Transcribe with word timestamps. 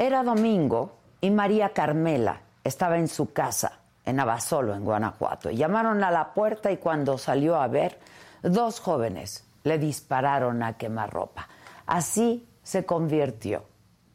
Era 0.00 0.22
domingo 0.22 0.92
y 1.20 1.28
María 1.28 1.70
Carmela 1.70 2.40
estaba 2.62 2.98
en 2.98 3.08
su 3.08 3.32
casa 3.32 3.80
en 4.04 4.20
Abasolo, 4.20 4.72
en 4.72 4.84
Guanajuato. 4.84 5.50
Llamaron 5.50 6.04
a 6.04 6.12
la 6.12 6.34
puerta 6.34 6.70
y 6.70 6.76
cuando 6.76 7.18
salió 7.18 7.56
a 7.56 7.66
ver, 7.66 7.98
dos 8.40 8.78
jóvenes 8.78 9.44
le 9.64 9.76
dispararon 9.76 10.62
a 10.62 10.76
quemarropa. 10.76 11.48
Así 11.84 12.48
se 12.62 12.86
convirtió 12.86 13.64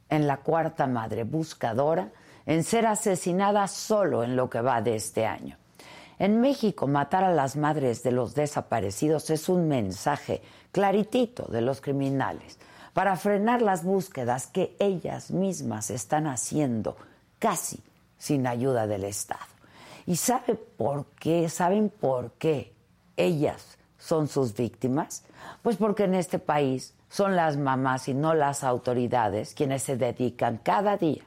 en 0.08 0.26
la 0.26 0.38
cuarta 0.38 0.88
madre 0.88 1.26
buscadora 1.26 2.12
en 2.46 2.64
ser 2.64 2.88
asesinada 2.88 3.68
solo 3.68 4.24
en 4.24 4.38
lo 4.38 4.50
que 4.50 4.62
va 4.62 4.82
de 4.82 4.96
este 4.96 5.26
año. 5.26 5.58
En 6.18 6.40
México, 6.40 6.88
matar 6.88 7.26
a 7.26 7.34
las 7.34 7.58
madres 7.58 8.04
de 8.04 8.14
los 8.14 8.36
desaparecidos 8.36 9.30
es 9.32 9.50
un 9.50 9.68
mensaje 9.68 10.42
claritito 10.72 11.44
de 11.52 11.60
los 11.60 11.82
criminales 11.82 12.58
para 12.94 13.16
frenar 13.16 13.62
las 13.62 13.84
búsquedas 13.84 14.48
que 14.48 14.76
ellas 14.80 15.32
mismas 15.32 15.90
están 15.90 16.28
haciendo 16.28 16.96
casi 17.40 17.82
sin 18.18 18.48
ayuda 18.48 18.88
del 18.88 19.04
Estado. 19.04 19.42
¿Y 20.06 20.16
sabe 20.18 20.56
por 20.56 21.06
qué? 21.20 21.50
¿Saben 21.50 21.90
por 21.90 22.32
qué 22.34 22.74
ellas 23.18 23.78
son 23.98 24.28
sus 24.28 24.54
víctimas? 24.54 25.24
Pues 25.62 25.78
porque 25.78 26.04
en 26.04 26.14
este 26.14 26.40
país 26.40 26.94
son 27.10 27.36
las 27.36 27.58
mamás 27.58 28.08
y 28.08 28.14
no 28.14 28.34
las 28.34 28.64
autoridades 28.64 29.54
quienes 29.54 29.84
se 29.84 29.98
dedican 29.98 30.58
cada 30.58 30.98
día, 30.98 31.24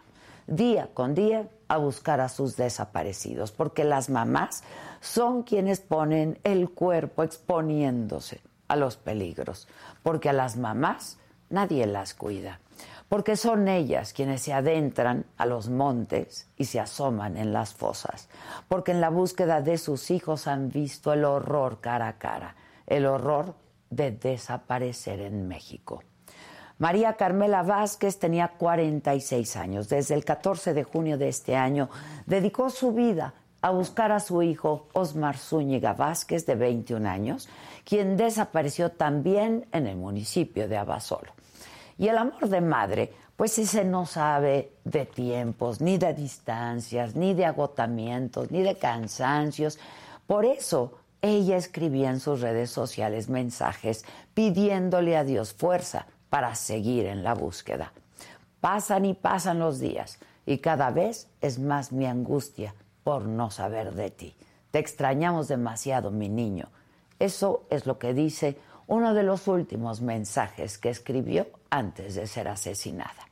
día 0.47 0.89
con 0.94 1.14
día, 1.14 1.48
a 1.69 1.78
buscar 1.78 2.20
a 2.20 2.28
sus 2.28 2.56
desaparecidos, 2.56 3.50
porque 3.50 3.84
las 3.84 4.09
mamás 4.09 4.62
son 5.00 5.42
quienes 5.42 5.81
ponen 5.81 6.38
el 6.44 6.71
cuerpo 6.71 7.25
exponiéndose 7.25 8.41
a 8.69 8.76
los 8.76 8.97
peligros, 8.97 9.69
porque 10.03 10.28
a 10.28 10.32
las 10.32 10.56
mamás 10.56 11.19
nadie 11.51 11.87
las 11.87 12.15
cuida, 12.15 12.61
porque 13.09 13.37
son 13.37 13.69
ellas 13.69 14.12
quienes 14.12 14.43
se 14.43 14.53
adentran 14.53 15.27
a 15.37 15.47
los 15.47 15.69
montes 15.69 16.49
y 16.57 16.65
se 16.65 16.81
asoman 16.81 17.37
en 17.37 17.53
las 17.53 17.75
fosas, 17.75 18.29
porque 18.69 18.93
en 18.93 19.01
la 19.01 19.11
búsqueda 19.11 19.61
de 19.61 19.79
sus 19.79 20.11
hijos 20.11 20.47
han 20.47 20.69
visto 20.71 21.12
el 21.12 21.25
horror 21.25 21.81
cara 21.81 22.09
a 22.09 22.19
cara, 22.19 22.56
el 22.87 23.06
horror 23.06 23.55
de 23.91 24.11
desaparecer 24.11 25.21
en 25.21 25.47
México. 25.49 26.03
María 26.79 27.15
Carmela 27.15 27.62
Vázquez 27.62 28.19
tenía 28.19 28.49
46 28.49 29.56
años. 29.56 29.89
Desde 29.89 30.15
el 30.15 30.27
14 30.27 30.75
de 30.75 30.85
junio 30.85 31.17
de 31.17 31.29
este 31.29 31.56
año 31.56 31.89
dedicó 32.27 32.69
su 32.69 32.93
vida 32.93 33.33
a 33.66 33.71
buscar 33.71 34.12
a 34.12 34.21
su 34.21 34.43
hijo 34.43 34.87
Osmar 34.93 35.37
Zúñiga 35.37 35.93
Vázquez, 35.93 36.47
de 36.47 36.54
21 36.54 37.09
años, 37.09 37.49
quien 37.84 38.16
desapareció 38.16 38.93
también 38.93 39.66
en 39.72 39.88
el 39.88 39.97
municipio 39.97 40.69
de 40.69 40.77
Abasolo. 40.77 41.32
Y 41.99 42.06
el 42.06 42.16
amor 42.16 42.49
de 42.49 42.60
madre, 42.60 43.12
pues 43.34 43.59
ese 43.59 43.84
no 43.84 44.06
sabe 44.06 44.71
de 44.84 45.05
tiempos, 45.05 45.81
ni 45.81 45.99
de 45.99 46.15
distancias, 46.15 47.16
ni 47.16 47.34
de 47.34 47.44
agotamientos, 47.44 48.53
ni 48.53 48.62
de 48.62 48.76
cansancios. 48.76 49.81
Por 50.28 50.44
eso 50.44 50.93
ella 51.21 51.56
escribía 51.56 52.10
en 52.10 52.21
sus 52.21 52.43
redes 52.43 52.71
sociales 52.71 53.28
mensajes 53.28 54.05
pidiéndole 54.32 55.16
a 55.16 55.25
Dios 55.25 55.53
fuerza 55.53 56.06
para 56.31 56.55
seguir 56.55 57.06
en 57.06 57.25
la 57.25 57.34
búsqueda. 57.34 57.93
Pasan 58.60 59.06
y 59.06 59.15
pasan 59.15 59.59
los 59.59 59.81
días 59.81 60.21
y 60.47 60.59
cada 60.59 60.93
vez 60.93 61.26
es 61.41 61.59
más 61.59 61.91
mi 61.91 62.06
angustia 62.06 62.72
por 63.06 63.25
no 63.27 63.53
saber 63.53 63.94
de 63.94 64.11
ti. 64.11 64.34
Te 64.72 64.81
extrañamos 64.81 65.47
demasiado, 65.47 66.11
mi 66.11 66.28
niño. 66.28 66.71
Eso 67.21 67.62
es 67.71 67.87
lo 67.87 68.00
que 68.00 68.15
dice 68.15 68.59
uno 68.89 69.15
de 69.15 69.22
los 69.22 69.47
últimos 69.47 70.00
mensajes 70.00 70.77
que 70.77 70.91
escribió 70.91 71.47
antes 71.71 72.17
de 72.17 72.27
ser 72.27 72.49
asesinada. 72.49 73.28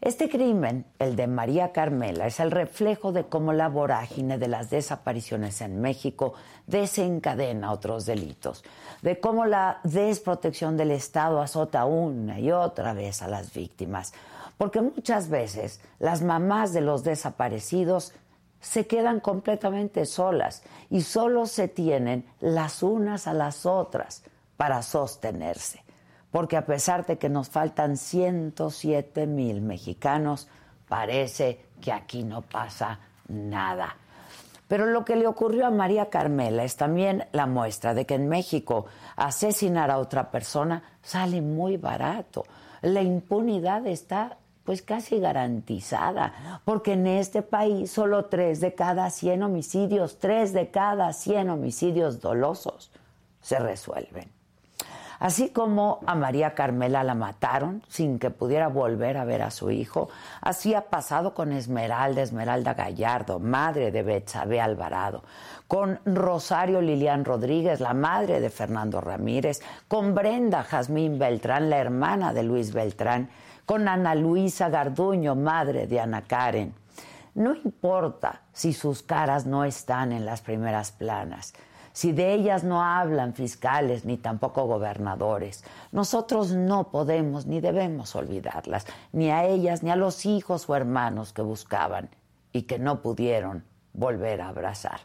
Este 0.00 0.30
crimen, 0.30 0.86
el 0.98 1.16
de 1.16 1.26
María 1.26 1.70
Carmela, 1.70 2.26
es 2.26 2.40
el 2.40 2.50
reflejo 2.50 3.12
de 3.12 3.24
cómo 3.24 3.52
la 3.52 3.68
vorágine 3.68 4.38
de 4.38 4.48
las 4.48 4.70
desapariciones 4.70 5.60
en 5.60 5.82
México 5.82 6.32
desencadena 6.66 7.72
otros 7.72 8.06
delitos, 8.06 8.64
de 9.02 9.20
cómo 9.20 9.44
la 9.44 9.80
desprotección 9.84 10.78
del 10.78 10.92
Estado 10.92 11.42
azota 11.42 11.84
una 11.84 12.40
y 12.40 12.52
otra 12.52 12.94
vez 12.94 13.20
a 13.20 13.28
las 13.28 13.52
víctimas, 13.52 14.14
porque 14.56 14.80
muchas 14.80 15.28
veces 15.28 15.82
las 15.98 16.22
mamás 16.22 16.72
de 16.72 16.80
los 16.80 17.04
desaparecidos 17.04 18.14
se 18.64 18.86
quedan 18.86 19.20
completamente 19.20 20.06
solas 20.06 20.62
y 20.88 21.02
solo 21.02 21.46
se 21.46 21.68
tienen 21.68 22.24
las 22.40 22.82
unas 22.82 23.26
a 23.26 23.34
las 23.34 23.66
otras 23.66 24.22
para 24.56 24.82
sostenerse. 24.82 25.84
Porque 26.30 26.56
a 26.56 26.64
pesar 26.64 27.04
de 27.04 27.18
que 27.18 27.28
nos 27.28 27.50
faltan 27.50 27.96
107 27.96 29.26
mil 29.26 29.60
mexicanos, 29.60 30.48
parece 30.88 31.66
que 31.80 31.92
aquí 31.92 32.24
no 32.24 32.40
pasa 32.40 33.00
nada. 33.28 33.96
Pero 34.66 34.86
lo 34.86 35.04
que 35.04 35.16
le 35.16 35.26
ocurrió 35.26 35.66
a 35.66 35.70
María 35.70 36.08
Carmela 36.08 36.64
es 36.64 36.76
también 36.76 37.26
la 37.32 37.46
muestra 37.46 37.92
de 37.92 38.06
que 38.06 38.14
en 38.14 38.28
México 38.28 38.86
asesinar 39.14 39.90
a 39.90 39.98
otra 39.98 40.30
persona 40.30 40.82
sale 41.02 41.42
muy 41.42 41.76
barato. 41.76 42.44
La 42.80 43.02
impunidad 43.02 43.86
está 43.86 44.38
pues 44.64 44.82
casi 44.82 45.20
garantizada, 45.20 46.60
porque 46.64 46.94
en 46.94 47.06
este 47.06 47.42
país 47.42 47.90
solo 47.90 48.26
tres 48.26 48.60
de 48.60 48.74
cada 48.74 49.10
100 49.10 49.42
homicidios, 49.42 50.18
tres 50.18 50.52
de 50.52 50.70
cada 50.70 51.12
100 51.12 51.50
homicidios 51.50 52.20
dolosos 52.20 52.90
se 53.40 53.58
resuelven. 53.58 54.32
Así 55.20 55.50
como 55.50 56.00
a 56.06 56.14
María 56.14 56.54
Carmela 56.54 57.04
la 57.04 57.14
mataron 57.14 57.82
sin 57.88 58.18
que 58.18 58.30
pudiera 58.30 58.68
volver 58.68 59.16
a 59.16 59.24
ver 59.24 59.42
a 59.42 59.50
su 59.50 59.70
hijo, 59.70 60.08
así 60.40 60.74
ha 60.74 60.82
pasado 60.82 61.34
con 61.34 61.52
Esmeralda, 61.52 62.22
Esmeralda 62.22 62.74
Gallardo, 62.74 63.38
madre 63.38 63.90
de 63.90 64.02
Betsabe 64.02 64.60
Alvarado, 64.60 65.22
con 65.68 66.00
Rosario 66.04 66.80
Lilian 66.80 67.24
Rodríguez, 67.24 67.80
la 67.80 67.94
madre 67.94 68.40
de 68.40 68.50
Fernando 68.50 69.00
Ramírez, 69.00 69.62
con 69.88 70.14
Brenda 70.14 70.62
Jazmín 70.62 71.18
Beltrán, 71.18 71.70
la 71.70 71.78
hermana 71.78 72.32
de 72.32 72.42
Luis 72.42 72.72
Beltrán, 72.72 73.30
con 73.66 73.88
Ana 73.88 74.14
Luisa 74.14 74.68
Garduño, 74.68 75.34
madre 75.34 75.86
de 75.86 76.00
Ana 76.00 76.22
Karen. 76.22 76.74
No 77.34 77.54
importa 77.54 78.42
si 78.52 78.72
sus 78.72 79.02
caras 79.02 79.46
no 79.46 79.64
están 79.64 80.12
en 80.12 80.24
las 80.24 80.40
primeras 80.40 80.92
planas 80.92 81.54
si 81.94 82.10
de 82.12 82.34
ellas 82.34 82.64
no 82.64 82.82
hablan 82.82 83.34
fiscales 83.34 84.04
ni 84.04 84.18
tampoco 84.18 84.66
gobernadores. 84.66 85.64
Nosotros 85.92 86.50
no 86.50 86.90
podemos 86.90 87.46
ni 87.46 87.60
debemos 87.60 88.16
olvidarlas, 88.16 88.84
ni 89.12 89.30
a 89.30 89.44
ellas 89.44 89.84
ni 89.84 89.90
a 89.90 89.96
los 89.96 90.26
hijos 90.26 90.68
o 90.68 90.74
hermanos 90.74 91.32
que 91.32 91.42
buscaban 91.42 92.10
y 92.52 92.62
que 92.62 92.80
no 92.80 93.00
pudieron 93.00 93.64
volver 93.92 94.40
a 94.40 94.48
abrazar. 94.48 95.00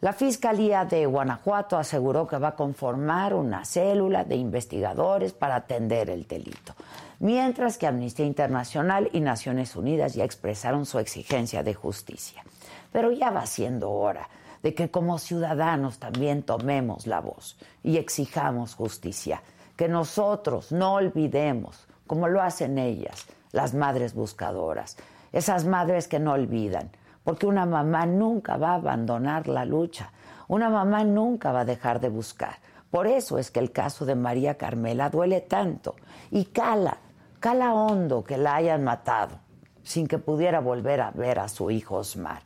La 0.00 0.12
Fiscalía 0.12 0.84
de 0.84 1.06
Guanajuato 1.06 1.76
aseguró 1.76 2.26
que 2.26 2.38
va 2.38 2.48
a 2.48 2.56
conformar 2.56 3.32
una 3.32 3.64
célula 3.64 4.24
de 4.24 4.34
investigadores 4.34 5.32
para 5.32 5.56
atender 5.56 6.10
el 6.10 6.26
delito, 6.26 6.74
mientras 7.20 7.78
que 7.78 7.86
Amnistía 7.86 8.26
Internacional 8.26 9.08
y 9.12 9.20
Naciones 9.20 9.76
Unidas 9.76 10.14
ya 10.14 10.24
expresaron 10.24 10.86
su 10.86 10.98
exigencia 10.98 11.62
de 11.62 11.74
justicia. 11.74 12.42
Pero 12.90 13.12
ya 13.12 13.30
va 13.30 13.46
siendo 13.46 13.90
hora 13.90 14.28
de 14.62 14.74
que 14.74 14.90
como 14.90 15.18
ciudadanos 15.18 15.98
también 15.98 16.42
tomemos 16.42 17.06
la 17.06 17.20
voz 17.20 17.56
y 17.82 17.98
exijamos 17.98 18.74
justicia, 18.74 19.42
que 19.76 19.88
nosotros 19.88 20.72
no 20.72 20.94
olvidemos, 20.94 21.86
como 22.06 22.28
lo 22.28 22.42
hacen 22.42 22.78
ellas, 22.78 23.26
las 23.52 23.74
madres 23.74 24.14
buscadoras, 24.14 24.96
esas 25.32 25.64
madres 25.64 26.08
que 26.08 26.18
no 26.18 26.32
olvidan, 26.32 26.90
porque 27.22 27.46
una 27.46 27.66
mamá 27.66 28.06
nunca 28.06 28.56
va 28.56 28.72
a 28.72 28.76
abandonar 28.76 29.46
la 29.46 29.64
lucha, 29.64 30.12
una 30.48 30.68
mamá 30.68 31.04
nunca 31.04 31.52
va 31.52 31.60
a 31.60 31.64
dejar 31.64 32.00
de 32.00 32.08
buscar. 32.08 32.56
Por 32.90 33.06
eso 33.06 33.38
es 33.38 33.50
que 33.50 33.60
el 33.60 33.70
caso 33.70 34.04
de 34.04 34.16
María 34.16 34.56
Carmela 34.56 35.10
duele 35.10 35.40
tanto 35.40 35.94
y 36.30 36.46
cala, 36.46 36.98
cala 37.40 37.74
hondo 37.74 38.22
que 38.22 38.36
la 38.36 38.54
hayan 38.54 38.84
matado 38.84 39.40
sin 39.82 40.06
que 40.06 40.18
pudiera 40.18 40.60
volver 40.60 41.00
a 41.00 41.10
ver 41.10 41.38
a 41.40 41.48
su 41.48 41.70
hijo 41.70 41.96
Osmar 41.96 42.42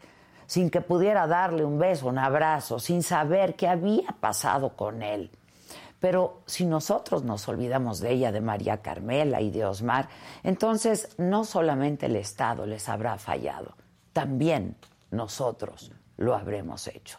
sin 0.46 0.70
que 0.70 0.80
pudiera 0.80 1.26
darle 1.26 1.64
un 1.64 1.78
beso, 1.78 2.08
un 2.08 2.18
abrazo, 2.18 2.78
sin 2.78 3.02
saber 3.02 3.56
qué 3.56 3.68
había 3.68 4.14
pasado 4.20 4.76
con 4.76 5.02
él. 5.02 5.30
Pero 6.00 6.42
si 6.46 6.66
nosotros 6.66 7.24
nos 7.24 7.48
olvidamos 7.48 8.00
de 8.00 8.12
ella, 8.12 8.30
de 8.30 8.40
María 8.40 8.82
Carmela 8.82 9.40
y 9.40 9.50
de 9.50 9.64
Osmar, 9.64 10.08
entonces 10.42 11.14
no 11.16 11.44
solamente 11.44 12.06
el 12.06 12.16
Estado 12.16 12.66
les 12.66 12.88
habrá 12.88 13.16
fallado, 13.16 13.74
también 14.12 14.76
nosotros 15.10 15.92
lo 16.18 16.34
habremos 16.34 16.86
hecho. 16.88 17.18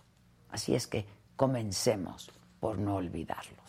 Así 0.49 0.75
es 0.75 0.87
que 0.87 1.07
comencemos 1.35 2.31
por 2.59 2.77
no 2.77 2.95
olvidarlos. 2.95 3.64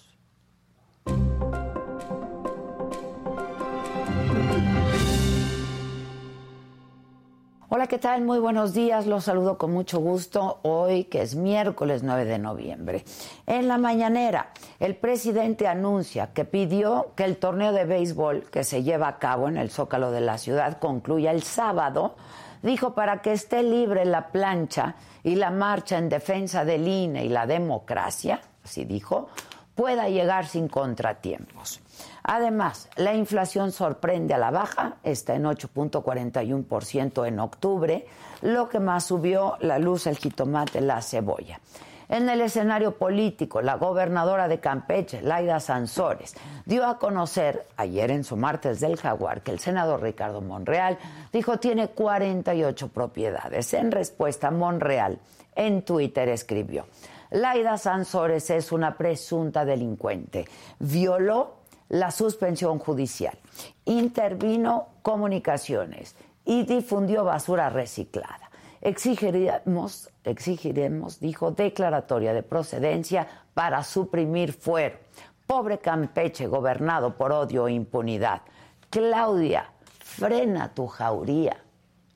Hola, 7.69 7.89
¿qué 7.89 7.99
tal? 7.99 8.23
Muy 8.23 8.39
buenos 8.39 8.75
días. 8.75 9.07
Los 9.07 9.25
saludo 9.25 9.59
con 9.59 9.73
mucho 9.73 9.99
gusto 9.99 10.61
hoy, 10.63 11.03
que 11.03 11.23
es 11.23 11.35
miércoles 11.35 12.05
9 12.05 12.25
de 12.25 12.39
noviembre. 12.39 13.05
En 13.45 13.67
la 13.67 13.77
mañanera, 13.77 14.53
el 14.79 14.95
presidente 14.95 15.67
anuncia 15.67 16.33
que 16.33 16.45
pidió 16.45 17.11
que 17.17 17.25
el 17.25 17.39
torneo 17.39 17.73
de 17.73 17.85
béisbol 17.85 18.45
que 18.53 18.63
se 18.63 18.85
lleva 18.85 19.09
a 19.09 19.19
cabo 19.19 19.49
en 19.49 19.57
el 19.57 19.71
Zócalo 19.71 20.13
de 20.13 20.21
la 20.21 20.39
ciudad 20.39 20.79
concluya 20.79 21.33
el 21.33 21.43
sábado. 21.43 22.15
Dijo 22.63 22.95
para 22.95 23.21
que 23.21 23.33
esté 23.33 23.65
libre 23.65 24.05
la 24.05 24.29
plancha 24.29 24.95
y 25.25 25.35
la 25.35 25.51
marcha 25.51 25.99
en 25.99 26.09
defensa 26.09 26.65
del 26.65 26.87
INE 26.87 27.25
y 27.25 27.29
la 27.29 27.49
democracia, 27.49 28.43
así 28.62 28.85
dijo, 28.85 29.27
pueda 29.75 30.09
llegar 30.09 30.47
sin 30.47 30.69
contratiempos. 30.69 31.81
Además, 32.28 32.88
la 32.96 33.14
inflación 33.14 33.70
sorprende 33.70 34.34
a 34.34 34.38
la 34.38 34.50
baja, 34.50 34.96
está 35.05 35.37
en 35.37 35.44
8.41% 35.44 37.25
en 37.25 37.38
octubre, 37.38 38.05
lo 38.43 38.69
que 38.69 38.81
más 38.81 39.05
subió 39.05 39.56
la 39.61 39.78
luz, 39.78 40.08
el 40.08 40.17
jitomate, 40.17 40.81
la 40.81 41.00
cebolla. 41.02 41.61
En 42.08 42.28
el 42.28 42.40
escenario 42.40 42.99
político, 42.99 43.62
la 43.62 43.76
gobernadora 43.76 44.49
de 44.49 44.58
Campeche, 44.58 45.23
Laida 45.23 45.61
Sansores, 45.61 46.34
dio 46.64 46.84
a 46.84 46.99
conocer 46.99 47.69
ayer 47.76 48.11
en 48.11 48.25
su 48.25 48.37
martes 48.37 48.81
del 48.81 48.96
Jaguar 48.96 49.43
que 49.43 49.52
el 49.52 49.61
senador 49.61 50.02
Ricardo 50.02 50.40
Monreal 50.40 50.99
dijo 51.32 51.58
tiene 51.61 51.88
48 51.88 52.88
propiedades. 52.88 53.73
En 53.73 53.93
respuesta, 53.93 54.50
Monreal 54.50 55.20
en 55.55 55.82
Twitter 55.82 56.28
escribió, 56.28 56.87
Laida 57.31 57.78
Sansores 57.78 58.50
es 58.50 58.73
una 58.73 58.96
presunta 58.96 59.64
delincuente. 59.64 60.44
Violó 60.81 61.56
la 61.88 62.11
suspensión 62.11 62.79
judicial, 62.79 63.38
intervino 63.85 64.88
comunicaciones 65.03 66.17
y 66.44 66.65
difundió 66.65 67.25
basura 67.25 67.71
reciclada. 67.71 68.50
Exigiremos, 68.81 70.11
exigiremos, 70.25 71.19
dijo, 71.19 71.50
declaratoria 71.50 72.33
de 72.33 72.43
procedencia 72.43 73.27
para 73.55 73.83
suprimir 73.83 74.53
fuero. 74.53 74.99
Pobre 75.47 75.79
Campeche 75.79 76.47
gobernado 76.47 77.17
por 77.17 77.33
odio 77.33 77.69
e 77.69 77.73
impunidad. 77.73 78.43
Claudia, 78.91 79.71
frena 79.99 80.73
tu 80.75 80.87
jauría, 80.87 81.56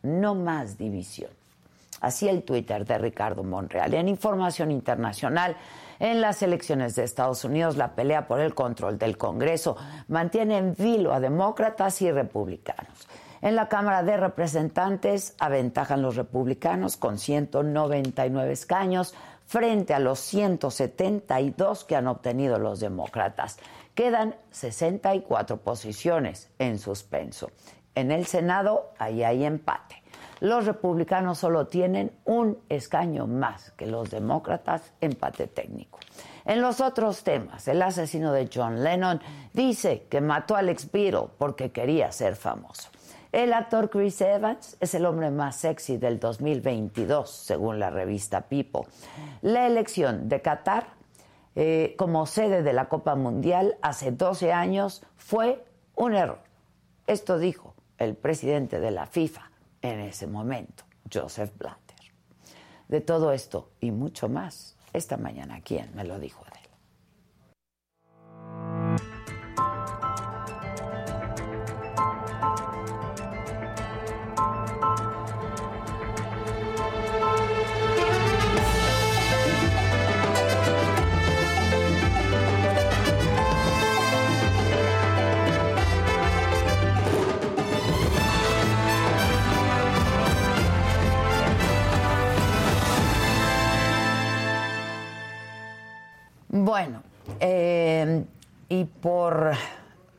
no 0.02 0.34
más 0.34 0.76
división. 0.78 1.30
Así 2.00 2.28
el 2.28 2.42
Twitter 2.42 2.84
de 2.86 2.98
Ricardo 2.98 3.42
Monreal. 3.42 3.92
En 3.94 4.08
información 4.08 4.70
internacional, 4.70 5.56
en 6.00 6.22
las 6.22 6.42
elecciones 6.42 6.96
de 6.96 7.04
Estados 7.04 7.44
Unidos, 7.44 7.76
la 7.76 7.94
pelea 7.94 8.26
por 8.26 8.40
el 8.40 8.54
control 8.54 8.98
del 8.98 9.18
Congreso 9.18 9.76
mantiene 10.08 10.56
en 10.56 10.74
vilo 10.74 11.12
a 11.12 11.20
demócratas 11.20 12.00
y 12.00 12.10
republicanos. 12.10 13.06
En 13.42 13.54
la 13.54 13.68
Cámara 13.68 14.02
de 14.02 14.16
Representantes 14.16 15.34
aventajan 15.38 16.00
los 16.00 16.16
republicanos 16.16 16.96
con 16.96 17.18
199 17.18 18.50
escaños 18.50 19.14
frente 19.44 19.92
a 19.92 19.98
los 19.98 20.20
172 20.20 21.84
que 21.84 21.96
han 21.96 22.06
obtenido 22.06 22.58
los 22.58 22.80
demócratas. 22.80 23.58
Quedan 23.94 24.36
64 24.52 25.58
posiciones 25.58 26.48
en 26.58 26.78
suspenso. 26.78 27.50
En 27.94 28.10
el 28.10 28.24
Senado 28.24 28.94
ahí 28.98 29.22
hay 29.22 29.44
empate 29.44 29.99
los 30.40 30.66
republicanos 30.66 31.38
solo 31.38 31.66
tienen 31.66 32.12
un 32.24 32.58
escaño 32.68 33.26
más 33.26 33.70
que 33.72 33.86
los 33.86 34.10
demócratas, 34.10 34.92
empate 35.00 35.46
técnico. 35.46 35.98
En 36.44 36.62
los 36.62 36.80
otros 36.80 37.22
temas, 37.22 37.68
el 37.68 37.82
asesino 37.82 38.32
de 38.32 38.48
John 38.52 38.82
Lennon 38.82 39.20
dice 39.52 40.06
que 40.08 40.20
mató 40.20 40.56
a 40.56 40.60
Alex 40.60 40.90
Beatle 40.90 41.28
porque 41.38 41.70
quería 41.70 42.10
ser 42.12 42.36
famoso. 42.36 42.88
El 43.32 43.52
actor 43.52 43.90
Chris 43.90 44.20
Evans 44.22 44.76
es 44.80 44.94
el 44.94 45.06
hombre 45.06 45.30
más 45.30 45.54
sexy 45.54 45.98
del 45.98 46.18
2022, 46.18 47.30
según 47.30 47.78
la 47.78 47.90
revista 47.90 48.40
People. 48.40 48.82
La 49.42 49.68
elección 49.68 50.28
de 50.28 50.42
Qatar 50.42 50.86
eh, 51.54 51.94
como 51.96 52.26
sede 52.26 52.62
de 52.62 52.72
la 52.72 52.88
Copa 52.88 53.14
Mundial 53.14 53.76
hace 53.82 54.10
12 54.10 54.52
años 54.52 55.02
fue 55.16 55.64
un 55.94 56.14
error. 56.14 56.40
Esto 57.06 57.38
dijo 57.38 57.74
el 57.98 58.16
presidente 58.16 58.80
de 58.80 58.90
la 58.90 59.06
FIFA, 59.06 59.49
en 59.82 60.00
ese 60.00 60.26
momento, 60.26 60.84
Joseph 61.12 61.52
Blatter. 61.56 61.96
De 62.88 63.00
todo 63.00 63.32
esto 63.32 63.70
y 63.80 63.90
mucho 63.90 64.28
más, 64.28 64.76
esta 64.92 65.16
mañana, 65.16 65.60
¿quién 65.62 65.94
me 65.94 66.04
lo 66.04 66.18
dijo? 66.18 66.44
Bueno, 96.80 97.02
eh, 97.40 98.24
y 98.70 98.84
por, 98.84 99.52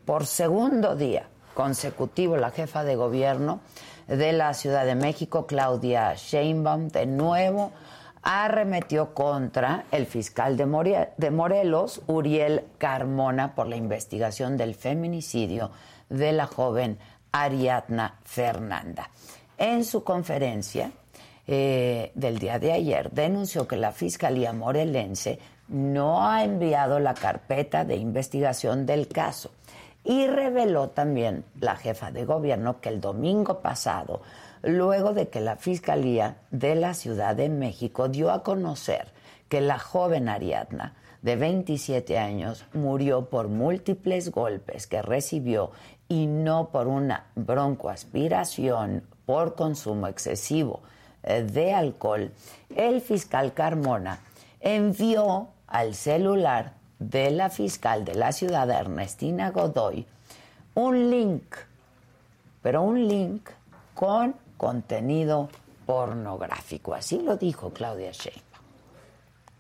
por 0.06 0.28
segundo 0.28 0.96
día 0.96 1.28
consecutivo, 1.56 2.38
la 2.38 2.52
jefa 2.52 2.84
de 2.84 2.96
gobierno 2.96 3.62
de 4.08 4.32
la 4.32 4.54
Ciudad 4.54 4.86
de 4.86 4.94
México, 4.94 5.48
Claudia 5.48 6.14
Sheinbaum, 6.14 6.90
de 6.90 7.08
nuevo 7.08 7.72
arremetió 8.22 9.16
contra 9.16 9.86
el 9.90 10.06
fiscal 10.06 10.56
de, 10.56 11.32
Morelos, 11.32 12.04
Uriel 12.06 12.66
Carmona, 12.78 13.56
por 13.56 13.66
la 13.66 13.76
investigación 13.76 14.56
del 14.56 14.76
feminicidio 14.76 15.72
de 16.10 16.32
la 16.32 16.46
joven 16.46 17.00
Ariadna 17.32 18.20
Fernanda. 18.24 19.10
En 19.58 19.84
su 19.84 20.04
conferencia 20.04 20.92
eh, 21.48 22.12
del 22.14 22.38
día 22.38 22.60
de 22.60 22.72
ayer, 22.72 23.10
denunció 23.10 23.68
que 23.68 23.78
la 23.78 23.92
Fiscalía 23.92 24.54
morelense 24.54 25.40
no 25.68 26.28
ha 26.28 26.44
enviado 26.44 27.00
la 27.00 27.14
carpeta 27.14 27.86
de 27.86 27.96
investigación 27.96 28.86
del 28.86 29.08
caso. 29.08 29.52
Y 30.04 30.28
reveló 30.28 30.90
también 30.90 31.46
la 31.60 31.76
jefa 31.76 32.12
de 32.12 32.26
gobierno 32.26 32.82
que 32.82 32.90
el 32.90 33.02
domingo 33.02 33.60
pasado, 33.60 34.22
luego 34.64 35.14
de 35.14 35.30
que 35.30 35.42
la 35.42 35.56
Fiscalía 35.56 36.38
de 36.50 36.76
la 36.76 36.94
Ciudad 36.94 37.36
de 37.36 37.50
México 37.50 38.10
dio 38.10 38.32
a 38.32 38.44
conocer 38.44 39.08
que 39.48 39.62
la 39.62 39.80
joven 39.80 40.30
Ariadna, 40.30 40.96
de 41.22 41.36
27 41.36 42.18
años, 42.18 42.66
murió 42.74 43.26
por 43.30 43.48
múltiples 43.48 44.32
golpes 44.32 44.88
que 44.88 45.02
recibió 45.02 45.72
y 46.08 46.26
no 46.26 46.70
por 46.70 46.88
una 46.88 47.28
broncoaspiración 47.36 49.04
por 49.26 49.56
consumo 49.56 50.08
excesivo 50.08 50.82
eh, 51.24 51.44
de 51.44 51.74
alcohol, 51.74 52.32
el 52.76 53.02
fiscal 53.02 53.54
Carmona 53.54 54.20
envió 54.62 55.50
al 55.68 55.96
celular 55.96 56.74
de 57.00 57.32
la 57.32 57.50
fiscal 57.50 58.06
de 58.06 58.16
la 58.16 58.32
ciudad, 58.32 58.70
Ernestina 58.70 59.52
Godoy, 59.52 60.06
un 60.76 61.10
link, 61.10 61.56
pero 62.62 62.84
un 62.84 63.08
link 63.08 63.50
con 63.96 64.36
contenido 64.58 65.50
pornográfico. 65.86 66.94
Así 66.94 67.20
lo 67.20 67.38
dijo 67.38 67.72
Claudia 67.72 68.12
Sheinbaum. 68.12 68.46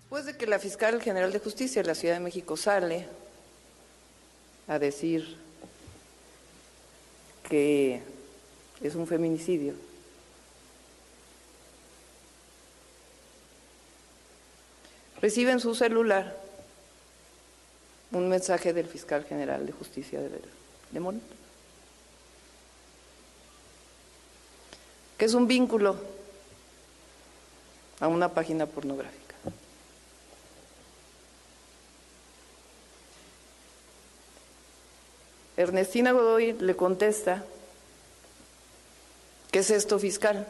Después 0.02 0.26
de 0.26 0.38
que 0.38 0.46
la 0.46 0.60
fiscal 0.60 1.02
general 1.02 1.32
de 1.32 1.40
justicia 1.40 1.82
de 1.82 1.88
la 1.88 1.96
Ciudad 1.96 2.16
de 2.16 2.20
México 2.20 2.56
sale 2.58 3.08
a 4.68 4.78
decir 4.78 5.38
que 7.50 8.02
es 8.82 8.96
un 8.96 9.08
feminicidio, 9.08 9.74
recibe 15.22 15.52
en 15.52 15.60
su 15.60 15.76
celular 15.76 16.36
un 18.12 18.28
mensaje 18.28 18.74
del 18.74 18.88
fiscal 18.88 19.24
general 19.24 19.66
de 19.66 19.72
justicia 19.72 20.20
de, 20.20 20.30
de 20.92 21.00
Morelos, 21.00 21.24
que 25.18 25.26
es 25.26 25.34
un 25.34 25.48
vínculo 25.48 25.96
a 28.00 28.08
una 28.08 28.34
página 28.34 28.66
pornográfica. 28.66 29.22
Ernestina 35.56 36.12
Godoy 36.12 36.54
le 36.54 36.76
contesta, 36.76 37.44
¿qué 39.52 39.60
es 39.60 39.70
esto 39.70 40.00
fiscal? 40.00 40.48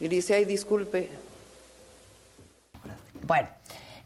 Y 0.00 0.08
dice, 0.08 0.34
ay, 0.34 0.46
disculpe. 0.46 1.10
Bueno, 3.26 3.48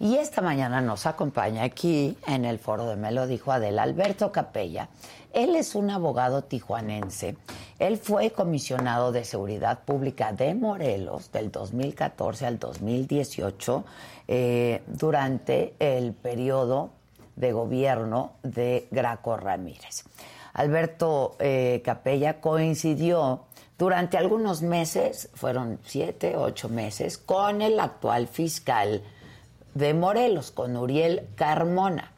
y 0.00 0.16
esta 0.16 0.42
mañana 0.42 0.80
nos 0.80 1.06
acompaña 1.06 1.62
aquí 1.62 2.18
en 2.26 2.44
el 2.44 2.58
foro 2.58 2.86
de 2.86 2.96
Me 2.96 3.12
lo 3.12 3.26
dijo 3.26 3.52
Adela 3.52 3.84
Alberto 3.84 4.32
Capella. 4.32 4.88
Él 5.32 5.54
es 5.56 5.74
un 5.74 5.88
abogado 5.90 6.42
tijuanense. 6.42 7.36
Él 7.78 7.96
fue 7.96 8.30
comisionado 8.30 9.12
de 9.12 9.24
Seguridad 9.24 9.80
Pública 9.84 10.32
de 10.32 10.54
Morelos 10.54 11.32
del 11.32 11.50
2014 11.50 12.46
al 12.46 12.58
2018 12.58 13.84
eh, 14.28 14.82
durante 14.86 15.74
el 15.78 16.12
periodo 16.12 16.90
de 17.36 17.52
gobierno 17.52 18.32
de 18.42 18.88
Graco 18.90 19.36
Ramírez. 19.36 20.04
Alberto 20.52 21.36
eh, 21.40 21.82
Capella 21.84 22.40
coincidió 22.40 23.44
durante 23.78 24.16
algunos 24.16 24.62
meses, 24.62 25.28
fueron 25.34 25.80
siete, 25.84 26.36
ocho 26.36 26.68
meses, 26.68 27.18
con 27.18 27.60
el 27.60 27.80
actual 27.80 28.28
fiscal 28.28 29.02
de 29.74 29.94
Morelos, 29.94 30.52
con 30.52 30.76
Uriel 30.76 31.28
Carmona, 31.34 32.12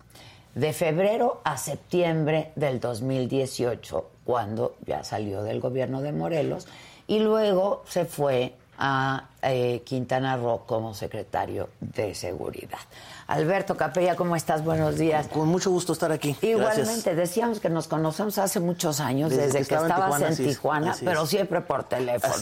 de 0.54 0.72
febrero 0.72 1.40
a 1.44 1.56
septiembre 1.56 2.52
del 2.56 2.80
2018, 2.80 4.10
cuando 4.25 4.76
ya 4.86 5.04
salió 5.04 5.42
del 5.42 5.60
gobierno 5.60 6.02
de 6.02 6.12
Morelos, 6.12 6.66
y 7.06 7.20
luego 7.20 7.84
se 7.88 8.04
fue 8.04 8.54
a 8.78 9.28
eh, 9.52 9.82
Quintana 9.84 10.36
Roo 10.36 10.64
como 10.66 10.94
secretario 10.94 11.68
de 11.80 12.14
Seguridad. 12.14 12.78
Alberto 13.28 13.76
Capella, 13.76 14.14
¿cómo 14.14 14.36
estás? 14.36 14.64
Buenos 14.64 14.98
días. 14.98 15.26
Con 15.26 15.48
mucho 15.48 15.70
gusto 15.70 15.92
estar 15.92 16.12
aquí. 16.12 16.36
Igualmente, 16.42 17.14
decíamos 17.16 17.58
que 17.58 17.68
nos 17.68 17.88
conocemos 17.88 18.38
hace 18.38 18.60
muchos 18.60 19.00
años, 19.00 19.30
desde, 19.30 19.64
que, 19.64 19.74
estabas 19.74 20.20
en 20.22 20.36
Tijuana, 20.46 20.94
pero 21.04 21.26
siempre 21.26 21.60
por 21.60 21.84
teléfono. 21.84 22.34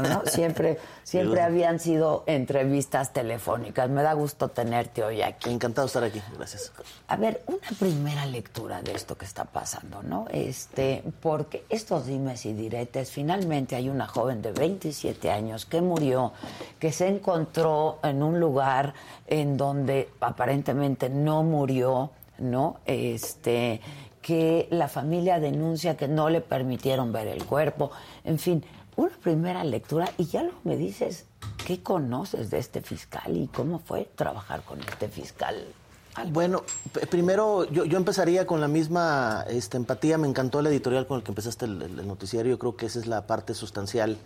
¿no? 0.00 0.22
Siempre, 0.26 0.80
siempre 1.04 1.42
habían 1.42 1.78
sido 1.78 2.24
entrevistas 2.26 3.12
telefónicas. 3.12 3.88
Me 3.88 4.02
da 4.02 4.14
gusto 4.14 4.48
tenerte 4.48 5.04
hoy 5.04 5.22
aquí. 5.22 5.50
Encantado 5.50 5.86
de 5.86 5.88
estar 5.88 6.04
aquí, 6.04 6.20
gracias. 6.36 6.72
A 7.06 7.16
ver, 7.16 7.42
una 7.46 7.78
primera 7.78 8.26
lectura 8.26 8.82
de 8.82 8.94
esto 8.94 9.16
que 9.16 9.24
está 9.24 9.44
pasando, 9.44 10.02
¿no? 10.02 10.26
Este, 10.30 11.04
porque 11.20 11.64
estos 11.68 12.06
dimes 12.06 12.46
y 12.46 12.52
diretes, 12.52 13.12
finalmente 13.12 13.76
hay 13.76 13.88
una 13.88 14.08
joven 14.08 14.42
de 14.42 14.50
27 14.50 15.30
años 15.30 15.66
que 15.66 15.80
murió, 15.80 16.32
que 16.78 16.92
se 16.92 17.08
encontró 17.08 17.98
en 18.02 18.22
un 18.22 18.40
lugar 18.40 18.94
en 19.26 19.56
donde 19.56 20.10
aparentemente 20.20 21.08
no 21.08 21.42
murió, 21.42 22.10
¿no? 22.38 22.80
Este, 22.86 23.80
que 24.20 24.68
la 24.70 24.88
familia 24.88 25.40
denuncia 25.40 25.96
que 25.96 26.08
no 26.08 26.30
le 26.30 26.40
permitieron 26.40 27.12
ver 27.12 27.28
el 27.28 27.44
cuerpo, 27.44 27.90
en 28.24 28.38
fin, 28.38 28.64
una 28.96 29.16
primera 29.16 29.64
lectura 29.64 30.10
y 30.18 30.26
ya 30.26 30.42
luego 30.42 30.58
me 30.64 30.76
dices 30.76 31.26
qué 31.66 31.82
conoces 31.82 32.50
de 32.50 32.58
este 32.58 32.82
fiscal 32.82 33.36
y 33.36 33.48
cómo 33.48 33.78
fue 33.78 34.08
trabajar 34.14 34.62
con 34.62 34.80
este 34.80 35.08
fiscal. 35.08 35.64
Bueno, 36.30 36.62
primero 37.10 37.64
yo, 37.70 37.84
empezaría 37.84 38.46
con 38.46 38.60
la 38.60 38.68
misma 38.68 39.46
este, 39.48 39.78
empatía. 39.78 40.18
Me 40.18 40.28
encantó 40.28 40.60
el 40.60 40.66
editorial 40.66 41.06
con 41.06 41.16
el 41.16 41.22
que 41.22 41.30
empezaste 41.30 41.64
el, 41.64 42.06
noticiario. 42.06 42.52
Yo 42.52 42.58
creo 42.58 42.76
que 42.76 42.86
esa 42.86 42.98
es 42.98 43.06
la 43.06 43.26
parte 43.26 43.54
sustancial. 43.54 44.18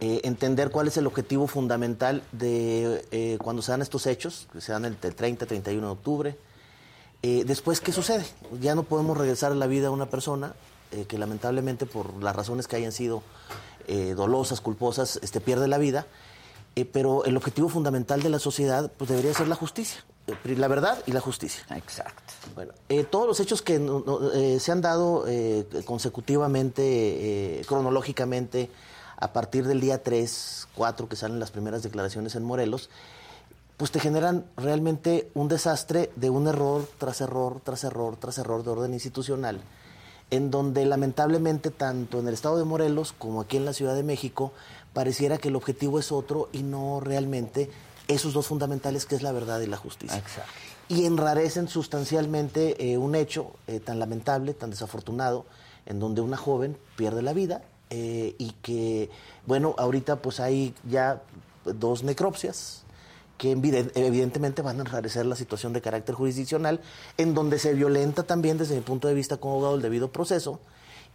Eh, 0.00 0.20
entender 0.22 0.70
cuál 0.70 0.86
es 0.86 0.96
el 0.96 1.08
objetivo 1.08 1.48
fundamental 1.48 2.22
de 2.30 3.04
eh, 3.10 3.36
cuando 3.42 3.62
se 3.62 3.72
dan 3.72 3.82
estos 3.82 4.06
hechos, 4.06 4.46
que 4.52 4.60
se 4.60 4.70
dan 4.70 4.84
el, 4.84 4.96
30, 4.96 5.44
31 5.46 5.84
de 5.84 5.92
octubre. 5.92 6.36
Eh, 7.22 7.42
después, 7.44 7.80
¿qué 7.80 7.90
sucede? 7.90 8.24
Ya 8.60 8.76
no 8.76 8.84
podemos 8.84 9.16
regresar 9.16 9.50
a 9.50 9.56
la 9.56 9.66
vida 9.66 9.88
a 9.88 9.90
una 9.90 10.06
persona 10.06 10.54
que 11.06 11.18
lamentablemente 11.18 11.84
por 11.84 12.14
las 12.22 12.34
razones 12.34 12.66
que 12.66 12.76
hayan 12.76 12.92
sido 12.92 13.22
dolosas, 14.16 14.62
culposas, 14.62 15.20
este, 15.22 15.38
pierde 15.38 15.68
la 15.68 15.76
vida. 15.76 16.06
pero 16.94 17.26
el 17.26 17.36
objetivo 17.36 17.68
fundamental 17.68 18.22
de 18.22 18.30
la 18.30 18.38
sociedad 18.38 18.90
pues, 18.96 19.10
debería 19.10 19.34
ser 19.34 19.48
la 19.48 19.54
justicia, 19.54 20.02
la 20.44 20.68
verdad 20.68 20.96
y 21.06 21.12
la 21.12 21.20
justicia. 21.20 21.62
Exacto. 21.76 22.32
Bueno, 22.54 22.72
todos 23.10 23.26
los 23.26 23.38
hechos 23.40 23.60
que 23.60 23.78
se 24.60 24.72
han 24.72 24.80
dado 24.80 25.26
consecutivamente, 25.84 27.62
cronológicamente, 27.66 28.70
a 29.20 29.32
partir 29.32 29.66
del 29.66 29.80
día 29.80 30.02
3, 30.02 30.68
4 30.74 31.08
que 31.08 31.16
salen 31.16 31.40
las 31.40 31.50
primeras 31.50 31.82
declaraciones 31.82 32.36
en 32.36 32.44
Morelos, 32.44 32.88
pues 33.76 33.90
te 33.90 34.00
generan 34.00 34.44
realmente 34.56 35.30
un 35.34 35.48
desastre 35.48 36.10
de 36.16 36.30
un 36.30 36.46
error 36.46 36.88
tras 36.98 37.20
error, 37.20 37.60
tras 37.62 37.84
error, 37.84 38.16
tras 38.16 38.38
error 38.38 38.64
de 38.64 38.70
orden 38.70 38.94
institucional, 38.94 39.60
en 40.30 40.50
donde 40.50 40.84
lamentablemente 40.84 41.70
tanto 41.70 42.20
en 42.20 42.28
el 42.28 42.34
estado 42.34 42.58
de 42.58 42.64
Morelos 42.64 43.12
como 43.16 43.40
aquí 43.40 43.56
en 43.56 43.64
la 43.64 43.72
Ciudad 43.72 43.94
de 43.94 44.02
México 44.02 44.52
pareciera 44.92 45.38
que 45.38 45.48
el 45.48 45.56
objetivo 45.56 45.98
es 45.98 46.12
otro 46.12 46.48
y 46.52 46.62
no 46.62 47.00
realmente 47.00 47.70
esos 48.08 48.32
dos 48.32 48.46
fundamentales 48.46 49.04
que 49.04 49.16
es 49.16 49.22
la 49.22 49.32
verdad 49.32 49.60
y 49.60 49.66
la 49.66 49.76
justicia. 49.76 50.22
Y 50.88 51.04
enrarecen 51.04 51.68
sustancialmente 51.68 52.92
eh, 52.92 52.98
un 52.98 53.14
hecho 53.14 53.52
eh, 53.66 53.78
tan 53.78 53.98
lamentable, 53.98 54.54
tan 54.54 54.70
desafortunado, 54.70 55.44
en 55.86 56.00
donde 56.00 56.20
una 56.20 56.36
joven 56.36 56.78
pierde 56.96 57.22
la 57.22 57.32
vida 57.32 57.62
eh, 57.90 58.34
y 58.38 58.52
que, 58.62 59.10
bueno, 59.46 59.74
ahorita 59.78 60.16
pues 60.16 60.40
hay 60.40 60.74
ya 60.88 61.22
dos 61.64 62.02
necropsias 62.02 62.84
que 63.38 63.52
evidentemente 63.52 64.62
van 64.62 64.78
a 64.78 64.80
enrarecer 64.80 65.24
la 65.24 65.36
situación 65.36 65.72
de 65.72 65.80
carácter 65.80 66.16
jurisdiccional, 66.16 66.80
en 67.16 67.34
donde 67.34 67.60
se 67.60 67.72
violenta 67.72 68.24
también 68.24 68.58
desde 68.58 68.74
mi 68.74 68.80
punto 68.80 69.06
de 69.06 69.14
vista 69.14 69.36
como 69.36 69.54
abogado 69.54 69.76
el 69.76 69.82
debido 69.82 70.10
proceso 70.10 70.58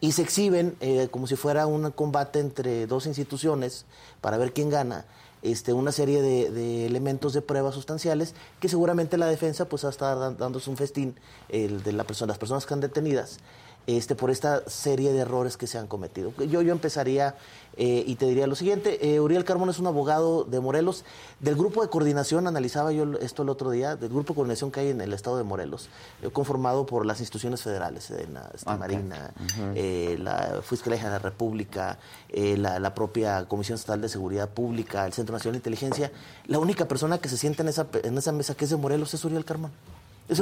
y 0.03 0.11
se 0.11 0.21
exhiben 0.21 0.75
eh, 0.81 1.07
como 1.11 1.27
si 1.27 1.35
fuera 1.35 1.67
un 1.67 1.91
combate 1.91 2.39
entre 2.39 2.87
dos 2.87 3.05
instituciones 3.05 3.85
para 4.19 4.37
ver 4.37 4.51
quién 4.51 4.69
gana. 4.69 5.05
Este, 5.41 5.73
una 5.73 5.91
serie 5.91 6.21
de, 6.21 6.85
elementos 6.85 7.33
de 7.33 7.41
pruebas 7.41 7.75
sustanciales 7.75 8.33
que 8.61 8.69
seguramente 8.69 9.17
la 9.17 9.27
defensa 9.27 9.65
pues 9.65 9.83
va 9.83 9.89
a 9.89 9.91
estar 9.91 10.37
dándose 10.37 10.69
un 10.69 10.77
festín 10.77 11.15
el 11.49 11.83
de 11.83 11.91
la 11.91 12.05
persona, 12.05 12.31
las 12.31 12.37
personas 12.37 12.63
que 12.63 12.67
están 12.67 12.79
detenidas 12.79 13.39
este, 13.87 14.15
por 14.15 14.31
esta 14.31 14.67
serie 14.69 15.11
de 15.11 15.19
errores 15.19 15.57
que 15.57 15.67
se 15.67 15.77
han 15.77 15.87
cometido. 15.87 16.33
Yo, 16.37 16.61
yo 16.61 16.71
empezaría 16.71 17.35
eh, 17.75 18.03
y 18.05 18.15
te 18.15 18.27
diría 18.27 18.45
lo 18.45 18.55
siguiente, 18.55 19.15
eh, 19.15 19.19
Uriel 19.19 19.43
Carmona 19.43 19.71
es 19.71 19.79
un 19.79 19.87
abogado 19.87 20.43
de 20.43 20.59
Morelos, 20.59 21.03
del 21.39 21.55
grupo 21.55 21.81
de 21.81 21.89
coordinación, 21.89 22.45
analizaba 22.45 22.91
yo 22.91 23.05
esto 23.19 23.41
el 23.41 23.49
otro 23.49 23.71
día, 23.71 23.95
del 23.95 24.09
grupo 24.09 24.33
de 24.33 24.35
coordinación 24.35 24.71
que 24.71 24.81
hay 24.81 24.89
en 24.89 25.01
el 25.01 25.11
estado 25.11 25.37
de 25.37 25.43
Morelos, 25.43 25.89
eh, 26.21 26.29
conformado 26.29 26.85
por 26.85 27.05
las 27.05 27.19
instituciones 27.19 27.63
federales, 27.63 28.03
Sedena, 28.03 28.47
este, 28.53 28.77
Marina, 28.77 29.33
la 29.73 30.61
Fiscalía 30.61 31.03
de 31.03 31.09
la 31.09 31.19
República, 31.19 31.97
la, 32.31 32.93
propia 32.93 33.45
Comisión 33.45 33.75
Estatal 33.75 34.01
de 34.01 34.09
Seguridad 34.09 34.49
Pública, 34.49 35.05
el 35.07 35.13
Centro 35.13 35.33
Nacional 35.33 35.53
de 35.53 35.57
Inteligencia. 35.57 36.11
La 36.45 36.59
única 36.59 36.87
persona 36.87 37.17
que 37.17 37.27
se 37.27 37.37
sienta 37.37 37.63
en 37.63 37.69
esa, 37.69 37.87
en 38.03 38.17
esa 38.17 38.31
mesa 38.31 38.53
que 38.53 38.65
es 38.65 38.71
de 38.71 38.77
Morelos 38.77 39.13
es 39.13 39.25
Uriel 39.25 39.45
Carmona. 39.45 39.73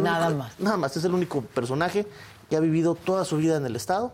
nada 0.02 0.30
más. 0.32 0.60
Nada 0.60 0.78
más, 0.78 0.98
es 0.98 1.06
el 1.06 1.14
único 1.14 1.42
personaje 1.42 2.06
que 2.52 2.58
ha 2.58 2.60
vivido 2.60 2.96
toda 2.96 3.24
su 3.24 3.38
vida 3.38 3.56
en 3.56 3.66
el 3.66 3.78
Estado, 3.78 4.12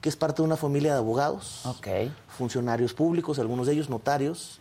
que 0.00 0.08
es 0.08 0.14
parte 0.14 0.42
de 0.42 0.46
una 0.46 0.56
familia 0.56 0.92
de 0.92 0.98
abogados, 0.98 1.62
funcionarios 2.28 2.94
públicos, 2.94 3.40
algunos 3.40 3.66
de 3.66 3.72
ellos 3.72 3.90
notarios, 3.90 4.60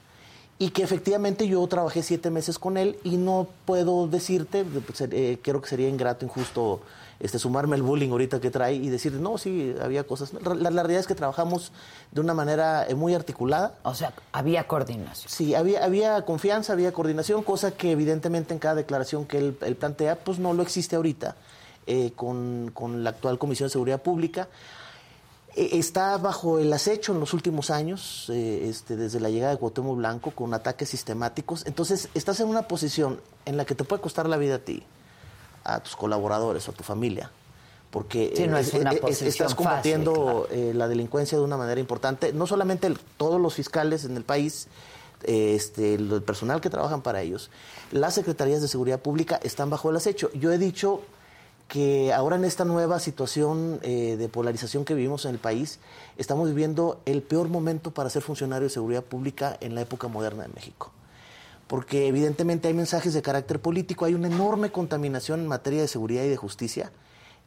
y 0.58 0.72
que 0.72 0.82
efectivamente 0.82 1.48
yo 1.48 1.66
trabajé 1.68 2.02
siete 2.02 2.32
meses 2.32 2.58
con 2.58 2.76
él 2.76 2.98
y 3.04 3.18
no 3.18 3.48
puedo 3.66 4.08
decirte, 4.08 4.64
pues, 4.64 5.02
eh, 5.02 5.38
creo 5.44 5.62
que 5.62 5.70
sería 5.70 5.90
ingrato, 5.90 6.26
injusto 6.26 6.82
este, 7.20 7.38
sumarme 7.38 7.76
el 7.76 7.84
bullying 7.84 8.10
ahorita 8.10 8.42
que 8.42 8.50
trae 8.50 8.74
y 8.74 8.90
decir, 8.90 9.14
no, 9.14 9.38
sí, 9.38 9.76
había 9.80 10.06
cosas. 10.06 10.34
La, 10.34 10.72
la 10.72 10.82
realidad 10.82 11.02
es 11.02 11.06
que 11.06 11.14
trabajamos 11.14 11.72
de 12.12 12.20
una 12.20 12.34
manera 12.34 12.88
eh, 12.88 12.96
muy 12.96 13.14
articulada. 13.14 13.76
O 13.84 13.94
sea, 13.94 14.12
había 14.32 14.68
coordinación. 14.68 15.30
Sí, 15.30 15.54
había, 15.54 15.86
había 15.86 16.26
confianza, 16.26 16.74
había 16.74 16.92
coordinación, 16.94 17.44
cosa 17.44 17.70
que 17.70 17.92
evidentemente 17.92 18.56
en 18.56 18.60
cada 18.60 18.74
declaración 18.74 19.26
que 19.26 19.38
él, 19.38 19.58
él 19.62 19.76
plantea, 19.76 20.16
pues 20.16 20.40
no 20.40 20.54
lo 20.54 20.64
existe 20.64 20.96
ahorita 20.96 21.36
eh, 21.88 22.12
con, 22.16 22.72
con 22.74 23.04
la 23.04 23.12
actual 23.12 23.38
Comisión 23.38 23.68
de 23.68 23.72
Seguridad 23.72 24.02
Pública. 24.02 24.48
Eh, 25.56 25.70
está 25.78 26.18
bajo 26.18 26.58
el 26.60 26.72
acecho 26.74 27.14
en 27.14 27.20
los 27.20 27.34
últimos 27.34 27.70
años, 27.70 28.28
eh, 28.30 28.68
este, 28.70 28.96
desde 28.96 29.20
la 29.20 29.30
llegada 29.30 29.52
de 29.54 29.60
Cuauhtémoc 29.60 29.98
Blanco, 29.98 30.32
con 30.32 30.54
ataques 30.54 30.90
sistemáticos. 30.90 31.66
Entonces, 31.68 32.10
estás 32.16 32.40
en 32.40 32.48
una 32.48 32.64
posición 32.68 33.20
en 33.46 33.58
la 33.58 33.66
que 33.66 33.76
te 33.76 33.84
puede 33.84 34.02
costar 34.02 34.28
la 34.28 34.38
vida 34.38 34.56
a 34.56 34.60
ti, 34.60 34.84
a 35.64 35.80
tus 35.82 35.96
colaboradores, 35.96 36.68
a 36.68 36.72
tu 36.72 36.84
familia, 36.84 37.30
porque 37.92 38.34
Sí, 38.36 38.48
no 38.48 38.58
es 38.58 38.74
eh, 38.74 38.84
estás 39.28 39.54
combatiendo 39.54 40.12
fácil, 40.14 40.26
claro. 40.26 40.48
eh, 40.52 40.74
la 40.74 40.88
delincuencia 40.88 41.38
de 41.38 41.44
una 41.44 41.58
manera 41.58 41.80
importante. 41.80 42.34
No 42.34 42.48
solamente 42.48 42.88
el- 42.88 42.98
todos 43.18 43.40
los 43.40 43.54
fiscales 43.54 44.06
en 44.06 44.18
el 44.18 44.24
país, 44.24 44.68
eh, 45.24 45.54
este, 45.56 45.94
el 45.94 46.24
personal 46.24 46.62
que 46.62 46.72
trabajan 46.72 47.02
para 47.04 47.22
ellos, 47.22 47.52
las 47.92 48.16
secretarías 48.16 48.64
de 48.64 48.68
seguridad 48.68 49.00
pública 49.00 49.40
están 49.44 49.70
bajo 49.70 49.92
el 49.92 49.96
acecho. 49.98 50.32
Yo 50.34 50.52
he 50.52 50.58
dicho 50.58 51.02
que 51.74 52.14
ahora 52.14 52.36
en 52.36 52.46
esta 52.46 52.66
nueva 52.66 53.00
situación 53.00 53.80
eh, 53.82 54.16
de 54.16 54.30
polarización 54.30 54.86
que 54.86 54.94
vivimos 54.94 55.26
en 55.26 55.32
el 55.32 55.40
país, 55.40 55.80
estamos 56.20 56.48
viviendo 56.48 57.02
el 57.08 57.24
peor 57.24 57.50
momento 57.50 57.90
para 57.90 58.12
ser 58.12 58.22
funcionario 58.22 58.68
de 58.68 58.70
seguridad 58.70 59.02
pública 59.04 59.58
en 59.60 59.74
la 59.74 59.82
época 59.82 60.08
moderna 60.08 60.44
de 60.44 60.50
México. 60.50 60.92
Porque 61.66 62.06
evidentemente 62.06 62.68
hay 62.68 62.76
mensajes 62.76 63.16
de 63.16 63.24
carácter 63.24 63.60
político, 63.60 64.06
hay 64.06 64.14
una 64.14 64.28
enorme 64.28 64.72
contaminación 64.72 65.40
en 65.40 65.48
materia 65.48 65.82
de 65.82 65.88
seguridad 65.88 66.24
y 66.24 66.30
de 66.30 66.38
justicia 66.38 66.92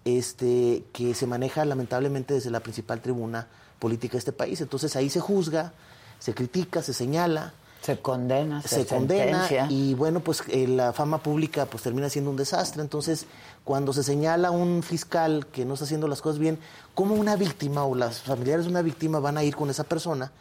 este, 0.05 0.83
que 0.93 1.15
se 1.15 1.29
maneja 1.29 1.65
lamentablemente 1.65 2.35
desde 2.35 2.51
la 2.51 2.59
principal 2.59 3.01
tribuna 3.01 3.47
política 3.79 4.15
de 4.15 4.19
este 4.19 4.33
país. 4.33 4.61
Entonces 4.61 4.97
ahí 4.97 5.09
se 5.09 5.21
juzga, 5.21 5.73
se 6.19 6.35
critica, 6.35 6.83
se 6.83 6.95
señala, 6.95 7.55
Se 7.87 8.01
condena, 8.01 8.63
se, 8.63 8.69
se 8.69 8.87
condena 8.87 9.47
y 9.71 9.95
bueno, 9.95 10.21
pues 10.21 10.43
eh, 10.49 10.67
la 10.67 10.93
fama 10.93 11.23
pública 11.23 11.67
pues 11.67 11.83
termina 11.85 12.09
siendo 12.11 12.31
un 12.31 12.37
desastre. 12.37 12.83
Entonces, 12.83 13.27
cuando 13.65 13.93
se 13.93 14.03
señala 14.03 14.49
a 14.49 14.51
un 14.51 14.83
fiscal 14.83 15.47
que 15.53 15.65
no 15.65 15.75
está 15.75 15.85
haciendo 15.85 16.09
las 16.09 16.21
cosas 16.21 16.39
bien, 16.39 16.59
¿cómo 16.95 17.15
una 17.15 17.37
víctima 17.37 17.85
o 17.85 17.95
las 17.95 18.21
familiares 18.23 18.65
de 18.65 18.71
una 18.71 18.83
víctima 18.83 19.21
van 19.21 19.39
a 19.39 19.45
ir 19.45 19.55
con 19.55 19.71
esa 19.71 19.85
persona 19.85 20.33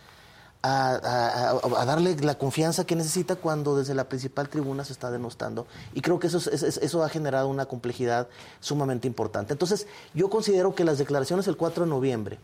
a, 0.64 0.96
a- 0.96 1.50
a- 1.52 1.82
a 1.82 1.86
darle 1.86 2.16
la 2.22 2.36
confianza 2.40 2.86
que 2.86 2.96
necesita 2.96 3.36
cuando 3.36 3.78
desde 3.78 3.94
la 3.94 4.06
principal 4.10 4.50
tribuna 4.50 4.84
se 4.84 4.94
está 4.94 5.12
denostando? 5.12 5.68
Y 5.94 6.02
creo 6.02 6.18
que 6.20 6.26
eso, 6.28 6.38
es- 6.40 6.64
es- 6.64 6.78
eso 6.78 7.04
ha 7.04 7.10
generado 7.10 7.48
una 7.50 7.68
complejidad 7.68 8.28
sumamente 8.60 9.08
importante. 9.08 9.54
Entonces, 9.54 9.86
yo 10.16 10.30
considero 10.32 10.74
que 10.74 10.84
las 10.84 10.98
declaraciones 10.98 11.46
del 11.46 11.56
4 11.58 11.84
de 11.84 11.90
noviembre, 11.92 12.40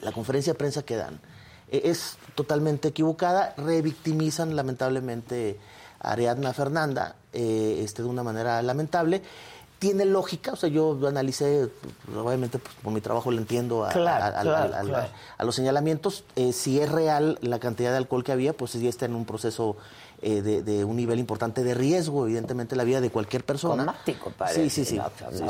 la 0.00 0.12
conferencia 0.12 0.52
de 0.52 0.58
prensa 0.58 0.82
que 0.82 0.94
dan 0.96 1.20
es 1.70 2.16
totalmente 2.34 2.88
equivocada, 2.88 3.54
revictimizan 3.56 4.56
lamentablemente 4.56 5.58
a 6.00 6.12
Ariadna 6.12 6.52
Fernanda 6.52 7.16
eh, 7.32 7.80
este, 7.84 8.02
de 8.02 8.08
una 8.08 8.22
manera 8.22 8.60
lamentable. 8.62 9.22
Tiene 9.78 10.04
lógica, 10.04 10.52
o 10.52 10.56
sea, 10.56 10.68
yo 10.68 10.92
lo 11.00 11.08
analicé, 11.08 11.68
pues, 12.04 12.16
obviamente 12.18 12.58
pues, 12.58 12.74
por 12.82 12.92
mi 12.92 13.00
trabajo 13.00 13.30
lo 13.30 13.38
entiendo 13.38 13.84
a, 13.86 13.88
Claro, 14.42 14.66
a- 14.66 14.82
claro, 14.82 15.08
los 15.44 15.54
señalamientos. 15.54 16.24
Eh, 16.36 16.52
si 16.52 16.78
es 16.80 16.90
real 16.90 17.38
la 17.40 17.58
cantidad 17.58 17.90
de 17.90 17.96
alcohol 17.96 18.22
que 18.22 18.32
había, 18.32 18.52
pues 18.52 18.72
sí 18.72 18.86
está 18.86 19.06
en 19.06 19.14
un 19.14 19.24
proceso 19.24 19.78
eh, 20.20 20.42
de, 20.42 20.62
de 20.62 20.84
un 20.84 20.96
nivel 20.96 21.18
importante 21.18 21.64
de 21.64 21.72
riesgo, 21.72 22.26
evidentemente, 22.26 22.76
la 22.76 22.84
vida 22.84 23.00
de 23.00 23.08
cualquier 23.10 23.42
persona. 23.42 23.86
Comático, 23.86 24.32
Sí, 24.54 24.68
sí, 24.68 24.84
sí. 24.84 25.00
Sí, 25.32 25.44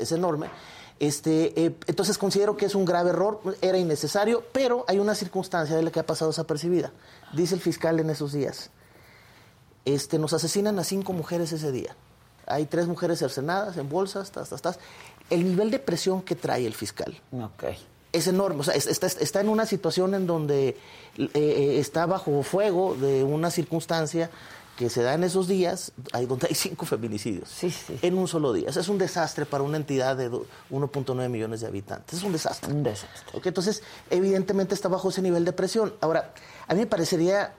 es 0.00 0.12
enorme. 0.12 0.50
Este, 1.00 1.52
eh, 1.66 1.74
entonces 1.86 2.18
considero 2.18 2.56
que 2.56 2.66
es 2.66 2.74
un 2.74 2.84
grave 2.84 3.10
error, 3.10 3.40
era 3.60 3.76
innecesario, 3.78 4.44
pero 4.52 4.84
hay 4.88 4.98
una 5.00 5.14
circunstancia 5.14 5.74
de 5.76 5.82
la 5.82 5.90
que 5.90 6.00
ha 6.00 6.06
pasado 6.06 6.30
desapercibida. 6.30 6.92
Dice 7.32 7.54
el 7.56 7.60
fiscal 7.60 7.98
en 8.00 8.10
esos 8.10 8.32
días, 8.32 8.70
este, 9.84 10.18
nos 10.18 10.32
asesinan 10.32 10.78
a 10.78 10.84
cinco 10.84 11.12
mujeres 11.12 11.52
ese 11.52 11.72
día. 11.72 11.94
Hay 12.46 12.66
tres 12.66 12.86
mujeres 12.86 13.18
cercenadas 13.18 13.76
en 13.76 13.88
bolsas, 13.88 14.30
tas, 14.30 14.48
tas, 14.50 14.62
tas. 14.62 14.78
El 15.30 15.44
nivel 15.44 15.70
de 15.70 15.78
presión 15.78 16.22
que 16.22 16.34
trae 16.34 16.66
el 16.66 16.74
fiscal 16.74 17.20
es 18.12 18.26
enorme. 18.26 18.60
O 18.60 18.62
sea, 18.62 18.74
es- 18.74 18.86
está, 18.86 19.06
está 19.06 19.40
en 19.40 19.48
una 19.48 19.66
situación 19.66 20.14
en 20.14 20.26
donde 20.26 20.68
eh, 21.16 21.28
eh, 21.34 21.76
está 21.80 22.06
bajo 22.06 22.42
fuego 22.42 22.94
de 22.94 23.24
una 23.24 23.50
circunstancia 23.50 24.30
que 24.76 24.90
se 24.90 25.02
da 25.02 25.14
en 25.14 25.22
esos 25.24 25.46
días, 25.46 25.92
hay, 26.12 26.26
donde 26.26 26.48
hay 26.48 26.54
cinco 26.54 26.84
feminicidios 26.84 27.48
Sí, 27.48 27.70
sí. 27.70 27.98
en 28.02 28.18
un 28.18 28.26
solo 28.26 28.52
día. 28.52 28.68
O 28.70 28.72
sea, 28.72 28.82
es 28.82 28.88
un 28.88 28.98
desastre 28.98 29.46
para 29.46 29.62
una 29.62 29.76
entidad 29.76 30.16
de 30.16 30.28
do- 30.28 30.46
1.9 30.70 31.28
millones 31.28 31.60
de 31.60 31.68
habitantes. 31.68 32.18
Es 32.18 32.24
un 32.24 32.32
desastre. 32.32 32.72
Un 32.72 32.82
desastre. 32.82 33.40
Entonces, 33.44 33.82
evidentemente 34.10 34.74
está 34.74 34.88
bajo 34.88 35.10
ese 35.10 35.22
nivel 35.22 35.44
de 35.44 35.52
presión. 35.52 35.94
Ahora, 36.00 36.34
a 36.66 36.74
mí 36.74 36.80
me 36.80 36.86
parecería 36.86 37.54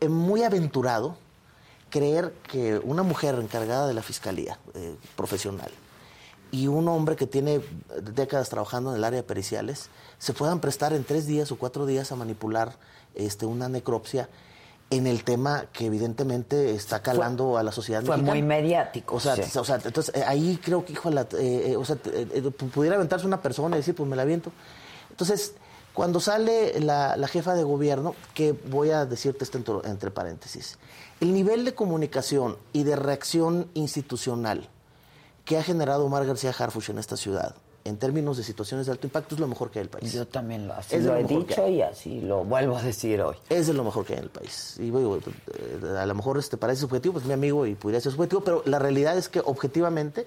eh, 0.00 0.08
muy 0.08 0.42
aventurado 0.42 1.16
creer 1.90 2.32
que 2.50 2.78
una 2.82 3.02
mujer 3.04 3.36
encargada 3.36 3.86
de 3.86 3.94
la 3.94 4.02
fiscalía 4.02 4.58
eh, 4.74 4.96
profesional 5.14 5.70
y 6.50 6.66
un 6.66 6.88
hombre 6.88 7.16
que 7.16 7.26
tiene 7.26 7.60
décadas 8.02 8.48
trabajando 8.48 8.90
en 8.90 8.96
el 8.96 9.04
área 9.04 9.18
de 9.18 9.22
periciales 9.22 9.90
se 10.18 10.32
puedan 10.32 10.60
prestar 10.60 10.92
en 10.92 11.04
tres 11.04 11.26
días 11.26 11.52
o 11.52 11.56
cuatro 11.56 11.86
días 11.86 12.10
a 12.10 12.16
manipular 12.16 12.76
este, 13.14 13.46
una 13.46 13.68
necropsia 13.68 14.28
en 14.92 15.06
el 15.06 15.24
tema 15.24 15.66
que 15.72 15.86
evidentemente 15.86 16.74
está 16.74 17.00
calando 17.02 17.56
a 17.56 17.62
la 17.62 17.72
sociedad 17.72 18.02
Fue 18.02 18.16
mexicana. 18.16 18.32
muy 18.32 18.42
mediático. 18.42 19.16
O 19.16 19.20
sea, 19.20 19.36
sí. 19.36 19.58
o 19.58 19.64
sea, 19.64 19.76
entonces 19.76 20.14
eh, 20.14 20.22
ahí 20.26 20.60
creo 20.62 20.84
que, 20.84 20.92
hijo, 20.92 21.10
la, 21.10 21.22
eh, 21.22 21.70
eh, 21.72 21.76
o 21.76 21.84
sea, 21.84 21.96
eh, 22.04 22.42
pudiera 22.74 22.96
aventarse 22.96 23.26
una 23.26 23.40
persona 23.40 23.76
y 23.76 23.78
decir, 23.80 23.94
pues 23.94 24.06
me 24.06 24.16
la 24.16 24.22
aviento. 24.22 24.52
Entonces, 25.08 25.54
cuando 25.94 26.20
sale 26.20 26.78
la, 26.80 27.16
la 27.16 27.26
jefa 27.26 27.54
de 27.54 27.62
gobierno, 27.62 28.14
que 28.34 28.52
voy 28.52 28.90
a 28.90 29.06
decirte 29.06 29.44
esto 29.44 29.56
entre, 29.56 29.74
entre 29.84 30.10
paréntesis, 30.10 30.78
el 31.20 31.32
nivel 31.32 31.64
de 31.64 31.74
comunicación 31.74 32.58
y 32.74 32.82
de 32.84 32.94
reacción 32.96 33.68
institucional 33.72 34.68
que 35.46 35.56
ha 35.56 35.62
generado 35.62 36.04
Omar 36.04 36.26
García 36.26 36.54
Harfuch 36.56 36.90
en 36.90 36.98
esta 36.98 37.16
ciudad, 37.16 37.54
en 37.84 37.96
términos 37.96 38.36
de 38.36 38.44
situaciones 38.44 38.86
de 38.86 38.92
alto 38.92 39.06
impacto, 39.06 39.34
es 39.34 39.40
lo 39.40 39.46
mejor 39.46 39.70
que 39.70 39.78
hay 39.78 39.82
en 39.82 39.86
el 39.86 39.90
país. 39.90 40.12
Yo 40.12 40.26
también 40.26 40.68
lo, 40.68 40.74
así 40.74 40.96
Es 40.96 41.02
de 41.02 41.08
lo 41.08 41.14
lo 41.14 41.20
he 41.20 41.24
dicho 41.24 41.68
y 41.68 41.82
así 41.82 42.20
lo 42.20 42.44
vuelvo 42.44 42.76
a 42.76 42.82
decir 42.82 43.20
hoy. 43.20 43.36
Es 43.48 43.66
de 43.66 43.74
lo 43.74 43.84
mejor 43.84 44.04
que 44.04 44.14
hay 44.14 44.18
en 44.18 44.24
el 44.24 44.30
país. 44.30 44.76
Y 44.78 44.88
eh, 44.88 45.98
a 45.98 46.06
lo 46.06 46.14
mejor 46.14 46.38
este 46.38 46.56
parece 46.56 46.82
subjetivo, 46.82 47.14
pues 47.14 47.24
mi 47.24 47.32
amigo 47.32 47.66
y 47.66 47.74
podría 47.74 48.00
ser 48.00 48.12
subjetivo, 48.12 48.42
pero 48.42 48.62
la 48.66 48.78
realidad 48.78 49.16
es 49.16 49.28
que 49.28 49.40
objetivamente 49.40 50.26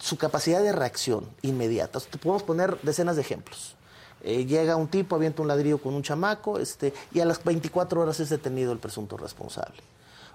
su 0.00 0.16
capacidad 0.16 0.62
de 0.62 0.72
reacción 0.72 1.26
inmediata, 1.42 1.98
te 2.00 2.18
podemos 2.18 2.42
poner 2.42 2.78
decenas 2.82 3.16
de 3.16 3.22
ejemplos. 3.22 3.74
Eh, 4.22 4.44
llega 4.44 4.76
un 4.76 4.88
tipo, 4.88 5.16
avienta 5.16 5.42
un 5.42 5.48
ladrillo 5.48 5.78
con 5.78 5.94
un 5.94 6.02
chamaco, 6.02 6.58
este, 6.58 6.92
y 7.12 7.20
a 7.20 7.24
las 7.24 7.42
24 7.42 8.00
horas 8.00 8.20
es 8.20 8.28
detenido 8.28 8.72
el 8.72 8.78
presunto 8.78 9.16
responsable. 9.16 9.82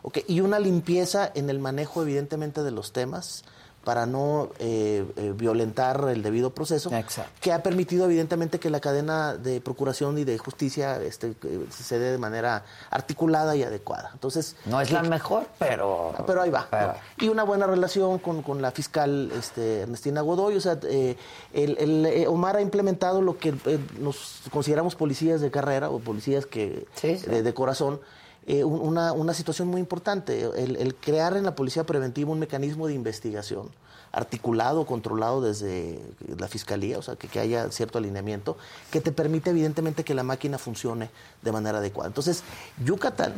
Ok, 0.01 0.19
Y 0.27 0.41
una 0.41 0.59
limpieza 0.59 1.31
en 1.33 1.49
el 1.49 1.59
manejo, 1.59 2.01
evidentemente, 2.01 2.63
de 2.63 2.71
los 2.71 2.91
temas 2.91 3.43
para 3.85 4.05
no 4.05 4.49
eh, 4.59 5.05
eh, 5.15 5.33
violentar 5.37 6.03
el 6.09 6.21
debido 6.23 6.49
proceso, 6.49 6.93
Exacto. 6.93 7.31
que 7.39 7.53
ha 7.53 7.63
permitido 7.63 8.05
evidentemente 8.05 8.59
que 8.59 8.69
la 8.69 8.81
cadena 8.81 9.37
de 9.37 9.61
procuración 9.61 10.17
y 10.17 10.25
de 10.25 10.37
justicia 10.37 11.01
este, 11.01 11.35
eh, 11.43 11.65
se 11.69 11.97
dé 11.99 12.11
de 12.11 12.17
manera 12.17 12.65
articulada 12.89 13.55
y 13.55 13.63
adecuada. 13.63 14.09
Entonces, 14.13 14.55
No 14.65 14.81
es 14.81 14.91
la 14.91 15.03
mejor, 15.03 15.45
pero... 15.59 16.13
pero 16.27 16.41
ahí 16.41 16.49
va. 16.49 16.67
pero- 16.69 16.87
¿no? 16.87 16.93
Y 17.25 17.29
una 17.29 17.43
buena 17.43 17.67
relación 17.67 18.19
con, 18.19 18.41
con 18.41 18.61
la 18.61 18.71
fiscal 18.71 19.31
este, 19.37 19.81
Ernestina 19.81 20.21
Godoy. 20.21 20.57
O 20.57 20.61
sea, 20.61 20.77
eh, 20.83 21.15
el, 21.53 21.77
el, 21.79 22.27
Omar 22.27 22.57
ha 22.57 22.61
implementado 22.61 23.21
lo 23.21 23.37
que 23.37 23.53
nos 23.99 24.41
consideramos 24.51 24.95
policías 24.95 25.39
de 25.41 25.51
carrera 25.51 25.89
o 25.89 25.99
policías 25.99 26.45
que 26.45 26.87
Sí, 26.95 27.17
sí. 27.19 27.27
De, 27.27 27.43
de 27.43 27.53
corazón. 27.53 27.99
Eh, 28.47 28.63
un- 28.63 28.79
una, 28.81 29.11
una 29.13 29.33
situación 29.33 29.67
muy 29.67 29.79
importante, 29.81 30.43
el, 30.61 30.75
el 30.75 30.95
crear 30.95 31.35
en 31.37 31.43
la 31.45 31.55
policía 31.55 31.83
preventiva 31.83 32.31
un 32.31 32.39
mecanismo 32.39 32.87
de 32.87 32.93
investigación 32.93 33.69
articulado, 34.11 34.85
controlado 34.85 35.41
desde 35.41 35.99
la 36.37 36.47
fiscalía, 36.47 36.97
o 36.97 37.01
sea, 37.01 37.15
que, 37.17 37.27
que 37.27 37.39
haya 37.39 37.69
cierto 37.71 37.97
alineamiento, 37.97 38.55
que 38.91 39.01
te 39.01 39.11
permite 39.11 39.49
evidentemente 39.49 40.03
que 40.05 40.13
la 40.13 40.23
máquina 40.23 40.57
funcione 40.57 41.09
de 41.41 41.51
manera 41.51 41.79
adecuada. 41.79 42.07
Entonces, 42.07 42.43
Yucatán 42.83 43.33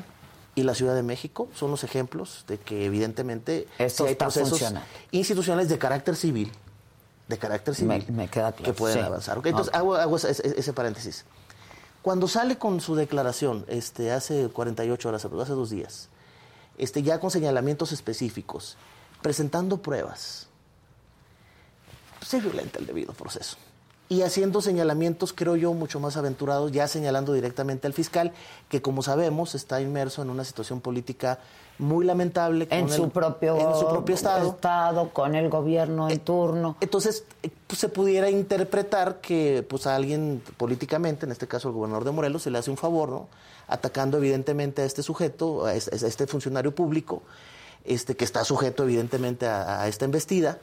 y 0.53 0.63
la 0.63 0.75
Ciudad 0.75 0.93
de 0.93 1.01
México 1.03 1.47
son 1.55 1.71
los 1.71 1.83
ejemplos 1.83 2.43
de 2.47 2.57
que 2.59 2.85
evidentemente 2.85 3.67
Esto 3.79 4.05
hay 4.05 4.15
procesos 4.15 4.61
institucionales 5.11 5.67
de 5.69 5.77
carácter 5.79 6.15
civil, 6.15 6.51
de 7.27 7.37
carácter 7.39 7.73
civil, 7.73 8.05
Me- 8.09 8.13
me 8.15 8.27
queda 8.27 8.51
claro, 8.51 8.71
que 8.71 8.77
pueden 8.77 8.99
sí. 8.99 9.03
avanzar. 9.03 9.39
Entonces, 9.43 9.73
hago, 9.73 9.95
hago 9.95 10.17
ese 10.17 10.73
paréntesis. 10.73 11.25
Cuando 12.07 12.29
sale 12.29 12.57
con 12.57 12.79
su 12.79 12.95
declaración, 12.95 13.65
este, 13.67 14.13
hace 14.13 14.47
48 14.47 15.09
horas, 15.09 15.25
hace 15.25 15.53
dos 15.53 15.69
días, 15.69 16.07
este, 16.77 17.03
ya 17.03 17.19
con 17.19 17.31
señalamientos 17.31 17.91
específicos, 17.91 18.77
presentando 19.21 19.81
pruebas, 19.81 20.47
se 22.25 22.39
violenta 22.39 22.79
el 22.79 22.85
debido 22.85 23.11
proceso. 23.11 23.57
y 24.07 24.21
haciendo 24.21 24.61
señalamientos, 24.61 25.33
creo 25.33 25.57
yo, 25.57 25.73
mucho 25.73 25.99
más 25.99 26.15
aventurados, 26.15 26.71
ya 26.71 26.87
señalando 26.87 27.33
directamente 27.33 27.87
al 27.87 27.93
fiscal, 27.93 28.31
que 28.69 28.81
como 28.81 29.01
sabemos 29.01 29.53
está 29.53 29.81
inmerso 29.81 30.21
en 30.21 30.29
una 30.29 30.45
situación 30.45 30.79
política 30.79 31.39
muy 31.79 32.05
lamentable. 32.05 32.67
En, 32.69 32.89
su, 32.89 33.09
propio, 33.09 33.55
en 33.57 33.79
su 33.79 33.87
propio 33.87 34.15
estado. 34.15 34.51
estado. 34.51 35.09
con 35.09 35.35
el 35.35 35.49
gobierno 35.49 36.09
en 36.09 36.15
Eh, 36.15 36.19
turno. 36.19 36.77
Entonces, 36.79 37.23
eh, 37.43 37.49
pues, 37.67 37.79
se 37.79 37.89
pudiera 37.89 38.29
interpretar 38.29 39.21
que 39.21 39.65
pues, 39.67 39.87
a 39.87 39.95
alguien 39.95 40.41
políticamente, 40.57 41.25
en 41.25 41.31
este 41.31 41.47
caso 41.47 41.69
el 41.69 41.75
gobernador 41.75 42.05
de 42.05 42.11
Morelos, 42.11 42.43
se 42.43 42.51
le 42.51 42.57
hace 42.57 42.71
un 42.71 42.77
favor, 42.77 43.09
¿no? 43.09 43.27
Atacando 43.67 44.17
evidentemente 44.17 44.81
a 44.81 44.85
este 44.85 45.03
sujeto, 45.03 45.65
a 45.65 45.73
este 45.73 46.27
funcionario 46.27 46.73
público, 46.73 47.21
este, 47.83 48.15
que 48.15 48.25
está 48.25 48.43
sujeto 48.43 48.83
evidentemente 48.83 49.47
a, 49.47 49.81
a 49.81 49.87
esta 49.87 50.05
embestida, 50.05 50.59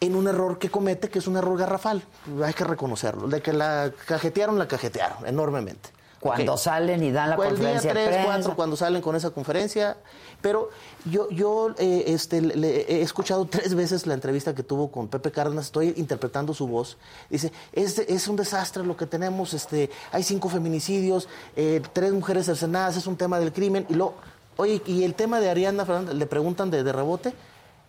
en 0.00 0.14
un 0.14 0.28
error 0.28 0.58
que 0.58 0.70
comete, 0.70 1.08
que 1.08 1.18
es 1.20 1.26
un 1.26 1.36
error 1.36 1.56
garrafal. 1.58 2.02
Hay 2.44 2.52
que 2.52 2.64
reconocerlo. 2.64 3.28
De 3.28 3.40
que 3.40 3.52
la 3.52 3.92
cajetearon, 4.06 4.58
la 4.58 4.68
cajetearon 4.68 5.26
enormemente. 5.26 5.90
Cuando 6.30 6.56
salen 6.56 7.02
y 7.02 7.12
dan 7.12 7.30
la 7.30 7.36
Fue 7.36 7.48
el 7.48 7.56
día 7.56 7.72
conferencia 7.74 7.94
de 7.94 8.00
3, 8.06 8.08
prensa. 8.16 8.32
4, 8.40 8.56
cuando 8.56 8.76
salen 8.76 9.02
con 9.02 9.14
esa 9.16 9.30
conferencia. 9.30 9.96
Pero 10.40 10.70
yo, 11.04 11.28
yo 11.30 11.74
eh, 11.78 12.04
este, 12.08 12.40
le- 12.40 12.56
le- 12.56 12.80
he 12.92 13.02
escuchado 13.02 13.44
tres 13.46 13.74
veces 13.74 14.06
la 14.06 14.14
entrevista 14.14 14.54
que 14.54 14.62
tuvo 14.62 14.90
con 14.90 15.08
Pepe 15.08 15.30
Cárdenas, 15.30 15.66
estoy 15.66 15.94
interpretando 15.96 16.52
su 16.54 16.66
voz. 16.66 16.96
Dice, 17.30 17.52
es, 17.72 17.98
es 17.98 18.28
un 18.28 18.36
desastre 18.36 18.84
lo 18.84 18.96
que 18.96 19.06
tenemos, 19.06 19.54
este, 19.54 19.90
hay 20.12 20.22
cinco 20.22 20.48
feminicidios, 20.48 21.28
eh, 21.56 21.80
tres 21.92 22.12
mujeres 22.12 22.46
cercenadas, 22.46 22.96
es 22.96 23.06
un 23.06 23.16
tema 23.16 23.38
del 23.38 23.52
crimen. 23.52 23.86
Y 23.88 23.94
lo, 23.94 24.14
oye, 24.56 24.82
y 24.86 25.04
el 25.04 25.14
tema 25.14 25.40
de 25.40 25.50
Ariana 25.50 25.84
Fernández, 25.84 26.14
le 26.14 26.26
preguntan 26.26 26.70
de, 26.70 26.82
de 26.82 26.92
rebote 26.92 27.32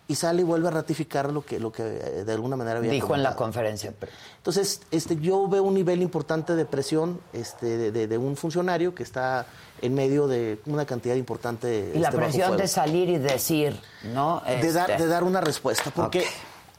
y 0.08 0.14
sale 0.14 0.42
y 0.42 0.44
vuelve 0.44 0.68
a 0.68 0.70
ratificar 0.70 1.32
lo 1.32 1.44
que, 1.44 1.58
lo 1.58 1.72
que 1.72 1.82
eh, 1.82 2.24
de 2.24 2.32
alguna 2.32 2.54
manera 2.56 2.78
había 2.78 2.92
Dijo 2.92 3.14
en 3.16 3.22
la 3.24 3.34
conferencia. 3.34 3.90
de. 3.90 4.08
Entonces, 4.36 4.80
este, 4.92 5.16
yo 5.16 5.48
veo 5.48 5.64
un 5.64 5.74
nivel 5.74 6.00
importante 6.00 6.54
de 6.54 6.64
presión 6.64 7.20
este, 7.32 7.76
de, 7.76 7.90
de- 7.92 8.06
de 8.06 8.16
un 8.18 8.36
funcionario 8.36 8.94
que 8.94 9.02
está 9.02 9.46
en 9.82 9.94
medio 9.94 10.28
de 10.28 10.60
una 10.66 10.86
cantidad 10.86 11.16
importante. 11.16 11.90
Y 11.94 11.98
la 11.98 12.08
este, 12.08 12.20
presión 12.20 12.56
de 12.56 12.68
salir 12.68 13.08
y 13.08 13.18
decir, 13.18 13.80
¿no? 14.14 14.42
de 14.46 14.72
dar, 14.72 14.90
Este, 14.92 15.02
de 15.02 15.08
dar 15.08 15.24
una 15.24 15.40
respuesta, 15.40 15.90
porque 15.90 16.24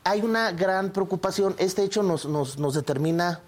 hay 0.05 0.21
una 0.21 0.51
gran 0.53 0.91
preocupación. 0.91 1.53
Este 1.57 1.83
hecho 1.83 2.03
nos, 2.03 2.25
nos, 2.27 2.57
nos 2.57 2.75
determina 2.75 3.41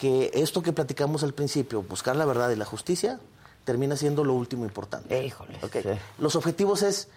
que 0.00 0.30
esto 0.32 0.62
que 0.62 0.72
platicamos 0.72 1.22
al 1.24 1.34
principio, 1.34 1.82
buscar 1.82 2.16
la 2.16 2.24
verdad 2.24 2.50
y 2.50 2.56
la 2.56 2.64
justicia, 2.64 3.18
termina 3.64 3.96
siendo 3.96 4.24
lo 4.24 4.32
último 4.32 4.64
importante. 4.64 5.24
Híjole, 5.26 5.58
sí. 5.72 5.88
Los 6.18 6.36
objetivos 6.36 6.82
es 6.82 7.08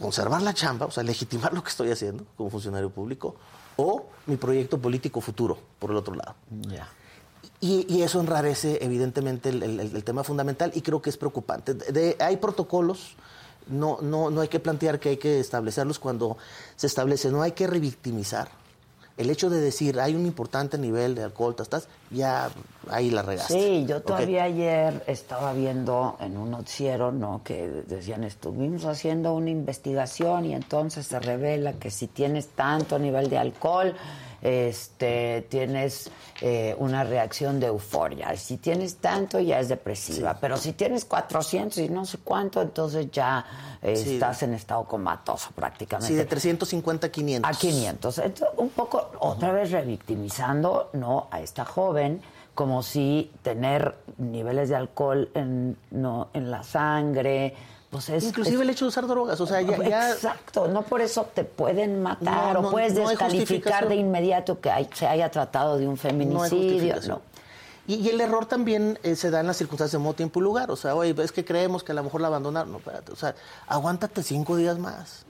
conservar 0.00 0.42
la 0.42 0.54
chamba, 0.54 0.86
o 0.86 0.90
sea, 0.90 1.02
legitimar 1.02 1.52
lo 1.52 1.62
que 1.62 1.68
estoy 1.70 1.90
haciendo 1.90 2.24
como 2.36 2.50
funcionario 2.50 2.90
público, 2.90 3.36
o 3.76 4.06
mi 4.26 4.36
proyecto 4.36 4.78
político 4.78 5.20
futuro, 5.20 5.58
por 5.78 5.90
el 5.90 5.96
otro 5.96 6.14
lado. 6.14 6.34
Y, 7.60 7.86
y 7.94 8.02
eso 8.02 8.20
enrarece 8.20 8.78
evidentemente 8.82 9.50
el, 9.50 9.62
el- 9.62 9.80
el 9.80 10.04
tema 10.04 10.24
fundamental 10.24 10.72
y 10.74 10.80
creo 10.80 11.02
que 11.02 11.10
es 11.10 11.16
preocupante. 11.18 11.74
De- 11.74 11.92
de- 11.92 12.16
hay 12.18 12.38
protocolos, 12.38 13.14
no, 13.68 13.98
no, 14.00 14.30
no 14.30 14.40
hay 14.40 14.48
que 14.48 14.60
plantear 14.60 14.98
que 14.98 15.10
hay 15.10 15.16
que 15.18 15.40
establecerlos 15.40 15.98
cuando 15.98 16.38
se 16.76 16.86
establece, 16.86 17.30
no 17.30 17.42
hay 17.42 17.52
que 17.52 17.66
revictimizar. 17.66 18.48
El 19.20 19.28
hecho 19.28 19.50
de 19.50 19.60
decir 19.60 20.00
hay 20.00 20.14
un 20.14 20.24
importante 20.24 20.78
nivel 20.78 21.14
de 21.14 21.24
alcohol, 21.24 21.54
estás, 21.58 21.88
ya 22.10 22.48
ahí 22.88 23.10
la 23.10 23.20
regaste. 23.20 23.52
Sí, 23.52 23.84
yo 23.86 24.00
todavía 24.00 24.44
ayer 24.44 25.04
estaba 25.06 25.52
viendo 25.52 26.16
en 26.20 26.38
un 26.38 26.50
noticiero, 26.50 27.12
¿no? 27.12 27.42
Que 27.44 27.68
decían, 27.86 28.24
estuvimos 28.24 28.86
haciendo 28.86 29.34
una 29.34 29.50
investigación 29.50 30.46
y 30.46 30.54
entonces 30.54 31.06
se 31.06 31.20
revela 31.20 31.74
que 31.74 31.90
si 31.90 32.06
tienes 32.06 32.48
tanto 32.48 32.98
nivel 32.98 33.28
de 33.28 33.36
alcohol, 33.36 33.94
este, 34.42 35.46
tienes 35.48 36.10
eh, 36.40 36.74
una 36.78 37.04
reacción 37.04 37.60
de 37.60 37.66
euforia. 37.66 38.36
Si 38.36 38.56
tienes 38.56 38.96
tanto, 38.96 39.38
ya 39.40 39.60
es 39.60 39.68
depresiva. 39.68 40.38
Pero 40.40 40.56
si 40.56 40.72
tienes 40.72 41.04
400 41.04 41.78
y 41.78 41.88
no 41.88 42.04
sé 42.06 42.18
cuánto, 42.18 42.62
entonces 42.62 43.10
ya 43.10 43.44
eh, 43.82 43.96
Sí. 43.96 44.14
estás 44.14 44.42
en 44.42 44.54
estado 44.54 44.84
comatoso 44.84 45.50
prácticamente. 45.54 46.08
Sí, 46.08 46.14
de 46.14 46.24
350 46.24 47.06
a 47.06 47.10
500. 47.10 47.50
A 47.50 47.58
500. 47.58 48.18
Entonces, 48.18 48.48
un 48.56 48.70
poco 48.70 49.10
otra 49.20 49.52
vez 49.52 49.70
revictimizando 49.70 50.90
¿no? 50.92 51.28
a 51.30 51.40
esta 51.40 51.64
joven 51.64 52.20
como 52.54 52.82
si 52.82 53.30
tener 53.42 53.94
niveles 54.18 54.68
de 54.68 54.76
alcohol 54.76 55.30
en, 55.34 55.76
no, 55.92 56.28
en 56.34 56.50
la 56.50 56.62
sangre, 56.62 57.54
pues 57.90 58.08
es... 58.08 58.24
Inclusive 58.24 58.56
es- 58.56 58.62
el 58.62 58.70
hecho 58.70 58.84
de 58.84 58.88
usar 58.90 59.06
drogas, 59.06 59.40
o 59.40 59.46
sea, 59.46 59.60
ya... 59.60 59.76
ya- 59.82 60.12
Exacto, 60.12 60.68
no 60.68 60.82
por 60.82 61.00
eso 61.00 61.28
te 61.34 61.44
pueden 61.44 62.02
matar 62.02 62.54
No, 62.60 62.68
o 62.68 62.70
puedes 62.70 62.94
no 62.94 63.08
descalificar 63.08 63.88
de 63.88 63.96
inmediato 63.96 64.60
que 64.60 64.70
hay- 64.70 64.88
se 64.94 65.06
haya 65.06 65.30
tratado 65.30 65.76
de 65.78 65.86
un 65.88 65.96
feminicidio. 65.96 67.20
Y, 67.86 67.94
y 67.94 68.08
el 68.10 68.20
error 68.20 68.46
también 68.46 68.98
eh, 69.02 69.16
se 69.16 69.30
da 69.30 69.40
en 69.40 69.48
las 69.48 69.56
circunstancias 69.56 69.92
de 69.92 69.98
modo, 70.04 70.14
tiempo 70.14 70.38
y 70.38 70.42
lugar. 70.44 70.70
O 70.70 70.76
sea, 70.76 70.94
oye, 70.94 71.14
es 71.22 71.32
que 71.32 71.44
creemos 71.44 71.82
que 71.82 71.90
a 71.90 71.94
lo 71.96 72.04
mejor 72.04 72.20
la 72.20 72.28
abandonaron. 72.28 72.70
No, 72.70 72.78
espérate. 72.78 73.10
O 73.10 73.16
sea, 73.16 73.34
aguántate 73.66 74.22
cinco 74.22 74.54
días 74.54 74.78
más. 74.78 75.24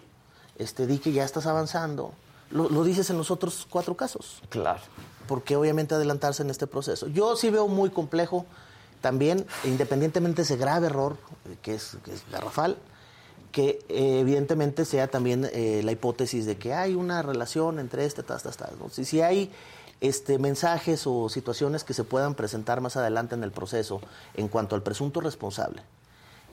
Este, 0.58 0.86
di 0.86 0.98
que 0.98 1.12
ya 1.12 1.24
estás 1.24 1.46
avanzando. 1.46 2.12
Lo, 2.50 2.68
lo 2.68 2.84
dices 2.84 3.08
en 3.08 3.16
los 3.16 3.30
otros 3.30 3.66
cuatro 3.70 3.96
casos. 3.96 4.42
Claro. 4.50 4.80
Porque 5.26 5.56
obviamente 5.56 5.94
adelantarse 5.94 6.42
en 6.42 6.50
este 6.50 6.66
proceso. 6.66 7.06
Yo 7.06 7.34
sí 7.36 7.48
veo 7.48 7.66
muy 7.66 7.88
complejo 7.88 8.44
también, 9.00 9.46
independientemente 9.64 10.36
de 10.42 10.42
ese 10.44 10.56
grave 10.56 10.86
error, 10.86 11.16
eh, 11.48 11.56
que 11.62 11.74
es, 11.74 11.96
que 12.04 12.12
es 12.12 12.22
garrafal, 12.30 12.76
que 13.52 13.80
eh, 13.88 14.20
evidentemente 14.20 14.84
sea 14.84 15.08
también 15.08 15.48
eh, 15.52 15.80
la 15.84 15.92
hipótesis 15.92 16.46
de 16.46 16.56
que 16.56 16.72
hay 16.74 16.94
una 16.94 17.22
relación 17.22 17.78
entre 17.78 18.04
este, 18.04 18.22
tas, 18.22 18.42
tas, 18.42 18.56
tas. 18.56 18.70
¿no? 18.78 18.90
Si, 18.90 19.04
si 19.04 19.20
hay 19.22 19.50
este, 20.00 20.38
mensajes 20.38 21.02
o 21.06 21.28
situaciones 21.28 21.82
que 21.84 21.92
se 21.94 22.04
puedan 22.04 22.34
presentar 22.34 22.80
más 22.80 22.96
adelante 22.96 23.34
en 23.34 23.42
el 23.42 23.50
proceso 23.50 24.00
en 24.34 24.48
cuanto 24.48 24.76
al 24.76 24.82
presunto 24.82 25.20
responsable 25.20 25.82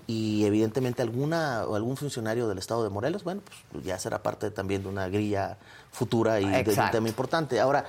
y 0.07 0.45
evidentemente 0.45 1.01
alguna 1.01 1.65
o 1.67 1.75
algún 1.75 1.97
funcionario 1.97 2.47
del 2.47 2.57
Estado 2.59 2.81
de 2.83 2.89
Morelos, 2.89 3.23
bueno, 3.25 3.41
pues 3.73 3.83
ya 3.83 3.99
será 3.99 4.23
parte 4.23 4.51
también 4.51 4.81
de 4.83 4.89
una 4.89 5.09
grilla 5.09 5.57
futura 5.91 6.39
y 6.39 6.45
de 6.63 6.63
un 6.85 6.91
tema 6.91 7.09
importante. 7.09 7.59
Ahora, 7.59 7.85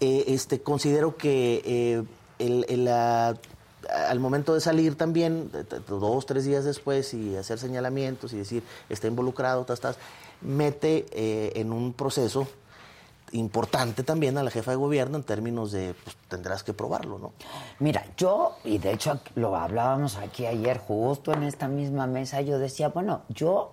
eh, 0.00 0.24
este, 0.28 0.62
considero 0.62 1.16
que 1.16 2.02
el- 2.38 2.64
el, 2.70 2.84
la- 2.86 3.36
al 3.88 4.20
momento 4.20 4.54
de 4.54 4.60
salir 4.60 4.96
también, 4.96 5.50
dos, 5.88 6.26
tres 6.26 6.44
días 6.44 6.64
después, 6.64 7.14
y 7.14 7.36
hacer 7.36 7.58
señalamientos 7.58 8.32
y 8.32 8.38
decir, 8.38 8.62
está 8.88 9.06
involucrado, 9.06 9.66
mete 10.40 11.06
eh, 11.12 11.52
en 11.56 11.72
un 11.72 11.92
proceso 11.92 12.46
importante 13.32 14.02
también 14.02 14.38
a 14.38 14.42
la 14.42 14.50
jefa 14.50 14.70
de 14.70 14.76
gobierno 14.76 15.18
en 15.18 15.22
términos 15.22 15.72
de, 15.72 15.94
pues 16.02 16.16
tendrás 16.28 16.62
que 16.62 16.72
probarlo, 16.72 17.18
¿no? 17.18 17.32
Mira, 17.78 18.04
yo, 18.16 18.56
y 18.64 18.78
de 18.78 18.92
hecho 18.92 19.20
lo 19.34 19.54
hablábamos 19.56 20.16
aquí 20.16 20.46
ayer 20.46 20.78
justo 20.78 21.32
en 21.32 21.42
esta 21.42 21.68
misma 21.68 22.06
mesa, 22.06 22.40
yo 22.40 22.58
decía, 22.58 22.88
bueno, 22.88 23.22
yo, 23.28 23.72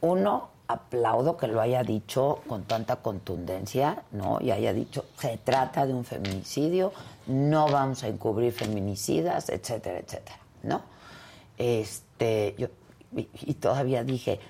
uno, 0.00 0.48
aplaudo 0.68 1.36
que 1.36 1.46
lo 1.48 1.60
haya 1.60 1.82
dicho 1.82 2.40
con 2.46 2.64
tanta 2.64 2.96
contundencia, 2.96 4.02
¿no? 4.10 4.38
Y 4.40 4.50
haya 4.50 4.72
dicho, 4.72 5.04
se 5.18 5.38
trata 5.38 5.86
de 5.86 5.92
un 5.92 6.04
feminicidio, 6.04 6.92
no 7.26 7.68
vamos 7.68 8.02
a 8.02 8.08
encubrir 8.08 8.52
feminicidas, 8.52 9.48
etcétera, 9.48 9.98
etcétera, 10.00 10.38
¿no? 10.62 10.82
Este, 11.58 12.54
yo, 12.58 12.68
y, 13.16 13.28
y 13.34 13.54
todavía 13.54 14.04
dije, 14.04 14.40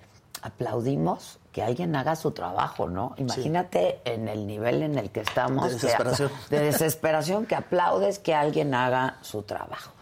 aplaudimos 0.43 1.39
que 1.53 1.63
alguien 1.63 1.95
haga 1.97 2.17
su 2.17 2.31
trabajo, 2.31 2.89
¿no? 2.89 3.15
Imagínate 3.19 4.01
en 4.05 4.29
el 4.29 4.47
nivel 4.47 4.83
en 4.83 4.97
el 4.99 5.11
que 5.11 5.21
estamos. 5.21 5.65
De 5.71 5.77
que- 5.77 5.87
desesperación. 5.87 6.31
de 6.51 6.61
desesperación 6.61 7.47
que 7.47 7.55
aplaudes 7.55 8.19
que 8.19 8.35
alguien 8.35 8.75
haga 8.75 9.19
su 9.21 9.43
trabajo. 9.43 9.93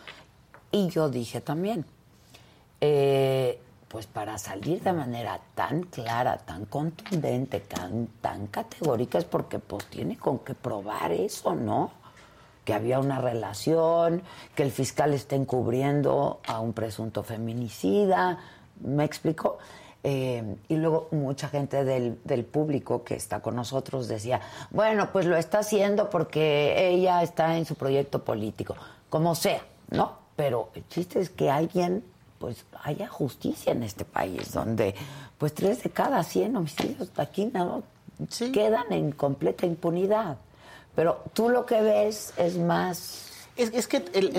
Y 0.71 0.89
yo 0.91 1.09
dije 1.09 1.41
también, 1.41 1.85
eh, 2.81 3.61
pues 3.89 4.07
para 4.07 4.39
salir 4.39 4.81
de 4.83 4.93
manera 4.93 5.41
tan 5.57 5.83
clara, 5.83 6.37
tan 6.39 6.65
contundente, 6.67 7.59
tan, 7.59 8.07
tan 8.21 8.47
categórica, 8.47 9.19
es 9.19 9.25
porque 9.25 9.59
pues 9.59 9.85
tiene 9.87 10.17
con 10.17 10.39
qué 10.41 10.55
probar 10.55 11.11
eso, 11.11 11.55
¿no? 11.57 11.91
Que 12.71 12.75
había 12.75 13.01
una 13.01 13.21
relación, 13.21 14.23
que 14.55 14.63
el 14.63 14.71
fiscal 14.71 15.13
está 15.13 15.35
encubriendo 15.35 16.39
a 16.47 16.61
un 16.61 16.73
presunto 16.73 17.25
feminicida, 17.25 18.39
¿me 18.85 19.03
explico? 19.05 19.59
Eh, 20.05 20.55
y 20.69 20.77
luego 20.77 21.09
mucha 21.11 21.49
gente 21.49 21.83
del, 21.83 22.21
del 22.23 22.45
público 22.45 23.03
que 23.03 23.17
está 23.17 23.41
con 23.41 23.57
nosotros 23.57 24.07
decía, 24.07 24.41
bueno, 24.71 25.11
pues 25.11 25.27
lo 25.27 25.37
está 25.37 25.59
haciendo 25.59 26.09
porque 26.11 26.91
ella 26.91 27.25
está 27.25 27.57
en 27.57 27.65
su 27.67 27.75
proyecto 27.75 28.23
político, 28.23 28.77
como 29.09 29.35
sea, 29.35 29.63
¿no? 29.91 30.13
Pero 30.37 30.71
el 30.77 30.87
chiste 30.87 31.19
es 31.19 31.29
que 31.29 31.51
alguien, 31.51 32.05
pues 32.39 32.65
haya 32.85 33.09
justicia 33.09 33.73
en 33.73 33.83
este 33.83 34.05
país, 34.05 34.53
donde 34.53 34.95
pues 35.39 35.55
tres 35.55 35.83
de 35.83 35.91
cada 35.91 36.23
cien 36.23 36.55
homicidios 36.55 37.11
aquí 37.17 37.47
no 37.53 37.83
Sí. 38.29 38.53
quedan 38.53 38.93
en 38.93 39.11
completa 39.11 39.67
impunidad. 39.67 40.37
Pero 40.95 41.23
tú 41.35 41.49
lo 41.49 41.67
que 41.67 41.81
ves 41.81 42.33
es 42.37 42.57
más... 42.59 43.27
Es, 43.57 43.71
es 43.75 43.87
que 43.89 43.99
el- 44.15 44.33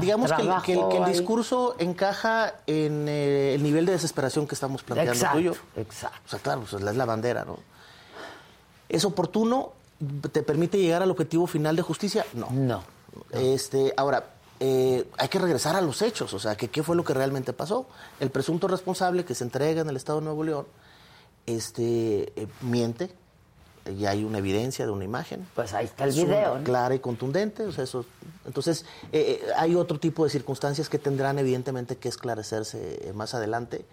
digamos 0.00 0.32
que 0.32 0.42
el, 0.42 0.48
que 0.48 0.54
el- 0.54 0.62
que 0.62 0.72
el 0.72 0.78
trabajo 0.80 1.04
ahí. 1.04 1.12
discurso 1.12 1.76
encaja 1.78 2.54
en 2.66 3.06
eh, 3.08 3.54
el 3.54 3.62
nivel 3.62 3.86
de 3.86 3.92
desesperación 3.92 4.46
que 4.46 4.54
estamos 4.54 4.82
planteando 4.82 5.12
Exacto, 5.14 5.36
tú 5.36 5.40
y 5.40 5.44
yo. 5.44 5.52
exacto. 5.76 6.18
O 6.26 6.28
sea, 6.28 6.38
claro, 6.40 6.60
pues 6.68 6.72
es 6.74 6.96
la 6.96 7.04
bandera, 7.04 7.44
¿no? 7.44 7.58
Es 8.88 9.04
oportuno 9.04 9.72
¿Te 10.30 10.42
permite 10.42 10.76
llegar 10.78 11.02
al 11.02 11.10
objetivo 11.10 11.46
final 11.46 11.74
de 11.74 11.80
justicia? 11.80 12.26
No. 12.34 12.48
No. 12.50 12.82
Este, 13.32 13.94
ahora, 13.96 14.26
eh, 14.60 15.08
hay 15.16 15.28
que 15.28 15.38
regresar 15.38 15.74
a 15.74 15.80
los 15.80 16.02
hechos, 16.02 16.34
o 16.34 16.38
sea, 16.38 16.54
que 16.54 16.68
qué 16.68 16.82
fue 16.82 16.96
lo 16.96 17.02
que 17.02 17.14
realmente 17.14 17.54
pasó. 17.54 17.86
El 18.20 18.28
presunto 18.28 18.68
responsable 18.68 19.24
que 19.24 19.34
se 19.34 19.44
entrega 19.44 19.80
en 19.80 19.88
el 19.88 19.96
Estado 19.96 20.18
de 20.18 20.26
Nuevo 20.26 20.44
León, 20.44 20.66
este, 21.46 22.30
eh, 22.38 22.46
miente, 22.60 23.10
y 23.90 24.06
hay 24.06 24.24
una 24.24 24.38
evidencia 24.38 24.84
de 24.86 24.92
una 24.92 25.04
imagen. 25.04 25.46
Pues 25.54 25.72
ahí 25.74 25.86
está 25.86 26.04
el 26.04 26.10
Es 26.10 26.16
video. 26.16 26.58
¿no? 26.58 26.64
Clara 26.64 26.94
y 26.94 26.98
contundente, 26.98 27.62
o 27.64 27.72
sea, 27.72 27.84
eso. 27.84 28.04
Entonces, 28.46 28.84
eh, 29.12 29.40
eh, 29.42 29.50
hay 29.56 29.74
otro 29.74 29.98
tipo 29.98 30.24
de 30.24 30.30
circunstancias 30.30 30.88
que 30.88 30.98
tendrán 30.98 31.38
evidentemente 31.38 31.96
que 31.96 32.08
esclarecerse 32.08 33.08
eh, 33.08 33.12
más 33.12 33.34
adelante. 33.34 33.84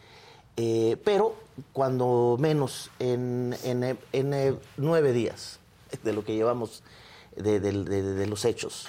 Eh, 0.57 0.97
pero 1.03 1.35
cuando 1.73 2.37
menos 2.39 2.91
en, 2.99 3.55
en, 3.63 3.97
en, 4.11 4.59
nueve 4.77 5.11
días 5.11 5.59
de 6.03 6.13
lo 6.13 6.23
que 6.23 6.35
llevamos 6.35 6.83
de, 7.35 7.59
de- 7.59 7.83
de- 7.83 8.03
de 8.13 8.27
los 8.27 8.45
hechos, 8.45 8.87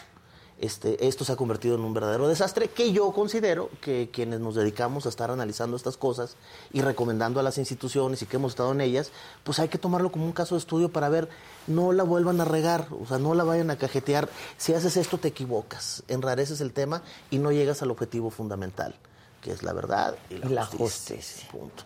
este, 0.61 1.07
esto 1.07 1.25
se 1.25 1.33
ha 1.33 1.37
convertido 1.37 1.75
en 1.75 1.83
un 1.83 1.93
verdadero 1.93 2.29
desastre 2.29 2.69
que 2.69 2.93
yo 2.93 3.11
considero 3.13 3.71
que 3.81 4.09
quienes 4.13 4.41
nos 4.41 4.55
dedicamos 4.55 5.05
a 5.07 5.09
estar 5.09 5.31
analizando 5.31 5.77
estas 5.77 5.97
cosas 5.97 6.37
y 6.73 6.81
recomendando 6.81 7.41
a 7.41 7.43
las 7.43 7.59
instituciones 7.59 8.23
y 8.23 8.27
que 8.27 8.37
hemos 8.37 8.53
estado 8.53 8.73
en 8.73 8.81
ellas, 8.81 9.11
pues 9.43 9.59
hay 9.59 9.69
que 9.69 9.79
tomarlo 9.79 10.13
como 10.13 10.25
un 10.25 10.33
caso 10.33 10.55
de 10.55 10.61
estudio 10.61 10.91
para 10.91 11.09
ver, 11.09 11.29
no 11.67 11.93
la 11.93 12.05
vuelvan 12.05 12.41
a 12.41 12.45
regar, 12.45 12.87
o 13.03 13.07
sea, 13.07 13.19
no 13.19 13.35
la 13.35 13.45
vayan 13.45 13.71
a 13.71 13.77
cajetear. 13.77 14.29
Si 14.57 14.73
haces 14.75 14.97
esto 14.97 15.19
te 15.19 15.29
equivocas, 15.29 16.05
enrareces 16.09 16.61
el 16.61 16.73
tema 16.73 17.03
y 17.31 17.39
no 17.39 17.51
llegas 17.51 17.83
al 17.83 17.91
objetivo 17.91 18.31
fundamental, 18.31 18.95
que 19.43 19.51
es 19.51 19.63
la 19.63 19.73
verdad 19.73 20.17
y 20.31 20.35
la, 20.39 20.47
Y 20.47 20.49
la 20.51 20.67
justicia. 20.67 21.17
justicia. 21.17 21.49
Punto. 21.51 21.85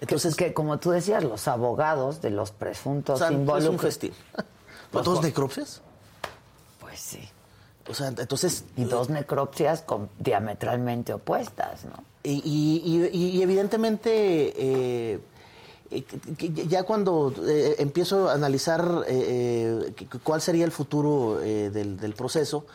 Entonces, 0.00 0.34
que, 0.34 0.54
como 0.54 0.78
tú 0.78 0.90
decías, 0.90 1.22
los 1.22 1.46
abogados 1.46 2.22
de 2.22 2.30
los 2.30 2.50
o 2.50 2.54
presuntos 2.54 3.18
sea, 3.18 3.28
es 3.28 3.66
un 3.66 3.78
festín. 3.78 4.14
¿No 4.92 5.02
todos 5.02 5.22
necropsias? 5.22 5.82
Pues 6.80 6.98
sí. 6.98 7.28
O 7.90 7.94
sea, 7.94 8.08
entonces... 8.08 8.64
Y 8.76 8.84
dos 8.84 9.10
necropsias 9.10 9.82
con- 9.82 10.08
diametralmente 10.18 11.12
opuestas, 11.12 11.84
¿no? 11.84 12.04
Y, 12.22 12.42
y- 12.44 13.08
y- 13.12 13.28
y 13.38 13.42
evidentemente, 13.42 14.52
eh, 14.56 15.20
eh, 15.90 16.04
ya 16.68 16.82
cuando 16.84 17.32
eh, 17.48 17.76
empiezo 17.78 18.28
a 18.28 18.34
analizar 18.34 19.04
eh, 19.08 19.92
eh, 19.98 20.06
cuál 20.22 20.40
sería 20.40 20.64
el 20.64 20.70
futuro 20.72 21.38
del, 21.38 21.96
del 21.98 22.14
proceso, 22.14 22.66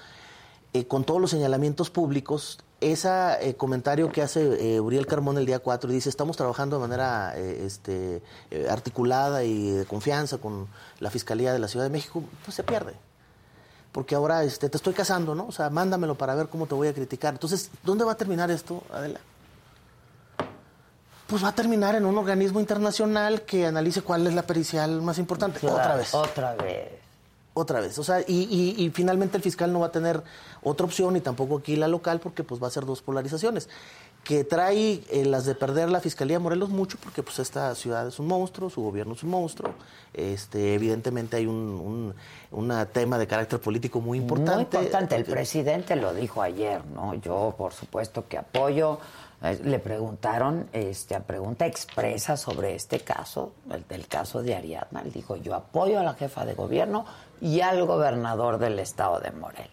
con 0.90 1.06
todos 1.06 1.22
los 1.22 1.30
señalamientos 1.32 1.90
públicos, 1.90 2.58
ese 2.82 3.56
comentario 3.58 4.12
que 4.12 4.22
hace 4.22 4.76
eh, 4.76 4.82
Uriel 4.82 5.08
Carmón 5.08 5.38
el 5.38 5.46
día 5.46 5.60
4 5.60 5.90
y 5.90 5.94
dice, 5.96 6.10
estamos 6.10 6.36
trabajando 6.36 6.76
de 6.76 6.82
manera 6.82 7.34
eh, 7.38 7.64
este, 7.66 8.22
articulada 8.70 9.46
y 9.46 9.70
de 9.72 9.86
confianza 9.86 10.38
con 10.40 10.68
la 11.00 11.10
Fiscalía 11.10 11.54
de 11.54 11.60
la 11.60 11.70
Ciudad 11.70 11.86
de 11.86 11.92
México, 11.92 12.22
pues 12.44 12.56
se 12.56 12.64
pierde 12.64 12.94
porque 13.96 14.14
ahora 14.14 14.44
este, 14.44 14.68
te 14.68 14.76
estoy 14.76 14.94
casando, 14.94 15.34
¿no? 15.36 15.46
O 15.48 15.54
sea, 15.54 15.70
mándamelo 15.70 16.16
para 16.16 16.36
ver 16.36 16.50
cómo 16.50 16.66
te 16.66 16.76
voy 16.76 16.90
a 16.90 16.94
criticar. 16.94 17.34
Entonces, 17.34 17.72
¿dónde 17.82 18.04
va 18.04 18.12
a 18.12 18.18
terminar 18.18 18.52
esto, 18.52 18.84
Adela? 18.92 19.22
Pues 21.28 21.42
va 21.42 21.48
a 21.48 21.56
terminar 21.56 21.96
en 21.96 22.06
un 22.06 22.18
organismo 22.18 22.60
internacional 22.60 23.44
que 23.44 23.66
analice 23.66 24.02
cuál 24.02 24.28
es 24.28 24.34
la 24.34 24.42
pericial 24.42 25.02
más 25.02 25.18
importante. 25.18 25.66
Otra 25.66 25.96
vez. 25.96 26.14
Otra 26.14 26.56
vez. 26.56 27.05
Otra 27.58 27.80
vez. 27.80 27.98
O 28.00 28.04
sea, 28.04 28.20
y, 28.20 28.26
y- 28.52 28.84
y 28.84 28.90
finalmente 28.90 29.38
el 29.38 29.44
fiscal 29.44 29.72
no 29.72 29.80
va 29.80 29.88
a 29.88 29.92
tener 29.92 30.22
otra 30.62 30.86
opción 30.86 31.16
y 31.16 31.22
tampoco 31.22 31.58
aquí 31.58 31.78
la 31.78 31.88
local 31.88 32.20
porque 32.20 32.44
pues 32.44 32.62
va 32.62 32.68
a 32.68 32.70
ser 32.70 32.86
dos 32.86 33.02
polarizaciones. 33.02 33.70
Que 34.26 34.44
trae 34.44 35.02
eh, 35.12 35.24
las 35.24 35.46
de 35.46 35.56
perder 35.56 35.90
la 35.90 36.02
Fiscalía 36.02 36.38
Morelos 36.40 36.70
mucho 36.70 36.98
porque 37.02 37.24
pues 37.24 37.40
esta 37.40 37.74
ciudad 37.76 38.08
es 38.08 38.20
un 38.20 38.28
monstruo, 38.28 38.70
su 38.70 38.82
gobierno 38.82 39.14
es 39.14 39.24
un 39.24 39.30
monstruo. 39.30 39.72
Este, 40.14 40.74
evidentemente 40.74 41.38
hay 41.38 41.46
un, 41.46 41.56
un 41.56 42.14
una 42.52 42.86
tema 42.88 43.18
de 43.18 43.28
carácter 43.28 43.62
político 43.62 44.02
muy 44.02 44.18
importante. 44.18 44.78
Muy 44.78 44.86
importante. 44.86 45.16
El 45.16 45.26
presidente 45.26 45.96
lo 45.96 46.14
dijo 46.14 46.42
ayer, 46.42 46.84
¿no? 46.88 47.14
Yo, 47.16 47.54
por 47.58 47.72
supuesto, 47.74 48.28
que 48.28 48.38
apoyo. 48.38 49.00
Eh, 49.44 49.60
Le 49.64 49.80
preguntaron, 49.80 50.68
este, 50.74 51.14
a 51.14 51.20
pregunta 51.20 51.66
expresa 51.68 52.36
sobre 52.38 52.74
este 52.74 53.02
caso, 53.02 53.52
el 53.70 53.86
del 53.88 54.08
caso 54.08 54.42
de 54.42 54.56
Ariadna. 54.56 55.02
Él 55.02 55.12
dijo, 55.12 55.36
yo 55.36 55.54
apoyo 55.54 56.00
a 56.00 56.04
la 56.04 56.14
jefa 56.16 56.46
de 56.46 56.54
gobierno 56.56 57.06
y 57.42 57.62
al 57.62 57.86
gobernador 57.86 58.58
del 58.58 58.80
estado 58.80 59.20
de 59.20 59.32
Morelos, 59.32 59.70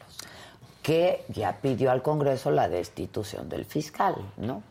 que 0.82 1.24
ya 1.28 1.58
pidió 1.60 1.90
al 1.90 2.02
Congreso 2.02 2.50
la 2.50 2.68
destitución 2.68 3.48
del 3.48 3.64
fiscal, 3.64 4.14
¿no? 4.36 4.62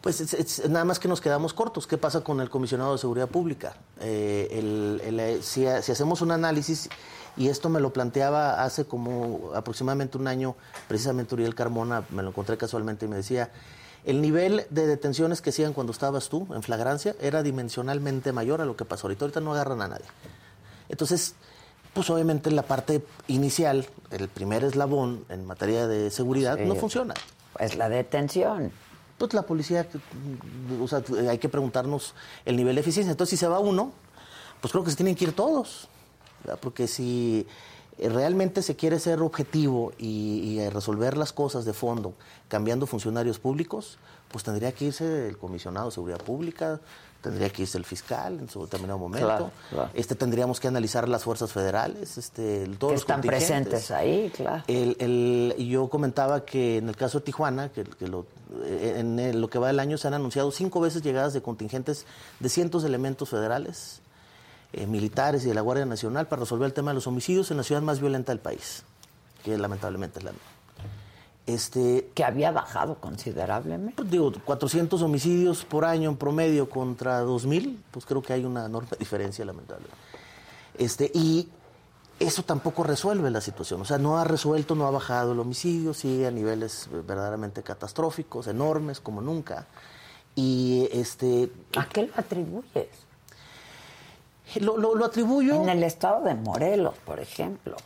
Pues 0.00 0.20
es- 0.20 0.34
es- 0.34 0.68
nada 0.68 0.84
más 0.84 0.98
que 0.98 1.06
nos 1.06 1.20
quedamos 1.20 1.54
cortos. 1.54 1.86
¿Qué 1.86 1.96
pasa 1.96 2.22
con 2.22 2.40
el 2.40 2.50
comisionado 2.50 2.92
de 2.92 2.98
seguridad 2.98 3.28
pública? 3.28 3.74
Eh, 4.00 4.48
eh, 4.50 5.38
si, 5.42 5.64
si 5.82 5.92
hacemos 5.92 6.20
un 6.22 6.32
análisis, 6.32 6.88
y 7.36 7.48
esto 7.48 7.68
me 7.68 7.78
lo 7.78 7.92
planteaba 7.92 8.64
hace 8.64 8.84
como 8.84 9.52
aproximadamente 9.54 10.18
un 10.18 10.26
año, 10.26 10.56
precisamente 10.88 11.34
Uriel 11.34 11.54
Carmona, 11.54 12.02
me 12.10 12.22
lo 12.24 12.30
encontré 12.30 12.56
casualmente 12.58 13.06
y 13.06 13.08
me 13.08 13.16
decía, 13.16 13.50
el 14.04 14.20
nivel 14.20 14.66
de 14.70 14.88
detenciones 14.88 15.40
que 15.40 15.50
hacían 15.50 15.72
cuando 15.72 15.92
estabas 15.92 16.28
tú 16.28 16.48
en 16.52 16.64
flagrancia 16.64 17.14
era 17.20 17.44
dimensionalmente 17.44 18.32
mayor 18.32 18.60
a 18.60 18.64
lo 18.64 18.74
que 18.76 18.84
pasó 18.84 19.06
ahorita. 19.06 19.24
Ahorita 19.26 19.40
no 19.40 19.52
agarran 19.52 19.82
a 19.82 19.88
nadie. 19.88 20.06
Entonces, 20.88 21.36
pues 21.94 22.08
obviamente 22.10 22.50
la 22.50 22.62
parte 22.62 23.04
inicial, 23.28 23.86
el 24.10 24.28
primer 24.28 24.64
eslabón 24.64 25.24
en 25.28 25.44
materia 25.46 25.86
de 25.86 26.10
seguridad, 26.10 26.56
Sí. 26.58 26.64
no 26.64 26.74
funciona 26.74 27.14
Pues 27.52 27.76
la 27.76 27.88
detención. 27.88 28.72
pues 29.18 29.34
la 29.34 29.42
policía, 29.42 29.86
o 30.80 30.88
sea, 30.88 31.02
hay 31.28 31.38
que 31.38 31.48
preguntarnos 31.48 32.14
el 32.44 32.56
nivel 32.56 32.74
de 32.74 32.80
eficiencia. 32.80 33.10
Entonces, 33.12 33.30
si 33.30 33.36
se 33.36 33.46
va 33.46 33.58
uno, 33.60 33.92
pues 34.60 34.72
creo 34.72 34.82
que 34.84 34.90
se 34.90 34.96
tienen 34.96 35.14
que 35.14 35.24
ir 35.26 35.32
todos. 35.32 35.88
¿verdad? 36.42 36.58
Porque 36.60 36.88
si 36.88 37.46
eh, 37.98 38.08
realmente 38.08 38.62
se 38.62 38.74
quiere 38.74 38.98
ser 38.98 39.20
objetivo 39.20 39.92
y, 39.98 40.58
y, 40.58 40.68
resolver 40.70 41.16
las 41.16 41.32
cosas 41.32 41.64
de 41.64 41.72
fondo 41.72 42.14
cambiando 42.48 42.86
funcionarios 42.86 43.38
públicos, 43.38 43.98
pues 44.28 44.42
tendría 44.42 44.72
que 44.72 44.86
irse 44.86 45.28
el 45.28 45.38
comisionado 45.38 45.86
de 45.86 45.92
seguridad 45.92 46.20
pública, 46.22 46.80
tendría 47.22 47.48
que 47.50 47.62
irse 47.62 47.78
el 47.78 47.84
fiscal 47.84 48.38
en 48.40 48.48
su 48.50 48.62
determinado 48.62 48.98
momento. 48.98 49.26
Claro, 49.26 49.50
claro. 49.70 49.90
Este 49.94 50.14
tendríamos 50.14 50.60
que 50.60 50.68
analizar 50.68 51.08
las 51.08 51.22
fuerzas 51.24 51.50
federales, 51.52 52.18
este, 52.18 52.66
todos 52.78 52.90
que 52.90 52.94
los 52.96 53.00
están 53.02 53.20
contingentes. 53.22 53.68
presentes 53.68 53.90
ahí, 53.92 54.30
claro. 54.36 54.64
El, 54.66 54.96
el- 54.98 55.54
y 55.56 55.68
yo 55.68 55.88
comentaba 55.88 56.44
que 56.44 56.78
en 56.78 56.88
el 56.88 56.96
caso 56.96 57.20
de 57.20 57.24
Tijuana, 57.24 57.68
que, 57.70 57.84
que 57.84 58.08
lo, 58.08 58.26
eh, 58.64 58.96
en 58.98 59.18
el- 59.18 59.40
lo 59.40 59.48
que 59.48 59.58
va 59.58 59.68
del 59.68 59.78
año 59.80 59.96
se 59.96 60.08
han 60.08 60.14
anunciado 60.14 60.50
cinco 60.50 60.80
veces 60.80 61.00
llegadas 61.02 61.32
de 61.32 61.40
contingentes 61.40 62.04
de 62.40 62.48
cientos 62.48 62.82
de 62.82 62.88
elementos 62.88 63.28
federales, 63.30 64.00
eh, 64.72 64.86
militares 64.86 65.44
y 65.44 65.48
de 65.48 65.54
la 65.54 65.60
Guardia 65.60 65.86
Nacional 65.86 66.26
para 66.26 66.40
resolver 66.40 66.66
el 66.66 66.72
tema 66.72 66.90
de 66.90 66.96
los 66.96 67.06
homicidios 67.06 67.50
en 67.50 67.56
la 67.58 67.62
ciudad 67.62 67.82
más 67.82 68.00
violenta 68.00 68.32
del 68.32 68.40
país, 68.40 68.82
que 69.44 69.56
lamentablemente 69.56 70.18
es 70.18 70.24
la 70.24 70.32
mía. 70.32 70.40
Este, 71.46 72.08
Que 72.14 72.22
había 72.24 72.52
bajado 72.52 72.96
considerablemente. 72.96 73.94
pues, 73.96 74.10
digo, 74.10 74.32
400 74.44 75.02
homicidios 75.02 75.64
por 75.64 75.84
año 75.84 76.08
en 76.10 76.16
promedio 76.16 76.70
contra 76.70 77.24
2.000, 77.24 77.78
pues 77.90 78.06
creo 78.06 78.22
que 78.22 78.32
hay 78.32 78.44
una 78.44 78.66
enorme 78.66 78.90
diferencia, 78.98 79.44
lamentablemente. 79.44 79.96
Este, 80.78 81.10
y 81.12 81.48
eso 82.20 82.44
tampoco 82.44 82.84
resuelve 82.84 83.28
la 83.30 83.40
situación. 83.40 83.80
O 83.80 83.84
sea, 83.84 83.98
no 83.98 84.18
ha 84.18 84.24
resuelto, 84.24 84.76
no 84.76 84.86
ha 84.86 84.90
bajado 84.92 85.32
el 85.32 85.40
homicidio, 85.40 85.92
sigue 85.94 86.28
a 86.28 86.30
niveles 86.30 86.88
eh, 86.92 87.02
verdaderamente 87.06 87.62
catastróficos, 87.64 88.46
enormes, 88.46 89.00
como 89.00 89.20
nunca. 89.20 89.66
Y 90.36 90.88
este, 90.92 91.50
¿A 91.76 91.86
qué 91.88 92.04
lo 92.04 92.12
atribuyes? 92.16 92.86
lo, 94.60 94.76
lo- 94.76 94.94
lo 94.94 95.04
atribuyo. 95.06 95.60
En 95.62 95.68
el 95.68 95.82
estado 95.82 96.22
de 96.24 96.34
Morelos, 96.34 96.94
por 97.04 97.18
ejemplo. 97.20 97.76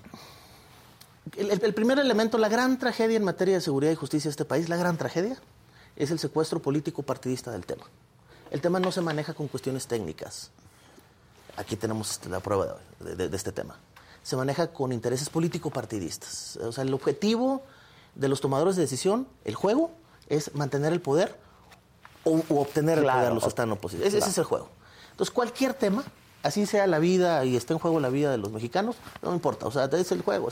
El, 1.37 1.51
el- 1.51 1.65
el 1.65 1.75
primer 1.75 1.99
elemento, 1.99 2.39
la 2.39 2.49
gran 2.49 2.79
tragedia 2.79 3.17
en 3.17 3.25
materia 3.25 3.55
de 3.55 3.61
seguridad 3.61 3.93
y 3.93 3.97
justicia 3.97 4.29
de 4.29 4.33
este 4.33 4.45
país, 4.45 4.69
la 4.69 4.77
gran 4.77 4.97
tragedia, 4.97 5.37
es 5.97 6.11
el 6.11 6.19
secuestro 6.19 6.61
político 6.61 7.03
partidista 7.03 7.51
del 7.51 7.65
tema. 7.67 7.85
El 8.51 8.61
tema 8.61 8.79
no 8.79 8.93
se 8.93 9.01
maneja 9.01 9.35
con 9.35 9.49
cuestiones 9.49 9.87
técnicas. 9.87 10.51
Aquí 11.57 11.75
tenemos 11.77 12.11
este, 12.13 12.29
la 12.29 12.41
prueba 12.41 12.79
de, 13.01 13.17
de- 13.17 13.29
de- 13.29 13.37
este 13.37 13.51
tema. 13.53 13.77
Se 14.23 14.37
maneja 14.37 14.69
con 14.73 14.93
intereses 14.93 15.29
político-partidistas. 15.31 16.57
O 16.59 16.73
sea, 16.73 16.85
el 16.85 16.93
objetivo 16.95 17.63
de 18.15 18.29
los 18.29 18.41
tomadores 18.41 18.77
de 18.77 18.83
decisión, 18.83 19.27
el 19.45 19.55
juego, 19.55 19.91
es 20.29 20.55
mantener 20.55 20.93
el 20.93 21.01
poder 21.01 21.37
o, 22.25 22.43
o 22.49 22.61
obtener 22.61 22.99
el 22.99 23.05
Claro, 23.05 23.19
poder 23.21 23.33
los 23.35 23.43
que 23.45 23.49
están 23.49 23.69
en 23.69 23.73
oposición. 23.73 24.07
Ese, 24.07 24.19
ese 24.19 24.25
claro. 24.27 24.31
es 24.33 24.39
el 24.39 24.45
juego. 24.45 24.69
Entonces, 25.13 25.33
cualquier 25.35 25.75
tema, 25.75 26.05
así 26.43 26.67
sea 26.67 26.87
la 26.87 26.99
vida 26.99 27.45
y 27.45 27.57
esté 27.57 27.73
en 27.73 27.79
juego 27.79 28.01
la 28.01 28.09
vida 28.09 28.31
de 28.31 28.39
los 28.39 28.53
mexicanos, 28.53 28.97
no 29.23 29.33
importa. 29.33 29.67
O 29.67 29.71
sea, 29.71 29.85
es 29.87 30.13
el 30.13 30.23
juego. 30.23 30.49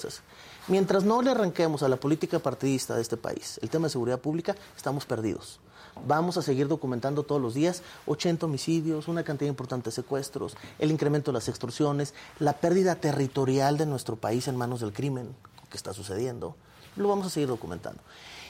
Mientras 0.68 1.05
no 1.05 1.23
le 1.23 1.31
arranquemos 1.31 1.83
a 1.83 1.88
la 1.88 1.97
política 1.97 2.38
partidista 2.38 2.97
de 2.97 3.03
este 3.03 3.16
país 3.16 3.59
el 3.62 3.70
tema 3.70 3.87
de 3.87 3.90
seguridad 3.90 4.20
pública, 4.20 4.57
estamos 4.77 5.07
perdidos. 5.07 5.61
Vamos 6.07 6.37
a 6.37 6.42
seguir 6.42 6.66
documentando 6.66 7.23
todos 7.23 7.40
los 7.40 7.55
días 7.55 7.83
80 8.07 8.47
homicidios, 8.47 9.07
una 9.07 9.23
cantidad 9.23 9.49
importante 9.49 9.90
de 9.90 9.92
secuestros, 9.92 10.57
el 10.79 10.90
incremento 10.90 11.31
de 11.31 11.35
las 11.35 11.49
extorsiones, 11.49 12.14
la 12.40 12.55
pérdida 12.55 12.97
territorial 12.97 13.79
de 13.79 13.87
nuestro 13.87 14.16
país 14.16 14.49
en 14.49 14.57
manos 14.57 14.81
del 14.81 14.92
crimen 14.92 15.35
que 15.70 15.77
está 15.77 15.92
sucediendo. 15.92 16.57
Lo 16.97 17.09
vamos 17.09 17.27
a 17.27 17.31
seguir 17.31 17.49
documentando. 17.49 18.01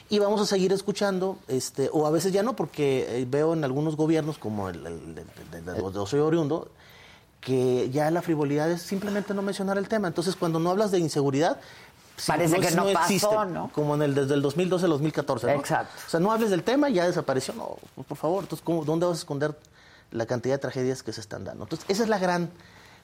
Y 0.09 0.19
vamos 0.19 0.39
a 0.39 0.45
seguir 0.45 0.71
escuchando, 0.71 1.37
este, 1.47 1.89
o 1.91 2.05
a 2.05 2.11
veces 2.11 2.31
ya 2.31 2.43
no, 2.43 2.55
porque 2.55 3.21
eh, 3.21 3.25
veo 3.27 3.53
en 3.53 3.63
algunos 3.63 3.95
gobiernos, 3.95 4.37
como 4.37 4.69
el, 4.69 4.83
de 4.83 5.61
donde 5.61 5.93
yo 5.93 6.05
soy 6.05 6.19
oriundo, 6.19 6.69
que 7.45 7.91
ya 7.91 8.09
la 8.09 8.23
frivolidad 8.23 8.69
es 8.71 8.81
simplemente 8.81 9.33
no 9.35 9.43
mencionar 9.43 9.77
el 9.77 9.87
tema. 9.87 10.07
Entonces, 10.07 10.35
cuando 10.35 10.59
no 10.59 10.71
hablas 10.71 10.91
de 10.91 10.99
inseguridad, 10.99 11.59
Parece 12.27 12.59
que 12.61 12.71
no 12.71 12.85
pasó, 12.93 13.45
¿no? 13.45 13.69
Como 13.73 13.95
en 13.95 14.01
el, 14.01 14.15
desde 14.15 14.35
el 14.35 14.41
2012 14.41 14.85
al 14.85 14.91
2014, 14.91 15.47
¿no? 15.47 15.53
Exacto. 15.53 15.93
O 16.07 16.09
sea, 16.09 16.19
no 16.21 16.31
hables 16.31 16.49
del 16.49 16.63
tema 16.63 16.89
y 16.89 16.93
ya 16.93 17.05
desapareció. 17.05 17.53
No, 17.53 17.77
por 18.03 18.17
favor, 18.17 18.43
entonces, 18.43 18.63
¿cómo, 18.63 18.85
¿dónde 18.85 19.05
vas 19.05 19.17
a 19.17 19.19
esconder 19.19 19.55
la 20.11 20.25
cantidad 20.25 20.55
de 20.55 20.59
tragedias 20.59 21.03
que 21.03 21.11
se 21.11 21.19
están 21.19 21.43
dando? 21.43 21.65
Entonces, 21.65 21.85
esa 21.89 22.03
es 22.03 22.09
la 22.09 22.17
gran 22.17 22.49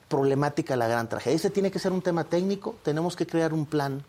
problemática, 0.08 0.78
la 0.78 0.88
gran 0.88 1.10
tragedia. 1.10 1.36
Ese 1.36 1.50
tiene 1.50 1.72
que 1.72 1.80
ser 1.80 1.92
un 1.92 2.02
tema 2.02 2.24
técnico. 2.24 2.76
Tenemos 2.84 3.18
que 3.18 3.28
crear 3.28 3.54
un 3.54 3.66
plan 3.66 4.02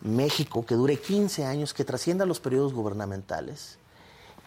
México 0.00 0.64
que 0.64 0.74
dure 0.74 0.98
15 0.98 1.44
años, 1.44 1.74
que 1.74 1.84
trascienda 1.84 2.24
los 2.24 2.40
periodos 2.40 2.72
gubernamentales. 2.72 3.78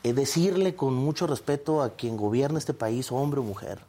Eh, 0.03 0.13
decirle 0.13 0.75
con 0.75 0.95
mucho 0.95 1.27
respeto 1.27 1.83
a 1.83 1.91
quien 1.91 2.17
gobierna 2.17 2.57
este 2.57 2.73
país, 2.73 3.11
hombre 3.11 3.41
o 3.41 3.43
mujer, 3.43 3.79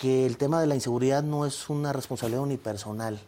que 0.00 0.26
el 0.26 0.36
tema 0.36 0.60
de 0.60 0.66
la 0.66 0.74
inseguridad 0.74 1.22
no 1.22 1.44
es 1.46 1.68
una 1.68 1.92
responsabilidad 1.92 2.42
unipersonal 2.42 3.20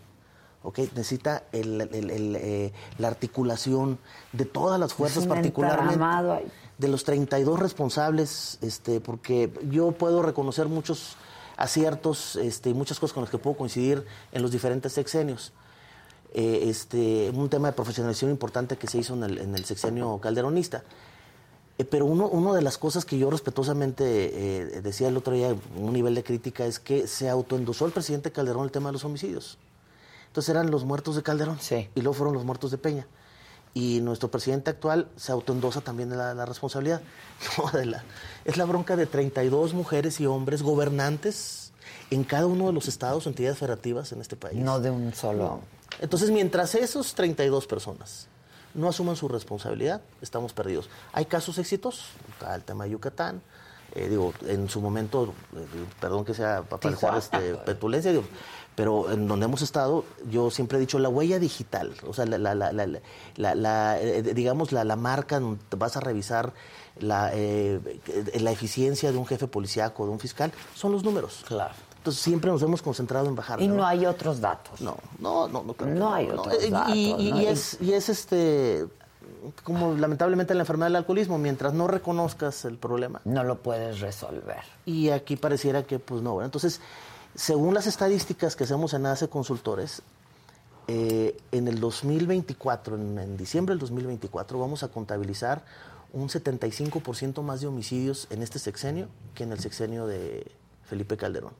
¿okay? 0.62 0.90
Necesita 0.94 1.44
el, 1.52 1.80
el, 1.80 2.10
el, 2.10 2.36
eh, 2.36 2.72
la 2.98 3.08
articulación 3.08 3.98
de 4.32 4.44
todas 4.44 4.78
las 4.78 4.94
fuerzas, 4.94 5.26
particularmente 5.26 6.50
de 6.78 6.88
los 6.88 7.04
32 7.04 7.58
responsables, 7.58 8.58
este, 8.60 9.00
porque 9.00 9.52
yo 9.70 9.92
puedo 9.92 10.22
reconocer 10.22 10.68
muchos 10.68 11.16
aciertos 11.56 12.36
este, 12.36 12.70
y 12.70 12.74
muchas 12.74 12.98
cosas 12.98 13.14
con 13.14 13.22
las 13.22 13.30
que 13.30 13.38
puedo 13.38 13.56
coincidir 13.56 14.04
en 14.32 14.42
los 14.42 14.50
diferentes 14.50 14.92
sexenios. 14.92 15.52
Eh, 16.34 16.70
este, 16.70 17.30
un 17.30 17.48
tema 17.50 17.68
de 17.68 17.74
profesionalización 17.74 18.30
importante 18.30 18.76
que 18.78 18.86
se 18.86 18.98
hizo 18.98 19.14
en 19.14 19.24
el, 19.24 19.38
en 19.38 19.54
el 19.54 19.64
sexenio 19.64 20.18
calderonista. 20.18 20.82
Eh, 21.78 21.84
pero 21.84 22.06
uno, 22.06 22.28
una 22.28 22.52
de 22.54 22.62
las 22.62 22.78
cosas 22.78 23.04
que 23.04 23.18
yo 23.18 23.30
respetuosamente 23.30 24.04
eh, 24.04 24.80
decía 24.82 25.08
el 25.08 25.16
otro 25.16 25.34
día, 25.34 25.54
un 25.76 25.92
nivel 25.92 26.14
de 26.14 26.22
crítica, 26.22 26.66
es 26.66 26.78
que 26.78 27.06
se 27.06 27.28
autoendosó 27.28 27.86
el 27.86 27.92
presidente 27.92 28.30
Calderón 28.30 28.64
el 28.64 28.70
tema 28.70 28.88
de 28.90 28.94
los 28.94 29.04
homicidios. 29.04 29.58
Entonces 30.26 30.50
eran 30.50 30.70
los 30.70 30.84
muertos 30.84 31.16
de 31.16 31.22
Calderón 31.22 31.58
y 31.94 32.00
luego 32.00 32.14
fueron 32.14 32.34
los 32.34 32.44
muertos 32.44 32.70
de 32.70 32.78
Peña. 32.78 33.06
Y 33.74 34.00
nuestro 34.00 34.30
presidente 34.30 34.70
actual 34.70 35.08
se 35.16 35.32
autoendosa 35.32 35.80
también 35.80 36.10
de 36.10 36.16
la, 36.16 36.44
responsabilidad. 36.44 37.00
es 38.44 38.56
la 38.56 38.64
bronca 38.64 38.96
de 38.96 39.06
32 39.06 39.72
mujeres 39.72 40.20
y 40.20 40.26
hombres 40.26 40.62
gobernantes 40.62 41.72
en 42.10 42.24
cada 42.24 42.46
uno 42.46 42.66
de 42.66 42.72
los 42.74 42.88
estados 42.88 43.26
o 43.26 43.30
entidades 43.30 43.58
federativas 43.58 44.12
en 44.12 44.20
este 44.20 44.36
país. 44.36 44.58
No 44.58 44.80
de 44.80 44.90
un 44.90 45.14
solo. 45.14 45.60
Entonces, 46.00 46.30
mientras 46.30 46.74
esos 46.74 47.14
32 47.14 47.66
personas 47.66 48.28
no 48.74 48.88
asuman 48.88 49.16
su 49.16 49.28
responsabilidad, 49.28 50.02
estamos 50.20 50.52
perdidos. 50.52 50.88
Hay 51.12 51.26
casos 51.26 51.58
éxitos, 51.58 52.10
está 52.30 52.54
el 52.54 52.62
tema 52.62 52.84
de 52.84 52.90
Yucatán, 52.90 53.42
eh, 53.94 54.08
digo, 54.08 54.32
en 54.46 54.68
su 54.68 54.80
momento, 54.80 55.34
eh, 55.54 55.66
perdón 56.00 56.24
que 56.24 56.32
sea 56.32 56.62
para 56.62 56.80
parecer 56.80 57.10
este, 57.14 57.54
petulencia, 57.56 58.10
digo, 58.10 58.24
pero 58.74 59.10
en 59.12 59.28
donde 59.28 59.44
hemos 59.44 59.60
estado, 59.60 60.04
yo 60.30 60.50
siempre 60.50 60.78
he 60.78 60.80
dicho 60.80 60.98
la 60.98 61.10
huella 61.10 61.38
digital, 61.38 61.92
o 62.06 62.14
sea, 62.14 62.24
la, 62.24 62.38
la, 62.38 62.54
la, 62.54 63.54
la 63.54 64.00
eh, 64.00 64.22
digamos, 64.22 64.72
la, 64.72 64.96
marca 64.96 65.40
donde 65.40 65.60
vas 65.76 65.96
a 65.96 66.00
revisar 66.00 66.54
la, 66.98 67.30
eh, 67.34 67.80
la 68.40 68.50
eficiencia 68.50 69.12
de 69.12 69.18
un 69.18 69.26
jefe 69.26 69.46
policíaco, 69.46 70.06
de 70.06 70.12
un 70.12 70.20
fiscal, 70.20 70.52
son 70.74 70.92
los 70.92 71.04
números. 71.04 71.44
Claro. 71.46 71.74
Entonces 72.02 72.20
siempre 72.20 72.50
nos 72.50 72.60
hemos 72.62 72.82
concentrado 72.82 73.28
en 73.28 73.36
bajar. 73.36 73.62
Y 73.62 73.68
no, 73.68 73.86
hay 73.86 74.06
otros 74.06 74.40
datos. 74.40 74.80
No, 74.80 74.96
no, 75.20 75.46
no. 75.46 75.62
No, 75.62 75.86
no 75.86 76.12
hay 76.12 76.28
otros 76.28 76.68
datos. 76.68 76.96
Y, 76.96 77.12
y, 77.12 77.46
es, 77.46 77.78
y 77.80 77.92
es 77.92 78.08
este 78.08 78.88
como 79.62 79.94
lamentablemente 79.94 80.54
la 80.54 80.60
enfermedad 80.60 80.86
del 80.86 80.96
alcoholismo, 80.96 81.38
mientras 81.38 81.72
no 81.74 81.88
reconozcas 81.88 82.64
el 82.64 82.76
problema. 82.78 83.20
No 83.24 83.44
lo 83.44 83.58
puedes 83.58 84.00
resolver. 84.00 84.62
Y 84.84 85.10
aquí 85.10 85.36
pareciera 85.36 85.84
que, 85.84 85.98
pues 85.98 86.22
no. 86.22 86.42
Entonces, 86.42 86.80
según 87.34 87.74
las 87.74 87.86
estadísticas 87.86 88.56
que 88.56 88.64
hacemos 88.64 88.94
en 88.94 89.06
ACE 89.06 89.28
Consultores, 89.28 90.02
eh, 90.88 91.36
en 91.52 91.68
el 91.68 91.80
2024, 91.80 92.96
en, 92.96 93.36
diciembre 93.36 93.74
del 93.74 93.80
2024, 93.80 94.58
vamos 94.58 94.82
a 94.82 94.88
contabilizar 94.88 95.64
un 96.12 96.28
75% 96.28 97.42
más 97.42 97.60
de 97.60 97.68
homicidios 97.68 98.26
en 98.30 98.42
este 98.42 98.58
sexenio 98.58 99.08
que 99.34 99.44
en 99.44 99.52
el 99.52 99.60
sexenio 99.60 100.06
de 100.06 100.50
Felipe 100.84 101.16
Calderón. 101.16 101.52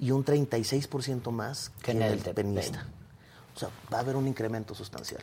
Y 0.00 0.12
un 0.12 0.24
36% 0.24 1.30
más 1.30 1.70
que, 1.82 1.90
en 1.92 2.02
el, 2.02 2.20
el 2.34 2.58
O 3.54 3.58
sea, 3.58 3.68
va 3.92 3.98
a 3.98 4.00
haber 4.00 4.16
un 4.16 4.26
incremento 4.26 4.74
sustancial 4.74 5.22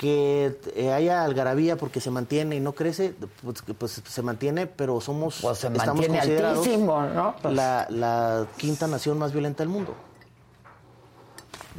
que 0.00 0.58
eh, 0.76 0.92
haya 0.94 1.22
algarabía 1.24 1.76
porque 1.76 2.00
se 2.00 2.10
mantiene 2.10 2.56
y 2.56 2.60
no 2.60 2.72
crece, 2.72 3.14
pues, 3.42 3.62
pues 3.76 4.02
se 4.02 4.22
mantiene, 4.22 4.66
pero 4.66 4.98
somos 5.02 5.40
pues 5.42 5.58
se 5.58 5.66
estamos 5.66 6.06
considerados 6.06 6.66
¿no? 6.66 7.36
Pues 7.42 7.54
la, 7.54 7.86
la, 7.90 8.46
quinta 8.56 8.86
nación 8.86 9.18
más 9.18 9.32
violenta 9.32 9.62
del 9.62 9.68
mundo. 9.68 9.94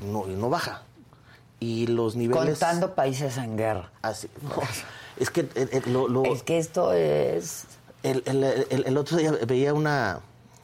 No, 0.06 0.27
y 0.27 0.36
no 0.36 0.51
baja. 0.51 0.84
Y 1.60 1.88
los 1.88 2.15
niveles... 2.15 2.60
Contando 2.60 2.93
países 2.93 3.38
en 3.38 3.58
guerra. 3.58 3.91
Así, 4.04 4.30
es 5.17 5.32
que 5.32 5.41
eh, 5.41 5.49
eh, 5.56 5.82
lo, 5.88 6.23
Es 6.23 6.43
que 6.43 6.60
esto 6.60 6.93
es... 6.93 7.65
El, 8.04 8.21
el, 8.27 8.43
el, 8.86 8.97
otro 8.97 9.17
día 9.17 9.32
veía 9.47 9.73
una 9.73 10.19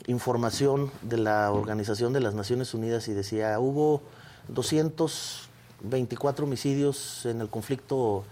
información 0.08 0.92
de 1.02 1.18
la 1.18 1.52
Organización 1.52 2.14
de 2.14 2.22
las 2.22 2.34
Naciones 2.34 2.74
Unidas 2.74 3.08
y 3.08 3.14
decía, 3.14 3.60
hubo 3.60 4.02
200 4.48 5.48
24 5.82 6.46
homicidios 6.46 7.26
en 7.26 7.42
el 7.42 7.50
conflicto 7.50 8.26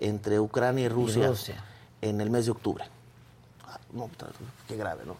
entre 0.00 0.40
Ucrania 0.40 0.86
y 0.86 0.88
Rusia, 0.88 1.32
en 2.00 2.20
el 2.20 2.30
mes 2.30 2.46
de 2.46 2.52
octubre. 2.52 2.84
Ah, 3.66 3.78
no, 3.92 4.10
qué 4.68 4.76
grave, 4.76 5.04
¿no? 5.06 5.16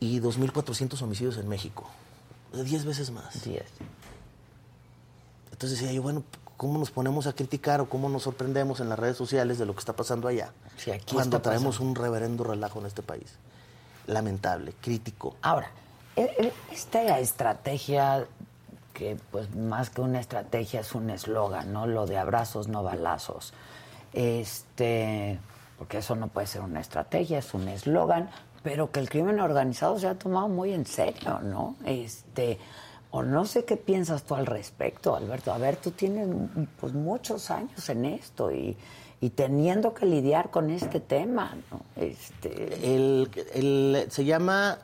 Y 0.00 0.20
2.400 0.20 1.00
homicidios 1.02 1.36
en 1.38 1.48
México. 1.48 1.88
De 2.52 2.64
10 2.64 2.84
veces 2.84 3.10
más. 3.10 3.44
10. 3.44 3.64
Entonces 5.52 5.78
decía 5.78 5.92
yo, 5.92 6.02
bueno, 6.02 6.24
¿cómo 6.56 6.78
nos 6.78 6.90
ponemos 6.90 7.26
a 7.26 7.32
criticar 7.34 7.80
o 7.80 7.88
cómo 7.88 8.08
nos 8.08 8.24
sorprendemos 8.24 8.80
en 8.80 8.88
las 8.88 8.98
redes 8.98 9.16
sociales 9.16 9.58
de 9.58 9.66
lo 9.66 9.74
que 9.74 9.80
está 9.80 9.94
pasando 9.94 10.28
allá? 10.28 10.52
cuando 11.12 11.40
traemos 11.40 11.78
un 11.78 11.94
reverendo 11.94 12.42
relajo 12.44 12.80
en 12.80 12.86
este 12.86 13.02
país. 13.02 13.34
Lamentable, 14.06 14.74
crítico. 14.80 15.36
Ahora, 15.42 15.70
e, 16.16 16.22
e, 16.22 16.52
esta 16.72 17.18
estrategia 17.18 18.26
que 18.92 19.16
pues 19.30 19.54
más 19.54 19.90
que 19.90 20.00
una 20.00 20.20
estrategia 20.20 20.80
es 20.80 20.94
un 20.94 21.10
eslogan, 21.10 21.72
¿no? 21.72 21.86
Lo 21.86 22.06
de 22.06 22.18
abrazos, 22.18 22.68
no 22.68 22.82
balazos. 22.82 23.52
Este, 24.12 25.38
porque 25.78 25.98
eso 25.98 26.14
no 26.14 26.28
puede 26.28 26.46
ser 26.46 26.60
una 26.60 26.80
estrategia, 26.80 27.38
es 27.38 27.54
un 27.54 27.68
eslogan, 27.68 28.28
pero 28.62 28.90
que 28.90 29.00
el 29.00 29.08
crimen 29.08 29.40
organizado 29.40 29.98
se 29.98 30.06
ha 30.06 30.14
tomado 30.14 30.48
muy 30.48 30.72
en 30.72 30.86
serio, 30.86 31.40
¿no? 31.40 31.76
Este, 31.84 32.58
o 33.10 33.22
no 33.22 33.44
sé 33.44 33.64
qué 33.64 33.76
piensas 33.76 34.24
tú 34.24 34.34
al 34.34 34.46
respecto, 34.46 35.16
Alberto. 35.16 35.52
A 35.52 35.58
ver, 35.58 35.76
tú 35.76 35.90
tienes 35.90 36.28
pues 36.80 36.92
muchos 36.92 37.50
años 37.50 37.88
en 37.88 38.04
esto 38.04 38.50
y, 38.52 38.76
y 39.22 39.30
teniendo 39.30 39.94
que 39.94 40.04
lidiar 40.04 40.50
con 40.50 40.68
este 40.68 41.00
tema, 41.00 41.56
¿no? 41.70 41.80
Este... 41.96 42.94
El, 42.94 43.30
el, 43.54 44.06
se 44.10 44.24
llama 44.26 44.80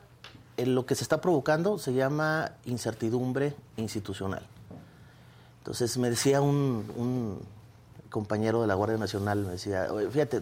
lo 0.65 0.85
que 0.85 0.95
se 0.95 1.03
está 1.03 1.21
provocando 1.21 1.77
se 1.77 1.93
llama 1.93 2.53
incertidumbre 2.65 3.53
institucional. 3.77 4.45
Entonces 5.59 5.97
me 5.97 6.09
decía 6.09 6.41
un, 6.41 7.39
compañero 8.09 8.61
de 8.61 8.67
la 8.67 8.73
Guardia 8.73 8.97
Nacional, 8.97 9.45
me 9.45 9.51
decía, 9.51 9.87
fíjate, 10.11 10.41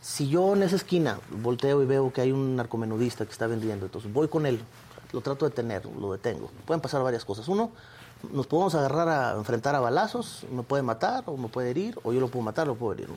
si 0.00 0.28
yo 0.28 0.54
en 0.54 0.64
esa 0.64 0.76
esquina 0.76 1.20
volteo 1.30 1.80
y 1.82 1.86
veo 1.86 2.12
que 2.12 2.22
hay 2.22 2.32
un 2.32 2.56
narcomenudista 2.56 3.24
que 3.24 3.30
está 3.30 3.46
vendiendo, 3.46 3.86
entonces 3.86 4.12
voy 4.12 4.26
con 4.26 4.46
él, 4.46 4.60
lo 5.12 5.20
trato 5.20 5.44
de 5.44 5.52
tener, 5.52 5.86
lo 5.86 6.10
detengo. 6.12 6.50
Pueden 6.66 6.80
pasar 6.80 7.02
varias 7.04 7.24
cosas. 7.24 7.46
Uno, 7.46 7.70
nos 8.32 8.46
podemos 8.46 8.74
agarrar 8.74 9.08
a 9.08 9.32
enfrentar 9.36 9.74
a 9.74 9.80
balazos, 9.80 10.46
me 10.50 10.62
puede 10.62 10.82
matar 10.82 11.24
o 11.26 11.36
me 11.36 11.48
puede 11.48 11.70
herir, 11.70 11.98
o 12.02 12.12
yo 12.12 12.20
lo 12.20 12.28
puedo 12.28 12.44
matar 12.44 12.68
o 12.68 12.72
lo 12.72 12.74
puedo 12.76 12.92
herir. 12.92 13.08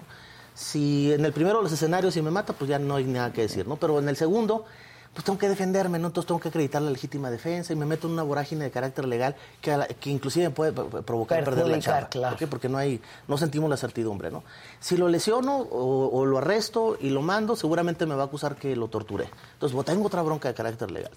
Si 0.54 1.14
en 1.14 1.24
el 1.24 1.34
primero 1.34 1.58
de 1.58 1.64
los 1.64 1.72
escenarios 1.72 2.14
si 2.14 2.22
me 2.22 2.32
mata, 2.32 2.54
pues 2.54 2.70
ya 2.70 2.80
no 2.80 2.96
hay 2.96 3.06
nada 3.06 3.32
que 3.32 3.42
decir, 3.42 3.68
¿no? 3.68 3.76
Pero 3.76 4.00
en 4.00 4.10
el 4.10 4.18
segundo, 4.18 4.66
pues 5.14 5.26
tengo 5.26 5.40
que 5.40 5.50
defenderme, 5.50 5.98
¿no? 5.98 6.08
Entonces 6.08 6.28
tengo 6.28 6.40
que 6.40 6.50
acreditar 6.50 6.82
la 6.82 6.92
legítima 6.92 7.32
defensa 7.32 7.74
y 7.74 7.76
me 7.76 7.86
meto 7.86 8.08
en 8.08 8.14
una 8.14 8.24
vorágine 8.24 8.66
de 8.66 8.72
carácter 8.72 9.06
legal 9.06 9.36
que, 9.62 9.76
que 10.00 10.10
inclusive 10.10 10.50
puede 10.52 10.74
provocar 10.74 11.44
perder 11.44 11.68
la 11.68 11.80
chava. 11.80 12.10
¿Por 12.10 12.36
qué? 12.38 12.46
Porque 12.46 12.70
no 12.70 12.78
hay, 12.78 13.02
no 13.28 13.38
sentimos 13.38 13.68
la 13.68 13.78
certidumbre, 13.78 14.30
¿no? 14.30 14.44
Si 14.80 14.96
lo 14.96 15.08
lesiono 15.10 15.58
o, 15.58 16.26
lo 16.26 16.38
arresto 16.38 16.98
y 17.00 17.10
lo 17.10 17.24
mando, 17.24 17.56
seguramente 17.56 18.06
me 18.06 18.14
va 18.14 18.24
a 18.24 18.26
acusar 18.28 18.56
que 18.56 18.76
lo 18.76 18.90
torturé. 18.90 19.30
Entonces, 19.54 19.74
bueno, 19.74 19.86
tengo 19.86 20.06
otra 20.06 20.22
bronca 20.22 20.50
de 20.50 20.54
carácter 20.54 20.92
legal. 20.92 21.12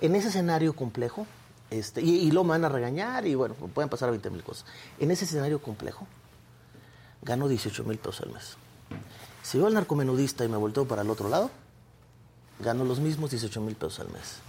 En 0.00 0.14
ese 0.14 0.28
escenario 0.28 0.74
complejo, 0.74 1.26
este, 1.70 2.00
y, 2.00 2.30
lo 2.30 2.44
van 2.44 2.64
a 2.64 2.68
regañar 2.68 3.26
y 3.26 3.34
bueno, 3.34 3.54
pueden 3.54 3.90
pasar 3.90 4.10
20 4.10 4.30
mil 4.30 4.42
cosas. 4.42 4.64
En 4.98 5.10
ese 5.10 5.24
escenario 5.24 5.60
complejo, 5.60 6.06
gano 7.22 7.48
18 7.48 7.84
mil 7.84 7.98
pesos 7.98 8.22
al 8.22 8.32
mes. 8.32 8.56
Si 9.42 9.58
yo 9.58 9.66
al 9.66 9.74
narcomenudista 9.74 10.44
y 10.44 10.48
me 10.48 10.56
volteo 10.56 10.86
para 10.86 11.02
el 11.02 11.10
otro 11.10 11.28
lado, 11.28 11.50
gano 12.60 12.84
los 12.84 13.00
mismos 13.00 13.30
18 13.30 13.60
mil 13.60 13.76
pesos 13.76 14.00
al 14.00 14.08
mes. 14.08 14.40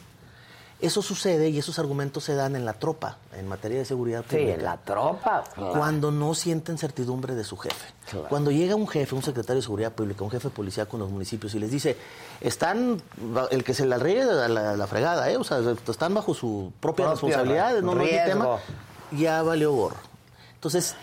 Eso 0.81 1.01
sucede 1.01 1.49
y 1.49 1.57
esos 1.59 1.77
argumentos 1.77 2.23
se 2.23 2.35
dan 2.35 2.55
en 2.55 2.63
la 2.63 2.71
tropa, 2.71 3.17
en 3.37 3.47
materia 3.49 3.79
de 3.79 3.85
seguridad 3.85 4.21
Sí, 4.29 4.37
pública. 4.37 4.53
en 4.53 4.63
la 4.63 4.77
tropa. 4.77 5.43
claro. 5.53 5.73
Cuando 5.73 6.09
no 6.09 6.33
sienten 6.33 6.77
certidumbre 6.77 7.35
de 7.35 7.43
su 7.43 7.57
jefe. 7.57 7.85
Cuando 8.29 8.49
llega 8.49 8.75
un 8.75 8.87
jefe, 8.87 9.13
un 9.13 9.21
secretario 9.21 9.57
de 9.57 9.61
seguridad 9.63 9.91
pública, 9.91 10.23
un 10.23 10.31
jefe 10.31 10.47
de 10.47 10.53
policía 10.55 10.85
con 10.87 11.01
los 11.01 11.09
municipios 11.09 11.53
y 11.53 11.59
les 11.59 11.69
dice, 11.69 11.97
están, 12.39 13.01
el 13.51 13.63
que 13.65 13.73
se 13.73 13.85
la 13.85 13.97
riegue 13.97 14.23
la, 14.23 14.47
la, 14.47 14.77
la 14.77 14.87
fregada, 14.87 15.29
¿eh? 15.29 15.35
o 15.37 15.43
sea, 15.43 15.59
están 15.87 16.13
bajo 16.13 16.33
su 16.33 16.71
propia 16.79 17.07
Propio 17.07 17.11
responsabilidad, 17.29 17.81
no, 17.81 17.93
no 17.95 18.01
riesgo. 18.01 18.25
tema, 18.29 18.57
ya 19.11 19.43
valió 19.43 19.73
gorro. 19.73 19.97
Entonces, 20.55 20.95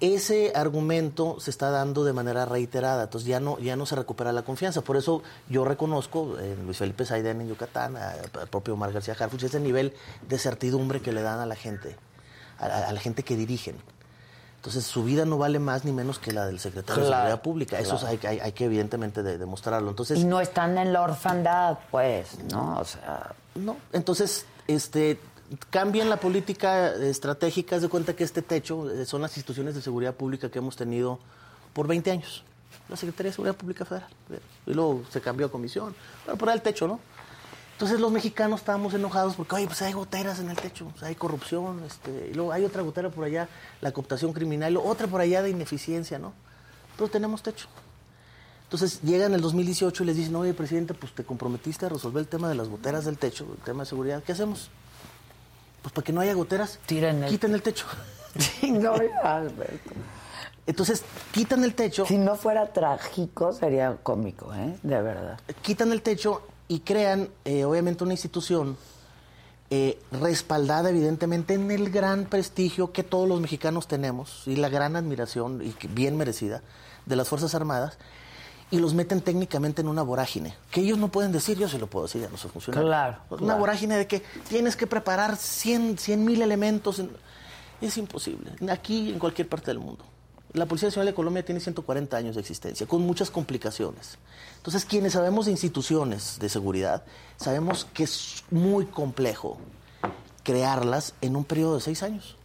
ese 0.00 0.52
argumento 0.54 1.38
se 1.40 1.50
está 1.50 1.70
dando 1.70 2.04
de 2.04 2.12
manera 2.12 2.44
reiterada, 2.44 3.04
entonces 3.04 3.28
ya 3.28 3.40
no, 3.40 3.58
ya 3.58 3.76
no 3.76 3.86
se 3.86 3.94
recupera 3.96 4.32
la 4.32 4.42
confianza. 4.42 4.82
Por 4.82 4.96
eso 4.96 5.22
yo 5.48 5.64
reconozco 5.64 6.36
eh, 6.38 6.56
Luis 6.64 6.78
Felipe 6.78 7.04
Saidén 7.06 7.40
en 7.40 7.48
Yucatán, 7.48 7.96
al 7.96 8.48
propio 8.50 8.74
Omar 8.74 8.92
García 8.92 9.16
Harfuch, 9.18 9.44
ese 9.44 9.60
nivel 9.60 9.94
de 10.28 10.38
certidumbre 10.38 11.00
que 11.00 11.12
le 11.12 11.22
dan 11.22 11.38
a 11.40 11.46
la 11.46 11.54
gente, 11.56 11.96
a, 12.58 12.92
la 12.92 13.00
gente 13.00 13.22
que 13.22 13.36
dirigen. 13.36 13.76
Entonces 14.56 14.84
su 14.84 15.04
vida 15.04 15.26
no 15.26 15.36
vale 15.38 15.58
más 15.58 15.84
ni 15.84 15.92
menos 15.92 16.18
que 16.18 16.32
la 16.32 16.46
del 16.46 16.58
secretario 16.58 17.02
de 17.02 17.08
Claro, 17.08 17.22
Seguridad 17.24 17.42
Pública. 17.42 17.78
Eso 17.78 17.98
hay, 18.06 18.18
hay- 18.26 18.40
hay 18.40 18.52
que 18.52 18.64
evidentemente 18.64 19.22
de- 19.22 19.36
demostrarlo. 19.38 19.90
Entonces, 19.90 20.18
Y 20.20 20.24
no 20.24 20.40
están 20.40 20.76
en 20.78 20.92
la 20.92 21.02
orfandad, 21.02 21.78
pues, 21.90 22.38
¿no? 22.50 22.78
O 22.78 22.84
sea, 22.84 23.32
no, 23.54 23.76
entonces, 23.92 24.46
este, 24.66 25.20
cambian 25.70 26.08
la 26.08 26.18
política 26.18 26.94
estratégica, 26.94 27.76
haz 27.76 27.82
de 27.82 27.88
cuenta 27.88 28.14
que 28.16 28.24
este 28.24 28.42
techo 28.42 28.90
eh, 28.90 29.04
son 29.04 29.22
las 29.22 29.36
instituciones 29.36 29.74
de 29.74 29.82
seguridad 29.82 30.14
pública 30.14 30.50
que 30.50 30.58
hemos 30.58 30.76
tenido 30.76 31.18
por 31.72 31.86
20 31.86 32.10
años. 32.10 32.44
La 32.88 32.96
Secretaría 32.96 33.30
de 33.30 33.34
Seguridad 33.34 33.56
Pública 33.56 33.84
Federal. 33.84 34.10
Y 34.66 34.74
luego 34.74 35.04
se 35.10 35.20
cambió 35.20 35.46
a 35.46 35.50
comisión. 35.50 35.94
Bueno, 36.24 36.38
por 36.38 36.48
ahí 36.48 36.56
el 36.56 36.62
techo, 36.62 36.86
¿no? 36.86 37.00
Entonces 37.72 37.98
los 37.98 38.12
mexicanos 38.12 38.60
estábamos 38.60 38.94
enojados 38.94 39.34
porque, 39.34 39.56
oye, 39.56 39.66
pues 39.66 39.82
hay 39.82 39.92
goteras 39.92 40.38
en 40.38 40.48
el 40.48 40.56
techo, 40.56 40.92
sea, 40.96 41.08
hay 41.08 41.16
corrupción, 41.16 41.82
este, 41.84 42.28
y 42.30 42.34
luego 42.34 42.52
hay 42.52 42.64
otra 42.64 42.82
gotera 42.82 43.10
por 43.10 43.24
allá, 43.24 43.48
la 43.80 43.90
cooptación 43.90 44.32
criminal, 44.32 44.76
otra 44.76 45.08
por 45.08 45.20
allá 45.20 45.42
de 45.42 45.50
ineficiencia, 45.50 46.20
¿no? 46.20 46.32
Pero 46.96 47.08
tenemos 47.08 47.42
techo. 47.42 47.66
Entonces 48.62 49.02
llegan 49.02 49.34
el 49.34 49.40
2018 49.40 50.04
y 50.04 50.06
les 50.06 50.16
dicen, 50.16 50.36
oye, 50.36 50.54
presidente, 50.54 50.94
pues 50.94 51.12
te 51.14 51.24
comprometiste 51.24 51.86
a 51.86 51.88
resolver 51.88 52.20
el 52.20 52.28
tema 52.28 52.48
de 52.48 52.54
las 52.54 52.68
goteras 52.68 53.06
del 53.06 53.18
techo, 53.18 53.44
el 53.56 53.64
tema 53.64 53.82
de 53.82 53.88
seguridad. 53.88 54.22
¿Qué 54.22 54.32
hacemos? 54.32 54.70
Pues 55.84 55.92
para 55.92 56.04
que 56.04 56.12
no 56.14 56.20
haya 56.22 56.32
goteras, 56.34 56.78
Tiren 56.86 57.22
el- 57.24 57.30
quiten 57.30 57.52
el 57.54 57.60
techo. 57.62 57.84
sí, 58.38 58.70
no, 58.72 58.94
Alberto. 59.22 59.90
Entonces 60.66 61.02
quitan 61.30 61.62
el 61.62 61.74
techo, 61.74 62.06
Si 62.06 62.16
no 62.16 62.36
fuera 62.36 62.72
trágico, 62.72 63.52
sería 63.52 63.98
cómico, 64.02 64.52
¿eh? 64.54 64.76
De 64.82 65.00
verdad. 65.02 65.38
quitan 65.60 65.92
el 65.92 66.00
techo 66.00 66.40
y 66.68 66.80
crean, 66.80 67.28
eh, 67.44 67.64
obviamente, 67.66 68.02
una 68.02 68.14
institución 68.14 68.78
eh, 69.70 69.98
respaldada, 70.10 70.88
evidentemente, 70.88 71.52
en 71.54 71.70
el 71.70 71.90
gran 71.90 72.24
prestigio 72.24 72.92
que 72.92 73.02
todos 73.02 73.28
los 73.28 73.40
mexicanos 73.42 73.86
tenemos 73.88 74.42
y 74.46 74.56
la 74.56 74.70
gran 74.70 74.96
admiración, 74.96 75.60
y 75.62 75.70
que 75.72 75.86
bien 75.88 76.16
merecida, 76.16 76.62
de 77.04 77.16
las 77.16 77.28
Fuerzas 77.28 77.54
Armadas, 77.54 77.98
y 78.74 78.80
los 78.80 78.92
meten 78.92 79.20
técnicamente 79.20 79.82
en 79.82 79.88
una 79.88 80.02
vorágine, 80.02 80.54
que 80.70 80.80
ellos 80.80 80.98
no 80.98 81.08
pueden 81.08 81.30
decir, 81.30 81.56
yo 81.56 81.68
se 81.68 81.78
lo 81.78 81.86
puedo 81.86 82.06
decir, 82.06 82.22
ya 82.22 82.28
no 82.28 82.36
soy 82.36 82.50
funcionario. 82.50 82.88
Claro, 82.88 83.18
Una 83.30 83.38
claro. 83.38 83.60
vorágine 83.60 83.96
de 83.96 84.06
que 84.08 84.20
tienes 84.48 84.74
que 84.74 84.86
preparar 84.88 85.36
100 85.36 85.96
mil 86.24 86.42
elementos. 86.42 86.98
en- 86.98 87.10
Es 87.80 87.96
imposible, 87.98 88.52
aquí 88.70 89.10
en 89.10 89.18
cualquier 89.18 89.48
parte 89.48 89.66
del 89.66 89.78
mundo. 89.78 90.04
La 90.54 90.66
Policía 90.66 90.88
Nacional 90.88 91.06
de 91.06 91.14
Colombia 91.14 91.44
tiene 91.44 91.60
140 91.60 92.16
años 92.16 92.34
de 92.36 92.40
existencia, 92.40 92.86
con 92.86 93.02
muchas 93.02 93.30
complicaciones. 93.30 94.18
Entonces, 94.56 94.84
quienes 94.84 95.12
sabemos 95.12 95.46
de 95.46 95.52
instituciones 95.52 96.38
de 96.40 96.48
seguridad, 96.48 97.02
sabemos 97.36 97.86
que 97.92 98.04
es 98.04 98.44
muy 98.50 98.86
complejo 98.86 99.58
crearlas 100.42 101.14
en 101.20 101.36
un 101.36 101.44
periodo 101.44 101.74
de 101.76 101.80
seis 101.80 102.02
años. 102.02 102.36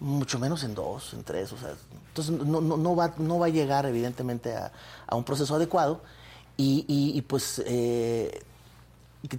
Mucho 0.00 0.38
menos 0.38 0.64
en 0.64 0.74
dos, 0.74 1.14
en 1.14 1.22
tres. 1.24 1.52
O 1.52 1.56
sea, 1.58 1.74
entonces, 2.08 2.34
no, 2.46 2.60
no, 2.60 2.76
no 2.76 2.96
va, 2.96 3.14
no 3.18 3.38
va 3.38 3.46
a 3.46 3.50
llegar, 3.50 3.86
evidentemente, 3.86 4.54
a, 4.54 4.72
a 5.06 5.16
un 5.16 5.24
proceso 5.24 5.54
adecuado. 5.54 6.00
Y, 6.56 6.84
y- 6.88 7.18
y, 7.18 7.22
pues 7.22 7.62
eh, 7.66 8.42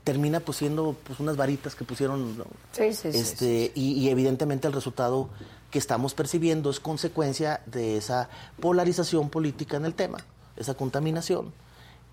termina 0.04 0.40
pues 0.40 0.58
siendo 0.58 0.96
pues 1.06 1.20
unas 1.20 1.38
varitas 1.38 1.76
que 1.76 1.86
pusieron 1.86 2.38
¿no? 2.38 2.46
Sí, 2.74 2.92
sí, 2.94 3.12
sí, 3.12 3.18
este 3.20 3.72
Y, 3.76 3.94
y 3.94 4.10
evidentemente 4.10 4.68
el 4.68 4.74
resultado 4.74 5.30
que 5.72 5.78
estamos 5.80 6.14
percibiendo 6.14 6.70
es 6.72 6.80
consecuencia 6.80 7.62
de 7.68 7.98
esa 7.98 8.30
polarización 8.60 9.30
política 9.30 9.78
en 9.78 9.86
el 9.86 9.94
tema 9.94 10.18
esa 10.58 10.74
contaminación 10.74 11.54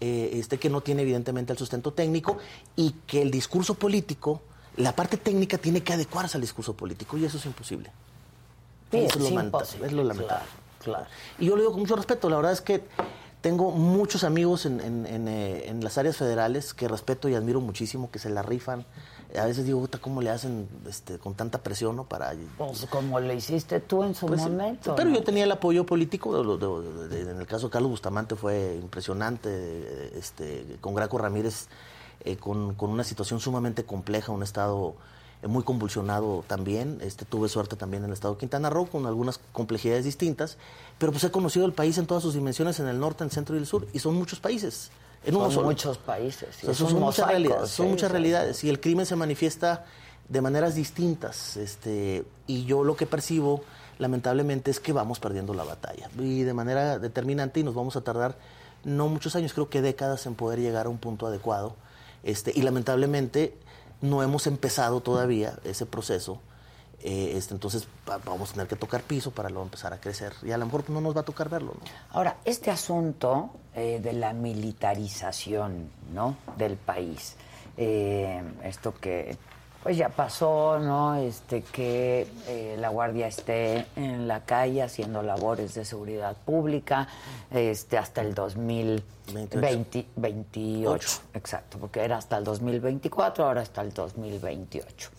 eh, 0.00 0.30
este 0.34 0.59
que 0.59 0.68
no 0.68 0.82
tiene 0.82 1.03
evidentemente 1.03 1.53
el 1.53 1.59
sustento 1.59 1.92
técnico 1.94 2.36
y 2.76 2.92
que 3.07 3.22
el 3.22 3.30
discurso 3.30 3.74
político 3.74 4.42
la 4.76 4.94
parte 4.94 5.16
técnica 5.16 5.57
tiene 5.59 5.82
que 5.82 5.94
adecuarse 5.94 6.36
al 6.36 6.42
discurso 6.42 6.74
político 6.74 7.16
y 7.16 7.24
eso 7.24 7.38
es 7.38 7.46
imposible 7.46 7.90
Sí, 8.92 8.98
eso 8.98 9.18
es 9.18 9.30
lo, 9.32 9.40
imposible, 9.42 9.86
es 9.86 9.92
lo 9.94 10.05
lamentable. 10.05 10.44
claro, 10.78 11.05
claro. 11.05 11.07
Y 11.38 11.46
yo 11.46 11.57
lo 11.57 11.62
digo 11.62 11.72
con 11.72 11.80
mucho 11.80 11.96
respeto. 11.96 12.28
La 12.28 12.36
verdad 12.36 12.53
es 12.53 12.61
que 12.61 12.84
tengo 13.43 13.72
muchos 13.72 14.24
amigos 14.24 14.64
en, 14.66 14.80
en- 14.80 15.05
en, 15.05 15.28
eh, 15.28 15.68
en 15.68 15.82
las 15.84 15.99
áreas 15.99 16.16
federales 16.16 16.72
que 16.72 16.88
respeto 16.88 17.28
y 17.28 17.34
admiro 17.34 17.61
muchísimo, 17.61 18.11
que 18.11 18.18
se 18.18 18.30
la 18.30 18.40
rifan. 18.43 18.86
A 19.38 19.47
veces 19.47 19.64
digo, 19.66 19.80
"Puta, 19.80 19.99
¿cómo 19.99 20.20
le 20.22 20.30
hacen 20.30 20.68
este, 20.88 21.18
con 21.18 21.34
tanta 21.34 21.59
presión 21.59 21.97
no? 21.97 22.05
para 22.05 22.34
Pues 22.57 22.86
como 22.86 23.18
le 23.18 23.34
hiciste 23.34 23.80
tú 23.80 24.05
en 24.05 24.14
su 24.14 24.26
pues, 24.26 24.40
momento. 24.43 24.95
Pero 24.95 25.09
¿no? 25.11 25.16
yo 25.16 25.24
tenía 25.24 25.45
el 25.45 25.53
apoyo 25.53 25.84
político, 25.84 26.43
de- 26.57 26.66
de- 26.66 27.09
de- 27.09 27.24
de- 27.24 27.30
en 27.32 27.40
el 27.40 27.47
caso 27.47 27.66
de 27.66 27.72
Carlos 27.72 27.90
Bustamante 27.90 28.36
fue 28.36 28.76
impresionante, 28.80 29.49
eh, 29.51 30.12
este, 30.16 30.76
con 30.80 30.95
Graco 30.95 31.18
Ramírez, 31.18 31.66
eh, 32.24 32.36
con, 32.36 32.74
con 32.74 32.90
una 32.90 33.05
situación 33.05 33.40
sumamente 33.40 33.84
compleja, 33.84 34.30
un 34.32 34.43
estado 34.45 34.90
eh, 34.90 34.95
muy 35.49 35.64
convulsionado 35.64 36.45
también, 36.47 36.99
este, 37.03 37.24
tuve 37.24 37.49
suerte 37.49 37.76
también 37.76 38.05
en 38.05 38.11
el 38.11 38.14
estado 38.14 38.34
de 38.34 38.40
Quintana 38.40 38.70
Roo, 38.70 38.86
con 38.86 39.07
algunas 39.07 39.40
complejidades 39.53 40.05
distintas, 40.05 40.57
pero 40.99 41.12
pues 41.12 41.24
he 41.24 41.30
conocido 41.30 41.66
el 41.66 41.72
país 41.72 41.99
en 41.99 42.07
todas 42.07 42.22
sus 42.22 42.34
dimensiones, 42.34 42.78
en 42.80 42.88
el 42.88 43.01
norte, 43.01 43.24
en 43.24 43.28
el 43.28 43.32
centro 43.32 43.57
y 43.57 43.59
el 43.59 43.66
sur, 43.66 43.86
y 43.93 43.99
son 43.99 44.14
muchos 44.14 44.40
países, 44.40 44.90
en 45.24 45.34
uno 45.34 45.47
Son 45.47 45.55
solo. 45.55 45.66
muchos 45.68 45.99
países. 45.99 46.49
O 46.62 46.66
sea, 46.66 46.74
son, 46.74 46.90
son 46.90 47.01
muchas 47.01 47.26
realidades, 47.28 47.70
son 47.70 47.88
muchas 47.88 48.11
realidades 48.11 48.62
y 48.64 48.68
el 48.68 48.80
crimen 48.80 49.07
se 49.07 49.16
manifiesta 49.16 49.84
de 50.28 50.40
maneras 50.40 50.74
distintas. 50.74 51.57
Este, 51.57 52.24
y 52.47 52.64
yo 52.64 52.84
lo 52.84 52.97
que 52.97 53.07
percibo, 53.07 53.62
lamentablemente, 53.99 54.70
es 54.70 54.80
que 54.80 54.93
vamos 54.93 55.20
perdiendo 55.20 55.55
la 55.55 55.64
batalla 55.64 56.09
y 56.18 56.43
de 56.43 56.55
manera 56.55 56.99
determinante 56.99 57.61
y 57.61 57.64
nos 57.64 57.74
vamos 57.74 57.97
a 57.97 58.01
tardar 58.01 58.36
no 58.84 59.09
muchos 59.09 59.36
años, 59.36 59.53
creo 59.53 59.68
que 59.68 59.80
décadas 59.80 60.26
en 60.26 60.34
poder 60.34 60.59
llegar 60.59 60.86
a 60.86 60.88
un 60.88 60.99
punto 60.99 61.26
adecuado. 61.26 61.76
Este, 62.24 62.53
y 62.55 62.62
lamentablemente 62.62 63.57
no 64.03 64.22
hemos 64.22 64.46
empezado 64.46 65.00
todavía 65.00 65.59
ese 65.64 65.86
proceso. 65.86 66.40
Eh, 67.05 67.32
este, 67.36 67.53
entonces 67.55 67.88
va- 68.09 68.18
vamos 68.18 68.50
a 68.50 68.53
tener 68.53 68.68
que 68.68 68.76
tocar 68.76 69.03
piso 69.03 69.32
para 69.32 69.48
luego 69.48 69.64
empezar 69.64 69.92
a 69.92 70.00
crecer. 70.00 70.34
Y 70.42 70.53
a 70.53 70.59
lo 70.59 70.66
mejor 70.66 70.88
no 70.88 71.00
nos 71.00 71.16
va 71.16 71.22
a 71.22 71.24
tocar 71.24 71.48
verlo. 71.48 71.72
¿no? 71.74 71.80
Ahora, 72.11 72.36
este 72.44 72.70
asunto 72.70 73.50
eh, 73.74 73.98
de 74.00 74.12
la 74.12 74.32
militarización 74.32 75.90
¿no? 76.14 76.36
del 76.57 76.76
país, 76.76 77.34
eh, 77.76 78.40
esto 78.62 78.94
que 78.94 79.36
pues 79.82 79.96
ya 79.96 80.08
pasó, 80.10 80.78
¿no? 80.78 81.16
Este 81.16 81.62
que 81.62 82.26
eh, 82.46 82.76
la 82.78 82.88
guardia 82.90 83.26
esté 83.26 83.86
en 83.96 84.28
la 84.28 84.40
calle 84.44 84.82
haciendo 84.82 85.22
labores 85.22 85.74
de 85.74 85.84
seguridad 85.84 86.36
pública, 86.36 87.08
este 87.50 87.98
hasta 87.98 88.20
el 88.20 88.32
2028, 88.34 90.08
28, 90.16 91.20
exacto, 91.34 91.78
porque 91.78 92.00
era 92.00 92.16
hasta 92.18 92.38
el 92.38 92.44
2024, 92.44 93.44
ahora 93.44 93.62
hasta 93.62 93.80
el 93.82 93.92
2028. 93.92 95.10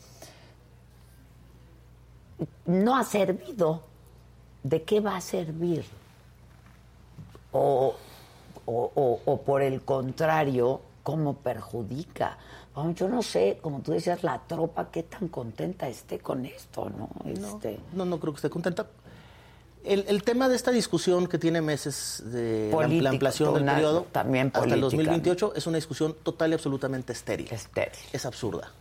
No 2.66 2.96
ha 2.98 3.04
servido. 3.04 3.82
¿De 4.64 4.84
qué 4.84 5.02
va 5.02 5.18
a 5.18 5.22
servir? 5.22 5.86
o, 7.56 7.94
o- 8.66 8.92
o- 8.96 9.20
o 9.26 9.42
por 9.42 9.62
el 9.62 9.84
contrario, 9.84 10.82
cómo 11.04 11.36
perjudica. 11.36 12.38
Yo 12.96 13.08
no 13.08 13.22
sé, 13.22 13.60
como 13.62 13.82
tú 13.82 13.92
decías, 13.92 14.24
la 14.24 14.40
tropa, 14.48 14.90
qué 14.92 15.04
tan 15.04 15.28
contenta 15.28 15.88
esté 15.88 16.20
con 16.20 16.46
esto, 16.46 16.90
¿no? 16.90 17.10
Este, 17.30 17.80
No, 17.94 18.04
no 18.06 18.20
creo 18.20 18.34
que 18.34 18.38
esté 18.38 18.50
contenta. 18.50 18.88
El, 19.84 20.06
el 20.08 20.24
tema 20.24 20.48
de 20.50 20.56
esta 20.56 20.72
discusión 20.72 21.28
que 21.28 21.38
tiene 21.38 21.62
meses 21.62 22.24
de 22.26 22.70
la- 22.72 22.76
Político, 22.78 23.04
la 23.04 23.10
ampliación 23.12 23.54
del 23.54 23.66
periodo 23.66 24.08
también 24.12 24.48
hasta 24.48 24.60
el 24.64 24.80
política. 24.82 24.82
2028 25.12 25.54
es 25.56 25.68
una 25.68 25.76
discusión 25.76 26.16
total 26.24 26.52
y 26.52 26.54
absolutamente 26.54 27.12
estéril. 27.14 27.48
estéril. 27.52 28.00
Es 28.14 28.26
absurda. 28.26 28.72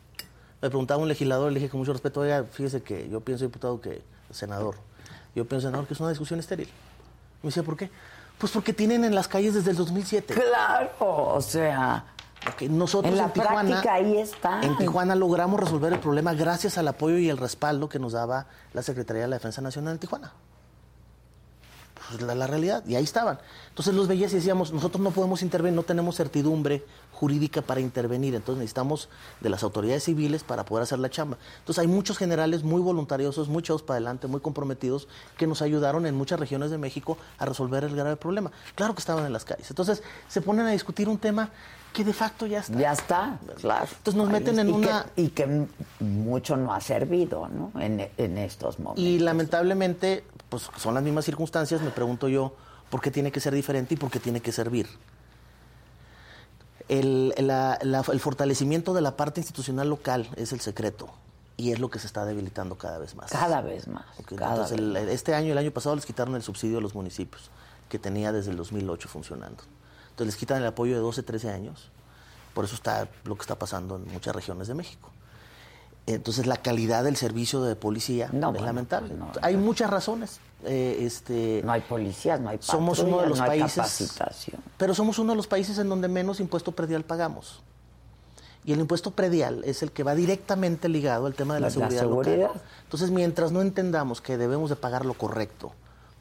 Me 0.62 0.68
preguntaba 0.70 1.02
un 1.02 1.08
legislador, 1.08 1.50
le 1.50 1.58
dije 1.58 1.68
con 1.70 1.80
mucho 1.80 1.92
respeto, 1.92 2.20
oiga, 2.20 2.44
fíjese 2.44 2.82
que 2.82 3.08
yo 3.10 3.20
pienso, 3.20 3.44
diputado, 3.44 3.80
que 3.80 4.00
senador, 4.30 4.76
yo 5.34 5.44
pienso, 5.44 5.66
senador, 5.66 5.86
que 5.88 5.94
es 5.94 6.00
una 6.00 6.10
discusión 6.10 6.38
estéril. 6.38 6.68
Me 7.42 7.48
decía, 7.48 7.64
¿por 7.64 7.76
qué? 7.76 7.90
Pues 8.38 8.52
porque 8.52 8.72
tienen 8.72 9.04
en 9.04 9.14
las 9.14 9.26
calles 9.26 9.54
desde 9.54 9.72
el 9.72 9.76
2007. 9.76 10.32
Claro, 10.34 10.92
o 11.34 11.40
sea, 11.40 12.04
Nosotros 12.68 13.12
En 13.12 13.18
en, 13.18 13.24
la 13.24 13.32
Tijuana, 13.32 13.68
práctica 13.68 13.94
ahí 13.94 14.18
está. 14.18 14.60
en 14.62 14.76
Tijuana 14.76 15.14
logramos 15.14 15.60
resolver 15.60 15.92
el 15.92 16.00
problema 16.00 16.34
gracias 16.34 16.78
al 16.78 16.88
apoyo 16.88 17.18
y 17.18 17.28
el 17.28 17.38
respaldo 17.38 17.88
que 17.88 17.98
nos 17.98 18.12
daba 18.12 18.46
la 18.72 18.82
Secretaría 18.82 19.22
de 19.22 19.28
la 19.28 19.36
Defensa 19.36 19.60
Nacional 19.60 19.94
en 19.94 19.98
Tijuana. 19.98 20.32
pues, 22.08 22.22
la, 22.22 22.34
la 22.34 22.46
realidad, 22.46 22.84
y 22.86 22.94
ahí 22.96 23.04
estaban. 23.04 23.38
Entonces 23.68 23.94
los 23.94 24.08
veías 24.08 24.32
y 24.32 24.36
decíamos, 24.36 24.72
nosotros 24.72 25.02
no 25.02 25.10
podemos 25.10 25.42
intervenir, 25.42 25.76
no 25.76 25.82
tenemos 25.82 26.16
certidumbre 26.16 26.84
jurídica 27.12 27.62
para 27.62 27.80
intervenir, 27.80 28.34
entonces 28.34 28.58
necesitamos 28.58 29.08
de 29.40 29.48
las 29.48 29.62
autoridades 29.62 30.04
civiles 30.04 30.42
para 30.42 30.64
poder 30.64 30.82
hacer 30.82 30.98
la 30.98 31.10
chamba. 31.10 31.38
Entonces 31.60 31.80
hay 31.80 31.86
muchos 31.86 32.18
generales 32.18 32.64
muy 32.64 32.80
voluntariosos, 32.80 33.48
muy 33.48 33.60
echados 33.60 33.82
para 33.82 33.96
adelante, 33.96 34.26
muy 34.26 34.40
comprometidos, 34.40 35.08
que 35.36 35.46
nos 35.46 35.62
ayudaron 35.62 36.06
en 36.06 36.16
muchas 36.16 36.40
regiones 36.40 36.70
de 36.70 36.78
México 36.78 37.16
a 37.38 37.46
resolver 37.46 37.84
el 37.84 37.94
grave 37.94 38.16
problema. 38.16 38.50
Claro 38.74 38.94
que 38.94 39.00
estaban 39.00 39.24
en 39.24 39.32
las 39.32 39.44
calles. 39.44 39.70
Entonces 39.70 40.02
se 40.28 40.42
ponen 40.42 40.66
a 40.66 40.70
discutir 40.70 41.08
un 41.08 41.18
tema 41.18 41.50
que 41.92 42.04
de 42.04 42.12
facto 42.12 42.46
ya 42.46 42.60
está. 42.60 42.78
Ya 42.78 42.92
está, 42.92 43.38
claro. 43.60 43.86
Entonces 43.98 44.14
nos 44.14 44.28
meten 44.30 44.58
en 44.58 44.68
y 44.68 44.72
una... 44.72 45.04
Que, 45.14 45.22
y 45.22 45.28
que 45.28 45.66
mucho 46.00 46.56
no 46.56 46.72
ha 46.74 46.80
servido, 46.80 47.48
¿no? 47.48 47.72
En, 47.80 48.08
en 48.16 48.38
estos 48.38 48.78
momentos. 48.78 49.04
Y 49.04 49.18
lamentablemente, 49.18 50.24
pues 50.48 50.68
son 50.76 50.94
las 50.94 51.02
mismas 51.02 51.24
circunstancias, 51.24 51.80
me 51.82 51.90
pregunto 51.90 52.28
yo, 52.28 52.54
¿por 52.90 53.00
qué 53.00 53.10
tiene 53.10 53.30
que 53.30 53.40
ser 53.40 53.54
diferente 53.54 53.94
y 53.94 53.96
por 53.96 54.10
qué 54.10 54.18
tiene 54.20 54.40
que 54.40 54.52
servir? 54.52 54.88
El, 56.88 57.32
la- 57.38 57.78
la- 57.82 58.04
el 58.12 58.20
fortalecimiento 58.20 58.92
de 58.94 59.00
la 59.00 59.16
parte 59.16 59.40
institucional 59.40 59.88
local 59.88 60.28
es 60.36 60.52
el 60.52 60.60
secreto 60.60 61.08
y 61.56 61.72
es 61.72 61.78
lo 61.78 61.90
que 61.90 61.98
se 61.98 62.06
está 62.06 62.24
debilitando 62.24 62.76
cada 62.76 62.98
vez 62.98 63.14
más. 63.14 63.30
Cada 63.30 63.60
vez 63.60 63.86
más. 63.86 64.04
Cada 64.36 64.50
Entonces, 64.52 64.78
vez 64.78 65.02
el- 65.02 65.08
este 65.10 65.34
año, 65.34 65.52
el 65.52 65.58
año 65.58 65.70
pasado, 65.70 65.94
les 65.94 66.04
quitaron 66.06 66.34
el 66.34 66.42
subsidio 66.42 66.78
a 66.78 66.80
los 66.80 66.94
municipios, 66.94 67.50
que 67.88 67.98
tenía 67.98 68.32
desde 68.32 68.50
el 68.50 68.56
2008 68.56 69.08
funcionando. 69.08 69.62
Entonces, 70.12 70.26
les 70.34 70.36
quitan 70.36 70.58
el 70.62 70.66
apoyo 70.66 70.94
de 70.94 71.00
12, 71.00 71.22
13 71.22 71.50
años. 71.50 71.88
Por 72.54 72.64
eso 72.64 72.74
está 72.74 73.08
lo 73.24 73.34
que 73.34 73.40
está 73.42 73.58
pasando 73.58 73.96
en 73.96 74.04
muchas 74.12 74.34
regiones 74.34 74.68
de 74.68 74.74
México. 74.74 75.10
Entonces, 76.06 76.46
la 76.46 76.56
calidad 76.56 77.04
del 77.04 77.16
servicio 77.16 77.62
de 77.62 77.76
policía 77.76 78.28
No, 78.32 78.48
es 78.48 78.52
bueno, 78.54 78.66
lamentable. 78.66 79.14
no. 79.14 79.30
hay 79.40 79.56
muchas 79.56 79.88
razones. 79.88 80.40
eh, 80.64 80.98
este, 81.00 81.62
No 81.64 81.72
hay 81.72 81.80
policías, 81.80 82.40
no 82.40 82.48
hay 82.50 82.58
somos 82.60 82.98
uno 82.98 83.20
de 83.22 83.28
los 83.28 83.38
no 83.38 83.44
hay 83.44 83.60
países, 83.60 83.76
capacitación. 84.12 84.60
pero 84.76 84.94
somos 84.94 85.18
uno 85.20 85.32
de 85.32 85.36
los 85.36 85.46
países 85.46 85.78
en 85.78 85.88
donde 85.88 86.08
menos 86.08 86.40
impuesto 86.40 86.72
predial 86.72 87.04
pagamos. 87.04 87.62
Y 88.64 88.72
el 88.72 88.80
impuesto 88.80 89.12
predial 89.12 89.62
es 89.64 89.82
el 89.82 89.90
que 89.92 90.02
va 90.02 90.14
directamente 90.14 90.88
ligado 90.88 91.26
al 91.26 91.34
tema 91.34 91.54
de 91.54 91.60
la, 91.60 91.66
La 91.68 91.70
seguridad, 91.72 92.00
seguridad. 92.00 92.36
local. 92.48 92.60
Entonces, 92.84 93.10
mientras 93.10 93.50
no 93.52 93.60
entendamos 93.62 94.20
que 94.20 94.36
debemos 94.36 94.70
de 94.70 94.76
pagar 94.76 95.04
lo 95.06 95.14
correcto 95.14 95.72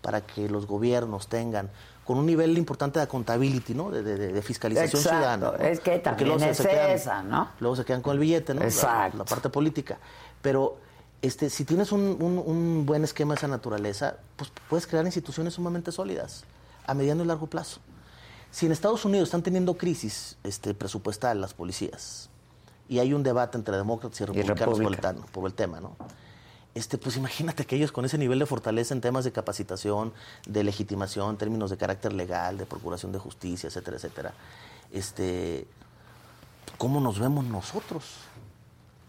para 0.01 0.21
que 0.21 0.47
los 0.49 0.65
gobiernos 0.65 1.27
tengan 1.27 1.69
con 2.05 2.17
un 2.17 2.25
nivel 2.25 2.57
importante 2.57 2.99
de 2.99 3.03
accountability, 3.03 3.73
¿no? 3.73 3.91
De, 3.91 4.01
de- 4.03 4.17
de- 4.17 4.33
de 4.33 4.41
fiscalización 4.41 5.01
Exacto. 5.01 5.17
ciudadana. 5.19 5.57
¿no? 5.57 5.63
Es 5.63 5.79
que 5.79 5.99
también 5.99 6.27
luego 6.29 6.43
se- 6.43 6.49
es 6.49 6.57
se 6.57 6.67
quedan- 6.67 6.89
esa, 6.91 7.23
¿no? 7.23 7.49
Luego 7.59 7.75
se 7.75 7.85
quedan 7.85 8.01
con 8.01 8.13
el 8.13 8.19
billete, 8.19 8.53
¿no? 8.53 8.61
La- 8.61 8.65
Exacto. 8.67 9.17
La, 9.19 9.25
parte 9.25 9.49
política. 9.49 9.97
Pero 10.41 10.77
este, 11.21 11.49
si 11.51 11.63
tienes 11.65 11.91
un, 11.91 12.01
un- 12.19 12.41
un 12.43 12.85
buen 12.85 13.03
esquema 13.03 13.35
de 13.35 13.37
esa 13.37 13.47
naturaleza, 13.47 14.15
pues 14.35 14.51
puedes 14.69 14.87
crear 14.87 15.05
instituciones 15.05 15.53
sumamente 15.53 15.91
sólidas 15.91 16.43
a 16.87 16.93
mediano 16.95 17.23
y 17.23 17.27
largo 17.27 17.45
plazo. 17.47 17.79
Si 18.49 18.65
en 18.65 18.71
Estados 18.71 19.05
Unidos 19.05 19.27
están 19.29 19.43
teniendo 19.43 19.77
crisis 19.77 20.37
este, 20.43 20.73
presupuestal 20.73 21.39
las 21.39 21.53
policías 21.53 22.29
y 22.89 22.99
hay 22.99 23.13
un 23.13 23.23
debate 23.23 23.57
entre 23.57 23.77
demócratas 23.77 24.19
y 24.19 24.25
republicanos 24.25 24.79
el, 24.79 25.31
por 25.31 25.45
el 25.45 25.53
tema, 25.53 25.79
¿no? 25.79 25.95
Este, 26.73 26.97
pues 26.97 27.17
imagínate 27.17 27.65
que 27.65 27.75
ellos 27.75 27.91
con 27.91 28.05
ese 28.05 28.17
nivel 28.17 28.39
de 28.39 28.45
fortaleza 28.45 28.93
en 28.93 29.01
temas 29.01 29.25
de 29.25 29.31
capacitación, 29.33 30.13
de 30.47 30.63
legitimación, 30.63 31.37
términos 31.37 31.69
de 31.69 31.77
carácter 31.77 32.13
legal, 32.13 32.57
de 32.57 32.65
procuración 32.65 33.11
de 33.11 33.19
justicia, 33.19 33.67
etcétera, 33.67 33.97
etcétera, 33.97 34.33
este, 34.91 35.67
¿cómo 36.77 36.99
nos 37.01 37.19
vemos 37.19 37.43
nosotros? 37.45 38.05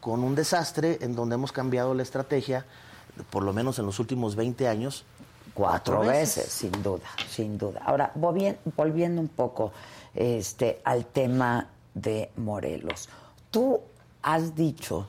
Con 0.01 0.25
un 0.25 0.35
desastre 0.35 0.99
en 1.03 1.15
donde 1.15 1.37
hemos 1.37 1.53
cambiado 1.53 1.95
la 1.95 2.03
estrategia, 2.03 2.67
por 3.31 3.45
lo 3.45 3.53
menos 3.53 3.79
en 3.79 3.87
los 3.87 3.99
últimos 4.01 4.35
20 4.37 4.69
años, 4.69 5.05
Cuatro 5.55 6.01
veces, 6.01 6.47
sin 6.51 6.73
duda, 6.83 7.05
sin 7.29 7.59
duda. 7.59 7.83
Ahora, 7.85 8.11
volvi- 8.15 8.57
volviendo 8.75 9.21
un 9.21 9.29
poco 9.29 9.71
este, 10.15 10.81
al 10.83 11.05
tema 11.05 11.69
de 11.93 12.31
Morelos. 12.37 13.11
Tú 13.51 13.79
has 14.23 14.55
dicho 14.55 15.07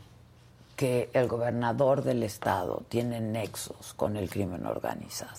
que 0.83 1.09
el 1.13 1.29
gobernador 1.29 2.03
del 2.03 2.23
estado 2.23 2.83
tiene 2.89 3.21
nexos 3.21 3.93
con 3.93 4.17
el 4.17 4.29
crimen 4.29 4.65
organizado. 4.65 5.31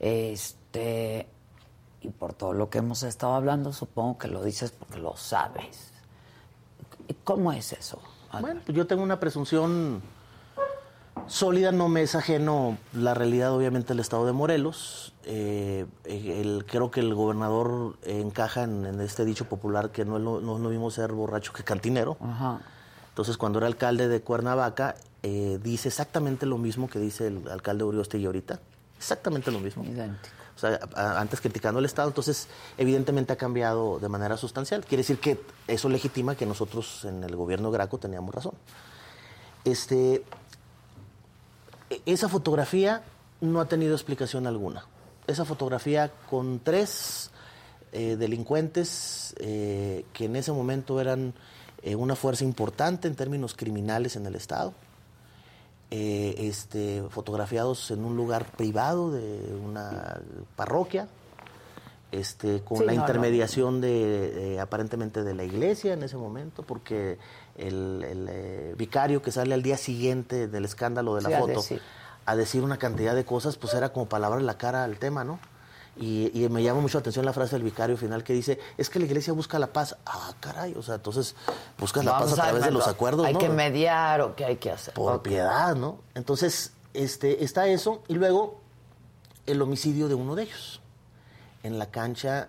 Este, 0.00 1.26
y 2.02 2.10
por 2.10 2.34
todo 2.34 2.52
lo 2.52 2.68
que 2.68 2.76
hemos 2.76 3.02
estado 3.04 3.32
hablando, 3.32 3.72
supongo 3.72 4.18
que 4.18 4.28
lo 4.28 4.44
dices 4.44 4.70
porque 4.70 4.98
lo 4.98 5.16
sabes. 5.16 5.92
¿Cómo 7.24 7.52
es 7.54 7.72
eso? 7.72 8.02
Bueno, 8.38 8.60
pues 8.66 8.76
yo 8.76 8.86
tengo 8.86 9.02
una 9.02 9.18
presunción 9.18 10.02
sólida, 11.26 11.72
no 11.72 11.88
me 11.88 12.02
es 12.02 12.14
ajeno 12.14 12.76
la 12.92 13.14
realidad, 13.14 13.50
obviamente, 13.54 13.88
del 13.94 14.00
estado 14.00 14.26
de 14.26 14.32
Morelos. 14.32 15.14
Eh, 15.24 15.86
el- 16.04 16.66
creo 16.68 16.90
que 16.90 17.00
el 17.00 17.14
gobernador 17.14 17.96
encaja 18.02 18.64
en, 18.64 18.84
en 18.84 19.00
este 19.00 19.24
dicho 19.24 19.46
popular 19.48 19.88
que 19.88 20.04
no 20.04 20.18
es 20.18 20.22
lo, 20.22 20.42
no 20.42 20.56
es 20.56 20.60
lo 20.60 20.68
mismo 20.68 20.90
ser 20.90 21.12
borracho 21.12 21.54
que 21.54 21.64
cantinero. 21.64 22.18
Ajá. 22.20 22.60
Entonces, 23.14 23.36
cuando 23.36 23.58
era 23.58 23.68
alcalde 23.68 24.08
de 24.08 24.20
Cuernavaca, 24.22 24.96
eh, 25.22 25.60
dice 25.62 25.86
exactamente 25.88 26.46
lo 26.46 26.58
mismo 26.58 26.88
que 26.88 26.98
dice 26.98 27.28
el 27.28 27.48
alcalde 27.48 27.84
Urioste 27.84 28.24
ahorita. 28.26 28.58
Exactamente 28.98 29.52
lo 29.52 29.60
mismo. 29.60 29.84
Idéntico. 29.84 30.34
O 30.56 30.58
sea, 30.58 30.80
a- 30.96 31.20
antes 31.20 31.40
criticando 31.40 31.78
el 31.78 31.84
Estado, 31.84 32.08
entonces 32.08 32.48
evidentemente 32.76 33.32
ha 33.32 33.36
cambiado 33.36 33.98
de 34.00 34.08
manera 34.08 34.36
sustancial. 34.36 34.84
Quiere 34.84 35.02
decir 35.02 35.18
que 35.20 35.40
eso 35.68 35.88
legitima 35.88 36.34
que 36.36 36.44
nosotros 36.46 37.04
en 37.04 37.22
el 37.22 37.36
gobierno 37.36 37.70
Graco 37.70 37.98
teníamos 37.98 38.34
razón. 38.34 38.54
Este, 39.64 40.24
e- 41.90 42.02
esa 42.06 42.28
fotografía 42.28 43.02
no 43.40 43.60
ha 43.60 43.66
tenido 43.66 43.94
explicación 43.94 44.46
alguna. 44.46 44.86
Esa 45.26 45.44
fotografía 45.44 46.10
con 46.28 46.60
tres 46.60 47.30
eh, 47.92 48.16
delincuentes 48.16 49.34
eh, 49.38 50.04
que 50.12 50.24
en 50.26 50.36
ese 50.36 50.52
momento 50.52 51.00
eran 51.00 51.32
eh, 51.84 51.94
una 51.94 52.16
fuerza 52.16 52.42
importante 52.44 53.06
en 53.06 53.14
términos 53.14 53.54
criminales 53.54 54.16
en 54.16 54.26
el 54.26 54.34
Estado, 54.34 54.72
eh, 55.90 56.34
este, 56.38 57.04
fotografiados 57.10 57.90
en 57.92 58.04
un 58.04 58.16
lugar 58.16 58.46
privado 58.56 59.12
de 59.12 59.54
una 59.54 60.20
parroquia, 60.56 61.06
este, 62.10 62.62
con 62.62 62.78
Sí, 62.78 62.84
la 62.84 62.92
no, 62.92 62.96
no. 62.98 63.02
intermediación 63.06 63.80
de, 63.80 64.54
eh, 64.54 64.60
aparentemente 64.60 65.22
de 65.22 65.34
la 65.34 65.44
iglesia 65.44 65.92
en 65.92 66.02
ese 66.02 66.16
momento, 66.16 66.62
porque 66.62 67.18
el, 67.56 68.04
el, 68.08 68.28
eh, 68.30 68.74
vicario 68.78 69.20
que 69.22 69.30
sale 69.30 69.52
al 69.54 69.62
día 69.62 69.76
siguiente 69.76 70.48
del 70.48 70.64
escándalo 70.64 71.14
de 71.16 71.22
la 71.22 71.28
Sí, 71.28 71.34
a 71.34 71.38
foto 71.40 71.52
decir. 71.60 71.82
a 72.26 72.36
decir 72.36 72.62
una 72.62 72.78
cantidad 72.78 73.14
de 73.14 73.24
cosas, 73.24 73.56
pues 73.56 73.74
era 73.74 73.92
como 73.92 74.06
palabra 74.08 74.40
en 74.40 74.46
la 74.46 74.56
cara 74.58 74.84
al 74.84 74.96
tema, 74.98 75.22
¿no? 75.24 75.38
Y, 75.96 76.30
y 76.34 76.48
me 76.48 76.62
llama 76.62 76.80
mucho 76.80 76.98
la 76.98 77.00
atención 77.00 77.24
la 77.24 77.32
frase 77.32 77.54
del 77.54 77.62
vicario 77.62 77.96
final 77.96 78.24
que 78.24 78.32
dice, 78.32 78.58
es 78.76 78.90
que 78.90 78.98
la 78.98 79.04
iglesia 79.04 79.32
busca 79.32 79.58
la 79.58 79.72
paz. 79.72 79.96
Ah, 80.06 80.34
caray, 80.40 80.74
o 80.74 80.82
sea, 80.82 80.96
entonces 80.96 81.36
buscas 81.78 82.04
la 82.04 82.18
paz 82.18 82.32
a 82.32 82.36
través 82.36 82.64
de 82.64 82.70
los 82.72 82.88
acuerdos, 82.88 83.26
Hay 83.26 83.34
¿no? 83.34 83.38
que 83.38 83.48
mediar 83.48 84.20
o 84.20 84.34
qué 84.34 84.44
hay 84.44 84.56
que 84.56 84.70
hacer. 84.72 84.94
Por 84.94 85.22
piedad, 85.22 85.76
¿no? 85.76 85.98
Entonces, 86.14 86.72
este, 86.94 87.44
está 87.44 87.68
eso, 87.68 88.02
y 88.08 88.14
luego 88.14 88.60
el 89.46 89.62
homicidio 89.62 90.08
de 90.08 90.14
uno 90.14 90.34
de 90.34 90.44
ellos, 90.44 90.80
en 91.62 91.78
la 91.78 91.90
cancha 91.90 92.48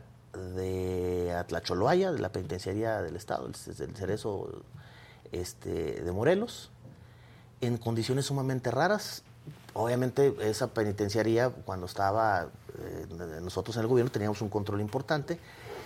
de 0.56 1.34
Atlacholoaya, 1.38 2.12
de 2.12 2.20
la 2.20 2.30
penitenciaría 2.32 3.02
del 3.02 3.16
Estado, 3.16 3.48
el, 3.48 3.54
el 3.80 3.96
Cerezo 3.96 4.64
este, 5.32 6.02
de 6.02 6.12
Morelos, 6.12 6.72
en 7.62 7.78
condiciones 7.78 8.26
sumamente 8.26 8.72
raras. 8.72 9.24
Obviamente 9.74 10.36
esa 10.42 10.68
penitenciaría, 10.68 11.50
cuando 11.50 11.86
estaba 11.86 12.48
eh, 12.80 13.40
nosotros 13.42 13.76
en 13.78 13.84
el 13.84 13.88
gobierno, 13.88 14.12
teníamos 14.12 14.42
un 14.42 14.50
control 14.50 14.82
importante. 14.82 15.40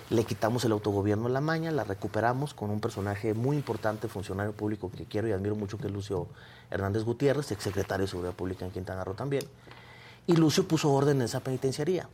Le 0.09 0.23
quitamos 0.23 0.65
el 0.65 0.71
autogobierno 0.71 1.27
en 1.27 1.33
la 1.33 1.41
maña, 1.41 1.69
la 1.69 1.83
recuperamos 1.83 2.55
con 2.55 2.71
un 2.71 2.79
personaje 2.79 3.35
muy 3.35 3.55
importante, 3.55 4.07
funcionario 4.07 4.53
público 4.53 4.89
que 4.89 5.05
quiero 5.05 5.27
y 5.27 5.31
admiro 5.33 5.55
mucho, 5.55 5.77
que 5.77 5.85
es 5.87 5.93
Lucio 5.93 6.27
Hernández 6.71 7.03
Gutiérrez, 7.03 7.51
exsecretario 7.51 8.05
de 8.05 8.09
Seguridad 8.09 8.33
Pública 8.33 8.65
en 8.65 8.71
Quintana 8.71 9.03
Roo 9.03 9.13
también. 9.13 9.43
Y 10.25 10.35
Lucio 10.35 10.67
puso 10.67 10.91
orden 10.91 11.17
en 11.17 11.23
esa 11.23 11.41
penitenciaría. 11.41 12.09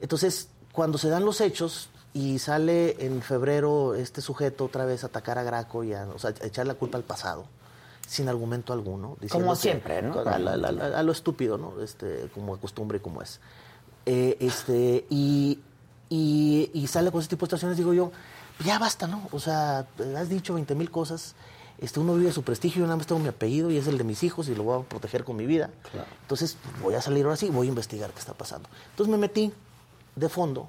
Entonces, 0.00 0.48
cuando 0.72 0.96
se 0.96 1.10
dan 1.10 1.24
los 1.24 1.40
hechos 1.42 1.90
y 2.14 2.38
sale 2.38 3.04
en 3.04 3.22
febrero 3.22 3.94
este 3.94 4.20
sujeto 4.20 4.64
otra 4.64 4.84
vez 4.86 5.04
a 5.04 5.08
atacar 5.08 5.38
a 5.38 5.42
Graco 5.42 5.84
y 5.84 5.92
a, 5.92 6.06
o 6.06 6.18
sea, 6.18 6.30
a 6.42 6.46
echar 6.46 6.66
la 6.66 6.74
culpa 6.74 6.98
al 6.98 7.04
pasado, 7.04 7.44
sin 8.06 8.28
argumento 8.28 8.72
alguno. 8.72 9.16
Como 9.30 9.54
siempre, 9.54 10.02
¿no? 10.02 10.18
A, 10.20 10.34
a 10.34 11.02
lo 11.02 11.12
estúpido, 11.12 11.58
¿no? 11.58 11.80
Este, 11.82 12.30
como 12.34 12.58
costumbre 12.58 12.98
y 12.98 13.00
como 13.00 13.22
es. 13.22 13.38
Eh, 14.06 14.36
este, 14.40 15.06
y, 15.10 15.58
y, 16.08 16.70
y 16.74 16.86
sale 16.88 17.10
con 17.10 17.20
ese 17.20 17.28
tipo 17.30 17.46
de 17.46 17.48
situaciones, 17.48 17.76
digo 17.78 17.92
yo, 17.92 18.12
ya 18.64 18.78
basta, 18.78 19.06
¿no? 19.06 19.28
O 19.32 19.38
sea, 19.40 19.86
has 20.16 20.28
dicho 20.28 20.54
20 20.54 20.74
mil 20.74 20.90
cosas. 20.90 21.34
Este, 21.78 21.98
uno 21.98 22.14
vive 22.14 22.30
su 22.32 22.42
prestigio, 22.44 22.80
yo 22.80 22.86
nada 22.86 22.96
más 22.96 23.06
tengo 23.06 23.20
mi 23.20 23.28
apellido 23.28 23.70
y 23.70 23.76
es 23.76 23.86
el 23.88 23.98
de 23.98 24.04
mis 24.04 24.22
hijos 24.22 24.48
y 24.48 24.54
lo 24.54 24.62
voy 24.62 24.80
a 24.80 24.84
proteger 24.88 25.24
con 25.24 25.36
mi 25.36 25.46
vida. 25.46 25.70
Entonces, 26.22 26.56
voy 26.80 26.94
a 26.94 27.02
salir 27.02 27.24
ahora 27.24 27.36
sí, 27.36 27.48
voy 27.50 27.66
a 27.66 27.70
investigar 27.70 28.10
qué 28.12 28.20
está 28.20 28.34
pasando. 28.34 28.68
Entonces 28.90 29.10
me 29.10 29.18
metí 29.18 29.52
de 30.14 30.28
fondo 30.28 30.68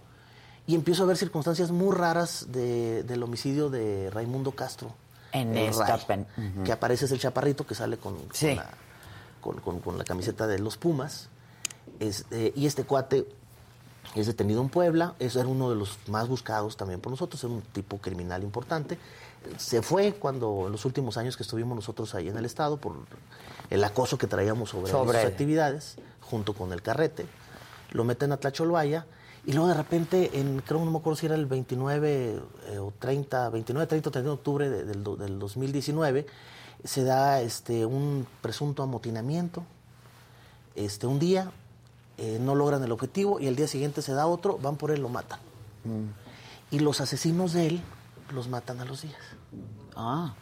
y 0.65 0.73
empiezo 0.75 1.03
a 1.03 1.05
ver 1.05 1.17
circunstancias 1.17 1.69
muy 1.71 1.95
raras 1.95 2.47
de- 2.51 3.03
del 3.03 3.21
homicidio 3.21 3.69
de 3.69 4.09
Raimundo 4.11 4.51
Castro. 4.53 4.95
En 5.33 5.55
esta 5.57 5.97
Ray, 5.97 6.25
Que 6.63 6.71
aparece 6.71 7.05
es 7.05 7.11
el 7.11 7.19
chaparrito 7.19 7.65
que 7.67 7.75
sale 7.75 7.97
con, 7.97 8.15
con 8.15 8.33
Sí. 8.33 8.55
la, 8.55 8.69
con- 9.41 9.59
con- 9.59 9.79
con 9.81 9.97
la 9.97 10.03
camiseta 10.03 10.47
de 10.47 10.57
los 10.59 10.77
Pumas. 10.77 11.29
Este, 12.03 12.51
y 12.55 12.65
este 12.65 12.83
cuate 12.83 13.25
es 14.15 14.27
detenido 14.27 14.61
en 14.61 14.69
Puebla, 14.69 15.15
es, 15.19 15.35
era 15.35 15.47
uno 15.47 15.69
de 15.69 15.75
los 15.75 15.97
más 16.07 16.27
buscados 16.27 16.75
también 16.75 16.99
por 16.99 17.11
nosotros, 17.11 17.41
era 17.43 17.53
un 17.53 17.61
tipo 17.61 17.97
criminal 17.99 18.43
importante. 18.43 18.97
Se 19.57 19.81
fue 19.81 20.13
cuando 20.13 20.63
en 20.65 20.71
los 20.73 20.85
últimos 20.85 21.17
años 21.17 21.37
que 21.37 21.43
estuvimos 21.43 21.75
nosotros 21.75 22.13
ahí 22.15 22.27
en 22.29 22.37
el 22.37 22.45
Estado 22.45 22.77
por 22.77 22.95
el 23.69 23.83
acoso 23.83 24.17
que 24.17 24.27
traíamos 24.27 24.69
sobre, 24.69 24.91
Sobre 24.91 25.19
sus 25.19 25.31
actividades, 25.31 25.95
junto 26.21 26.53
con 26.53 26.73
el 26.73 26.81
carrete. 26.81 27.25
Lo 27.91 28.03
meten 28.03 28.31
a 28.31 28.37
Tlacholvaya 28.37 29.05
y 29.45 29.53
luego 29.53 29.67
de 29.69 29.73
repente, 29.75 30.39
en, 30.39 30.61
creo 30.61 30.83
no 30.83 30.91
me 30.91 30.97
acuerdo 30.97 31.17
si 31.17 31.25
era 31.25 31.35
el 31.35 31.45
29 31.45 32.41
eh, 32.69 32.79
o 32.79 32.91
30, 32.99 33.49
29, 33.49 33.87
30 33.87 34.09
o 34.09 34.11
31 34.11 34.29
de 34.35 34.39
octubre 34.39 34.69
de- 34.69 34.83
del, 34.85 35.03
del 35.03 35.39
2019, 35.39 36.25
se 36.83 37.03
da 37.03 37.41
este, 37.41 37.85
un 37.85 38.27
presunto 38.41 38.83
amotinamiento 38.83 39.63
este, 40.75 41.07
un 41.07 41.19
día, 41.19 41.51
eh, 42.17 42.37
no 42.39 42.55
logran 42.55 42.83
el 42.83 42.91
objetivo 42.91 43.39
y 43.39 43.47
el 43.47 43.55
día 43.55 43.67
siguiente 43.67 44.01
se 44.01 44.13
da 44.13 44.27
otro, 44.27 44.57
van 44.57 44.75
por 44.75 44.91
él, 44.91 45.01
lo 45.01 45.09
matan. 45.09 45.39
Y 46.71 46.79
los 46.79 47.01
asesinos 47.01 47.53
de 47.53 47.67
él 47.67 47.81
los 48.31 48.47
matan 48.47 48.79
a 48.79 48.85
los 48.85 49.01
días. 49.01 49.19
Ah, 49.95 50.33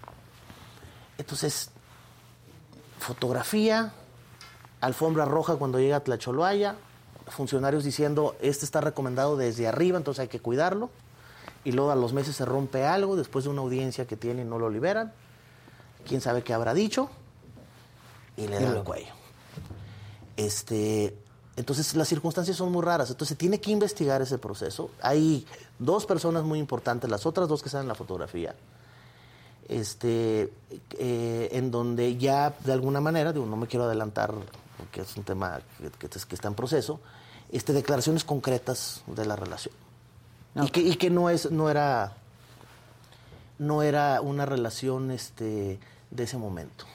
Entonces, 1.17 1.71
fotografía, 2.99 3.93
alfombra 4.79 5.25
roja 5.25 5.55
cuando 5.55 5.79
llega 5.79 5.97
a 5.97 5.99
Tlacholvaya, 6.01 6.75
funcionarios 7.27 7.83
diciendo, 7.83 8.35
este 8.41 8.65
está 8.65 8.81
recomendado 8.81 9.37
desde 9.37 9.67
arriba, 9.67 9.97
entonces 9.97 10.21
hay 10.21 10.27
que 10.27 10.39
cuidarlo. 10.39 10.89
Y 11.63 11.73
luego 11.73 11.91
a 11.91 11.95
los 11.95 12.13
meses 12.13 12.35
se 12.35 12.45
rompe 12.45 12.85
algo, 12.85 13.15
después 13.15 13.45
de 13.45 13.51
una 13.51 13.61
audiencia 13.61 14.07
que 14.07 14.17
tiene 14.17 14.41
y 14.41 14.45
no 14.45 14.57
lo 14.57 14.69
liberan. 14.69 15.13
Quién 16.07 16.21
sabe 16.21 16.43
qué 16.43 16.53
habrá 16.53 16.73
dicho. 16.73 17.09
Y 18.35 18.47
le 18.47 18.59
dan 18.59 18.77
el 18.77 18.83
cuello. 18.83 19.13
Este, 20.37 21.15
entonces 21.61 21.95
las 21.95 22.07
circunstancias 22.09 22.57
son 22.57 22.71
muy 22.71 22.81
raras, 22.83 23.09
entonces 23.09 23.29
se 23.29 23.35
tiene 23.35 23.61
que 23.61 23.71
investigar 23.71 24.21
ese 24.21 24.37
proceso. 24.37 24.91
Hay 25.01 25.45
dos 25.79 26.05
personas 26.05 26.43
muy 26.43 26.59
importantes, 26.59 27.09
las 27.09 27.25
otras 27.25 27.47
dos 27.47 27.61
que 27.61 27.69
están 27.69 27.83
en 27.83 27.87
la 27.87 27.95
fotografía, 27.95 28.53
este, 29.69 30.51
eh, 30.97 31.49
en 31.53 31.71
donde 31.71 32.17
ya 32.17 32.53
de 32.65 32.73
alguna 32.73 32.99
manera, 32.99 33.31
digo, 33.31 33.45
no 33.45 33.55
me 33.55 33.67
quiero 33.67 33.85
adelantar 33.85 34.33
porque 34.77 35.01
es 35.01 35.15
un 35.15 35.23
tema 35.23 35.61
que, 35.77 35.91
que- 35.91 36.09
que 36.09 36.35
está 36.35 36.47
en 36.47 36.55
proceso, 36.55 36.99
este, 37.51 37.71
declaraciones 37.73 38.23
concretas 38.23 39.03
de 39.07 39.25
la 39.25 39.35
relación. 39.35 39.73
Y, 40.55 40.69
que, 40.71 40.81
y 40.81 40.95
que 40.95 41.09
no 41.09 41.29
es, 41.29 41.49
no 41.51 41.69
era, 41.69 42.13
no 43.59 43.83
era 43.83 44.19
una 44.21 44.45
relación 44.45 45.11
este, 45.11 45.79
de 46.09 46.23
ese 46.23 46.37
momento. 46.37 46.85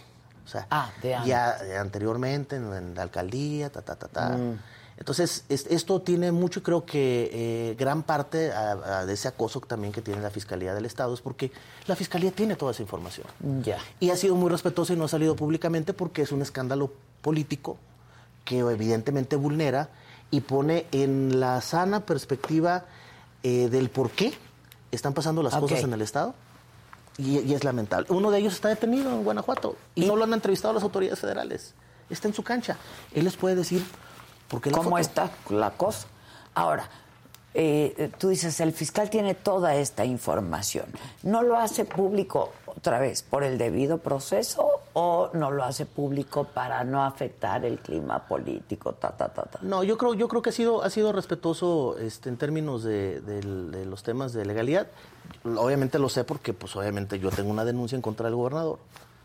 O 0.47 0.49
sea, 0.49 0.67
Ah, 0.71 0.91
de 1.03 1.11
ya 1.27 1.59
eh, 1.63 1.77
anteriormente 1.77 2.57
en, 2.57 2.73
en 2.73 2.95
la 2.95 3.03
alcaldía, 3.03 3.69
ta, 3.71 3.83
ta, 3.83 3.97
ta, 3.97 4.09
ta. 4.09 4.29
Mm. 4.31 4.59
Entonces, 4.99 5.45
es- 5.51 5.67
esto 5.67 6.01
tiene 6.01 6.33
mucho, 6.33 6.61
y 6.61 6.63
creo 6.63 6.87
que 6.87 7.29
eh, 7.33 7.77
gran 7.79 8.03
parte 8.03 8.51
a- 8.53 9.01
a 9.01 9.07
de 9.07 9.13
ese 9.13 9.29
acoso 9.29 9.61
también 9.61 9.93
que 9.93 10.01
tiene 10.01 10.23
la 10.23 10.31
Fiscalía 10.31 10.73
del 10.73 10.87
Estado 10.87 11.13
es 11.13 11.21
porque 11.21 11.53
la 11.87 11.95
Fiscalía 11.97 12.31
tiene 12.31 12.57
toda 12.57 12.73
esa 12.73 12.81
información. 12.83 13.27
ya. 13.63 13.77
Y 14.01 14.09
ha 14.11 14.17
sido 14.17 14.35
muy 14.37 14.49
respetuosa 14.51 14.95
y 14.95 14.97
no 14.97 15.05
ha 15.05 15.09
salido 15.09 15.37
públicamente 15.37 15.93
porque 15.93 16.23
es 16.23 16.33
un 16.33 16.41
escándalo 16.41 16.93
político 17.21 17.77
que 18.47 18.61
evidentemente 18.61 19.37
vulnera 19.37 19.89
y 20.31 20.41
pone 20.41 20.87
en 20.93 21.41
la 21.41 21.61
sana 21.61 22.07
perspectiva 22.07 22.85
eh, 23.43 23.69
del 23.69 23.91
por 23.91 24.11
qué 24.13 24.33
están 24.93 25.13
pasando 25.13 25.43
las 25.43 25.53
cosas 25.61 25.81
en 25.85 25.93
el 25.93 26.03
Estado. 26.03 26.35
Y, 27.19 27.39
y 27.41 27.55
es 27.55 27.65
lamentable. 27.65 28.07
Uno 28.11 28.31
de 28.31 28.39
ellos 28.39 28.55
está 28.55 28.69
detenido 28.69 29.11
en 29.11 29.25
Guanajuato 29.25 29.77
y, 29.95 30.05
no 30.05 30.17
lo 30.17 30.25
han 30.25 30.33
entrevistado 30.33 30.75
las 30.75 30.83
autoridades 30.83 31.19
federales. 31.19 31.75
Está 32.11 32.29
en 32.29 32.35
su 32.35 32.43
cancha. 32.43 32.77
Él 33.13 33.25
les 33.25 33.37
puede 33.37 33.55
decir 33.55 33.85
por 34.49 34.61
qué 34.61 34.71
la 34.71 34.77
¿Cómo 34.77 34.91
foto. 34.91 35.01
está 35.01 35.31
la 35.51 35.71
cosa? 35.71 36.07
Ahora, 36.55 36.89
eh, 37.59 38.11
tú 38.19 38.29
dices, 38.29 38.61
el 38.61 38.73
fiscal 38.73 39.09
tiene 39.09 39.35
toda 39.35 39.77
esta 39.77 40.05
información. 40.05 40.85
¿No 41.23 41.43
lo 41.43 41.57
hace 41.57 41.87
público 41.87 42.53
otra 42.67 42.99
vez 42.99 43.23
por 43.23 43.45
el 43.45 43.57
debido 43.57 43.97
proceso 43.97 44.83
o 44.93 45.31
no 45.33 45.51
lo 45.51 45.65
hace 45.65 45.87
público 45.87 46.45
para 46.45 46.85
no 46.85 47.03
afectar 47.03 47.65
el 47.65 47.79
clima 47.79 48.27
político? 48.27 48.93
Ta, 48.93 49.17
ta, 49.17 49.29
ta, 49.29 49.45
ta? 49.45 49.59
No, 49.63 49.83
yo 49.83 49.97
creo, 49.97 50.13
yo 50.13 50.29
creo 50.29 50.43
que 50.43 50.51
ha 50.51 50.53
sido, 50.53 50.83
ha 50.83 50.91
sido 50.91 51.13
respetuoso 51.13 51.97
este, 51.99 52.29
en 52.29 52.37
términos 52.37 52.85
de, 52.85 53.23
los 53.87 54.03
temas 54.03 54.35
de 54.35 54.45
legalidad. 54.45 54.89
Obviamente 55.43 55.99
lo 55.99 56.11
sé 56.11 56.25
porque, 56.25 56.53
pues, 56.53 56.77
obviamente 56.77 57.19
yo 57.19 57.31
tengo 57.31 57.51
una 57.51 57.65
denuncia 57.65 57.97
en 57.97 58.03
contra 58.03 58.27
del 58.27 58.37
gobernador. 58.37 58.79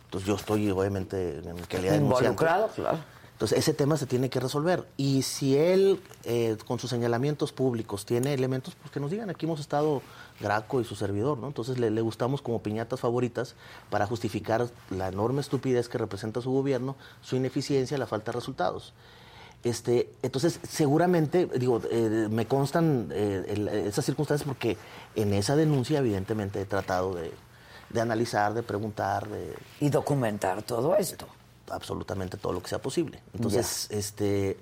Entonces 0.06 0.26
yo 0.26 0.36
estoy, 0.36 0.72
obviamente, 0.72 1.40
en 1.40 1.58
calidad 1.68 1.92
de. 1.92 1.98
Involucrado, 1.98 2.70
claro. 2.70 2.98
Entonces 3.42 3.58
ese 3.58 3.74
tema 3.74 3.98
se 3.98 4.06
tiene 4.06 4.30
que 4.30 4.40
resolver. 4.40 4.86
Y 4.98 5.24
si 5.24 5.58
él, 5.58 6.00
eh, 6.26 6.58
con 6.68 6.78
sus 6.78 6.92
señalamientos 6.92 7.52
públicos, 7.52 8.06
tiene 8.06 8.36
elementos, 8.36 8.76
pues 8.76 8.92
que 8.92 9.00
nos 9.00 9.10
digan. 9.10 9.32
Aquí 9.32 9.48
hemos 9.48 9.60
estado 9.60 10.04
Graco 10.40 10.80
y 10.80 10.84
su 10.86 10.96
servidor, 10.96 11.40
¿no? 11.40 11.48
Entonces 11.48 11.80
le, 11.80 12.02
gustamos 12.02 12.44
como 12.44 12.62
piñatas 12.62 13.00
favoritas 13.00 13.56
para 13.90 14.06
justificar 14.06 14.68
la 14.92 15.08
enorme 15.08 15.42
estupidez 15.42 15.90
que 15.90 15.98
representa 15.98 16.40
su 16.40 16.52
gobierno, 16.52 16.96
su 17.24 17.36
ineficiencia, 17.36 17.98
la 17.98 18.06
falta 18.06 18.32
de 18.32 18.36
resultados. 18.36 18.94
Este, 19.64 20.12
entonces, 20.22 20.60
seguramente, 20.62 21.48
digo, 21.58 21.82
eh, 21.90 22.28
me 22.30 22.46
constan 22.46 23.10
eh, 23.12 23.44
el- 23.48 23.68
esas 23.70 24.06
circunstancias 24.06 24.46
porque 24.48 24.78
en 25.16 25.34
esa 25.34 25.56
denuncia, 25.56 25.98
evidentemente, 25.98 26.62
he 26.62 26.66
tratado 26.66 27.16
de, 27.16 27.32
de 27.90 28.02
analizar, 28.02 28.54
de 28.54 28.62
preguntar, 28.62 29.28
de, 29.28 29.56
Y 29.80 29.90
documentar 29.90 30.62
todo 30.62 30.96
esto. 30.96 31.26
Absolutamente 31.70 32.38
todo 32.38 32.54
lo 32.54 32.62
que 32.62 32.70
sea 32.70 32.82
posible. 32.82 33.22
Entonces, 33.34 33.88
este, 33.92 34.58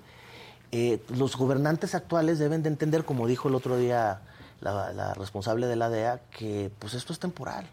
eh, 0.72 1.02
los 1.08 1.36
gobernantes 1.36 1.94
actuales 1.94 2.38
deben 2.38 2.62
de 2.62 2.68
entender, 2.68 3.04
como 3.04 3.26
dijo 3.26 3.48
el 3.48 3.54
otro 3.54 3.76
día 3.76 4.20
la, 4.60 4.92
la 4.92 5.14
responsable 5.14 5.66
de 5.66 5.76
la 5.76 5.88
DEA, 5.88 6.20
que 6.30 6.70
pues 6.78 6.94
esto 6.94 7.12
es 7.12 7.18
temporal. 7.18 7.66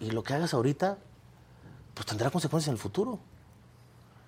Y 0.00 0.10
lo 0.10 0.22
que 0.22 0.34
hagas 0.34 0.54
ahorita, 0.54 0.98
pues 1.94 2.06
tendrá 2.06 2.30
consecuencias 2.30 2.68
en 2.68 2.74
el 2.74 2.78
futuro. 2.80 3.18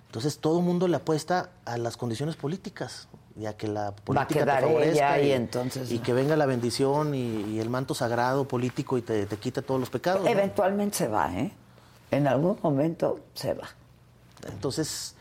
Entonces 0.07 0.39
todo 0.39 0.59
el 0.59 0.65
mundo 0.65 0.89
le 0.89 0.97
apuesta 0.97 1.51
a 1.65 1.79
las 1.79 1.97
condiciones 1.97 2.35
políticas, 2.35 3.07
ya 3.37 3.57
que 3.57 3.69
la 3.69 3.93
política 3.95 4.41
quedar 4.41 4.61
te 4.61 4.67
favorezca 4.67 5.19
ella 5.19 5.27
y 5.29 5.33
entonces- 5.33 5.93
y 5.93 5.99
que 6.01 6.13
venga 6.13 6.37
la 6.37 6.47
bendición 6.47 7.15
y, 7.15 7.43
y 7.45 7.61
el 7.61 7.71
manto 7.71 7.95
sagrado 7.95 8.49
político 8.49 8.99
y 8.99 9.03
te, 9.03 9.27
te 9.27 9.37
quite 9.37 9.63
todos 9.63 9.79
los 9.79 9.89
pecados. 9.91 10.25
¿no? 10.25 10.29
Eventualmente 10.31 10.97
se 10.97 11.07
va, 11.09 11.33
¿eh? 11.39 11.53
En 12.11 12.27
algún 12.27 12.59
momento 12.61 13.21
se 13.35 13.55
va. 13.55 13.69
Entonces, 14.47 15.15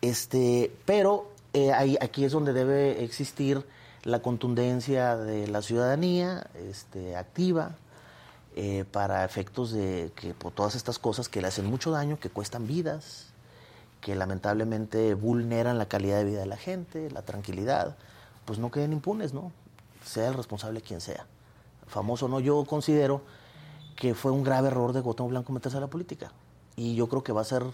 este, 0.00 0.72
pero 0.84 1.30
eh, 1.52 1.72
aquí 2.00 2.24
es 2.24 2.32
donde 2.32 2.52
debe 2.52 3.02
existir 3.04 3.64
la 4.04 4.20
contundencia 4.20 5.16
de 5.16 5.48
la 5.48 5.62
ciudadanía 5.62 6.46
este, 6.54 7.16
activa 7.16 7.72
eh, 8.56 8.84
para 8.90 9.24
efectos 9.24 9.72
de 9.72 10.12
que 10.16 10.34
por 10.34 10.52
todas 10.52 10.74
estas 10.74 10.98
cosas 10.98 11.28
que 11.28 11.40
le 11.40 11.48
hacen 11.48 11.66
mucho 11.66 11.90
daño, 11.90 12.18
que 12.18 12.30
cuestan 12.30 12.66
vidas, 12.66 13.26
que 14.00 14.14
lamentablemente 14.14 15.14
vulneran 15.14 15.78
la 15.78 15.86
calidad 15.86 16.18
de 16.18 16.24
vida 16.24 16.40
de 16.40 16.46
la 16.46 16.56
gente, 16.56 17.10
la 17.10 17.22
tranquilidad, 17.22 17.96
pues 18.44 18.58
no 18.58 18.70
queden 18.70 18.92
impunes, 18.92 19.34
¿no? 19.34 19.52
Sea 20.04 20.28
el 20.28 20.34
responsable 20.34 20.80
quien 20.80 21.00
sea. 21.00 21.26
Famoso 21.86 22.28
no, 22.28 22.40
yo 22.40 22.64
considero 22.64 23.22
que 23.96 24.14
fue 24.14 24.30
un 24.30 24.44
grave 24.44 24.68
error 24.68 24.92
de 24.92 25.00
Gotón 25.00 25.28
Blanco 25.28 25.52
meterse 25.52 25.76
a 25.76 25.80
la 25.80 25.88
política. 25.88 26.32
Y 26.76 26.94
yo 26.94 27.08
creo 27.08 27.22
que 27.22 27.32
va 27.32 27.40
a 27.40 27.44
ser 27.44 27.64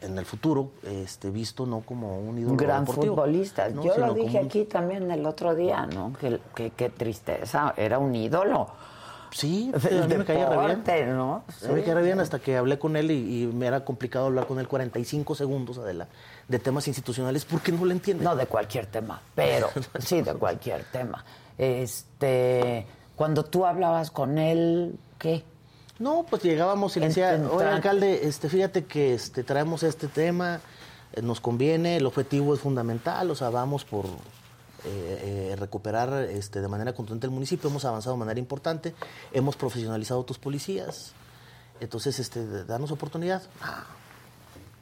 en 0.00 0.18
el 0.18 0.24
futuro 0.26 0.70
este, 0.82 1.30
visto 1.30 1.66
no 1.66 1.80
como 1.80 2.18
un 2.18 2.36
ídolo 2.38 2.52
Un 2.52 2.56
gran 2.56 2.84
deportivo, 2.84 3.14
futbolista. 3.14 3.68
¿no? 3.70 3.82
Yo 3.84 3.94
sino 3.94 4.06
lo 4.08 4.14
dije 4.14 4.38
un- 4.40 4.46
aquí 4.46 4.64
también 4.64 5.10
el 5.10 5.24
otro 5.26 5.54
día, 5.54 5.86
¿no? 5.86 6.12
Que, 6.20 6.40
que- 6.54 6.70
qué 6.70 6.90
tristeza. 6.90 7.72
Era 7.76 7.98
un 7.98 8.14
ídolo. 8.14 8.68
Sí, 9.30 9.72
a 9.74 10.06
mí 10.06 10.14
me 10.16 10.24
caía 10.24 10.48
re 10.48 10.76
bien. 10.76 11.16
¿no? 11.16 11.42
Mí 11.62 11.74
me 11.74 11.80
caía 11.82 11.94
re 11.94 12.02
bien 12.02 12.20
hasta 12.20 12.38
que 12.38 12.56
hablé 12.56 12.78
con 12.78 12.96
él 12.96 13.10
y, 13.10 13.42
y 13.42 13.46
me 13.46 13.66
era 13.66 13.84
complicado 13.84 14.26
hablar 14.26 14.46
con 14.46 14.60
él 14.60 14.68
45 14.68 15.34
segundos, 15.34 15.78
Adela, 15.78 16.06
de 16.46 16.58
temas 16.60 16.86
institucionales 16.86 17.44
porque 17.44 17.72
no 17.72 17.84
le 17.84 17.94
entiende. 17.94 18.22
No 18.22 18.36
de 18.36 18.46
cualquier 18.46 18.86
tema, 18.86 19.20
pero 19.34 19.68
sí 19.98 20.22
de 20.22 20.34
cualquier 20.34 20.84
tema. 20.84 21.24
Este, 21.58 22.86
cuando 23.16 23.44
tú 23.44 23.64
hablabas 23.66 24.10
con 24.10 24.38
él, 24.38 24.96
¿qué? 25.18 25.42
No, 25.98 26.26
pues 26.28 26.42
llegábamos 26.42 26.96
y 26.96 27.00
le 27.00 27.08
decía, 27.08 27.40
oye 27.50 27.66
alcalde, 27.66 28.26
este, 28.26 28.48
fíjate 28.48 28.84
que 28.84 29.14
este, 29.14 29.44
traemos 29.44 29.82
este 29.84 30.08
tema, 30.08 30.60
eh, 31.12 31.22
nos 31.22 31.40
conviene, 31.40 31.96
el 31.96 32.06
objetivo 32.06 32.54
es 32.54 32.60
fundamental, 32.60 33.30
o 33.30 33.34
sea, 33.36 33.50
vamos 33.50 33.84
por 33.84 34.06
eh, 34.06 35.50
eh, 35.52 35.56
recuperar 35.56 36.12
este, 36.24 36.60
de 36.60 36.66
manera 36.66 36.92
contundente 36.94 37.26
el 37.26 37.32
municipio, 37.32 37.70
hemos 37.70 37.84
avanzado 37.84 38.16
de 38.16 38.20
manera 38.20 38.40
importante, 38.40 38.94
hemos 39.32 39.54
profesionalizado 39.54 40.22
a 40.22 40.26
tus 40.26 40.38
policías, 40.38 41.12
entonces, 41.80 42.18
este, 42.18 42.64
danos 42.64 42.90
oportunidad. 42.90 43.42
Ah, 43.60 43.84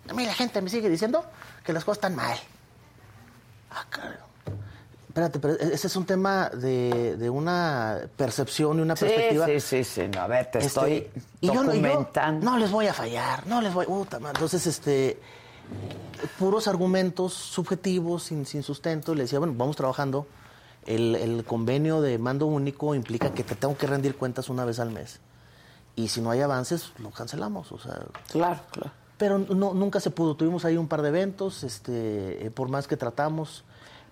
a 0.09 0.15
mí 0.15 0.25
la 0.25 0.35
gente 0.35 0.61
me 0.63 0.71
sigue 0.71 0.89
diciendo 0.89 1.25
que 1.65 1.73
las 1.73 1.85
cosas 1.85 1.99
están 1.99 2.17
mal. 2.17 2.39
Ah, 3.71 3.85
caray. 3.89 4.32
Espérate, 5.13 5.39
pero 5.41 5.53
e- 5.61 5.75
ese 5.75 5.89
es 5.89 5.97
un 5.97 6.07
tema 6.07 6.49
de, 6.49 7.19
de 7.19 7.29
una 7.29 7.99
percepción 8.17 8.79
y 8.79 8.81
una 8.81 8.97
Sí, 8.97 9.05
perspectiva. 9.05 9.45
sí, 9.45 9.61
sí, 9.61 9.85
sí. 9.85 10.09
No, 10.09 10.23
a 10.23 10.27
ver, 10.27 10.47
te 10.51 10.59
Este, 10.59 10.69
estoy 10.69 11.11
y 11.43 11.49
yo 11.49 11.53
yo 11.53 11.65
documentando. 11.65 12.51
no 12.51 12.57
les 12.57 12.71
voy 12.71 12.87
a 12.87 12.95
fallar, 12.95 13.47
no 13.47 13.61
les 13.61 13.75
voy. 13.75 13.87
madre. 13.87 14.31
Entonces, 14.35 14.67
este, 14.67 15.21
puros 16.39 16.67
argumentos 16.67 17.35
subjetivos, 17.35 18.23
sin, 18.23 18.47
sin 18.47 18.63
sustento. 18.63 19.15
Le 19.15 19.25
decía, 19.25 19.39
bueno, 19.39 19.53
vamos 19.55 19.77
trabajando. 19.77 20.27
El, 20.87 21.15
el 21.17 21.45
convenio 21.45 22.01
de 22.01 22.17
mando 22.19 22.47
único 22.47 22.95
implica 22.95 23.35
que 23.35 23.45
te 23.45 23.55
tengo 23.55 23.77
que 23.77 23.87
rendir 23.87 24.17
cuentas 24.17 24.49
una 24.49 24.65
vez 24.65 24.81
al 24.81 24.93
mes. 24.93 25.21
Y 25.95 26.09
si 26.09 26.23
no 26.23 26.31
hay 26.31 26.41
avances, 26.41 26.91
lo 26.99 27.11
cancelamos. 27.11 27.71
O 27.71 27.79
sea, 27.79 28.01
Claro, 28.31 28.61
claro. 28.71 28.91
pero 29.19 29.37
no, 29.39 29.75
nunca 29.75 30.01
se 30.01 30.11
pudo. 30.11 30.37
Tuvimos 30.37 30.65
ahí 30.65 30.79
un 30.79 30.89
par 30.89 31.03
de 31.03 31.11
eventos, 31.11 31.65
este, 31.65 32.47
eh, 32.47 32.51
por 32.51 32.71
más 32.71 32.87
que 32.89 32.97
tratamos. 32.97 33.63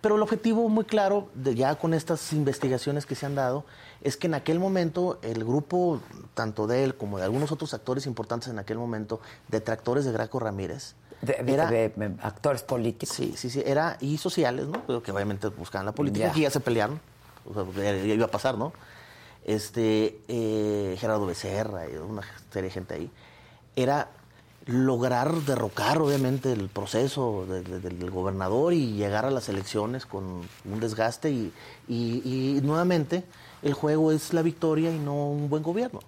Pero 0.01 0.17
el 0.17 0.23
objetivo 0.23 0.69
muy 0.69 0.85
claro, 0.85 1.29
de, 1.35 1.55
ya 1.55 1.75
con 1.75 1.93
estas 1.93 2.33
investigaciones 2.33 3.05
que 3.05 3.15
se 3.15 3.27
han 3.27 3.35
dado, 3.35 3.65
es 4.01 4.17
que 4.17 4.29
en 4.29 4.35
aquel 4.35 4.59
momento 4.59 5.19
el 5.23 5.45
grupo, 5.45 6.01
tanto 6.35 6.67
de 6.67 6.85
él 6.85 6.95
como 6.95 7.19
de 7.19 7.25
algunos 7.25 7.53
otros 7.53 7.75
actores 7.75 8.07
importantes 8.07 8.49
en 8.49 8.59
aquel 8.59 8.79
momento, 8.79 9.21
detractores 9.49 10.07
de 10.07 10.13
Graco 10.13 10.39
Ramírez, 10.41 10.95
De, 11.21 11.37
era- 11.47 11.67
de- 11.71 11.91
de 11.91 12.17
actores 12.23 12.63
políticos. 12.63 13.15
Sí, 13.15 13.35
sí, 13.37 13.51
sí, 13.51 13.63
era, 13.67 13.99
y 14.01 14.17
sociales, 14.17 14.69
¿no? 14.69 14.81
Pero 14.87 15.03
que 15.03 15.13
obviamente 15.13 15.49
buscaban 15.49 15.85
la 15.85 15.93
política, 15.93 16.29
Ya. 16.29 16.33
que 16.33 16.41
ya 16.41 16.51
se 16.51 16.61
pelearon, 16.61 16.99
o 17.45 17.53
sea, 17.53 17.65
ya, 17.77 17.93
ya 18.07 18.15
iba 18.15 18.25
a 18.25 18.31
pasar, 18.31 18.57
¿no? 18.57 18.73
Este, 19.45 20.21
eh, 20.29 20.97
Gerardo 20.99 21.27
Becerra 21.27 21.89
y 21.91 21.97
una 21.97 22.23
serie 22.51 22.69
de 22.69 22.75
gente 22.75 22.95
ahí, 22.95 23.11
era 23.77 24.09
lograr 24.71 25.33
derrocar, 25.43 25.99
obviamente, 26.01 26.53
el 26.53 26.69
proceso 26.69 27.45
de- 27.49 27.63
de- 27.63 27.81
del 27.81 28.11
gobernador 28.11 28.73
y 28.73 28.93
llegar 28.93 29.27
a 29.27 29.31
las 29.31 29.49
elecciones 29.49 30.07
con 30.07 30.25
un 30.65 30.81
desgaste 30.81 31.31
y, 31.31 31.53
y- 31.89 32.57
y 32.59 32.61
nuevamente 32.63 33.25
el 33.63 33.75
juego 33.75 34.13
es 34.13 34.33
la 34.33 34.43
victoria 34.43 34.91
y 34.93 34.99
no 34.99 35.29
un 35.31 35.51
buen 35.51 35.63
gobierno, 35.63 36.01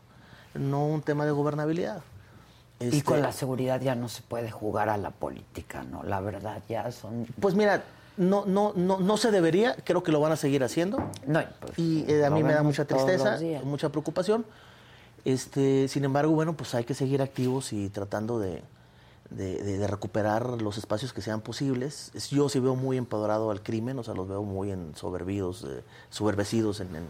no 0.55 0.87
un 0.87 1.03
tema 1.03 1.25
de 1.27 1.33
gobernabilidad. 1.33 2.03
Y 2.81 2.87
Este, 2.87 3.03
con 3.05 3.21
la 3.23 3.33
seguridad 3.33 3.81
ya 3.81 3.95
no 3.95 4.09
se 4.09 4.23
puede 4.23 4.51
jugar 4.51 4.89
a 4.89 4.97
la 4.97 5.11
política, 5.11 5.85
¿no? 5.85 6.03
La 6.03 6.21
verdad, 6.21 6.63
ya 6.69 6.91
son... 6.91 7.27
Pues 7.41 7.55
mira, 7.55 7.83
no, 8.17 8.45
no, 8.47 8.73
no, 8.77 8.99
no 8.99 9.17
se 9.17 9.31
debería, 9.31 9.77
creo 9.85 10.03
que 10.03 10.13
lo 10.13 10.21
van 10.21 10.33
a 10.33 10.37
seguir 10.37 10.63
haciendo. 10.65 10.99
No, 11.27 11.41
pues, 11.61 11.79
Y 11.79 12.05
eh, 12.09 12.25
a 12.25 12.31
mí 12.31 12.43
me 12.43 12.53
da 12.55 12.63
mucha 12.63 12.85
tristeza, 12.85 13.39
mucha 13.65 13.89
preocupación. 13.89 14.45
Este, 15.25 15.87
sin 15.89 16.05
embargo, 16.05 16.33
bueno, 16.33 16.55
pues 16.55 16.75
hay 16.75 16.85
que 16.85 16.95
seguir 16.95 17.23
activos 17.23 17.73
y 17.73 17.89
tratando 17.91 18.39
de, 18.41 18.62
de- 19.31 19.62
de- 19.62 19.79
de 19.79 19.87
recuperar 19.87 20.61
los 20.61 20.79
espacios 20.79 21.12
que 21.12 21.23
sean 21.23 21.41
posibles. 21.41 22.11
Es- 22.14 22.31
Yo 22.31 22.49
sí 22.49 22.59
veo 22.59 22.75
muy 22.75 22.97
empoderado 22.99 23.51
al 23.51 23.62
crimen, 23.62 23.99
o 23.99 24.03
sea, 24.03 24.14
los 24.14 24.29
veo 24.29 24.43
muy 24.43 24.70
ensoberbidos, 24.73 25.64
eh, 25.64 25.83
soberbecidos 26.11 26.81
en, 26.81 26.97
en, 26.97 27.07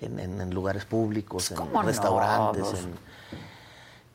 en- 0.00 0.18
en- 0.18 0.40
en 0.40 0.54
lugares 0.54 0.84
públicos, 0.86 1.50
en 1.50 1.56
restaurantes. 1.84 2.62
Pues- 2.64 2.82
en- 2.84 2.94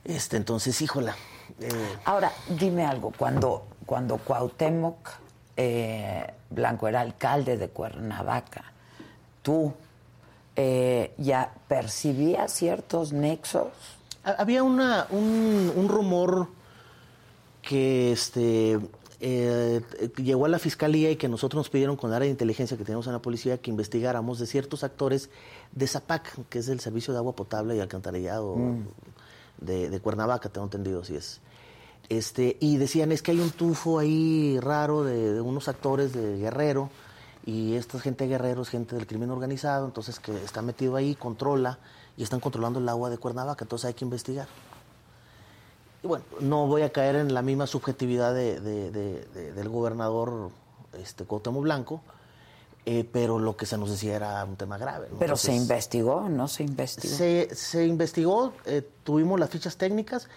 este, 0.03 0.37
entonces, 0.37 0.81
híjola. 0.81 1.15
eh, 1.59 1.69
Ahora, 2.05 2.31
dime 2.59 2.85
algo, 2.85 3.11
cuando, 3.17 3.65
cuando 3.85 4.17
Cuauhtémoc 4.17 4.97
eh, 5.57 6.25
Blanco 6.49 6.87
era 6.87 7.01
alcalde 7.01 7.57
de 7.57 7.69
Cuernavaca, 7.69 8.63
tú 9.41 9.73
eh, 10.57 11.13
ya 11.17 11.53
percibías 11.69 12.51
ciertos 12.51 13.13
nexos. 13.13 13.67
Ha- 14.23 14.31
Había 14.41 14.63
una, 14.63 15.07
un, 15.11 15.71
un 15.75 15.87
rumor 15.87 16.47
que 17.61 18.11
este, 18.11 18.79
eh, 19.19 19.81
llegó 20.17 20.45
a 20.45 20.49
la 20.49 20.59
fiscalía 20.59 21.11
y 21.11 21.15
que 21.15 21.27
nosotros 21.27 21.59
nos 21.59 21.69
pidieron 21.69 21.95
con 21.97 22.09
el 22.09 22.15
área 22.15 22.25
de 22.25 22.31
inteligencia 22.31 22.77
que 22.77 22.83
tenemos 22.83 23.07
en 23.07 23.13
la 23.13 23.21
policía 23.21 23.57
que 23.59 23.69
investigáramos 23.69 24.39
de 24.39 24.47
ciertos 24.47 24.83
actores 24.83 25.29
de 25.73 25.87
ZAPAC, 25.87 26.47
que 26.49 26.59
es 26.59 26.67
el 26.69 26.79
Servicio 26.79 27.13
de 27.13 27.19
Agua 27.19 27.35
Potable 27.35 27.75
y 27.75 27.79
Alcantarillado 27.79 28.55
de, 29.59 29.89
de 29.89 29.99
Cuernavaca, 29.99 30.49
tengo 30.49 30.65
entendido, 30.65 31.01
así 31.01 31.15
es. 31.15 31.39
Este, 32.09 32.55
y 32.61 32.77
decían, 32.77 33.11
es 33.11 33.21
que 33.21 33.31
hay 33.31 33.39
un 33.41 33.49
tufo 33.51 33.99
ahí 33.99 34.57
raro 34.61 35.03
de, 35.03 35.33
de 35.33 35.41
unos 35.41 35.67
actores 35.67 36.13
de 36.13 36.37
Guerrero, 36.37 36.89
y 37.47 37.75
esta 37.75 37.97
gente 37.99 38.27
Guerrero 38.27 38.61
es 38.61 38.69
gente 38.69 38.95
del 38.95 39.07
crimen 39.07 39.31
organizado, 39.31 39.85
entonces 39.85 40.19
que 40.19 40.35
está 40.43 40.61
metido 40.61 40.97
ahí, 40.97 41.15
controla, 41.15 41.79
y 42.17 42.23
están 42.23 42.39
controlando 42.41 42.79
el 42.79 42.89
agua 42.89 43.09
de 43.09 43.17
Cuernavaca, 43.17 43.63
entonces 43.63 43.85
hay 43.87 43.93
que 43.93 44.03
investigar. 44.03 44.47
Y 46.03 46.07
bueno, 46.07 46.25
no 46.41 46.67
voy 46.67 46.81
a 46.81 46.91
caer 46.91 47.15
en 47.15 47.33
la 47.33 47.41
misma 47.41 47.65
subjetividad 47.65 48.33
de- 48.33 48.59
de- 48.59 48.91
de- 48.91 49.25
de- 49.33 49.53
del 49.53 49.69
gobernador 49.69 50.51
este, 50.93 51.23
Cuauhtémoc 51.25 51.63
Blanco, 51.63 52.01
eh, 52.85 53.07
pero 53.11 53.39
lo 53.39 53.55
que 53.55 53.65
se 53.65 53.77
nos 53.77 53.89
decía 53.91 54.15
era 54.17 54.43
un 54.43 54.55
tema 54.57 54.77
grave. 54.77 55.07
¿no? 55.11 55.17
Pero 55.17 55.37
se 55.37 55.51
Entonces, 55.51 55.61
investigó, 55.69 56.27
¿no 56.29 56.47
se 56.47 56.63
investigó? 56.63 57.15
se, 57.15 57.49
se 57.55 57.85
investigó, 57.85 58.53
eh, 58.65 58.87
tuvimos 59.03 59.39
las 59.39 59.49
fichas 59.49 59.77
técnicas, 59.77 60.27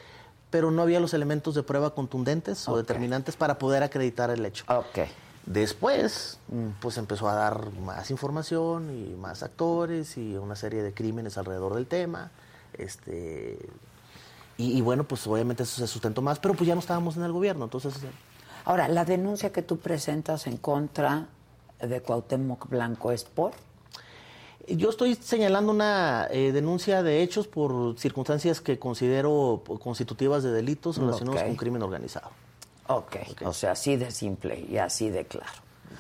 pero 0.51 0.71
no 0.71 0.83
había 0.83 1.01
los 1.01 1.13
elementos 1.15 1.55
de 1.55 1.63
prueba 1.63 1.95
contundentes 1.95 2.69
o 2.69 2.73
Ok. 2.73 2.79
determinantes 2.79 3.37
para 3.37 3.59
poder 3.59 3.83
acreditar 3.83 4.31
el 4.31 4.45
hecho. 4.45 4.65
Ok. 4.69 5.09
Después, 5.47 6.39
pues 6.81 6.97
empezó 6.99 7.29
a 7.29 7.35
dar 7.35 7.73
más 7.73 8.11
información 8.11 8.91
y 8.91 9.17
más 9.17 9.43
actores 9.43 10.17
y 10.17 10.37
una 10.37 10.55
serie 10.55 10.83
de 10.83 10.93
crímenes 10.95 11.39
alrededor 11.39 11.75
del 11.75 11.87
tema. 11.87 12.31
Este, 12.75 13.59
y, 14.57 14.79
y 14.79 14.81
bueno, 14.81 15.05
pues 15.05 15.27
obviamente 15.27 15.63
eso 15.65 15.77
se 15.81 15.87
sustentó 15.87 16.23
más, 16.23 16.39
pero 16.39 16.55
pues 16.55 16.69
ya 16.69 16.75
no 16.75 16.81
estábamos 16.81 17.17
en 17.17 17.25
el 17.25 17.33
gobierno, 17.33 17.65
entonces 17.65 17.95
Ahora, 18.65 18.89
la 18.89 19.05
denuncia 19.05 19.53
que 19.53 19.63
tú 19.63 19.79
presentas 19.79 20.47
en 20.47 20.59
contra 20.59 21.27
de 21.81 22.03
Cuauhtémoc 22.03 22.69
Blanco 22.69 23.11
es 23.11 23.25
por... 23.25 23.53
yo 24.69 24.91
estoy 24.91 25.15
señalando 25.15 25.73
una 25.73 26.29
eh, 26.31 26.53
denuncia 26.53 27.03
de 27.03 27.23
hechos 27.23 27.49
por 27.49 27.99
circunstancias 27.99 28.61
que 28.61 28.79
considero 28.79 29.63
constitutivas 29.83 30.43
de 30.43 30.53
delitos 30.53 30.99
relacionados 30.99 31.41
Ok. 31.41 31.47
con 31.49 31.57
crimen 31.57 31.83
organizado. 31.83 32.31
Ok, 32.93 33.17
o 33.45 33.53
sea, 33.53 33.73
así 33.73 33.97
de 33.97 34.11
simple 34.11 34.59
y 34.69 34.79
así 34.79 35.11
de 35.11 35.25
claro. 35.27 35.53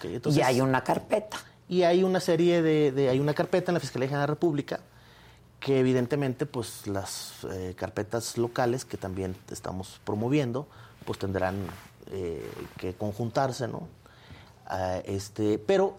Entonces- 0.02 0.40
y 0.40 0.42
hay 0.42 0.60
una 0.60 0.82
carpeta. 0.82 1.36
Y 1.68 1.84
hay 1.84 2.02
una 2.02 2.18
serie 2.18 2.62
de, 2.62 2.90
de- 2.90 3.08
hay 3.10 3.20
una 3.20 3.32
carpeta 3.32 3.70
en 3.70 3.74
la 3.74 3.80
Fiscalía 3.80 4.08
General 4.08 4.26
de 4.26 4.30
la 4.30 4.34
República 4.34 4.80
que 5.60 5.78
evidentemente 5.78 6.46
pues 6.46 6.86
las 6.86 7.44
eh, 7.52 7.74
carpetas 7.76 8.38
locales 8.38 8.84
que 8.84 8.96
también 8.96 9.36
estamos 9.50 10.00
promoviendo 10.04 10.66
pues 11.04 11.18
tendrán 11.18 11.56
eh, 12.10 12.50
que 12.78 12.94
conjuntarse, 12.94 13.68
¿no? 13.68 13.86
Ah, 14.66 15.00
este, 15.04 15.58
pero 15.58 15.96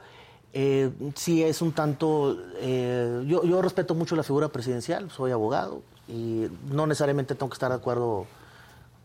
eh, 0.51 0.89
sí 1.15 1.43
es 1.43 1.61
un 1.61 1.71
tanto, 1.73 2.37
eh, 2.57 3.23
yo, 3.27 3.43
yo 3.45 3.61
respeto 3.61 3.93
mucho 3.95 4.15
la 4.15 4.23
figura 4.23 4.49
presidencial, 4.49 5.09
soy 5.11 5.31
abogado 5.31 5.83
y 6.07 6.47
no 6.69 6.85
necesariamente 6.87 7.35
tengo 7.35 7.49
que 7.49 7.55
estar 7.55 7.69
de 7.69 7.77
acuerdo 7.77 8.25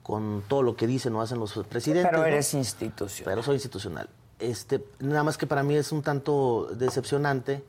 con 0.07 0.45
todo 0.47 0.63
lo 0.63 0.77
que 0.77 0.87
dicen 0.87 1.17
o 1.17 1.21
hacen 1.21 1.41
los 1.41 1.53
presidentes. 1.69 2.09
Pero 2.09 2.23
¿no? 2.23 2.27
eres 2.27 2.55
institucional. 2.55 3.25
Pero 3.25 3.43
soy 3.43 3.55
institucional. 3.57 4.09
Este, 4.39 4.85
nada 5.01 5.25
más 5.25 5.37
que 5.37 5.49
para 5.49 5.65
mí 5.65 5.75
es 5.75 5.91
un 5.91 6.03
tanto 6.03 6.69
decepcionante 6.77 7.65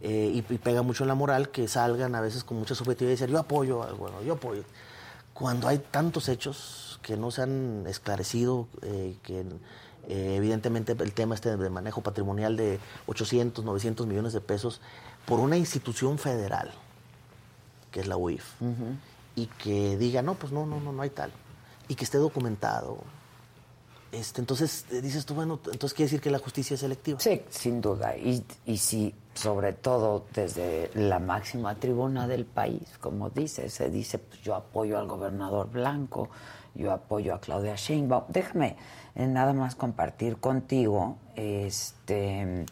eh, 0.00 0.30
y, 0.32 0.54
y 0.54 0.58
pega 0.58 0.82
mucho 0.82 1.02
en 1.02 1.08
la 1.08 1.16
moral 1.16 1.48
que 1.48 1.66
salgan 1.66 2.14
a 2.14 2.20
veces 2.20 2.44
con 2.44 2.58
mucha 2.58 2.76
subjetividad 2.76 3.10
y 3.10 3.14
decir 3.16 3.28
yo 3.28 3.40
apoyo 3.40 3.82
al 3.82 3.94
bueno, 3.94 4.22
yo 4.22 4.34
apoyo. 4.34 4.62
Cuando 5.32 5.66
hay 5.66 5.78
tantos 5.78 6.28
hechos 6.28 7.00
que 7.02 7.16
no 7.16 7.32
se 7.32 7.42
han 7.42 7.84
esclarecido, 7.88 8.68
eh, 8.82 9.16
que 9.24 9.40
eh, 9.40 10.36
evidentemente 10.36 10.92
el 10.92 11.12
tema 11.12 11.34
este 11.34 11.56
de 11.56 11.70
manejo 11.70 12.02
patrimonial 12.02 12.56
de 12.56 12.78
800, 13.06 13.64
900 13.64 14.06
millones 14.06 14.32
de 14.32 14.40
pesos 14.40 14.80
por 15.26 15.40
una 15.40 15.56
institución 15.56 16.18
federal, 16.18 16.70
que 17.90 17.98
es 17.98 18.06
la 18.06 18.16
UIF, 18.16 18.44
y 19.34 19.46
que 19.46 19.96
diga, 19.96 20.22
no, 20.22 20.34
pues 20.34 20.52
no, 20.52 20.66
no, 20.66 20.78
no, 20.78 20.92
no 20.92 21.02
hay 21.02 21.10
tal, 21.10 21.32
y 21.88 21.94
que 21.94 22.04
esté 22.04 22.18
documentado, 22.18 22.98
este, 24.14 24.40
entonces 24.40 24.86
eh, 24.92 25.00
dices 25.00 25.26
tú, 25.26 25.34
bueno, 25.34 25.58
entonces 25.64 25.92
quiere 25.92 26.06
decir 26.06 26.20
que 26.20 26.30
la 26.30 26.38
justicia 26.38 26.74
es 26.74 26.80
selectiva. 26.80 27.18
Sí, 27.18 27.42
sin 27.50 27.80
duda. 27.80 28.16
Y, 28.16 28.44
y 28.64 28.78
sí, 28.78 29.12
sobre 29.34 29.72
todo 29.72 30.26
desde 30.32 30.90
la 30.94 31.18
máxima 31.18 31.74
tribuna 31.74 32.28
del 32.28 32.44
país, 32.44 32.82
como 33.00 33.30
dice, 33.30 33.68
se 33.68 33.90
dice, 33.90 34.18
pues 34.18 34.40
yo 34.42 34.54
apoyo 34.54 34.98
al 34.98 35.08
gobernador 35.08 35.68
Blanco, 35.70 36.28
yo 36.74 36.92
apoyo 36.92 37.34
a 37.34 37.40
Claudia 37.40 37.74
Sheinbaum. 37.74 38.24
Déjame 38.28 38.76
eh, 39.16 39.26
nada 39.26 39.52
más 39.52 39.74
compartir 39.74 40.36
contigo 40.36 41.16
este, 41.34 42.66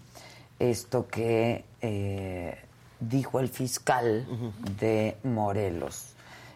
esto 0.59 1.09
que 1.09 1.65
eh, 1.81 2.57
dijo 3.01 3.41
el 3.41 3.49
fiscal 3.49 4.27
de 4.79 5.17
Morelos. 5.25 6.12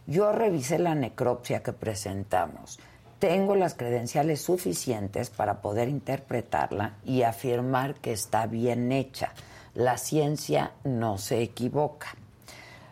Yo 0.07 0.31
revisé 0.31 0.79
la 0.79 0.95
necropsia 0.95 1.63
que 1.63 1.73
presentamos. 1.73 2.79
Tengo 3.19 3.57
las 3.57 3.75
credenciales 3.75 4.41
suficientes 4.41 5.31
para 5.31 5.61
poder 5.61 5.89
interpretarla 5.89 6.95
y 7.05 7.23
afirmar 7.23 7.95
que 7.97 8.13
está 8.13 8.47
bien 8.47 8.93
hecha. 8.93 9.33
La 9.75 9.99
ciencia 9.99 10.73
no 10.85 11.19
se 11.19 11.43
equivoca. 11.43 12.09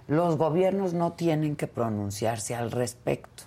Los 0.08 0.36
gobiernos 0.36 0.92
no 0.92 1.12
tienen 1.12 1.54
que 1.56 1.66
pronunciarse 1.66 2.54
al 2.54 2.70
respecto. 2.70 3.44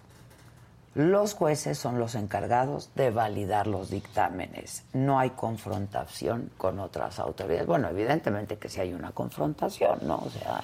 Los 0.96 1.34
jueces 1.34 1.78
son 1.78 2.00
los 2.00 2.16
encargados 2.16 2.90
de 2.96 3.12
validar 3.12 3.68
los 3.68 3.92
dictámenes. 3.92 4.84
No 4.94 5.20
hay 5.20 5.32
confrontación 5.32 6.50
con 6.58 6.80
otras 6.80 7.20
autoridades. 7.20 7.68
Bueno, 7.68 7.90
evidentemente 7.90 8.58
que 8.58 8.70
sí 8.70 8.80
hay 8.80 8.94
una 8.94 9.12
confrontación, 9.12 10.00
¿no? 10.04 10.18
O 10.18 10.30
sea, 10.30 10.62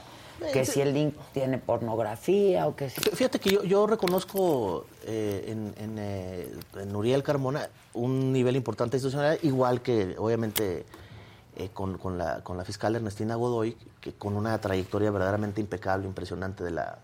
que 0.52 0.66
si 0.66 0.82
el 0.82 0.94
link 0.94 1.16
tiene 1.34 1.58
pornografía 1.58 2.68
o 2.68 2.76
que 2.76 2.90
si... 2.90 3.02
Fíjate 3.02 3.40
que 3.40 3.52
yo, 3.52 3.64
yo 3.64 3.88
reconozco 3.88 4.86
eh, 5.06 5.46
en, 5.48 5.74
en, 5.78 6.00
eh, 6.00 6.54
en, 6.78 6.96
Uriel 6.96 7.24
Carmona 7.24 7.70
un 7.94 8.32
nivel 8.32 8.56
importante 8.56 8.98
institucional, 8.98 9.40
igual 9.44 9.82
que 9.82 10.16
obviamente 10.18 10.86
eh, 11.56 11.70
con, 11.74 11.98
con, 11.98 12.18
la, 12.18 12.44
con 12.44 12.58
la 12.58 12.66
fiscal 12.66 12.96
Ernestina 12.96 13.36
Godoy, 13.36 13.78
que 14.02 14.14
con 14.14 14.36
una 14.36 14.60
trayectoria 14.60 15.12
verdaderamente 15.12 15.62
impecable, 15.62 16.08
impresionante 16.08 16.64
de 16.64 16.72
la, 16.72 16.98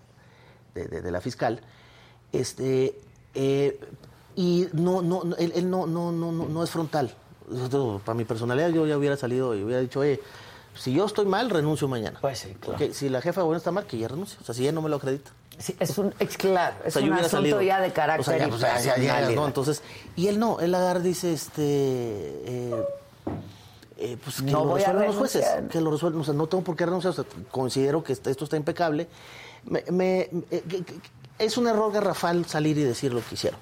de, 0.74 0.88
de, 0.88 1.02
de 1.02 1.12
la 1.12 1.22
fiscal. 1.22 1.62
Este, 2.32 2.96
y 4.36 4.68
no, 4.74 5.02
no, 5.02 5.24
él, 5.38 5.52
él 5.56 5.70
no, 5.70 5.86
no, 5.88 6.12
no, 6.12 6.32
no 6.32 6.64
es 6.64 6.70
frontal. 6.70 7.14
Para 8.06 8.16
mi 8.16 8.26
personalidad 8.26 8.70
yo 8.70 8.86
ya 8.86 8.98
hubiera 8.98 9.18
salido 9.18 9.56
y 9.56 9.64
hubiera 9.64 9.82
dicho, 9.82 10.02
oye, 10.02 10.20
si 10.76 10.94
yo 10.94 11.06
estoy 11.06 11.26
mal, 11.26 11.50
renuncio 11.50 11.88
mañana. 11.88 12.20
Pues 12.22 12.40
sí, 12.40 12.50
claro. 12.60 12.78
Porque 12.78 12.94
si 12.94 13.10
la 13.10 13.22
jefa 13.22 13.42
de 13.42 13.46
gobierno 13.46 13.58
está 13.58 13.72
mal, 13.72 13.86
que 13.86 13.98
ya 13.98 14.08
renuncie. 14.08 14.38
O 14.42 14.46
sea, 14.46 14.54
si 14.56 14.64
ella 14.64 14.72
no 14.72 14.82
me 14.82 14.90
lo 14.90 14.96
acredita. 14.98 15.32
Sí, 15.58 15.76
es 15.80 15.98
un, 15.98 16.14
es 16.20 16.38
claro, 16.38 16.76
es 16.86 16.96
o 16.96 17.00
sea, 17.00 17.08
un 17.08 17.14
asunto 17.16 17.30
salido. 17.38 17.62
ya 17.62 17.82
de 17.82 17.92
carácter 17.92 18.22
o 18.22 18.24
sea, 18.24 18.38
ya, 18.38 18.48
pues, 18.48 18.62
ya, 18.62 18.98
ya, 18.98 19.30
¿no? 19.32 19.46
Entonces, 19.46 19.82
y 20.16 20.28
él 20.28 20.40
no, 20.40 20.60
él 20.62 20.74
agarra 20.74 21.02
dice, 21.02 21.34
este, 21.34 21.62
eh, 21.66 22.84
eh, 23.98 24.18
pues 24.24 24.38
que 24.42 24.52
No 24.52 24.64
lo 24.64 24.76
resuelvan 24.76 25.06
los 25.08 25.16
jueces, 25.18 25.46
que 25.70 25.82
lo 25.82 25.92
resuelvan, 25.92 26.22
o 26.22 26.24
sea, 26.24 26.34
no 26.34 26.48
tengo 26.48 26.64
por 26.64 26.78
qué 26.78 26.86
renunciar, 26.86 27.12
o 27.12 27.16
sea, 27.16 27.26
considero 27.52 28.02
que 28.04 28.14
esto 28.14 28.30
está 28.30 28.56
impecable. 28.56 29.10
Me, 29.66 29.84
me- 29.92 30.30
eh, 30.52 30.64
es 31.38 31.58
un 31.58 31.68
error 31.68 31.92
garrafal 31.92 32.46
salir 32.46 32.78
y 32.78 32.84
decir 32.84 33.14
lo 33.14 33.20
que 33.22 33.36
hicieron. 33.36 33.60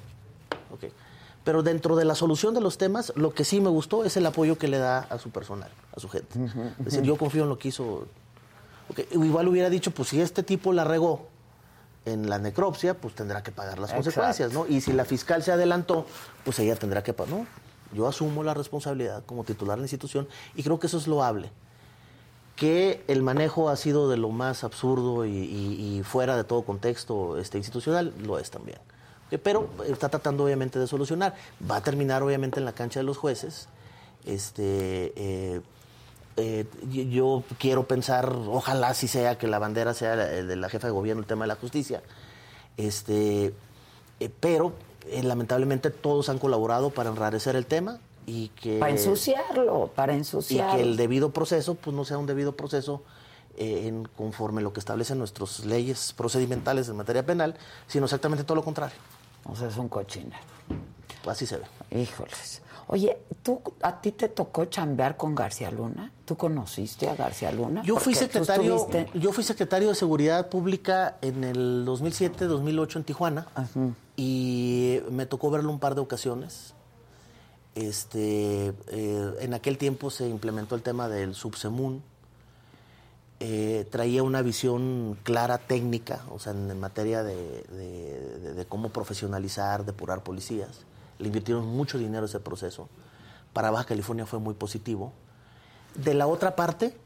Pero 1.47 1.63
dentro 1.63 1.95
de 1.95 2.03
la 2.03 2.13
solución 2.13 2.53
de 2.53 2.59
los 2.59 2.77
temas, 2.77 3.13
lo 3.15 3.33
que 3.33 3.45
sí 3.45 3.61
me 3.61 3.69
gustó 3.69 4.03
es 4.03 4.17
el 4.17 4.25
apoyo 4.25 4.57
que 4.57 4.67
le 4.67 4.79
da 4.79 4.99
a 5.09 5.17
su 5.17 5.29
personal, 5.29 5.69
a 5.95 5.99
su 6.01 6.09
gente. 6.09 6.37
Es 6.79 6.83
decir, 6.85 7.03
yo 7.03 7.15
confío 7.15 7.43
en 7.43 7.49
lo 7.49 7.57
que 7.57 7.69
hizo. 7.69 8.05
Ok, 8.89 8.99
Igual 9.13 9.47
hubiera 9.47 9.69
dicho, 9.69 9.91
pues 9.91 10.09
si 10.09 10.19
este 10.19 10.43
tipo 10.43 10.73
la 10.73 10.83
regó 10.83 11.27
en 12.03 12.29
la 12.29 12.37
necropsia, 12.37 12.95
pues 12.95 13.15
tendrá 13.15 13.43
que 13.43 13.53
pagar 13.53 13.79
las 13.79 13.91
Exacto. 13.91 14.03
consecuencias, 14.03 14.51
¿no? 14.51 14.67
Y 14.67 14.81
si 14.81 14.91
la 14.91 15.05
fiscal 15.05 15.41
se 15.41 15.53
adelantó, 15.53 16.05
pues 16.43 16.59
ella 16.59 16.75
tendrá 16.75 17.01
que 17.01 17.13
pagar. 17.13 17.33
No, 17.33 17.47
yo 17.93 18.09
asumo 18.09 18.43
la 18.43 18.53
responsabilidad 18.53 19.23
como 19.25 19.45
titular 19.45 19.77
de 19.77 19.83
la 19.83 19.85
institución 19.85 20.27
y 20.53 20.63
creo 20.63 20.81
que 20.81 20.87
eso 20.87 20.97
es 20.97 21.07
loable. 21.07 21.49
Que 22.57 23.05
el 23.07 23.21
manejo 23.23 23.69
ha 23.69 23.77
sido 23.77 24.09
de 24.09 24.17
lo 24.17 24.31
más 24.31 24.65
absurdo 24.65 25.25
y, 25.25 25.29
y- 25.31 25.97
y 25.99 26.03
fuera 26.03 26.35
de 26.35 26.43
todo 26.43 26.63
contexto 26.63 27.37
este, 27.37 27.57
institucional, 27.57 28.13
lo 28.21 28.37
es 28.37 28.51
también. 28.51 28.79
Eh, 29.31 29.37
Pero 29.37 29.69
está 29.87 30.09
tratando 30.09 30.43
obviamente 30.45 30.79
de 30.79 30.87
solucionar. 30.87 31.35
Va 31.69 31.77
a 31.77 31.81
terminar 31.81 32.23
obviamente 32.23 32.59
en 32.59 32.65
la 32.65 32.73
cancha 32.73 32.99
de 32.99 33.03
los 33.03 33.17
jueces. 33.17 33.67
Este, 34.25 35.13
eh, 35.15 35.61
eh, 36.37 36.65
yo- 36.89 37.43
quiero 37.57 37.87
pensar, 37.87 38.31
ojalá 38.47 38.93
sí 38.93 39.07
sea 39.07 39.37
que 39.37 39.47
la 39.47 39.57
bandera 39.59 39.93
sea 39.93 40.13
el 40.37 40.47
de 40.47 40.55
la 40.55 40.69
jefa 40.69 40.87
de 40.87 40.93
gobierno, 40.93 41.21
el 41.21 41.27
tema 41.27 41.45
de 41.45 41.47
la 41.49 41.55
justicia. 41.55 42.01
Este, 42.77 43.53
eh, 44.19 44.29
pero 44.39 44.73
lamentablemente 45.23 45.89
todos 45.89 46.29
han 46.29 46.37
colaborado 46.37 46.89
para 46.89 47.09
enrarecer 47.09 47.55
el 47.55 47.65
tema 47.65 47.99
y 48.25 48.49
que 48.49 48.77
Para 48.79 48.91
ensuciarlo, 48.91 49.89
para 49.95 50.13
y 50.13 50.17
ensuciarlo. 50.17 50.75
que 50.75 50.81
el 50.83 50.97
debido 50.97 51.31
proceso 51.31 51.75
pues 51.75 51.95
no 51.95 52.03
sea 52.05 52.17
un 52.17 52.25
debido 52.25 52.55
proceso 52.55 53.01
eh, 53.57 53.87
en 53.87 54.03
conforme 54.05 54.61
lo 54.61 54.73
que 54.73 54.79
establecen 54.79 55.17
nuestras 55.17 55.65
leyes 55.65 56.13
procedimentales 56.15 56.89
en 56.89 56.97
materia 56.97 57.25
penal, 57.25 57.55
sino 57.87 58.05
exactamente 58.05 58.43
todo 58.43 58.55
lo 58.55 58.63
contrario. 58.63 58.97
O 59.49 59.55
sea, 59.55 59.67
es 59.67 59.77
un 59.77 59.89
cochino. 59.89 60.35
Así 61.25 61.45
se 61.45 61.57
ve. 61.57 62.01
Híjoles. 62.01 62.61
Oye, 62.89 63.17
¿tú, 63.43 63.61
¿a 63.81 63.99
ti 63.99 64.13
te 64.13 64.29
tocó 64.29 64.63
chambear 64.65 65.17
con 65.17 65.35
García 65.35 65.69
Luna? 65.71 66.11
¿Tú 66.23 66.37
conociste 66.37 67.09
a 67.09 67.15
García 67.15 67.51
Luna? 67.51 67.81
Yo 67.83 67.97
fui 67.97 68.13
secretario, 68.15 68.77
estuviste- 68.77 69.19
yo 69.19 69.33
fui 69.33 69.43
secretario 69.43 69.89
de 69.89 69.95
Seguridad 69.95 70.47
Pública 70.49 71.17
en 71.21 71.43
el 71.43 71.83
2007-2008 71.85 72.95
en 72.99 73.03
Tijuana 73.03 73.47
y 74.15 75.01
me 75.11 75.25
tocó 75.25 75.51
verlo 75.51 75.69
un 75.69 75.79
par 75.79 75.95
de 75.95 76.01
ocasiones. 76.01 76.73
Este, 77.75 78.73
eh, 78.87 79.33
en 79.41 79.53
aquel 79.53 79.77
tiempo 79.77 80.09
se 80.09 80.27
implementó 80.27 80.75
el 80.75 80.81
tema 80.81 81.07
del 81.09 81.35
subsemun. 81.35 82.01
Eh, 83.39 83.87
traía 83.91 84.23
una 84.23 84.41
visión 84.41 85.15
clara 85.21 85.59
técnica, 85.59 86.23
o 86.31 86.39
sea, 86.39 86.53
en, 86.53 86.79
materia 86.79 87.21
de, 87.21 88.65
cómo 88.67 88.89
profesionalizar, 88.89 89.85
depurar 89.85 90.23
policías. 90.23 90.79
Le 91.19 91.27
invirtieron 91.27 91.67
mucho 91.67 91.99
dinero 91.99 92.25
ese 92.25 92.39
proceso. 92.39 92.89
Para 93.53 93.69
Baja 93.69 93.85
California 93.85 94.25
fue 94.25 94.39
muy 94.39 94.55
positivo. 94.55 95.13
De 95.93 96.15
la 96.15 96.25
otra 96.25 96.55
parte, 96.55 96.97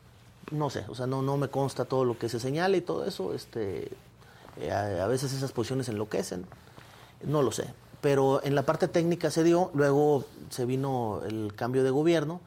no 0.51 0.69
sé, 0.69 0.86
o 0.88 0.95
sea, 0.95 1.05
no, 1.05 1.21
no 1.21 1.36
me 1.36 1.49
consta 1.49 1.84
todo 1.84 2.05
lo 2.05 2.17
que 2.17 2.29
se 2.29 2.39
señala 2.39 2.77
y 2.77 2.82
todo 2.82 3.03
eso. 3.05 3.34
Este, 3.34 3.91
eh, 4.57 4.71
a, 4.71 5.03
a 5.03 5.07
veces 5.07 5.34
esas 5.34 5.51
posiciones 5.51 5.89
enloquecen, 5.89 6.45
no 7.25 7.41
lo 7.41 7.51
sé. 7.51 7.73
Pero 7.99 8.41
en 8.43 8.55
la 8.55 8.63
parte 8.63 8.88
técnica 8.88 9.32
se 9.32 9.43
dio, 9.43 9.69
luego 9.73 10.23
se 10.49 10.65
vino 10.65 11.21
el 11.27 11.53
cambio 11.55 11.84
de 11.84 11.89
gobierno. 11.89 12.39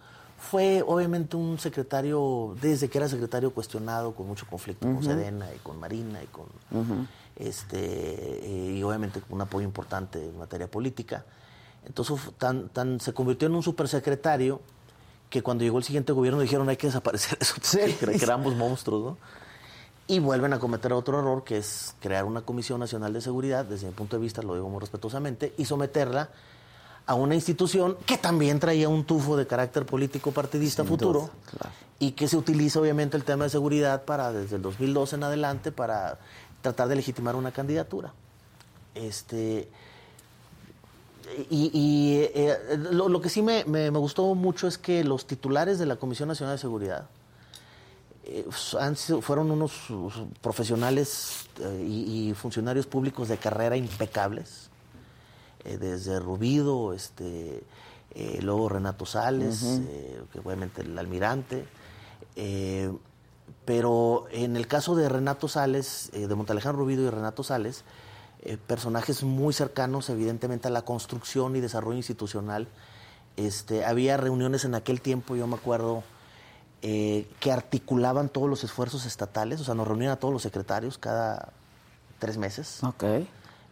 Fue 0.51 0.83
obviamente 0.87 1.37
un 1.37 1.59
secretario, 1.59 2.55
desde 2.61 2.89
que 2.89 2.99
era 2.99 3.09
secretario 3.09 3.53
cuestionado, 3.53 4.15
con 4.15 4.27
mucho 4.27 4.47
conflicto 4.47 4.87
con 4.87 5.03
Sedena 5.05 5.47
y 5.55 5.59
con 5.59 5.79
Marina 5.81 6.23
y 6.23 6.27
con 6.27 6.47
este 7.37 7.79
eh, 7.81 8.77
y 8.77 8.83
obviamente 8.83 9.21
con 9.21 9.35
un 9.37 9.41
apoyo 9.43 9.65
importante 9.65 10.25
en 10.25 10.39
materia 10.39 10.71
política. 10.71 11.25
Entonces 11.87 12.17
tan, 12.39 12.69
tan, 12.69 13.01
se 13.01 13.13
convirtió 13.13 13.49
en 13.49 13.55
un 13.55 13.63
supersecretario 13.63 14.61
que 15.31 15.43
cuando 15.43 15.65
llegó 15.65 15.79
el 15.79 15.85
siguiente 15.85 16.13
gobierno 16.13 16.41
dijeron 16.41 16.69
hay 16.69 16.77
que 16.77 16.87
desaparecer 16.87 17.39
eso, 17.41 17.55
porque 17.61 17.97
cre- 17.99 18.19
que 18.19 18.25
éramos 18.25 18.55
monstruos, 18.55 19.05
¿no? 19.05 19.19
Y 20.07 20.19
vuelven 20.19 20.53
a 20.53 20.59
cometer 20.59 20.93
otro 20.93 21.19
error, 21.19 21.45
que 21.45 21.57
es 21.57 21.95
crear 22.01 22.27
una 22.27 22.43
Comisión 22.43 22.79
Nacional 22.79 23.13
de 23.15 23.23
Seguridad, 23.23 23.65
desde 23.65 23.87
mi 23.87 23.93
punto 23.95 24.17
de 24.17 24.23
vista, 24.23 24.43
lo 24.43 24.55
digo 24.55 24.69
muy 24.69 24.79
respetuosamente, 24.81 25.55
y 25.57 25.65
someterla 25.65 26.29
a 27.07 27.15
una 27.15 27.35
institución 27.35 27.97
que 28.07 28.17
también 28.19 28.59
traía 28.61 28.89
un 28.89 29.05
tufo 29.05 29.37
de 29.37 29.47
carácter 29.47 29.85
político 29.87 30.33
partidista 30.33 30.83
Sin 30.83 30.89
futuro, 30.89 31.21
duda, 31.21 31.31
claro. 31.59 31.75
y 31.99 32.13
que 32.13 32.29
se 32.29 32.37
utiliza 32.37 32.81
obviamente 32.81 33.17
el 33.17 33.25
tema 33.25 33.45
de 33.45 33.51
seguridad 33.51 34.05
para, 34.05 34.33
desde 34.33 34.57
el 34.57 34.63
2012 34.63 35.17
en 35.17 35.25
adelante, 35.25 35.71
para 35.73 36.19
tratar 36.63 36.89
de 36.89 36.97
legitimar 36.97 37.37
una 37.37 37.53
candidatura. 37.53 38.13
Este, 38.95 39.69
y, 41.51 41.71
y, 41.73 42.21
eh, 42.35 42.57
lo, 42.93 43.09
lo 43.09 43.21
que 43.21 43.29
sí 43.29 43.43
me, 43.43 43.65
me- 43.65 43.91
me 43.91 43.99
gustó 43.99 44.35
mucho 44.35 44.67
es 44.69 44.79
que 44.79 45.05
los 45.05 45.27
titulares 45.27 45.79
de 45.79 45.87
la 45.87 45.97
Comisión 45.97 46.29
Nacional 46.29 46.57
de 46.57 46.61
Seguridad 46.61 47.07
eh, 48.25 48.47
han 48.79 48.97
sido- 48.97 49.21
fueron 49.21 49.51
unos 49.51 49.73
profesionales 50.43 51.47
eh, 51.61 51.85
y, 51.87 52.31
y 52.31 52.35
funcionarios 52.35 52.87
públicos 52.87 53.29
de 53.29 53.37
carrera 53.39 53.77
impecables, 53.77 54.71
eh, 55.65 55.79
desde 55.79 56.19
Rubido, 56.21 56.93
este, 56.93 57.63
eh, 58.15 58.39
luego 58.43 58.69
Renato 58.69 59.07
Sales, 59.07 59.63
eh, 59.63 60.23
que 60.33 60.41
obviamente 60.41 60.83
el 60.83 60.99
almirante, 60.99 61.67
pero 63.65 64.27
en 64.31 64.57
el 64.57 64.67
caso 64.67 64.95
de 64.97 65.09
Renato 65.09 65.49
Sales, 65.49 66.11
de 66.13 66.35
Montaleján 66.35 66.77
Rubido 66.77 67.05
y 67.07 67.11
Renato 67.11 67.43
Sales, 67.43 67.85
personajes 68.67 69.23
muy 69.23 69.55
cercanos 69.55 70.11
evidentemente 70.11 70.69
a 70.69 70.71
la 70.71 70.83
construcción 70.83 71.57
y 71.57 71.61
desarrollo 71.61 71.97
institucional. 71.97 72.69
Este, 73.37 73.85
había 73.85 74.17
reuniones 74.17 74.65
en 74.65 74.75
aquel 74.75 75.01
tiempo, 75.01 75.37
yo 75.37 75.47
me 75.47 75.57
acuerdo, 75.57 76.03
eh, 76.87 77.27
que 77.41 77.51
articulaban 77.51 78.29
todos 78.29 78.47
los 78.47 78.63
esfuerzos 78.63 79.07
estatales, 79.07 79.59
o 79.59 79.65
sea, 79.65 79.75
nos 79.75 79.89
reunían 79.89 80.11
a 80.11 80.17
todos 80.17 80.35
los 80.35 80.43
secretarios 80.43 80.99
cada 80.99 81.55
tres 82.19 82.37
meses. 82.37 82.85
Ok. 82.85 83.05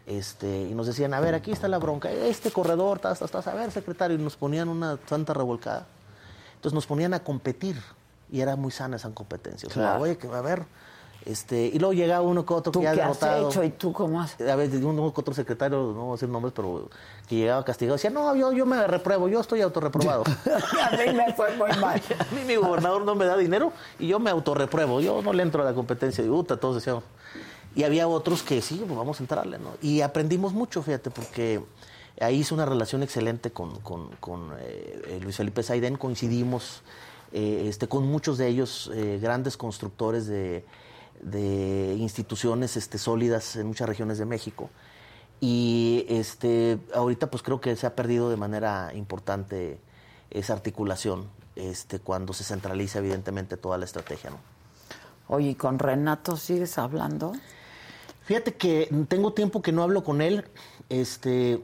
Este, 0.06 0.62
y 0.62 0.74
nos 0.74 0.86
decían, 0.86 1.14
a 1.14 1.20
ver, 1.20 1.34
aquí 1.34 1.52
está 1.52 1.68
la 1.68 1.78
bronca, 1.78 2.10
este 2.10 2.50
corredor, 2.50 2.98
tas, 2.98 3.20
tas, 3.20 3.30
tas, 3.30 3.46
a 3.46 3.54
ver, 3.54 3.70
secretario, 3.70 4.16
y 4.18 4.20
nos 4.22 4.36
ponían 4.36 4.68
una 4.68 4.98
santa 5.06 5.32
revolcada. 5.32 5.86
Entonces 6.56 6.74
nos 6.74 6.86
ponían 6.86 7.14
a 7.14 7.20
competir, 7.20 7.80
y 8.30 8.40
era 8.40 8.56
muy 8.56 8.72
sana 8.72 8.96
esa 8.96 9.10
competencia. 9.10 9.68
O 9.68 9.72
sea, 9.72 9.82
Claro. 9.82 10.02
oye, 10.02 10.18
que 10.18 10.26
a 10.26 10.40
ver, 10.40 10.64
este, 11.24 11.66
y 11.66 11.78
luego 11.78 11.92
llegaba 11.92 12.22
uno 12.22 12.44
que 12.44 12.52
otro 12.52 12.72
¿Tú 12.72 12.80
que 12.80 12.86
ya 12.86 12.94
qué 12.94 13.02
has 13.02 13.22
hecho 13.22 13.62
y 13.62 13.70
tú 13.70 13.92
cómo 13.92 14.20
has...? 14.20 14.40
A 14.40 14.56
veces 14.56 14.82
uno 14.82 15.14
que 15.14 15.20
otro 15.20 15.34
secretario, 15.34 15.78
no 15.78 16.02
voy 16.02 16.08
a 16.10 16.12
decir 16.14 16.28
nombres, 16.28 16.52
pero 16.54 16.88
que 17.28 17.36
llegaba 17.36 17.64
castigado, 17.64 17.94
decía, 17.94 18.10
no, 18.10 18.34
yo, 18.34 18.52
yo 18.52 18.66
me 18.66 18.84
repruebo, 18.88 19.28
yo 19.28 19.40
estoy 19.40 19.60
autorreprobado. 19.60 20.24
a 20.82 20.96
mí 20.96 21.12
me 21.12 21.32
fue 21.34 21.56
muy 21.56 21.70
mal. 21.80 22.02
A 22.18 22.34
mí 22.34 22.42
mi 22.44 22.56
gobernador 22.56 23.02
no 23.02 23.14
me 23.14 23.24
da 23.24 23.36
dinero 23.36 23.72
y 24.00 24.08
yo 24.08 24.18
me 24.18 24.30
autorrepruebo. 24.30 25.00
Yo 25.00 25.22
no 25.22 25.32
le 25.32 25.44
entro 25.44 25.62
a 25.62 25.64
la 25.64 25.74
competencia. 25.74 26.24
Y 26.24 26.28
puta, 26.28 26.56
todos 26.56 26.76
decíamos. 26.76 27.04
Y 27.74 27.84
había 27.84 28.06
otros 28.08 28.42
que 28.42 28.60
sí, 28.60 28.82
pues 28.86 28.96
vamos 28.96 29.20
a 29.20 29.22
entrarle, 29.22 29.58
¿no? 29.58 29.70
Y 29.80 30.02
aprendimos 30.02 30.52
mucho, 30.52 30.82
fíjate, 30.82 31.10
porque 31.10 31.62
ahí 32.20 32.40
hice 32.40 32.52
una 32.54 32.66
relación 32.66 33.02
excelente 33.02 33.50
con, 33.50 33.80
con- 33.80 34.10
con, 34.20 34.50
eh, 34.60 35.18
Luis 35.22 35.36
Felipe 35.36 35.62
Saidén. 35.62 35.96
Coincidimos 35.96 36.82
eh, 37.32 37.64
este, 37.68 37.88
con 37.88 38.06
muchos 38.06 38.36
de 38.36 38.48
ellos, 38.48 38.90
eh, 38.94 39.18
grandes 39.22 39.56
constructores 39.56 40.26
de, 40.26 40.64
de 41.22 41.96
instituciones 41.98 42.76
este, 42.76 42.98
sólidas 42.98 43.56
en 43.56 43.66
muchas 43.68 43.88
regiones 43.88 44.18
de 44.18 44.26
México. 44.26 44.68
Y 45.40 46.04
este, 46.08 46.78
ahorita 46.94 47.30
pues 47.30 47.42
creo 47.42 47.60
que 47.60 47.74
se 47.76 47.86
ha 47.86 47.96
perdido 47.96 48.28
de 48.30 48.36
manera 48.36 48.92
importante 48.94 49.80
esa 50.30 50.52
articulación 50.52 51.26
este, 51.56 51.98
cuando 51.98 52.32
se 52.32 52.44
centraliza 52.44 52.98
evidentemente 52.98 53.56
toda 53.56 53.76
la 53.78 53.84
estrategia. 53.86 54.30
¿no? 54.30 54.36
Oye, 55.28 55.50
¿y 55.50 55.54
con 55.54 55.78
Renato 55.78 56.36
sigues 56.36 56.78
hablando? 56.78 57.32
Fíjate 58.24 58.54
que 58.54 58.88
tengo 59.08 59.32
tiempo 59.32 59.62
que 59.62 59.72
no 59.72 59.82
hablo 59.82 60.04
con 60.04 60.22
él, 60.22 60.44
este, 60.88 61.62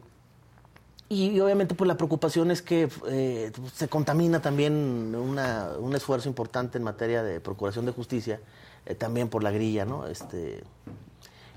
y, 1.10 1.40
obviamente 1.40 1.74
pues 1.74 1.88
la 1.88 1.96
preocupación 1.96 2.50
es 2.50 2.60
que 2.60 2.88
eh, 3.08 3.50
se 3.74 3.88
contamina 3.88 4.42
también 4.42 5.14
una, 5.14 5.70
un 5.78 5.94
esfuerzo 5.94 6.28
importante 6.28 6.76
en 6.76 6.84
materia 6.84 7.22
de 7.22 7.40
procuración 7.40 7.86
de 7.86 7.92
justicia, 7.92 8.40
eh, 8.84 8.94
también 8.94 9.28
por 9.30 9.42
la 9.42 9.50
grilla, 9.50 9.86
¿no? 9.86 10.06
Este, 10.06 10.62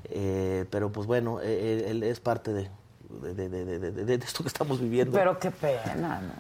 eh, 0.05 0.65
pero 0.69 0.91
pues 0.91 1.05
bueno, 1.05 1.41
él, 1.41 2.01
es 2.03 2.21
parte 2.21 2.53
de, 2.53 2.69
de, 3.33 4.15
esto 4.15 4.43
que 4.43 4.47
estamos 4.47 4.79
viviendo. 4.79 5.17
Pero 5.17 5.37
qué 5.37 5.51
pena, 5.51 6.21
¿no? 6.21 6.33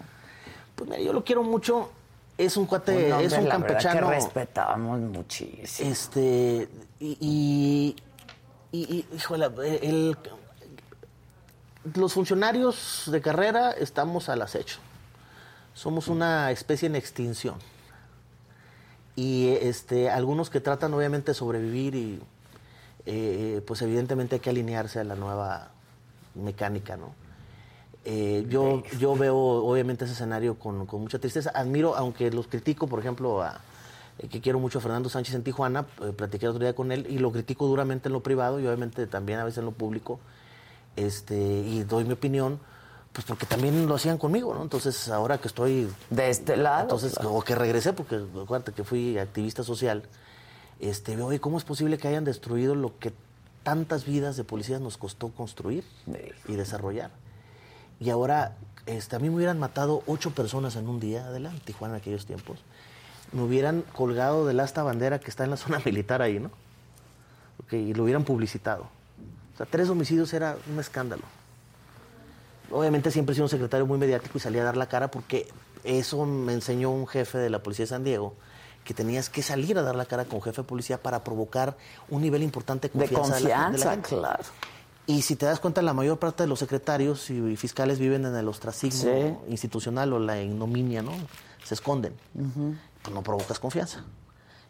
Pues 0.75 0.89
mira, 0.89 1.01
yo 1.01 1.11
lo 1.11 1.25
quiero 1.25 1.43
mucho, 1.43 1.89
es 2.37 2.55
un 2.55 2.65
cuate, 2.65 3.09
es 3.25 3.33
un 3.33 3.47
campechano. 3.47 4.07
que 4.07 4.15
respetamos 4.15 5.01
muchísimo. 5.01 5.91
Este, 5.91 6.69
y, 6.97 7.17
y, 7.19 7.95
y 8.71 9.05
híjole, 9.13 9.47
el 9.81 10.17
los 11.95 12.13
funcionarios 12.13 13.03
de 13.07 13.21
carrera 13.21 13.71
estamos 13.71 14.29
al 14.29 14.41
acecho. 14.41 14.79
Somos 15.73 16.07
una 16.07 16.51
especie 16.51 16.87
en 16.87 16.95
extinción. 16.95 17.55
Y 19.15 19.49
este, 19.61 20.09
algunos 20.09 20.49
que 20.49 20.59
tratan 20.59 20.93
obviamente 20.93 21.31
de 21.31 21.35
sobrevivir 21.35 21.95
y 21.95 22.21
eh, 23.05 23.61
pues 23.65 23.81
evidentemente 23.81 24.35
hay 24.35 24.39
que 24.39 24.49
alinearse 24.49 24.99
a 24.99 25.03
la 25.03 25.15
nueva 25.15 25.71
mecánica, 26.35 26.97
¿no? 26.97 27.13
Eh, 28.03 28.45
yo, 28.49 28.83
yo 28.97 29.15
veo 29.15 29.37
obviamente 29.37 30.05
ese 30.05 30.13
escenario 30.13 30.57
con, 30.57 30.87
mucha 30.87 31.19
tristeza. 31.19 31.51
Admiro, 31.53 31.95
aunque 31.95 32.31
los 32.31 32.47
critico, 32.47 32.87
por 32.87 32.99
ejemplo, 32.99 33.43
a, 33.43 33.59
que 34.29 34.41
quiero 34.41 34.59
mucho 34.59 34.79
a 34.79 34.81
Fernando 34.81 35.09
Sánchez 35.09 35.35
en 35.35 35.43
Tijuana, 35.43 35.83
platiqué 36.15 36.45
el 36.45 36.51
otro 36.51 36.63
día 36.63 36.73
con 36.73 36.91
él 36.91 37.07
y 37.09 37.17
lo 37.19 37.31
critico 37.31 37.67
duramente 37.67 38.09
en 38.09 38.13
lo 38.13 38.21
privado 38.21 38.59
y 38.59 38.67
obviamente 38.67 39.07
también 39.07 39.39
a 39.39 39.43
veces 39.43 39.59
en 39.59 39.65
lo 39.65 39.71
público 39.71 40.19
este, 40.95 41.35
y 41.35 41.83
doy 41.83 42.03
mi 42.03 42.13
opinión, 42.13 42.59
pues 43.13 43.25
porque 43.25 43.45
también 43.45 43.87
lo 43.87 43.95
hacían 43.95 44.17
conmigo, 44.17 44.53
¿no? 44.53 44.61
Entonces, 44.61 45.09
ahora 45.09 45.37
que 45.37 45.47
estoy... 45.47 45.89
De 46.09 46.29
este 46.29 46.57
lado. 46.57 46.83
Entonces, 46.83 47.13
o 47.23 47.41
que 47.41 47.55
regresé, 47.55 47.93
porque 47.93 48.15
acuérdate 48.15 48.71
que 48.73 48.83
fui 48.83 49.17
activista 49.17 49.63
social, 49.63 50.03
este, 50.79 51.15
veo, 51.15 51.29
¿cómo 51.41 51.57
es 51.57 51.63
posible 51.63 51.97
que 51.97 52.07
hayan 52.07 52.23
destruido 52.23 52.75
lo 52.75 52.97
que 52.99 53.13
tantas 53.63 54.05
vidas 54.05 54.37
de 54.37 54.43
policías 54.43 54.81
nos 54.81 54.97
costó 54.97 55.29
construir 55.29 55.83
y 56.47 56.55
desarrollar? 56.55 57.11
Y 57.99 58.09
ahora, 58.09 58.57
este, 58.85 59.15
a 59.15 59.19
mí 59.19 59.29
me 59.29 59.35
hubieran 59.35 59.59
matado 59.59 60.03
ocho 60.07 60.31
personas 60.31 60.75
en 60.75 60.87
un 60.87 60.99
día, 60.99 61.27
adelante, 61.27 61.61
Tijuana 61.65 61.95
en 61.95 62.01
aquellos 62.01 62.25
tiempos. 62.25 62.59
Me 63.31 63.43
hubieran 63.43 63.83
colgado 63.93 64.45
del 64.45 64.59
asta 64.59 64.83
bandera 64.83 65.19
que 65.19 65.29
está 65.29 65.43
en 65.43 65.51
la 65.51 65.57
zona 65.57 65.79
militar 65.85 66.21
ahí, 66.21 66.39
¿no? 66.39 66.51
y 67.71 67.93
lo 67.93 68.03
hubieran 68.03 68.25
publicitado 68.25 68.89
tres 69.65 69.89
homicidios 69.89 70.33
era 70.33 70.57
un 70.71 70.79
escándalo. 70.79 71.23
Obviamente 72.71 73.11
siempre 73.11 73.33
he 73.33 73.35
sido 73.35 73.45
un 73.45 73.49
secretario 73.49 73.85
muy 73.85 73.97
mediático 73.97 74.37
y 74.37 74.41
salía 74.41 74.61
a 74.61 74.65
dar 74.65 74.77
la 74.77 74.87
cara 74.87 75.11
porque 75.11 75.47
eso 75.83 76.25
me 76.25 76.53
enseñó 76.53 76.89
un 76.91 77.07
jefe 77.07 77.37
de 77.37 77.49
la 77.49 77.61
policía 77.61 77.83
de 77.83 77.89
San 77.89 78.03
Diego, 78.03 78.33
que 78.85 78.93
tenías 78.93 79.29
que 79.29 79.41
salir 79.41 79.77
a 79.77 79.81
dar 79.81 79.95
la 79.95 80.05
cara 80.05 80.25
con 80.25 80.41
jefe 80.41 80.61
de 80.61 80.67
policía 80.67 81.01
para 81.01 81.23
provocar 81.23 81.77
un 82.09 82.21
nivel 82.21 82.43
importante 82.43 82.89
de 82.93 83.09
confianza. 83.09 83.35
De 83.35 83.49
confianza, 83.49 84.01
claro. 84.01 84.43
Y 85.07 85.23
si 85.23 85.35
te 85.35 85.45
das 85.45 85.59
cuenta, 85.59 85.81
la 85.81 85.93
mayor 85.93 86.19
parte 86.19 86.43
de 86.43 86.47
los 86.47 86.59
secretarios 86.59 87.29
y 87.29 87.57
fiscales 87.57 87.99
viven 87.99 88.25
en 88.25 88.35
el 88.35 88.47
ostracismo 88.47 89.43
institucional 89.49 90.13
o 90.13 90.19
la 90.19 90.39
ignominia, 90.41 91.01
¿no? 91.01 91.11
Se 91.65 91.73
esconden. 91.73 92.13
Pues 93.01 93.13
no 93.13 93.21
provocas 93.23 93.59
confianza 93.59 94.03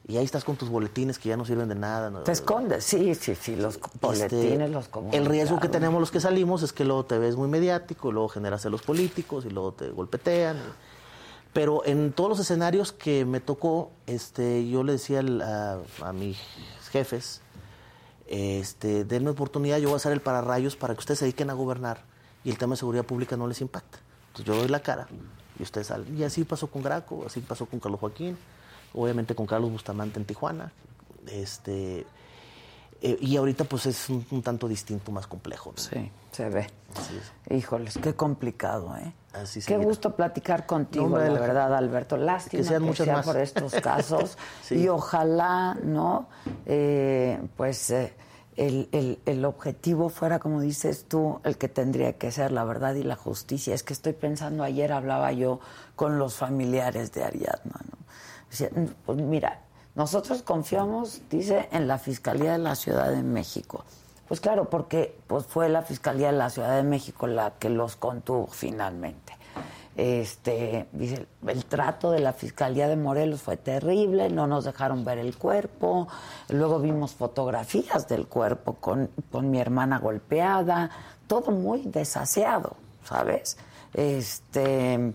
y 0.07 0.17
ahí 0.17 0.25
estás 0.25 0.43
con 0.43 0.55
tus 0.55 0.69
boletines 0.69 1.19
que 1.19 1.29
ya 1.29 1.38
no 1.38 1.45
sirven 1.45 1.69
de 1.69 1.75
nada. 1.75 2.23
Te 2.23 2.32
escondes, 2.32 2.84
sí, 2.84 3.13
sí, 3.15 3.36
sí, 3.36 3.55
los 3.55 3.75
este, 3.75 3.89
boletines, 4.01 4.71
los 4.71 4.89
El 5.11 5.25
riesgo 5.25 5.59
que 5.59 5.69
tenemos 5.69 5.99
los 5.99 6.11
que 6.11 6.19
salimos 6.19 6.63
es 6.63 6.73
que 6.73 6.86
luego 6.86 7.05
te 7.05 7.17
ves 7.17 7.36
muy 7.36 7.47
mediático, 7.47 8.09
y 8.09 8.13
luego 8.13 8.29
generas 8.29 8.65
a 8.65 8.69
los 8.69 8.82
políticos 8.82 9.45
y 9.45 9.49
luego 9.49 9.73
te 9.73 9.89
golpetean. 9.89 10.57
Pero 11.53 11.86
en 11.86 12.13
todos 12.13 12.29
los 12.29 12.39
escenarios 12.39 12.93
que 12.93 13.25
me 13.25 13.41
tocó, 13.41 13.91
este, 14.07 14.67
yo 14.69 14.84
le 14.84 14.93
decía 14.93 15.19
a, 15.19 16.13
mis 16.13 16.38
jefes, 16.91 17.41
este, 18.27 19.03
denme 19.03 19.32
oportunidad, 19.32 19.77
yo 19.77 19.89
voy 19.89 19.95
a 19.95 19.97
hacer 19.97 20.13
el 20.13 20.21
pararrayos 20.21 20.75
para 20.77 20.93
que 20.93 20.99
ustedes 20.99 21.19
se 21.19 21.25
dediquen 21.25 21.49
a 21.49 21.53
gobernar 21.53 22.05
y 22.43 22.49
el 22.49 22.57
tema 22.57 22.73
de 22.73 22.77
seguridad 22.77 23.05
pública 23.05 23.38
no 23.38 23.47
les 23.47 23.61
impacta. 23.61 23.99
Entonces 24.29 24.45
yo 24.45 24.55
doy 24.55 24.69
la 24.69 24.82
cara 24.82 25.07
y 25.62 25.64
ustedes 25.64 25.88
salen. 25.88 26.18
Y 26.18 26.24
así 26.26 26.43
pasó 26.43 26.68
con 26.68 26.82
Graco, 26.82 27.24
así 27.26 27.39
pasó 27.39 27.66
con 27.66 27.80
Carlos 27.80 28.01
Joaquín 28.01 28.38
obviamente 28.93 29.36
con 29.36 29.45
Carlos 29.45 29.72
Bustamante 29.72 30.20
en 30.20 30.26
Tijuana. 30.26 30.72
Este, 31.28 32.05
eh, 33.01 33.18
y 33.20 33.38
ahorita 33.38 33.64
pues 33.66 33.86
es 33.86 34.09
un, 34.09 34.41
tanto 34.41 34.68
distinto, 34.68 35.12
más 35.12 35.28
complejo. 35.28 35.74
Sí, 35.76 36.12
se 36.32 36.49
ve. 36.49 36.68
Híjoles, 37.49 37.97
qué 37.97 38.14
complicado, 38.16 38.95
¿eh? 38.97 39.14
Así 39.34 39.62
qué 39.62 39.78
gusto 39.78 40.14
platicar 40.16 40.66
contigo, 40.66 41.18
la 41.18 41.30
verdad, 41.30 41.74
Alberto. 41.74 42.18
Lástima 42.18 42.64
que, 42.64 42.68
sean 42.68 42.86
que 42.88 42.95
sea 42.95 43.22
por 43.22 43.38
estos 43.38 43.74
casos. 43.82 44.38
Y 44.70 44.89
ojalá, 44.89 45.78
¿no? 45.84 46.28
Eh, 46.66 47.41
pues 47.55 47.91
eh, 47.91 48.14
el, 48.62 48.89
el, 48.91 49.20
el, 49.26 49.43
objetivo 49.45 50.09
fuera, 50.09 50.38
como 50.38 50.62
dices 50.62 51.05
tú, 51.07 51.41
el 51.43 51.57
que 51.57 51.68
tendría 51.68 52.14
que 52.14 52.32
ser 52.32 52.51
la 52.51 52.64
verdad 52.64 52.93
y 52.93 53.01
la 53.01 53.16
justicia. 53.16 53.74
Es 53.74 53.82
que 53.82 53.93
estoy 53.93 54.14
pensando, 54.14 54.64
ayer 54.64 54.91
hablaba 54.91 55.32
yo 55.32 55.59
con 55.95 56.20
los 56.20 56.36
familiares 56.36 57.12
de 57.12 57.24
Ariadna, 57.24 57.80
¿no? 57.89 57.97
Pues 59.05 59.18
mira, 59.18 59.62
nosotros 59.95 60.43
confiamos, 60.43 61.22
dice, 61.30 61.70
en 61.72 61.88
la 61.88 61.97
Fiscalía 61.97 62.51
de 62.51 62.59
la 62.59 62.76
Ciudad 62.76 63.09
de 63.09 63.24
México. 63.24 63.84
Pues 64.28 64.39
claro, 64.39 64.70
porque 64.70 65.18
pues 65.26 65.47
fue 65.47 65.68
la 65.68 65.82
Fiscalía 65.82 66.28
de 66.32 66.38
la 66.38 66.51
Ciudad 66.51 66.76
de 66.76 66.84
México 66.84 67.26
la 67.26 67.53
que 67.57 67.70
los 67.70 67.95
contuvo 67.95 68.47
finalmente. 68.47 69.30
Este, 69.97 70.87
dice, 70.93 71.27
el 71.45 71.65
trato 71.65 72.11
de 72.11 72.19
la 72.19 72.31
Fiscalía 72.31 72.87
de 72.87 72.95
Morelos 72.95 73.41
fue 73.41 73.57
terrible, 73.57 74.29
no 74.29 74.47
nos 74.47 74.63
dejaron 74.63 75.03
ver 75.03 75.17
el 75.17 75.37
cuerpo, 75.37 76.07
luego 76.49 76.79
vimos 76.79 77.11
fotografías 77.11 78.07
del 78.07 78.27
cuerpo 78.27 78.75
con, 78.75 79.09
con 79.31 79.51
mi 79.51 79.59
hermana 79.59 79.99
golpeada, 79.99 80.89
todo 81.27 81.51
muy 81.51 81.81
desaseado, 81.83 82.77
¿sabes? 83.03 83.57
Este, 83.93 85.13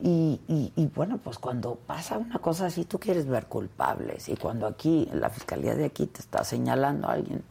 y, 0.00 0.40
y, 0.76 0.86
bueno, 0.94 1.18
pues 1.22 1.38
cuando 1.38 1.76
pasa 1.76 2.18
una 2.18 2.38
cosa 2.38 2.66
así, 2.66 2.84
tú 2.84 2.98
quieres 2.98 3.26
ver 3.26 3.46
culpables. 3.46 4.28
Y 4.28 4.36
cuando 4.36 4.66
aquí, 4.66 5.08
la 5.12 5.30
fiscalía 5.30 5.74
de 5.76 5.84
aquí 5.84 6.06
te 6.06 6.20
está 6.20 6.44
señalando 6.44 7.08
a 7.08 7.12
alguien, 7.12 7.42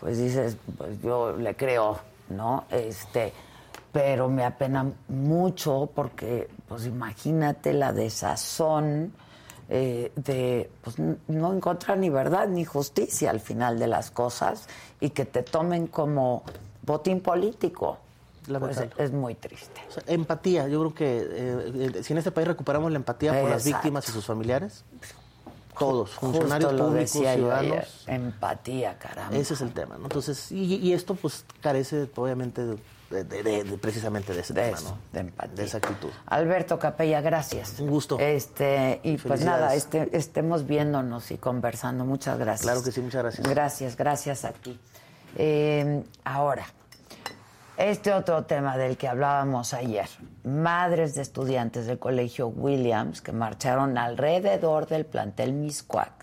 pues 0.00 0.18
dices, 0.18 0.56
pues 0.76 1.00
yo 1.02 1.36
le 1.36 1.56
creo, 1.56 1.98
¿no? 2.28 2.64
Este, 2.70 3.32
pero 3.92 4.28
me 4.28 4.44
apena 4.44 4.92
mucho 5.08 5.90
porque, 5.94 6.48
pues 6.68 6.86
imagínate 6.86 7.72
la 7.72 7.92
desazón 7.92 9.12
eh, 9.68 10.12
de 10.16 10.70
pues, 10.82 10.96
no 10.98 11.52
encontrar 11.52 11.98
ni 11.98 12.08
verdad 12.08 12.48
ni 12.48 12.64
justicia 12.64 13.30
al 13.30 13.40
final 13.40 13.78
de 13.78 13.86
las 13.86 14.10
cosas 14.10 14.66
y 15.00 15.10
que 15.10 15.24
te 15.24 15.42
tomen 15.42 15.86
como 15.88 16.42
botín 16.82 17.20
político. 17.20 17.98
Pues 18.58 18.78
es 18.96 19.12
muy 19.12 19.34
triste. 19.34 19.78
empatía, 20.06 20.68
yo 20.68 20.80
creo 20.80 20.94
que 20.94 21.18
eh, 21.18 21.90
eh, 21.96 22.02
si 22.02 22.14
en 22.14 22.18
este 22.18 22.30
país 22.30 22.48
recuperamos 22.48 22.90
la 22.90 22.96
empatía 22.96 23.38
por 23.38 23.50
las 23.50 23.64
víctimas 23.66 24.08
y 24.08 24.12
sus 24.12 24.24
familiares, 24.24 24.84
todos, 25.78 26.10
funcionarios 26.10 26.72
públicos, 26.72 27.10
ciudadanos. 27.10 28.04
empatía, 28.06 28.98
caramba. 28.98 29.36
Ese 29.36 29.52
es 29.52 29.60
el 29.60 29.72
tema, 29.72 29.98
¿no? 29.98 30.04
Entonces, 30.04 30.50
y, 30.50 30.92
esto 30.94 31.14
pues 31.14 31.44
carece 31.60 32.08
obviamente 32.16 32.64
de, 32.64 32.78
precisamente 33.80 34.34
de 34.34 34.40
ese 34.40 34.54
tema, 34.54 34.78
¿no? 34.80 34.98
De 35.54 35.64
esa 35.64 35.78
actitud. 35.78 36.10
Alberto 36.26 36.78
Capella, 36.78 37.20
gracias. 37.20 37.80
Un 37.80 37.88
gusto. 37.88 38.18
Este, 38.18 39.00
y 39.02 39.16
pues 39.16 39.44
nada, 39.44 39.74
este, 39.74 40.16
estemos 40.16 40.66
viéndonos 40.66 41.30
y 41.30 41.38
conversando. 41.38 42.04
Muchas 42.04 42.38
gracias. 42.38 42.62
Claro 42.62 42.82
que 42.82 42.92
sí, 42.92 43.00
muchas 43.00 43.22
gracias. 43.22 43.48
Gracias, 43.48 43.96
gracias 43.96 44.44
a 44.44 44.52
ti. 44.52 44.78
Eh, 45.36 46.02
ahora, 46.24 46.66
este 47.78 48.12
otro 48.12 48.44
tema 48.44 48.76
del 48.76 48.96
que 48.96 49.08
hablábamos 49.08 49.72
ayer, 49.72 50.08
madres 50.44 51.14
de 51.14 51.22
estudiantes 51.22 51.86
del 51.86 51.98
Colegio 51.98 52.48
Williams 52.48 53.22
que 53.22 53.32
marcharon 53.32 53.96
alrededor 53.96 54.86
del 54.86 55.06
plantel 55.06 55.52
Miscuac 55.52 56.18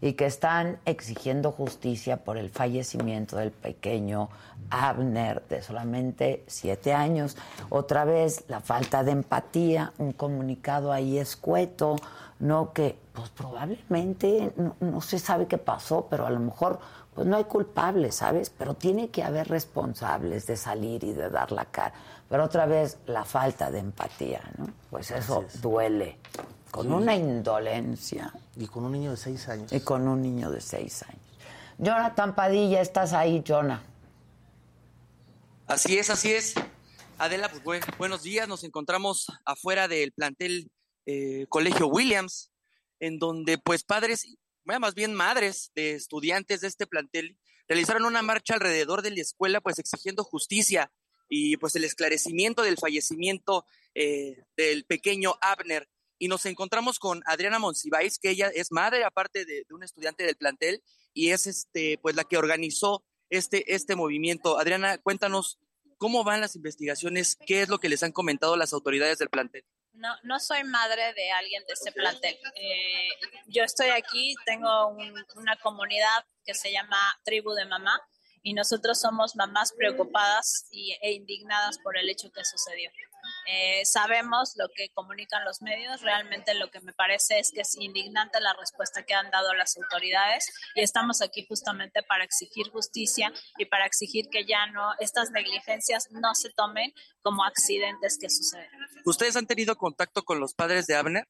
y 0.00 0.12
que 0.12 0.26
están 0.26 0.78
exigiendo 0.84 1.52
justicia 1.52 2.18
por 2.18 2.36
el 2.36 2.50
fallecimiento 2.50 3.36
del 3.36 3.50
pequeño 3.50 4.28
Abner 4.70 5.42
de 5.48 5.62
solamente 5.62 6.44
siete 6.46 6.92
años. 6.92 7.36
Otra 7.70 8.04
vez 8.04 8.44
la 8.48 8.60
falta 8.60 9.02
de 9.02 9.12
empatía, 9.12 9.92
un 9.98 10.12
comunicado 10.12 10.92
ahí 10.92 11.18
escueto, 11.18 11.96
no 12.38 12.72
que 12.72 12.96
pues 13.12 13.30
probablemente 13.30 14.52
no, 14.56 14.76
no 14.80 15.00
se 15.00 15.18
sabe 15.18 15.46
qué 15.46 15.58
pasó, 15.58 16.06
pero 16.08 16.26
a 16.26 16.30
lo 16.30 16.38
mejor 16.38 16.78
pues 17.14 17.26
no 17.26 17.36
hay 17.36 17.44
culpables, 17.44 18.14
¿sabes? 18.14 18.48
Pero 18.48 18.74
tiene 18.74 19.08
que 19.08 19.24
haber 19.24 19.48
responsables 19.48 20.46
de 20.46 20.56
salir 20.56 21.02
y 21.02 21.12
de 21.12 21.28
dar 21.30 21.50
la 21.50 21.64
cara. 21.64 21.92
Pero 22.28 22.44
otra 22.44 22.66
vez, 22.66 22.98
la 23.06 23.24
falta 23.24 23.72
de 23.72 23.80
empatía, 23.80 24.40
¿no? 24.56 24.68
Pues 24.88 25.10
eso 25.10 25.44
duele, 25.60 26.18
con 26.70 26.92
una 26.92 27.14
indolencia. 27.14 28.32
Y 28.56 28.66
con 28.66 28.84
un 28.84 28.92
niño 28.92 29.12
de 29.12 29.16
seis 29.16 29.48
años. 29.48 29.72
Y 29.72 29.80
con 29.80 30.06
un 30.06 30.22
niño 30.22 30.50
de 30.50 30.60
seis 30.60 31.02
años. 31.02 31.22
Jonathan 31.78 32.34
Padilla, 32.34 32.80
estás 32.80 33.12
ahí, 33.12 33.42
Jonah. 33.46 33.82
Así 35.66 35.98
es, 35.98 36.10
así 36.10 36.32
es. 36.32 36.54
Adela, 37.18 37.50
pues 37.50 37.82
buenos 37.98 38.22
días. 38.22 38.48
Nos 38.48 38.64
encontramos 38.64 39.26
afuera 39.44 39.88
del 39.88 40.12
plantel 40.12 40.70
eh, 41.06 41.46
Colegio 41.48 41.86
Williams, 41.88 42.50
en 43.00 43.18
donde 43.18 43.58
pues 43.58 43.84
padres, 43.84 44.26
más 44.64 44.94
bien 44.94 45.14
madres 45.14 45.70
de 45.74 45.92
estudiantes 45.92 46.60
de 46.60 46.68
este 46.68 46.86
plantel 46.86 47.38
realizaron 47.68 48.04
una 48.04 48.22
marcha 48.22 48.54
alrededor 48.54 49.02
de 49.02 49.10
la 49.10 49.20
escuela 49.20 49.60
pues 49.60 49.78
exigiendo 49.78 50.24
justicia 50.24 50.90
y 51.28 51.56
pues 51.58 51.76
el 51.76 51.84
esclarecimiento 51.84 52.62
del 52.62 52.78
fallecimiento 52.78 53.66
eh, 53.94 54.44
del 54.56 54.84
pequeño 54.84 55.34
Abner. 55.40 55.88
Y 56.18 56.28
nos 56.28 56.44
encontramos 56.46 56.98
con 56.98 57.22
Adriana 57.26 57.58
Monsiváis, 57.58 58.18
que 58.18 58.30
ella 58.30 58.48
es 58.48 58.72
madre 58.72 59.04
aparte 59.04 59.44
de, 59.44 59.64
un 59.70 59.82
estudiante 59.82 60.24
del 60.24 60.36
plantel 60.36 60.82
y 61.14 61.30
es 61.30 61.46
este 61.46 61.98
pues 62.02 62.16
la 62.16 62.24
que 62.24 62.36
organizó 62.36 63.04
este, 63.30 63.74
este 63.74 63.96
movimiento. 63.96 64.58
Adriana, 64.58 64.98
cuéntanos 64.98 65.58
cómo 65.96 66.24
van 66.24 66.40
las 66.40 66.56
investigaciones, 66.56 67.36
qué 67.46 67.62
es 67.62 67.68
lo 67.68 67.78
que 67.78 67.88
les 67.88 68.02
han 68.02 68.12
comentado 68.12 68.56
las 68.56 68.72
autoridades 68.72 69.18
del 69.18 69.28
plantel. 69.28 69.64
No, 69.92 70.14
no 70.22 70.38
soy 70.38 70.62
madre 70.62 71.12
de 71.14 71.30
alguien 71.32 71.64
de 71.66 71.72
este 71.72 71.90
plantel. 71.90 72.38
Eh, 72.54 73.08
yo 73.48 73.64
estoy 73.64 73.88
aquí, 73.88 74.34
tengo 74.46 74.96
una 75.36 75.56
comunidad 75.56 76.24
que 76.44 76.54
se 76.54 76.70
llama 76.70 76.98
Tribu 77.24 77.52
de 77.52 77.64
Mamá 77.64 78.00
y 78.42 78.54
nosotros 78.54 79.00
somos 79.00 79.34
mamás 79.34 79.72
preocupadas 79.72 80.66
y, 80.70 80.96
e 81.02 81.12
indignadas 81.12 81.78
por 81.78 81.98
el 81.98 82.08
hecho 82.08 82.30
que 82.30 82.44
sucedió. 82.44 82.90
Eh, 83.50 83.82
sabemos 83.86 84.52
lo 84.56 84.68
que 84.74 84.90
comunican 84.90 85.42
los 85.42 85.62
medios, 85.62 86.02
realmente 86.02 86.52
lo 86.52 86.70
que 86.70 86.82
me 86.82 86.92
parece 86.92 87.38
es 87.38 87.50
que 87.50 87.62
es 87.62 87.76
indignante 87.76 88.40
la 88.40 88.52
respuesta 88.52 89.04
que 89.04 89.14
han 89.14 89.30
dado 89.30 89.54
las 89.54 89.74
autoridades 89.78 90.52
y 90.74 90.82
estamos 90.82 91.22
aquí 91.22 91.46
justamente 91.48 92.02
para 92.02 92.24
exigir 92.24 92.68
justicia 92.70 93.32
y 93.56 93.64
para 93.64 93.86
exigir 93.86 94.28
que 94.30 94.44
ya 94.44 94.66
no, 94.66 94.92
estas 94.98 95.30
negligencias 95.30 96.08
no 96.10 96.34
se 96.34 96.50
tomen 96.50 96.92
como 97.22 97.42
accidentes 97.42 98.18
que 98.20 98.28
suceden. 98.28 98.68
¿Ustedes 99.06 99.34
han 99.34 99.46
tenido 99.46 99.76
contacto 99.76 100.24
con 100.24 100.40
los 100.40 100.52
padres 100.52 100.86
de 100.86 100.96
Abner? 100.96 101.24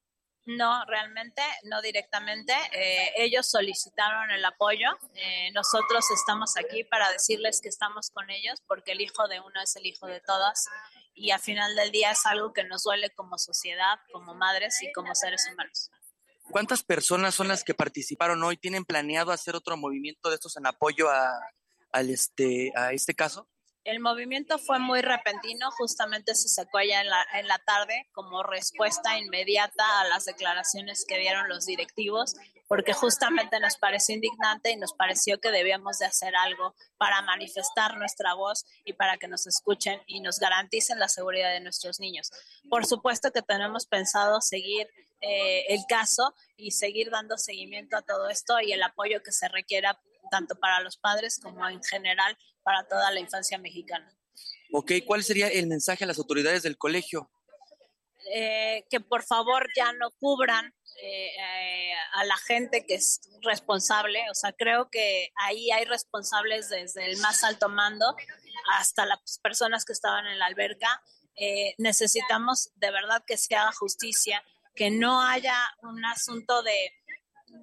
No, 0.48 0.82
realmente, 0.86 1.42
no 1.64 1.82
directamente. 1.82 2.54
Eh, 2.72 3.12
ellos 3.18 3.50
solicitaron 3.50 4.30
el 4.30 4.42
apoyo. 4.46 4.88
Eh, 5.14 5.50
nosotros 5.52 6.10
estamos 6.10 6.56
aquí 6.56 6.84
para 6.84 7.12
decirles 7.12 7.60
que 7.60 7.68
estamos 7.68 8.08
con 8.10 8.30
ellos 8.30 8.62
porque 8.66 8.92
el 8.92 9.02
hijo 9.02 9.28
de 9.28 9.40
uno 9.40 9.60
es 9.62 9.76
el 9.76 9.84
hijo 9.84 10.06
de 10.06 10.20
todas 10.20 10.64
y 11.18 11.30
al 11.32 11.40
final 11.40 11.74
del 11.74 11.90
día 11.90 12.12
es 12.12 12.24
algo 12.26 12.52
que 12.52 12.64
nos 12.64 12.84
duele 12.84 13.10
como 13.10 13.38
sociedad, 13.38 13.98
como 14.12 14.34
madres 14.34 14.80
y 14.82 14.92
como 14.92 15.14
seres 15.14 15.48
humanos. 15.52 15.90
¿Cuántas 16.50 16.82
personas 16.82 17.34
son 17.34 17.48
las 17.48 17.64
que 17.64 17.74
participaron 17.74 18.42
hoy? 18.42 18.56
¿Tienen 18.56 18.84
planeado 18.84 19.32
hacer 19.32 19.54
otro 19.54 19.76
movimiento 19.76 20.30
de 20.30 20.36
estos 20.36 20.56
en 20.56 20.66
apoyo 20.66 21.10
a, 21.10 21.30
este, 22.00 22.72
a 22.74 22.92
este 22.92 23.14
caso? 23.14 23.48
El 23.88 24.00
movimiento 24.00 24.58
fue 24.58 24.78
muy 24.78 25.00
repentino, 25.00 25.70
justamente 25.70 26.34
se 26.34 26.50
sacó 26.50 26.78
la, 26.78 27.26
en 27.32 27.48
la 27.48 27.58
tarde 27.60 28.06
como 28.12 28.42
respuesta 28.42 29.16
inmediata 29.16 30.00
a 30.02 30.08
las 30.08 30.26
declaraciones 30.26 31.06
que 31.08 31.18
dieron 31.18 31.48
los 31.48 31.64
directivos, 31.64 32.34
porque 32.66 32.92
justamente 32.92 33.58
nos 33.60 33.78
pareció 33.78 34.14
indignante 34.14 34.72
y 34.72 34.76
nos 34.76 34.92
pareció 34.92 35.40
que 35.40 35.50
debíamos 35.50 36.00
de 36.00 36.04
hacer 36.04 36.36
algo 36.36 36.74
para 36.98 37.22
manifestar 37.22 37.96
nuestra 37.96 38.34
voz 38.34 38.66
y 38.84 38.92
para 38.92 39.16
que 39.16 39.26
nos 39.26 39.46
escuchen 39.46 40.02
y 40.06 40.20
nos 40.20 40.38
garanticen 40.38 40.98
la 40.98 41.08
seguridad 41.08 41.50
de 41.50 41.60
nuestros 41.60 41.98
niños. 41.98 42.30
Por 42.68 42.84
supuesto 42.84 43.32
que 43.32 43.40
tenemos 43.40 43.86
pensado 43.86 44.42
seguir 44.42 44.86
eh, 45.22 45.64
el 45.70 45.80
caso 45.88 46.34
y 46.58 46.72
seguir 46.72 47.08
dando 47.08 47.38
seguimiento 47.38 47.96
a 47.96 48.02
todo 48.02 48.28
esto 48.28 48.60
y 48.60 48.72
el 48.72 48.82
apoyo 48.82 49.22
que 49.22 49.32
se 49.32 49.48
requiera 49.48 49.98
tanto 50.30 50.56
para 50.56 50.80
los 50.80 50.98
padres 50.98 51.40
como 51.42 51.66
en 51.66 51.82
general 51.82 52.36
para 52.68 52.86
toda 52.86 53.10
la 53.12 53.18
infancia 53.18 53.56
mexicana. 53.56 54.14
Ok, 54.74 54.92
¿cuál 55.06 55.24
sería 55.24 55.48
el 55.48 55.68
mensaje 55.68 56.04
a 56.04 56.06
las 56.06 56.18
autoridades 56.18 56.62
del 56.62 56.76
colegio? 56.76 57.30
Eh, 58.34 58.84
que 58.90 59.00
por 59.00 59.22
favor 59.22 59.66
ya 59.74 59.94
no 59.94 60.10
cubran 60.20 60.66
eh, 61.00 61.30
eh, 61.30 61.92
a 62.12 62.24
la 62.24 62.36
gente 62.36 62.84
que 62.84 62.96
es 62.96 63.22
responsable. 63.40 64.20
O 64.30 64.34
sea, 64.34 64.52
creo 64.52 64.90
que 64.90 65.30
ahí 65.36 65.70
hay 65.70 65.86
responsables 65.86 66.68
desde 66.68 67.10
el 67.10 67.16
más 67.20 67.42
alto 67.42 67.70
mando 67.70 68.14
hasta 68.78 69.06
las 69.06 69.38
personas 69.42 69.86
que 69.86 69.94
estaban 69.94 70.26
en 70.26 70.38
la 70.38 70.44
alberca. 70.44 71.02
necesitamos 71.78 72.70
de 72.74 72.90
verdad 72.90 73.24
que 73.26 73.38
se 73.38 73.56
haga 73.56 73.72
justicia, 73.72 74.44
que 74.74 74.90
no 74.90 75.22
haya 75.22 75.56
un 75.80 76.04
asunto 76.04 76.62
de, 76.62 76.92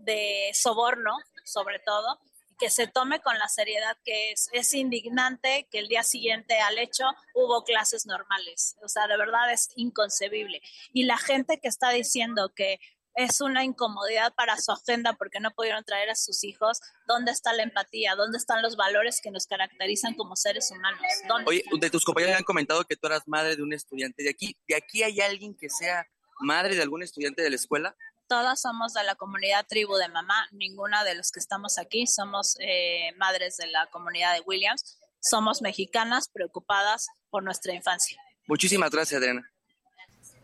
de 0.04 0.50
soborno, 0.56 1.16
sobre 1.44 1.78
todo, 1.78 2.20
que 2.58 2.70
se 2.70 2.88
tome 2.88 3.22
con 3.22 3.38
la 3.38 3.48
seriedad 3.48 3.98
que 4.04 4.32
es. 4.32 4.50
Es 4.52 4.74
indignante 4.74 5.68
que 5.72 5.80
el 5.80 5.88
día 5.88 6.04
siguiente 6.04 6.60
al 6.60 6.78
hecho 6.78 7.06
hubo 7.34 7.64
clases 7.64 8.06
normales. 8.06 8.76
O 8.84 8.88
sea, 8.88 9.08
de 9.08 9.18
verdad 9.18 9.52
es 9.52 9.70
inconcebible. 9.76 10.62
Y 10.94 11.04
la 11.04 11.18
gente 11.18 11.60
que 11.60 11.68
está 11.68 11.90
diciendo 11.90 12.54
que 12.56 12.80
es 13.16 13.40
una 13.42 13.64
incomodidad 13.64 14.34
para 14.36 14.58
su 14.60 14.72
agenda 14.72 15.14
porque 15.14 15.40
no 15.40 15.52
pudieron 15.52 15.84
traer 15.84 16.10
a 16.10 16.16
sus 16.16 16.44
hijos. 16.44 16.82
¿Dónde 17.08 17.32
está 17.32 17.54
la 17.54 17.64
empatía? 17.64 18.16
¿Dónde 18.16 18.38
están 18.38 18.62
los 18.62 18.76
valores 18.76 19.22
que 19.22 19.32
nos 19.32 19.48
caracterizan 19.48 20.16
como 20.16 20.36
seres 20.36 20.70
humanos? 20.72 21.00
Oye, 21.46 21.64
de 21.80 21.90
tus 21.90 22.04
compañeros 22.04 22.38
han 22.38 22.44
comentado 22.44 22.84
que 22.84 22.98
tú 22.98 23.08
eras 23.08 23.24
madre 23.26 23.56
de 23.56 23.64
un 23.64 23.74
estudiante. 23.74 24.24
¿De 24.24 24.30
aquí, 24.30 24.58
¿De 24.68 24.76
aquí 24.76 25.04
hay 25.04 25.22
alguien 25.22 25.56
que 25.56 25.70
sea 25.70 26.06
madre 26.42 26.76
de 26.76 26.82
algún 26.82 27.04
estudiante 27.04 27.42
de 27.42 27.50
la 27.50 27.56
escuela? 27.56 27.96
Todas 28.28 28.62
somos 28.62 28.94
de 28.94 29.04
la 29.04 29.16
comunidad 29.16 29.66
tribu 29.68 29.96
de 29.96 30.08
mamá, 30.08 30.48
ninguna 30.52 31.04
de 31.04 31.16
los 31.16 31.32
que 31.32 31.40
estamos 31.40 31.78
aquí 31.78 32.08
somos 32.08 32.56
eh, 32.60 33.12
madres 33.18 33.58
de 33.58 33.68
la 33.68 33.88
comunidad 33.88 34.34
de 34.34 34.42
Williams, 34.42 35.00
somos 35.20 35.62
mexicanas 35.62 36.30
preocupadas 36.30 37.08
por 37.30 37.44
nuestra 37.44 37.74
infancia. 37.74 38.22
Muchísimas 38.48 38.92
gracias, 38.92 39.20
Adriana. 39.20 39.52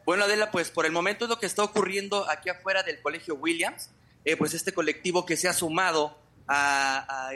Bueno, 0.06 0.24
Adela, 0.24 0.50
pues 0.50 0.72
por 0.72 0.86
el 0.86 0.92
momento 0.92 1.28
lo 1.28 1.40
que 1.40 1.46
está 1.46 1.64
ocurriendo 1.64 2.28
aquí 2.30 2.50
afuera 2.50 2.82
del 2.82 3.02
Colegio 3.02 3.36
Williams, 3.36 3.90
eh, 4.26 4.36
pues 4.36 4.54
este 4.54 4.74
colectivo 4.74 5.26
que 5.26 5.38
se 5.38 5.48
ha 5.48 5.54
sumado 5.54 6.18
a, 6.48 7.30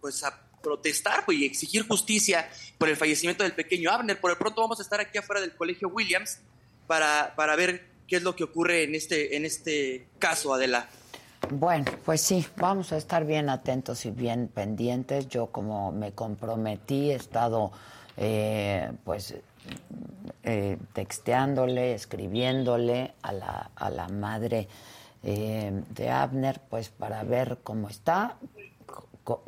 pues 0.00 0.24
a 0.24 0.40
protestar 0.62 1.24
pues, 1.24 1.38
y 1.38 1.44
exigir 1.44 1.86
justicia 1.86 2.50
por 2.78 2.88
el 2.88 2.96
fallecimiento 2.96 3.42
del 3.42 3.54
pequeño 3.54 3.90
Abner. 3.90 4.18
Por 4.20 4.30
el 4.30 4.38
pronto 4.38 4.62
vamos 4.62 4.78
a 4.80 4.82
estar 4.82 5.00
aquí 5.00 5.18
afuera 5.18 5.40
del 5.40 5.54
Colegio 5.54 5.88
Williams 5.88 6.38
para, 6.86 7.34
para 7.36 7.56
ver 7.56 7.89
qué 8.10 8.16
es 8.16 8.24
lo 8.24 8.34
que 8.34 8.42
ocurre 8.42 8.82
en 8.82 8.96
este, 8.96 9.36
en 9.36 9.44
este 9.44 10.08
caso, 10.18 10.52
Adela. 10.52 10.88
Bueno, 11.48 11.84
pues 12.04 12.20
sí, 12.20 12.44
vamos 12.56 12.92
a 12.92 12.96
estar 12.96 13.24
bien 13.24 13.48
atentos 13.48 14.04
y 14.04 14.10
bien 14.10 14.48
pendientes. 14.48 15.28
Yo 15.28 15.46
como 15.46 15.92
me 15.92 16.12
comprometí, 16.12 17.12
he 17.12 17.14
estado 17.14 17.70
eh, 18.16 18.90
pues 19.04 19.36
eh, 20.42 20.76
texteándole, 20.92 21.94
escribiéndole 21.94 23.14
a 23.22 23.32
la, 23.32 23.70
a 23.76 23.90
la 23.90 24.08
madre 24.08 24.66
eh, 25.22 25.70
de 25.90 26.10
Abner, 26.10 26.60
pues 26.68 26.88
para 26.88 27.22
ver 27.22 27.58
cómo 27.62 27.88
está, 27.88 28.38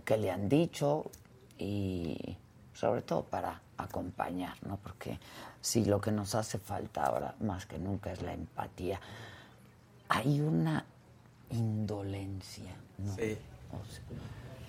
qué 0.05 0.17
le 0.17 0.31
han 0.31 0.49
dicho 0.49 1.11
y 1.59 2.37
sobre 2.75 3.03
todo 3.03 3.25
para 3.25 3.61
acompañar, 3.77 4.57
¿no? 4.65 4.77
Porque 4.77 5.19
si 5.63 5.85
lo 5.85 6.01
que 6.01 6.11
nos 6.11 6.35
hace 6.35 6.59
falta 6.59 7.05
ahora 7.05 7.35
más 7.41 7.65
que 7.65 7.79
nunca 7.79 8.13
es 8.13 8.21
la 8.21 8.35
empatía. 8.35 9.01
Hay 10.09 10.41
una 10.41 10.85
indolencia, 11.51 12.75
¿no? 12.99 13.15
Sí. 13.15 13.39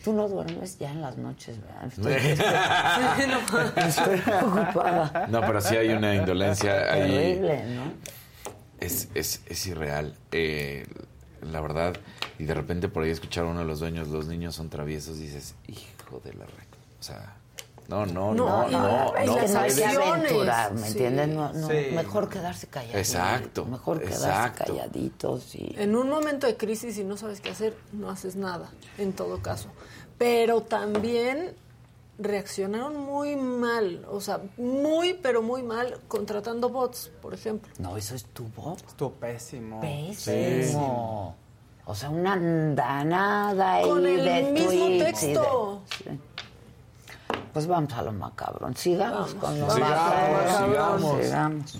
tú 0.03 0.13
no 0.13 0.29
duermes 0.29 0.77
ya 0.77 0.91
en 0.91 1.01
las 1.01 1.17
noches, 1.17 1.57
¿verdad? 1.59 1.87
Estoy, 3.75 4.19
preocupada. 4.21 5.27
No, 5.29 5.41
pero 5.41 5.59
sí 5.59 5.75
hay 5.75 5.89
una 5.89 6.13
indolencia. 6.15 6.87
Terrible, 6.93 7.65
¿no? 7.75 7.91
Es, 8.79 9.09
es, 9.15 9.41
es 9.47 9.67
irreal. 9.67 10.15
Eh, 10.31 10.85
la 11.41 11.59
verdad, 11.59 11.95
y 12.37 12.43
de 12.43 12.53
repente 12.53 12.87
por 12.87 13.03
ahí 13.03 13.09
escuchar 13.09 13.45
a 13.45 13.47
uno 13.47 13.61
de 13.61 13.65
los 13.65 13.79
dueños, 13.79 14.09
los 14.09 14.27
niños 14.27 14.53
son 14.55 14.69
traviesos, 14.69 15.17
dices, 15.17 15.55
hijo 15.67 16.21
de 16.23 16.33
la 16.33 16.45
rec. 16.45 16.67
O 16.99 17.03
sea, 17.03 17.35
no, 17.93 18.05
no, 18.05 18.33
no, 18.33 18.69
no. 18.69 19.13
no, 19.13 19.15
es 19.15 19.29
que 19.29 19.53
no 19.53 19.59
hay 19.59 19.75
que 19.75 19.85
aventurar, 19.85 20.73
¿me 20.73 20.87
entiendes? 20.87 21.27
No, 21.29 21.53
no, 21.53 21.67
Mejor 21.67 22.29
quedarse 22.29 22.67
calladitos. 22.67 22.99
Exacto. 22.99 23.65
Mejor 23.65 24.01
quedarse 24.01 24.63
calladitos. 24.65 25.55
Y... 25.55 25.75
En 25.77 25.95
un 25.95 26.09
momento 26.09 26.47
de 26.47 26.57
crisis 26.57 26.97
y 26.97 27.03
no 27.03 27.17
sabes 27.17 27.41
qué 27.41 27.51
hacer, 27.51 27.75
no 27.91 28.09
haces 28.09 28.35
nada, 28.35 28.71
en 28.97 29.13
todo 29.13 29.41
caso. 29.41 29.69
Pero 30.17 30.61
también 30.61 31.55
reaccionaron 32.17 32.97
muy 32.97 33.35
mal, 33.35 34.05
o 34.09 34.21
sea, 34.21 34.41
muy, 34.57 35.13
pero 35.13 35.41
muy 35.41 35.63
mal 35.63 35.99
contratando 36.07 36.69
bots, 36.69 37.11
por 37.21 37.33
ejemplo. 37.33 37.71
No, 37.79 37.97
eso 37.97 38.15
estuvo. 38.15 38.75
Estuvo 38.87 39.11
pésimo. 39.11 39.81
Pésimo. 39.81 41.35
O 41.85 41.95
sea, 41.95 42.09
una 42.09 42.33
andanada 42.33 43.73
ahí 43.73 43.83
Con 43.83 44.05
el 44.05 44.23
de 44.23 44.51
mismo 44.51 44.87
texto 45.03 45.83
pues 47.53 47.67
vamos 47.67 47.93
a 47.93 48.01
lo 48.01 48.11
macabrón. 48.11 48.75
Sigamos 48.75 49.35
con 49.35 49.59
lo 49.59 49.69
sigamos. 49.69 51.23
Sigamos. 51.23 51.79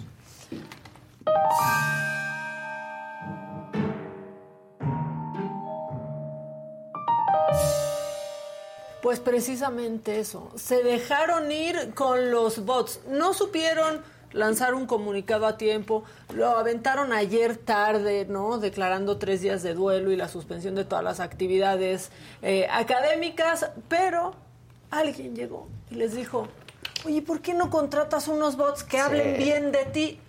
Pues 9.02 9.20
precisamente 9.20 10.20
eso. 10.20 10.52
Se 10.56 10.82
dejaron 10.84 11.52
ir 11.52 11.94
con 11.94 12.32
los 12.32 12.64
bots. 12.66 13.02
No 13.10 13.34
supieron 13.34 14.02
lanzar 14.32 14.76
un 14.76 14.86
comunicado 14.86 15.46
a 15.46 15.58
tiempo. 15.58 16.04
Lo 16.34 16.58
aventaron 16.58 17.12
ayer 17.12 17.58
tarde, 17.58 18.26
¿no? 18.30 18.60
Declarando 18.60 19.18
tres 19.18 19.42
días 19.42 19.64
de 19.64 19.74
duelo 19.74 20.12
y 20.12 20.16
la 20.16 20.30
suspensión 20.30 20.76
de 20.76 20.86
todas 20.86 21.04
las 21.04 21.20
actividades 21.20 22.12
eh, 22.42 22.68
académicas, 22.72 23.72
pero 23.90 24.36
alguien 25.00 25.36
llegó 25.36 25.68
y 25.90 25.96
les 25.96 26.16
dijo, 26.16 26.48
oye, 27.06 27.22
¿por 27.22 27.42
qué 27.42 27.54
no 27.54 27.70
contratas 27.70 28.28
unos 28.28 28.58
bots 28.58 28.84
que 28.84 29.00
hablen 29.00 29.38
bien 29.38 29.72
de 29.72 29.86
ti? 29.86 30.20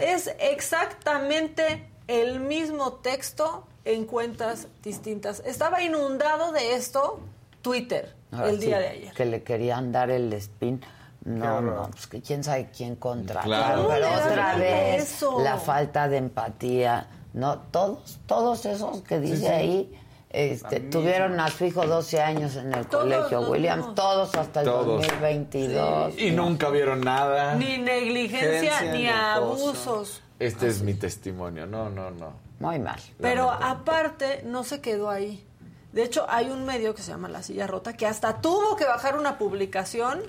Es 0.00 0.30
exactamente 0.40 1.88
el 2.08 2.40
mismo 2.40 2.94
texto 2.94 3.66
en 3.84 4.04
cuentas 4.04 4.68
distintas. 4.82 5.42
Estaba 5.44 5.82
inundado 5.82 6.52
de 6.52 6.74
esto 6.74 7.20
Twitter 7.62 8.14
Ahora 8.32 8.50
el 8.50 8.60
día 8.60 8.76
sí, 8.76 8.82
de 8.82 8.88
ayer. 8.88 9.14
Que 9.14 9.24
le 9.24 9.42
querían 9.42 9.92
dar 9.92 10.10
el 10.10 10.32
spin. 10.34 10.80
No, 11.24 11.56
horror. 11.56 11.74
no, 11.82 11.90
pues 11.90 12.06
que 12.06 12.20
quién 12.20 12.44
sabe 12.44 12.68
quién 12.76 12.96
contra. 12.96 13.42
Claro. 13.42 13.88
Pero 13.88 14.06
¿Cómo 14.06 14.16
le 14.16 14.30
otra 14.30 14.56
vez, 14.56 15.02
eso? 15.02 15.40
la 15.40 15.56
falta 15.58 16.08
de 16.08 16.18
empatía. 16.18 17.08
No, 17.34 17.58
todos, 17.70 18.18
todos 18.26 18.64
esos 18.66 19.02
que 19.02 19.18
dice 19.18 19.48
ahí, 19.48 19.92
este, 20.30 20.80
tuvieron 20.80 21.38
a 21.40 21.48
su 21.48 21.64
hijo 21.64 21.86
12 21.86 22.20
años 22.20 22.56
en 22.56 22.72
el 22.74 22.86
Todos 22.86 23.04
colegio 23.04 23.40
Williams, 23.48 23.94
todos 23.94 24.34
hasta 24.34 24.60
el 24.60 24.66
Todos. 24.66 25.06
2022. 25.06 26.18
Y 26.18 26.30
nunca 26.32 26.68
vieron 26.70 27.00
nada. 27.00 27.54
Ni 27.54 27.78
negligencia 27.78 28.82
ni 28.92 29.08
abusos. 29.08 30.22
Este 30.38 30.68
es 30.68 30.82
mi 30.82 30.94
testimonio. 30.94 31.66
No, 31.66 31.88
no, 31.88 32.10
no. 32.10 32.34
Muy 32.58 32.78
mal. 32.78 33.00
Pero 33.20 33.50
aparte, 33.50 34.42
no 34.44 34.64
se 34.64 34.80
quedó 34.80 35.08
ahí. 35.10 35.46
De 35.92 36.02
hecho, 36.02 36.26
hay 36.28 36.50
un 36.50 36.66
medio 36.66 36.94
que 36.94 37.02
se 37.02 37.10
llama 37.12 37.28
La 37.28 37.42
Silla 37.42 37.66
Rota 37.66 37.94
que 37.96 38.06
hasta 38.06 38.42
tuvo 38.42 38.76
que 38.76 38.84
bajar 38.84 39.18
una 39.18 39.38
publicación 39.38 40.20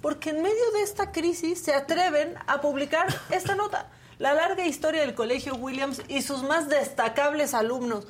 porque 0.00 0.30
en 0.30 0.42
medio 0.42 0.70
de 0.72 0.82
esta 0.82 1.12
crisis 1.12 1.60
se 1.60 1.74
atreven 1.74 2.34
a 2.46 2.60
publicar 2.60 3.06
esta 3.30 3.54
nota. 3.54 3.88
La 4.18 4.34
larga 4.34 4.66
historia 4.66 5.02
del 5.02 5.14
Colegio 5.14 5.54
Williams 5.56 6.02
y 6.08 6.22
sus 6.22 6.42
más 6.42 6.68
destacables 6.68 7.54
alumnos. 7.54 8.06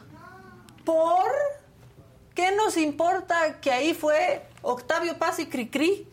¿Por 0.84 1.30
qué 2.34 2.52
nos 2.52 2.76
importa 2.76 3.60
que 3.60 3.70
ahí 3.70 3.94
fue 3.94 4.42
Octavio 4.62 5.18
Paz 5.18 5.38
y 5.38 5.46
Cricri? 5.46 6.06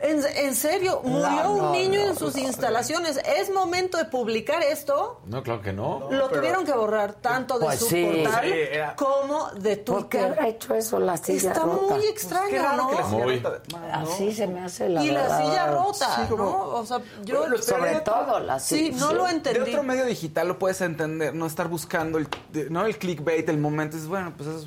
En, 0.00 0.22
en 0.36 0.54
serio, 0.54 1.00
murió 1.02 1.28
No, 1.42 1.52
un 1.52 1.58
no, 1.58 1.72
niño 1.72 2.00
no, 2.00 2.06
en 2.10 2.16
sus 2.16 2.34
no. 2.36 2.42
instalaciones. 2.42 3.18
¿Es 3.24 3.50
momento 3.52 3.98
de 3.98 4.04
publicar 4.04 4.62
esto? 4.62 5.20
No, 5.26 5.42
claro 5.42 5.60
que 5.60 5.72
no. 5.72 6.08
Lo 6.10 6.28
tuvieron 6.28 6.64
que 6.64 6.72
borrar 6.72 7.14
tanto 7.14 7.58
de 7.58 7.66
Pues 7.66 7.80
su 7.80 7.86
sí. 7.86 8.04
portal 8.22 8.44
Sí, 8.44 8.52
era- 8.72 8.94
como 8.96 9.50
de 9.52 9.76
¿Por 9.78 10.08
qué 10.08 10.18
Twitter. 10.18 10.24
habrá 10.32 10.48
hecho 10.48 10.74
eso 10.74 10.98
la 11.00 11.16
silla 11.16 11.48
Está 11.52 11.62
rota? 11.64 11.94
muy 11.94 12.00
Qué 12.02 12.08
extraño, 12.10 12.62
raro 12.62 12.76
¿no? 12.76 12.88
que 12.90 12.94
la 12.96 13.08
silla 13.08 13.24
Muy. 13.24 13.38
rota- 13.40 13.62
no, 13.72 13.92
Así 14.12 14.32
se 14.32 14.46
me 14.46 14.60
hace 14.60 14.88
la 14.88 15.04
y 15.04 15.10
la 15.10 15.22
verdad. 15.22 15.40
silla 15.44 15.66
rota, 15.66 16.16
Sí, 16.16 16.22
como- 16.28 16.44
¿no? 16.44 16.58
O 16.76 16.86
sea, 16.86 16.98
yo 17.24 17.42
Pero 17.44 17.62
Sobre 17.62 17.90
de 17.90 17.96
otro- 17.96 18.14
todo 18.14 18.38
la 18.40 18.60
sí, 18.60 18.76
silla. 18.92 18.98
no 19.00 19.12
lo 19.14 19.24
De 19.24 19.30
entendí. 19.32 19.70
otro 19.70 19.82
medio 19.82 20.04
digital 20.04 20.48
lo 20.48 20.58
puedes 20.58 20.80
entender, 20.80 21.34
no 21.34 21.46
estar 21.46 21.68
buscando 21.68 22.18
el, 22.18 22.28
de- 22.52 22.70
no 22.70 22.84
el 22.86 22.98
clickbait, 22.98 23.48
el 23.48 23.58
momento, 23.58 23.96
es 23.96 24.06
bueno, 24.06 24.32
pues 24.36 24.48
es, 24.48 24.66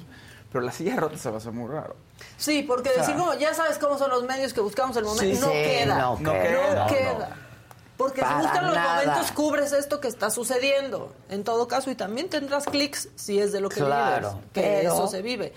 pero 0.51 0.63
la 0.65 0.71
silla 0.71 0.95
rota 0.97 1.17
se 1.17 1.29
va 1.29 1.35
a 1.35 1.37
hacer 1.39 1.51
muy 1.51 1.69
raro. 1.71 1.95
Sí, 2.37 2.63
porque 2.63 2.89
sea- 2.89 3.01
decir 3.01 3.15
como 3.15 3.33
ya 3.35 3.53
sabes 3.53 3.77
cómo 3.77 3.97
son 3.97 4.09
los 4.11 4.23
medios 4.23 4.53
que 4.53 4.61
buscamos 4.61 4.95
el 4.97 5.05
momento, 5.05 5.35
Sí, 5.35 5.39
no 5.41 5.47
sí, 5.47 5.53
queda. 5.53 5.97
no 5.97 6.19
No 6.19 6.33
queda. 6.33 6.85
No 6.85 6.87
queda. 6.93 7.37
Porque 7.97 8.21
Para 8.21 8.37
si 8.37 8.41
buscan 8.47 8.65
los 8.65 8.75
nada. 8.75 8.95
momentos, 9.05 9.31
cubres 9.31 9.73
esto 9.73 9.99
que 9.99 10.07
está 10.07 10.31
sucediendo. 10.31 11.13
En 11.29 11.43
todo 11.43 11.67
caso, 11.67 11.91
y 11.91 11.95
también 11.95 12.29
tendrás 12.29 12.65
clics 12.65 13.09
si 13.15 13.39
es 13.39 13.51
de 13.51 13.61
lo 13.61 13.69
que 13.69 13.75
Claro, 13.81 14.29
vives. 14.31 14.45
Que 14.53 14.61
pero- 14.81 14.93
eso 14.93 15.07
se 15.07 15.21
vive. 15.21 15.53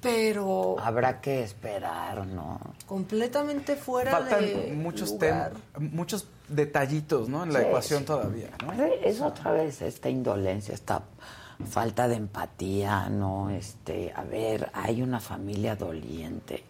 Pero 0.00 0.76
Habrá 0.80 1.20
que 1.20 1.42
esperar, 1.42 2.26
¿no? 2.26 2.58
completamente 2.86 3.76
fuera 3.76 4.12
Faltan 4.12 4.40
de 4.40 4.72
muchos 4.74 5.10
lugar. 5.10 5.52
muchos 5.78 6.26
detallitos, 6.48 7.28
¿no? 7.28 7.42
En 7.44 7.52
la 7.52 7.60
Sí, 7.60 7.66
ecuación 7.66 8.04
todavía, 8.06 8.48
¿no? 8.64 8.72
Es 8.72 9.20
otra 9.20 9.52
vez 9.52 9.82
esta 9.82 10.08
indolencia, 10.08 10.72
esta 10.72 11.02
falta 11.68 12.08
de 12.08 12.16
empatía, 12.16 13.08
¿no? 13.08 13.50
Este, 13.50 14.12
a 14.14 14.22
ver, 14.24 14.70
hay 14.72 15.02
una 15.02 15.20
familia 15.20 15.76
doliente, 15.76 16.62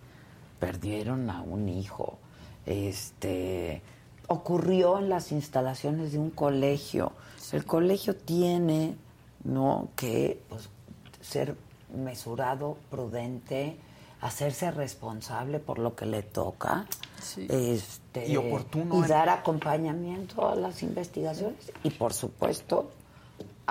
perdieron 0.58 1.30
a 1.30 1.42
un 1.42 1.68
hijo, 1.68 2.18
este, 2.66 3.82
ocurrió 4.28 4.98
en 4.98 5.08
las 5.08 5.32
instalaciones 5.32 6.12
de 6.12 6.18
un 6.18 6.30
colegio. 6.30 7.12
El 7.52 7.64
colegio 7.64 8.14
tiene, 8.16 8.96
¿no? 9.44 9.88
Que 9.96 10.42
pues, 10.48 10.68
ser 11.20 11.56
mesurado, 11.94 12.76
prudente, 12.90 13.76
hacerse 14.20 14.70
responsable 14.70 15.58
por 15.58 15.78
lo 15.78 15.96
que 15.96 16.06
le 16.06 16.22
toca. 16.22 16.86
Sí. 17.20 17.46
Este, 17.48 18.28
Y 18.28 18.36
oportuno 18.36 18.96
y 18.96 19.02
en- 19.02 19.08
dar 19.08 19.28
acompañamiento 19.28 20.48
a 20.48 20.54
las 20.54 20.82
investigaciones 20.82 21.72
y 21.82 21.90
por 21.90 22.12
supuesto 22.12 22.90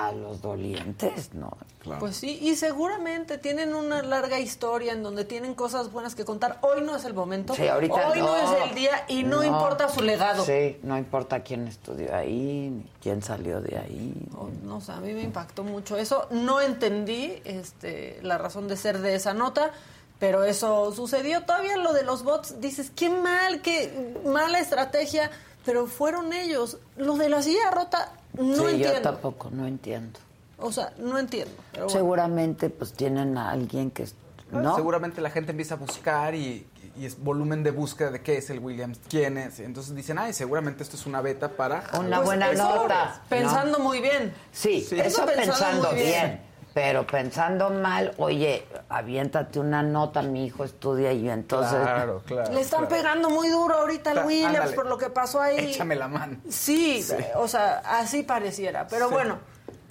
a 0.08 0.12
los 0.12 0.42
dolientes, 0.42 1.34
¿no? 1.34 1.58
Claro. 1.80 2.00
Pues 2.00 2.18
sí, 2.18 2.38
y 2.42 2.56
seguramente 2.56 3.38
tienen 3.38 3.74
una 3.74 4.02
larga 4.02 4.40
historia 4.40 4.92
en 4.92 5.02
donde 5.02 5.24
tienen 5.24 5.56
cosas 5.56 5.92
buenas 5.92 6.14
que 6.14 6.26
contar. 6.26 6.60
Hoy 6.62 6.82
no 6.82 6.96
es 6.96 7.06
el 7.06 7.14
momento. 7.14 7.56
Sí, 7.56 7.68
ahorita 7.68 8.10
Hoy 8.10 8.20
no, 8.20 8.28
no. 8.28 8.36
es 8.36 8.70
el 8.70 8.76
día 8.76 9.06
y 9.08 9.24
no, 9.24 9.44
importa 9.44 9.88
su 9.88 10.02
legado. 10.02 10.44
Sí, 10.44 10.78
no 10.84 10.98
importa 10.98 11.42
quién 11.42 11.68
estudió 11.68 12.14
ahí, 12.14 12.70
ni 12.70 12.90
quién 13.02 13.22
salió 13.22 13.62
de 13.62 13.78
ahí. 13.78 14.14
No, 14.32 14.50
no 14.64 14.82
sé, 14.82 14.92
a 14.92 15.00
mí 15.00 15.14
me 15.14 15.22
impactó 15.22 15.64
mucho 15.64 15.96
eso. 15.96 16.28
No 16.32 16.60
entendí 16.60 17.42
este, 17.46 18.20
la 18.24 18.38
razón 18.38 18.68
de 18.68 18.76
ser 18.76 19.00
de 19.00 19.16
esa 19.16 19.34
nota, 19.34 19.72
pero 20.20 20.44
eso 20.44 20.92
sucedió. 20.92 21.44
Todavía 21.44 21.78
lo 21.78 21.94
de 21.94 22.04
los 22.04 22.24
bots, 22.24 22.60
dices, 22.60 22.92
qué 22.94 23.10
mal, 23.10 23.62
qué 23.62 24.18
mala 24.26 24.60
estrategia, 24.60 25.32
pero 25.66 25.88
fueron 25.88 26.34
ellos. 26.34 26.78
Lo 26.98 27.16
de 27.16 27.30
la 27.30 27.42
silla 27.42 27.72
rota, 27.72 28.12
no 28.38 28.56
sí, 28.56 28.62
yo 28.62 28.70
entiendo. 28.70 29.02
tampoco, 29.02 29.50
no 29.52 29.66
entiendo. 29.68 30.20
O 30.58 30.72
sea, 30.72 30.92
no 30.98 31.18
entiendo. 31.18 31.52
pero 31.72 31.86
bueno. 31.86 31.98
Seguramente 32.00 32.70
pues 32.70 32.94
tienen 32.94 33.38
a 33.38 33.52
alguien 33.52 33.92
que, 33.92 34.08
¿no? 34.52 34.76
Seguramente 34.76 35.22
la 35.22 35.30
gente 35.30 35.52
empieza 35.52 35.76
a 35.76 35.78
buscar 35.78 36.36
y, 36.36 36.66
y 36.98 37.06
es 37.06 37.18
volumen 37.24 37.64
de 37.64 37.72
búsqueda 37.72 38.12
de 38.12 38.22
qué 38.22 38.38
es 38.38 38.50
el 38.50 38.60
Williams, 38.60 39.00
quién 39.10 39.38
es. 39.38 39.60
Entonces 39.60 39.96
dicen, 39.96 40.18
ay, 40.20 40.34
seguramente 40.34 40.84
esto 40.84 40.98
es 40.98 41.06
una 41.06 41.22
beta 41.22 41.50
para... 41.52 41.84
Una 41.98 42.18
Pues 42.18 42.26
buena 42.26 42.52
nota. 42.54 43.06
¿no? 43.24 43.30
Pensando 43.30 43.80
muy 43.80 44.02
bien. 44.02 44.34
Sí, 44.52 44.82
Sí. 44.82 45.00
eso 45.00 45.24
Eso 45.24 45.26
pensando 45.26 45.54
pensando 45.54 45.92
muy 45.92 46.02
bien. 46.02 46.12
bien. 46.12 46.42
Pero 46.74 47.06
pensando 47.08 47.70
mal, 47.72 48.14
oye, 48.18 48.66
aviéntate 48.90 49.60
una 49.60 49.82
nota, 49.84 50.22
mi 50.22 50.46
hijo 50.46 50.64
estudia 50.64 51.12
y 51.12 51.24
yo 51.24 51.32
entonces... 51.32 51.80
Claro, 51.82 52.22
claro. 52.28 52.54
Le 52.54 52.62
están 52.62 52.86
claro. 52.86 52.96
pegando 52.96 53.30
muy 53.30 53.50
duro 53.50 53.76
ahorita 53.80 54.12
al 54.12 54.26
Williams 54.26 54.56
ándale. 54.56 54.76
por 54.76 54.86
lo 54.86 54.98
que 54.98 55.10
pasó 55.10 55.42
ahí. 55.42 55.72
Échame 55.72 55.96
la 55.96 56.08
mano. 56.08 56.38
Sí, 56.50 57.06
o 57.36 57.48
sea, 57.48 57.82
así 57.86 58.24
pareciera. 58.24 58.88
Pero 58.88 59.08
Sí. 59.08 59.14
bueno, 59.14 59.38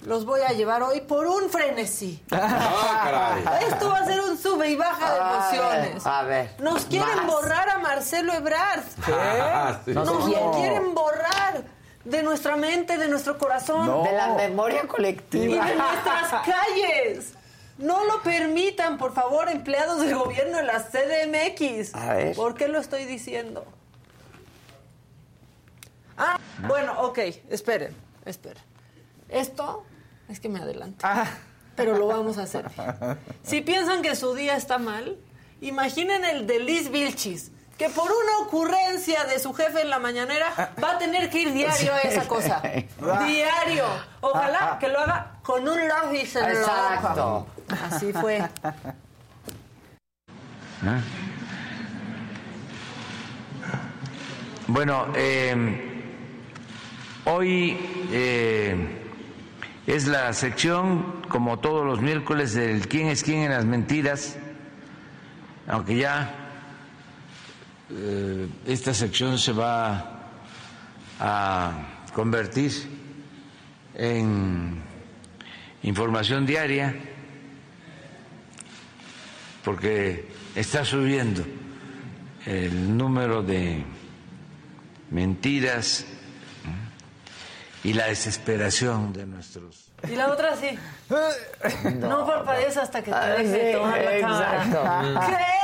los 0.05 0.25
voy 0.25 0.39
a 0.41 0.49
llevar 0.53 0.81
hoy 0.81 1.01
por 1.01 1.27
un 1.27 1.49
frenesí. 1.49 2.23
Ah, 2.31 3.41
caray. 3.43 3.63
Esto 3.69 3.89
va 3.89 3.97
a 3.99 4.05
ser 4.05 4.21
un 4.21 4.37
sube 4.37 4.69
y 4.69 4.75
baja 4.77 5.13
de 5.13 5.19
A 5.19 5.23
ver, 5.23 5.33
emociones. 5.59 6.05
a 6.07 6.21
ver, 6.23 6.49
Nos 6.59 6.85
quieren 6.85 7.17
más. 7.17 7.25
borrar 7.27 7.69
a 7.69 7.79
Marcelo 7.79 8.33
Ebrard. 8.33 8.83
Ah, 9.11 9.79
sí. 9.83 9.91
No 9.91 10.05
Nos 10.05 10.25
quieren 10.55 10.95
borrar 10.95 11.63
de 12.09 12.23
nuestra 12.23 12.55
mente, 12.55 12.97
de 12.97 13.07
nuestro 13.07 13.37
corazón 13.37 14.03
De 14.03 14.11
la 14.13 14.33
memoria 14.35 14.81
y 14.83 14.87
colectiva. 14.87 15.65
de 15.65 15.75
nuestras 15.75 16.45
calles. 16.45 17.33
No 17.77 18.03
lo 18.05 18.21
permitan, 18.23 18.97
por 18.97 19.13
favor, 19.13 19.47
empleados 19.49 20.01
del 20.01 20.15
gobierno 20.15 20.57
de 20.57 20.63
la 20.63 20.79
CDMX. 20.83 21.95
A 21.95 22.13
ver. 22.15 22.35
¿Por 22.35 22.55
qué 22.55 22.67
lo 22.67 22.77
estoy 22.79 23.05
diciendo? 23.05 23.65
Ah, 26.17 26.37
bueno, 26.67 26.99
ok, 27.01 27.19
esperen, 27.49 27.95
esperen. 28.25 28.61
Esto 29.29 29.85
es 30.27 30.39
que 30.39 30.49
me 30.49 30.59
adelanto. 30.59 30.97
Ah, 31.07 31.27
Pero 31.75 31.97
lo 31.97 32.07
vamos 32.07 32.37
a 32.37 32.43
hacer. 32.43 32.65
Si 33.43 33.61
piensan 33.61 34.01
que 34.01 34.15
su 34.17 34.33
día 34.35 34.57
está 34.57 34.77
mal, 34.79 35.17
imaginen 35.61 36.25
el 36.25 36.45
de 36.45 36.59
Liz 36.59 36.91
Vilchis, 36.91 37.51
que 37.79 37.89
por 37.89 38.11
una 38.11 38.45
ocurrencia 38.45 39.23
de 39.23 39.39
su 39.39 39.53
jefe 39.53 39.81
en 39.81 39.89
la 39.89 39.99
mañanera 39.99 40.73
va 40.83 40.91
a 40.91 40.97
tener 40.97 41.29
que 41.29 41.43
ir 41.43 41.53
diario 41.53 41.93
a 41.93 42.01
esa 42.01 42.27
cosa. 42.27 42.61
Diario. 43.25 43.85
Ojalá 44.19 44.77
que 44.77 44.89
lo 44.89 44.99
haga 44.99 45.37
con 45.41 45.65
un 45.65 45.87
lápiz 45.87 46.35
en 46.35 46.43
la 46.43 46.51
Exacto. 46.51 47.47
hoja. 47.69 47.85
Así 47.85 48.11
fue. 48.11 48.43
Bueno, 54.67 55.07
eh, 55.15 56.03
hoy 57.23 57.77
eh, 58.11 59.07
es 59.87 60.05
la 60.05 60.33
sección, 60.33 61.21
como 61.29 61.59
todos 61.59 61.85
los 61.85 62.01
miércoles, 62.01 62.53
del 62.53 62.89
quién 62.89 63.07
es 63.07 63.23
quién 63.23 63.43
en 63.43 63.51
las 63.51 63.63
mentiras, 63.63 64.35
aunque 65.65 65.95
ya 65.95 66.48
eh, 67.91 68.47
esta 68.67 68.93
sección 68.93 69.37
se 69.37 69.51
va 69.51 70.19
a 71.19 72.05
convertir 72.13 72.71
en 73.95 74.81
información 75.83 76.45
diaria 76.45 76.95
porque 79.63 80.27
está 80.55 80.85
subiendo 80.85 81.43
el 82.45 82.97
número 82.97 83.43
de 83.43 83.83
mentiras 85.11 86.05
y 87.83 87.93
la 87.93 88.07
desesperación 88.07 89.13
de 89.13 89.25
nuestros 89.25 89.91
Y 90.07 90.15
la 90.15 90.29
otra 90.31 90.55
sí. 90.55 90.77
No, 91.95 92.25
parpadees 92.25 92.77
hasta 92.77 93.01
que 93.01 93.11
te 93.11 93.17
deje 93.17 93.71
sí, 93.71 93.77
tomar 93.77 94.01
la 94.01 94.17
exacto. 94.17 94.83
cámara. 94.83 95.27
¿Qué? 95.27 95.58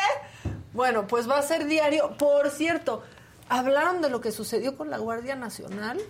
Bueno, 0.76 1.08
pues 1.08 1.30
va 1.30 1.40
a 1.40 1.42
ser 1.42 1.66
diario. 1.68 2.18
Por 2.18 2.50
cierto, 2.50 3.02
hablaron 3.48 4.02
de 4.02 4.10
lo 4.10 4.20
que 4.20 4.34
sucedió 4.34 4.76
con 4.76 4.90
la 4.90 4.98
Guardia 4.98 5.38
Nacional. 5.38 6.02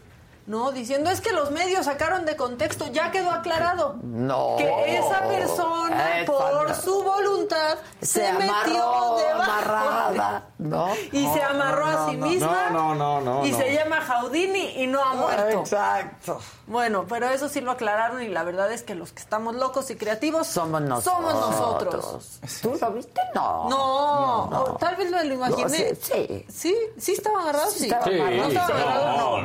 No, 0.48 0.72
diciendo 0.72 1.10
es 1.10 1.22
que 1.22 1.32
los 1.32 1.50
medios 1.50 1.86
sacaron 1.86 2.24
de 2.26 2.36
contexto, 2.36 2.86
ya 2.92 3.10
quedó 3.10 3.32
aclarado. 3.32 3.96
No. 4.04 4.56
Que 4.58 4.98
esa 4.98 5.22
persona, 5.28 6.20
Esa 6.22 6.32
por 6.32 6.68
no. 6.70 6.76
su 6.76 7.04
voluntad, 7.04 7.78
se, 8.00 8.28
Se 8.28 8.34
metió 8.34 9.16
debajo. 9.18 9.42
amarrada, 9.42 10.44
¿no? 10.60 10.90
Y 11.12 11.28
se 11.30 11.42
amarró 11.42 11.88
no, 11.88 11.98
a 11.98 12.10
sí 12.12 12.18
no, 12.18 12.26
misma. 12.28 12.70
no, 12.72 12.94
no, 12.94 13.22
no, 13.22 13.44
Y 13.46 13.52
no. 13.52 13.58
se 13.58 13.74
llama 13.74 14.02
Jaudini 14.02 14.84
y 14.84 14.88
no 14.88 15.04
ha 15.04 15.14
muerto. 15.16 15.62
Exacto. 15.62 16.40
Bueno, 16.68 17.06
pero 17.10 17.28
eso 17.30 17.50
sí 17.50 17.62
lo 17.62 17.72
aclararon 17.72 18.22
y 18.22 18.28
la 18.28 18.44
verdad 18.44 18.72
es 18.72 18.84
que 18.84 18.94
los 18.94 19.12
que 19.14 19.22
estamos 19.22 19.56
locos 19.56 19.90
y 19.90 19.96
creativos 19.96 20.46
Somos 20.48 20.82
nosotros. 20.82 21.32
Somos 21.32 21.34
nosotros. 21.52 22.40
¿Tú 22.62 22.78
lo 22.80 22.92
viste? 22.92 23.22
No. 23.34 23.68
No, 23.70 24.78
tal 24.80 24.96
vez 24.96 25.10
lo, 25.10 25.24
lo 25.24 25.34
imaginé. 25.34 25.64
No, 25.64 25.70
sí, 25.70 25.86
sí. 26.02 26.46
sí, 26.50 26.76
sí 27.00 27.12
estaba 27.14 27.42
agarrado, 27.42 27.72
sí. 27.72 27.86
estaba 27.86 28.06
Sí. 28.06 28.12
No 28.20 28.44
estaba 28.46 28.68
agarrado, 28.68 29.42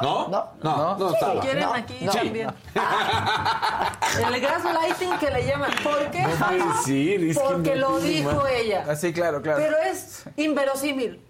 No, 0.00 0.28
no. 0.28 0.37
No, 0.62 0.76
no. 0.76 0.98
¿No? 0.98 1.10
Si 1.10 1.40
quieren 1.40 1.64
No, 1.64 1.74
aquí 1.74 1.98
no. 2.02 2.12
también. 2.12 2.48
El 4.26 4.40
gaslighting 4.40 5.18
que 5.18 5.30
le 5.30 5.46
llaman. 5.46 5.70
¿Por 5.82 6.10
qué? 6.10 6.22
No 6.22 6.30
puede 6.46 6.64
decir, 6.68 7.30
es 7.30 7.38
que 7.38 7.44
Porque 7.44 7.76
lo 7.76 7.98
dijo 7.98 8.46
ella. 8.46 8.84
Ah, 8.88 8.96
sí, 8.96 9.12
claro, 9.12 9.40
claro. 9.42 9.58
Pero 9.58 9.76
es 9.78 10.24
inverosímil. 10.36 11.22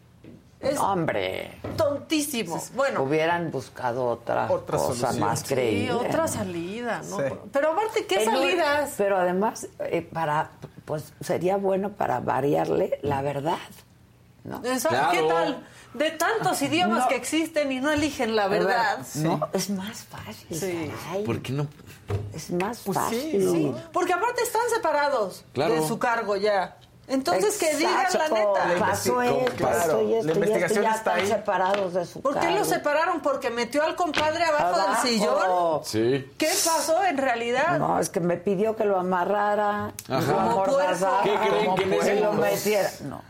Es 0.60 0.76
Hombre, 0.80 1.52
tontísimo. 1.76 2.60
Bueno, 2.74 3.02
hubieran 3.04 3.52
buscado 3.52 4.06
otra, 4.06 4.50
Otra 4.50 4.76
cosa 4.76 4.94
solución. 4.94 5.20
más 5.20 5.40
sí, 5.40 5.54
creíble. 5.54 5.92
otra 5.92 6.26
salida, 6.26 7.00
¿no? 7.08 7.16
Sí. 7.18 7.22
Pero 7.52 7.72
aparte, 7.72 8.06
¿qué 8.06 8.24
En 8.24 8.32
salidas? 8.32 8.94
Pero 8.98 9.18
además, 9.18 9.68
eh, 9.78 10.02
para, 10.02 10.50
pues 10.84 11.12
sería 11.20 11.56
bueno 11.58 11.90
para 11.90 12.18
variarle 12.18 12.98
la 13.02 13.22
verdad, 13.22 13.58
¿no? 14.42 14.60
Claro. 14.60 15.10
¿Qué 15.12 15.22
tal? 15.28 15.64
De 15.94 16.10
tantos 16.10 16.60
idiomas 16.62 17.00
No. 17.04 17.08
que 17.08 17.16
existen 17.16 17.72
y 17.72 17.80
no 17.80 17.90
eligen 17.90 18.36
la 18.36 18.46
verdad. 18.48 18.98
No, 19.16 19.48
es 19.52 19.70
más 19.70 20.04
fácil. 20.04 20.46
Sí. 20.58 20.92
caray. 21.06 21.24
¿Por 21.24 21.40
qué 21.42 21.52
no? 21.52 21.66
Es 22.34 22.50
más 22.50 22.80
Pues 22.84 22.98
sí, 23.10 23.14
fácil. 23.16 23.50
Sí, 23.52 23.74
porque 23.92 24.12
aparte 24.12 24.42
están 24.42 24.62
separados 24.74 25.44
Claro. 25.52 25.74
de 25.74 25.86
su 25.86 25.98
cargo 25.98 26.36
ya. 26.36 26.76
Entonces 27.10 27.56
que 27.56 27.74
digan 27.76 27.94
la 27.94 28.02
Exacto. 28.02 28.34
neta. 28.34 28.78
Pasó 28.78 29.22
esto, 29.22 29.54
claro, 29.56 29.78
esto 29.78 30.02
y 30.02 30.10
la 30.10 30.18
esto 30.18 30.28
y 30.28 30.28
esto, 30.28 30.32
investigación 30.34 30.82
ya 30.82 30.90
está 30.90 30.98
están 30.98 31.18
ahí. 31.20 31.26
separados 31.26 31.94
de 31.94 32.04
su 32.04 32.20
¿Por 32.20 32.34
qué 32.34 32.40
cargo. 32.40 32.58
los 32.58 32.68
separaron? 32.68 33.20
Porque 33.22 33.48
metió 33.50 33.82
al 33.82 33.96
compadre 33.96 34.44
abajo, 34.44 34.74
Abajo. 34.78 35.02
del 35.02 35.10
sillón. 35.14 35.80
Sí. 35.84 36.30
¿Qué 36.36 36.48
pasó 36.66 37.02
en 37.06 37.16
realidad? 37.16 37.78
No, 37.78 37.98
es 37.98 38.10
que 38.10 38.20
me 38.20 38.36
pidió 38.36 38.76
que 38.76 38.84
lo 38.84 38.98
amarrara, 38.98 39.86
Ajá. 40.06 40.20
lo 40.20 40.26
Como 40.34 40.50
amordazara, 40.50 41.22
puerco. 41.22 41.40
¿Qué 41.42 41.48
creen 41.48 41.64
como 41.64 41.76
que 41.76 42.14
lo 42.20 42.32
metiera? 42.34 42.90
No. 43.04 43.22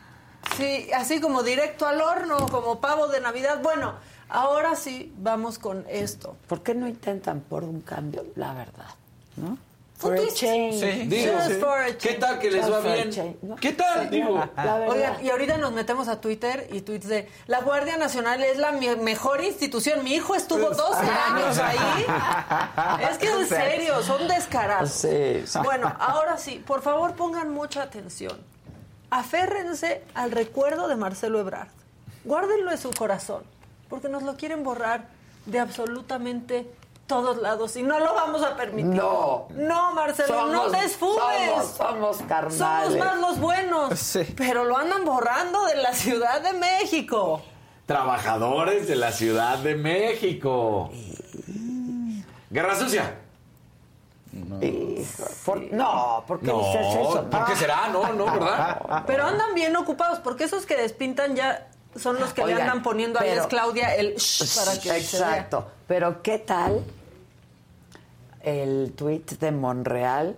Sí, 0.57 0.91
así 0.95 1.21
como 1.21 1.43
directo 1.43 1.87
al 1.87 2.01
horno, 2.01 2.49
como 2.49 2.81
pavo 2.81 3.09
de 3.09 3.21
Navidad. 3.21 3.61
Bueno, 3.63 3.95
ahora 4.29 4.75
sí 4.77 5.13
vamos 5.19 5.59
con 5.59 5.85
esto. 5.89 6.37
¿Por 6.49 6.63
qué 6.63 6.75
no 6.75 6.89
intentan 6.89 7.41
por 7.41 7.65
un 7.65 7.81
cambio? 7.81 8.25
La 8.35 8.55
verdad, 8.55 8.89
¿no? 9.37 9.57
For 9.99 10.17
a 10.17 10.21
change. 10.33 10.79
Sí. 10.79 11.07
Digo, 11.09 11.33
Just 11.39 11.59
for 11.61 11.77
a 11.77 11.99
¿qué 11.99 12.15
tal 12.15 12.39
que 12.39 12.53
les 12.53 12.65
Just 12.65 12.73
va 12.87 12.93
bien? 12.93 13.37
No. 13.43 13.57
¿Qué 13.57 13.73
tal? 13.73 14.09
Digo, 14.09 14.37
La 14.57 14.79
verdad. 14.79 14.89
Oigan, 14.91 15.25
y 15.25 15.31
ahorita 15.31 15.59
nos 15.59 15.73
metemos 15.73 16.07
a 16.07 16.21
Twitter 16.21 16.69
y 16.73 16.83
tweets 16.83 17.09
de 17.09 17.29
la 17.49 17.63
Guardia 17.63 17.97
Nacional 17.97 18.45
es 18.45 18.59
la 18.59 18.71
mi- 18.71 18.95
mejor 18.95 19.43
institución. 19.43 20.05
Mi 20.05 20.15
hijo 20.15 20.37
estuvo 20.37 20.71
12 20.71 21.01
años 21.05 21.59
ahí. 21.59 23.07
Es 23.11 23.19
que 23.19 23.29
en 23.29 23.47
serio, 23.49 24.01
son 24.05 24.29
descarados. 24.29 24.91
Sí, 24.91 25.43
sí. 25.45 25.59
Bueno, 25.65 25.93
ahora 25.99 26.37
sí, 26.39 26.63
por 26.65 26.81
favor 26.83 27.15
pongan 27.15 27.51
mucha 27.53 27.83
atención. 27.83 28.39
Aférrense 29.11 30.03
al 30.15 30.31
recuerdo 30.31 30.89
de 30.89 30.97
Marcelo 30.97 31.41
Ebrard. 31.41 31.69
Guárdenlo 32.25 32.71
en 32.71 32.79
su 32.79 32.91
corazón, 32.91 33.43
porque 33.89 34.09
nos 34.09 34.23
lo 34.23 34.37
quieren 34.37 34.63
borrar 34.63 35.09
de 35.47 35.59
absolutamente 35.61 36.71
todos 37.07 37.39
lados 37.39 37.75
y 37.77 37.83
no 37.83 37.99
lo 37.99 38.13
vamos 38.13 38.43
a 38.43 38.55
permitir. 38.55 38.91
No. 38.91 39.49
No, 39.53 39.95
Marcelo, 39.95 40.49
no 40.49 40.67
te 40.71 40.85
esfumes. 40.85 41.51
Somos, 41.51 41.67
somos 41.77 42.17
carnales. 42.29 42.93
Somos 42.93 42.97
más 42.99 43.19
los 43.19 43.39
buenos. 43.41 43.99
Sí. 43.99 44.25
Pero 44.37 44.65
lo 44.65 44.77
andan 44.77 45.07
borrando 45.07 45.65
de 45.65 45.77
la 45.77 45.95
Ciudad 45.95 46.43
de 46.43 46.53
México. 46.53 47.43
trabajadores 47.87 48.87
de 48.87 48.97
la 48.97 49.13
Ciudad 49.13 49.59
de 49.59 49.75
México. 49.75 50.91
Guerra 52.51 52.77
sucia. 52.77 53.19
Hijo, 54.63 55.25
por- 55.45 55.73
no, 55.73 56.23
¿por 56.27 56.41
qué 56.41 56.47
No, 56.49 56.59
dices 56.59 56.87
eso? 56.87 57.27
¿por 57.31 57.45
qué 57.47 57.57
será? 57.57 57.89
No, 57.89 58.13
no, 58.13 58.25
¿verdad? 58.27 59.03
Pero 59.07 59.25
andan 59.25 59.55
bien 59.55 59.75
ocupados 59.77 60.19
porque 60.21 60.45
esos 60.45 60.67
que 60.67 60.77
despintan 60.77 61.35
ya 61.35 61.69
son 61.97 62.21
los 62.21 62.33
que 62.35 62.45
le 62.45 62.53
andan 62.55 62.83
poniendo 62.83 63.19
a 63.19 63.23
pero- 63.23 63.33
Alex 63.33 63.47
Claudia 63.49 63.95
el 63.95 64.15
shh 64.17 64.57
para 64.59 64.73
que 64.79 64.89
se. 64.91 64.99
Exacto. 64.99 65.67
Pero 65.87 66.23
¿qué 66.23 66.39
tal 66.39 66.85
el 68.43 68.93
tuit 68.97 69.31
de 69.39 69.51
Monreal? 69.53 70.37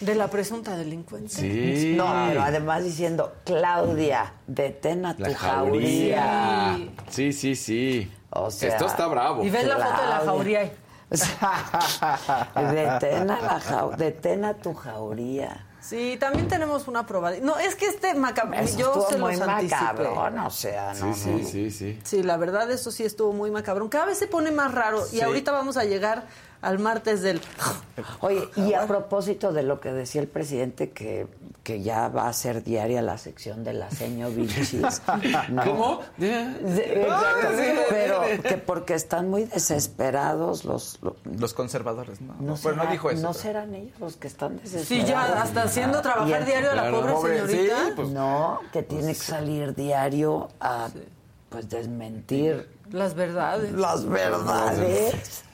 De 0.00 0.14
la 0.14 0.28
presunta 0.28 0.76
delincuencia. 0.76 1.40
Sí. 1.40 1.94
No, 1.96 2.06
pero 2.28 2.42
además 2.42 2.84
diciendo, 2.84 3.34
Claudia, 3.44 4.32
detén 4.46 5.04
a 5.04 5.16
tu 5.16 5.22
La 5.24 5.34
jauría. 5.36 6.22
jauría. 6.22 6.88
Sí, 7.10 7.32
sí, 7.32 7.56
sí. 7.56 8.12
O 8.30 8.48
sea, 8.50 8.68
Esto 8.68 8.86
está 8.86 9.08
bravo. 9.08 9.42
Y 9.42 9.50
ves 9.50 9.66
la 9.66 9.76
foto 9.76 10.02
de 10.02 10.08
la 10.08 10.20
Claudia. 10.20 10.70
detén, 12.72 13.30
a 13.30 13.40
la 13.40 13.60
jau- 13.60 13.96
detén 13.96 14.44
a 14.44 14.54
tu 14.54 14.74
jauría. 14.74 15.64
Sí, 15.80 16.16
también 16.20 16.48
tenemos 16.48 16.86
una 16.88 17.06
prueba. 17.06 17.30
No, 17.40 17.56
es 17.58 17.74
que 17.74 17.86
este 17.86 18.12
macabro, 18.14 18.58
Eso 18.58 18.78
yo 18.78 18.86
estuvo 18.88 19.08
se 19.10 19.16
muy 19.16 19.36
los 19.36 19.48
anticipé. 19.48 19.80
macabrón, 19.80 20.38
o 20.40 20.50
sea, 20.50 20.92
no, 20.94 21.14
Sí, 21.14 21.30
no. 21.30 21.38
sí, 21.38 21.44
sí, 21.44 21.70
sí. 21.70 21.98
Sí, 22.04 22.22
la 22.22 22.36
verdad 22.36 22.70
eso 22.70 22.90
sí 22.90 23.04
estuvo 23.04 23.32
muy 23.32 23.50
macabrón. 23.50 23.88
Cada 23.88 24.04
vez 24.06 24.18
se 24.18 24.26
pone 24.26 24.50
más 24.50 24.74
raro 24.74 25.02
y 25.12 25.20
ahorita 25.22 25.52
vamos 25.52 25.76
a 25.78 25.84
llegar 25.84 26.24
al 26.60 26.78
martes 26.78 27.22
del... 27.22 27.40
Oye, 28.20 28.48
y 28.56 28.74
a 28.74 28.86
propósito 28.86 29.52
de 29.52 29.62
lo 29.62 29.80
que 29.80 29.92
decía 29.92 30.20
el 30.20 30.28
presidente, 30.28 30.90
que, 30.90 31.26
que 31.62 31.82
ya 31.82 32.08
va 32.08 32.28
a 32.28 32.32
ser 32.32 32.62
diaria 32.64 33.00
la 33.02 33.16
sección 33.18 33.62
de 33.64 33.72
la 33.74 33.90
seño 33.90 34.28
Vilchis. 34.30 35.02
¿no? 35.50 35.64
¿Cómo? 35.64 36.00
De- 36.16 37.02
exacto. 37.02 37.48
Pero 37.90 38.20
que 38.42 38.56
porque 38.58 38.94
están 38.94 39.28
muy 39.28 39.44
desesperados 39.44 40.64
los... 40.64 40.98
los 41.02 41.14
Los 41.38 41.54
conservadores, 41.54 42.20
¿no. 42.20 42.34
no, 42.40 42.56
Bueno, 42.56 42.84
no 42.84 42.90
dijo 42.90 43.10
eso. 43.10 43.22
¿No 43.22 43.30
pero- 43.32 43.42
serán 43.42 43.74
ellos 43.74 43.98
los 44.00 44.16
que 44.16 44.26
están 44.28 44.56
desesperados? 44.58 44.88
Sí, 44.88 45.04
ya 45.04 45.42
hasta 45.42 45.62
haciendo 45.62 46.00
trabajar 46.02 46.44
diario 46.44 46.70
a 46.72 46.74
la 46.74 46.90
pobre, 46.90 47.12
pobre, 47.12 47.38
señorita. 47.46 47.76
sí, 47.86 47.92
pues- 47.96 48.08
No, 48.08 48.60
que 48.72 48.82
tiene 48.82 49.08
que 49.08 49.14
salir 49.14 49.74
diario 49.74 50.48
a 50.60 50.88
pues 51.50 51.68
desmentir 51.68 52.68
Las 52.90 53.14
verdades. 53.14 53.72
las 53.72 54.04
verdades. 54.06 55.44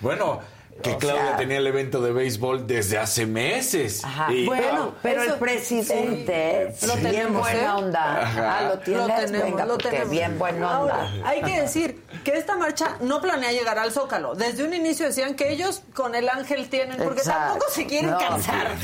Bueno, 0.00 0.40
que 0.82 0.92
O 0.92 0.98
Claudia 0.98 1.26
sea- 1.28 1.36
tenía 1.36 1.58
el 1.58 1.66
evento 1.66 2.00
de 2.00 2.12
béisbol 2.12 2.66
desde 2.66 2.98
hace 2.98 3.26
meses. 3.26 4.04
Ajá. 4.04 4.32
Y- 4.32 4.46
Bueno, 4.46 4.94
Pero 5.02 5.22
eso- 5.22 5.32
el 5.34 5.38
presidente, 5.38 6.72
sí, 6.76 6.86
lo 6.86 6.96
bien 6.96 7.32
buena 7.34 7.62
¿eh? 7.62 7.68
onda. 7.70 8.22
Ajá. 8.22 8.58
Ah, 8.58 8.62
lo 8.62 8.78
tienes, 8.80 9.06
Lo 9.08 9.14
tenemos, 9.14 9.42
venga, 9.50 9.64
lo 9.64 9.78
tenemos. 9.78 10.10
bien 10.10 10.38
buena 10.38 10.74
Ahora, 10.76 10.98
onda. 11.06 11.28
hay 11.28 11.42
que 11.42 11.60
decir 11.60 12.02
que 12.24 12.36
esta 12.36 12.56
marcha 12.56 12.96
no 13.00 13.20
planea 13.20 13.52
llegar 13.52 13.78
al 13.78 13.90
Zócalo. 13.92 14.34
Desde 14.34 14.64
un 14.64 14.74
inicio 14.74 15.06
decían 15.06 15.34
que 15.34 15.50
ellos 15.52 15.82
con 15.94 16.14
el 16.14 16.28
ángel 16.28 16.68
tienen, 16.68 16.96
porque 17.02 17.20
Exacto. 17.20 17.40
tampoco 17.52 17.70
se 17.72 17.86
quieren 17.86 18.10
No, 18.10 18.18
cansar. 18.18 18.68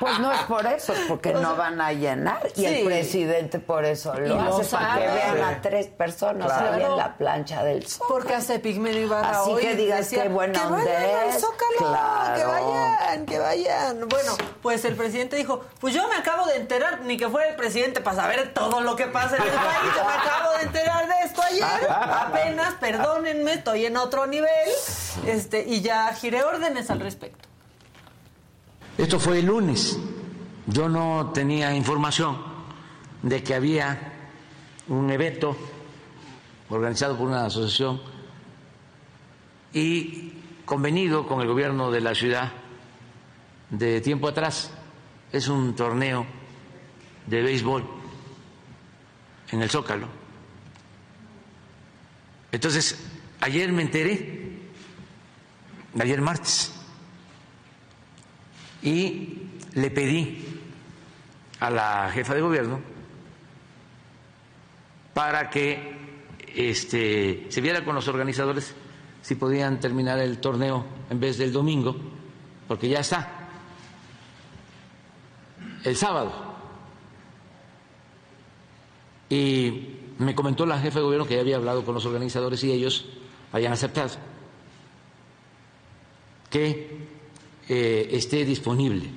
Pues 0.00 0.18
no 0.18 0.30
es 0.32 0.40
por 0.42 0.66
eso, 0.66 0.92
es 0.92 1.00
porque 1.08 1.32
no 1.32 1.56
van 1.56 1.80
a 1.80 1.92
llenar. 1.92 2.46
Y 2.54 2.60
Sí. 2.60 2.66
el 2.66 2.84
presidente 2.86 3.58
por 3.58 3.84
eso 3.84 4.12
lo 4.14 4.26
Y 4.26 4.28
lo 4.28 4.58
hace, 4.58 4.76
para 4.76 4.94
que 4.98 5.06
vean 5.06 5.42
a 5.42 5.62
tres 5.62 5.86
personas 5.86 6.46
Claro. 6.52 6.74
ahí 6.74 6.82
en 6.82 6.96
la 6.96 7.16
plancha 7.16 7.62
del 7.64 7.86
sol. 7.86 8.06
Porque 8.08 8.34
hace 8.34 8.58
Pigmenio 8.58 9.00
Ibarra 9.02 9.40
Así 9.42 9.50
hoy 9.50 9.62
que 9.62 9.74
digas 9.74 9.98
decía, 10.00 10.24
qué 10.24 10.28
buena 10.28 10.55
que 10.60 10.66
onda 10.66 10.84
vayan 10.84 11.20
al 11.20 11.28
es". 11.28 11.40
Zócalo, 11.40 11.78
Claro. 11.78 12.36
que 12.36 12.44
vayan, 12.46 13.26
que 13.26 13.38
vayan. 13.38 14.08
Bueno, 14.08 14.32
pues 14.62 14.84
el 14.84 14.94
presidente 14.96 15.36
dijo, 15.36 15.64
pues 15.80 15.94
yo 15.94 16.06
me 16.08 16.14
acabo 16.16 16.46
de 16.46 16.56
enterar, 16.56 17.00
ni 17.02 17.16
que 17.16 17.28
fuera 17.28 17.48
el 17.50 17.56
presidente 17.56 18.00
para 18.00 18.16
saber 18.16 18.52
todo 18.54 18.80
lo 18.80 18.96
que 18.96 19.06
pasa 19.06 19.36
en 19.36 19.42
el 19.42 19.48
país, 19.50 19.92
yo 19.96 20.04
me 20.04 20.12
acabo 20.12 20.52
de 20.58 20.62
enterar 20.64 21.06
de 21.08 21.14
esto 21.24 21.42
ayer, 21.42 21.90
apenas, 21.90 22.74
perdónenme, 22.74 23.52
estoy 23.54 23.86
en 23.86 23.96
otro 23.96 24.26
nivel, 24.26 24.48
este, 25.26 25.64
y 25.66 25.80
ya 25.80 26.12
giré 26.14 26.44
órdenes 26.44 26.90
al 26.90 27.00
respecto. 27.00 27.48
Esto 28.98 29.18
fue 29.20 29.40
el 29.40 29.46
lunes. 29.46 29.98
Yo 30.66 30.88
no 30.88 31.30
tenía 31.32 31.74
información 31.74 32.42
de 33.22 33.42
que 33.44 33.54
había 33.54 34.12
un 34.88 35.10
evento 35.10 35.56
organizado 36.70 37.16
por 37.16 37.28
una 37.28 37.44
asociación 37.46 38.00
y 39.72 40.32
convenido 40.66 41.26
con 41.26 41.40
el 41.40 41.46
gobierno 41.46 41.90
de 41.90 42.00
la 42.00 42.14
ciudad 42.14 42.52
de 43.70 44.00
tiempo 44.02 44.28
atrás. 44.28 44.72
es 45.32 45.48
un 45.48 45.74
torneo 45.74 46.26
de 47.26 47.42
béisbol 47.42 47.84
en 49.50 49.62
el 49.62 49.70
Zócalo. 49.70 50.08
Entonces, 52.52 52.98
ayer 53.40 53.72
me 53.72 53.82
enteré, 53.82 54.58
ayer 55.98 56.20
martes, 56.20 56.72
y 58.82 59.42
le 59.74 59.90
pedí 59.90 60.44
a 61.60 61.70
la 61.70 62.10
jefa 62.12 62.34
de 62.34 62.40
gobierno 62.40 62.80
para 65.14 65.48
que 65.50 65.96
este, 66.54 67.46
se 67.50 67.60
viera 67.60 67.84
con 67.84 67.94
los 67.94 68.08
organizadores 68.08 68.74
si 69.26 69.34
podían 69.34 69.80
terminar 69.80 70.20
el 70.20 70.38
torneo 70.38 70.84
en 71.10 71.18
vez 71.18 71.36
del 71.36 71.52
domingo, 71.52 71.96
porque 72.68 72.88
ya 72.88 73.00
está 73.00 73.48
el 75.82 75.96
sábado. 75.96 76.30
Y 79.28 79.96
me 80.18 80.32
comentó 80.32 80.64
la 80.64 80.78
jefa 80.78 81.00
de 81.00 81.04
gobierno 81.06 81.26
que 81.26 81.34
ya 81.34 81.40
había 81.40 81.56
hablado 81.56 81.84
con 81.84 81.94
los 81.94 82.06
organizadores 82.06 82.62
y 82.62 82.70
ellos 82.70 83.06
habían 83.50 83.72
aceptado 83.72 84.10
que 86.48 87.08
eh, 87.68 88.08
esté 88.12 88.44
disponible. 88.44 89.10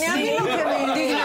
Ni 0.00 0.06
a 0.06 0.16
mí 0.16 0.30
lo 0.38 0.46
que 0.46 0.64
me 0.64 0.82
indigna. 0.82 1.24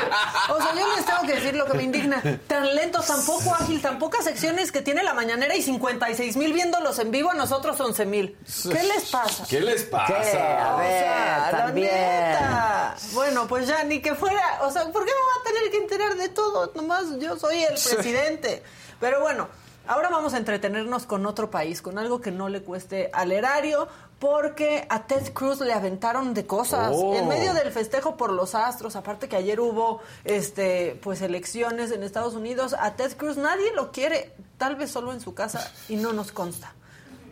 O 0.54 0.62
sea, 0.62 0.74
yo 0.76 0.96
les 0.96 1.06
tengo 1.06 1.22
que 1.22 1.34
decir 1.34 1.56
lo 1.56 1.66
que 1.66 1.74
me 1.74 1.84
indigna. 1.84 2.22
Tan 2.48 2.76
lento, 2.76 3.02
tan 3.02 3.26
poco 3.26 3.54
ágil, 3.54 3.82
tan 3.82 4.00
pocas 4.00 4.24
secciones 4.26 4.72
que 4.72 4.82
tiene 4.82 5.02
la 5.04 5.14
mañanera 5.14 5.56
y 5.56 5.62
56 5.62 6.36
mil 6.38 6.54
viéndolos 6.54 7.00
en 7.00 7.12
vivo, 7.12 7.32
a 7.32 7.34
nosotros 7.34 7.80
11 7.80 8.06
mil. 8.06 8.38
¿Qué 8.64 8.84
les 8.84 9.10
pasa? 9.10 9.46
¿Qué 9.50 9.62
les 9.62 9.84
pasa? 9.84 10.14
¿Qué? 10.14 10.38
A 10.38 10.76
O 10.76 10.80
sea, 10.82 11.52
la 11.52 11.72
neta. 11.72 12.96
Bueno, 13.14 13.48
pues 13.48 13.68
ya, 13.68 13.84
ni 13.84 14.02
que 14.02 14.16
fuera. 14.16 14.60
O 14.64 14.72
sea, 14.72 14.84
¿por 14.92 15.06
qué 15.06 15.12
me 15.12 15.20
va 15.20 15.42
a 15.42 15.54
tener 15.54 15.72
que 15.72 15.78
enterar 15.78 16.16
de 16.16 16.30
todo? 16.30 16.72
Nomás 16.76 17.18
yo 17.20 17.38
soy 17.38 17.64
el 17.64 17.74
presidente. 17.74 18.64
Pero 19.00 19.22
bueno, 19.22 19.48
ahora 19.88 20.10
vamos 20.10 20.34
a 20.34 20.38
entretenernos 20.38 21.06
con 21.06 21.26
otro 21.26 21.50
país, 21.50 21.82
con 21.82 21.98
algo 21.98 22.22
que 22.22 22.32
no 22.32 22.50
le 22.50 22.62
cueste 22.62 23.10
al 23.14 23.32
erario, 23.32 23.88
porque 24.22 24.86
a 24.88 25.08
Ted 25.08 25.34
Cruz 25.34 25.60
le 25.62 25.74
aventaron 25.74 26.36
de 26.36 26.46
cosas. 26.46 26.92
Oh. 26.94 27.16
En 27.16 27.28
medio 27.28 27.56
del 27.56 27.72
festejo 27.72 28.16
por 28.18 28.32
los 28.32 28.54
astros, 28.54 28.96
aparte 28.96 29.28
que 29.28 29.36
ayer 29.36 29.60
hubo 29.60 30.00
este 30.24 30.98
pues 31.02 31.24
elecciones 31.24 31.92
en 31.92 32.04
Estados 32.04 32.36
Unidos, 32.36 32.76
a 32.80 32.96
Ted 32.96 33.18
Cruz 33.18 33.36
nadie 33.38 33.74
lo 33.74 33.92
quiere, 33.92 34.32
tal 34.60 34.76
vez 34.76 34.92
solo 34.92 35.12
en 35.12 35.22
su 35.22 35.34
casa 35.34 35.70
y 35.90 35.96
no 35.96 36.14
nos 36.14 36.32
consta. 36.32 36.72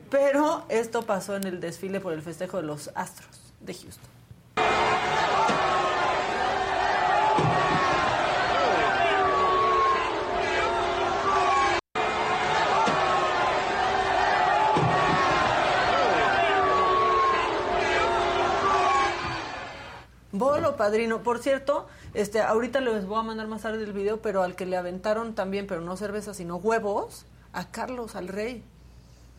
Pero 0.10 0.66
esto 0.68 1.04
pasó 1.04 1.36
en 1.36 1.44
el 1.44 1.60
desfile 1.60 2.00
por 2.00 2.12
el 2.12 2.24
festejo 2.24 2.58
de 2.58 2.64
los 2.64 2.90
Astros 2.96 3.54
de 3.60 3.76
Houston. 3.76 4.10
Bolo, 20.40 20.76
padrino. 20.76 21.22
Por 21.22 21.40
cierto, 21.40 21.88
este, 22.16 22.42
ahorita 22.42 22.80
les 22.82 23.06
voy 23.06 23.20
a 23.20 23.24
mandar 23.24 23.48
más 23.48 23.62
tarde 23.62 23.84
el 23.84 23.94
video, 23.94 24.22
pero 24.22 24.42
al 24.42 24.56
que 24.56 24.66
le 24.66 24.78
aventaron 24.78 25.36
también, 25.36 25.68
pero 25.68 25.82
no 25.82 25.96
cerveza, 25.98 26.34
sino 26.34 26.56
huevos, 26.56 27.26
a 27.54 27.70
Carlos, 27.70 28.16
al 28.16 28.28
rey. 28.30 28.64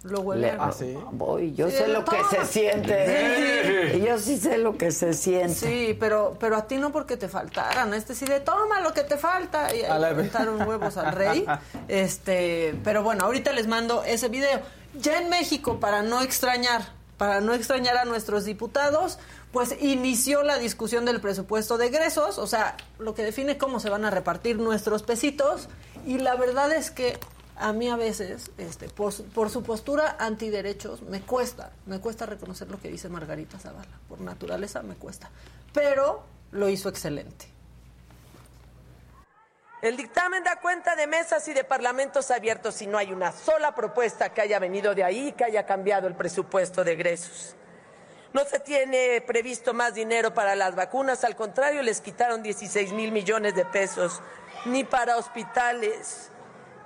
Lo 0.02 0.18
Le- 0.18 0.22
hueleron. 0.24 0.60
Ah, 0.62 0.72
sí. 0.72 0.96
Voy, 1.12 1.52
yo 1.52 1.68
Sí, 1.68 1.76
sé 1.76 1.88
lo 1.88 2.04
que 2.06 2.16
se 2.30 2.44
siente. 2.46 4.02
Yo 4.06 4.18
sí 4.18 4.38
sé 4.38 4.56
lo 4.56 4.78
que 4.78 4.92
se 4.92 5.12
siente. 5.12 5.54
Sí, 5.54 5.96
pero, 6.00 6.36
pero 6.40 6.56
a 6.56 6.66
ti 6.66 6.76
no 6.78 6.90
porque 6.90 7.18
te 7.18 7.28
faltaran. 7.28 7.92
Este 7.92 8.14
sí 8.14 8.24
de 8.24 8.40
toma 8.40 8.80
lo 8.80 8.94
que 8.94 9.02
te 9.02 9.18
falta. 9.18 9.74
Y 9.74 9.82
A 9.82 9.98
la 9.98 10.08
vez. 10.14 10.34
aventaron 10.34 10.66
huevos 10.66 10.96
al 10.96 11.12
rey. 11.12 11.44
Este, 11.88 12.74
pero 12.82 13.02
bueno, 13.02 13.24
ahorita 13.26 13.52
les 13.52 13.66
mando 13.66 14.02
ese 14.04 14.28
video. 14.28 14.60
Ya 14.94 15.20
en 15.20 15.28
México, 15.28 15.78
para 15.80 16.02
no 16.02 16.22
extrañar, 16.22 16.80
para 17.18 17.40
no 17.42 17.52
extrañar 17.52 17.96
a 17.98 18.04
nuestros 18.06 18.44
diputados, 18.46 19.18
pues 19.52 19.74
inició 19.80 20.42
la 20.42 20.58
discusión 20.58 21.04
del 21.04 21.20
presupuesto 21.20 21.76
de 21.76 21.86
egresos, 21.86 22.38
o 22.38 22.46
sea, 22.46 22.76
lo 22.98 23.14
que 23.14 23.24
define 23.24 23.58
cómo 23.58 23.80
se 23.80 23.90
van 23.90 24.04
a 24.04 24.10
repartir 24.10 24.58
nuestros 24.58 25.02
pesitos. 25.02 25.68
Y 26.06 26.18
la 26.18 26.36
verdad 26.36 26.72
es 26.72 26.90
que 26.90 27.18
a 27.56 27.72
mí 27.72 27.88
a 27.88 27.96
veces, 27.96 28.50
este, 28.58 28.88
por, 28.88 29.12
por 29.30 29.50
su 29.50 29.62
postura 29.62 30.16
antiderechos, 30.18 31.02
me 31.02 31.20
cuesta, 31.20 31.72
me 31.86 32.00
cuesta 32.00 32.26
reconocer 32.26 32.70
lo 32.70 32.80
que 32.80 32.88
dice 32.88 33.08
Margarita 33.08 33.58
Zavala. 33.58 33.98
Por 34.08 34.20
naturaleza 34.20 34.82
me 34.82 34.94
cuesta. 34.94 35.30
Pero 35.72 36.22
lo 36.52 36.68
hizo 36.68 36.88
excelente. 36.88 37.46
El 39.82 39.96
dictamen 39.96 40.44
da 40.44 40.60
cuenta 40.60 40.94
de 40.94 41.06
mesas 41.06 41.48
y 41.48 41.54
de 41.54 41.64
parlamentos 41.64 42.30
abiertos 42.30 42.82
y 42.82 42.86
no 42.86 42.98
hay 42.98 43.12
una 43.12 43.32
sola 43.32 43.74
propuesta 43.74 44.32
que 44.34 44.42
haya 44.42 44.58
venido 44.58 44.94
de 44.94 45.04
ahí 45.04 45.32
que 45.32 45.44
haya 45.44 45.64
cambiado 45.64 46.06
el 46.06 46.14
presupuesto 46.14 46.84
de 46.84 46.92
egresos. 46.92 47.56
No 48.32 48.44
se 48.44 48.60
tiene 48.60 49.20
previsto 49.26 49.74
más 49.74 49.94
dinero 49.94 50.32
para 50.32 50.54
las 50.54 50.76
vacunas, 50.76 51.24
al 51.24 51.34
contrario, 51.34 51.82
les 51.82 52.00
quitaron 52.00 52.44
16 52.44 52.92
mil 52.92 53.10
millones 53.10 53.56
de 53.56 53.64
pesos, 53.64 54.22
ni 54.66 54.84
para 54.84 55.16
hospitales, 55.16 56.30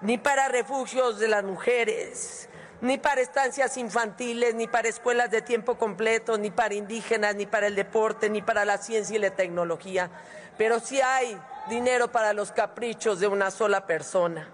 ni 0.01 0.16
para 0.16 0.49
refugios 0.49 1.19
de 1.19 1.29
las 1.29 1.45
mujeres, 1.45 2.49
ni 2.81 2.97
para 2.97 3.21
estancias 3.21 3.77
infantiles, 3.77 4.55
ni 4.55 4.69
para 4.69 4.89
escuelas 4.89 5.31
de 5.31 5.43
tiempo 5.43 5.77
completo, 5.77 6.39
ni 6.39 6.51
para 6.51 6.75
indígenas, 6.75 7.35
ni 7.35 7.45
para 7.45 7.66
el 7.66 7.75
deporte, 7.75 8.31
ni 8.31 8.41
para 8.41 8.65
la 8.65 8.79
ciencia 8.79 9.16
y 9.16 9.19
la 9.19 9.31
tecnología. 9.31 10.11
Pero 10.57 10.81
sí 10.81 11.01
hay 11.03 11.39
dinero 11.69 12.11
para 12.11 12.33
los 12.33 12.53
caprichos 12.53 13.21
de 13.21 13.27
una 13.27 13.51
sola 13.51 13.87
persona. 13.87 14.49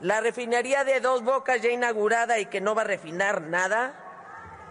La 0.00 0.20
refinería 0.20 0.82
de 0.82 1.00
dos 1.00 1.22
bocas 1.22 1.60
ya 1.60 1.70
inaugurada 1.70 2.40
y 2.40 2.46
que 2.46 2.60
no 2.60 2.74
va 2.74 2.82
a 2.82 2.86
refinar 2.86 3.42
nada, 3.42 4.07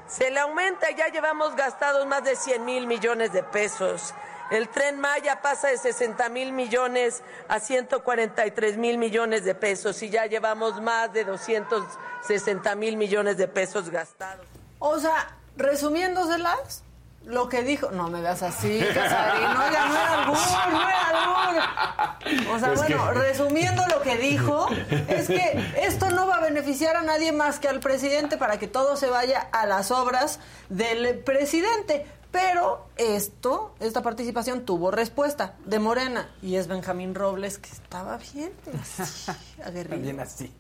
se 0.08 0.32
le 0.32 0.40
aumenta, 0.40 0.90
ya 0.92 1.08
llevamos 1.10 1.56
gastados 1.56 2.06
más 2.08 2.24
de 2.24 2.36
100 2.36 2.66
mil 2.66 2.88
millones 2.88 3.34
de 3.34 3.44
pesos. 3.44 4.14
El 4.50 4.70
tren 4.70 4.98
Maya 5.00 5.42
pasa 5.42 5.68
de 5.68 5.78
60 5.78 6.30
mil 6.30 6.54
millones 6.54 7.22
a 7.50 7.60
143 7.60 8.78
mil 8.78 8.98
millones 8.98 9.44
de 9.44 9.54
pesos 9.54 10.02
y 10.04 10.10
ya 10.10 10.26
llevamos 10.26 10.82
más 10.82 11.12
de 11.12 11.26
260 11.26 12.76
mil 12.76 12.96
millones 12.96 13.36
de 13.36 13.50
pesos 13.50 13.90
gastados. 13.90 14.46
O 14.80 15.00
sea, 15.00 15.36
resumiéndoselas, 15.58 16.84
lo 17.28 17.48
que 17.50 17.64
dijo. 17.64 17.92
No 17.92 18.10
me 18.10 18.22
veas 18.22 18.42
así, 18.44 18.80
Casarín. 18.94 19.46
Oiga, 19.48 19.88
no 19.88 19.96
era 19.96 20.24
albur, 20.24 20.38
no 20.72 20.90
era 20.90 21.08
albur. 21.10 22.56
O 22.56 22.60
sea, 22.60 22.74
Es 22.74 22.80
bueno, 22.80 23.08
que- 23.14 23.20
resumiendo 23.20 23.84
lo 23.88 24.02
que 24.02 24.18
dijo, 24.18 24.68
es 25.08 25.28
que 25.28 25.74
esto 25.82 26.10
no 26.10 26.28
va 26.28 26.38
a 26.38 26.42
beneficiar 26.42 26.96
a 26.96 27.02
nadie 27.02 27.32
más 27.32 27.60
que 27.60 27.68
al 27.70 27.80
presidente 27.80 28.38
para 28.38 28.58
que 28.60 28.68
todo 28.68 28.98
se 28.98 29.10
vaya 29.10 29.48
a 29.52 29.66
las 29.66 29.92
obras 29.92 30.40
del 30.70 31.20
presidente. 31.20 32.06
Pero 32.32 32.86
esto, 32.98 33.74
esta 33.80 34.02
participación 34.04 34.66
tuvo 34.66 34.92
respuesta 34.92 35.54
de 35.66 35.80
Morena 35.80 36.30
y 36.42 36.58
es 36.58 36.68
Benjamín 36.68 37.16
Robles 37.16 37.58
que 37.58 37.70
estaba 37.70 38.18
bien 38.34 38.52
así, 38.82 39.32
aguerrido. 39.66 40.02
Bien 40.02 40.20
así. 40.20 40.54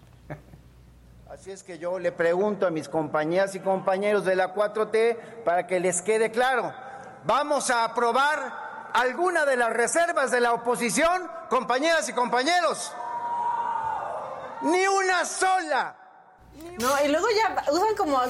Así 1.29 1.51
es 1.51 1.61
que 1.61 1.77
yo 1.77 1.99
le 1.99 2.13
pregunto 2.13 2.65
a 2.65 2.69
mis 2.69 2.87
compañeras 2.87 3.53
y 3.53 3.59
compañeros 3.59 4.23
de 4.23 4.35
la 4.35 4.55
4T 4.55 5.43
para 5.43 5.67
que 5.67 5.81
les 5.81 6.01
quede 6.01 6.31
claro, 6.31 6.73
¿vamos 7.25 7.69
a 7.69 7.83
aprobar 7.83 8.91
alguna 8.93 9.45
de 9.45 9.57
las 9.57 9.73
reservas 9.73 10.31
de 10.31 10.39
la 10.39 10.53
oposición, 10.53 11.29
compañeras 11.49 12.07
y 12.07 12.13
compañeros? 12.13 12.93
Ni 14.61 14.87
una 14.87 15.25
sola. 15.25 15.97
No, 16.79 17.05
y 17.05 17.09
luego 17.09 17.27
ya 17.29 17.71
usan 17.73 17.95
como 17.97 18.21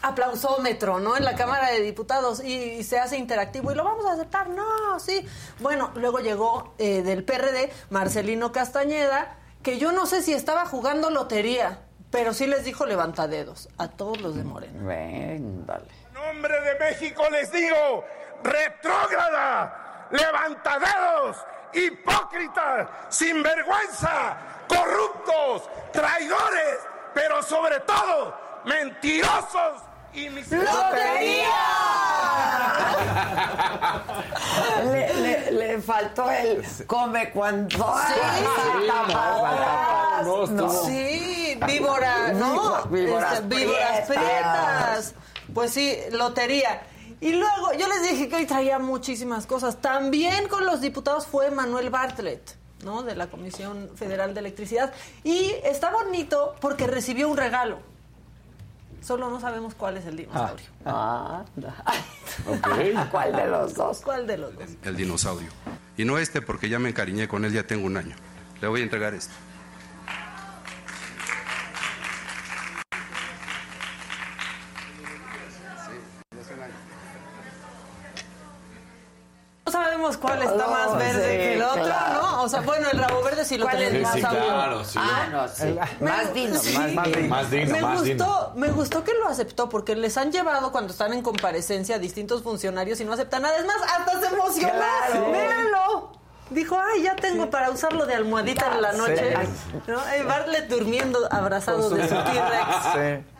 aplausómetro, 0.00 0.98
¿no? 0.98 1.18
En 1.18 1.26
la 1.26 1.36
Cámara 1.36 1.70
de 1.70 1.82
Diputados 1.82 2.42
y, 2.42 2.82
se 2.84 2.98
hace 2.98 3.18
interactivo 3.18 3.70
y 3.70 3.74
lo 3.74 3.84
vamos 3.84 4.06
a 4.06 4.12
aceptar. 4.12 4.48
No, 4.48 4.98
sí. 4.98 5.26
Bueno, 5.58 5.90
luego 5.94 6.20
llegó 6.20 6.74
eh, 6.78 7.02
del 7.02 7.22
PRD 7.22 7.70
Marcelino 7.90 8.50
Castañeda, 8.50 9.36
que 9.62 9.78
yo 9.78 9.92
no 9.92 10.06
sé 10.06 10.22
si 10.22 10.32
estaba 10.32 10.64
jugando 10.64 11.10
lotería, 11.10 11.82
pero 12.10 12.34
sí 12.34 12.46
les 12.46 12.64
dijo 12.64 12.86
levantadedos 12.86 13.68
a 13.78 13.88
todos 13.88 14.20
los 14.20 14.36
de 14.36 14.44
Morena. 14.44 14.80
Ven, 14.82 15.64
dale. 15.66 15.86
nombre 16.12 16.60
de 16.60 16.78
México 16.78 17.22
les 17.30 17.50
digo, 17.52 18.04
retrógrada, 18.42 20.08
levantaderos, 20.10 21.36
hipócritas, 21.72 22.88
sinvergüenza, 23.08 24.36
corruptos, 24.68 25.68
traidores, 25.92 26.78
pero 27.14 27.42
sobre 27.42 27.80
todo 27.80 28.34
mentirosos 28.64 29.82
y 30.12 30.28
Le, 34.82 35.14
le, 35.14 35.52
le 35.52 35.80
faltó 35.80 36.28
el 36.30 36.64
come 36.86 37.30
cuando 37.30 37.94
No, 40.50 40.68
sí, 40.84 41.39
víbora, 41.66 42.32
¿no? 42.32 42.84
Víboras 42.86 43.34
Este, 43.40 43.56
víboras 43.56 44.06
prietas. 44.06 44.08
prietas. 44.08 45.14
Pues 45.54 45.72
sí, 45.72 45.96
lotería. 46.12 46.82
Y 47.20 47.32
luego, 47.34 47.72
yo 47.78 47.86
les 47.88 48.02
dije 48.02 48.28
que 48.28 48.36
hoy 48.36 48.46
traía 48.46 48.78
muchísimas 48.78 49.46
cosas. 49.46 49.80
También 49.80 50.48
con 50.48 50.64
los 50.64 50.80
diputados 50.80 51.26
fue 51.26 51.50
Manuel 51.50 51.90
Bartlett, 51.90 52.56
¿no? 52.84 53.02
De 53.02 53.14
la 53.14 53.26
Comisión 53.26 53.90
Federal 53.94 54.32
de 54.32 54.40
Electricidad. 54.40 54.92
Y 55.24 55.52
está 55.64 55.90
bonito 55.90 56.54
porque 56.60 56.86
recibió 56.86 57.28
un 57.28 57.36
regalo. 57.36 57.78
Solo 59.02 59.30
no 59.30 59.40
sabemos 59.40 59.74
cuál 59.74 59.96
es 59.96 60.04
el 60.06 60.16
dinosaurio. 60.16 60.66
Ah, 60.84 61.42
Ok. 62.46 62.68
¿Cuál 63.10 63.32
de 63.34 63.46
los 63.46 63.74
dos? 63.74 64.00
¿Cuál 64.02 64.26
de 64.26 64.36
los 64.38 64.54
dos? 64.54 64.68
el 64.84 64.96
dinosaurio. 64.96 65.48
Y 65.96 66.04
no 66.04 66.18
este 66.18 66.40
porque 66.42 66.68
ya 66.68 66.78
me 66.78 66.90
encariñé 66.90 67.26
con 67.28 67.44
él, 67.44 67.52
ya 67.52 67.66
tengo 67.66 67.86
un 67.86 67.96
año. 67.96 68.14
Le 68.60 68.68
voy 68.68 68.80
a 68.80 68.84
entregar 68.84 69.14
este. 69.14 69.32
Sabemos 80.00 80.16
cuál 80.16 80.42
está 80.42 80.56
No, 80.66 80.70
más 80.70 80.98
verde 80.98 81.22
sí, 81.22 81.36
que 81.36 81.54
el 81.54 81.62
otro, 81.62 81.82
claro. 81.84 82.22
¿no? 82.22 82.42
O 82.42 82.48
sea, 82.48 82.60
bueno, 82.60 82.88
el 82.90 82.98
rabo 82.98 83.22
verde 83.22 83.44
sí 83.44 83.58
lo 83.58 83.66
¿Cuál 83.66 83.82
es 83.82 83.88
tenemos. 83.90 84.10
más 84.10 84.14
Sí, 84.14 84.20
claro, 84.36 84.84
sí. 84.84 84.98
Ah, 85.00 85.28
no, 85.30 85.48
sí. 85.48 85.78
Más 86.00 86.34
digno, 86.34 86.58
Sí. 86.58 86.76
más 86.78 86.92
Más 86.92 87.04
digno. 87.06 87.16
digno. 87.20 87.28
Más 87.36 87.50
digno, 87.50 87.74
me 87.74 87.82
más 87.82 87.98
gustó, 88.00 88.04
digno. 88.04 88.52
me 88.56 88.68
gustó 88.68 89.04
que 89.04 89.12
lo 89.14 89.28
aceptó 89.28 89.68
porque 89.68 89.94
les 89.96 90.16
han 90.16 90.32
llevado 90.32 90.72
cuando 90.72 90.92
están 90.92 91.12
en 91.12 91.22
comparecencia 91.22 91.96
a 91.96 91.98
distintos 91.98 92.42
funcionarios 92.42 93.00
y 93.00 93.04
no 93.04 93.12
aceptan 93.12 93.42
nada. 93.42 93.56
Es 93.58 93.66
más, 93.66 93.76
hasta 93.82 94.20
se 94.20 94.26
emocionó. 94.34 94.72
Claro. 94.74 95.30
Véanlo. 95.32 96.12
Dijo, 96.50 96.76
ay, 96.76 97.04
ya 97.04 97.14
tengo 97.14 97.48
para 97.48 97.70
usarlo 97.70 98.06
de 98.06 98.14
almohadita 98.16 98.72
en 98.74 98.82
la 98.82 98.92
noche. 98.92 99.34
¿No? 99.86 100.00
Eh, 100.08 100.24
Bartlett 100.24 100.68
durmiendo 100.68 101.20
abrazado 101.30 101.88
de 101.90 102.08
su 102.08 102.14
T-Rex. 102.24 103.22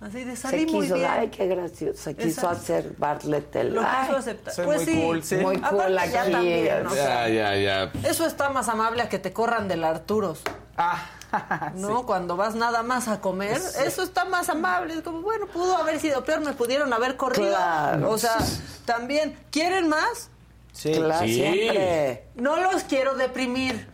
Así 0.00 0.22
de 0.22 0.36
Se 0.36 0.42
salí 0.42 0.66
muy 0.66 0.82
quiso, 0.82 0.94
bien. 0.94 1.10
ay, 1.10 1.28
qué 1.28 1.46
gracioso. 1.48 2.00
Se 2.00 2.14
quiso 2.14 2.28
Exacto. 2.28 2.48
hacer 2.50 2.92
Bartlett 2.98 3.56
el. 3.56 3.74
Lo 3.74 3.80
quiso 3.82 4.16
aceptar. 4.16 4.54
soy 4.54 4.64
pues 4.66 4.78
muy 4.86 4.86
sí. 4.94 5.02
cool, 5.02 5.22
sí. 5.24 5.36
Muy 5.36 5.58
cool 5.60 5.94
ya 5.94 6.02
aquí. 6.22 6.30
también, 6.32 6.86
Ya, 6.94 7.28
ya, 7.28 7.56
ya. 7.56 7.92
Eso 8.08 8.24
está 8.24 8.50
más 8.50 8.68
amable 8.68 9.02
a 9.02 9.08
que 9.08 9.18
te 9.18 9.32
corran 9.32 9.66
del 9.66 9.82
Arturos. 9.82 10.40
Ah, 10.76 11.02
¿No? 11.74 12.06
Cuando 12.06 12.36
vas 12.36 12.54
nada 12.54 12.82
más 12.84 13.08
a 13.08 13.20
comer, 13.20 13.60
eso 13.84 14.02
está 14.04 14.24
más 14.24 14.48
amable. 14.48 14.94
Es 14.94 15.02
como, 15.02 15.20
bueno, 15.20 15.46
pudo 15.46 15.76
haber 15.76 15.98
sido 15.98 16.22
peor, 16.24 16.40
me 16.42 16.52
pudieron 16.52 16.92
haber 16.92 17.16
corrido. 17.16 17.48
Claro. 17.48 18.10
O 18.10 18.18
sea, 18.18 18.36
también, 18.84 19.36
¿quieren 19.50 19.88
más? 19.88 20.30
sí. 20.72 20.92
Claro, 20.92 21.26
Sí. 21.26 21.34
siempre. 21.34 22.24
No 22.36 22.56
los 22.56 22.84
quiero 22.84 23.14
deprimir, 23.16 23.88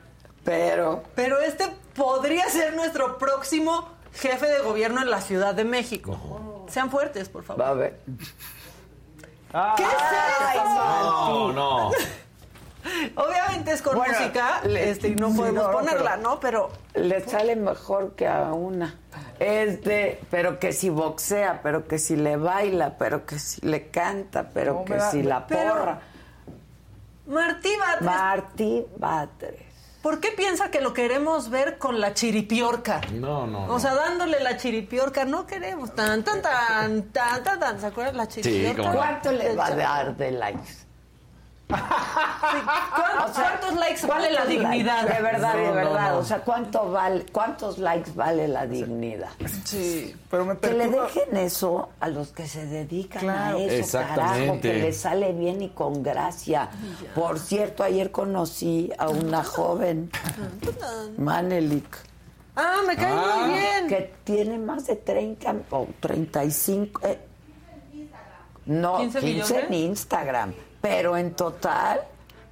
Pero. 0.45 1.03
pero 1.15 1.41
este 1.41 1.65
podría 1.95 2.47
ser 2.51 2.75
nuestro 2.77 3.17
próximo 3.17 3.89
jefe 4.15 4.47
de 4.47 4.61
gobierno 4.61 5.03
en 5.03 5.11
la 5.11 5.21
Ciudad 5.21 5.55
de 5.55 5.65
México. 5.65 6.65
Sean 6.69 6.91
fuertes, 6.91 7.29
por 7.29 7.45
favor. 7.45 7.63
Va 7.63 7.69
a 7.71 7.75
ver. 7.75 8.01
Ah, 9.53 9.75
¿Qué 9.77 9.83
es 9.85 9.89
No, 10.65 11.49
eso? 11.49 11.53
no. 11.53 11.91
Obviamente 13.17 13.73
es 13.73 13.81
con 13.83 13.97
Bueno, 13.97 14.13
música, 14.19 14.61
le- 14.65 14.91
este, 14.91 15.09
y 15.09 15.15
no 15.17 15.31
sí, 15.31 15.39
podemos 15.39 15.65
no, 15.65 15.73
ponerla, 15.73 16.17
¿no? 16.19 16.39
Pero 16.41 16.71
Le 16.95 17.27
sale 17.27 17.57
mejor 17.57 18.15
que 18.15 18.27
a 18.29 18.53
una. 18.53 18.95
Este, 19.39 20.21
pero 20.31 20.59
que 20.59 20.73
si 20.73 20.91
boxea, 20.91 21.61
pero 21.63 21.87
que 21.89 21.99
si 21.99 22.15
le 22.17 22.37
baila, 22.37 22.97
pero 22.99 23.25
que 23.25 23.39
si 23.39 23.63
le 23.67 23.89
canta, 23.89 24.51
pero 24.53 24.75
No, 24.75 24.85
que 24.85 25.01
si 25.01 25.23
la 25.23 25.47
pero- 25.47 25.75
porra. 25.75 26.01
Martí 27.27 27.71
Batres, 27.79 28.03
Martí 28.07 28.87
Batres. 28.99 29.63
¿Por 30.05 30.21
qué 30.21 30.33
piensa 30.33 30.71
que 30.71 30.83
lo 30.83 30.93
queremos 30.93 31.49
ver 31.49 31.79
con 31.79 31.99
la 31.99 32.13
chiripiorca? 32.13 33.01
No, 33.11 33.47
no. 33.47 33.73
O 33.73 33.81
sea, 33.81 33.95
dándole 33.95 34.39
la 34.41 34.59
chiripiorca, 34.59 35.25
no 35.25 35.47
queremos 35.47 35.95
tan, 35.95 36.23
tan, 36.23 36.43
tan, 36.43 37.05
tan, 37.11 37.43
tan, 37.43 37.59
tan. 37.59 37.81
¿Se 37.81 37.87
acuerdan 37.87 38.19
la 38.19 38.29
chiripiorca? 38.29 38.83
no. 38.83 38.93
¿Cuánto 38.93 39.33
le 39.33 39.57
va 39.57 39.69
a 39.69 39.75
dar 39.75 40.15
de 40.15 40.31
likes? 40.33 40.84
¿Cuántos, 41.75 43.31
cuántos 43.43 43.75
likes 43.75 44.07
vale 44.07 44.31
la 44.31 44.41
¿Cuántos 44.43 44.49
dignidad? 44.49 44.97
likes? 45.03 45.15
De 45.15 45.23
verdad, 45.23 45.55
de 45.55 45.63
No, 45.63 45.69
no, 45.69 45.75
verdad. 45.75 46.13
no. 46.13 46.19
O 46.19 46.25
sea, 46.25 46.39
¿cuánto 46.41 46.91
vale, 46.91 47.27
¿cuántos 47.33 47.79
likes 47.79 48.11
vale 48.15 48.49
la 48.49 48.67
dignidad? 48.67 49.29
Sí. 49.65 50.15
Pero 50.31 50.45
me 50.45 50.59
Que 50.59 50.73
le 50.73 50.87
perturba- 50.89 51.05
dejen 51.15 51.37
eso 51.37 51.89
a 52.01 52.09
los 52.09 52.29
que 52.33 52.47
se 52.47 52.67
dedican 52.67 53.23
Claro. 53.23 53.59
a 53.59 53.61
eso, 53.63 53.99
carajo, 53.99 54.61
que 54.61 54.75
les 54.75 54.97
sale 54.97 55.33
bien 55.33 55.63
y 55.63 55.71
con 55.71 56.03
gracia. 56.03 56.69
Por 57.15 57.39
cierto, 57.39 57.83
ayer 57.83 58.11
conocí 58.11 58.91
a 58.99 59.09
una 59.09 59.43
joven, 59.45 60.11
Manelik, 61.19 61.97
Ah, 62.57 62.83
me 62.87 62.95
cae 62.95 63.13
Ah. 63.13 63.37
muy 63.47 63.59
bien. 63.59 63.89
que 63.89 64.15
tiene 64.23 64.59
más 64.59 64.87
de 64.87 64.95
30 64.95 65.57
o 65.71 65.89
35, 65.99 67.01
eh, 67.05 67.19
no, 68.67 68.97
15 68.99 69.19
15 69.21 69.61
en. 69.67 69.75
Instagram, 69.75 70.55
pero 70.85 71.17
en 71.17 71.33
total 71.35 72.03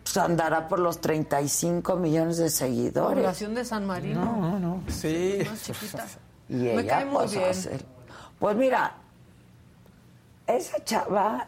pues 0.03 0.17
andará 0.17 0.67
por 0.69 0.79
los 0.79 1.03
35 1.03 1.97
millones 1.97 2.39
de 2.39 2.49
seguidores. 2.49 3.19
Población 3.19 3.55
de 3.55 3.63
San 3.67 3.87
Marino. 3.87 4.25
No, 4.25 4.59
no. 4.59 4.83
Sí. 4.89 5.39
Más 5.47 5.63
chiquita. 5.63 6.07
Y 6.49 6.55
Me 6.55 6.73
ella, 6.81 6.87
cae 6.87 7.05
muy 7.05 7.15
pues, 7.19 7.33
bien. 7.33 7.45
hacer- 7.51 7.85
Pues 8.39 8.57
mira, 8.57 8.95
esa 10.47 10.83
chava, 10.83 11.47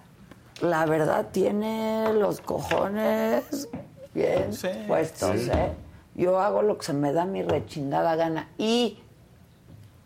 la 0.61 0.85
verdad, 0.87 1.29
tiene 1.33 2.13
los 2.13 2.41
cojones 2.43 3.69
bien 4.15 4.53
Sí, 4.53 4.69
puestos, 4.87 5.41
sí. 5.41 5.51
¿eh? 5.53 5.73
Yo 6.15 6.39
hago 6.39 6.61
lo 6.63 6.77
que 6.79 6.85
se 6.87 6.93
me 6.93 7.13
da 7.15 7.25
mi 7.25 7.43
rechindada 7.43 8.15
gana. 8.15 8.49
Y, 8.59 8.99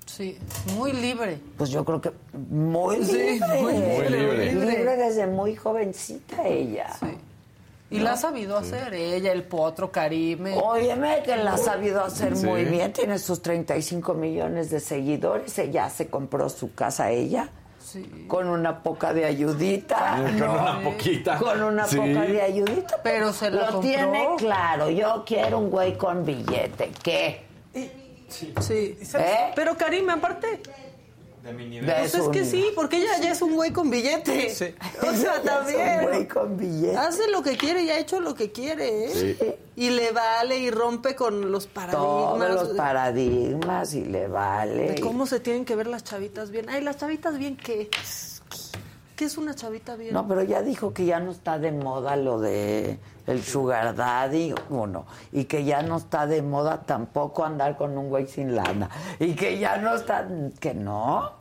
Sí, 0.09 0.39
muy 0.77 0.93
libre. 0.93 1.39
pues 1.59 1.71
yo 1.71 1.85
creo 1.85 2.01
que 2.01 2.11
muy 2.33 3.05
Sí, 3.05 3.13
libre. 3.13 3.61
muy 3.61 3.73
Muy 3.75 4.09
libre. 4.09 4.53
Libre 4.55 4.97
desde 4.97 5.27
muy 5.27 5.55
jovencita 5.55 6.47
ella. 6.47 6.89
Sí. 6.99 7.07
Y 7.91 8.01
la 8.01 8.13
ha 8.13 8.17
sabido 8.17 8.57
hacer 8.59 8.93
ella, 8.95 9.33
el 9.33 9.45
potro, 9.45 9.91
Karime. 9.93 10.55
Óyeme, 10.63 11.23
que 11.25 11.37
la 11.37 11.55
ha 11.55 11.59
sabido 11.59 12.03
hacer 12.05 12.37
Sí. 12.37 12.45
muy 12.47 12.65
bien. 12.65 12.93
Tiene 12.93 13.19
sus 13.19 13.41
35 13.43 14.13
millones 14.15 14.71
de 14.71 14.81
seguidores. 14.81 15.59
Ella 15.59 15.89
se 15.89 16.09
compró 16.09 16.49
su 16.51 16.75
casa 16.75 17.11
ella. 17.11 17.49
Sí. 17.79 18.27
Con 18.29 18.49
una 18.49 18.83
poca 18.83 19.15
de 19.15 19.25
ayudita. 19.25 20.17
Con 20.23 20.39
No, 20.39 20.53
una 20.53 20.81
poquita. 20.83 21.39
Con 21.39 21.63
una 21.63 21.87
Sí. 21.87 21.97
poca 21.97 22.23
de 22.27 22.43
ayudita. 22.43 23.01
Pero 23.03 23.33
se 23.33 23.51
la 23.51 23.67
Lo 23.67 23.73
compró. 23.73 23.81
tiene 23.81 24.27
claro. 24.37 24.91
Yo 24.91 25.25
quiero 25.27 25.59
un 25.59 25.71
güey 25.71 25.97
con 25.97 26.25
billete. 26.27 26.91
¿Qué? 27.03 27.43
Sí. 28.29 28.99
¿Eh? 29.15 29.53
Pero 29.55 29.77
Karime, 29.77 30.13
aparte, 30.13 30.61
De 31.43 31.53
mi 31.53 31.67
nivel. 31.67 31.87
Pues 31.87 32.15
es 32.15 32.29
que 32.29 32.45
sí, 32.45 32.67
porque 32.75 32.99
ella 32.99 33.19
ya 33.23 33.33
es 33.33 33.41
un 33.43 33.55
güey 33.55 33.73
con 33.73 33.89
billete. 33.91 34.51
Sí. 34.51 34.75
O 35.03 35.13
sea, 35.15 35.35
Es 35.37 35.41
un 35.41 35.45
también. 35.47 36.03
güey 36.03 36.29
con 36.29 36.57
billete. 36.57 36.97
Hace 36.97 37.31
lo 37.31 37.43
que 37.43 37.57
quiere 37.57 37.83
y 37.85 37.91
ha 37.91 37.99
hecho 37.99 38.21
lo 38.21 38.35
que 38.35 38.53
quiere, 38.53 39.07
¿eh? 39.07 39.37
Sí. 39.39 39.55
Y 39.77 39.91
le 39.91 40.11
vale 40.13 40.59
y 40.59 40.71
rompe 40.71 41.15
con 41.15 41.51
los 41.51 41.67
paradigmas. 41.67 42.03
Todos 42.03 42.51
los 42.51 42.77
paradigmas 42.77 43.95
y 43.95 44.05
le 44.05 44.27
vale. 44.29 44.93
de 44.93 45.01
cómo 45.01 45.27
se 45.27 45.41
tienen 45.41 45.65
que 45.65 45.75
ver 45.77 45.87
las 45.87 46.05
chavitas 46.05 46.51
bien. 46.51 46.69
Ay, 46.69 46.83
las 46.83 46.97
chavitas 46.99 47.39
bien, 47.39 47.57
¿qué? 47.57 47.89
¿Qué 49.17 49.25
es 49.25 49.37
una 49.37 49.55
chavita 49.55 49.97
bien? 49.97 50.13
No, 50.15 50.29
pero 50.29 50.43
ya 50.45 50.63
dijo 50.63 50.93
que 50.95 51.05
ya 51.05 51.19
no 51.19 51.33
está 51.33 51.59
de 51.59 51.73
moda 51.73 52.15
lo 52.17 52.39
de 52.39 52.99
el 53.29 53.45
sugar 53.45 53.95
daddy, 53.95 54.55
uno, 54.71 55.07
y 55.33 55.45
que 55.45 55.63
ya 55.65 55.83
no 55.83 55.99
está 55.99 56.27
de 56.27 56.43
moda 56.43 56.81
tampoco 56.81 57.45
andar 57.45 57.77
con 57.77 57.97
un 57.97 58.09
güey 58.09 58.27
sin 58.27 58.57
lana, 58.57 58.89
y 59.21 59.35
que 59.35 59.59
ya 59.59 59.77
no 59.77 59.95
está, 59.95 60.27
que 60.59 60.75
no. 60.75 61.39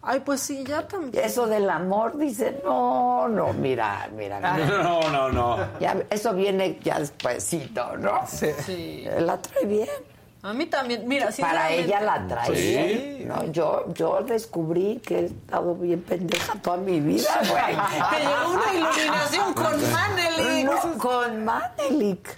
Ay, 0.00 0.20
pues 0.20 0.40
sí, 0.40 0.64
ya 0.64 0.86
también. 0.86 1.24
Eso 1.24 1.46
del 1.46 1.68
amor, 1.68 2.16
dice, 2.16 2.60
no, 2.64 3.28
no, 3.28 3.52
mira, 3.52 4.08
mira, 4.16 4.38
mira. 4.56 4.82
No, 4.82 5.10
no, 5.10 5.28
no. 5.30 5.58
Ya, 5.80 5.96
eso 6.08 6.32
viene 6.32 6.78
ya 6.82 7.00
despuesito, 7.00 7.96
¿no? 7.96 8.20
Sí. 8.26 9.04
La 9.18 9.36
trae 9.36 9.66
bien. 9.66 9.88
A 10.42 10.52
mí 10.52 10.66
también, 10.66 11.06
mira, 11.08 11.30
Para 11.40 11.70
ella 11.72 12.00
la 12.00 12.26
trae 12.26 12.54
Sí. 12.54 13.24
¿no? 13.24 13.44
Yo, 13.50 13.92
yo 13.92 14.20
descubrí 14.22 15.00
que 15.04 15.18
he 15.18 15.24
estado 15.26 15.74
bien 15.74 16.00
pendeja 16.02 16.54
toda 16.62 16.76
mi 16.76 17.00
vida, 17.00 17.40
güey. 17.40 17.76
Te 18.10 18.18
llegó 18.20 18.52
una 18.54 18.74
iluminación 18.74 19.52
con 19.52 19.92
Manelik. 19.92 20.64
No, 20.64 20.98
con 20.98 21.44
Manelik. 21.44 22.28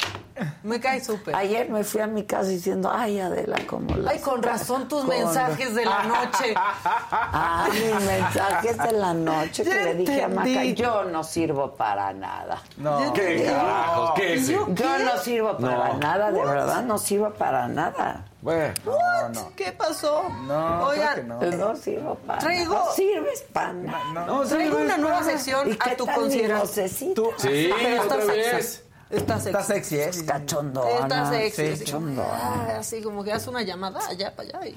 Me 0.62 0.80
cae 0.80 1.02
súper. 1.04 1.34
Ayer 1.34 1.68
me 1.70 1.84
fui 1.84 2.00
a 2.00 2.06
mi 2.06 2.24
casa 2.24 2.48
diciendo, 2.48 2.90
ay, 2.92 3.20
Adela, 3.20 3.56
cómo 3.66 3.94
la... 3.96 4.10
Ay, 4.12 4.18
con 4.20 4.42
razón 4.42 4.88
tus 4.88 5.00
Con- 5.00 5.08
mensajes 5.10 5.74
de 5.74 5.84
la 5.84 6.02
noche. 6.04 6.54
Ah, 6.56 7.68
mis 7.72 8.06
mensajes 8.06 8.78
de 8.78 8.92
la 8.92 9.14
noche 9.14 9.64
que 9.64 9.74
le 9.84 9.94
dije 9.94 10.22
a 10.24 10.28
Maca, 10.28 10.64
yo 10.64 11.04
no 11.04 11.24
sirvo 11.24 11.74
para 11.74 12.12
nada. 12.12 12.62
No. 12.76 13.12
¿Qué 13.12 13.44
carajos? 13.44 14.12
¿Qué 14.16 14.34
es? 14.34 14.48
yo- 14.48 14.66
Yo 14.74 14.98
no 14.98 15.16
sirvo 15.18 15.56
para 15.58 15.88
No. 15.88 15.98
nada, 15.98 16.30
de 16.32 16.40
verdad, 16.44 16.82
no 16.82 16.98
sirvo 16.98 17.30
para 17.30 17.68
nada. 17.68 18.24
Bueno. 18.42 18.72
What? 18.86 19.36
¿Qué 19.54 19.72
pasó? 19.72 20.22
No, 20.46 20.86
Oigan, 20.86 21.28
no. 21.28 21.40
No 21.42 21.76
sirvo 21.76 22.14
para 22.26 22.38
Traigo- 22.40 22.72
nada. 22.74 22.84
No 22.86 22.92
sirves 22.92 23.44
para 23.52 23.72
nada. 23.74 24.26
No, 24.26 24.40
traigo 24.44 24.78
una 24.78 24.96
nueva 24.96 25.22
sección 25.22 25.70
¿Y 25.70 25.76
qué 25.76 25.90
a 25.90 25.96
tu 25.96 26.06
tal 26.06 26.16
mi 26.16 26.22
consideración. 26.22 26.88
Sí, 26.88 27.70
otra 28.02 28.16
vez. 28.24 28.84
Está 29.10 29.40
sexy. 29.40 29.48
Está 29.58 29.62
sexy, 29.64 29.96
¿eh? 29.98 30.10
Cachondona. 30.26 30.90
Está 30.90 31.30
sexy. 31.30 31.76
Sí, 31.76 31.82
así, 31.84 32.16
ah, 32.20 32.76
así 32.78 33.02
como 33.02 33.24
que 33.24 33.32
hace 33.32 33.50
una 33.50 33.62
llamada 33.62 34.00
allá 34.08 34.34
para 34.34 34.58
allá 34.58 34.68
y 34.68 34.76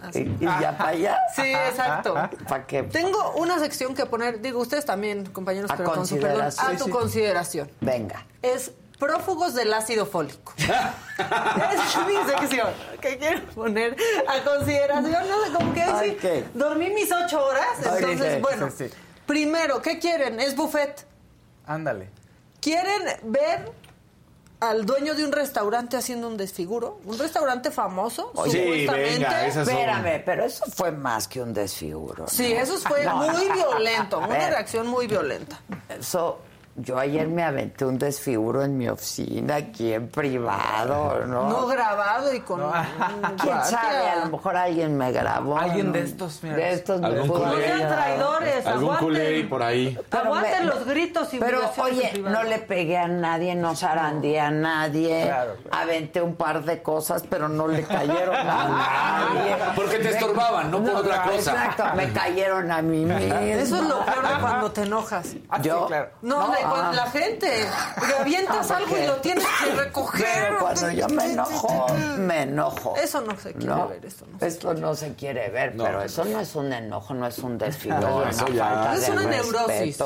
Así. 0.00 0.18
Y, 0.40 0.44
y 0.44 0.46
ya 0.46 0.76
para 0.76 0.90
allá. 0.90 1.18
Sí, 1.36 1.42
exacto. 1.52 2.14
¿Para 2.48 2.66
qué? 2.66 2.82
Tengo 2.84 3.32
una 3.36 3.58
sección 3.60 3.94
que 3.94 4.04
poner, 4.06 4.40
digo 4.40 4.60
ustedes 4.60 4.84
también, 4.84 5.26
compañeros, 5.26 5.70
A 5.70 5.76
pero 5.76 5.92
con 5.92 6.06
su 6.06 6.16
perdón, 6.18 6.40
consideración. 6.40 6.74
a 6.74 6.78
tu 6.78 6.84
Sí, 6.86 6.90
consideración. 6.90 7.70
Venga. 7.80 8.26
Es 8.42 8.72
prófugos 8.98 9.54
del 9.54 9.72
ácido 9.74 10.06
fólico. 10.06 10.52
es 10.58 12.06
mi 12.06 12.30
sección 12.32 12.68
que 13.00 13.18
quiero 13.18 13.44
poner 13.50 13.96
a 14.28 14.44
consideración, 14.44 15.28
no 15.28 15.44
sé, 15.44 15.52
como 15.52 15.74
que 15.74 15.84
decir, 15.84 16.18
Ok. 16.44 16.54
dormí 16.54 16.90
mis 16.90 17.10
ocho 17.12 17.44
horas, 17.44 17.66
entonces, 17.84 18.40
bueno, 18.40 18.70
Sí, 18.70 18.88
sí. 18.88 18.94
primero, 19.26 19.82
¿qué 19.82 19.98
quieren? 19.98 20.38
Es 20.40 20.54
buffet. 20.56 21.06
Ándale. 21.66 22.10
¿Quieren 22.62 23.02
ver 23.24 23.72
al 24.60 24.86
dueño 24.86 25.14
de 25.14 25.24
un 25.24 25.32
restaurante 25.32 25.96
haciendo 25.96 26.28
un 26.28 26.36
desfiguro? 26.36 27.00
Un 27.04 27.18
restaurante 27.18 27.72
famoso, 27.72 28.30
supuestamente. 28.32 29.48
Espérame, 29.48 30.22
pero 30.24 30.44
eso 30.44 30.64
fue 30.72 30.92
más 30.92 31.26
que 31.26 31.42
un 31.42 31.52
desfiguro. 31.52 32.28
Sí, 32.28 32.54
¿no? 32.54 32.60
eso 32.60 32.78
fue 32.78 33.04
No, 33.04 33.16
muy 33.16 33.48
violento, 33.50 34.22
A 34.22 34.28
una 34.28 34.48
reacción 34.48 34.86
muy 34.86 35.08
violenta. 35.08 35.60
Eso, 35.88 36.38
yo 36.76 36.98
ayer 36.98 37.28
me 37.28 37.42
aventé 37.42 37.84
un 37.84 37.98
desfiguro 37.98 38.62
en 38.62 38.78
mi 38.78 38.88
oficina, 38.88 39.56
aquí 39.56 39.92
en 39.92 40.08
privado, 40.08 41.26
¿no? 41.26 41.48
No 41.48 41.66
grabado 41.66 42.32
y 42.32 42.40
con... 42.40 42.60
¿Quién 43.42 43.62
sabe? 43.64 44.08
A 44.08 44.24
lo 44.24 44.30
mejor 44.32 44.56
alguien 44.56 44.96
me 44.96 45.12
grabó. 45.12 45.58
Alguien 45.58 45.88
¿no? 45.88 45.92
de 45.92 46.00
estos, 46.02 46.42
mira. 46.42 46.56
De 46.56 46.72
estos 46.72 47.00
me 47.00 47.08
Algún 47.08 47.26
pudo 47.28 47.38
culé. 47.44 47.52
haber 47.66 47.78
Sean 47.78 47.88
traidores, 47.92 48.66
Algún 48.66 48.84
aguanten. 48.84 49.06
culé 49.08 49.44
por 49.44 49.62
ahí. 49.62 49.98
Pero 50.10 50.22
Aguanten 50.24 50.60
me- 50.66 50.74
los 50.74 50.86
gritos 50.86 51.34
y 51.34 51.38
Pero 51.38 51.60
oye, 51.78 52.12
no 52.24 52.42
le 52.42 52.58
pegué 52.58 52.96
a 52.98 53.08
nadie, 53.08 53.54
no 53.54 53.76
zarandeé 53.76 54.40
a 54.40 54.50
nadie. 54.50 55.24
Claro, 55.26 55.52
Aventé 55.70 56.22
un 56.22 56.36
par 56.36 56.64
de 56.64 56.82
cosas, 56.82 57.22
pero 57.28 57.48
no 57.48 57.68
le 57.68 57.82
cayeron 57.84 58.34
a 58.34 58.44
nadie. 59.34 59.56
Porque 59.76 59.98
te 59.98 60.10
estorbaban, 60.10 60.70
no 60.70 60.82
por 60.82 60.94
otra 60.96 61.22
cosa. 61.24 61.34
Exacto, 61.52 61.84
me 61.96 62.10
cayeron 62.12 62.70
a 62.70 62.80
mí 62.82 63.04
mismo. 63.04 63.18
Eso 63.38 63.76
es 63.76 63.82
lo 63.82 64.04
peor 64.04 64.26
de 64.28 64.40
cuando 64.40 64.70
te 64.72 64.82
enojas. 64.82 65.34
Ah, 65.48 65.58
sí, 65.62 65.68
Yo- 65.68 65.86
claro. 65.86 66.08
No, 66.22 66.52
cuando 66.62 66.88
ah. 66.90 67.04
la 67.04 67.10
gente. 67.10 67.66
Porque 67.98 68.14
avientas 68.14 68.70
Ah, 68.70 68.76
algo 68.76 68.96
y 68.98 69.06
lo 69.06 69.16
tienes 69.16 69.44
que 69.64 69.74
recoger. 69.74 70.24
Pero 70.48 70.58
cuando 70.60 70.90
yo 70.90 71.08
me 71.08 71.24
enojo, 71.32 71.86
me 72.18 72.42
enojo. 72.42 72.94
Eso 72.96 73.20
no 73.20 73.36
se 73.38 73.52
quiere 73.52 73.66
No, 73.66 73.88
ver, 73.88 74.04
eso 74.04 74.26
no 74.30 74.38
se 74.38 74.46
esto 74.46 74.74
no 74.74 74.94
se 74.94 75.14
quiere 75.14 75.48
ver, 75.50 75.74
No, 75.74 75.84
pero 75.84 76.02
eso 76.02 76.24
no 76.24 76.40
es 76.40 76.54
un 76.54 76.72
enojo, 76.72 77.14
no 77.14 77.26
es 77.26 77.38
un 77.38 77.58
desfiguro, 77.58 78.00
No, 78.00 78.22
es 78.28 78.36
eso 78.36 78.46
una 78.46 78.54
ya- 78.54 78.64
falta 78.68 78.94
Es 78.94 79.06
de 79.06 79.12
una 79.12 79.22
neurosis. 79.24 79.98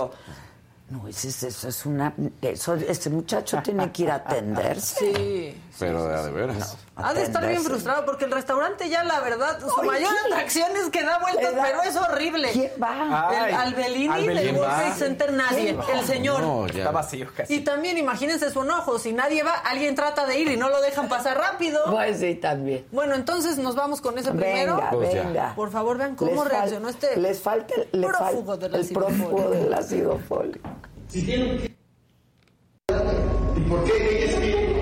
No, 0.89 1.09
eso, 1.09 1.29
es- 1.29 1.43
eso 1.43 1.69
es 1.69 1.85
una... 1.87 2.15
Eso, 2.41 2.75
ese 2.75 3.11
muchacho 3.11 3.61
tiene 3.63 3.91
que 3.91 4.03
ir 4.05 4.11
a 4.11 4.17
atenderse. 4.17 5.13
Sí. 5.15 5.63
Pero 5.81 6.07
de, 6.07 6.23
de 6.27 6.31
veras. 6.31 6.77
Ha 6.99 7.13
de 7.13 7.25
estar 7.25 7.47
bien 7.47 7.63
frustrado 7.63 8.07
porque 8.07 8.25
el 8.25 8.31
restaurante 8.31 8.89
ya 8.89 9.05
la 9.05 9.21
verdad 9.21 9.61
su 9.61 9.67
Oye, 9.81 9.87
mayor 9.87 10.11
¿quién? 10.23 10.33
atracción 10.33 10.71
es 10.83 10.89
que 10.89 11.03
da 11.03 11.19
vueltas, 11.19 11.55
da- 11.55 11.63
pero 11.63 11.83
es 11.83 11.95
horrible. 11.95 12.51
¿Quién 12.53 12.71
va? 12.83 13.31
El 13.49 13.55
Albelini 13.55 14.09
Albelini 14.09 14.47
del 14.47 14.57
World. 14.57 14.75
Trade 14.77 14.95
Center 14.95 15.33
nadie, 15.35 15.77
el 15.93 16.05
señor. 16.07 16.41
No, 16.41 16.67
ya. 16.69 16.79
Está 16.79 16.91
vacío 16.93 17.29
casi. 17.37 17.53
Y 17.55 17.61
también 17.61 17.99
imagínense 17.99 18.51
su 18.51 18.63
enojo, 18.63 18.99
si 18.99 19.13
nadie 19.13 19.43
va, 19.43 19.53
alguien 19.53 19.95
trata 19.95 20.25
de 20.25 20.39
ir 20.39 20.49
y 20.51 20.57
no 20.57 20.71
lo 20.71 20.81
dejan 20.81 21.07
pasar 21.11 21.37
rápido. 21.37 21.81
Pues 21.91 22.19
sí, 22.19 22.35
también. 22.37 22.87
Bueno, 22.93 23.15
entonces 23.15 23.59
nos 23.59 23.75
vamos 23.75 24.01
con 24.01 24.17
ese 24.19 24.31
primero. 24.31 24.77
Venga, 24.77 24.91
Pues 24.91 25.13
venga. 25.13 25.53
Por 25.55 25.71
favor, 25.71 25.99
vean 25.99 26.17
cómo 26.17 26.45
Les 26.45 26.51
reaccionó 26.51 26.89
este 26.89 27.15
Les 27.19 27.39
falta 27.41 27.75
el, 27.75 28.01
le 28.01 28.07
prófugo 28.07 28.57
del 28.57 28.75
el 28.75 28.81
ácido 28.81 29.01
prófugo 29.01 29.31
fólico. 29.43 29.51
del 29.65 29.75
ácido 29.75 30.19
fólico. 30.27 30.69
Realmente 32.89 34.76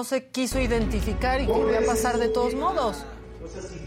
no 0.00 0.04
se 0.04 0.28
quiso 0.28 0.58
identificar 0.58 1.42
y 1.42 1.46
quería 1.46 1.84
pasar 1.84 2.16
de 2.16 2.28
todos 2.28 2.54
modos. 2.54 3.04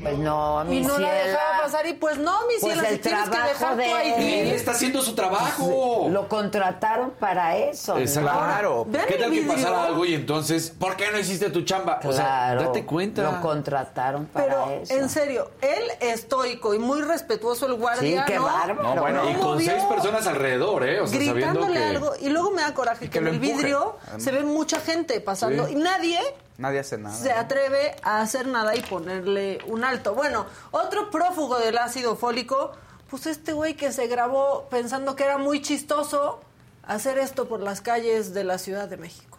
Pues 0.03 0.15
no, 0.19 0.64
mi 0.65 0.77
Y 0.77 0.81
no 0.81 0.99
la 0.99 1.10
ciela. 1.10 1.23
dejaba 1.26 1.43
pasar 1.64 1.88
y 1.88 1.94
pues 1.94 2.18
no, 2.18 2.45
mi 2.48 2.53
Pues 2.60 2.73
si 2.73 2.80
el 2.80 2.99
tienes 2.99 3.23
que 3.23 3.30
trabajo 3.30 3.48
dejar 3.48 3.72
tu 3.72 3.77
de 3.77 3.88
ID. 3.88 4.48
Él 4.48 4.52
está 4.52 4.72
haciendo 4.72 5.02
su 5.02 5.15
trabajo. 5.15 6.07
Lo 6.10 6.27
contrataron 6.27 7.11
para 7.11 7.57
eso. 7.57 7.95
¿no? 7.95 7.99
Exacto. 8.02 8.30
Claro. 8.31 8.85
Vean 8.88 9.06
¿Qué 9.07 9.15
tal 9.15 9.31
que 9.31 9.41
pasara 9.44 9.84
algo 9.85 10.06
y 10.06 10.14
entonces, 10.14 10.72
¿por 10.77 10.95
qué 10.95 11.11
no 11.11 11.19
hiciste 11.19 11.49
tu 11.49 11.61
chamba? 11.64 11.99
O 12.03 12.11
sea, 12.14 12.23
Claro. 12.23 12.64
date 12.64 12.85
cuenta. 12.85 13.23
Lo 13.23 13.41
contrataron 13.41 14.26
para 14.27 14.45
Pero 14.65 14.81
eso. 14.81 14.94
en 14.94 15.10
serio, 15.10 15.52
él 15.61 15.84
estoico 15.99 16.73
y 16.73 16.80
muy 16.80 17.02
respetuoso 17.02 17.65
el 17.68 17.73
guardia, 17.76 18.26
Sí, 18.26 18.31
qué 18.34 18.38
¿no? 18.40 18.44
bárbaro. 18.45 18.95
No, 18.95 19.02
bueno, 19.02 19.30
y 19.30 19.34
¿Cómo 19.34 19.44
con 19.49 19.61
seis 19.61 19.84
personas 19.84 20.27
alrededor, 20.27 20.88
¿eh? 20.88 21.02
O 21.02 21.07
sea, 21.07 21.18
sabiendo 21.19 21.34
gritándole 21.61 21.80
que... 21.80 21.85
algo 21.85 22.14
y 22.19 22.30
luego 22.30 22.52
me 22.52 22.61
da 22.61 22.73
coraje 22.73 23.06
que, 23.06 23.11
que 23.11 23.18
en 23.19 23.27
el 23.27 23.35
empuje. 23.35 23.53
vidrio 23.53 23.98
se 24.18 24.31
ve 24.31 24.44
mucha 24.44 24.80
gente 24.80 25.19
pasando 25.22 25.68
Sí. 25.68 25.73
y 25.73 25.76
nadie 25.76 26.19
Nadie 26.64 26.80
hace 26.80 26.98
nada. 26.98 27.14
se 27.14 27.34
atreve 27.34 27.94
a 28.03 28.22
hacer 28.22 28.48
nada 28.48 28.73
y 28.73 28.80
ponerle 28.80 29.60
un 29.68 29.84
alto. 29.84 30.15
Bueno, 30.15 30.45
otro 30.72 31.11
prófugo 31.11 31.60
del 31.60 31.77
ácido 31.77 32.15
fólico, 32.15 32.72
pues 33.10 33.26
este 33.26 33.52
güey 33.52 33.76
que 33.76 33.91
se 33.91 34.07
grabó 34.07 34.69
pensando 34.69 35.18
que 35.18 35.26
era 35.26 35.38
muy 35.38 35.61
chistoso 35.61 36.40
hacer 36.84 37.18
esto 37.18 37.49
por 37.49 37.60
las 37.60 37.81
calles 37.81 38.34
de 38.34 38.45
la 38.45 38.57
Ciudad 38.57 38.88
de 38.88 38.95
México. 38.95 39.38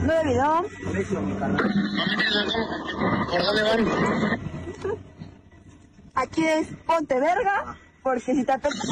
¿No 0.00 0.24
video? 0.24 0.64
Aquí 6.14 6.46
es 6.46 6.68
ponte 6.86 7.20
verga, 7.20 7.76
porque 8.02 8.34
si 8.34 8.44
te 8.44 8.52
apetece... 8.52 8.88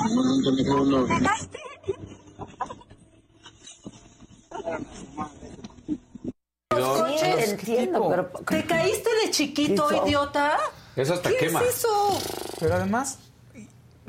¿Pegaste? 6.76 7.44
Sí, 7.46 7.50
entiendo, 7.50 8.08
pero 8.08 8.26
¿Te 8.46 8.64
caíste 8.66 9.10
de 9.24 9.30
chiquito, 9.30 9.88
idiota? 10.06 10.58
Eso 10.94 11.14
hasta 11.14 11.30
¿Qué 11.30 11.36
quema. 11.36 11.62
es 11.62 11.76
eso? 11.76 12.18
Pero 12.60 12.74
además, 12.74 13.18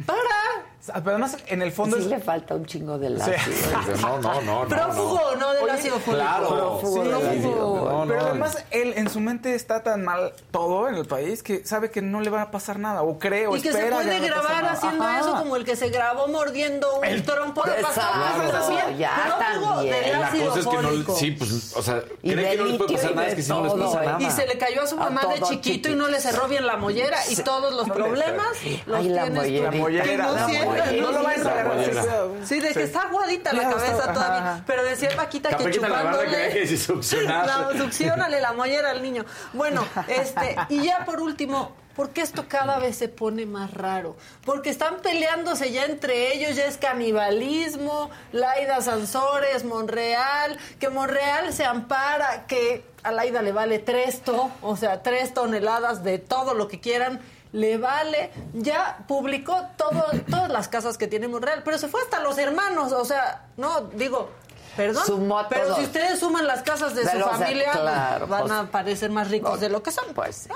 ¡Para! 0.05 0.65
Pero 0.95 1.09
además 1.11 1.37
en 1.47 1.61
el 1.61 1.71
fondo 1.71 1.97
sí 1.97 2.03
es- 2.03 2.09
le 2.09 2.19
falta 2.19 2.55
un 2.55 2.65
chingo 2.65 2.97
de 2.97 3.07
Sí. 3.17 3.31
ácido. 3.31 3.97
No, 4.01 4.19
no, 4.19 4.41
no, 4.41 4.63
no. 4.63 4.67
Prófugo, 4.67 5.21
no, 5.39 5.53
del 5.53 5.69
ácido 5.69 5.99
fólico. 5.99 6.23
Claro. 6.23 6.47
Prófugo 6.79 7.03
Sí, 7.03 7.09
del 7.09 7.27
ácido 7.27 7.49
no, 7.91 8.05
pero 8.07 8.21
no. 8.21 8.27
además 8.27 8.65
él 8.71 8.93
en 8.97 9.09
su 9.09 9.19
mente 9.19 9.55
está 9.55 9.83
tan 9.83 10.03
mal 10.03 10.33
todo 10.51 10.87
en 10.89 10.95
el 10.95 11.05
país 11.05 11.43
que 11.43 11.65
sabe 11.65 11.91
que 11.91 12.01
no 12.01 12.21
le 12.21 12.29
va 12.29 12.41
a 12.43 12.51
pasar 12.51 12.79
nada 12.79 13.01
o 13.03 13.17
cree 13.19 13.47
o 13.47 13.55
Y 13.55 13.61
que 13.61 13.71
se 13.71 13.77
puede 13.79 13.89
no 13.91 14.01
le 14.03 14.19
grabar 14.19 14.65
haciendo 14.65 15.03
Ajá. 15.03 15.19
eso 15.19 15.35
como 15.35 15.55
el 15.55 15.65
que 15.65 15.75
se 15.75 15.89
grabó 15.89 16.27
mordiendo 16.27 16.99
un 16.99 17.23
trompo 17.23 17.63
de 17.63 17.81
pasado. 17.81 18.13
Ya 18.97 19.37
también. 19.39 20.19
La 20.19 20.29
cosa 20.31 20.59
es 20.59 20.67
que 20.67 20.77
no, 20.81 21.15
sí, 21.15 21.31
pues, 21.31 21.73
o 21.75 21.81
sea, 21.81 22.01
Y 22.23 22.31
cree 22.33 22.51
que 22.51 22.57
no 22.57 22.65
les 22.65 22.77
puede 22.77 22.93
pasar 22.93 23.15
nada, 23.15 23.27
es 23.27 23.35
que 23.35 23.41
sí 23.43 23.49
no 23.49 23.63
les 23.63 23.73
pasa 23.73 24.03
¿eh? 24.03 24.05
nada. 24.07 24.21
Y 24.23 24.31
se 24.31 24.47
le 24.47 24.57
cayó 24.57 24.83
a 24.83 24.87
su 24.87 24.97
mamá 24.97 25.21
de 25.33 25.41
chiquito 25.41 25.89
y 25.89 25.95
no 25.95 26.07
le 26.07 26.19
cerró 26.19 26.47
bien 26.47 26.65
la 26.65 26.77
mollera 26.77 27.17
y 27.29 27.35
todos 27.37 27.73
los 27.73 27.89
problemas 27.89 28.47
los 28.85 29.01
tienes. 29.01 29.61
La 29.61 29.71
mollera, 29.71 30.03
Que 30.03 30.17
no 30.17 30.31
la 30.31 30.45
sientas, 30.47 30.76
no 31.01 31.11
lo 31.11 31.23
vayas 31.23 31.45
a 31.45 31.51
agarrar. 31.51 31.77
Sí, 32.43 32.59
de 32.59 32.73
que 32.73 32.83
está 32.83 33.01
aguadita 33.03 33.53
la 33.53 33.69
cabeza 33.69 34.13
todavía. 34.13 34.63
Pero 34.65 34.83
decía 34.83 35.09
Paquita 35.15 35.55
que 35.55 35.71
chupándole... 35.71 36.67
succionale 36.67 38.41
la 38.41 38.53
mollera 38.53 38.91
al 38.91 39.01
niño. 39.01 39.25
Bueno, 39.53 39.85
este, 40.07 40.55
y 40.69 40.83
ya 40.83 41.05
por 41.05 41.21
último, 41.21 41.71
¿por 41.95 42.11
qué 42.11 42.21
esto 42.21 42.45
cada 42.47 42.79
vez 42.79 42.95
se 42.97 43.09
pone 43.09 43.45
más 43.45 43.73
raro? 43.73 44.15
Porque 44.45 44.69
están 44.69 44.97
peleándose 44.97 45.71
ya 45.71 45.85
entre 45.85 46.33
ellos, 46.33 46.55
ya 46.55 46.65
es 46.65 46.77
canibalismo, 46.77 48.09
Laida 48.31 48.81
Sansores, 48.81 49.63
Monreal, 49.63 50.57
que 50.79 50.89
Monreal 50.89 51.53
se 51.53 51.65
ampara, 51.65 52.45
que 52.47 52.85
a 53.03 53.11
Laida 53.11 53.41
le 53.41 53.51
vale 53.51 53.79
tres 53.79 54.21
to, 54.21 54.51
o 54.61 54.75
sea, 54.75 55.01
tres 55.01 55.33
toneladas 55.33 56.03
de 56.03 56.19
todo 56.19 56.53
lo 56.53 56.67
que 56.67 56.79
quieran. 56.79 57.21
Le 57.53 57.77
vale, 57.77 58.31
ya 58.53 58.99
publicó 59.07 59.65
todo, 59.77 60.03
todas 60.29 60.49
las 60.49 60.67
casas 60.67 60.97
que 60.97 61.07
tiene 61.07 61.27
Monreal, 61.27 61.61
pero 61.63 61.77
se 61.77 61.87
fue 61.87 62.01
hasta 62.01 62.19
los 62.19 62.37
hermanos, 62.37 62.91
o 62.91 63.05
sea, 63.05 63.45
no, 63.57 63.81
digo, 63.93 64.29
perdón, 64.75 65.05
Sumó 65.05 65.39
a 65.39 65.49
pero 65.49 65.63
todos. 65.65 65.77
si 65.79 65.83
ustedes 65.85 66.19
suman 66.19 66.45
las 66.45 66.61
casas 66.63 66.93
de, 66.93 67.03
De 67.03 67.11
su 67.11 67.19
familia, 67.19 67.71
claro, 67.71 68.27
van 68.27 68.41
pues- 68.41 68.53
a 68.53 68.65
parecer 68.65 69.09
más 69.09 69.29
ricos 69.29 69.59
de 69.59 69.69
lo 69.69 69.81
que 69.81 69.91
son. 69.91 70.05
Pues 70.13 70.47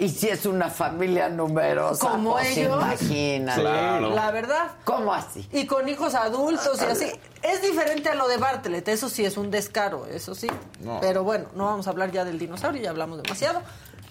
Y 0.00 0.10
si 0.10 0.28
es 0.28 0.46
una 0.46 0.68
familia 0.70 1.28
numerosa, 1.28 2.08
Como 2.08 2.32
pues 2.32 2.56
ellos. 2.56 2.76
imagínate. 2.80 3.62
La 3.62 4.30
verdad. 4.30 4.70
¿Cómo 4.84 5.12
así? 5.12 5.48
Y 5.52 5.66
con 5.66 5.88
hijos 5.88 6.14
adultos 6.14 6.80
y 6.82 6.84
así. 6.84 7.12
Es 7.42 7.62
diferente 7.62 8.08
a 8.08 8.14
lo 8.14 8.28
de 8.28 8.36
Bartlett, 8.36 8.86
eso 8.88 9.08
sí 9.08 9.24
es 9.24 9.36
un 9.36 9.50
descaro, 9.50 10.06
eso 10.06 10.34
sí. 10.36 10.46
No. 10.80 11.00
Pero 11.00 11.24
bueno, 11.24 11.46
no 11.54 11.64
vamos 11.64 11.86
a 11.88 11.90
hablar 11.90 12.12
ya 12.12 12.24
del 12.24 12.38
dinosaurio, 12.38 12.80
ya 12.82 12.90
hablamos 12.90 13.20
demasiado. 13.22 13.60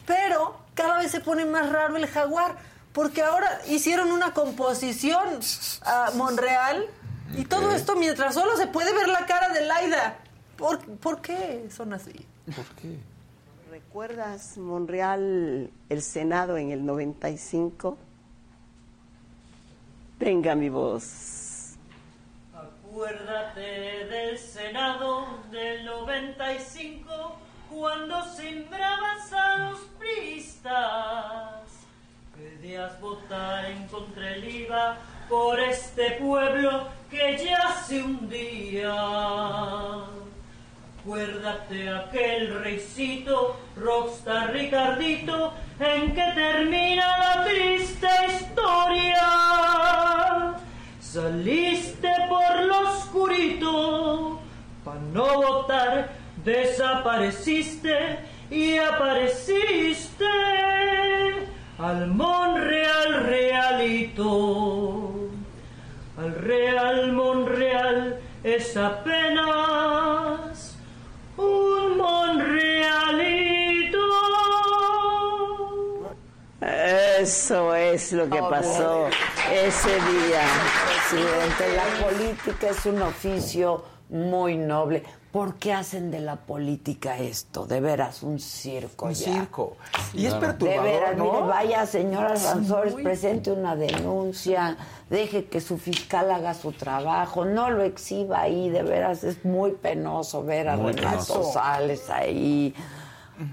Pero 0.08 0.58
cada 0.74 0.98
vez 0.98 1.12
se 1.12 1.20
pone 1.20 1.46
más 1.46 1.70
raro 1.70 1.98
el 1.98 2.08
jaguar, 2.08 2.56
porque 2.94 3.22
ahora 3.22 3.62
hicieron 3.68 4.12
una 4.12 4.34
composición 4.34 5.40
a 5.84 6.12
Monreal 6.16 6.88
y 7.36 7.44
todo 7.44 7.72
esto 7.72 7.96
mientras 7.96 8.34
solo 8.34 8.56
se 8.58 8.68
puede 8.68 8.94
ver 8.94 9.10
la 9.10 9.26
cara 9.26 9.50
de 9.50 9.66
Laida. 9.66 10.18
¿Por, 10.58 10.80
por 10.98 11.22
qué 11.22 11.68
son 11.70 11.94
así? 11.94 12.26
¿Por 12.56 12.66
qué? 12.82 12.98
¿Recuerdas 13.70 14.58
Monreal, 14.58 15.70
el 15.90 16.02
Senado 16.02 16.58
en 16.58 16.72
el 16.72 16.86
95? 16.86 17.98
Venga 20.20 20.56
mi 20.56 20.70
voz. 20.70 21.76
Acuérdate 22.56 24.06
del 24.06 24.40
Senado 24.40 25.28
del 25.52 25.86
95 25.86 27.47
cuando 27.70 28.24
sembrabas 28.26 29.34
a 29.34 29.58
los 29.58 29.80
priistas. 30.00 31.64
Pedías 32.36 33.00
votar 33.02 33.66
en 33.66 33.88
contra 33.88 34.36
el 34.36 34.48
IVA 34.48 34.98
por 35.30 35.60
este 35.60 36.12
pueblo 36.12 36.88
que 37.10 37.38
ya 37.44 37.74
se 37.74 38.02
hundía. 38.04 38.94
Acuérdate 41.00 41.90
aquel 41.90 42.62
reycito, 42.64 43.56
rockstar 43.76 44.52
Ricardito, 44.52 45.54
en 45.80 46.14
que 46.14 46.32
termina 46.36 47.18
la 47.18 47.46
triste 47.46 48.08
historia. 48.28 49.24
Saliste 51.00 52.12
por 52.28 52.66
lo 52.66 52.92
oscurito, 52.92 54.40
para 54.84 55.00
no 55.00 55.42
votar, 55.42 56.10
desapareciste 56.48 58.20
y 58.50 58.78
apareciste 58.78 60.26
al 61.78 62.08
Monreal 62.08 63.26
Realito. 63.26 65.12
Al 66.18 66.34
Real 66.36 67.12
Monreal 67.12 68.22
es 68.46 68.78
apenas 68.78 70.78
un 71.36 71.98
Monrealito. 71.98 73.98
Eso 77.20 77.76
es 77.76 78.14
lo 78.14 78.30
que 78.30 78.40
pasó 78.40 79.10
ese 79.52 79.90
día. 79.90 80.46
Presidente, 81.10 81.76
la 81.76 81.84
política 82.06 82.70
es 82.70 82.86
un 82.86 83.02
oficio 83.02 83.97
muy 84.10 84.58
noble. 84.58 85.04
¿Por 85.32 85.56
qué 85.56 85.74
hacen 85.74 86.10
de 86.10 86.20
la 86.20 86.38
política 86.38 87.18
esto? 87.20 87.68
De 87.68 87.80
veras, 87.80 88.24
un 88.24 88.40
circo 88.40 89.06
Un 89.06 89.14
ya. 89.14 89.34
circo. 89.34 89.76
Y 90.14 90.26
es 90.26 90.34
De 90.34 90.40
perturbador, 90.40 90.84
veras, 90.84 91.18
¿no? 91.18 91.26
mire, 91.26 91.42
vaya, 91.42 91.86
señora 91.86 92.34
muy. 92.94 93.04
presente 93.04 93.52
una 93.52 93.76
denuncia, 93.76 94.78
deje 95.10 95.46
que 95.46 95.62
su 95.62 95.78
fiscal 95.78 96.32
haga 96.32 96.54
su 96.54 96.72
trabajo, 96.72 97.46
no 97.46 97.70
lo 97.70 97.84
exhiba 97.84 98.42
ahí, 98.42 98.70
de 98.70 98.82
veras, 98.84 99.24
es 99.24 99.46
muy 99.46 99.74
penoso 99.74 100.44
ver 100.44 100.70
a 100.70 100.78
Muy 100.78 100.94
Renato 100.94 101.18
penoso. 101.34 101.52
Sales 101.54 102.10
ahí. 102.10 102.74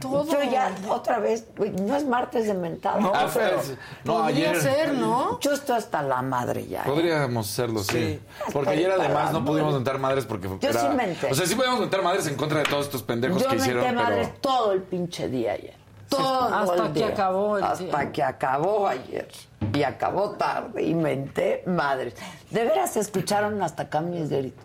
Todo. 0.00 0.24
Yo 0.30 0.42
ya, 0.50 0.74
otra 0.88 1.18
vez, 1.18 1.46
no 1.58 1.94
es 1.96 2.06
martes 2.06 2.46
de 2.46 2.54
mentada. 2.54 3.00
No, 3.00 3.12
Ah, 3.14 3.28
pero- 3.32 3.60
no, 4.04 4.18
Podría 4.22 4.50
ayer- 4.50 4.62
ser, 4.62 4.94
¿no? 4.94 5.38
Yo 5.40 5.52
estoy 5.52 5.76
hasta 5.76 6.02
la 6.02 6.22
madre 6.22 6.66
ya. 6.66 6.80
¿eh? 6.80 6.86
Podríamos 6.86 7.50
hacerlo, 7.50 7.80
sí. 7.80 7.92
Sí. 7.92 8.20
Porque 8.52 8.70
ayer 8.70 8.90
Hasta 8.90 9.04
además 9.04 9.32
no 9.32 9.44
pudimos 9.44 9.74
mentar 9.74 9.98
madres 9.98 10.24
porque 10.24 10.48
Yo 10.48 10.70
era- 10.70 10.80
sí 10.80 10.88
menté. 10.96 11.30
O 11.30 11.34
sea, 11.34 11.46
sí 11.46 11.54
podíamos 11.54 11.80
mentar 11.80 12.02
madres 12.02 12.26
en 12.26 12.34
contra 12.36 12.60
de 12.60 12.64
todos 12.64 12.86
estos 12.86 13.02
pendejos 13.02 13.42
Yo 13.42 13.48
que 13.48 13.56
menté 13.56 13.70
hicieron, 13.72 13.94
madres 13.94 14.28
pero... 14.28 14.40
todo 14.40 14.72
el 14.72 14.82
pinche 14.82 15.28
día 15.28 15.52
ayer. 15.52 15.74
Todo 16.08 16.44
hasta 16.54 16.74
el 16.86 16.92
que 16.92 16.98
día. 17.00 17.08
acabó 17.08 17.58
el 17.58 17.64
Hasta 17.64 17.84
día. 17.84 18.12
que 18.12 18.22
acabó 18.22 18.86
ayer. 18.88 19.28
Y 19.72 19.82
acabó 19.82 20.30
tarde 20.32 20.82
y 20.82 20.94
menté 20.94 21.62
madres. 21.66 22.14
De 22.50 22.64
veras 22.64 22.92
se 22.92 23.00
escucharon 23.00 23.60
hasta 23.62 23.84
acá 23.84 24.00
mis 24.00 24.28
gritos. 24.30 24.64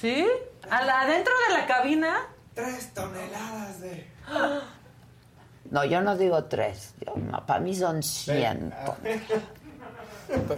¿Sí? 0.00 0.26
¿A 0.70 0.82
la- 0.84 1.00
¿Adentro 1.02 1.32
de 1.48 1.54
la 1.58 1.66
cabina? 1.66 2.16
Tres 2.56 2.92
toneladas 2.94 3.80
de. 3.80 4.10
No, 5.70 5.84
yo 5.84 6.00
no 6.00 6.16
digo 6.16 6.42
tres. 6.44 6.94
para 7.46 7.60
mí 7.60 7.74
son 7.76 8.02
ciento. 8.02 8.96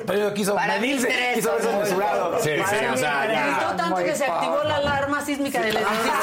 Pero 0.07 0.33
quiso 0.33 0.55
Para 0.55 0.77
medirse, 0.79 1.09
tres 1.09 1.35
quiso 1.35 1.53
verse 1.53 1.77
mesurado. 1.77 2.39
Sí, 2.39 2.51
sí, 2.57 2.87
o 2.87 2.97
sea, 2.97 3.23
tres 3.25 3.35
ya. 3.37 3.75
Tanto 3.77 3.97
muy 3.97 4.05
que 4.05 4.15
se 4.15 4.25
activó 4.25 4.63
la 4.65 4.77
alarma 4.77 5.21
sísmica 5.25 5.61
del 5.61 5.77
edificio, 5.77 6.15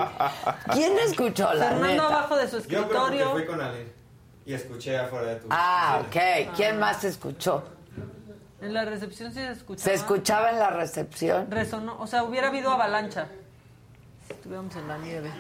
¿Quién 0.73 0.99
escuchó 0.99 1.53
la 1.53 1.69
Fernando 1.69 1.87
neta? 1.87 2.05
abajo 2.07 2.35
de 2.35 2.47
su 2.49 2.59
Yo 2.59 2.63
creo 2.67 2.87
que 2.89 2.95
escritorio. 2.95 3.31
fui 3.31 3.45
con 3.45 3.61
Ale 3.61 3.87
y 4.45 4.53
escuché 4.53 4.97
afuera 4.97 5.27
de 5.27 5.35
tu. 5.37 5.47
Ah, 5.49 6.01
ok. 6.05 6.53
¿Quién 6.55 6.77
más 6.79 7.03
escuchó? 7.03 7.63
En 8.61 8.73
la 8.73 8.85
recepción 8.85 9.31
sí 9.31 9.39
se 9.39 9.51
escuchaba. 9.51 9.83
¿Se 9.83 9.93
escuchaba 9.93 10.49
en 10.51 10.59
la 10.59 10.69
recepción? 10.69 11.51
Resonó, 11.51 11.97
o 11.99 12.07
sea, 12.07 12.23
hubiera 12.23 12.47
habido 12.47 12.71
avalancha. 12.71 13.27
Si 14.27 14.33
estuviéramos 14.33 14.73
en 14.75 14.87
la 14.87 14.97
nieve. 14.97 15.31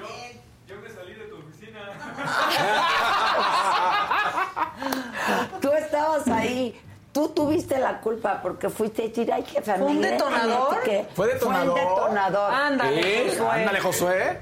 Yo 0.67 0.75
me 0.81 0.89
salí 0.89 1.13
de 1.13 1.25
tu 1.25 1.37
oficina. 1.37 1.79
Tú 5.61 5.71
estabas 5.71 6.27
ahí. 6.27 6.79
Tú 7.13 7.29
tuviste 7.29 7.79
la 7.79 8.01
culpa 8.01 8.41
porque 8.41 8.69
fuiste 8.69 9.03
a 9.03 9.07
decir, 9.07 9.31
ay, 9.31 9.45
jefe, 9.45 9.73
¿Fue 9.75 9.85
un 9.85 10.01
detonador? 10.01 10.83
¿qué? 10.83 11.07
¿Fue 11.15 11.27
detonador? 11.27 11.71
Fue 11.71 11.81
el 11.81 11.87
detonador. 11.87 12.53
Ándale, 12.53 12.99
¿Eh? 12.99 13.29
Josué. 13.29 13.49
Ándale, 13.51 13.79
Josué. 13.79 14.41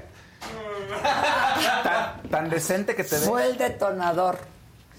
tan, 1.84 2.22
tan 2.28 2.50
decente 2.50 2.96
que 2.96 3.04
te 3.04 3.14
ves. 3.14 3.28
Fue 3.28 3.46
el 3.46 3.56
detonador. 3.56 4.38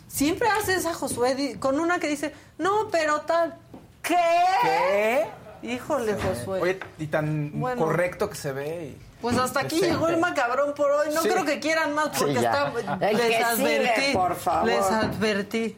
Siempre 0.08 0.48
hace 0.48 0.76
esa 0.76 0.94
Josué 0.94 1.58
con 1.60 1.78
una 1.78 2.00
que 2.00 2.08
dice, 2.08 2.34
no, 2.58 2.88
pero 2.90 3.20
tal. 3.22 3.58
¿Qué? 4.06 4.16
¿Qué? 4.62 5.26
Híjole, 5.64 6.14
Josué. 6.16 6.62
Oye, 6.62 6.80
y 7.00 7.08
tan 7.08 7.52
Bueno. 7.60 7.82
correcto 7.84 8.30
que 8.30 8.36
se 8.36 8.52
ve. 8.52 8.86
y- 8.96 9.02
Pues 9.22 9.38
hasta 9.38 9.62
aquí 9.62 9.76
decente. 9.78 9.94
llegó 9.96 10.10
el 10.10 10.18
macabrón 10.18 10.74
por 10.76 10.92
hoy. 10.92 11.08
No 11.14 11.22
Sí. 11.22 11.30
creo 11.30 11.44
que 11.46 11.60
quieran 11.60 11.94
más 11.96 12.10
porque 12.10 12.34
Sí, 12.40 12.46
está. 12.46 12.72
El 13.02 13.18
les 13.18 13.26
que 13.28 13.46
sigue, 13.56 13.78
advertí. 13.80 14.14
por 14.14 14.36
favor. 14.36 14.68
Les 14.68 14.86
advertí. 14.92 15.78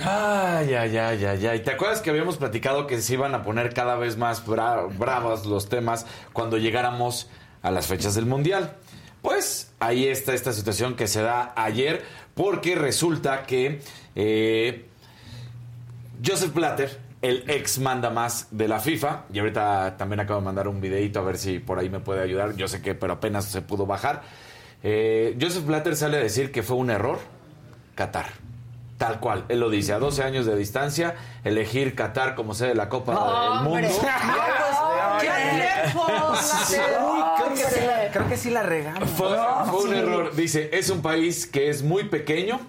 Ay, 0.00 0.74
ay, 0.74 0.96
ay, 0.98 1.24
ay, 1.24 1.46
ay. 1.46 1.60
¿Te 1.62 1.70
acuerdas 1.70 2.00
que 2.00 2.10
habíamos 2.10 2.36
platicado 2.36 2.86
que 2.86 3.00
se 3.00 3.14
iban 3.14 3.34
a 3.34 3.42
poner 3.42 3.72
cada 3.72 3.94
vez 3.94 4.16
más 4.16 4.44
bra- 4.44 4.88
bravos 4.98 5.46
los 5.46 5.68
temas 5.68 6.04
cuando 6.32 6.58
llegáramos 6.58 7.28
a 7.62 7.70
las 7.70 7.86
fechas 7.86 8.14
del 8.16 8.26
Mundial? 8.26 8.74
Pues 9.24 9.72
ahí 9.80 10.06
está 10.06 10.34
esta 10.34 10.52
situación 10.52 10.96
que 10.96 11.08
se 11.08 11.22
da 11.22 11.54
ayer 11.56 12.04
porque 12.34 12.74
resulta 12.74 13.44
que 13.44 13.80
eh, 14.14 14.84
Joseph 16.22 16.52
Blatter, 16.52 17.00
el 17.22 17.48
ex 17.48 17.78
manda 17.78 18.10
más 18.10 18.48
de 18.50 18.68
la 18.68 18.80
FIFA, 18.80 19.24
y 19.32 19.38
ahorita 19.38 19.96
también 19.96 20.20
acabo 20.20 20.40
de 20.40 20.44
mandar 20.44 20.68
un 20.68 20.78
videito 20.78 21.20
a 21.20 21.22
ver 21.22 21.38
si 21.38 21.58
por 21.58 21.78
ahí 21.78 21.88
me 21.88 22.00
puede 22.00 22.20
ayudar, 22.20 22.54
yo 22.54 22.68
sé 22.68 22.82
que 22.82 22.94
pero 22.94 23.14
apenas 23.14 23.46
se 23.46 23.62
pudo 23.62 23.86
bajar. 23.86 24.24
Eh, 24.82 25.38
Joseph 25.40 25.64
Blatter 25.64 25.96
sale 25.96 26.18
a 26.18 26.20
decir 26.20 26.52
que 26.52 26.62
fue 26.62 26.76
un 26.76 26.90
error 26.90 27.18
Qatar. 27.94 28.26
Tal 28.98 29.18
cual, 29.18 29.44
él 29.48 29.58
lo 29.60 29.70
dice, 29.70 29.92
a 29.92 29.98
12 29.98 30.22
años 30.22 30.46
de 30.46 30.56
distancia, 30.56 31.16
elegir 31.42 31.94
Qatar 31.96 32.34
como 32.36 32.54
sede 32.54 32.68
de 32.70 32.74
la 32.76 32.88
Copa 32.88 33.12
del. 33.12 33.68
Mundo. 33.68 33.88
Creo, 37.36 37.54
que 37.54 37.56
sí, 37.56 37.80
creo 38.12 38.28
que 38.28 38.36
sí 38.36 38.50
la 38.50 38.62
regamos. 38.62 39.08
Fue, 39.10 39.28
fue 39.66 39.82
un 39.82 39.90
sí. 39.90 39.94
error. 39.94 40.34
Dice, 40.34 40.70
es 40.72 40.90
un 40.90 41.02
país 41.02 41.46
que 41.46 41.68
es 41.68 41.82
muy 41.82 42.04
pequeño 42.04 42.60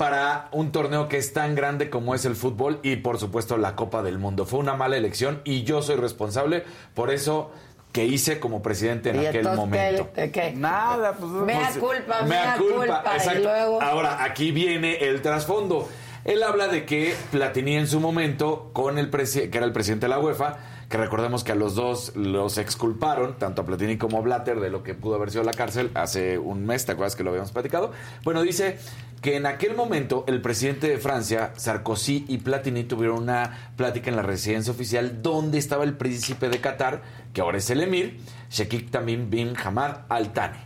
para 0.00 0.48
un 0.52 0.72
torneo 0.72 1.08
que 1.08 1.18
es 1.18 1.34
tan 1.34 1.54
grande 1.54 1.90
como 1.90 2.14
es 2.14 2.24
el 2.24 2.34
fútbol 2.34 2.80
y 2.82 2.96
por 2.96 3.18
supuesto 3.18 3.58
la 3.58 3.76
Copa 3.76 4.02
del 4.02 4.18
Mundo. 4.18 4.46
Fue 4.46 4.58
una 4.58 4.74
mala 4.74 4.96
elección 4.96 5.42
y 5.44 5.64
yo 5.64 5.82
soy 5.82 5.96
responsable 5.96 6.64
por 6.94 7.10
eso 7.10 7.50
que 7.92 8.04
hice 8.04 8.38
como 8.38 8.62
presidente 8.62 9.10
en 9.10 9.22
¿Y 9.22 9.26
aquel 9.26 9.44
momento. 9.54 10.08
qué? 10.14 10.30
¿Qué? 10.30 10.52
Nada, 10.52 11.12
pues. 11.14 11.30
Mea 11.30 11.70
Pues, 11.72 11.78
culpa, 11.78 12.22
mea 12.22 12.56
mea 12.56 12.56
culpa. 12.56 13.02
Y 13.12 13.16
exacto. 13.16 13.42
luego... 13.42 13.82
Ahora, 13.82 14.22
aquí 14.24 14.52
viene 14.52 14.96
el 15.08 15.22
trasfondo. 15.22 15.88
Él 16.24 16.42
habla 16.42 16.68
de 16.68 16.84
que 16.84 17.14
Platini 17.32 17.76
en 17.76 17.86
su 17.86 17.98
momento, 17.98 18.70
con 18.72 18.98
el 18.98 19.10
que 19.10 19.50
era 19.52 19.64
el 19.64 19.72
presidente 19.72 20.04
de 20.06 20.10
la 20.10 20.18
UEFA, 20.18 20.58
que 20.90 20.98
recordemos 20.98 21.44
que 21.44 21.52
a 21.52 21.54
los 21.54 21.74
dos 21.74 22.14
los 22.14 22.58
exculparon, 22.58 23.38
tanto 23.38 23.62
a 23.62 23.64
Platini 23.64 23.96
como 23.96 24.18
a 24.18 24.20
Blatter, 24.20 24.60
de 24.60 24.70
lo 24.70 24.82
que 24.82 24.94
pudo 24.94 25.14
haber 25.14 25.30
sido 25.30 25.44
la 25.44 25.52
cárcel 25.52 25.90
hace 25.94 26.36
un 26.38 26.66
mes, 26.66 26.84
¿te 26.84 26.92
acuerdas 26.92 27.16
que 27.16 27.22
lo 27.24 27.30
habíamos 27.30 27.52
platicado? 27.52 27.92
Bueno, 28.22 28.42
dice 28.42 28.76
que 29.20 29.36
en 29.36 29.46
aquel 29.46 29.74
momento 29.74 30.24
el 30.28 30.40
presidente 30.40 30.88
de 30.88 30.98
Francia, 30.98 31.52
Sarkozy 31.56 32.24
y 32.28 32.38
Platini 32.38 32.84
tuvieron 32.84 33.22
una 33.22 33.72
plática 33.76 34.08
en 34.08 34.16
la 34.16 34.22
residencia 34.22 34.72
oficial 34.72 35.22
donde 35.22 35.58
estaba 35.58 35.84
el 35.84 35.96
príncipe 35.96 36.48
de 36.48 36.60
Qatar, 36.60 37.02
que 37.34 37.42
ahora 37.42 37.58
es 37.58 37.68
el 37.68 37.82
emir, 37.82 38.18
Sheikh 38.50 38.90
Tamim 38.90 39.28
bin 39.28 39.54
Hamad 39.62 39.98
Al 40.08 40.32
Thani. 40.32 40.58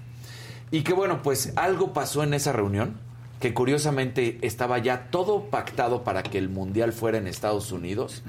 Y 0.70 0.82
que 0.82 0.92
bueno, 0.92 1.22
pues 1.22 1.52
algo 1.56 1.92
pasó 1.92 2.22
en 2.22 2.34
esa 2.34 2.52
reunión, 2.52 2.96
que 3.40 3.52
curiosamente 3.54 4.38
estaba 4.42 4.78
ya 4.78 5.10
todo 5.10 5.50
pactado 5.50 6.04
para 6.04 6.22
que 6.22 6.38
el 6.38 6.48
mundial 6.48 6.92
fuera 6.92 7.18
en 7.18 7.26
Estados 7.26 7.72
Unidos. 7.72 8.22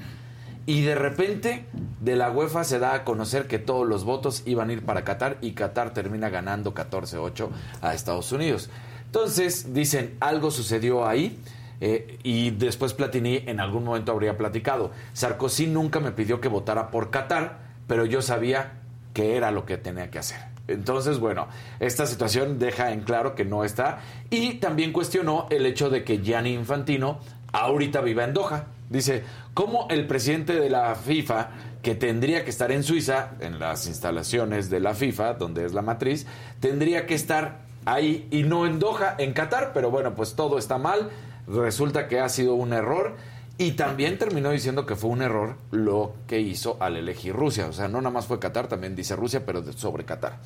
Y 0.66 0.82
de 0.82 0.96
repente 0.96 1.66
de 2.00 2.16
la 2.16 2.32
UEFA 2.32 2.64
se 2.64 2.80
da 2.80 2.94
a 2.94 3.04
conocer 3.04 3.46
que 3.46 3.60
todos 3.60 3.86
los 3.86 4.02
votos 4.02 4.42
iban 4.46 4.70
a 4.70 4.72
ir 4.72 4.84
para 4.84 5.04
Qatar 5.04 5.38
y 5.40 5.52
Qatar 5.52 5.94
termina 5.94 6.28
ganando 6.28 6.74
14-8 6.74 7.48
a 7.82 7.94
Estados 7.94 8.32
Unidos. 8.32 8.68
Entonces 9.06 9.72
dicen, 9.72 10.16
algo 10.20 10.50
sucedió 10.50 11.06
ahí. 11.06 11.38
eh, 11.80 12.18
y 12.22 12.50
después 12.52 12.94
Platini 12.94 13.42
en 13.46 13.60
algún 13.60 13.84
momento 13.84 14.12
habría 14.12 14.36
platicado. 14.38 14.92
Sarkozy 15.12 15.66
nunca 15.66 16.00
me 16.00 16.12
pidió 16.12 16.40
que 16.40 16.48
votara 16.48 16.90
por 16.90 17.10
Qatar, 17.10 17.58
pero 17.86 18.06
yo 18.06 18.22
sabía 18.22 18.72
que 19.12 19.36
era 19.36 19.50
lo 19.50 19.66
que 19.66 19.76
tenía 19.76 20.10
que 20.10 20.18
hacer. 20.18 20.38
Entonces, 20.68 21.18
bueno, 21.18 21.48
esta 21.78 22.06
situación 22.06 22.58
deja 22.58 22.92
en 22.92 23.02
claro 23.02 23.34
que 23.34 23.44
no 23.44 23.62
está. 23.64 24.00
Y 24.30 24.54
también 24.54 24.92
cuestionó 24.92 25.46
el 25.50 25.64
hecho 25.66 25.90
de 25.90 26.02
que 26.02 26.18
Gianni 26.18 26.54
Infantino 26.54 27.20
ahorita 27.52 28.00
viva 28.00 28.24
en 28.24 28.34
Doha. 28.34 28.64
Dice, 28.88 29.22
¿cómo 29.54 29.86
el 29.90 30.06
presidente 30.06 30.54
de 30.54 30.70
la 30.70 30.94
FIFA, 30.94 31.50
que 31.82 31.94
tendría 31.94 32.44
que 32.44 32.50
estar 32.50 32.72
en 32.72 32.82
Suiza, 32.82 33.32
en 33.40 33.58
las 33.58 33.86
instalaciones 33.86 34.70
de 34.70 34.80
la 34.80 34.94
FIFA, 34.94 35.34
donde 35.34 35.64
es 35.64 35.72
la 35.72 35.82
matriz, 35.82 36.26
tendría 36.60 37.06
que 37.06 37.14
estar 37.14 37.65
ahí 37.86 38.28
y 38.30 38.42
no 38.42 38.66
en 38.66 38.78
Doha, 38.78 39.14
en 39.16 39.32
Qatar? 39.32 39.72
Pero 39.72 39.90
bueno, 39.90 40.14
pues 40.14 40.34
todo 40.34 40.58
está 40.58 40.76
mal. 40.76 41.10
Resulta 41.46 42.08
que 42.08 42.20
ha 42.20 42.28
sido 42.28 42.54
un 42.54 42.74
error. 42.74 43.16
Y 43.58 43.72
también 43.72 44.18
terminó 44.18 44.50
diciendo 44.50 44.84
que 44.84 44.96
fue 44.96 45.08
un 45.08 45.22
error 45.22 45.56
lo 45.70 46.12
que 46.26 46.40
hizo 46.40 46.76
al 46.78 46.96
elegir 46.96 47.34
Rusia. 47.34 47.66
O 47.68 47.72
sea, 47.72 47.88
no 47.88 48.02
nada 48.02 48.10
más 48.10 48.26
fue 48.26 48.38
Qatar, 48.38 48.68
también 48.68 48.94
dice 48.94 49.16
Rusia, 49.16 49.46
pero 49.46 49.62
sobre 49.72 50.04
Qatar. 50.04 50.40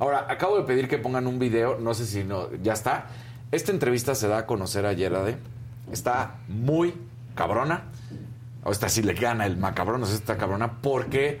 Ahora, 0.00 0.26
acabo 0.28 0.56
de 0.56 0.64
pedir 0.64 0.88
que 0.88 0.98
pongan 0.98 1.28
un 1.28 1.38
video, 1.38 1.78
no 1.78 1.94
sé 1.94 2.06
si 2.06 2.24
no, 2.24 2.52
ya 2.56 2.72
está. 2.72 3.06
Esta 3.52 3.70
entrevista 3.70 4.16
se 4.16 4.26
da 4.26 4.38
a 4.38 4.46
conocer 4.46 4.84
ayer, 4.84 5.14
Ade. 5.14 5.36
Está 5.92 6.40
muy 6.48 6.92
cabrona. 7.36 7.84
O 8.64 8.72
esta 8.72 8.88
sí 8.88 9.00
le 9.00 9.14
gana 9.14 9.46
el 9.46 9.56
macabrón, 9.56 10.02
o 10.02 10.06
sea, 10.06 10.16
está 10.16 10.36
cabrona, 10.36 10.80
porque 10.82 11.38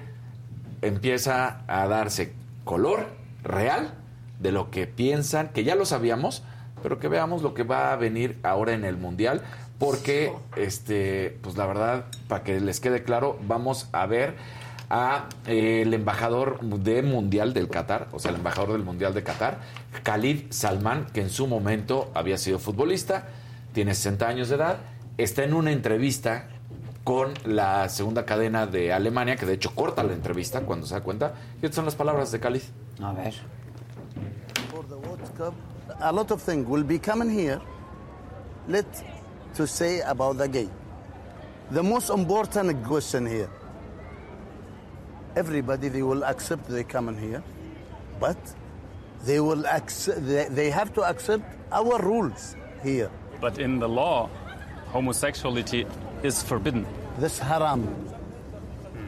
empieza 0.80 1.62
a 1.66 1.88
darse 1.88 2.34
color 2.64 3.08
real 3.42 3.94
de 4.38 4.52
lo 4.52 4.70
que 4.70 4.86
piensan, 4.86 5.48
que 5.48 5.64
ya 5.64 5.74
lo 5.74 5.86
sabíamos, 5.86 6.42
pero 6.82 6.98
que 6.98 7.08
veamos 7.08 7.42
lo 7.42 7.54
que 7.54 7.62
va 7.62 7.92
a 7.92 7.96
venir 7.96 8.38
ahora 8.42 8.72
en 8.72 8.84
el 8.84 8.96
Mundial, 8.96 9.42
porque, 9.78 10.32
este, 10.56 11.38
pues 11.42 11.56
la 11.56 11.66
verdad, 11.66 12.06
para 12.28 12.42
que 12.42 12.60
les 12.60 12.80
quede 12.80 13.02
claro, 13.02 13.38
vamos 13.46 13.88
a 13.92 14.06
ver 14.06 14.34
a 14.88 15.28
eh, 15.46 15.82
el 15.82 15.92
embajador 15.94 16.60
de 16.60 17.02
Mundial 17.02 17.52
del 17.52 17.68
Qatar, 17.68 18.08
o 18.12 18.18
sea, 18.18 18.30
el 18.30 18.36
embajador 18.36 18.72
del 18.72 18.84
Mundial 18.84 19.14
de 19.14 19.22
Qatar, 19.22 19.58
Khalid 20.02 20.46
Salman, 20.50 21.06
que 21.12 21.20
en 21.20 21.30
su 21.30 21.46
momento 21.46 22.10
había 22.14 22.38
sido 22.38 22.58
futbolista, 22.58 23.26
tiene 23.72 23.94
60 23.94 24.28
años 24.28 24.48
de 24.48 24.56
edad, 24.56 24.78
está 25.18 25.44
en 25.44 25.54
una 25.54 25.72
entrevista 25.72 26.48
con 27.04 27.34
la 27.44 27.88
segunda 27.88 28.24
cadena 28.24 28.66
de 28.66 28.92
Alemania, 28.92 29.36
que 29.36 29.46
de 29.46 29.54
hecho 29.54 29.74
corta 29.74 30.02
la 30.02 30.12
entrevista 30.12 30.62
cuando 30.62 30.86
se 30.86 30.94
da 30.94 31.02
cuenta. 31.02 31.34
Y 31.62 31.66
estas 31.66 31.76
son 31.76 31.84
las 31.84 31.94
palabras 31.94 32.32
de 32.32 32.40
Khalid. 32.40 32.62
A 33.00 33.12
ver. 33.12 33.34
Cup, 35.36 35.54
a 36.00 36.12
lot 36.12 36.30
of 36.30 36.40
things 36.42 36.66
will 36.66 36.82
be 36.82 36.98
coming 36.98 37.30
here. 37.30 37.60
Let 38.68 38.86
to 39.54 39.66
say 39.66 40.00
about 40.00 40.38
the 40.38 40.48
game. 40.48 40.70
The 41.70 41.82
most 41.82 42.10
important 42.10 42.84
question 42.84 43.26
here. 43.26 43.50
Everybody 45.36 45.88
they 45.88 46.02
will 46.02 46.24
accept 46.24 46.68
they 46.68 46.84
coming 46.84 47.18
here, 47.18 47.42
but 48.18 48.38
they 49.24 49.40
will 49.40 49.66
accept. 49.66 50.26
They, 50.26 50.48
they 50.48 50.70
have 50.70 50.94
to 50.94 51.02
accept 51.02 51.44
our 51.70 52.00
rules 52.00 52.56
here. 52.82 53.10
But 53.40 53.58
in 53.58 53.78
the 53.78 53.88
law, 53.88 54.30
homosexuality 54.88 55.86
is 56.22 56.42
forbidden. 56.42 56.86
This 57.18 57.38
haram. 57.38 57.84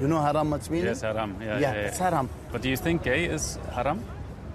You 0.00 0.08
know 0.08 0.20
haram 0.20 0.50
what's 0.50 0.68
meaning? 0.68 0.86
Yes, 0.86 1.00
haram. 1.00 1.36
yeah 1.40 1.58
Yeah, 1.58 1.74
Yeah, 1.74 1.88
it's 1.88 1.98
haram. 1.98 2.28
But 2.52 2.62
do 2.62 2.68
you 2.68 2.76
think 2.76 3.02
gay 3.02 3.24
is 3.24 3.58
haram? 3.72 4.04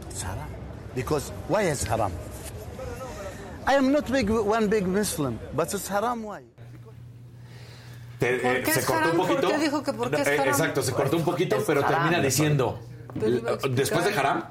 It's 0.10 0.22
haram. 0.22 0.52
Because 0.95 1.32
why 1.49 1.64
is 1.70 1.84
haram? 1.88 2.11
I 3.65 3.76
am 3.76 3.91
not 3.91 4.10
big 4.11 4.30
one 4.30 4.68
big 4.68 4.86
Muslim, 4.86 5.40
but 5.56 5.74
it's 5.74 5.88
haram. 5.90 6.24
Why? 6.26 6.44
Te- 8.20 8.38
¿Por 8.40 8.56
eh, 8.57 8.64
qué 8.64 8.72
se 8.74 8.80
es 8.82 8.86
cortó 8.86 8.99
haram? 9.03 9.11
un 9.11 9.18
¿Por 9.28 9.36
poquito. 9.36 9.48
qué 9.49 9.57
dijo 9.57 9.84
que 9.84 9.94
por 9.94 10.11
qué 10.11 10.22
es 10.22 10.28
Eh, 10.28 10.34
haram? 10.40 10.48
Exacto, 10.49 10.82
se 10.82 10.91
cortó 10.91 11.18
un 11.18 11.24
poquito, 11.24 11.56
Es 11.57 11.64
pero 11.64 11.80
haram. 11.86 11.94
termina 12.03 12.22
diciendo. 12.22 12.80
Iba 13.15 13.26
a 13.26 13.53
explicar. 13.53 13.70
Después 13.76 14.06
de 14.06 14.14
haram. 14.20 14.44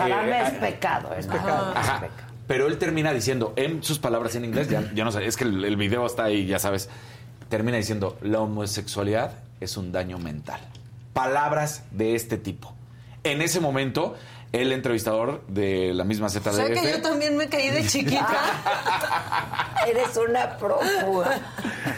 Haram 0.00 0.28
eh, 0.28 0.42
es 0.42 0.48
eh, 0.52 0.56
pecado. 0.60 1.14
Es 1.14 1.26
pecado. 1.26 1.72
Ajá. 1.74 2.02
Pero 2.46 2.66
él 2.66 2.76
termina 2.76 3.12
diciendo, 3.12 3.52
en 3.56 3.82
sus 3.82 3.98
palabras 3.98 4.34
en 4.34 4.44
inglés, 4.44 4.68
ya, 4.68 4.90
ya 4.94 5.04
no 5.04 5.12
sé, 5.12 5.24
es 5.26 5.36
que 5.36 5.44
el, 5.44 5.64
el 5.64 5.76
video 5.76 6.04
está 6.04 6.24
ahí, 6.24 6.44
ya 6.46 6.58
sabes. 6.58 6.90
Termina 7.48 7.76
diciendo, 7.78 8.18
la 8.22 8.40
homosexualidad 8.40 9.32
es 9.60 9.76
un 9.76 9.92
daño 9.92 10.18
mental. 10.18 10.60
Palabras 11.12 11.84
de 11.92 12.14
este 12.14 12.36
tipo. 12.38 12.74
En 13.24 13.40
ese 13.40 13.60
momento, 13.60 14.16
el 14.52 14.70
entrevistador 14.72 15.42
de 15.48 15.94
la 15.94 16.04
misma 16.04 16.28
ZDF. 16.28 16.46
O 16.46 16.52
sea 16.52 16.66
que 16.70 16.90
yo 16.92 17.02
también 17.02 17.36
me 17.36 17.48
caí 17.48 17.70
de 17.70 17.86
chiquita. 17.86 18.28
Eres 19.86 20.16
una 20.16 20.56
prófuga. 20.58 21.40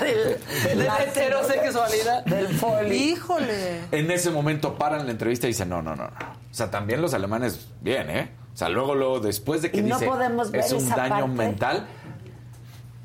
de 0.00 0.74
la 0.76 1.02
heterosexualidad. 1.02 2.24
Del 2.24 2.48
foli. 2.48 2.96
Híjole. 2.96 3.80
En 3.90 4.10
ese 4.10 4.30
momento 4.30 4.76
paran 4.76 5.04
la 5.04 5.10
entrevista 5.12 5.46
y 5.46 5.50
dicen, 5.50 5.68
no, 5.68 5.82
no, 5.82 5.96
no, 5.96 6.04
no. 6.04 6.10
O 6.50 6.54
sea, 6.54 6.70
también 6.70 7.02
los 7.02 7.12
alemanes, 7.12 7.66
bien, 7.80 8.08
¿eh? 8.08 8.30
O 8.52 8.56
sea, 8.56 8.68
luego, 8.68 8.94
luego, 8.94 9.18
después 9.18 9.60
de 9.62 9.72
que 9.72 9.82
no 9.82 9.96
dice, 9.96 10.06
podemos 10.06 10.52
ver 10.52 10.60
es 10.60 10.70
un 10.72 10.78
esa 10.78 10.94
daño 10.94 11.26
parte. 11.26 11.28
mental. 11.36 11.86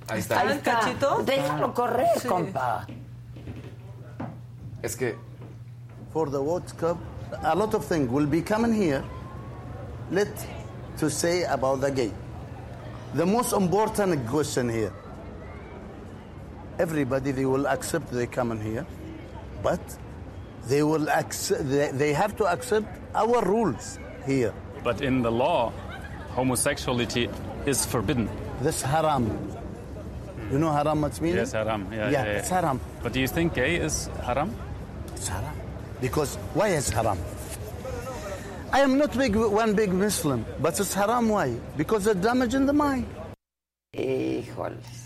Ahí 0.07 0.19
está. 0.19 0.41
Ahí 0.41 0.51
está. 0.57 0.79
cachito? 0.79 1.23
Déjalo 1.23 1.73
correr, 1.73 2.07
compa. 2.27 2.85
Es 4.83 4.95
que 4.95 5.17
For 6.13 6.29
the 6.29 6.37
World 6.37 6.71
Cup, 6.79 6.97
a 7.43 7.55
lot 7.55 7.73
of 7.73 7.85
things 7.87 8.07
will 8.11 8.27
be 8.27 8.43
coming 8.43 8.71
here. 8.79 9.03
Let 10.11 10.27
to 10.97 11.09
say 11.09 11.43
about 11.43 11.81
the 11.81 11.91
game. 11.91 12.13
The 13.13 13.25
most 13.25 13.53
important 13.53 14.27
question 14.27 14.69
here. 14.69 14.91
Everybody 16.77 17.31
they 17.31 17.45
will 17.45 17.67
accept 17.67 18.11
they 18.11 18.25
come 18.27 18.51
in 18.51 18.61
here, 18.61 18.85
but 19.61 19.79
they 20.67 20.83
will 20.83 21.09
accept. 21.09 21.69
They, 21.69 21.91
they 21.91 22.13
have 22.13 22.35
to 22.37 22.45
accept 22.45 22.87
our 23.13 23.43
rules 23.43 23.99
here. 24.25 24.53
But 24.83 25.01
in 25.01 25.21
the 25.21 25.31
law, 25.31 25.73
homosexuality 26.31 27.29
is 27.65 27.85
forbidden. 27.85 28.29
This 28.61 28.81
haram. 28.81 29.25
You 30.51 30.57
know 30.57 30.71
haram 30.71 31.01
what's 31.01 31.19
meaning? 31.21 31.37
Yes, 31.37 31.51
haram. 31.51 31.87
Yeah, 31.91 32.09
Yeah, 32.09 32.25
yeah, 32.25 32.39
it's 32.39 32.49
haram. 32.49 32.79
But 33.03 33.13
do 33.13 33.19
you 33.19 33.27
think 33.27 33.53
gay 33.53 33.75
is 33.75 34.09
haram? 34.23 34.55
It's 35.15 35.27
haram. 35.27 35.53
Because 36.01 36.35
why 36.53 36.69
is 36.69 36.89
haram? 36.89 37.17
I 38.71 38.81
am 38.81 38.97
not 38.97 39.15
big 39.17 39.35
one 39.35 39.73
big 39.73 39.91
Muslim, 39.91 40.45
but 40.61 40.79
it's 40.79 40.93
haram. 40.93 41.29
Why? 41.29 41.53
Because 41.77 42.05
it's 42.07 42.21
damage 42.21 42.53
in 42.53 42.65
the 42.65 42.73
mind. 42.73 43.05
Híjoles. 43.95 44.99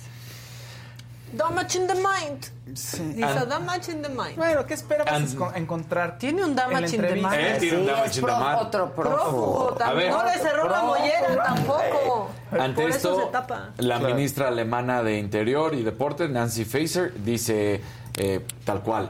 Damage 1.35 1.76
in 1.77 1.88
the 1.88 1.95
mind. 1.95 2.49
Dice 2.68 3.02
Ah. 3.23 3.45
damage 3.45 3.90
in 3.90 4.02
the 4.03 4.10
mind. 4.10 4.35
Bueno, 4.38 4.65
¿qué 4.68 4.73
esperabas 4.76 5.14
And- 5.14 5.56
encontrar? 5.56 6.19
Tiene 6.19 6.44
un 6.44 6.53
damage 6.56 6.94
in 6.95 7.02
the 7.02 7.15
mind. 7.15 7.34
Eh, 7.34 7.57
tiene 7.60 7.77
un 7.77 7.84
Sí, 7.84 7.90
damage 7.90 8.10
es 8.10 8.18
in 8.18 8.22
the 8.22 8.27
pro- 8.27 8.40
mind. 8.40 8.60
otro 8.61 8.91
Prófugo 8.95 9.73
también. 9.80 10.11
ver. 10.11 10.11
No 10.11 10.23
le 10.26 10.34
cerró 10.40 10.69
la 10.69 10.81
mollera 10.84 11.44
tampoco. 11.44 12.30
Ante 12.52 12.81
Por 12.81 12.90
esto, 12.91 13.11
eso 13.14 13.26
se 13.26 13.31
tapa. 13.31 13.69
la 13.77 13.98
Claro. 13.99 14.14
ministra 14.15 14.48
alemana 14.49 15.02
de 15.02 15.18
Interior 15.18 15.73
y 15.73 15.81
Deportes, 15.84 16.30
Nancy 16.30 16.65
Faeser, 16.65 17.14
dice 17.23 17.81
eh, 18.18 18.45
tal 18.64 18.81
cual. 18.84 19.10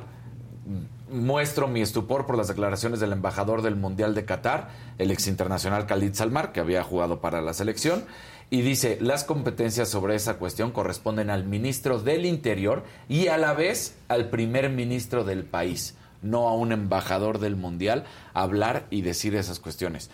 Muestro 1.14 1.68
mi 1.68 1.82
estupor 1.82 2.26
por 2.26 2.36
las 2.36 2.48
declaraciones 2.48 3.00
del 3.00 3.12
embajador 3.12 3.62
del 3.62 3.76
Mundial 3.76 4.16
de 4.16 4.26
Qatar, 4.26 4.70
el 4.98 5.12
ex 5.12 5.28
internacional 5.28 5.86
Khalid 5.86 6.16
Salmar, 6.16 6.52
que 6.52 6.60
había 6.60 6.82
jugado 6.82 7.22
para 7.22 7.40
la 7.40 7.54
selección, 7.54 8.04
y 8.50 8.62
dice, 8.64 8.98
las 9.00 9.24
competencias 9.24 9.90
sobre 9.90 10.16
esa 10.16 10.38
cuestión 10.38 10.72
corresponden 10.72 11.30
al 11.30 11.46
ministro 11.46 12.00
del 12.00 12.26
Interior 12.26 12.84
y 13.08 13.28
a 13.28 13.38
la 13.38 13.54
vez 13.54 13.96
al 14.08 14.32
primer 14.32 14.72
ministro 14.72 15.24
del 15.24 15.44
país, 15.44 15.96
no 16.24 16.48
a 16.50 16.56
un 16.56 16.72
embajador 16.72 17.38
del 17.38 17.56
Mundial, 17.56 18.06
hablar 18.34 18.88
y 18.90 19.04
decir 19.04 19.36
esas 19.36 19.60
cuestiones. 19.60 20.10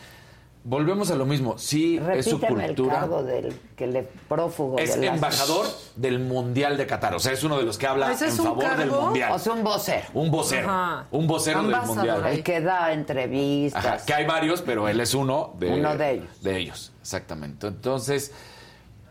Volvemos 0.63 1.09
a 1.11 1.15
lo 1.15 1.25
mismo. 1.25 1.57
Sí, 1.57 1.99
es 2.13 2.25
su 2.25 2.35
el 2.35 2.41
cultura. 2.41 2.99
cargo 2.99 3.23
del 3.23 3.53
que 3.75 3.87
le 3.87 4.03
prófugo 4.03 4.77
Es 4.77 4.99
de 4.99 5.05
las- 5.07 5.15
embajador 5.15 5.65
del 5.95 6.19
Mundial 6.19 6.77
de 6.77 6.85
Qatar. 6.85 7.15
O 7.15 7.19
sea, 7.19 7.31
es 7.31 7.43
uno 7.43 7.57
de 7.57 7.63
los 7.63 7.77
que 7.77 7.87
habla 7.87 8.11
¿Ese 8.11 8.25
en 8.27 8.31
favor 8.33 8.77
del? 8.77 8.91
Mundial. 8.91 9.31
O 9.31 9.39
sea, 9.39 9.53
un 9.53 9.63
vocero. 9.63 10.05
Un 10.13 10.31
vocero. 10.31 10.69
Ajá. 10.69 11.05
Un 11.11 11.27
vocero 11.27 11.63
del 11.63 11.75
Mundial. 11.81 12.25
El 12.27 12.43
que 12.43 12.61
da 12.61 12.93
entrevistas. 12.93 13.85
Ajá, 13.85 14.05
que 14.05 14.13
hay 14.13 14.25
varios, 14.25 14.61
pero 14.61 14.87
él 14.89 14.99
es 14.99 15.13
uno 15.13 15.53
de, 15.57 15.69
Uno 15.73 15.95
de 15.95 16.11
ellos. 16.11 16.41
De 16.43 16.57
ellos, 16.57 16.91
exactamente. 17.01 17.67
Entonces, 17.67 18.33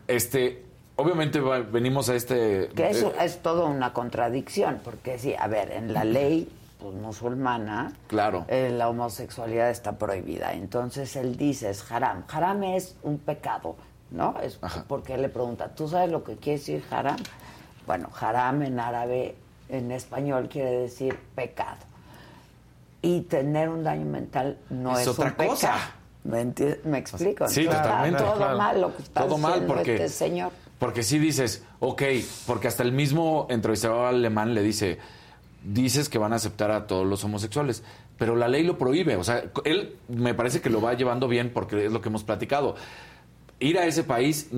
este, 0.07 0.63
obviamente 0.95 1.39
venimos 1.39 2.09
a 2.09 2.15
este... 2.15 2.69
Que 2.75 2.89
eso 2.89 3.09
eh, 3.19 3.25
es 3.25 3.41
todo 3.41 3.65
una 3.67 3.93
contradicción, 3.93 4.79
porque 4.83 5.17
sí, 5.19 5.35
a 5.37 5.47
ver, 5.47 5.71
en 5.71 5.93
la 5.93 6.03
ley 6.03 6.47
pues, 6.79 6.93
musulmana, 6.95 7.93
Claro. 8.07 8.45
eh, 8.47 8.69
la 8.75 8.89
homosexualidad 8.89 9.69
está 9.69 9.97
prohibida. 9.97 10.53
Entonces 10.53 11.15
él 11.15 11.35
dice, 11.37 11.69
es 11.69 11.91
haram. 11.91 12.23
Haram 12.31 12.63
es 12.63 12.95
un 13.03 13.17
pecado, 13.19 13.75
¿no? 14.11 14.35
Es 14.41 14.59
porque 14.87 15.13
él 15.15 15.21
le 15.23 15.29
pregunta, 15.29 15.69
¿tú 15.75 15.87
sabes 15.87 16.09
lo 16.09 16.23
que 16.23 16.37
quiere 16.37 16.59
decir 16.59 16.83
haram? 16.89 17.17
Bueno, 17.85 18.09
haram 18.19 18.61
en 18.63 18.79
árabe, 18.79 19.35
en 19.67 19.91
español 19.91 20.47
quiere 20.49 20.71
decir 20.71 21.17
pecado. 21.35 21.77
Y 23.01 23.21
tener 23.21 23.69
un 23.69 23.83
daño 23.83 24.05
mental 24.05 24.57
no 24.69 24.93
Es 24.97 25.01
es, 25.03 25.07
otra 25.09 25.25
un 25.27 25.31
pecado. 25.31 25.49
cosa. 25.51 25.73
¿Me, 26.25 26.43
enti- 26.45 26.83
me 26.83 26.97
explico? 26.97 27.47
Sí, 27.47 27.61
Entonces, 27.61 27.65
está 27.67 27.81
totalmente. 27.83 28.23
Todo 28.23 28.35
Claro. 28.35 28.57
mal 28.57 28.81
lo 28.81 28.95
que 28.95 29.03
está 29.03 29.21
Todo 29.21 29.37
mal, 29.37 29.65
porque- 29.65 29.93
este 29.95 30.09
señor. 30.09 30.51
Porque 30.77 31.03
sí 31.03 31.17
dices, 31.19 31.63
ok, 31.79 32.03
porque 32.45 32.67
hasta 32.67 32.83
el 32.83 32.91
mismo 32.91 33.47
entrevistador 33.49 34.05
alemán 34.07 34.53
le 34.53 34.61
dice, 34.61 34.97
dices 35.63 36.09
que 36.09 36.17
van 36.17 36.33
a 36.33 36.37
aceptar 36.37 36.71
a 36.71 36.87
todos 36.87 37.05
los 37.05 37.23
homosexuales, 37.23 37.83
pero 38.17 38.35
la 38.35 38.47
ley 38.47 38.63
lo 38.63 38.77
prohíbe. 38.77 39.15
O 39.15 39.23
sea, 39.23 39.43
él 39.65 39.95
me 40.07 40.33
parece 40.33 40.61
que 40.61 40.69
lo 40.69 40.81
va 40.81 40.93
llevando 40.93 41.27
bien 41.27 41.51
porque 41.53 41.85
es 41.85 41.91
lo 41.91 42.01
que 42.01 42.09
hemos 42.09 42.23
platicado. 42.23 42.75
Ir 43.61 43.77
a 43.77 43.85
ese 43.85 44.03
país, 44.05 44.49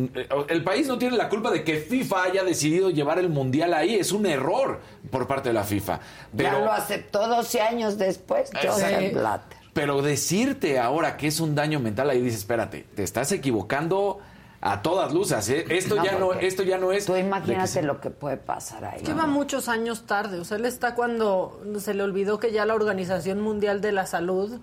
el 0.47 0.63
país 0.63 0.87
no 0.87 0.99
tiene 0.99 1.17
la 1.17 1.27
culpa 1.27 1.49
de 1.49 1.63
que 1.63 1.77
FIFA 1.77 2.23
haya 2.23 2.43
decidido 2.43 2.91
llevar 2.91 3.17
el 3.17 3.29
mundial 3.29 3.73
ahí, 3.73 3.95
es 3.95 4.11
un 4.11 4.27
error 4.27 4.79
por 5.09 5.27
parte 5.27 5.49
de 5.49 5.53
la 5.53 5.63
FIFA. 5.63 5.99
Pero, 6.37 6.59
ya 6.59 6.65
lo 6.65 6.71
aceptó 6.71 7.27
12 7.27 7.61
años 7.61 7.97
después, 7.97 8.51
Joseph 8.53 8.91
Exacto. 8.91 9.19
Blatter. 9.19 9.57
Pero 9.73 10.01
decirte 10.03 10.77
ahora 10.79 11.17
que 11.17 11.27
es 11.27 11.39
un 11.39 11.55
daño 11.55 11.79
mental, 11.79 12.09
ahí 12.11 12.21
dices, 12.21 12.41
espérate, 12.41 12.85
te 12.93 13.01
estás 13.01 13.31
equivocando 13.31 14.19
a 14.61 14.81
todas 14.81 15.11
luces. 15.13 15.49
¿eh? 15.49 15.65
Esto, 15.69 15.95
No, 15.95 16.05
ya 16.05 16.17
no, 16.19 16.33
esto 16.33 16.61
ya 16.63 16.77
no 16.77 16.91
es... 16.91 17.05
Tú 17.07 17.15
imagínate 17.15 17.81
lo 17.81 17.99
que 17.99 18.11
puede 18.11 18.37
pasar 18.37 18.85
ahí. 18.85 18.97
Es 18.97 19.03
que 19.03 19.13
va 19.13 19.25
muchos 19.25 19.67
años 19.67 20.05
tarde. 20.05 20.39
O 20.39 20.45
sea, 20.45 20.57
él 20.57 20.65
está 20.65 20.93
cuando 20.95 21.59
se 21.79 21.93
le 21.95 22.03
olvidó 22.03 22.39
que 22.39 22.51
ya 22.51 22.65
la 22.65 22.75
Organización 22.75 23.41
Mundial 23.41 23.81
de 23.81 23.91
la 23.91 24.05
Salud 24.05 24.59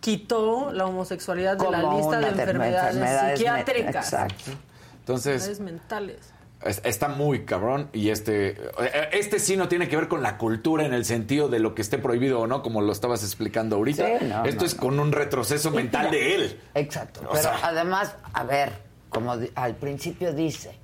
quitó 0.00 0.70
la 0.72 0.86
homosexualidad 0.86 1.56
de 1.56 1.70
la 1.70 1.82
lista 1.94 2.18
de 2.20 2.28
enfermedades, 2.28 2.94
enfermedades 2.94 3.38
psiquiátricas. 3.38 4.04
exacto. 4.12 4.44
Entonces, 5.00 5.34
enfermedades 5.48 5.60
mentales. 5.60 6.18
es- 6.62 6.80
está 6.84 7.08
muy 7.08 7.44
cabrón 7.44 7.88
y 7.92 8.10
este, 8.10 8.50
eh, 8.50 9.08
este 9.12 9.38
sí 9.38 9.56
no 9.56 9.68
tiene 9.68 9.88
que 9.88 9.96
ver 9.96 10.08
con 10.08 10.22
la 10.22 10.36
cultura 10.38 10.84
en 10.84 10.92
el 10.94 11.04
sentido 11.04 11.48
de 11.48 11.58
lo 11.58 11.74
que 11.74 11.82
esté 11.82 11.98
prohibido 11.98 12.40
o 12.40 12.46
no, 12.46 12.62
como 12.62 12.82
lo 12.82 12.92
estabas 12.92 13.22
explicando 13.22 13.76
ahorita. 13.76 14.06
Sí, 14.18 14.24
no, 14.26 14.44
Esto 14.44 14.60
no, 14.60 14.66
es 14.66 14.74
con 14.74 15.00
un 15.00 15.10
retroceso 15.12 15.70
mental 15.70 16.08
mira, 16.10 16.12
de 16.22 16.34
él. 16.34 16.60
Exacto. 16.74 17.20
O 17.26 17.30
Pero 17.32 17.42
sea- 17.42 17.58
además, 17.62 18.14
a 18.32 18.44
ver, 18.44 18.72
como 19.14 19.34
al 19.54 19.74
principio 19.76 20.32
dice, 20.34 20.76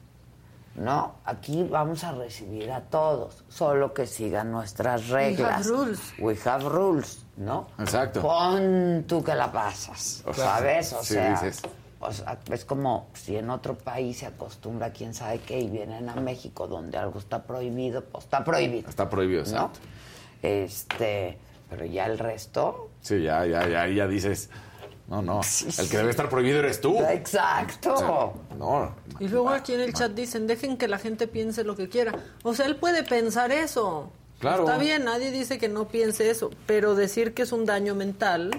no, 0.76 1.16
aquí 1.24 1.64
vamos 1.64 2.04
a 2.04 2.12
recibir 2.12 2.70
a 2.70 2.82
todos, 2.82 3.44
solo 3.48 3.92
que 3.92 4.06
sigan 4.06 4.52
nuestras 4.52 5.08
reglas. 5.08 5.66
rules. 5.66 6.00
We 6.20 6.38
have 6.44 6.64
rules, 6.68 7.26
¿no? 7.36 7.66
Exacto. 7.78 8.22
Pon 8.22 9.04
tú 9.06 9.22
que 9.24 9.34
la 9.34 9.50
pasas, 9.50 10.22
O 10.26 10.32
¿sabes? 10.32 10.92
O 10.92 11.02
sí, 11.02 11.14
sea, 11.14 11.30
dices. 11.32 11.62
o 11.98 12.12
sea, 12.12 12.38
es 12.52 12.64
como 12.64 13.08
si 13.14 13.36
en 13.36 13.50
otro 13.50 13.76
país 13.76 14.18
se 14.18 14.26
acostumbra 14.26 14.90
quién 14.92 15.12
sabe 15.12 15.40
qué 15.40 15.58
y 15.58 15.68
vienen 15.68 16.08
a 16.08 16.14
México 16.14 16.68
donde 16.68 16.96
algo 16.98 17.18
está 17.18 17.42
prohibido, 17.42 18.04
pues 18.04 18.24
está 18.24 18.44
prohibido. 18.44 18.88
Está 18.88 19.10
prohibido, 19.10 19.44
¿no? 19.52 19.70
Este, 20.42 21.36
pero 21.68 21.84
ya 21.84 22.06
el 22.06 22.18
resto, 22.18 22.88
Sí, 23.02 23.22
ya, 23.22 23.44
ya, 23.46 23.66
ya, 23.68 23.82
ahí 23.82 23.94
ya 23.96 24.06
dices, 24.06 24.50
no, 25.10 25.20
no, 25.22 25.40
el 25.78 25.88
que 25.88 25.96
debe 25.96 26.10
estar 26.10 26.28
prohibido 26.28 26.60
eres 26.60 26.80
tú. 26.80 26.98
Exacto. 27.00 27.94
O 27.94 27.98
sea, 27.98 28.56
no, 28.56 28.94
Y 29.18 29.28
luego 29.28 29.50
aquí 29.50 29.74
en 29.74 29.80
el 29.80 29.92
chat 29.92 30.12
dicen, 30.12 30.46
dejen 30.46 30.76
que 30.76 30.88
la 30.88 30.98
gente 30.98 31.26
piense 31.26 31.64
lo 31.64 31.76
que 31.76 31.88
quiera. 31.88 32.14
O 32.44 32.54
sea, 32.54 32.66
él 32.66 32.76
puede 32.76 33.02
pensar 33.02 33.50
eso. 33.52 34.12
Claro. 34.38 34.64
Está 34.64 34.78
bien, 34.78 35.04
nadie 35.04 35.30
dice 35.30 35.58
que 35.58 35.68
no 35.68 35.88
piense 35.88 36.30
eso, 36.30 36.50
pero 36.66 36.94
decir 36.94 37.34
que 37.34 37.42
es 37.42 37.52
un 37.52 37.66
daño 37.66 37.94
mental, 37.94 38.50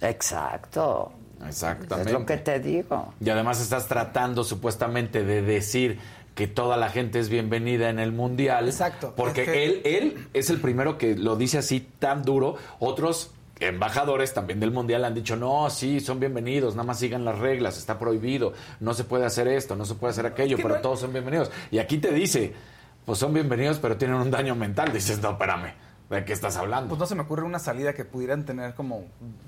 exacto. 0.00 1.12
Exactamente. 1.46 2.10
Es 2.10 2.18
lo 2.18 2.24
que 2.24 2.36
te 2.38 2.60
digo. 2.60 3.12
Y 3.20 3.28
además 3.30 3.60
estás 3.60 3.86
tratando 3.88 4.42
supuestamente 4.44 5.22
de 5.24 5.42
decir 5.42 5.98
que 6.34 6.46
toda 6.46 6.76
la 6.76 6.88
gente 6.88 7.18
es 7.18 7.28
bienvenida 7.28 7.88
en 7.90 7.98
el 7.98 8.12
mundial. 8.12 8.66
Exacto. 8.66 9.12
Porque 9.16 9.42
Es 9.42 9.48
que- 9.48 9.64
él, 9.64 9.80
él 9.84 10.28
es 10.34 10.50
el 10.50 10.60
primero 10.60 10.98
que 10.98 11.14
lo 11.16 11.36
dice 11.36 11.58
así 11.58 11.80
tan 11.98 12.22
duro. 12.22 12.56
Otros 12.78 13.30
embajadores 13.60 14.34
también 14.34 14.60
del 14.60 14.70
mundial 14.70 15.04
han 15.04 15.14
dicho, 15.14 15.36
no, 15.36 15.70
sí, 15.70 16.00
son 16.00 16.20
bienvenidos, 16.20 16.74
nada 16.74 16.86
más 16.86 16.98
sigan 16.98 17.24
las 17.24 17.38
reglas, 17.38 17.78
está 17.78 17.98
prohibido, 17.98 18.52
no 18.80 18.92
se 18.94 19.04
puede 19.04 19.24
hacer 19.24 19.48
esto, 19.48 19.76
no 19.76 19.84
se 19.84 19.94
puede 19.94 20.10
hacer 20.12 20.26
aquello, 20.26 20.56
que 20.56 20.62
pero 20.62 20.76
no- 20.76 20.80
todos 20.82 21.00
son 21.00 21.12
bienvenidos. 21.12 21.50
Y 21.70 21.78
aquí 21.78 21.98
te 21.98 22.12
dice, 22.12 22.52
pues 23.04 23.18
son 23.18 23.32
bienvenidos, 23.32 23.78
pero 23.78 23.96
tienen 23.96 24.16
un 24.16 24.30
daño 24.30 24.54
mental. 24.54 24.92
Dices, 24.92 25.20
no, 25.22 25.30
espérame, 25.30 25.72
¿de 26.10 26.24
qué 26.24 26.32
estás 26.32 26.56
hablando? 26.56 26.88
Pues 26.88 26.98
no 26.98 27.06
se 27.06 27.14
me 27.14 27.22
ocurre 27.22 27.44
una 27.44 27.58
salida 27.58 27.94
que 27.94 28.04
pudieran 28.04 28.44
tener 28.44 28.74
como 28.74 29.04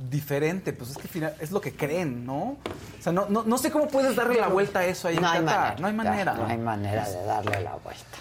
diferente. 0.08 0.72
Pues 0.72 0.90
es 0.90 0.96
que 0.96 1.02
al 1.02 1.08
final 1.08 1.34
es 1.40 1.50
lo 1.50 1.60
que 1.60 1.74
creen, 1.74 2.24
¿no? 2.24 2.56
O 2.98 3.02
sea, 3.02 3.12
no, 3.12 3.26
no, 3.28 3.42
no 3.44 3.58
sé 3.58 3.70
cómo 3.70 3.88
puedes 3.88 4.16
darle 4.16 4.40
la 4.40 4.48
vuelta 4.48 4.78
a 4.80 4.86
eso 4.86 5.08
ahí 5.08 5.16
No 5.18 5.28
hay 5.28 5.40
en 5.40 5.44
Qatar. 5.46 5.60
manera. 5.60 5.80
No 5.80 5.86
hay 5.86 5.92
manera. 5.92 6.34
No 6.34 6.46
hay 6.46 6.58
manera 6.58 7.08
de 7.08 7.24
darle 7.24 7.60
la 7.62 7.74
vuelta. 7.76 8.18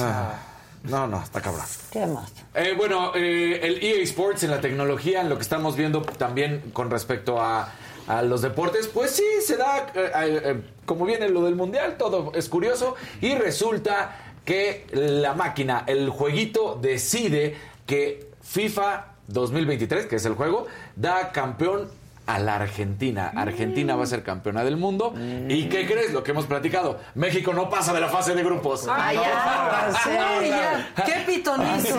Ah, 0.00 0.34
no, 0.84 1.06
no, 1.06 1.22
está 1.22 1.40
cabrón. 1.40 1.64
¿Qué 1.90 2.06
más? 2.06 2.32
Eh, 2.54 2.74
bueno, 2.76 3.12
eh, 3.14 3.60
el 3.62 3.82
EA 3.82 4.02
Sports 4.02 4.44
en 4.44 4.50
la 4.50 4.60
tecnología, 4.60 5.20
en 5.20 5.28
lo 5.28 5.36
que 5.36 5.42
estamos 5.42 5.76
viendo 5.76 6.02
también 6.02 6.70
con 6.72 6.90
respecto 6.90 7.40
a, 7.40 7.72
a 8.10 8.22
los 8.22 8.42
deportes, 8.42 8.88
pues 8.88 9.12
sí, 9.12 9.24
se 9.44 9.56
da, 9.56 9.86
eh, 9.94 10.10
eh, 10.14 10.62
como 10.84 11.04
viene 11.04 11.28
lo 11.28 11.44
del 11.44 11.54
Mundial, 11.54 11.96
todo 11.96 12.32
es 12.34 12.48
curioso, 12.48 12.96
y 13.20 13.34
resulta 13.36 14.34
que 14.44 14.86
la 14.92 15.34
máquina, 15.34 15.84
el 15.86 16.08
jueguito, 16.08 16.78
decide 16.80 17.56
que 17.86 18.30
FIFA 18.42 19.14
2023, 19.28 20.06
que 20.06 20.16
es 20.16 20.24
el 20.24 20.34
juego, 20.34 20.66
da 20.96 21.30
campeón 21.30 21.88
a 22.34 22.38
la 22.38 22.56
Argentina. 22.56 23.32
Argentina 23.34 23.96
va 23.96 24.04
a 24.04 24.06
ser 24.06 24.22
campeona 24.22 24.64
del 24.64 24.76
mundo. 24.76 25.14
¿Y 25.48 25.68
qué 25.68 25.86
crees? 25.86 26.12
Lo 26.12 26.22
que 26.22 26.30
hemos 26.32 26.46
platicado. 26.46 26.98
México 27.14 27.52
no 27.52 27.68
pasa 27.70 27.92
de 27.92 28.00
la 28.00 28.08
fase 28.08 28.34
de 28.34 28.42
grupos. 28.42 28.86
Ay, 28.90 29.16
No 29.16 29.22
ya, 29.24 29.32
pasa. 29.92 30.00
sí, 30.40 30.48
ya. 30.48 31.04
¡Qué 31.04 31.12
pitonizos! 31.26 31.98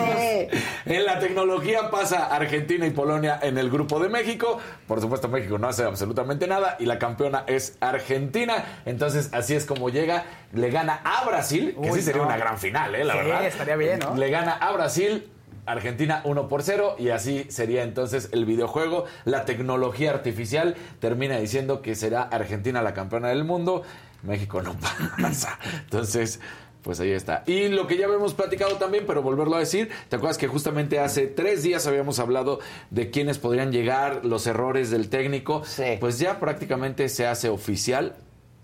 En 0.86 1.04
la 1.04 1.18
tecnología 1.18 1.90
pasa 1.90 2.26
Argentina 2.34 2.86
y 2.86 2.90
Polonia 2.90 3.38
en 3.42 3.58
el 3.58 3.70
grupo 3.70 3.98
de 4.00 4.08
México. 4.08 4.58
Por 4.86 5.00
supuesto, 5.00 5.28
México 5.28 5.58
no 5.58 5.68
hace 5.68 5.84
absolutamente 5.84 6.46
nada 6.46 6.76
y 6.78 6.86
la 6.86 6.98
campeona 6.98 7.44
es 7.46 7.76
Argentina. 7.80 8.64
Entonces, 8.84 9.30
así 9.32 9.54
es 9.54 9.64
como 9.66 9.88
llega. 9.90 10.24
Le 10.52 10.70
gana 10.70 11.00
a 11.04 11.24
Brasil, 11.24 11.74
que 11.82 11.90
Uy, 11.90 11.98
sí 11.98 12.02
sería 12.04 12.22
no. 12.22 12.28
una 12.28 12.36
gran 12.36 12.58
final, 12.58 12.94
¿eh? 12.94 13.04
La 13.04 13.14
Sí, 13.14 13.18
verdad. 13.20 13.46
estaría 13.46 13.76
bien, 13.76 13.98
¿no? 14.00 14.14
Le 14.14 14.30
gana 14.30 14.52
a 14.52 14.70
Brasil. 14.72 15.28
Argentina 15.66 16.22
1 16.24 16.48
por 16.48 16.62
0 16.62 16.96
y 16.98 17.10
así 17.10 17.46
sería 17.48 17.82
entonces 17.84 18.28
el 18.32 18.44
videojuego. 18.44 19.04
La 19.24 19.44
tecnología 19.44 20.10
artificial 20.10 20.76
termina 20.98 21.38
diciendo 21.38 21.82
que 21.82 21.94
será 21.94 22.22
Argentina 22.22 22.82
la 22.82 22.94
campeona 22.94 23.28
del 23.28 23.44
mundo. 23.44 23.82
México 24.22 24.62
no 24.62 24.76
pasa. 25.20 25.58
Entonces, 25.84 26.40
pues 26.82 26.98
ahí 27.00 27.12
está. 27.12 27.44
Y 27.46 27.68
lo 27.68 27.86
que 27.86 27.96
ya 27.96 28.06
habíamos 28.06 28.34
platicado 28.34 28.76
también, 28.76 29.04
pero 29.06 29.22
volverlo 29.22 29.56
a 29.56 29.60
decir, 29.60 29.90
¿te 30.08 30.16
acuerdas 30.16 30.38
que 30.38 30.48
justamente 30.48 30.98
hace 30.98 31.28
tres 31.28 31.62
días 31.62 31.86
habíamos 31.86 32.18
hablado 32.18 32.58
de 32.90 33.10
quiénes 33.10 33.38
podrían 33.38 33.70
llegar, 33.72 34.24
los 34.24 34.46
errores 34.46 34.90
del 34.90 35.08
técnico? 35.08 35.62
Pues 36.00 36.18
ya 36.18 36.40
prácticamente 36.40 37.08
se 37.08 37.26
hace 37.26 37.48
oficial 37.48 38.16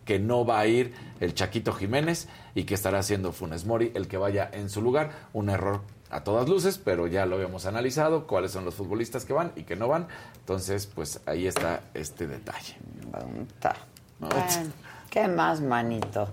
que 0.04 0.18
no 0.18 0.44
va 0.44 0.58
a 0.58 0.66
ir 0.66 0.94
el 1.20 1.34
Chaquito 1.34 1.72
Jiménez 1.74 2.28
y 2.54 2.64
que 2.64 2.74
estará 2.74 3.02
siendo 3.02 3.32
Funes 3.32 3.66
Mori 3.66 3.92
el 3.94 4.08
que 4.08 4.16
vaya 4.16 4.48
en 4.52 4.70
su 4.70 4.80
lugar. 4.80 5.10
Un 5.34 5.50
error 5.50 5.82
a 6.10 6.20
todas 6.24 6.48
luces, 6.48 6.78
pero 6.82 7.06
ya 7.06 7.26
lo 7.26 7.36
habíamos 7.36 7.66
analizado, 7.66 8.26
cuáles 8.26 8.52
son 8.52 8.64
los 8.64 8.74
futbolistas 8.74 9.24
que 9.24 9.32
van 9.32 9.52
y 9.56 9.62
que 9.64 9.76
no 9.76 9.89
van. 9.89 10.06
Entonces, 10.40 10.86
pues 10.86 11.20
ahí 11.26 11.47
está 11.47 11.80
este 11.94 12.26
detalle. 12.26 12.76
Está. 13.48 13.74
¿No? 14.20 14.28
Bueno, 14.28 14.72
¿Qué 15.10 15.26
más, 15.26 15.60
manito? 15.60 16.28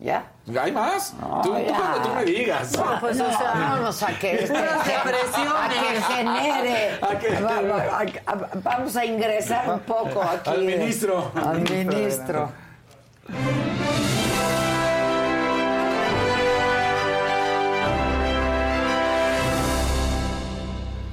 ¿Ya? 0.00 0.30
¿Hay 0.60 0.70
más? 0.70 1.14
No, 1.14 1.40
tú, 1.42 1.50
tú 1.54 1.58
ya. 1.58 1.76
cuando 1.76 2.02
tú 2.08 2.14
me 2.14 2.24
digas. 2.24 2.76
No, 2.76 3.00
pues, 3.00 3.18
o 3.20 3.26
sea, 3.32 3.52
vámonos 3.54 4.02
a 4.02 4.18
que, 4.18 4.34
este, 4.44 4.56
a 4.56 5.68
que 5.68 6.02
genere. 6.02 6.98
A 7.02 7.18
que- 7.18 7.40
Va- 7.40 7.60
va- 7.62 7.98
a- 7.98 8.32
a- 8.32 8.50
vamos 8.62 8.94
a 8.96 9.04
ingresar 9.04 9.68
un 9.72 9.80
poco 9.80 10.22
aquí. 10.22 10.50
Al 10.50 10.66
de- 10.66 10.76
ministro. 10.76 11.32
Al 11.34 11.60
ministro. 11.62 12.50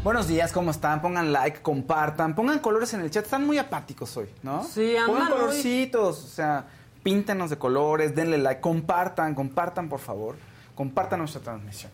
Buenos 0.06 0.28
días, 0.28 0.52
¿cómo 0.52 0.70
están? 0.70 1.02
Pongan 1.02 1.34
like, 1.34 1.64
compartan, 1.64 2.36
pongan 2.36 2.60
colores 2.60 2.94
en 2.94 3.02
el 3.02 3.10
chat. 3.10 3.24
Están 3.24 3.44
muy 3.44 3.58
apáticos 3.58 4.16
hoy, 4.18 4.30
¿no? 4.44 4.64
Sí, 4.64 4.96
andan 4.96 5.08
Pongan 5.08 5.32
colorcitos, 5.32 6.24
o 6.24 6.28
sea, 6.28 6.68
píntenos 7.02 7.50
de 7.50 7.58
colores, 7.58 8.14
denle 8.14 8.38
like, 8.38 8.62
compartan, 8.62 9.34
compartan, 9.34 9.90
por 9.90 10.00
favor. 10.00 10.36
Compartan 10.76 11.18
nuestra 11.18 11.42
transmisión. 11.42 11.92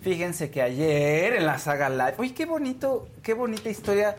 Fíjense 0.00 0.50
que 0.50 0.62
ayer 0.62 1.34
en 1.34 1.44
la 1.44 1.58
saga 1.58 1.90
live, 1.90 2.14
uy, 2.16 2.30
qué 2.30 2.46
bonito, 2.46 3.08
qué 3.22 3.34
bonita 3.34 3.68
historia. 3.68 4.16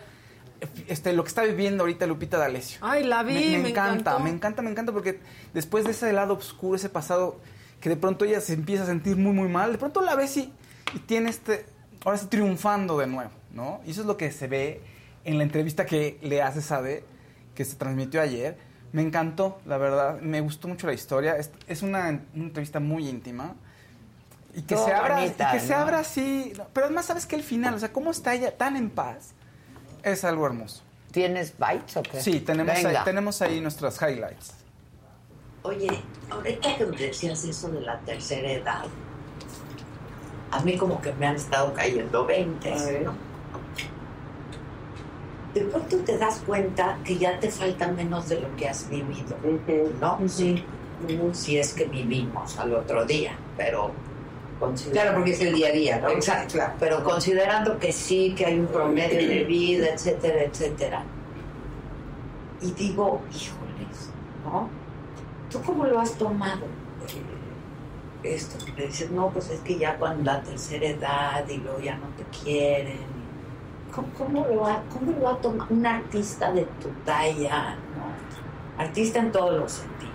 Este, 0.87 1.11
lo 1.11 1.23
que 1.23 1.29
está 1.29 1.41
viviendo 1.41 1.81
ahorita 1.81 2.05
Lupita 2.05 2.37
D'Alessio. 2.37 2.77
Ay, 2.83 3.03
la 3.05 3.23
vi, 3.23 3.53
me, 3.53 3.57
me 3.57 3.69
encanta, 3.69 4.11
encantó. 4.11 4.19
me 4.19 4.29
encanta, 4.29 4.61
me 4.61 4.69
encanta 4.69 4.91
porque 4.91 5.19
después 5.55 5.85
de 5.85 5.91
ese 5.91 6.13
lado 6.13 6.35
oscuro, 6.35 6.75
ese 6.75 6.89
pasado 6.89 7.39
que 7.79 7.89
de 7.89 7.95
pronto 7.95 8.23
ella 8.23 8.39
se 8.39 8.53
empieza 8.53 8.83
a 8.83 8.85
sentir 8.85 9.17
muy, 9.17 9.33
muy 9.33 9.49
mal, 9.49 9.71
de 9.71 9.79
pronto 9.79 10.01
la 10.01 10.13
ves 10.13 10.37
y, 10.37 10.53
y 10.93 10.99
tiene 10.99 11.31
este, 11.31 11.65
ahora 12.03 12.17
sí 12.17 12.27
triunfando 12.27 12.97
de 12.97 13.07
nuevo, 13.07 13.31
¿no? 13.53 13.81
Y 13.85 13.91
eso 13.91 14.01
es 14.01 14.07
lo 14.07 14.17
que 14.17 14.31
se 14.31 14.47
ve 14.47 14.81
en 15.23 15.37
la 15.37 15.43
entrevista 15.43 15.85
que 15.85 16.17
le 16.21 16.41
hace 16.41 16.61
Sade, 16.61 17.03
que 17.55 17.65
se 17.65 17.75
transmitió 17.75 18.21
ayer. 18.21 18.57
Me 18.91 19.01
encantó, 19.01 19.59
la 19.65 19.77
verdad, 19.77 20.19
me 20.19 20.41
gustó 20.41 20.67
mucho 20.67 20.87
la 20.87 20.93
historia. 20.93 21.37
Es, 21.37 21.51
es 21.67 21.81
una, 21.81 22.07
una 22.33 22.43
entrevista 22.43 22.79
muy 22.79 23.07
íntima. 23.07 23.55
Y 24.53 24.63
que 24.63 24.75
Todo 24.75 24.85
se 24.85 24.93
abra, 24.93 25.15
bonita, 25.15 25.49
y 25.49 25.59
que 25.59 25.65
se 25.65 25.73
abra 25.73 25.99
así. 25.99 26.53
Pero 26.73 26.87
además, 26.87 27.05
¿sabes 27.05 27.25
que 27.25 27.37
El 27.37 27.43
final, 27.43 27.73
o 27.73 27.79
sea, 27.79 27.93
cómo 27.93 28.11
está 28.11 28.33
ella 28.33 28.57
tan 28.57 28.75
en 28.75 28.89
paz, 28.89 29.33
es 30.03 30.25
algo 30.25 30.45
hermoso. 30.45 30.81
¿Tienes 31.11 31.57
bytes 31.57 31.97
o 31.97 32.03
qué? 32.03 32.21
Sí, 32.21 32.41
tenemos 32.41 32.75
ahí, 32.83 32.95
tenemos 33.05 33.41
ahí 33.41 33.61
nuestras 33.61 34.01
highlights. 34.01 34.55
Oye, 35.63 35.89
ahorita 36.29 36.75
que 36.75 36.85
me 36.85 36.97
decías 36.97 37.43
eso 37.43 37.69
de 37.69 37.81
la 37.81 37.99
tercera 37.99 38.51
edad, 38.51 38.85
a 40.51 40.59
mí 40.61 40.77
como 40.77 41.01
que 41.01 41.13
me 41.13 41.27
han 41.27 41.35
estado 41.35 41.73
cayendo 41.73 42.25
20, 42.25 43.01
¿no? 43.05 43.13
De 45.53 45.61
pronto 45.61 45.97
te 45.97 46.17
das 46.17 46.41
cuenta 46.45 46.97
que 47.03 47.17
ya 47.17 47.39
te 47.39 47.49
falta 47.49 47.87
menos 47.87 48.29
de 48.29 48.39
lo 48.39 48.55
que 48.55 48.69
has 48.69 48.89
vivido, 48.89 49.35
¿no? 49.99 50.19
Sí. 50.27 50.63
Si 51.33 51.57
es 51.57 51.73
que 51.73 51.85
vivimos 51.85 52.57
al 52.59 52.75
otro 52.75 53.05
día, 53.05 53.31
pero... 53.57 53.91
Claro, 54.91 55.15
porque 55.15 55.31
es 55.31 55.41
el 55.41 55.55
día 55.55 55.69
a 55.69 55.71
día, 55.71 55.99
¿no? 55.99 56.09
Exacto, 56.09 56.59
pero 56.79 57.03
considerando 57.03 57.79
que 57.79 57.91
sí, 57.91 58.35
que 58.37 58.45
hay 58.45 58.59
un 58.59 58.67
promedio 58.67 59.27
de 59.27 59.43
vida, 59.43 59.87
etcétera, 59.87 60.43
etcétera. 60.43 61.03
Y 62.61 62.71
digo, 62.73 63.21
híjoles, 63.31 64.11
¿no? 64.45 64.69
¿Tú 65.49 65.59
cómo 65.63 65.85
lo 65.85 65.99
has 65.99 66.13
tomado? 66.13 66.67
Esto, 68.23 68.63
que 68.75 68.85
dices, 68.87 69.09
no, 69.11 69.29
pues 69.31 69.49
es 69.49 69.59
que 69.61 69.77
ya 69.77 69.97
cuando 69.97 70.31
la 70.31 70.41
tercera 70.41 70.85
edad 70.87 71.47
y 71.49 71.57
luego 71.57 71.79
ya 71.79 71.95
no 71.97 72.05
te 72.17 72.23
quieren. 72.43 72.99
¿Cómo, 73.93 74.07
cómo 74.17 74.45
lo, 74.47 74.65
ha, 74.67 74.83
cómo 74.93 75.11
lo 75.19 75.27
ha 75.29 75.37
tomado 75.41 75.73
un 75.73 75.85
artista 75.85 76.51
de 76.51 76.61
tu 76.81 76.89
talla? 77.05 77.75
¿no? 77.97 78.81
Artista 78.83 79.19
en 79.19 79.31
todos 79.31 79.59
los 79.59 79.71
sentidos. 79.71 80.11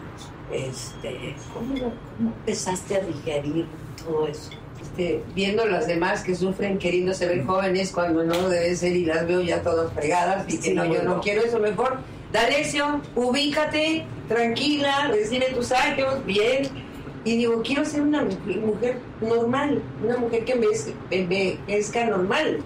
Este, 0.53 1.35
¿cómo, 1.53 1.74
lo- 1.74 1.93
cómo 2.16 2.31
empezaste 2.39 2.97
a 2.97 3.01
digerir 3.01 3.66
todo 4.03 4.28
eso? 4.28 4.51
Este, 4.81 5.23
viendo 5.35 5.65
a 5.65 5.66
las 5.66 5.87
demás 5.89 6.23
que 6.23 6.35
sufren 6.35 6.78
queriéndose 6.78 7.27
ver 7.27 7.45
jóvenes 7.45 7.91
cuando 7.93 8.23
no 8.23 8.35
lo 8.35 8.49
deben 8.49 8.77
ser 8.77 8.95
y 8.95 9.05
las 9.05 9.27
veo 9.27 9.41
ya 9.43 9.62
todas 9.62 9.93
fregadas 9.93 10.45
y 10.49 10.57
que 10.59 10.62
Sí, 10.62 10.74
no, 10.74 10.85
yo 10.87 11.03
no 11.03 11.20
quiero 11.20 11.43
eso 11.43 11.59
mejor. 11.59 11.99
D'Alessio, 12.33 13.01
ubícate, 13.15 14.05
tranquila, 14.28 15.09
recibe 15.09 15.47
tus 15.55 15.73
años, 15.73 16.24
bien. 16.24 16.86
Y 17.27 17.36
digo, 17.39 17.61
quiero 17.62 17.85
ser 17.85 18.03
una 18.03 18.23
mujer, 18.23 19.01
normal, 19.20 19.82
una 20.03 20.16
mujer 20.16 20.44
que 20.44 20.55
envez- 20.61 20.94
envejezca 21.11 22.07
normal. 22.07 22.61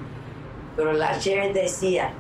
Pero 0.77 0.93
la 0.93 1.19
Cher 1.19 1.53
decía, 1.55 2.13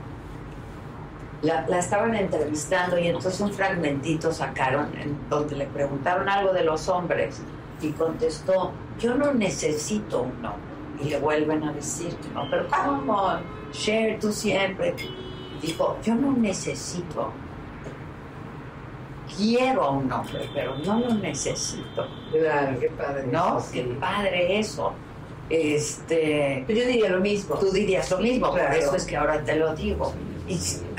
la, 1.42 1.66
la 1.68 1.78
estaban 1.78 2.14
entrevistando 2.14 2.98
y 2.98 3.06
entonces 3.08 3.38
un 3.40 3.52
fragmentito 3.52 4.32
sacaron 4.32 4.88
en 4.98 5.16
donde 5.28 5.54
le 5.56 5.66
preguntaron 5.66 6.28
algo 6.28 6.52
de 6.52 6.64
los 6.64 6.88
hombres 6.88 7.40
y 7.80 7.90
contestó, 7.90 8.72
yo 8.98 9.14
no 9.14 9.32
necesito 9.34 10.22
un 10.22 10.44
hombre. 10.44 10.70
Y 11.02 11.08
le 11.10 11.18
vuelven 11.18 11.62
a 11.64 11.72
decir, 11.72 12.14
no, 12.34 12.44
pero 12.50 12.66
¿cómo? 12.68 13.38
Cher, 13.72 14.18
tú 14.18 14.32
siempre. 14.32 14.94
Dijo, 15.62 15.96
yo 16.02 16.14
no 16.14 16.32
necesito. 16.32 17.32
Quiero 19.36 19.82
a 19.84 19.90
un 19.90 20.10
hombre, 20.12 20.48
pero 20.54 20.76
no 20.78 21.00
lo 21.00 21.14
necesito. 21.14 22.06
Claro, 22.32 22.78
qué 22.80 22.88
padre. 22.90 23.24
¿No? 23.30 23.58
eso, 23.58 23.68
Qué 23.72 23.82
sí. 23.82 23.96
padre 24.00 24.58
eso. 24.58 24.92
Este. 25.48 26.64
Yo 26.68 26.74
diría 26.74 27.08
lo 27.10 27.20
mismo. 27.20 27.56
Tú 27.56 27.70
dirías 27.70 28.10
lo 28.10 28.18
mismo, 28.18 28.52
Claro. 28.52 28.68
por 28.68 28.78
eso 28.78 28.96
es 28.96 29.04
que 29.04 29.16
ahora 29.16 29.42
te 29.44 29.56
lo 29.56 29.74
digo. 29.74 30.12
Y 30.48 30.58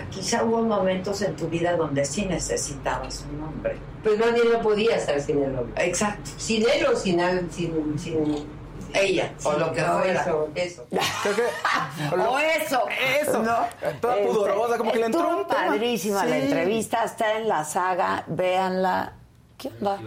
quizá 0.10 0.44
hubo 0.44 0.62
momentos 0.64 1.22
en 1.22 1.36
tu 1.36 1.48
vida 1.48 1.76
donde 1.76 2.04
sí 2.06 2.26
necesitabas 2.26 3.26
un 3.34 3.44
hombre. 3.44 3.76
Pues 4.04 4.18
bien 4.18 4.52
no 4.52 4.62
podía 4.62 4.96
estar 4.96 5.20
sin 5.22 5.42
el 5.44 5.58
hombre. 5.58 5.86
Exacto. 5.86 6.32
Sin 6.38 6.64
él 6.64 6.86
o 6.92 6.96
sin, 6.96 7.20
sin, 7.52 8.00
sin 8.00 8.46
ella, 8.94 9.34
o 9.44 9.54
lo 9.54 9.72
que 9.74 9.82
no, 9.82 10.00
fuera. 10.00 10.22
Eso, 10.22 10.50
eso. 10.56 10.86
Creo 11.24 11.36
que. 11.36 11.44
O 12.16 12.40
eso. 12.40 12.82
Eso. 13.22 13.44
¿no? 13.44 13.58
Toda 14.02 14.16
Este, 14.18 14.28
pudorosa, 14.28 14.78
como 14.78 14.92
que 14.92 15.00
le 15.00 15.06
entró 15.08 15.38
un 15.38 15.48
padrísima 15.48 16.26
la 16.26 16.36
Sí. 16.38 16.42
entrevista, 16.44 17.04
está 17.04 17.38
en 17.38 17.48
la 17.48 17.64
saga, 17.64 18.24
véanla. 18.28 19.14
¿Qué 19.58 19.68
onda? 19.80 20.00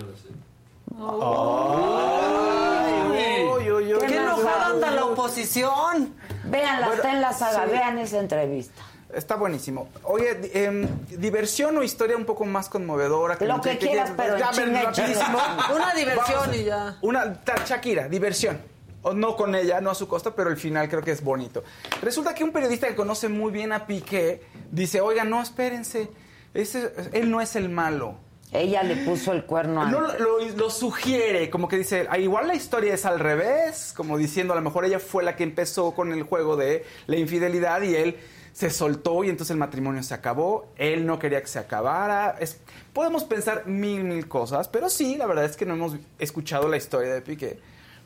¿Qué 4.06 4.16
enojada 4.16 4.66
anda 4.66 4.90
la 4.90 5.04
oposición. 5.06 6.14
Véanla, 6.44 6.86
Bueno, 6.86 6.94
está 7.02 7.12
en 7.12 7.20
la 7.20 7.32
saga, 7.32 7.64
sí. 7.64 7.70
vean 7.70 7.98
esa 7.98 8.18
entrevista. 8.18 8.82
Está 9.14 9.36
buenísimo. 9.36 9.88
Oye, 10.02 10.50
em, 10.54 10.88
diversión 11.08 11.76
o 11.78 11.82
historia 11.84 12.16
un 12.16 12.24
poco 12.24 12.44
más 12.44 12.68
conmovedora. 12.68 13.36
Lo 13.40 13.56
no 13.56 13.60
que 13.60 13.78
quieras, 13.78 14.10
pero 14.16 14.36
Ya, 14.36 14.46
rapidísimo. 14.50 15.38
Una 15.74 15.94
diversión 15.94 16.40
Vamos. 16.40 16.56
y 16.56 16.64
ya. 16.64 16.96
Una, 17.00 17.34
ta- 17.34 17.64
Shakira, 17.64 18.08
diversión. 18.08 18.60
O 19.04 19.12
no 19.14 19.36
con 19.36 19.54
ella, 19.54 19.80
no 19.80 19.90
a 19.90 19.94
su 19.94 20.08
costa, 20.08 20.34
pero 20.34 20.50
el 20.50 20.56
final 20.56 20.88
creo 20.88 21.02
que 21.02 21.12
es 21.12 21.22
bonito. 21.22 21.62
Resulta 22.02 22.34
que 22.34 22.42
un 22.42 22.50
periodista 22.52 22.88
que 22.88 22.96
conoce 22.96 23.28
muy 23.28 23.52
bien 23.52 23.72
a 23.72 23.86
Piqué 23.86 24.42
dice, 24.72 25.00
oiga, 25.00 25.22
no, 25.24 25.40
espérense, 25.40 26.08
ese- 26.54 26.90
él 27.12 27.30
no 27.30 27.40
es 27.40 27.54
el 27.54 27.68
malo. 27.68 28.16
Ella 28.52 28.82
le 28.82 28.96
puso 29.04 29.32
el 29.32 29.44
cuerno 29.44 29.82
a 29.82 29.86
No, 29.90 30.00
lo, 30.00 30.18
lo- 30.18 30.48
lo 30.56 30.70
sugiere, 30.70 31.50
como 31.50 31.66
que 31.68 31.76
dice, 31.76 32.06
"Ah, 32.08 32.18
igual 32.18 32.46
la 32.46 32.54
historia 32.54 32.94
es 32.94 33.04
al 33.04 33.18
revés, 33.20 33.92
como 33.96 34.16
diciendo, 34.16 34.52
a 34.52 34.56
lo 34.56 34.62
mejor 34.62 34.84
ella 34.84 35.00
fue 35.00 35.24
la 35.24 35.34
que 35.36 35.42
empezó 35.44 35.90
con 35.92 36.12
el 36.12 36.22
juego 36.22 36.56
de 36.56 36.84
la 37.06 37.16
infidelidad 37.16 37.82
y 37.82 37.96
él 37.96 38.16
se 38.52 38.70
soltó 38.70 39.24
y 39.24 39.28
entonces 39.28 39.50
el 39.50 39.56
matrimonio 39.58 40.02
se 40.04 40.14
acabó, 40.14 40.68
él 40.76 41.04
no 41.04 41.18
quería 41.18 41.40
que 41.40 41.48
se 41.48 41.58
acabara. 41.58 42.36
Es, 42.38 42.60
podemos 42.92 43.24
pensar 43.24 43.66
mil, 43.66 44.04
mil 44.04 44.28
cosas, 44.28 44.68
pero 44.68 44.88
sí, 44.88 45.16
la 45.16 45.26
verdad 45.26 45.44
es 45.46 45.56
que 45.56 45.66
no 45.66 45.74
hemos 45.74 45.96
escuchado 46.20 46.68
la 46.68 46.76
historia 46.76 47.12
de 47.12 47.20
Piqué. 47.22 47.58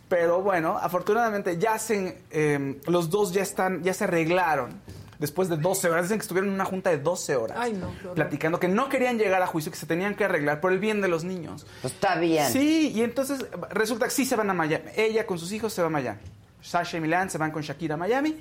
Pero 0.08 0.42
bueno, 0.42 0.78
afortunadamente 0.80 1.58
ya 1.58 1.78
se, 1.78 2.22
eh, 2.30 2.80
los 2.86 3.10
dos 3.10 3.32
ya 3.32 3.42
están, 3.42 3.82
ya 3.82 3.92
se 3.94 4.04
arreglaron. 4.04 4.80
Después 5.18 5.48
de 5.48 5.56
12 5.56 5.90
horas, 5.90 6.04
dicen 6.04 6.18
que 6.18 6.22
estuvieron 6.22 6.50
en 6.50 6.54
una 6.54 6.64
junta 6.64 6.90
de 6.90 6.98
12 6.98 7.34
horas 7.34 7.58
Ay, 7.60 7.72
no, 7.72 7.90
platicando 8.14 8.60
que 8.60 8.68
no 8.68 8.88
querían 8.88 9.18
llegar 9.18 9.42
a 9.42 9.48
juicio, 9.48 9.72
que 9.72 9.76
se 9.76 9.86
tenían 9.86 10.14
que 10.14 10.24
arreglar 10.24 10.60
por 10.60 10.72
el 10.72 10.78
bien 10.78 11.00
de 11.00 11.08
los 11.08 11.24
niños. 11.24 11.66
Pues 11.82 11.94
está 11.94 12.14
bien. 12.16 12.48
Sí, 12.52 12.92
y 12.94 13.02
entonces 13.02 13.44
resulta 13.70 14.04
que 14.04 14.12
sí 14.12 14.24
se 14.24 14.36
van 14.36 14.48
a 14.48 14.54
Miami. 14.54 14.84
Ella 14.96 15.26
con 15.26 15.38
sus 15.38 15.50
hijos 15.50 15.72
se 15.72 15.82
va 15.82 15.88
a 15.88 15.90
Miami. 15.90 16.20
Sasha 16.62 16.98
y 16.98 17.00
Milán 17.00 17.30
se 17.30 17.38
van 17.38 17.50
con 17.50 17.62
Shakira 17.62 17.94
a 17.94 17.98
Miami. 17.98 18.36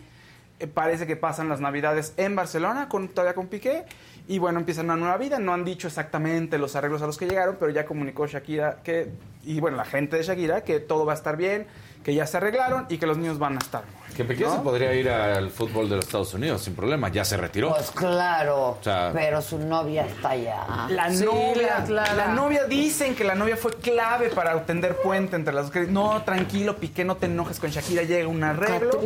Eh, 0.59 0.67
parece 0.67 1.07
que 1.07 1.15
pasan 1.15 1.49
las 1.49 1.61
navidades 1.61 2.13
en 2.17 2.35
Barcelona, 2.35 2.89
con, 2.89 3.09
todavía 3.09 3.33
con 3.33 3.47
Piqué. 3.47 3.85
Y 4.29 4.39
bueno, 4.39 4.59
empiezan 4.59 4.85
una 4.85 4.97
nueva 4.97 5.17
vida. 5.17 5.39
No 5.39 5.53
han 5.53 5.63
dicho 5.63 5.87
exactamente 5.87 6.57
los 6.57 6.75
arreglos 6.75 7.01
a 7.01 7.05
los 7.07 7.17
que 7.17 7.27
llegaron, 7.27 7.55
pero 7.59 7.71
ya 7.71 7.85
comunicó 7.85 8.27
Shakira 8.27 8.79
que, 8.83 9.09
y 9.45 9.59
bueno, 9.61 9.77
la 9.77 9.85
gente 9.85 10.17
de 10.17 10.23
Shakira, 10.23 10.61
que 10.65 10.79
todo 10.81 11.05
va 11.05 11.13
a 11.13 11.15
estar 11.15 11.37
bien, 11.37 11.65
que 12.03 12.13
ya 12.13 12.27
se 12.27 12.37
arreglaron 12.37 12.85
y 12.89 12.97
que 12.97 13.05
los 13.07 13.17
niños 13.17 13.39
van 13.39 13.55
a 13.55 13.59
estar. 13.59 13.83
Que 14.15 14.23
Piqué 14.25 14.43
¿No? 14.45 14.55
se 14.55 14.59
podría 14.61 14.93
ir 14.95 15.09
al 15.09 15.49
fútbol 15.49 15.89
de 15.89 15.97
los 15.97 16.05
Estados 16.05 16.33
Unidos 16.33 16.61
sin 16.61 16.73
problema, 16.75 17.09
ya 17.09 17.23
se 17.23 17.37
retiró. 17.37 17.69
Pues 17.69 17.91
claro, 17.91 18.71
O 18.71 18.77
sea- 18.81 19.11
pero 19.13 19.41
su 19.41 19.59
novia 19.59 20.05
está 20.05 20.29
allá. 20.31 20.87
La 20.89 21.09
Sí, 21.11 21.23
novia, 21.23 21.85
la 21.87 22.13
la 22.13 22.27
novia 22.33 22.65
dicen 22.65 23.15
que 23.15 23.23
la 23.23 23.35
novia 23.35 23.55
fue 23.57 23.73
clave 23.75 24.29
para 24.29 24.65
tender 24.65 24.95
puente 24.97 25.35
entre 25.37 25.53
las 25.53 25.71
dos. 25.71 25.87
No, 25.89 26.21
tranquilo, 26.23 26.77
Piqué, 26.77 27.05
no 27.05 27.15
te 27.17 27.27
enojes 27.27 27.59
con 27.59 27.69
Shakira, 27.69 28.03
llega 28.03 28.27
un 28.27 28.43
arreglo. 28.43 28.99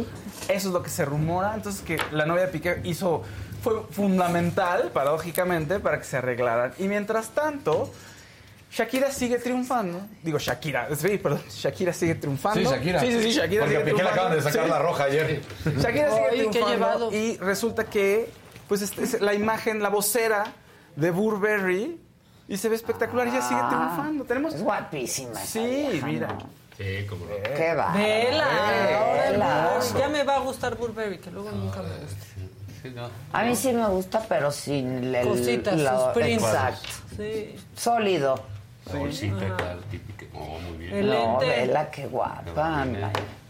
Eso 0.47 0.67
es 0.69 0.73
lo 0.73 0.81
que 0.81 0.89
se 0.89 1.05
rumora. 1.05 1.53
Entonces 1.55 1.81
que 1.81 1.97
la 2.11 2.25
novia 2.25 2.43
de 2.45 2.47
Piqué 2.51 2.81
hizo, 2.85 3.23
fue 3.61 3.83
fundamental, 3.91 4.91
paradójicamente, 4.93 5.79
para 5.79 5.97
que 5.99 6.03
se 6.05 6.17
arreglaran. 6.17 6.73
Y 6.79 6.87
mientras 6.87 7.29
tanto, 7.29 7.91
Shakira 8.71 9.11
sigue 9.11 9.37
triunfando. 9.37 10.01
Digo, 10.23 10.37
Shakira, 10.39 10.87
sí, 10.95 11.17
perdón, 11.17 11.41
Shakira 11.49 11.93
sigue 11.93 12.15
triunfando. 12.15 12.59
Sí, 12.59 12.65
Shakira. 12.75 12.99
Sí, 13.01 13.11
sí, 13.11 13.21
sí, 13.23 13.31
Shakira 13.31 13.61
Porque 13.65 13.77
sigue 13.79 13.91
Piqué 13.91 14.03
le 14.03 14.09
acaban 14.09 14.31
de 14.31 14.37
triunfando. 14.37 14.49
sacar 14.51 14.65
Sí. 14.65 14.71
la 14.71 14.79
roja 14.79 15.03
ayer. 15.05 15.41
Shakira 15.77 16.09
sigue 16.11 16.25
Ay, 16.31 16.37
triunfando 16.37 16.69
llevado. 16.69 17.11
y 17.11 17.37
resulta 17.37 17.83
que 17.85 18.29
pues 18.67 18.81
este 18.81 19.03
es 19.03 19.19
la 19.21 19.33
imagen, 19.33 19.83
la 19.83 19.89
vocera 19.89 20.45
de 20.95 21.11
Burberry 21.11 21.99
y 22.47 22.57
se 22.57 22.69
ve 22.69 22.75
espectacular 22.75 23.27
y 23.27 23.31
ella 23.31 23.41
sigue 23.41 23.59
Ah, 23.61 23.67
triunfando. 23.69 24.23
Tenemos 24.23 24.55
Es 24.55 24.63
guapísima. 24.63 25.35
Sí, 25.39 25.87
vieja, 25.91 26.07
mira. 26.07 26.27
¿no? 26.27 26.49
Sí, 26.77 27.05
como 27.07 27.25
no. 27.25 27.31
Qué 27.55 27.73
va. 27.75 27.91
Vela, 27.91 28.47
Vela. 29.29 29.79
Ya 29.99 30.07
me 30.07 30.23
va 30.23 30.37
a 30.37 30.39
gustar 30.39 30.77
Burberry, 30.77 31.19
que 31.19 31.29
luego 31.29 31.51
nunca 31.51 31.81
me 31.81 31.89
gusta. 31.97 32.25
A 33.33 33.43
mí 33.43 33.55
sí 33.55 33.71
me 33.73 33.87
gusta, 33.87 34.21
pero 34.27 34.51
sin 34.51 35.13
el... 35.15 35.27
Cositas, 35.27 35.79
lo- 35.79 36.05
sus 36.05 36.13
prints. 36.13 36.43
Exacto. 36.43 36.89
Sí. 37.17 37.55
Sólido. 37.75 38.43
La 38.91 38.99
bolsita 38.99 39.45
acá, 39.45 39.75
típica. 39.91 40.25
Oh, 40.33 40.57
muy 40.59 40.77
bien. 40.77 40.95
El 40.95 41.09
No, 41.09 41.39
lente. 41.39 41.45
vela, 41.47 41.91
qué 41.91 42.07
guapa. 42.07 42.85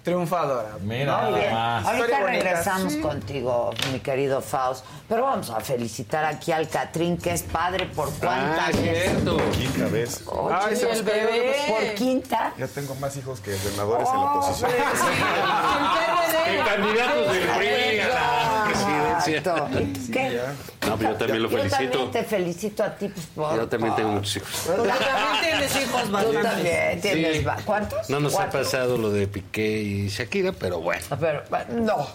Triunfadora. 0.03 0.77
Mira, 0.81 1.29
Muy 1.29 1.39
bien. 1.39 1.53
más. 1.53 1.85
Ahorita 1.85 2.05
Historia 2.07 2.25
regresamos 2.27 2.93
Sí. 2.93 3.01
contigo, 3.01 3.69
mi 3.93 3.99
querido 3.99 4.41
Faust. 4.41 4.83
Pero 5.07 5.21
vamos 5.25 5.51
a 5.51 5.59
felicitar 5.59 6.25
aquí 6.25 6.51
al 6.51 6.67
Catrín, 6.67 7.17
que 7.19 7.31
es 7.33 7.43
padre 7.43 7.85
por 7.85 8.11
cuántas 8.15 8.69
Ah, 8.69 8.71
cierto. 8.73 9.37
Quinta 9.51 9.85
vez. 9.89 10.23
Oye, 10.27 10.55
Ay, 10.59 10.75
se 10.75 10.89
el 10.91 11.03
bebé. 11.03 11.55
Por 11.67 11.93
quinta. 11.93 12.51
Ya 12.57 12.67
tengo 12.67 12.95
más 12.95 13.15
hijos 13.15 13.41
que 13.41 13.53
senadores 13.55 14.09
en 14.09 14.15
la 14.15 14.21
oposición. 14.33 14.71
Que 14.71 16.57
candidatos 16.65 17.33
del 17.33 17.47
PRI 17.47 17.97
la. 17.97 19.00
Exacto. 19.27 19.67
¿Qué? 20.13 20.39
No, 20.87 20.97
pero 20.97 21.11
yo 21.11 21.17
también 21.17 21.43
lo 21.43 21.49
Yo 21.49 21.57
felicito. 21.57 21.91
también 21.91 22.11
te 22.11 22.23
felicito 22.23 22.83
a 22.83 22.95
ti, 22.95 23.07
pues, 23.09 23.25
por... 23.27 23.55
Yo 23.55 23.67
también 23.67 23.91
por- 23.93 23.97
tengo 24.01 24.11
muchos 24.13 24.35
hijos. 24.37 24.49
Porque 24.67 24.89
también 24.89 25.41
tienes 25.41 25.75
hijos 25.75 26.03
Tú 26.03 26.11
bastantes. 26.11 26.43
también 26.51 27.01
tienes... 27.01 27.37
Sí. 27.37 27.45
¿Cuántos? 27.65 28.09
No 28.09 28.19
nos 28.19 28.35
ha 28.39 28.49
pasado 28.49 28.97
lo 28.97 29.09
de 29.11 29.27
Piqué 29.27 29.81
y 29.81 30.07
Shakira, 30.09 30.51
pero 30.53 30.79
bueno. 30.79 31.03
Pero, 31.19 31.43
no, 31.73 32.07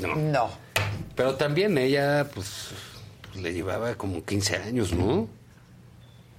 No. 0.00 0.14
no. 0.16 0.50
Pero 1.14 1.34
también 1.34 1.76
ella, 1.78 2.26
pues, 2.34 2.68
le 3.34 3.52
llevaba 3.52 3.94
como 3.96 4.24
15 4.24 4.56
años, 4.56 4.92
¿no? 4.92 5.28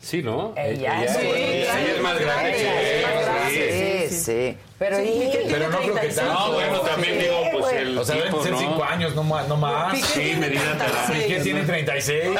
Sí, 0.01 0.21
¿no? 0.23 0.53
Ella, 0.55 1.03
ella, 1.03 1.13
sí, 1.13 1.25
ella 1.27 1.79
es 1.95 2.01
más 2.01 2.17
grande 2.17 2.51
que 2.53 2.61
Ella, 2.61 3.49
él. 3.49 3.88
Sí, 4.09 4.15
sí. 4.51 4.57
Pero 4.79 4.95
Sí, 4.95 5.03
y- 5.03 5.51
Pero 5.51 5.69
no 5.69 5.77
creo 5.79 5.93
que 5.95 6.07
tanto. 6.07 6.33
No, 6.33 6.51
bueno, 6.53 6.79
también 6.79 7.15
Sí, 7.15 7.19
digo, 7.23 7.41
pues 7.51 7.65
güey. 7.65 7.77
el 7.79 7.97
O 7.97 8.05
sea, 8.05 8.15
deben 8.15 8.41
ser 8.43 8.51
¿no? 8.53 8.59
5 8.59 8.83
años, 8.85 9.13
no 9.15 9.23
más. 9.23 9.47
No 9.49 9.57
más. 9.57 9.99
Sí, 9.99 10.35
medida 10.39 10.61
36. 10.77 11.23
Piqué 11.23 11.39
tiene 11.41 11.61
36. 11.63 12.39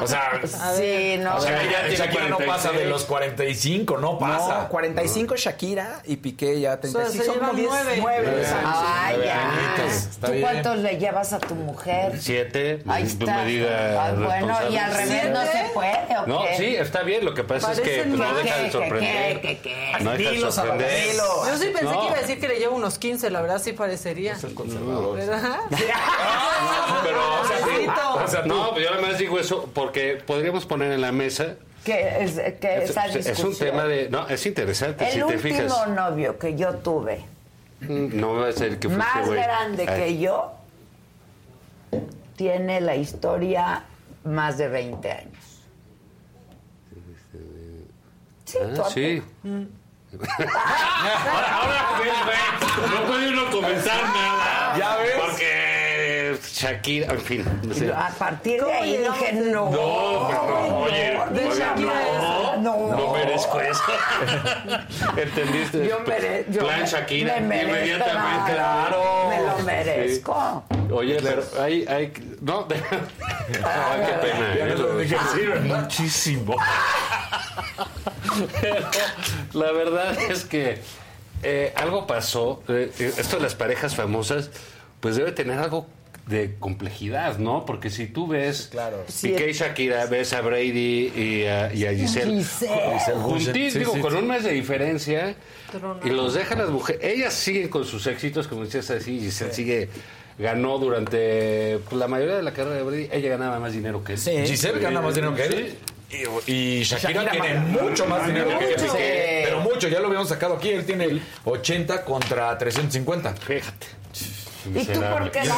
O 0.00 0.06
sea, 0.06 0.40
Sí, 0.76 1.16
no. 1.18 1.34
o 1.36 1.40
sea, 1.40 1.58
tiene 1.58 1.96
Shakira 1.96 2.28
no 2.28 2.36
46. 2.36 2.46
pasa 2.46 2.70
de 2.72 2.84
los 2.84 3.04
45, 3.06 3.98
no 3.98 4.20
pasa. 4.20 4.58
No, 4.62 4.68
45 4.68 5.34
Shakira 5.34 6.00
y 6.06 6.16
Piqué 6.18 6.60
ya 6.60 6.78
35. 6.78 7.10
se 7.24 7.24
Son 7.24 7.38
como 7.40 7.52
llevan 7.54 7.56
10, 7.56 7.68
nueve. 7.70 7.98
9. 8.00 8.22
Nueve 8.30 8.46
años. 8.46 8.76
Ay, 8.76 9.16
ya. 9.24 9.74
¿Tú 10.20 10.30
bien. 10.30 10.42
cuántos 10.42 10.76
le 10.78 10.96
llevas 10.96 11.32
a 11.32 11.38
tu 11.40 11.54
mujer? 11.56 12.20
Siete, 12.20 12.82
Ahí 12.86 13.02
tu 13.02 13.24
está. 13.24 13.38
medida 13.42 14.06
Ah, 14.06 14.12
bueno, 14.12 14.56
y 14.70 14.76
al 14.76 14.94
revés 14.94 15.30
no 15.30 15.42
se 15.42 15.70
puede, 15.74 16.18
¿o 16.22 16.26
No, 16.28 16.42
qué? 16.44 16.56
sí, 16.56 16.76
está 16.76 17.02
bien. 17.02 17.24
Lo 17.24 17.34
que 17.34 17.42
pasa 17.42 17.72
es 17.72 17.80
que 17.80 18.04
pues, 18.04 18.06
no 18.06 18.32
deja 18.34 18.56
de 18.58 18.62
¿Qué, 18.62 18.66
qué, 18.66 18.70
sorprender. 18.70 19.40
qué, 19.40 19.40
qué, 19.40 19.58
qué? 19.98 20.04
No 20.04 20.10
deja 20.12 20.30
de 20.30 20.52
sorprender. 20.52 21.09
Dilo. 21.12 21.46
Yo 21.46 21.56
sí 21.56 21.66
pensé 21.66 21.84
No. 21.84 22.00
que 22.00 22.06
iba 22.06 22.16
a 22.16 22.20
decir 22.20 22.40
que 22.40 22.48
le 22.48 22.58
llevo 22.58 22.76
unos 22.76 22.98
15, 22.98 23.30
la 23.30 23.40
verdad 23.42 23.60
sí 23.62 23.72
parecería. 23.72 24.36
¿Verdad? 25.14 25.58
Pero, 27.02 27.40
o 27.40 27.44
sea, 27.46 27.56
sí. 27.58 27.62
Pobrecito. 27.64 28.14
O 28.24 28.28
sea, 28.28 28.42
no, 28.42 28.70
pues 28.72 28.84
yo 28.84 28.90
nada 28.90 29.02
más 29.08 29.18
digo 29.18 29.38
eso 29.38 29.68
porque 29.74 30.22
podríamos 30.26 30.66
poner 30.66 30.92
en 30.92 31.00
la 31.00 31.12
mesa. 31.12 31.56
¿Qué 31.84 32.18
es, 32.24 32.32
qué 32.60 32.84
Es, 32.84 32.90
esa 32.90 33.06
es 33.06 33.38
un 33.40 33.56
tema 33.56 33.84
de. 33.84 34.08
No, 34.10 34.28
es 34.28 34.44
interesante 34.44 35.04
El 35.06 35.12
si 35.12 35.18
te 35.18 35.24
último 35.24 35.42
fijas. 35.42 35.88
novio 35.88 36.38
que 36.38 36.54
yo 36.56 36.74
tuve, 36.76 37.24
Mm, 37.80 38.20
No 38.20 38.34
va 38.34 38.42
a 38.42 38.46
decir 38.48 38.78
que 38.78 38.88
fuiste 38.90 38.98
más 38.98 39.30
grande 39.30 39.86
Ay. 39.88 40.00
que 40.02 40.18
yo, 40.18 40.52
tiene 42.36 42.82
la 42.82 42.94
historia 42.96 43.84
más 44.24 44.58
de 44.58 44.68
20 44.68 45.10
años. 45.10 45.62
Sí, 48.44 48.58
Ah, 48.60 48.84
sí. 48.92 49.22
ahora, 50.18 51.54
ahora, 51.54 51.86
güey, 51.98 52.10
no 52.90 53.06
puede 53.06 53.28
uno 53.30 53.50
comentar 53.50 54.02
nada. 54.02 54.76
Ya 54.76 54.96
ves. 54.96 55.14
Porque 55.20 55.69
Shakira, 56.52 57.12
en 57.12 57.20
fin. 57.20 57.44
no 57.62 57.74
sé. 57.74 57.92
A 57.92 58.08
partir 58.18 58.62
de 58.64 58.72
ahí 58.72 58.96
dije, 58.98 59.32
no. 59.32 59.70
No, 59.70 60.26
pero 60.28 60.42
no, 60.68 60.78
oye, 60.80 61.18
de 61.32 61.46
oye, 61.48 61.58
Shakira 61.58 61.92
no, 62.22 62.56
no. 62.58 62.96
no 62.96 63.12
merezco 63.12 63.60
eso. 63.60 63.82
¿Entendiste? 65.16 65.86
Yo 65.88 66.00
mere- 66.06 66.46
yo 66.50 66.60
Plan 66.60 66.84
Shakira, 66.84 67.34
me 67.36 67.40
merezco, 67.42 67.76
inmediatamente. 67.76 68.52
claro, 68.52 69.28
me 69.28 69.40
lo 69.42 69.58
merezco. 69.64 70.64
Sí. 70.70 70.76
Oye, 70.92 71.18
pero 71.22 71.42
hay, 71.60 71.84
hay, 71.86 72.12
no, 72.40 72.62
de- 72.64 72.74
ay, 73.64 74.00
qué 74.06 74.12
pena. 74.28 74.54
Ya 74.56 74.66
¿eh? 74.66 74.74
no 74.76 74.82
lo 74.82 74.98
dije 74.98 75.16
así, 75.16 75.40
¿verdad? 75.46 75.82
Muchísimo. 75.82 76.56
Pero 78.60 78.86
la 79.52 79.72
verdad 79.72 80.20
es 80.30 80.44
que 80.44 80.78
eh, 81.42 81.72
algo 81.76 82.06
pasó. 82.06 82.62
eh, 82.68 82.90
esto 82.98 83.36
de 83.36 83.42
las 83.42 83.54
parejas 83.54 83.94
famosas, 83.94 84.50
pues 85.00 85.16
debe 85.16 85.32
tener 85.32 85.58
algo 85.58 85.86
de 86.26 86.54
complejidad, 86.58 87.38
¿no? 87.38 87.64
Porque 87.66 87.90
si 87.90 88.06
tú 88.06 88.26
ves 88.28 88.68
Claro. 88.70 89.04
Piqué 89.22 89.50
y 89.50 89.52
Shakira, 89.52 90.06
ves 90.06 90.32
a 90.32 90.40
Brady 90.40 91.12
y 91.16 91.44
a, 91.46 91.72
y 91.74 91.86
a 91.86 91.92
Giselle, 91.92 92.42
Giselle. 92.44 93.72
Sí, 93.72 93.78
digo, 93.78 93.94
sí, 93.94 94.00
con 94.00 94.12
sí. 94.12 94.18
un 94.18 94.28
mes 94.28 94.44
de 94.44 94.52
diferencia, 94.52 95.34
y 96.04 96.10
los 96.10 96.34
dejan 96.34 96.58
las 96.58 96.70
mujeres. 96.70 97.02
Ellas 97.04 97.34
siguen 97.34 97.68
con 97.68 97.84
sus 97.84 98.06
éxitos, 98.06 98.46
como 98.46 98.64
decías 98.64 98.90
así, 98.90 99.18
Giselle 99.20 99.52
sigue 99.52 99.88
ganó 100.38 100.78
durante 100.78 101.78
pues, 101.88 101.98
la 101.98 102.08
mayoría 102.08 102.36
de 102.36 102.42
la 102.42 102.52
carrera 102.52 102.76
de 102.76 102.82
Brady, 102.82 103.08
ella 103.12 103.28
ganaba 103.30 103.58
más 103.58 103.72
dinero 103.72 104.02
que 104.02 104.12
él. 104.14 104.18
Sí. 104.18 104.30
Giselle 104.46 104.78
gana 104.80 105.00
más 105.00 105.14
dinero 105.14 105.34
que 105.34 105.44
él. 105.44 105.74
Y, 106.46 106.52
y 106.52 106.82
Shakira, 106.82 107.24
Shakira 107.24 107.30
tiene 107.32 107.54
más- 107.60 107.82
mucho 107.82 108.06
más 108.06 108.26
dinero 108.26 108.58
que 108.58 108.72
él. 108.72 109.42
Pero 109.44 109.60
mucho, 109.60 109.86
ya 109.88 110.00
lo 110.00 110.06
habíamos 110.06 110.28
sacado 110.28 110.54
aquí. 110.54 110.70
Él 110.70 110.84
tiene 110.86 111.20
80 111.44 112.04
contra 112.04 112.56
350. 112.56 113.34
Fíjate. 113.34 113.86
¿Y 114.66 114.84
tú 114.84 115.00
por 115.00 115.30
qué 115.30 115.42
no? 115.44 115.54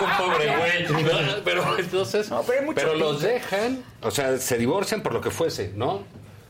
Un 0.00 0.16
pobre 0.32 0.56
güey. 0.56 1.02
¿no? 1.04 1.08
Pero 1.44 1.78
entonces. 1.78 2.30
No, 2.30 2.42
pero 2.74 2.94
los 2.94 3.22
dejan, 3.22 3.82
o 4.02 4.10
sea, 4.10 4.36
se 4.38 4.58
divorcian 4.58 5.02
por 5.02 5.12
lo 5.12 5.20
que 5.20 5.30
fuese, 5.30 5.72
¿no? 5.74 6.02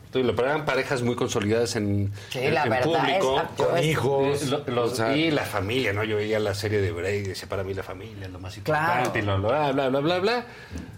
Entonces, 0.05 0.33
lo 0.35 0.41
eran 0.41 0.63
parejas 0.65 1.01
muy 1.01 1.15
consolidadas 1.17 1.75
en, 1.75 2.13
Sí, 2.29 2.39
en- 2.39 2.53
la 2.53 2.63
en 2.63 2.69
verdad 2.69 2.85
público. 3.01 3.41
es- 3.41 3.65
Con 3.65 3.83
hijos. 3.83 4.43
Lo- 4.47 4.63
los- 4.67 4.93
o 4.93 4.95
sea, 4.95 5.15
y 5.17 5.31
la 5.31 5.43
familia, 5.43 5.91
¿no? 5.91 6.03
Yo 6.05 6.15
veía 6.15 6.39
la 6.39 6.53
serie 6.55 6.79
de 6.79 6.91
Brady 6.93 7.17
y 7.17 7.21
decía, 7.23 7.49
para 7.49 7.63
mí 7.65 7.73
la 7.73 7.83
familia 7.83 8.25
es 8.27 8.31
lo 8.31 8.39
más 8.39 8.55
Claro. 8.63 8.85
importante, 9.05 9.19
y 9.19 9.21
lo- 9.23 9.41
bla, 9.41 9.71
bla, 9.73 9.89
bla, 9.89 9.99
bla, 9.99 10.19
bla. 10.19 10.45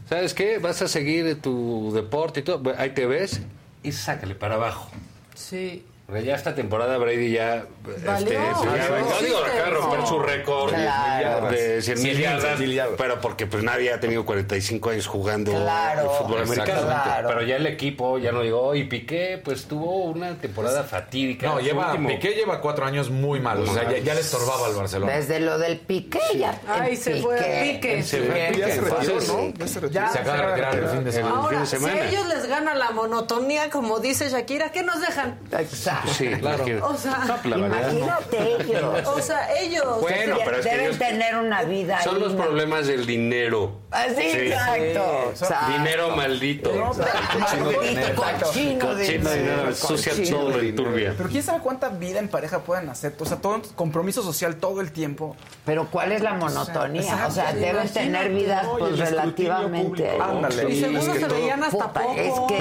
¿Sabes 0.08 0.36
qué? 0.36 0.60
Vas 0.60 0.84
a 0.84 0.88
seguir 0.88 1.42
tu 1.42 1.92
deporte 1.94 2.42
y 2.42 2.44
todo. 2.44 2.62
Ahí 2.78 2.92
te 2.92 3.08
ves 3.08 3.42
y 3.82 3.92
sácale 3.92 4.36
para 4.36 4.56
abajo. 4.56 4.92
Sí. 5.34 5.84
Ya 6.24 6.36
esta 6.36 6.56
temporada 6.56 6.98
Brady 6.98 7.32
ya... 7.34 7.66
Este, 7.88 8.02
ya- 8.06 8.12
Valió. 8.14 8.40
no 8.40 9.22
digo, 9.22 9.38
acaba 9.40 9.64
de 9.66 9.70
romper 9.72 10.00
No. 10.00 10.08
su 10.08 10.20
récord 10.20 10.70
Claro. 10.74 11.50
de 11.50 11.82
100 11.82 12.04
mil 12.04 12.18
yardas, 12.20 12.60
pero 12.98 13.22
porque 13.22 13.46
pues 13.48 13.64
nadie 13.64 13.94
ha 13.94 14.00
tenido 14.00 14.26
45 14.26 14.90
años 14.90 15.08
jugando 15.08 15.52
Claro. 15.52 16.10
fútbol 16.20 16.42
americano. 16.42 16.82
Exactamente. 16.82 17.28
Pero 17.28 17.42
ya 17.44 17.56
el 17.58 17.68
equipo 17.68 18.18
ya 18.18 18.32
no 18.32 18.44
llegó 18.44 18.76
y 18.76 18.84
Piqué 18.86 19.40
pues 19.44 19.66
tuvo 19.66 20.06
una 20.06 20.36
temporada 20.36 20.84
fatídica. 20.84 21.48
No, 21.48 21.60
lleva, 21.60 21.88
último- 21.92 22.10
Piqué 22.10 22.30
lleva 22.34 22.60
cuatro 22.62 22.86
años 22.86 23.10
muy 23.10 23.40
malos. 23.40 23.70
O 23.70 23.74
sea, 23.74 23.90
ya, 23.92 23.98
ya 24.00 24.14
le 24.16 24.22
estorbaba 24.22 24.68
al 24.68 24.74
Barcelona. 24.76 25.14
Desde 25.14 25.40
lo 25.40 25.58
del 25.60 25.78
pique 25.80 26.20
ya. 26.38 26.60
Ay, 26.68 26.92
el 26.94 26.98
se 26.98 27.22
fue 27.22 27.40
a 27.40 27.62
pique. 27.64 28.04
Se 28.04 28.18
el 28.18 28.24
fue. 28.32 28.52
Ya 28.58 28.68
se 28.70 28.82
retiró, 28.82 29.14
¿no? 29.22 29.54
Ya 29.58 29.68
se 29.68 29.80
retiró. 29.80 29.90
ya 30.06 30.10
se 30.12 30.20
acaba 30.20 30.38
de 30.38 30.46
retirar 30.48 30.76
el 30.76 30.88
fin 30.90 31.04
de 31.04 31.12
semana. 31.12 31.36
fin 31.36 31.44
Ahora, 31.46 31.60
de 31.60 31.66
si 31.66 31.76
semana. 31.76 32.02
a 32.02 32.10
ellos 32.10 32.28
les 32.28 32.46
gana 32.48 32.74
la 32.74 32.92
monotonía, 32.92 33.70
como 33.70 34.00
dice 34.00 34.30
Shakira, 34.30 34.72
¿qué 34.72 34.84
nos 34.84 35.00
dejan? 35.02 35.38
Exacto. 35.52 35.99
Sí, 36.08 36.26
imagínate. 36.26 36.82
O 36.82 36.96
sea, 36.98 37.18
No, 37.28 37.36
pues, 37.38 37.46
la 37.46 37.58
verdad, 37.58 37.92
no. 37.92 37.98
Imagínate 37.98 38.56
ellos. 38.64 39.08
O 39.08 39.22
sea, 39.22 39.58
ellos. 39.60 40.02
Bueno, 40.02 40.36
De- 40.38 40.42
pero 40.46 40.58
es 40.58 40.66
que 40.66 40.72
deben 40.72 40.86
ellos- 40.88 40.98
tener 41.00 41.36
una 41.38 41.64
vida 41.64 42.02
Son 42.02 42.16
ahí, 42.16 42.22
los 42.22 42.34
problemas 42.34 42.88
del 42.88 43.06
dinero. 43.06 43.80
Así, 43.92 44.16
Sí. 44.22 44.38
exacto. 44.38 45.30
exacto. 45.32 45.72
Dinero 45.78 46.16
maldito. 46.16 46.72
Maldito 46.72 48.24
cochino 48.40 48.80
Cochino 48.90 48.96
de 48.96 49.08
dinero, 49.08 49.76
sucia 49.76 50.12
cochino 50.14 50.38
todo 50.38 50.50
de 50.58 50.70
en 50.70 50.76
turbia. 50.76 51.14
Pero 51.18 51.30
quién 51.30 51.44
sabe 51.44 51.60
cuánta 51.60 51.90
vida 51.90 52.20
en 52.20 52.28
pareja 52.28 52.60
pueden 52.60 52.90
hacer. 52.90 53.14
O 53.20 53.26
sea, 53.26 53.38
todo 53.38 53.62
compromiso 53.76 54.22
social 54.22 54.56
todo 54.58 54.82
el 54.82 54.92
tiempo. 54.92 55.36
Pero 55.66 55.88
¿cuál 55.92 56.12
es 56.12 56.22
la 56.22 56.34
monotonía? 56.34 57.02
Exacto. 57.02 57.28
O 57.28 57.32
sea, 57.32 57.54
deben 57.54 57.90
tener 57.90 58.30
vidas 58.30 58.64
¿no? 58.64 58.78
Y 58.78 58.82
pues 58.82 59.00
relativamente. 59.10 60.10
Ándale. 60.20 60.70
Y 60.70 60.80
seguro 60.80 61.14
que 61.14 61.20
se 61.20 61.28
veían 61.28 61.64
hasta 61.64 61.88
Puta, 61.88 62.02
poco. 62.02 62.16
es 62.16 62.34
que 62.48 62.58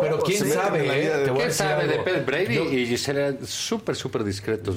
Pero, 0.00 0.18
quién 0.20 0.52
sabe, 0.52 0.78
meten 0.78 0.80
en 0.82 0.88
la 0.88 0.94
eh? 0.96 1.00
vida 1.00 1.16
de- 1.18 1.24
Te 1.24 1.30
voy 1.30 1.38
a 1.40 1.44
¿Quién 1.44 1.48
decir 1.48 1.66
sabe? 1.66 1.86
Depende. 1.86 2.20
Brady 2.20 2.58
y 2.78 2.86
Giselle 2.86 3.20
eran 3.20 3.46
súper, 3.46 3.96
súper 3.96 4.24
discretos. 4.24 4.76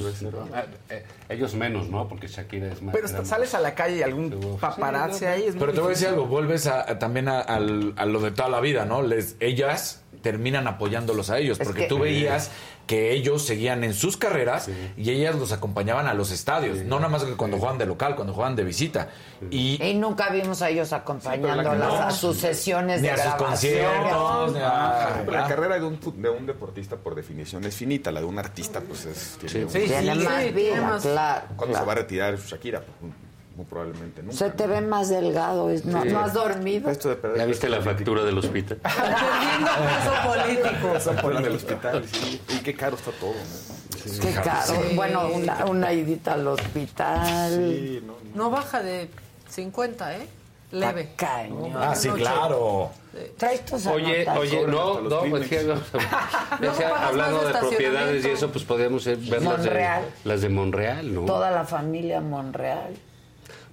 Eh, 0.89 1.03
Ellos 1.29 1.53
menos, 1.55 1.89
¿no? 1.89 2.07
Porque 2.07 2.27
Shakira 2.27 2.67
es 2.71 2.81
más. 2.81 2.95
Pero 2.95 3.07
grande. 3.07 3.27
sales 3.27 3.53
a 3.53 3.59
la 3.59 3.75
calle 3.75 3.97
y 3.97 4.01
algún 4.03 4.57
paparazzi 4.59 5.25
ahí. 5.25 5.43
Es 5.43 5.55
muy 5.55 5.59
Pero 5.61 5.73
te 5.73 5.79
voy 5.81 5.87
a 5.87 5.89
decir 5.91 6.07
algo, 6.09 6.25
vuelves 6.25 6.67
a, 6.67 6.81
a- 6.89 6.99
también 6.99 7.27
a, 7.27 7.39
a 7.41 7.59
lo 7.59 8.19
de 8.19 8.31
toda 8.31 8.49
la 8.49 8.59
vida, 8.61 8.85
¿no? 8.85 9.01
Les, 9.01 9.35
ellas 9.39 10.01
terminan 10.21 10.67
apoyándolos 10.67 11.29
a 11.29 11.37
ellos, 11.39 11.59
Es 11.59 11.65
porque 11.67 11.83
que- 11.83 11.87
tú 11.87 11.99
veías 11.99 12.51
que 12.87 13.11
ellos 13.11 13.45
seguían 13.45 13.83
en 13.83 13.93
sus 13.93 14.15
carreras 14.15 14.69
y 14.95 15.09
ellas 15.11 15.35
los 15.35 15.51
acompañaban 15.51 16.07
a 16.07 16.13
los 16.13 16.31
estadios, 16.31 16.77
no 16.85 16.97
nada 16.99 17.09
más 17.09 17.23
que 17.25 17.33
cuando 17.33 17.57
jugaban 17.57 17.77
de 17.77 17.85
local, 17.85 18.15
cuando 18.15 18.33
jugaban 18.33 18.55
de 18.55 18.63
visita. 18.63 19.09
Y 19.51 19.81
Y 19.83 19.93
nunca 19.95 20.29
vimos 20.29 20.61
a 20.61 20.69
ellos 20.69 20.93
acompañándolas 20.93 21.77
no. 21.77 21.93
a 21.97 22.11
sus 22.11 22.37
sesiones 22.37 23.01
Ni 23.01 23.07
de 23.07 23.13
a 23.13 23.17
sus 23.17 23.25
grabación. 23.25 23.49
conciertos, 23.83 24.53
ni 24.53 24.59
a- 24.61 25.21
Pero 25.25 25.31
la 25.37 25.47
carrera 25.47 25.79
de 25.79 25.85
un, 25.85 25.99
de 26.21 26.29
un 26.29 26.45
deportista, 26.45 26.95
por 26.95 27.13
definición, 27.15 27.63
es 27.65 27.75
finita. 27.75 28.11
La 28.11 28.21
de 28.21 28.25
un 28.25 28.39
artista, 28.39 28.79
pues 28.79 29.05
es. 29.05 29.37
Tiene, 29.39 29.65
un- 29.65 29.71
Sí, 29.71 29.79
Tiene 29.79 30.13
sí, 30.15 30.19
más 30.25 30.43
sí, 30.43 30.49
vida, 30.51 30.97
claro, 31.01 31.41
¿Cuándo 31.57 31.73
claro. 31.73 31.79
se 31.79 31.85
va 31.85 31.91
a 31.91 31.95
retirar 31.95 32.37
Shakira? 32.37 32.81
Pues, 32.81 33.11
muy 33.57 33.65
probablemente 33.65 34.21
nunca. 34.21 34.37
Se 34.37 34.51
te 34.51 34.67
ve 34.67 34.81
más 34.81 35.09
delgado, 35.09 35.69
es- 35.71 35.83
no, 35.83 36.03
Sí. 36.03 36.09
no 36.09 36.19
has 36.19 36.33
dormido. 36.33 36.89
Esto 36.91 37.09
de 37.09 37.15
perder 37.15 37.39
¿Ya 37.39 37.45
viste 37.45 37.67
la 37.67 37.81
factura 37.81 38.23
del 38.23 38.37
hospital? 38.37 38.77
Perdiendo 38.83 39.71
peso 39.81 41.03
político. 41.03 41.29
El 41.37 41.43
del 41.43 41.55
hospital. 41.55 42.05
sí. 42.11 42.41
Y 42.49 42.59
qué 42.59 42.75
caro 42.75 42.95
está 42.95 43.11
todo, 43.11 43.33
¿no? 43.33 44.21
Qué 44.21 44.31
caro. 44.33 44.73
Sí. 44.89 44.95
Bueno, 44.95 45.27
una, 45.27 45.65
una 45.65 45.91
idita 45.91 46.33
al 46.33 46.47
hospital. 46.47 48.03
No 48.35 48.49
baja 48.51 48.81
de 48.81 49.09
50, 49.49 50.15
¿eh? 50.17 50.27
Leve. 50.71 51.13
Cañón. 51.15 51.71
Ah, 51.75 51.95
sí, 51.95 52.09
claro. 52.09 52.91
Traes 53.37 53.65
tus 53.65 53.85
Oye, 53.87 54.27
oye, 54.37 54.67
no, 54.67 55.01
no, 55.01 55.21
pues 55.21 55.47
pagas 55.49 56.79
hablando 57.01 57.39
de 57.39 57.53
de 57.53 57.59
propiedades 57.59 58.25
y 58.25 58.29
eso, 58.29 58.51
pues 58.51 58.63
podríamos 58.65 59.05
ver 59.05 59.17
las 59.17 59.41
de, 59.41 59.47
Monreal. 59.47 60.03
las 60.23 60.41
de 60.41 60.49
Monreal, 60.49 61.15
¿no? 61.15 61.21
Toda 61.25 61.49
la 61.51 61.63
familia 61.65 62.21
Monreal. 62.21 62.93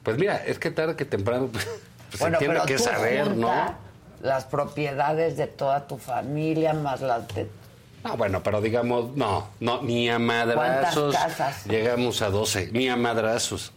Pues 0.05 0.19
mira, 0.19 0.37
es 0.37 0.59
que 0.59 0.71
tarde 0.71 0.95
que 0.95 1.05
temprano 1.05 1.49
pues, 1.53 1.67
pues 2.11 2.21
bueno, 2.21 2.39
se 2.39 2.45
tiene 2.45 2.55
pero 2.55 2.67
que 2.67 2.77
tú 2.77 2.85
saber, 2.85 3.37
¿no? 3.37 3.75
Las 4.23 4.45
propiedades 4.45 5.37
de 5.37 5.49
toda 5.49 5.87
tu 5.87 5.99
familia 5.99 6.73
más 6.73 7.01
las 7.01 7.27
de 7.35 7.49
Ah, 8.07 8.17
bueno, 8.17 8.43
pero 8.43 8.61
digamos, 8.61 9.17
no, 9.17 9.49
no, 9.61 9.81
ni 9.81 10.11
a 10.11 10.19
madrazos. 10.19 11.15
¿Cuántas 11.15 11.37
casas? 11.37 11.67
Llegamos 11.67 12.21
a 12.21 12.29
12, 12.29 12.69
ni 12.71 12.91
a 12.91 12.97
madrazos. 12.97 13.73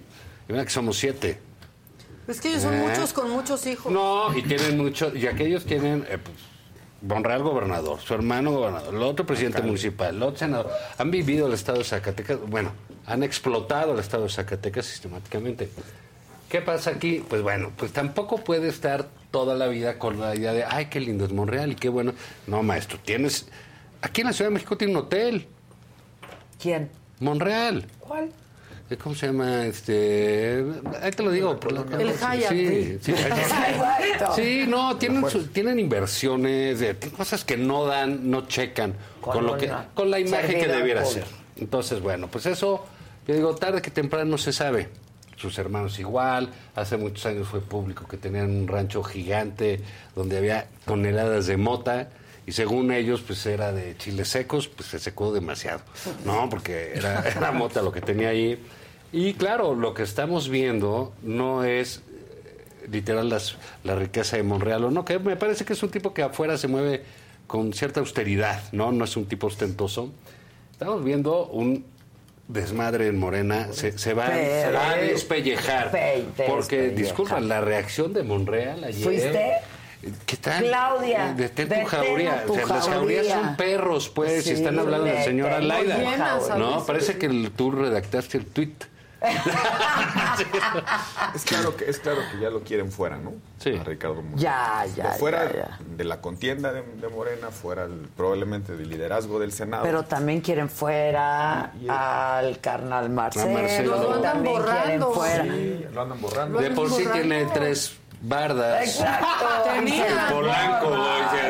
Y 0.50 0.52
mira 0.52 0.66
que 0.66 0.70
somos 0.70 0.98
siete. 0.98 1.40
Es 2.28 2.42
que 2.42 2.50
ellos 2.50 2.64
son 2.64 2.74
¿Eh? 2.74 2.88
muchos 2.90 3.14
con 3.14 3.30
muchos 3.30 3.66
hijos. 3.66 3.90
No, 3.90 4.38
y 4.38 4.44
tienen 4.44 4.78
mucho, 4.78 5.16
y 5.16 5.28
aquellos 5.28 5.66
tienen, 5.66 6.06
eh, 6.10 6.18
pues, 6.18 6.36
Monreal 7.02 7.42
gobernador, 7.42 8.02
su 8.02 8.14
hermano 8.14 8.52
gobernador, 8.52 8.94
el 8.94 9.02
otro 9.02 9.26
presidente 9.26 9.62
municipal, 9.62 10.14
el 10.14 10.24
otro 10.24 10.40
senador. 10.40 10.72
Han 10.98 11.10
vivido 11.10 11.48
el 11.48 11.54
estado 11.54 11.78
de 11.78 11.86
Zacatecas, 11.86 12.38
bueno, 12.48 12.74
han 13.06 13.24
explotado 13.24 13.94
el 13.94 14.00
estado 14.00 14.24
de 14.24 14.30
Zacatecas 14.30 14.88
sistemáticamente. 14.88 15.70
¿Qué 16.50 16.62
pasa 16.62 16.92
aquí? 16.92 17.24
Pues 17.28 17.42
bueno, 17.42 17.72
pues 17.76 17.92
tampoco 17.92 18.38
puede 18.38 18.70
estar 18.70 19.08
toda 19.32 19.56
la 19.56 19.68
vida 19.68 20.00
con 20.00 20.20
la 20.20 20.34
idea 20.36 20.54
de, 20.54 20.64
ay, 20.64 20.86
qué 20.86 21.00
lindo 21.02 21.26
es 21.26 21.34
Monreal 21.34 21.72
y 21.74 21.76
qué 21.76 21.90
bueno. 21.90 22.14
No, 22.48 22.64
maestro, 22.64 22.98
tienes, 23.04 23.48
aquí 24.02 24.22
en 24.22 24.28
la 24.28 24.34
Ciudad 24.34 24.50
de 24.50 24.54
México 24.54 24.78
tiene 24.78 24.94
un 24.94 25.00
hotel, 25.00 25.48
¿Quién? 26.62 26.90
Monreal. 27.20 27.86
¿Cuál? 28.00 28.32
Eh, 28.90 28.96
¿Cómo 28.96 29.14
se 29.16 29.28
llama? 29.28 29.66
Este, 29.66 30.64
ahí 31.02 31.12
te 31.12 31.22
lo 31.22 31.30
digo. 31.32 31.60
por 31.60 31.74
la- 31.74 31.82
El 32.02 32.14
Hyatt. 32.14 32.50
Sí, 32.50 32.98
sí. 33.02 33.14
Sí, 34.36 34.66
no, 34.70 34.96
tienen, 34.98 35.30
su- 35.30 35.48
tienen 35.48 35.78
inversiones, 35.80 36.82
eh, 36.82 36.96
cosas 37.16 37.44
que 37.44 37.58
no 37.58 37.86
dan, 37.86 38.32
no 38.32 38.48
checan 38.48 38.94
con, 39.20 39.34
Con 39.34 39.46
lo 39.46 39.58
que, 39.58 39.70
con 39.94 40.10
la 40.10 40.20
imagen 40.20 40.62
que 40.62 40.68
debiera 40.68 41.04
ser. 41.04 41.26
Entonces, 41.58 42.00
bueno, 42.00 42.28
pues 42.30 42.46
eso, 42.46 42.86
yo 43.28 43.36
digo, 43.36 43.54
tarde 43.56 43.82
que 43.82 43.92
temprano 43.92 44.38
se 44.38 44.54
sabe. 44.54 44.88
Sus 45.38 45.58
hermanos 45.60 46.00
igual, 46.00 46.50
hace 46.76 46.98
muchos 46.98 47.26
años 47.28 47.48
fue 47.48 47.62
público 47.62 48.08
que 48.08 48.18
tenían 48.18 48.50
un 48.50 48.68
rancho 48.68 49.04
gigante 49.04 49.82
donde 50.16 50.38
había 50.38 50.68
toneladas 50.86 51.46
de 51.46 51.58
mota 51.58 52.10
y 52.48 52.54
según 52.54 52.92
ellos 52.92 53.22
pues 53.22 53.46
era 53.46 53.72
de 53.72 53.96
chiles 53.98 54.30
secos, 54.30 54.68
pues 54.68 54.90
se 54.90 55.00
secó 55.00 55.34
demasiado, 55.34 55.82
¿no? 56.26 56.50
Porque 56.50 56.94
era, 56.96 57.52
mota 57.54 57.82
lo 57.82 57.92
que 57.92 58.02
tenía 58.02 58.30
ahí. 58.30 58.58
Y 59.12 59.34
claro, 59.34 59.76
lo 59.76 59.94
que 59.94 60.04
estamos 60.04 60.50
viendo 60.50 61.14
no 61.22 61.66
es 61.66 61.98
eh, 61.98 62.88
literal 62.90 63.30
la 63.84 63.96
riqueza 63.96 64.38
de 64.38 64.44
Monreal 64.44 64.86
o 64.86 64.92
no, 64.92 65.06
que 65.06 65.20
me 65.20 65.36
parece 65.36 65.66
que 65.66 65.74
es 65.74 65.84
un 65.84 65.90
tipo 65.90 66.14
que 66.14 66.24
afuera 66.24 66.58
se 66.58 66.68
mueve 66.68 67.04
con 67.48 67.74
cierta 67.74 68.00
austeridad, 68.00 68.62
¿no? 68.72 68.92
No 68.92 69.04
es 69.04 69.18
un 69.18 69.26
tipo 69.26 69.48
ostentoso. 69.48 70.12
Estamos 70.72 71.04
viendo 71.04 71.48
un 71.48 71.86
desmadre 72.48 73.08
en 73.08 73.18
Morena, 73.18 73.68
se, 73.72 73.98
se 73.98 74.14
va, 74.14 74.28
se 74.28 74.72
va 74.72 74.92
a 74.92 74.94
Pe- 74.96 75.02
despellejar. 75.06 75.92
pe- 75.92 76.26
Porque, 76.48 76.78
despellejar. 76.78 76.96
disculpa, 76.96 77.40
la 77.40 77.62
reacción 77.62 78.14
de 78.14 78.24
Monreal 78.24 78.84
ayer... 78.84 79.04
¿Fuiste? 79.04 79.52
¿Qué 80.26 80.38
tal? 80.38 80.64
Claudia, 80.64 81.34
Detén 81.36 81.68
tu 81.68 81.86
jauría. 81.88 82.44
O 82.48 82.54
sea, 82.54 82.66
las 82.68 82.88
jaurías 82.88 83.28
jauría. 83.28 83.48
son 83.48 83.58
perros, 83.58 84.10
pues, 84.10 84.44
Sí, 84.44 84.52
y 84.52 84.54
están 84.54 84.78
hablando 84.80 85.06
de 85.08 85.14
la 85.16 85.24
señora 85.24 85.60
Laida. 85.60 86.40
No, 86.58 86.86
parece 86.86 87.18
que 87.18 87.28
tú 87.56 87.72
redactaste 87.72 88.38
el 88.38 88.46
tweet. 88.46 88.70
Es 91.36 91.44
claro, 91.44 91.76
que, 91.76 91.90
es 91.90 92.00
claro 92.00 92.20
que 92.32 92.40
ya 92.40 92.50
lo 92.50 92.62
quieren 92.62 92.92
fuera, 92.92 93.18
¿no? 93.18 93.34
Sí. 93.60 93.76
A 93.80 93.84
Ricardo 93.84 94.22
Monreal. 94.22 94.40
Ya, 94.40 94.86
ya, 94.96 95.12
fuera 95.14 95.46
ya, 95.46 95.52
ya. 95.56 95.80
de 95.96 96.04
la 96.04 96.22
contienda 96.22 96.72
de, 96.72 96.84
de 96.84 97.08
Morena, 97.10 97.50
fuera 97.50 97.86
el- 97.86 98.08
probablemente 98.16 98.76
del 98.76 98.90
liderazgo 98.90 99.40
del 99.40 99.52
Senado. 99.52 99.84
Pero 99.84 100.04
también 100.04 100.42
quieren 100.42 100.70
fuera 100.70 101.72
al 101.90 102.60
carnal 102.60 103.10
Marcelo. 103.10 103.60
Marcelo. 103.60 103.98
Lo 103.98 104.14
andan 104.16 104.34
también 104.34 104.56
quieren 104.62 105.00
borrando. 105.00 105.12
fuera. 105.14 105.44
Sí, 105.44 105.86
lo 105.94 106.02
andan 106.02 106.22
borrando. 106.22 106.60
De 106.60 106.72
por 106.72 106.90
sí 106.90 107.04
borrando. 107.04 107.14
tiene 107.28 107.46
tres 107.54 107.98
bardas. 108.22 108.88
Exacto. 108.88 109.28
Tenía. 109.74 110.28
Polanco. 110.32 110.96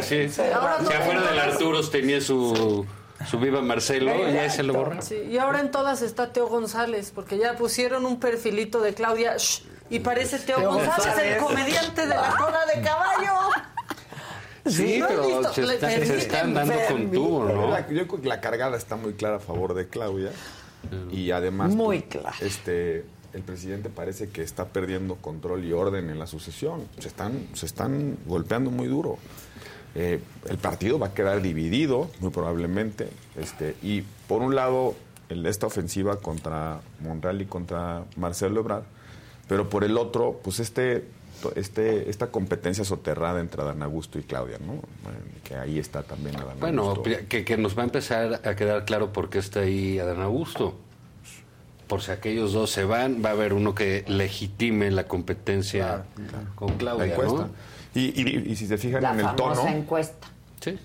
Si 0.01 0.29
Ahora 0.53 0.77
no 0.81 0.89
afuera 0.89 1.21
del 1.21 1.39
Arturos 1.39 1.91
tenía 1.91 2.21
su, 2.21 2.85
su 3.29 3.39
viva 3.39 3.61
Marcelo 3.61 4.29
y 4.29 4.33
ya 4.33 4.49
se 4.49 4.63
lo 4.63 4.73
borra. 4.73 5.01
Sí, 5.01 5.15
y 5.29 5.37
ahora 5.37 5.59
en 5.59 5.71
todas 5.71 6.01
está 6.01 6.31
Teo 6.33 6.47
González, 6.47 7.11
porque 7.13 7.37
ya 7.37 7.55
pusieron 7.55 8.05
un 8.05 8.19
perfilito 8.19 8.79
de 8.81 8.93
Claudia 8.93 9.35
shh, 9.37 9.63
y 9.89 9.99
parece 9.99 10.39
Teo, 10.39 10.57
Teo 10.57 10.73
González, 10.73 10.97
González. 11.05 11.33
el 11.37 11.43
comediante 11.43 12.01
de 12.01 12.07
la 12.07 12.35
cola 12.37 12.59
de 12.73 12.81
caballo. 12.81 13.33
Sí, 14.65 14.99
¿no 14.99 15.05
has 15.05 15.11
pero 15.11 15.23
se, 15.53 15.61
está- 15.61 15.89
se 15.89 15.95
permiten, 15.95 16.17
están 16.19 16.53
dando 16.53 16.73
con 16.89 17.11
tubo, 17.11 17.45
¿no? 17.45 17.69
La- 17.69 17.87
yo 17.87 18.05
creo 18.07 18.21
que 18.21 18.27
la 18.27 18.41
cargada 18.41 18.75
está 18.77 18.95
muy 18.97 19.13
clara 19.13 19.37
a 19.37 19.39
favor 19.39 19.73
de 19.73 19.87
Claudia. 19.87 20.31
Y 21.11 21.31
además. 21.31 21.73
Muy 21.73 21.99
pues, 22.01 22.21
clara. 22.21 22.35
Este. 22.41 23.05
El 23.33 23.43
presidente 23.43 23.89
parece 23.89 24.29
que 24.29 24.41
está 24.41 24.65
perdiendo 24.65 25.15
control 25.17 25.63
y 25.65 25.71
orden 25.73 26.09
en 26.09 26.17
la 26.17 26.25
sucesión. 26.27 26.87
Se 26.97 27.07
están, 27.09 27.47
se 27.53 27.65
están 27.65 28.17
golpeando 28.25 28.71
muy 28.71 28.87
duro. 28.87 29.17
Eh, 29.95 30.19
el 30.49 30.57
partido 30.57 30.99
va 30.99 31.07
a 31.07 31.13
quedar 31.13 31.41
dividido, 31.41 32.09
muy 32.19 32.29
probablemente. 32.29 33.09
Este, 33.35 33.75
y 33.81 34.01
por 34.27 34.41
un 34.41 34.53
lado, 34.55 34.95
el- 35.29 35.45
esta 35.45 35.65
ofensiva 35.67 36.19
contra 36.21 36.81
Monreal 36.99 37.41
y 37.41 37.45
contra 37.45 38.03
Marcelo 38.15 38.59
Ebrard. 38.59 38.83
Pero 39.47 39.69
por 39.69 39.83
el 39.83 39.97
otro, 39.97 40.39
pues 40.43 40.59
este, 40.59 41.05
este, 41.55 42.09
esta 42.09 42.27
competencia 42.27 42.83
soterrada 42.83 43.39
entre 43.39 43.61
Adán 43.61 43.81
Augusto 43.81 44.19
y 44.19 44.23
Claudia, 44.23 44.57
¿no? 44.59 44.73
Bueno, 45.03 45.19
que 45.43 45.55
ahí 45.55 45.79
está 45.79 46.03
también 46.03 46.35
Adán 46.35 46.59
Bueno, 46.59 46.83
Augusto. 46.89 47.09
que, 47.29 47.43
que 47.45 47.57
nos 47.57 47.77
va 47.77 47.81
a 47.83 47.85
empezar 47.85 48.41
a 48.45 48.55
quedar 48.55 48.85
claro 48.85 49.13
por 49.13 49.29
qué 49.29 49.39
está 49.39 49.61
ahí 49.61 49.99
Adán 49.99 50.21
Augusto. 50.21 50.75
Por 51.87 52.01
si 52.01 52.11
aquellos 52.11 52.51
dos 52.51 52.69
se 52.69 52.83
van, 52.83 53.23
va 53.23 53.29
a 53.29 53.31
haber 53.31 53.53
uno 53.53 53.73
que 53.73 54.03
legitime 54.07 54.91
la 54.91 55.05
competencia 55.07 56.03
con 56.55 56.75
Claudia, 56.77 57.05
la 57.07 57.13
encuesta. 57.13 57.41
¿no? 57.43 57.49
Y, 57.95 58.21
y- 58.21 58.51
y 58.51 58.55
si 58.55 58.67
se 58.67 58.77
fijan 58.77 59.01
La 59.03 59.13
en 59.13 59.19
el 59.21 59.35
tono, 59.35 59.67
encuesta. 59.67 60.27
Sí, 60.59 60.77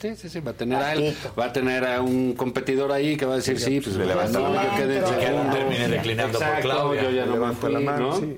sí, 0.00 0.16
sí, 0.16 0.28
sí, 0.28 0.40
va 0.40 0.50
a 0.50 0.54
tener 0.54 0.78
a 0.82 0.92
él, 0.94 1.16
va 1.38 1.46
a 1.46 1.52
tener 1.52 1.86
a 1.86 2.02
un 2.02 2.34
competidor 2.34 2.90
ahí 2.92 3.16
que 3.16 3.24
va 3.24 3.34
a 3.34 3.36
decir 3.36 3.58
sí, 3.58 3.80
pues 3.80 3.96
le 3.96 4.04
levanta 4.06 4.38
no, 4.40 4.48
la 4.52 4.62
yo 4.64 4.68
mano. 4.68 4.76
quedé 4.82 4.98
en 4.98 5.04
Que 5.04 5.10
no 5.12 5.20
segundo. 5.20 5.52
termine 5.56 5.88
declinando 5.88 6.38
por 6.38 6.46
Exacto, 6.48 6.68
Claudia. 6.68 7.02
yo 7.04 7.10
ya 7.10 7.26
no 7.26 7.36
me 7.46 7.52
fui, 7.54 7.72
la 7.72 7.80
mano, 7.80 8.08
¿no? 8.10 8.16
sí. 8.18 8.36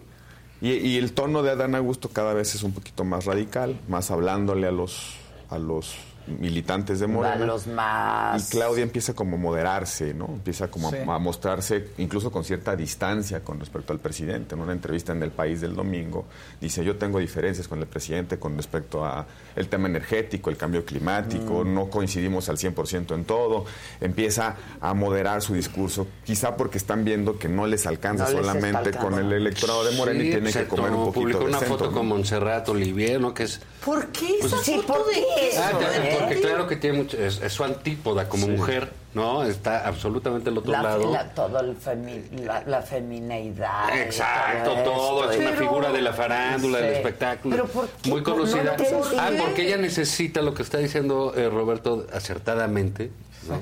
Y, 0.60 0.70
y 0.72 0.96
el 0.98 1.12
tono 1.12 1.42
de 1.42 1.50
Adán 1.50 1.74
Augusto 1.74 2.10
cada 2.10 2.32
vez 2.34 2.54
es 2.54 2.62
un 2.62 2.72
poquito 2.72 3.02
más 3.04 3.24
radical, 3.24 3.76
más 3.88 4.10
hablándole 4.10 4.66
a 4.66 4.70
los 4.72 5.14
a 5.50 5.58
los 5.58 5.94
militantes 6.26 7.00
de 7.00 7.06
Morena. 7.06 7.44
los 7.44 7.66
más. 7.66 8.48
Y 8.48 8.50
Claudia 8.52 8.82
empieza 8.82 9.14
como 9.14 9.36
a 9.36 9.38
moderarse, 9.38 10.14
¿no? 10.14 10.26
Empieza 10.26 10.68
como 10.68 10.88
a- 10.88 10.90
Sí. 10.92 10.96
a, 11.06 11.18
mostrarse 11.18 11.88
incluso 11.98 12.30
con 12.30 12.44
cierta 12.44 12.74
distancia 12.76 13.40
con 13.40 13.60
respecto 13.60 13.92
al 13.92 13.98
presidente. 13.98 14.54
En 14.54 14.60
una 14.60 14.72
entrevista 14.72 15.12
en 15.12 15.22
El 15.22 15.30
País 15.30 15.60
del 15.60 15.74
domingo 15.74 16.24
dice, 16.60 16.84
yo 16.84 16.96
tengo 16.96 17.18
diferencias 17.18 17.68
con 17.68 17.78
el 17.80 17.86
presidente 17.86 18.38
con 18.38 18.56
respecto 18.56 19.04
a 19.04 19.26
el 19.56 19.68
tema 19.68 19.88
energético, 19.88 20.50
el 20.50 20.56
cambio 20.56 20.84
climático, 20.84 21.64
Mm. 21.64 21.74
no 21.74 21.90
coincidimos 21.90 22.48
al 22.48 22.58
100% 22.58 23.14
en 23.14 23.24
todo. 23.24 23.64
Empieza 24.00 24.56
a 24.80 24.94
moderar 24.94 25.42
su 25.42 25.54
discurso, 25.54 26.06
quizá 26.24 26.56
porque 26.56 26.78
están 26.78 27.04
viendo 27.04 27.38
que 27.38 27.48
no 27.48 27.66
les 27.66 27.86
alcanza 27.86 28.24
No 28.24 28.30
solamente 28.30 28.92
con 28.92 29.14
el 29.18 29.32
electorado 29.32 29.84
de 29.84 29.96
Morena 29.96 30.20
y 30.22 30.26
Sí, 30.26 30.30
tienen 30.32 30.52
que 30.52 30.64
comer 30.66 30.90
un 30.92 31.04
poquito 31.06 31.12
publicó 31.20 31.38
de 31.40 31.44
una 31.46 31.58
centro, 31.58 31.78
foto 31.78 31.90
¿no? 31.90 31.96
con 31.96 32.08
Montserrat 32.08 32.68
Olivier, 32.68 33.20
¿no? 33.20 33.32
Que 33.34 33.44
es 33.44 33.60
¿Por 33.84 34.06
qué 34.08 34.38
esa 34.40 34.56
Sí, 34.62 34.76
foto 34.76 34.94
¿por 34.94 35.06
de 35.08 35.12
qué 35.12 35.24
queso? 35.50 35.60
Ah, 35.62 35.78
te- 35.78 35.84
de 35.84 36.08
te- 36.08 36.13
porque 36.18 36.40
claro 36.40 36.66
que 36.66 36.76
tiene 36.76 36.98
mucho, 36.98 37.16
es, 37.18 37.40
es 37.40 37.52
su 37.52 37.64
antípoda 37.64 38.28
como 38.28 38.48
mujer, 38.48 38.90
¿no? 39.14 39.44
Está 39.44 39.86
absolutamente 39.86 40.50
al 40.50 40.58
otro 40.58 40.72
La, 40.72 40.82
lado. 40.82 41.12
la- 41.12 41.28
todo 41.34 41.60
el 41.60 41.76
femi- 41.78 42.28
la, 42.44 42.62
la 42.66 42.82
femineidad. 42.82 43.96
Exacto, 43.98 44.72
todo 44.72 44.82
todo, 44.84 45.30
es 45.30 45.38
una 45.38 45.52
figura 45.52 45.92
de 45.92 46.02
la 46.02 46.12
farándula, 46.12 46.78
del 46.78 46.94
espectáculo, 46.94 47.56
Pero 47.56 47.68
¿por 47.68 47.88
qué? 47.88 48.08
muy 48.10 48.20
No, 48.20 48.24
conocida. 48.24 48.76
no 48.76 49.02
ah, 49.18 49.30
porque 49.38 49.66
ella 49.66 49.76
necesita 49.76 50.42
lo 50.42 50.54
que 50.54 50.62
está 50.62 50.78
diciendo 50.78 51.32
eh, 51.36 51.48
Roberto 51.48 52.06
acertadamente. 52.12 53.10
¿No? 53.48 53.60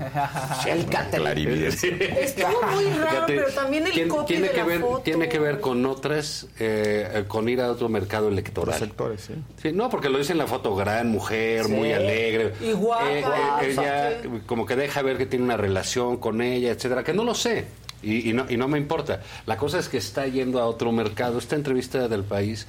El 0.66 0.86
Clarividencia. 0.86 1.90
Estuvo 1.90 2.62
muy 2.74 2.84
raro, 2.84 3.10
Fíjate, 3.10 3.34
pero 3.36 3.48
también 3.52 3.86
el 3.86 3.92
tiene, 3.92 4.09
copy 4.09 4.26
tiene 4.26 4.46
de 4.48 4.52
que 4.52 4.60
la 4.60 4.64
ver, 4.66 4.80
foto. 4.80 4.98
Tiene 5.02 5.28
que 5.28 5.38
ver 5.38 5.60
con 5.60 5.86
otras, 5.86 6.46
eh, 6.59 7.24
con 7.28 7.48
ir 7.48 7.60
a 7.60 7.70
otro 7.70 7.88
mercado 7.88 8.28
electoral. 8.28 8.78
sectores, 8.78 9.20
sí. 9.22 9.34
Sí, 9.60 9.72
no, 9.72 9.88
porque 9.90 10.09
lo 10.09 10.18
dice 10.18 10.32
en 10.32 10.38
la 10.38 10.46
foto, 10.46 10.74
gran 10.74 11.09
mujer, 11.09 11.64
Sí. 11.66 11.72
muy 11.72 11.92
alegre. 11.92 12.52
Y 12.60 12.72
guapa, 12.72 13.10
Eh, 13.10 13.20
eh, 13.20 13.70
ella 13.70 14.12
como 14.46 14.66
que 14.66 14.76
deja 14.76 15.02
ver 15.02 15.18
que 15.18 15.26
tiene 15.26 15.44
una 15.44 15.56
relación 15.56 16.16
con 16.18 16.40
ella, 16.42 16.70
etcétera, 16.70 17.04
que 17.04 17.12
no 17.12 17.24
lo 17.24 17.34
sé. 17.34 17.64
Y, 18.02 18.30
y 18.30 18.32
no, 18.32 18.46
y 18.48 18.56
no 18.56 18.66
me 18.68 18.78
importa. 18.78 19.20
La 19.46 19.56
cosa 19.56 19.78
es 19.78 19.88
que 19.88 19.96
está 19.98 20.26
yendo 20.26 20.60
a 20.60 20.66
otro 20.66 20.90
mercado. 20.90 21.38
Esta 21.38 21.54
entrevista 21.54 22.09
del 22.09 22.24
país, 22.24 22.66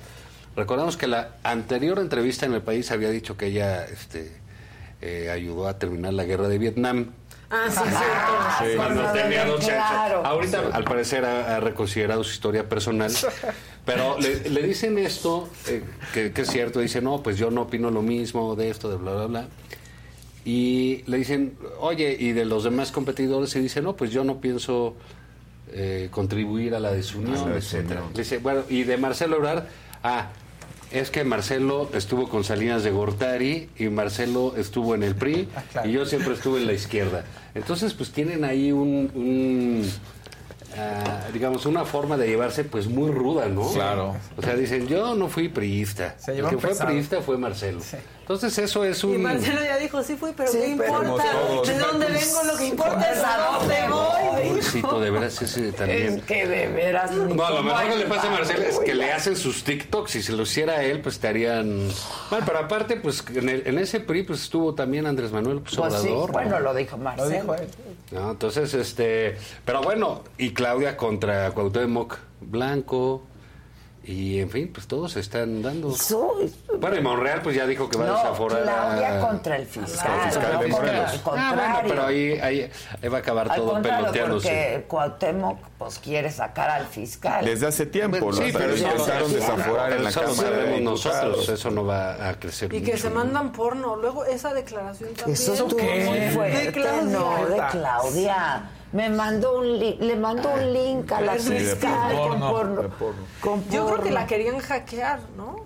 recordamos 0.56 0.96
que 0.96 1.08
la 1.08 1.38
anterior 1.42 1.98
entrevista 1.98 2.46
en 2.46 2.54
el 2.54 2.62
país 2.62 2.92
había 2.92 3.10
dicho 3.10 3.36
que 3.36 3.48
ella 3.48 3.84
este, 3.86 4.32
eh, 5.06 5.30
ayudó 5.30 5.68
a 5.68 5.78
terminar 5.78 6.14
la 6.14 6.24
guerra 6.24 6.48
de 6.48 6.58
Vietnam. 6.58 7.12
Ah, 7.50 7.68
sí, 7.70 7.78
Ah, 7.84 8.56
cierto. 8.60 8.78
Cuando 8.78 9.12
tenía 9.12 9.46
12 9.46 9.72
años. 9.72 9.86
Claro. 9.92 10.26
Ahorita, 10.26 10.62
al 10.72 10.84
parecer, 10.86 11.26
ha, 11.26 11.58
ha 11.58 11.60
reconsiderado 11.60 12.24
su 12.24 12.32
historia 12.32 12.68
personal. 12.70 13.12
Pero 13.86 14.18
le, 14.20 14.50
le 14.50 14.64
dicen 14.64 14.98
esto, 14.98 15.50
eh, 15.68 15.84
que, 16.14 16.32
que 16.32 16.42
es 16.42 16.48
cierto. 16.50 16.80
Dice, 16.80 17.02
no, 17.02 17.22
pues 17.22 17.38
yo 17.38 17.52
no 17.52 17.64
opino 17.64 17.92
lo 17.92 18.02
mismo 18.02 18.56
de 18.56 18.70
esto, 18.70 18.90
de 18.90 18.96
bla, 18.96 19.14
bla, 19.14 19.26
bla. 19.28 19.48
Y 20.46 21.04
le 21.06 21.18
dicen, 21.18 21.58
oye, 21.80 22.16
y 22.20 22.32
de 22.32 22.46
los 22.46 22.64
demás 22.64 22.92
competidores, 22.92 23.56
y 23.56 23.60
dice, 23.60 23.82
no, 23.82 23.96
pues 23.96 24.12
yo 24.12 24.24
no 24.24 24.42
pienso 24.42 24.96
eh, 25.72 26.08
contribuir 26.12 26.76
a 26.76 26.80
la 26.80 26.92
desunión, 26.92 27.38
A 27.38 27.50
la 27.52 27.58
etcétera. 27.58 28.04
Dice, 28.16 28.40
bueno, 28.40 28.64
y 28.68 28.84
de 28.84 28.98
Marcelo 28.98 29.38
Ebrard, 29.38 29.66
ah, 30.04 30.30
es 30.94 31.10
que 31.10 31.24
Marcelo 31.24 31.90
estuvo 31.94 32.30
con 32.30 32.44
Salinas 32.44 32.84
de 32.84 32.92
Gortari 32.92 33.70
y 33.78 33.90
Marcelo 33.90 34.54
estuvo 34.56 34.94
en 34.94 35.04
el 35.04 35.16
PRI 35.16 35.50
y 35.86 35.92
yo 35.92 36.06
siempre 36.06 36.34
estuve 36.34 36.62
en 36.62 36.68
la 36.68 36.74
izquierda. 36.74 37.26
Entonces, 37.56 37.94
pues 37.94 38.12
tienen 38.12 38.44
ahí 38.44 38.72
un, 38.72 39.12
un, 39.16 39.92
ah, 40.78 41.28
digamos, 41.34 41.66
una 41.66 41.84
forma 41.84 42.16
de 42.16 42.28
llevarse 42.28 42.64
pues 42.64 42.88
muy 42.88 43.12
ruda, 43.12 43.48
¿no? 43.48 43.72
Claro. 43.72 44.16
O 44.38 44.42
sea, 44.42 44.56
dicen, 44.56 44.88
yo 44.88 45.16
no 45.16 45.30
fui 45.30 45.50
priista. 45.50 46.16
El 46.28 46.48
que 46.48 46.58
fue 46.60 46.70
pesado. 46.70 46.92
priista 46.92 47.22
fue 47.22 47.38
Marcelo. 47.40 47.80
Entonces, 48.24 48.58
eso 48.58 48.86
es 48.86 49.04
Y 49.04 49.08
un... 49.08 49.22
Marcelo 49.22 49.60
ya 49.64 49.78
dijo, 49.78 50.02
sí 50.02 50.16
fui, 50.16 50.32
pero 50.36 50.50
Sí, 50.50 50.58
¿qué 50.60 50.76
pero 50.78 51.04
importa? 51.04 51.24
todos. 51.32 51.68
¿De 51.68 51.78
dónde 51.78 52.06
vengo? 52.08 52.44
Lo 52.46 52.58
que 52.58 52.66
importa 52.68 53.12
es 53.12 53.20
a 53.22 53.38
dónde 53.60 53.76
voy. 53.90 54.48
Pobrecito, 54.50 55.00
de 55.02 55.10
veras 55.12 55.42
ese 55.42 55.72
también. 55.74 56.16
Es 56.20 56.24
que 56.24 56.48
de 56.48 56.68
veras. 56.70 57.12
No, 57.12 57.46
a 57.46 57.52
lo 57.52 57.64
mejor 57.64 57.90
que 57.90 57.96
le 57.98 58.06
pasa 58.06 58.28
a 58.28 58.32
Marcelo 58.32 58.64
es 58.64 58.80
que 58.80 58.96
le 58.96 59.12
hacen 59.12 59.36
sus 59.36 59.64
TikToks 59.66 60.16
y 60.16 60.24
si 60.24 60.32
lo 60.32 60.44
hiciera 60.44 60.84
él, 60.84 61.02
pues 61.02 61.16
estarían 61.16 61.86
mal. 62.32 62.44
Pero 62.46 62.60
aparte, 62.60 62.96
pues 62.96 63.24
en, 63.36 63.50
el- 63.50 63.68
en 63.68 63.78
ese 63.78 64.00
PRI 64.00 64.24
pues 64.24 64.42
estuvo 64.44 64.74
también 64.74 65.06
Andrés 65.06 65.32
Manuel 65.34 65.60
pues, 65.60 65.76
Pues 65.76 65.94
sí, 66.02 66.10
bueno, 66.32 66.60
lo 66.62 66.74
dijo 66.74 66.98
Marcelo. 66.98 67.30
Lo 67.30 67.36
dijo 67.36 67.56
él. 67.56 67.68
No, 68.12 68.32
entonces, 68.32 68.74
este, 68.74 69.38
pero 69.66 69.82
bueno, 69.82 70.24
y 70.38 70.54
Claudia 70.54 70.96
contra 70.96 71.52
Cuauhtémoc 71.52 72.18
Blanco 72.42 73.24
y 74.06 74.40
en 74.40 74.50
fin, 74.50 74.70
pues 74.74 74.86
todos 74.88 75.14
se 75.14 75.22
están 75.22 75.62
dando. 75.62 75.92
Soy- 75.96 76.54
Bueno, 76.80 76.98
y 76.98 77.02
Monreal 77.02 77.42
pues 77.42 77.56
ya 77.56 77.66
dijo 77.66 77.90
que 77.90 77.98
va 77.98 78.04
a 78.04 78.08
No, 78.08 78.18
desaforar 78.18 78.64
Claudia 78.64 79.18
a... 79.18 79.22
contra 79.22 79.56
el 79.56 79.66
fiscal. 79.66 80.12
Al 80.12 80.30
fiscal 80.30 80.54
no 80.54 80.60
de 80.62 80.68
Morelos. 80.68 81.12
Al 81.12 81.22
Ah, 81.38 81.54
bueno, 81.56 81.80
pero 81.88 82.06
ahí, 82.08 82.32
ahí, 82.42 82.72
ahí 83.02 83.10
va 83.10 83.18
a 83.18 83.20
acabar 83.22 83.50
Al 83.50 83.56
todo 83.56 83.82
peloteándose. 83.82 84.48
porque 84.50 84.86
Cuauhtémoc 84.88 85.58
pues 85.78 86.00
quiere 86.00 86.30
sacar 86.32 86.70
al 86.70 86.86
fiscal. 86.88 87.46
Desde 87.46 87.68
hace 87.68 87.86
tiempo, 87.86 88.18
Bueno, 88.20 88.40
lo 88.42 88.46
sí, 88.46 88.52
pero 88.54 88.76
intentaron 88.76 89.32
no- 89.32 89.38
desaforar 89.38 89.94
en 89.94 90.04
la 90.04 90.12
Cámara 90.12 90.50
de 90.58 90.82
nosotros, 90.82 91.50
eso 91.50 91.72
no 91.72 91.86
va 91.86 92.30
a 92.30 92.40
crecer 92.40 92.74
Y 92.74 92.82
que 92.82 92.92
mucho, 92.92 93.04
se 93.04 93.10
¿no? 93.10 93.16
mandan 93.16 93.52
porno. 93.54 93.96
Luego, 93.96 94.26
esa 94.26 94.54
declaración 94.54 95.14
también. 95.14 95.34
Eso 95.34 95.54
estuvo 95.54 95.78
qué? 95.78 96.04
muy 96.06 96.20
fuerte, 96.36 96.66
De 96.66 96.72
Claudia. 96.74 97.02
no, 97.04 97.46
de 97.48 97.62
Claudia. 97.72 98.64
Me 98.94 99.10
mandó 99.10 99.60
un 99.60 99.80
li- 99.80 99.98
le 100.00 100.16
mandó 100.16 100.54
un 100.54 100.72
link 100.74 101.12
a 101.12 101.20
la 101.22 101.38
Sí, 101.40 101.52
fiscal 101.52 102.16
con 102.16 102.40
porno. 102.40 102.52
porno. 102.52 102.82
De 102.84 102.90
porno. 102.90 103.22
con 103.42 103.70
Yo 103.70 103.88
creo 103.88 104.02
que 104.04 104.12
la 104.12 104.28
querían 104.28 104.60
hackear, 104.60 105.20
¿no? 105.36 105.66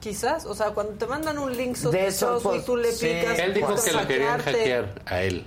Quizás, 0.00 0.44
o 0.44 0.54
sea, 0.54 0.70
cuando 0.72 0.92
te 0.94 1.06
mandan 1.06 1.38
un 1.38 1.56
link 1.56 1.76
sospechoso 1.76 2.40
pues, 2.42 2.62
y 2.62 2.66
tú 2.66 2.76
le 2.76 2.92
sí. 2.92 3.06
picas. 3.06 3.38
Él 3.38 3.54
dijo 3.54 3.68
puedes 3.68 3.84
que 3.84 3.92
lo 3.92 4.06
querían 4.06 4.38
hackear 4.40 5.02
a 5.06 5.22
él. 5.22 5.46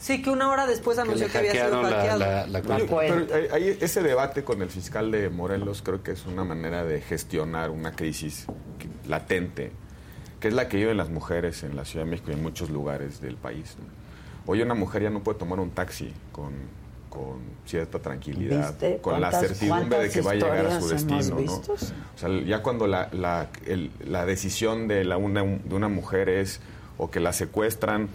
Sí, 0.00 0.20
que 0.20 0.30
una 0.30 0.50
hora 0.50 0.66
después 0.66 0.96
Que 0.96 1.02
anunció 1.02 1.26
le 1.26 1.32
que 1.32 1.38
había 1.38 1.52
sido 1.52 1.82
la, 1.82 1.88
hackeado. 1.90 2.18
la, 2.18 2.46
la 2.46 2.46
La 2.46 2.62
pero 2.62 3.26
hay- 3.34 3.48
hay 3.52 3.78
ese 3.80 4.02
debate 4.02 4.42
con 4.42 4.60
el 4.62 4.68
fiscal 4.70 5.10
de 5.12 5.30
Morelos 5.30 5.80
creo 5.82 6.02
que 6.02 6.10
es 6.12 6.26
una 6.26 6.44
manera 6.44 6.84
de 6.84 7.00
gestionar 7.00 7.70
una 7.70 7.92
crisis 7.92 8.46
que- 8.78 8.88
latente, 9.08 9.70
que 10.40 10.48
es 10.48 10.54
la 10.54 10.68
que 10.68 10.78
viven 10.78 10.96
las 10.96 11.08
mujeres 11.10 11.62
en 11.62 11.76
la 11.76 11.84
Ciudad 11.84 12.04
de 12.04 12.10
México 12.10 12.32
y 12.32 12.34
en 12.34 12.42
muchos 12.42 12.70
lugares 12.70 13.20
del 13.20 13.36
país. 13.36 13.76
¿no? 13.78 14.03
Hoy 14.46 14.62
una 14.62 14.74
mujer 14.74 15.02
ya 15.02 15.10
no 15.10 15.20
puede 15.20 15.38
tomar 15.38 15.58
un 15.60 15.70
taxi 15.70 16.12
con, 16.32 16.52
con 17.08 17.38
cierta 17.66 17.98
tranquilidad, 17.98 18.70
¿Viste? 18.70 18.98
con 19.00 19.20
la 19.20 19.30
¿Cuántas- 19.30 19.56
certidumbre 19.58 19.98
de 20.00 20.10
que 20.10 20.20
va 20.20 20.30
a 20.32 20.34
llegar 20.34 20.66
a 20.66 20.80
su 20.80 20.88
destino. 20.88 21.40
¿no? 21.40 21.52
O 21.52 21.76
sea, 22.16 22.28
ya 22.46 22.62
cuando 22.62 22.86
la, 22.86 23.08
la, 23.12 23.48
el- 23.66 23.90
la 24.04 24.26
decisión 24.26 24.86
de, 24.88 25.04
la 25.04 25.16
una, 25.16 25.42
de 25.42 25.74
una 25.74 25.88
mujer 25.88 26.28
es 26.28 26.60
o 26.98 27.10
que 27.10 27.20
la 27.20 27.32
secuestran, 27.32 28.08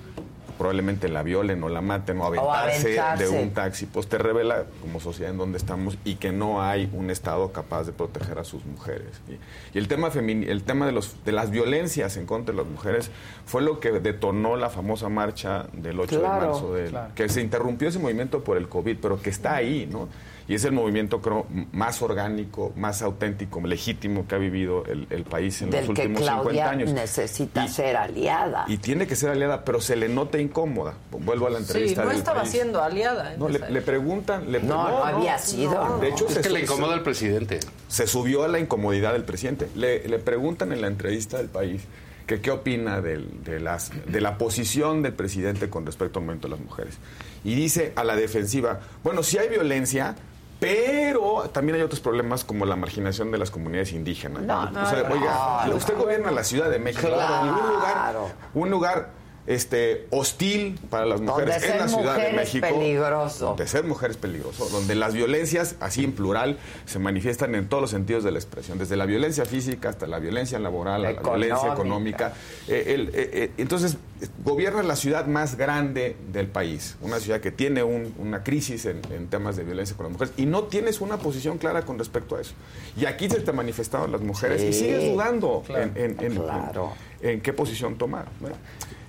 probablemente 0.60 1.10
la 1.10 1.24
violen 1.24 1.64
o 1.64 1.70
la 1.70 1.82
maten 1.82 2.20
o 2.20 2.26
aventarse, 2.26 3.00
aventarse. 3.00 3.24
de 3.24 3.30
un 3.44 3.50
taxi, 3.52 3.86
pues 3.88 4.08
te 4.08 4.20
revela 4.20 4.66
como 4.82 5.00
sociedad 5.00 5.32
en 5.32 5.38
donde 5.40 5.58
estamos 5.58 5.98
y 6.04 6.16
que 6.16 6.32
no 6.32 6.62
hay 6.62 6.88
un 6.94 7.10
Estado 7.10 7.52
capaz 7.52 7.86
de 7.86 7.94
proteger 7.94 8.38
a 8.38 8.44
sus 8.44 8.64
mujeres. 8.66 9.08
Y, 9.28 9.40
y 9.76 9.80
el 9.80 9.88
tema 9.88 10.12
femini- 10.12 10.48
el 10.48 10.62
tema 10.64 10.86
de, 10.86 10.92
los, 10.92 11.24
de 11.26 11.32
las 11.32 11.50
violencias 11.50 12.18
en 12.18 12.28
contra 12.28 12.54
de 12.54 12.62
las 12.62 12.70
mujeres 12.70 13.10
fue 13.48 13.62
lo 13.64 13.80
que 13.80 13.92
detonó 13.94 14.56
la 14.58 14.70
famosa 14.70 15.10
marcha 15.10 15.66
del 15.74 16.00
8 16.00 16.20
Claro, 16.20 16.42
de 16.42 16.48
marzo, 16.52 16.74
del- 16.76 16.90
claro. 16.92 17.16
que 17.16 17.30
se 17.30 17.42
interrumpió 17.42 17.88
ese 17.88 17.98
movimiento 18.00 18.44
por 18.44 18.58
el 18.58 18.68
COVID, 18.70 18.98
pero 19.02 19.22
que 19.22 19.30
está 19.32 19.56
ahí, 19.56 19.88
¿no? 19.90 20.10
Y 20.50 20.56
es 20.56 20.66
el 20.66 20.72
movimiento, 20.74 21.22
creo, 21.22 21.46
más 21.72 22.02
orgánico, 22.02 22.74
más 22.76 23.02
auténtico, 23.04 23.62
legítimo 23.62 24.28
que 24.28 24.34
ha 24.36 24.38
vivido 24.40 24.84
el, 24.88 25.06
el 25.12 25.24
país 25.24 25.62
en 25.62 25.70
del 25.70 25.86
los 25.86 25.96
que 25.96 26.02
últimos 26.08 26.22
50 26.24 26.42
Claudia 26.42 26.70
años. 26.72 26.92
necesita 26.92 27.68
ser 27.68 27.96
aliada. 27.96 28.66
Y 28.68 28.78
tiene 28.78 29.06
que 29.06 29.16
ser 29.16 29.30
aliada, 29.30 29.64
pero 29.64 29.80
se 29.80 29.96
le 29.96 30.10
nota 30.10 30.40
incómoda. 30.40 30.96
Vuelvo 31.12 31.46
a 31.46 31.52
la 31.52 31.60
Sí, 31.60 31.64
entrevista. 31.66 32.04
no 32.04 32.10
del 32.10 32.18
estaba 32.18 32.40
país. 32.42 32.52
siendo 32.52 32.82
aliada. 32.84 33.34
en 33.34 33.40
No, 33.40 33.48
le, 33.48 33.58
esa 33.58 33.70
le 33.70 33.82
preguntan. 33.82 34.52
Le, 34.52 34.60
No, 34.62 34.90
no 34.90 35.04
había 35.06 35.38
sido. 35.38 36.00
De 36.02 36.10
hecho, 36.10 36.28
Es 36.28 36.34
se, 36.34 36.42
que 36.42 36.50
le 36.50 36.62
incomoda 36.62 36.96
al 36.96 37.04
presidente. 37.04 37.60
se 37.88 38.08
subió 38.08 38.44
a 38.44 38.48
la 38.48 38.58
incomodidad 38.60 39.14
del 39.14 39.26
presidente. 39.26 39.70
Le, 39.76 40.08
le 40.08 40.18
preguntan 40.18 40.72
en 40.74 40.82
la 40.82 40.88
entrevista 40.88 41.38
del 41.38 41.50
país 41.50 41.84
que 42.26 42.42
qué 42.42 42.50
opina 42.50 43.02
de, 43.02 43.20
las, 43.60 43.92
de 44.08 44.20
la 44.20 44.40
posición 44.40 45.04
del 45.04 45.14
presidente 45.14 45.70
con 45.70 45.86
respecto 45.86 46.18
al 46.18 46.26
momento 46.26 46.48
de 46.48 46.56
las 46.56 46.60
mujeres. 46.64 46.98
Y 47.44 47.54
dice 47.54 47.94
a 47.96 48.04
la 48.04 48.16
defensiva, 48.16 48.80
bueno, 49.04 49.22
sí 49.24 49.38
hay 49.38 49.48
violencia, 49.50 50.16
pero 50.60 51.50
también 51.54 51.78
hay 51.78 51.82
otros 51.82 52.00
problemas 52.02 52.44
como 52.44 52.66
la 52.66 52.76
marginación 52.76 53.32
de 53.32 53.38
las 53.38 53.50
comunidades 53.52 53.94
indígenas. 53.94 54.44
No, 54.44 54.64
O 54.64 54.86
sea, 54.90 55.04
no, 55.08 55.16
oiga, 55.16 55.76
usted 55.76 55.94
no. 55.96 56.02
gobierna 56.04 56.32
la 56.32 56.44
Ciudad 56.44 56.70
de 56.70 56.80
México, 56.80 57.08
Claro. 57.08 57.46
y 57.46 57.50
un 57.50 57.70
lugar, 57.74 58.16
un 58.54 58.70
lugar 58.70 59.20
este, 59.48 60.06
hostil 60.12 60.80
para 60.92 61.06
las 61.08 61.22
mujeres 61.22 61.64
en 61.64 61.80
la 61.80 61.88
Ciudad 61.88 62.18
de 62.18 62.34
México. 62.34 62.68
peligroso. 62.68 63.56
De 63.58 63.66
ser 63.68 63.84
mujer 63.84 64.12
es 64.12 64.18
peligroso, 64.18 64.70
donde 64.70 64.94
las 64.94 65.14
violencias, 65.14 65.76
así 65.80 66.04
en 66.04 66.12
plural, 66.12 66.60
se 66.86 67.00
manifiestan 67.00 67.56
en 67.56 67.68
todos 67.68 67.82
los 67.82 67.90
sentidos 67.90 68.24
de 68.24 68.32
la 68.32 68.38
expresión, 68.38 68.78
desde 68.78 68.96
la 68.96 69.06
violencia 69.06 69.46
física 69.46 69.90
hasta 69.90 70.06
la 70.06 70.20
violencia 70.20 70.60
laboral, 70.60 71.04
a 71.06 71.12
la 71.14 71.22
violencia 71.22 71.74
económica. 71.74 72.34
Eh, 72.68 72.94
el- 72.94 73.08
eh, 73.10 73.30
eh, 73.34 73.52
entonces, 73.58 73.98
gobierna 74.44 74.84
la 74.84 74.96
ciudad 74.96 75.28
más 75.28 75.56
grande 75.56 76.16
del 76.32 76.48
país, 76.48 76.98
una 77.02 77.20
ciudad 77.20 77.40
que 77.40 77.52
tiene 77.52 77.84
un- 77.84 78.14
una 78.18 78.44
crisis 78.44 78.86
en, 78.86 79.02
en 79.12 79.28
temas 79.28 79.56
de 79.56 79.64
violencia 79.64 79.96
con 79.96 80.06
las 80.06 80.14
mujeres, 80.14 80.34
y 80.38 80.46
no 80.46 80.64
tienes 80.64 81.00
una 81.02 81.18
posición 81.18 81.58
clara 81.58 81.84
con 81.84 81.98
respecto 81.98 82.36
a 82.36 82.42
eso. 82.42 82.54
Y 82.98 83.06
aquí 83.06 83.30
se 83.30 83.40
te 83.40 83.52
manifestaron 83.54 84.12
las 84.12 84.22
mujeres 84.22 84.62
y 84.62 84.74
sigues 84.74 85.06
dudando 85.12 85.64
Claro. 85.66 85.84
en, 85.84 85.98
en- 85.98 86.24
en- 86.24 86.36
Claro. 86.36 86.94
en- 87.22 87.30
en 87.30 87.42
qué 87.42 87.54
posición 87.54 87.98
tomar. 87.98 88.26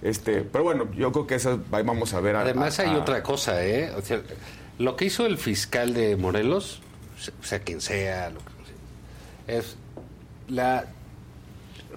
Este, 0.02 0.42
pero 0.42 0.64
bueno, 0.64 0.88
yo 0.94 1.12
creo 1.12 1.26
que 1.26 1.34
eso 1.34 1.60
va- 1.72 1.82
vamos 1.82 2.14
a 2.14 2.20
ver. 2.20 2.36
a- 2.36 2.40
Además 2.42 2.78
a- 2.78 2.82
hay 2.84 2.94
otra 2.96 3.22
cosa, 3.22 3.64
¿eh? 3.64 3.90
O 3.96 4.02
sea, 4.02 4.20
lo 4.78 4.96
que 4.96 5.04
hizo 5.06 5.26
el 5.26 5.36
fiscal 5.38 5.92
de 5.92 6.16
Morelos, 6.16 6.80
sea, 7.42 7.58
quien 7.60 7.80
sea, 7.80 8.30
lo 8.30 8.38
que 8.38 9.56
es 9.58 9.76
la 10.48 10.86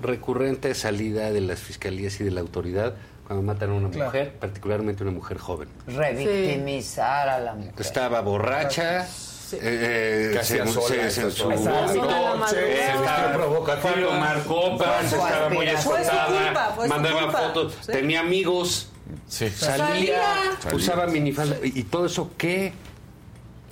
recurrente 0.04 0.74
salida 0.76 1.32
de 1.32 1.42
las 1.42 1.60
fiscalías 1.60 2.20
y 2.20 2.24
de 2.24 2.32
la 2.32 2.42
autoridad 2.42 2.96
cuando 3.28 3.42
matan 3.44 3.72
a 3.72 3.74
una 3.74 3.90
Claro. 3.90 4.06
mujer, 4.06 4.34
particularmente 4.40 5.04
una 5.04 5.12
mujer 5.14 5.38
joven. 5.38 5.70
Revictimizar 5.88 7.30
a 7.30 7.40
la 7.40 7.54
mujer. 7.56 7.74
Estaba 7.80 8.22
borracha, 8.22 9.08
eh. 9.54 10.40
Sola 10.44 11.56
la 11.56 11.72
madrugada. 11.72 12.36
Eh, 12.36 12.50
Se 12.50 12.92
estaba 12.92 13.28
vistió 13.28 13.34
provocativa. 13.34 13.82
Fue 13.94 14.04
a 14.04 14.08
tomar 14.08 14.44
copas, 14.44 14.88
Fue 15.02 15.10
su 15.10 15.16
estaba 15.26 15.50
muy 15.50 15.68
su 15.68 15.74
escotada, 15.74 16.76
su 16.76 16.88
mandaba 16.88 17.22
culpa. 17.24 17.38
fotos, 17.40 17.74
Sí. 17.82 17.92
tenía 17.92 18.20
amigos, 18.22 18.90
salía, 19.28 19.52
Salía. 20.60 20.76
usaba 20.76 21.08
minifalda 21.08 21.58
y 21.64 21.80
y 21.80 21.84
todo 21.84 22.06
eso 22.08 22.32
qué 22.38 22.68
Estaba 22.68 22.93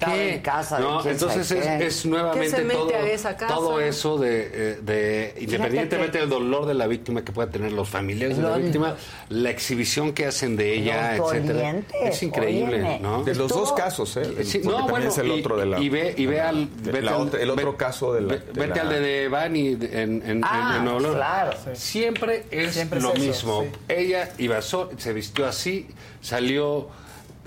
¿Qué? 0.05 0.33
en 0.35 0.41
casa 0.41 0.77
de 0.77 0.83
No, 0.83 1.05
entonces 1.05 1.51
es, 1.51 2.05
nuevamente 2.05 2.49
¿Qué 2.49 2.55
se 2.57 2.63
mete 2.63 2.79
todo, 2.79 3.47
todo 3.47 3.79
eso 3.79 4.17
de, 4.17 4.49
eh, 4.53 4.79
de 4.81 5.35
independientemente 5.39 6.17
del 6.19 6.29
dolor 6.29 6.65
de 6.65 6.73
la 6.73 6.87
víctima 6.87 7.23
que 7.23 7.31
pueda 7.31 7.49
tener 7.49 7.71
los 7.71 7.89
familiares 7.89 8.37
de 8.37 8.43
la 8.43 8.57
víctima, 8.57 8.95
la 9.29 9.49
exhibición 9.49 10.13
que 10.13 10.25
hacen 10.25 10.55
de 10.55 10.73
ella, 10.75 11.17
Los 11.17 11.33
etcétera, 11.33 11.81
es 12.03 12.23
increíble, 12.23 12.75
óyeme. 12.77 12.99
¿no? 12.99 13.23
De 13.23 13.35
los 13.35 13.49
dos 13.49 13.73
casos, 13.73 14.17
¿eh? 14.17 14.43
Sí, 14.43 14.61
no, 14.63 14.71
también 14.71 14.89
bueno, 14.91 15.09
es 15.09 15.17
el 15.17 15.27
y- 15.27 15.39
otro 15.39 15.57
de 15.57 15.65
la. 15.65 15.79
y 15.79 15.89
ve 15.89 16.13
y 16.17 16.25
ve 16.25 16.41
al 16.41 16.83
de 16.83 16.91
vete 16.91 17.01
la 17.05 17.15
al- 17.15 17.21
otra- 17.21 17.41
el 17.41 17.49
otro 17.49 17.71
ve- 17.71 17.77
caso 17.77 18.13
de 18.13 18.21
la. 18.21 18.27
ve- 18.33 18.39
de 18.39 18.59
vete 18.67 18.75
la- 18.75 18.81
al 18.81 18.89
de 18.89 18.99
Devani 18.99 19.75
de- 19.75 20.01
en, 20.03 20.23
en, 20.25 20.41
Ah, 20.43 20.69
en- 20.71 20.77
en 20.77 20.83
Nuevo 20.85 20.99
León. 20.99 21.15
claro. 21.15 21.51
Siempre 21.73 22.45
es 22.51 22.73
Siempre 22.73 22.97
es 22.99 23.03
lo 23.03 23.13
eso, 23.13 23.19
mismo. 23.23 23.61
sí. 23.63 23.69
Ella 23.89 24.29
iba 24.37 24.61
so- 24.61 24.89
se 24.97 25.13
vistió 25.13 25.45
así, 25.45 25.87
salió, 26.21 26.87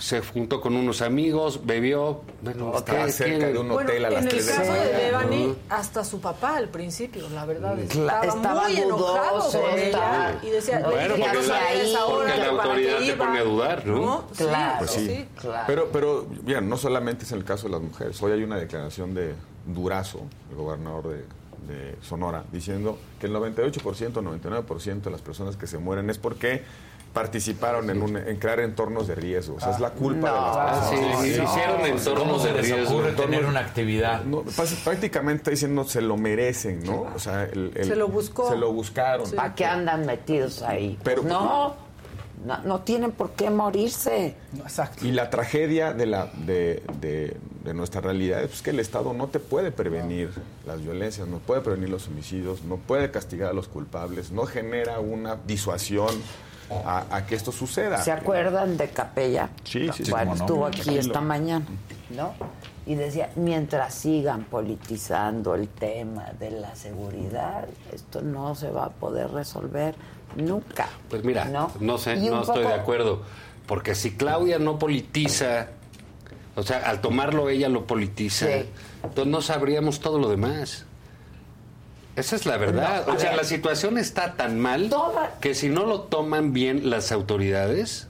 se 0.05 0.21
juntó 0.21 0.61
con 0.61 0.77
unos 0.77 1.01
amigos, 1.01 1.61
bebió. 1.65 2.21
Bueno, 2.43 2.77
Estaba 2.77 3.07
¿qué- 3.07 3.13
cerca 3.13 3.37
quién- 3.39 3.53
de 3.55 3.59
un 3.59 3.69
Bueno, 3.71 3.89
hotel 3.89 4.05
a 4.05 4.11
las 4.11 4.19
en 4.21 4.25
el 4.25 4.35
3 4.35 4.47
de 4.47 4.53
la 4.53 4.59
caso 4.59 4.73
de 4.75 4.79
mañana. 4.81 4.99
Devani, 4.99 5.55
hasta 5.71 6.05
su 6.05 6.21
papá 6.21 6.57
al 6.59 6.69
principio, 6.69 7.27
la 7.31 7.47
verdad, 7.47 7.79
estaba, 7.79 8.27
estaba 8.27 8.69
muy 8.69 8.77
enojado 8.77 9.39
dudoso, 9.39 9.61
con 9.63 9.71
ella 9.71 9.85
estaba- 9.87 10.33
y 10.43 10.51
decía, 10.51 10.79
No, 10.81 10.91
Bueno, 10.91 11.15
porque 11.17 11.27
"No 11.33 11.41
la- 11.41 11.43
salgas 11.43 11.63
a 11.63 11.73
esa 11.73 12.05
hora, 12.05 12.17
porque 12.35 12.39
la 12.39 12.45
¿para 12.51 12.63
qué 12.63 12.69
autoridad 12.69 12.99
te 12.99 13.05
iba?". 13.07 13.17
pone 13.27 13.39
a 13.39 13.45
dudar, 13.45 13.87
¿no? 13.87 14.25
Sí, 14.33 14.45
Claro. 14.45 14.79
Pues 14.81 14.91
sí. 14.91 15.07
sí. 15.07 15.29
Claro. 15.41 15.65
Pero, 15.67 15.89
pero, 15.91 16.27
bien, 16.43 16.69
no 16.69 16.77
solamente 16.77 17.25
es 17.25 17.33
el 17.33 17.43
caso 17.45 17.63
de 17.69 17.73
las 17.73 17.81
mujeres. 17.81 18.23
Hoy 18.23 18.33
hay 18.33 18.43
una 18.43 18.59
declaración 18.59 19.15
de 19.15 19.33
Durazo, 19.67 20.21
el 20.51 20.57
gobernador 20.57 21.09
de, 21.09 21.17
de 21.75 21.97
Sonora, 22.03 22.45
diciendo 22.53 22.99
que 23.19 23.27
el 23.27 23.33
98%, 23.33 24.21
99% 24.21 25.09
de 25.09 25.11
las 25.13 25.23
personas 25.23 25.57
que 25.57 25.67
se 25.67 25.79
mueren 25.79 26.11
es 26.11 26.19
porque 26.19 26.63
participaron 27.15 27.89
en, 27.89 28.03
un, 28.03 28.17
en 28.19 28.37
crear 28.37 28.61
entornos 28.61 29.07
de 29.09 29.15
riesgo. 29.15 29.55
O 29.57 29.61
sea, 29.61 29.71
es 29.71 29.81
la 29.81 29.91
culpa 29.91 30.29
de 30.29 30.35
las 30.35 30.57
Ah, 30.57 30.87
sí, 30.91 30.97
personas. 30.97 31.21
sí, 31.23 31.35
Sí. 31.35 31.43
hicieron 31.43 31.75
¿Cómo 31.77 31.87
entornos 31.87 32.45
de 32.45 32.53
riesgo. 32.53 32.97
ocurre 32.97 33.13
tener 33.13 33.47
una 33.47 33.61
actividad? 33.61 34.25
No, 34.25 34.43
prácticamente 34.85 35.51
diciendo 35.53 35.85
se 35.85 36.03
lo 36.03 36.17
merecen, 36.19 36.85
¿no? 36.85 37.07
O 37.15 37.19
sea, 37.19 37.45
el- 37.45 37.73
el- 37.75 37.87
Se 37.89 37.97
lo 37.97 38.09
buscó. 38.09 38.51
Se 38.51 38.57
lo 38.57 38.73
buscaron. 38.73 39.31
¿Para 39.31 39.55
qué 39.55 39.65
andan 39.65 40.05
metidos 40.05 40.61
ahí? 40.63 40.99
Pero- 41.05 41.23
Pues 41.23 41.33
no, 41.33 41.77
no, 42.45 42.59
no 42.65 42.81
tienen 42.81 43.13
por 43.13 43.31
qué 43.31 43.49
morirse. 43.49 44.35
Exacto. 44.59 45.07
Y 45.07 45.13
la 45.13 45.31
tragedia 45.31 45.93
de, 45.95 46.07
la, 46.07 46.27
de, 46.45 46.83
de- 47.01 47.37
de 47.65 47.75
nuestra 47.75 48.01
realidad 48.03 48.43
es 48.43 48.61
que 48.61 48.71
el 48.71 48.81
Estado 48.81 49.15
no 49.15 49.29
te 49.29 49.39
puede 49.39 49.71
prevenir 49.73 50.31
las 50.67 50.83
violencias, 50.83 51.27
no 51.29 51.39
puede 51.39 51.61
prevenir 51.63 51.89
los 51.89 52.09
homicidios, 52.09 52.63
no 52.65 52.77
puede 52.77 53.11
castigar 53.11 53.51
a 53.51 53.53
los 53.55 53.69
culpables, 53.69 54.33
no 54.33 54.45
genera 54.45 54.99
una 55.01 55.37
disuasión 55.47 56.11
a, 56.85 57.07
a 57.17 57.27
que 57.27 57.35
esto 57.35 57.53
suceda. 57.53 58.03
¿Se 58.03 58.13
acuerdan 58.13 58.77
de 58.77 58.89
Capella? 58.91 59.49
Sí, 59.65 59.89
sí, 59.93 60.05
sí, 60.05 60.11
Bueno, 60.11 60.33
cómo 60.33 60.37
no. 60.39 60.45
estuvo 60.45 60.67
aquí 60.67 60.81
Tranquilo. 60.81 61.01
esta 61.01 61.21
mañana, 61.21 61.67
¿no? 62.11 62.35
Y 62.87 62.95
decía, 62.97 63.31
mientras 63.37 63.95
sigan 63.95 64.45
politizando 64.45 65.55
el 65.55 65.69
tema 65.69 66.27
de 66.39 66.51
la 66.51 66.75
seguridad, 66.75 67.67
esto 67.93 68.21
no 68.21 68.55
se 68.55 68.71
va 68.71 68.87
a 68.87 68.91
poder 68.91 69.31
resolver 69.31 69.95
nunca. 70.37 70.89
Pues 71.09 71.25
mira, 71.25 71.47
¿no? 71.47 71.71
no, 71.81 71.97
sé, 71.99 72.17
no 72.17 72.41
estoy 72.43 72.63
poco- 72.63 72.69
de 72.69 72.75
acuerdo. 72.75 73.23
Porque 73.67 73.95
si 73.95 74.13
Claudia 74.17 74.59
no 74.59 74.79
politiza, 74.79 75.69
o 76.57 76.63
sea, 76.63 76.79
al 76.81 77.01
tomarlo 77.01 77.49
ella 77.49 77.71
lo 77.71 77.87
politiza, 77.87 78.47
Sí. 78.47 78.69
entonces 79.03 79.27
no 79.33 79.41
sabríamos 79.41 80.01
todo 80.01 80.19
lo 80.19 80.29
demás. 80.29 80.85
Esa 82.17 82.37
es 82.37 82.47
la 82.47 82.57
verdad. 82.57 83.07
No, 83.07 83.15
o 83.15 83.19
sea, 83.19 83.31
ver. 83.31 83.39
la 83.39 83.45
situación 83.45 83.99
está 83.99 84.35
tan 84.35 84.61
mal 84.61 84.91
que 85.41 85.55
si 85.55 85.69
no 85.69 85.85
lo 85.85 86.03
toman 86.03 86.53
bien 86.53 86.91
las 86.91 87.13
autoridades, 87.13 88.09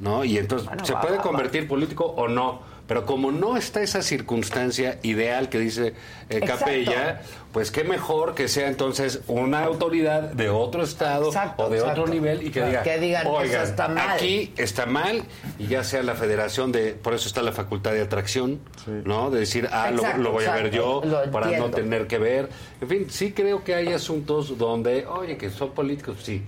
¿no? 0.00 0.24
Y 0.24 0.38
entonces 0.38 0.66
Bueno, 0.68 0.84
se 0.84 0.94
va, 0.94 1.00
puede 1.02 1.18
va, 1.18 1.22
convertir 1.22 1.68
político 1.68 2.04
o 2.04 2.28
no. 2.28 2.60
Pero 2.86 3.06
como 3.06 3.32
no 3.32 3.56
está 3.56 3.80
esa 3.82 4.02
circunstancia 4.02 4.98
ideal 5.02 5.48
que 5.48 5.58
dice 5.58 5.88
eh, 5.88 5.94
Exacto. 6.36 6.66
Capella, 6.66 7.22
pues 7.50 7.70
qué 7.70 7.82
mejor 7.82 8.34
que 8.34 8.46
sea 8.46 8.68
entonces 8.68 9.20
una 9.26 9.64
autoridad 9.64 10.20
de 10.32 10.50
otro 10.50 10.82
estado 10.82 11.28
Exacto, 11.28 11.64
o 11.64 11.70
de 11.70 11.80
otro 11.80 12.06
nivel 12.06 12.42
y 12.42 12.46
que 12.50 12.60
Claro, 12.60 12.68
diga, 12.68 12.82
que 12.82 12.98
digan, 12.98 13.26
"Oigan, 13.26 13.62
eso 13.62 13.62
está 13.70 13.88
mal". 13.88 14.10
aquí 14.10 14.52
está 14.58 14.84
mal 14.84 15.22
y 15.58 15.66
ya 15.66 15.82
sea 15.82 16.02
la 16.02 16.14
federación 16.14 16.72
de, 16.72 16.92
por 16.92 17.14
eso 17.14 17.26
está 17.26 17.40
la 17.40 17.52
facultad 17.52 17.92
de 17.92 18.02
atracción, 18.02 18.60
¿no? 19.04 19.30
De 19.30 19.40
decir, 19.40 19.66
ah, 19.72 19.90
lo- 19.90 19.98
Exacto, 20.02 20.22
lo, 20.22 20.32
voy 20.32 20.44
a 20.44 20.54
ver 20.54 20.70
yo 20.70 21.00
para 21.32 21.56
no 21.58 21.70
tener 21.70 22.06
que 22.06 22.18
ver. 22.18 22.50
En 22.82 22.88
fin, 22.88 23.06
sí 23.08 23.32
creo 23.32 23.64
que 23.64 23.74
hay 23.74 23.94
asuntos 23.94 24.58
donde, 24.58 25.06
oye, 25.06 25.38
que 25.38 25.48
son 25.48 25.70
políticos, 25.70 26.18
sí. 26.22 26.42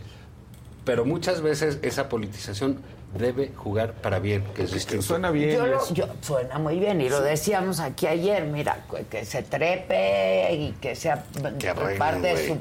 Pero 0.84 1.06
muchas 1.06 1.40
veces 1.40 1.78
esa 1.80 2.10
politización 2.10 2.78
debe 3.18 3.52
jugar 3.54 3.92
para 3.94 4.18
bien, 4.18 4.44
que 4.54 4.62
es 4.64 4.72
distinto. 4.72 5.02
Suena 5.02 5.30
bien. 5.30 5.50
Yo 5.56 5.66
lo- 5.66 5.88
yo- 5.92 6.08
suena 6.20 6.58
muy 6.58 6.78
bien 6.78 7.00
y 7.00 7.08
lo 7.08 7.20
decíamos 7.20 7.80
aquí 7.80 8.06
ayer, 8.06 8.44
mira, 8.44 8.84
que 9.10 9.24
se 9.24 9.42
trepe 9.42 10.52
y 10.54 10.72
que 10.80 10.94
sea 10.94 11.24
Que 11.58 11.68
arreglen, 11.70 11.98
parte 11.98 12.20
de 12.34 12.46
su 12.48 12.58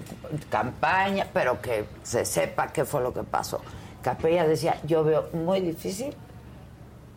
campaña, 0.50 1.28
pero 1.34 1.62
que 1.62 1.86
se 2.04 2.26
sepa 2.26 2.68
qué 2.74 2.86
fue 2.86 3.02
lo 3.02 3.14
que 3.14 3.24
pasó. 3.24 3.62
Capella 4.02 4.48
decía, 4.48 4.78
yo 4.84 5.04
veo 5.04 5.30
muy 5.34 5.62
difícil 5.62 6.14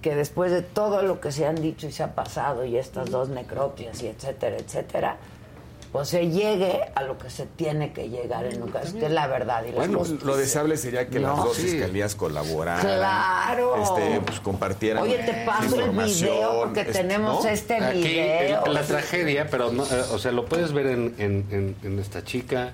que 0.00 0.14
después 0.14 0.52
de 0.52 0.62
todo 0.62 1.02
lo 1.02 1.20
que 1.20 1.32
se 1.32 1.44
han 1.46 1.56
dicho 1.56 1.86
y 1.88 1.92
se 1.92 2.02
ha 2.02 2.14
pasado 2.14 2.64
y 2.64 2.76
estas 2.76 3.10
dos 3.10 3.28
necropias 3.28 4.00
y 4.02 4.06
etcétera, 4.06 4.56
etcétera, 4.56 5.16
pues 5.92 6.08
se 6.08 6.28
llegue 6.28 6.80
a 6.94 7.02
lo 7.02 7.16
que 7.18 7.30
se 7.30 7.46
tiene 7.46 7.92
que 7.92 8.08
llegar 8.10 8.44
en 8.44 8.62
un 8.62 8.70
caso, 8.70 8.98
que 8.98 9.06
es 9.06 9.10
la 9.12 9.26
verdad 9.26 9.64
y 9.66 9.70
la 9.70 9.76
Bueno, 9.78 10.00
justicia. 10.00 10.26
lo 10.26 10.36
deseable 10.36 10.76
sería 10.76 11.08
que 11.08 11.18
las 11.18 11.36
No, 11.36 11.44
dos 11.46 11.56
sí. 11.56 11.62
fiscalías 11.62 12.14
colaboraran. 12.14 12.82
Claro. 12.82 13.82
Este, 13.82 14.20
pues 14.20 14.40
compartieran 14.40 15.02
Oye, 15.02 15.18
te 15.18 15.32
paso 15.46 15.74
el 15.76 15.80
información, 15.80 16.30
video 16.30 16.58
porque 16.64 16.80
este, 16.82 16.92
tenemos 16.92 17.42
¿no? 17.44 17.50
este 17.50 17.74
Aquí 17.76 17.98
video. 18.02 18.64
el- 18.66 18.74
la 18.74 18.82
tragedia, 18.82 19.46
pero 19.50 19.72
no, 19.72 19.84
eh, 19.84 20.02
o 20.12 20.18
sea, 20.18 20.32
lo 20.32 20.44
puedes 20.44 20.72
ver 20.72 20.86
en, 20.88 21.14
en- 21.18 21.46
en- 21.50 21.76
en 21.82 21.98
esta 21.98 22.22
chica, 22.22 22.72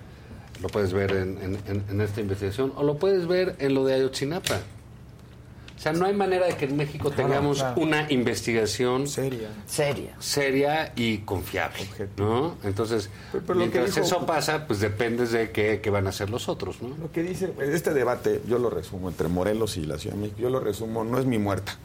lo 0.61 0.69
puedes 0.69 0.93
ver 0.93 1.13
en, 1.13 1.39
en- 1.43 1.59
en- 1.69 1.85
en 1.91 2.01
esta 2.01 2.21
investigación, 2.21 2.73
o 2.77 2.83
lo 2.83 2.97
puedes 2.97 3.27
ver 3.29 3.55
en 3.61 3.75
lo 3.75 3.85
de 3.85 3.95
Ayotzinapa. 3.95 4.59
O 5.77 5.81
sea, 5.85 5.93
no 5.93 6.07
hay 6.07 6.15
manera 6.15 6.47
de 6.47 6.57
que 6.57 6.65
en 6.67 6.77
México 6.77 7.11
Claro, 7.11 7.29
tengamos 7.29 7.59
claro. 7.59 7.81
una 7.81 8.11
investigación 8.11 9.07
Seria. 9.07 9.49
Seria. 9.67 10.15
seria 10.19 10.93
y 10.97 11.19
confiable, 11.19 11.81
¿no? 12.17 12.57
Entonces, 12.65 13.11
Pero- 13.33 13.45
pero 13.45 13.59
lo 13.59 13.65
que 13.67 13.71
mientras 13.79 13.95
dijo- 13.97 14.07
eso 14.07 14.25
pasa, 14.27 14.67
pues 14.67 14.81
depende 14.81 15.27
de 15.27 15.51
qué, 15.51 15.81
qué 15.83 15.91
van 15.91 16.07
a 16.07 16.11
hacer 16.11 16.31
los 16.31 16.49
otros, 16.49 16.81
¿no? 16.81 16.97
Lo 16.97 17.11
que 17.13 17.23
dice, 17.23 17.53
este 17.61 17.93
debate, 17.93 18.41
yo 18.49 18.59
lo 18.59 18.71
resumo 18.71 19.09
entre 19.09 19.29
Morelos 19.29 19.77
y 19.77 19.85
la 19.85 19.99
Ciudad 19.99 20.15
de 20.17 20.23
México, 20.23 20.39
yo 20.41 20.49
lo 20.51 20.61
resumo, 20.61 21.05
no 21.05 21.19
es 21.19 21.27
mi 21.27 21.39
muerta, 21.39 21.77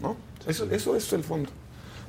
¿no? 0.00 0.16
Eso, 0.46 0.68
eso 0.70 0.94
es 0.94 1.12
el 1.12 1.24
fondo. 1.24 1.50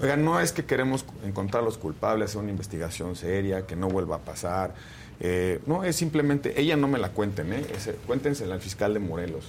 Oigan, 0.02 0.26
no 0.26 0.42
es 0.42 0.52
que 0.52 0.66
queremos 0.66 1.06
encontrar 1.24 1.64
a 1.64 1.66
los 1.66 1.78
culpables, 1.78 2.32
hacer 2.32 2.42
una 2.42 2.52
investigación 2.52 3.16
seria, 3.16 3.66
que 3.66 3.76
no 3.78 3.88
vuelva 3.88 4.18
a 4.18 4.20
pasar. 4.20 4.74
eh, 5.22 5.62
no, 5.66 5.86
es 5.86 5.96
simplemente, 5.96 6.60
ella 6.60 6.76
no 6.76 6.90
me 6.90 7.00
la 7.00 7.08
cuenten, 7.12 7.54
¿eh? 7.54 7.66
Ese- 7.74 7.94
cuéntensela 8.06 8.54
al 8.56 8.60
fiscal 8.60 8.94
de 8.94 9.00
Morelos. 9.00 9.46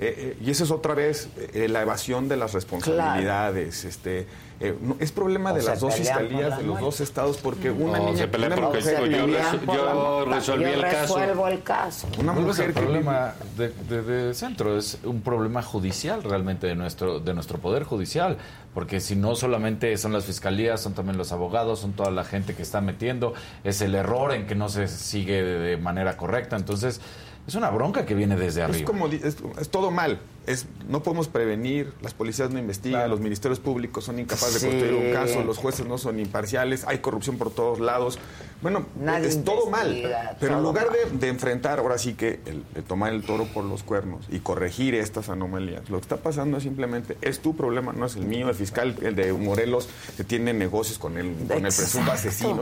Eh, 0.00 0.36
eh, 0.38 0.44
y 0.44 0.50
esa 0.52 0.62
es 0.62 0.70
otra 0.70 0.94
vez 0.94 1.28
eh, 1.54 1.66
la 1.68 1.82
evasión 1.82 2.28
de 2.28 2.36
las 2.36 2.52
responsabilidades. 2.54 3.84
Este, 3.84 4.26
eh, 4.60 4.76
no, 4.80 4.96
es 5.00 5.10
problema 5.12 5.52
O 5.52 5.54
de 5.56 5.62
las 5.62 5.80
dos 5.80 5.94
fiscalías 5.94 6.50
la 6.50 6.56
de 6.56 6.62
los 6.62 6.66
muerte. 6.66 6.84
dos 6.84 7.00
estados 7.00 7.36
porque 7.38 7.70
una 7.70 7.98
No, 7.98 8.06
niña 8.06 8.18
se 8.18 8.28
pelea 8.28 8.46
una 8.48 8.56
porque 8.56 8.78
mujer 8.78 9.10
yo- 9.10 9.26
resu- 9.26 9.74
yo 9.74 10.24
resolví 10.24 10.64
Yo 10.64 10.70
el 10.70 10.80
caso. 10.82 11.16
resuelvo 11.18 11.48
el 11.48 11.62
caso. 11.62 12.08
una 12.18 12.32
mujer 12.32 12.66
al 12.68 12.74
que 12.74 12.80
problema 12.80 13.34
de, 13.56 13.68
de- 13.88 14.02
de 14.02 14.34
centro, 14.34 14.76
es 14.78 14.98
un 15.04 15.20
problema 15.22 15.62
judicial 15.62 16.22
realmente 16.22 16.66
de 16.68 16.74
nuestro, 16.76 17.18
de 17.20 17.34
nuestro 17.34 17.58
poder 17.58 17.82
judicial, 17.84 18.36
porque 18.74 19.00
si 19.00 19.16
no 19.16 19.34
solamente 19.34 19.96
son 19.96 20.12
las 20.12 20.24
fiscalías, 20.24 20.80
son 20.80 20.94
también 20.94 21.18
los 21.18 21.32
abogados, 21.32 21.80
son 21.80 21.92
toda 21.92 22.10
la 22.12 22.22
gente 22.24 22.54
que 22.54 22.62
está 22.62 22.80
metiendo, 22.80 23.34
es 23.64 23.80
el 23.80 23.94
error 23.96 24.32
en 24.32 24.46
que 24.46 24.54
no 24.54 24.68
se 24.68 24.86
sigue 24.88 25.42
de, 25.42 25.58
de 25.58 25.76
manera 25.76 26.16
correcta, 26.16 26.54
entonces 26.56 27.00
es 27.48 27.54
una 27.54 27.70
bronca 27.70 28.04
que 28.06 28.14
viene 28.14 28.36
desde 28.36 28.62
Es 28.62 28.68
arriba. 28.68 28.86
como 28.86 29.08
di- 29.08 29.16
es, 29.24 29.36
es 29.60 29.68
todo 29.70 29.90
mal. 29.90 30.20
Es, 30.46 30.66
no 30.88 31.02
podemos 31.02 31.28
prevenir, 31.28 31.92
las 32.00 32.14
policías 32.14 32.50
no 32.50 32.58
investigan, 32.58 33.10
los 33.10 33.20
ministerios 33.20 33.60
públicos 33.60 34.04
son 34.04 34.18
incapaces 34.18 34.62
de 34.62 34.68
construir 34.68 34.94
un 34.94 35.12
caso, 35.12 35.44
los 35.44 35.58
jueces 35.58 35.86
no 35.86 35.98
son 35.98 36.18
imparciales, 36.18 36.84
hay 36.86 36.98
corrupción 36.98 37.36
por 37.36 37.50
todos 37.50 37.80
lados. 37.80 38.18
Bueno, 38.62 38.86
Nadie 38.98 39.28
es 39.28 39.44
todo 39.44 39.70
mal. 39.70 40.02
Pero 40.40 40.56
en 40.56 40.62
lugar 40.62 40.88
de, 41.12 41.28
enfrentar, 41.28 41.78
ahora 41.78 41.98
sí 41.98 42.14
que 42.14 42.40
el, 42.46 42.64
tomar 42.84 43.12
el 43.12 43.22
toro 43.22 43.44
por 43.46 43.64
los 43.64 43.82
cuernos 43.82 44.26
y 44.30 44.40
corregir 44.40 44.94
estas 44.94 45.28
anomalías, 45.28 45.90
lo 45.90 45.98
que 45.98 46.02
está 46.02 46.16
pasando 46.16 46.56
es 46.56 46.62
simplemente, 46.62 47.18
es 47.20 47.40
tu 47.40 47.54
problema, 47.54 47.92
no 47.92 48.06
es 48.06 48.16
el 48.16 48.24
mío, 48.24 48.48
el 48.48 48.54
fiscal, 48.54 48.96
el 49.02 49.14
de 49.14 49.32
Morelos, 49.32 49.88
que 50.16 50.24
tiene 50.24 50.52
negocios 50.52 50.98
con 50.98 51.18
el, 51.18 51.34
con 51.46 51.58
el 51.58 51.72
presunto 51.72 52.10
asesino. 52.10 52.60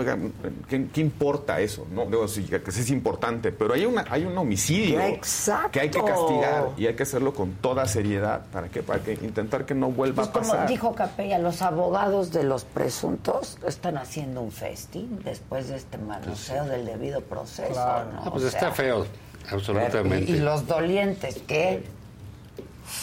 ¿qué, 0.69 0.87
qué 0.93 1.01
importa 1.01 1.61
eso? 1.61 1.87
No, 1.93 2.07
digo, 2.07 2.27
sí, 2.29 2.45
que 2.45 2.57
es 2.67 2.91
importante, 2.91 3.53
pero 3.53 3.75
hay, 3.75 3.87
una, 3.87 4.05
hay 4.11 4.25
un 4.25 4.37
homicidio 4.37 5.01
Exacto. 5.01 5.71
que 5.73 5.81
hay 5.81 5.91
que 5.91 6.03
castigar 6.03 6.71
y 6.77 6.87
hay 6.87 6.95
que 6.95 7.03
hacerlo 7.03 7.33
con 7.33 7.53
toda 7.53 7.76
da 7.77 7.87
seriedad. 7.87 8.43
¿Para 8.53 8.69
qué? 8.69 8.83
Para 8.83 9.01
que 9.01 9.13
intentar 9.15 9.65
que 9.65 9.75
no 9.75 9.91
vuelva 9.91 10.17
Pues 10.25 10.29
a 10.29 10.33
como 10.33 10.49
pasar. 10.53 10.69
dijo 10.69 10.95
Capella, 10.95 11.39
los 11.39 11.63
abogados 11.63 12.33
de 12.33 12.43
los 12.43 12.65
presuntos 12.65 13.59
están 13.67 13.97
haciendo 13.99 14.41
un 14.43 14.51
festín 14.51 15.21
después 15.25 15.69
de 15.69 15.77
este 15.77 15.99
manoseo 15.99 16.65
del 16.65 16.85
debido 16.87 17.21
proceso. 17.21 17.73
Claro. 17.73 18.13
¿no? 18.13 18.23
Ah, 18.25 18.31
pues 18.33 18.45
O 18.45 18.47
está 18.49 18.61
sea, 18.61 18.73
feo, 18.73 19.07
absolutamente. 19.51 20.31
Y, 20.33 20.37
y 20.37 20.39
los 20.41 20.67
dolientes, 20.67 21.41
¿qué? 21.47 21.85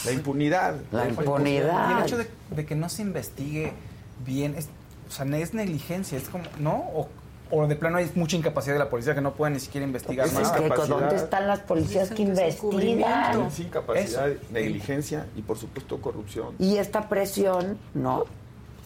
La 0.05 0.11
impunidad. 0.11 0.75
La 0.91 1.05
Y 1.05 1.09
impunidad. 1.09 1.97
el 1.99 2.03
hecho 2.05 2.17
de, 2.17 2.29
de 2.51 2.65
que 2.65 2.75
no 2.75 2.89
se 2.89 3.01
investigue 3.01 3.73
bien, 4.25 4.55
es, 4.57 4.67
o 5.07 5.11
sea, 5.11 5.25
es 5.37 5.53
negligencia, 5.53 6.17
es 6.17 6.29
como, 6.29 6.45
¿no? 6.59 6.75
O, 6.93 7.09
o 7.55 7.67
de 7.67 7.75
plano 7.75 7.97
hay 7.97 8.09
mucha 8.15 8.35
incapacidad 8.35 8.73
de 8.73 8.79
la 8.79 8.89
policía 8.89 9.13
que 9.13 9.21
no 9.21 9.33
pueden 9.33 9.53
ni 9.53 9.59
siquiera 9.59 9.85
investigar 9.85 10.27
Pues 10.27 10.47
es 10.47 10.51
más. 10.51 10.59
que, 10.59 10.87
¿dónde 10.87 11.15
están 11.15 11.47
las 11.47 11.59
policías 11.59 12.09
que 12.09 12.23
investigan? 12.23 13.51
Sí, 13.51 13.65
capacidad, 13.65 14.29
negligencia 14.51 15.27
y 15.35 15.41
por 15.43 15.57
supuesto 15.57 16.01
corrupción. 16.01 16.55
Y 16.57 16.77
esta 16.77 17.07
presión, 17.09 17.77
¿no? 17.93 18.25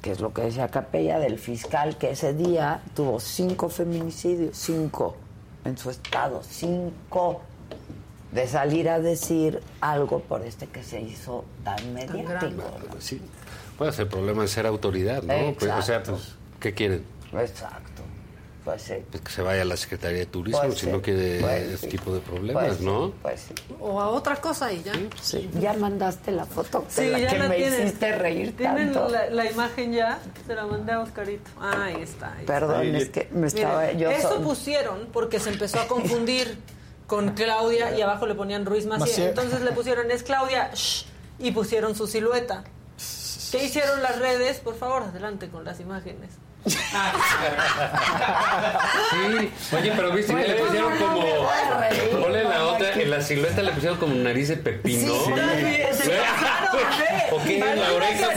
Que 0.01 0.11
es 0.11 0.19
lo 0.19 0.33
que 0.33 0.43
decía 0.43 0.67
Capella 0.67 1.19
del 1.19 1.39
fiscal 1.39 1.97
que 1.97 2.11
ese 2.11 2.33
día 2.33 2.81
tuvo 2.93 3.19
cinco 3.19 3.69
feminicidios, 3.69 4.57
cinco 4.57 5.15
en 5.63 5.77
su 5.77 5.89
estado, 5.89 6.41
cinco 6.43 7.41
de 8.31 8.47
salir 8.47 8.89
a 8.89 8.99
decir 8.99 9.61
algo 9.79 10.19
por 10.19 10.41
este 10.41 10.67
que 10.67 10.83
se 10.83 11.01
hizo 11.01 11.45
tan 11.63 11.93
mediático. 11.93 12.63
Sí. 12.99 13.21
Puede 13.77 13.93
ser 13.93 14.09
problema 14.09 14.41
de 14.41 14.47
ser 14.49 14.65
autoridad, 14.67 15.23
¿no? 15.23 15.53
Pues, 15.57 15.71
o 15.71 15.81
sea, 15.81 16.03
pues, 16.03 16.35
¿qué 16.59 16.73
quieren? 16.73 17.03
Exacto. 17.31 17.96
Pues 18.67 18.81
sí. 18.81 18.95
Pues 19.09 19.23
que 19.23 19.31
se 19.31 19.41
vaya 19.41 19.61
a 19.61 19.65
la 19.65 19.77
Secretaría 19.77 20.19
de 20.19 20.25
Turismo 20.25 20.59
Pues 20.61 20.73
si 20.77 20.87
sí, 20.87 20.91
no 20.91 21.01
quiere 21.01 21.39
pues 21.39 21.61
este 21.63 21.77
sí. 21.77 21.87
tipo 21.87 22.13
de 22.13 22.19
problemas, 22.19 22.65
Pues 22.65 22.77
sí, 22.79 22.83
¿no? 22.85 23.11
Pues 23.21 23.39
sí. 23.39 23.53
O 23.79 24.01
a 24.01 24.09
otra 24.09 24.35
cosa 24.41 24.73
y 24.73 24.83
ya. 24.83 24.91
Sí. 25.21 25.49
Ya 25.61 25.71
mandaste 25.71 26.33
la 26.33 26.45
foto 26.45 26.81
de 26.81 26.85
Sí, 26.91 27.07
la 27.09 27.19
ya 27.19 27.29
que 27.29 27.37
la 27.39 27.47
me 27.47 27.55
tienen. 27.55 27.87
hiciste 27.87 28.11
reír 28.17 28.57
¿Tienen 28.57 28.91
tanto. 28.91 29.07
La, 29.07 29.29
la 29.29 29.49
imagen 29.49 29.93
ya? 29.93 30.19
Se 30.45 30.53
la 30.53 30.65
mandé 30.65 30.91
a 30.91 30.99
Oscarito. 30.99 31.49
Ah, 31.61 31.85
ahí 31.85 32.01
está. 32.01 32.33
ahí 32.33 32.45
Perdón, 32.45 32.81
está. 32.87 32.97
es 32.97 33.09
que 33.09 33.29
me 33.31 33.45
Miren, 33.45 33.45
estaba 33.47 33.91
yo 33.93 34.11
Eso 34.11 34.41
pusieron 34.41 35.07
porque 35.13 35.39
se 35.39 35.49
empezó 35.51 35.79
a 35.79 35.87
confundir 35.87 36.57
con 37.07 37.29
Claudia 37.35 37.97
y 37.97 38.01
abajo 38.01 38.27
le 38.27 38.35
ponían 38.35 38.65
Ruiz 38.65 38.85
Macié. 38.85 39.05
Macié. 39.07 39.29
Entonces 39.29 39.61
le 39.61 39.71
pusieron 39.71 40.11
es 40.11 40.23
Claudia 40.23 40.71
shh, 40.73 41.05
y 41.39 41.51
pusieron 41.51 41.95
su 41.95 42.05
silueta. 42.05 42.65
¿Qué 43.49 43.63
hicieron 43.63 44.03
las 44.03 44.19
redes? 44.19 44.59
Por 44.59 44.75
favor, 44.75 45.03
adelante 45.03 45.47
con 45.47 45.63
las 45.63 45.79
imágenes. 45.79 46.31
Sí, 49.11 49.51
oye, 49.75 49.93
pero 49.95 50.11
viste 50.11 50.33
que 50.35 50.47
le 50.47 50.53
pusieron 50.55 50.97
como. 50.97 51.21
Ponle 52.21 52.43
la 52.43 52.65
otra, 52.65 52.93
en 52.93 53.09
la 53.11 53.21
silueta 53.21 53.61
le 53.61 53.71
pusieron 53.71 53.97
como 53.97 54.13
nariz 54.15 54.49
de 54.49 54.57
pepino. 54.57 55.13
Sí, 55.25 55.31
ve. 55.35 55.87
¿O 57.31 57.43
qué? 57.43 57.59
Parece 57.59 57.81
La 57.81 57.91
oreja. 57.93 58.27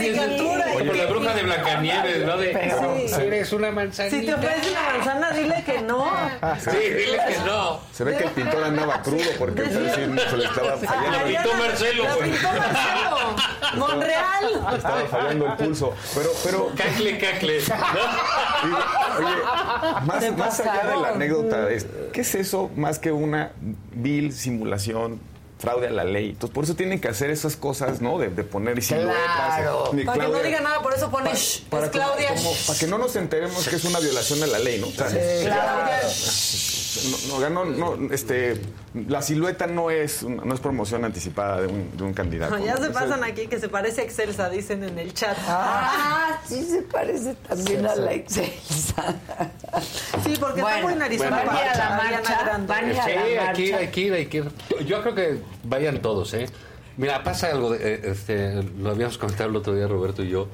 Como 0.77 0.93
la 0.93 1.05
bruja 1.05 1.33
de 1.33 1.43
Blancanieves, 1.43 2.25
¿no? 2.25 2.37
De, 2.37 2.47
Pero- 2.49 2.95
"Sí, 3.07 3.21
eres 3.21 3.51
una 3.53 3.71
manzanita. 3.71 4.17
Si 4.17 4.25
te 4.25 4.33
ofrece 4.33 4.71
una 4.71 4.81
manzana, 4.81 5.31
dile 5.31 5.63
que 5.65 5.81
no. 5.81 6.11
Sí, 6.59 6.77
dile 6.77 7.19
que 7.27 7.37
no. 7.45 7.79
Se 7.93 8.03
ve 8.03 8.17
que 8.17 8.23
el 8.23 8.29
pintor 8.31 8.63
andaba 8.63 9.01
crudo 9.01 9.29
porque 9.37 9.63
sí, 9.65 9.71
se 9.93 10.07
le 10.37 10.45
estaba 10.45 10.77
fallando. 10.77 11.11
La 11.17 11.23
pintó 11.25 11.53
Marcelo. 11.57 12.03
La 12.03 12.15
pintó 12.15 12.47
Marcelo. 12.53 13.35
Monreal. 13.75 14.65
Le 14.71 14.77
estaba 14.77 15.01
fallando 15.05 15.45
el 15.47 15.53
pulso. 15.53 15.93
Pero, 16.15 16.29
pero 16.43 16.71
Cacle, 16.75 17.17
cacle. 17.17 17.59
Oye, 19.19 20.31
más, 20.31 20.59
allá 20.59 20.83
de 20.87 21.01
la 21.01 21.09
anécdota, 21.09 21.69
es, 21.69 21.85
¿qué 22.13 22.21
es 22.21 22.35
eso 22.35 22.69
más 22.75 22.99
que 22.99 23.11
una 23.11 23.51
vil 23.93 24.33
simulación? 24.33 25.19
fraude 25.61 25.85
a 25.85 25.91
la 25.91 26.03
ley. 26.03 26.29
Entonces, 26.31 26.55
por 26.55 26.63
eso 26.63 26.73
tienen 26.75 26.99
que 26.99 27.07
hacer 27.07 27.29
esas 27.29 27.55
cosas, 27.55 28.01
¿no? 28.01 28.17
De, 28.17 28.29
de 28.29 28.43
poner 28.43 28.81
siluetas. 28.81 29.13
Claro. 29.13 29.91
Ni 29.93 30.03
Para 30.03 30.25
que 30.25 30.31
no 30.31 30.39
diga 30.41 30.59
nada, 30.59 30.81
por 30.81 30.91
eso 30.91 31.11
pone 31.11 31.31
shh, 31.35 31.65
para 31.69 31.85
es 31.85 31.91
Claudia. 31.91 32.29
como- 32.29 32.51
para 32.65 32.79
que 32.79 32.87
no 32.87 32.97
nos 32.97 33.15
enteremos 33.15 33.67
que 33.69 33.75
es 33.75 33.83
una 33.85 33.99
violación 33.99 34.39
de 34.39 34.47
la 34.47 34.57
ley, 34.57 34.79
¿no? 34.81 34.87
O 34.87 34.91
sea, 34.91 35.05
Claudia. 35.09 36.01
No, 37.29 37.49
no, 37.49 37.65
no, 37.65 37.95
no, 37.97 38.13
este, 38.13 38.59
la 39.07 39.21
silueta 39.21 39.67
no 39.67 39.89
es, 39.91 40.23
no 40.23 40.53
es 40.53 40.59
promoción 40.59 41.05
anticipada 41.05 41.61
de 41.61 41.67
un, 41.67 41.95
de 41.95 42.03
un 42.03 42.13
candidato. 42.13 42.57
No, 42.57 42.63
ya 42.65 42.75
¿no? 42.75 42.83
se 42.83 42.89
pasan 42.91 43.23
aquí 43.23 43.47
que 43.47 43.59
se 43.59 43.69
parece 43.69 44.01
a 44.01 44.03
Excelsa, 44.03 44.49
dicen 44.49 44.83
en 44.83 44.97
el 44.99 45.13
chat. 45.13 45.37
Ah, 45.47 46.39
sí 46.45 46.63
se 46.63 46.81
parece 46.83 47.33
también 47.47 47.85
a 47.85 47.95
la 47.95 48.13
Excelsa. 48.13 49.15
Sí, 50.23 50.33
porque 50.39 50.61
está 50.61 50.81
muy 50.81 50.95
narizona 50.95 51.29
Bueno, 51.29 51.51
van 51.51 51.57
a 51.57 51.75
la 51.77 51.89
marcha, 51.97 52.57
van 52.67 52.85
a 52.85 53.03
Sí, 53.03 53.09
la 53.15 53.29
ir, 53.29 53.37
marcha. 53.37 53.91
que 53.91 54.01
ir. 54.01 54.51
Yo 54.85 55.01
creo 55.01 55.15
que 55.15 55.37
vayan 55.63 56.01
todos, 56.01 56.33
¿eh? 56.33 56.47
Mira, 56.97 57.23
pasa 57.23 57.47
algo, 57.47 57.71
de- 57.71 57.93
eh, 57.95 58.01
este, 58.11 58.61
lo 58.63 58.91
habíamos 58.91 59.17
comentado 59.17 59.49
el 59.49 59.55
otro 59.55 59.73
día 59.73 59.87
Roberto 59.87 60.23
y 60.23 60.29
yo, 60.29 60.47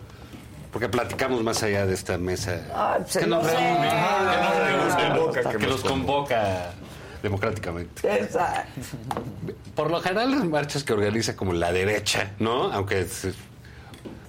porque 0.77 0.89
platicamos 0.89 1.41
más 1.41 1.63
allá 1.63 1.87
de 1.87 1.95
esta 1.95 2.19
mesa. 2.19 2.61
Ah, 2.71 2.99
pues, 3.01 3.17
que 3.17 3.25
nos 3.25 3.43
reúne, 3.43 3.89
que 3.89 4.77
nos 4.77 4.95
convoca, 4.95 5.41
que, 5.41 5.57
que 5.57 5.65
nos 5.65 5.69
nos 5.83 5.91
convoca 5.91 6.71
democráticamente. 7.23 8.13
Exacto. 8.21 8.79
Por 9.75 9.89
lo 9.89 9.99
general 10.01 10.29
las 10.29 10.43
marchas 10.45 10.83
que 10.83 10.93
organiza 10.93 11.35
como 11.35 11.53
la 11.53 11.71
derecha, 11.71 12.29
¿no? 12.37 12.71
Aunque 12.71 12.99
es- 13.01 13.27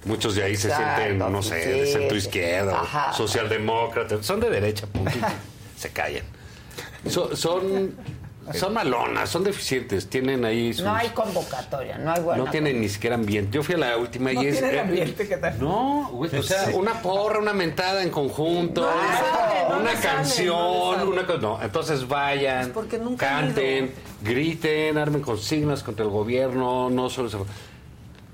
muchos 0.05 0.33
de 0.33 0.41
ahí 0.41 0.55
se 0.55 0.69
Exacto, 0.69 1.01
sienten, 1.03 1.31
no 1.31 1.43
sé, 1.43 1.61
sí, 1.63 1.69
de 1.81 1.85
centro 1.85 2.17
izquierda, 2.17 3.13
socialdemócratas, 3.13 4.25
son 4.25 4.39
de 4.39 4.49
derecha, 4.49 4.87
punto. 4.87 5.11
se 5.77 5.91
callan. 5.91 6.23
So- 7.07 7.35
son, 7.35 7.93
son 8.53 8.73
malonas, 8.73 9.29
son 9.29 9.43
deficientes, 9.43 10.09
tienen 10.09 10.43
ahí 10.43 10.73
sus... 10.73 10.83
No 10.83 10.95
hay 10.95 11.09
convocatoria, 11.09 11.97
no 11.99 12.11
hay 12.11 12.21
buena 12.21 12.43
no 12.45 12.49
tienen 12.51 12.81
ni 12.81 12.89
siquiera 12.89 13.15
ambiente. 13.15 13.51
Yo 13.55 13.61
fui 13.63 13.75
a 13.75 13.77
la 13.77 13.97
última 13.97 14.33
No 14.33 14.41
y 14.43 14.47
es... 14.47 14.61
eh, 14.61 14.79
ambiente, 14.79 15.27
¿qué 15.27 15.37
tal? 15.37 15.59
No, 15.59 16.09
güey, 16.11 16.35
o 16.35 16.41
sea, 16.43 16.65
Sí. 16.65 16.71
una 16.73 17.01
porra, 17.01 17.39
una 17.39 17.53
mentada 17.53 18.01
en 18.01 18.09
conjunto, 18.09 18.81
No 18.81 18.87
una, 18.87 19.17
sale, 19.17 19.69
no 19.69 19.75
una 19.79 19.91
le 19.91 19.97
sale, 19.97 20.15
canción, 20.15 20.95
sale. 20.95 21.09
una 21.09 21.25
cosa. 21.27 21.39
No, 21.39 21.59
entonces 21.61 22.07
vayan, 22.07 22.61
Pues 22.61 22.73
porque 22.73 22.97
nunca 22.97 23.37
han 23.37 23.45
canten, 23.47 23.93
griten, 24.21 24.97
armen 24.97 25.21
consignas 25.21 25.83
contra 25.83 26.03
el 26.05 26.11
gobierno, 26.11 26.89
no 26.89 27.09
solo 27.09 27.29
se- 27.29 27.37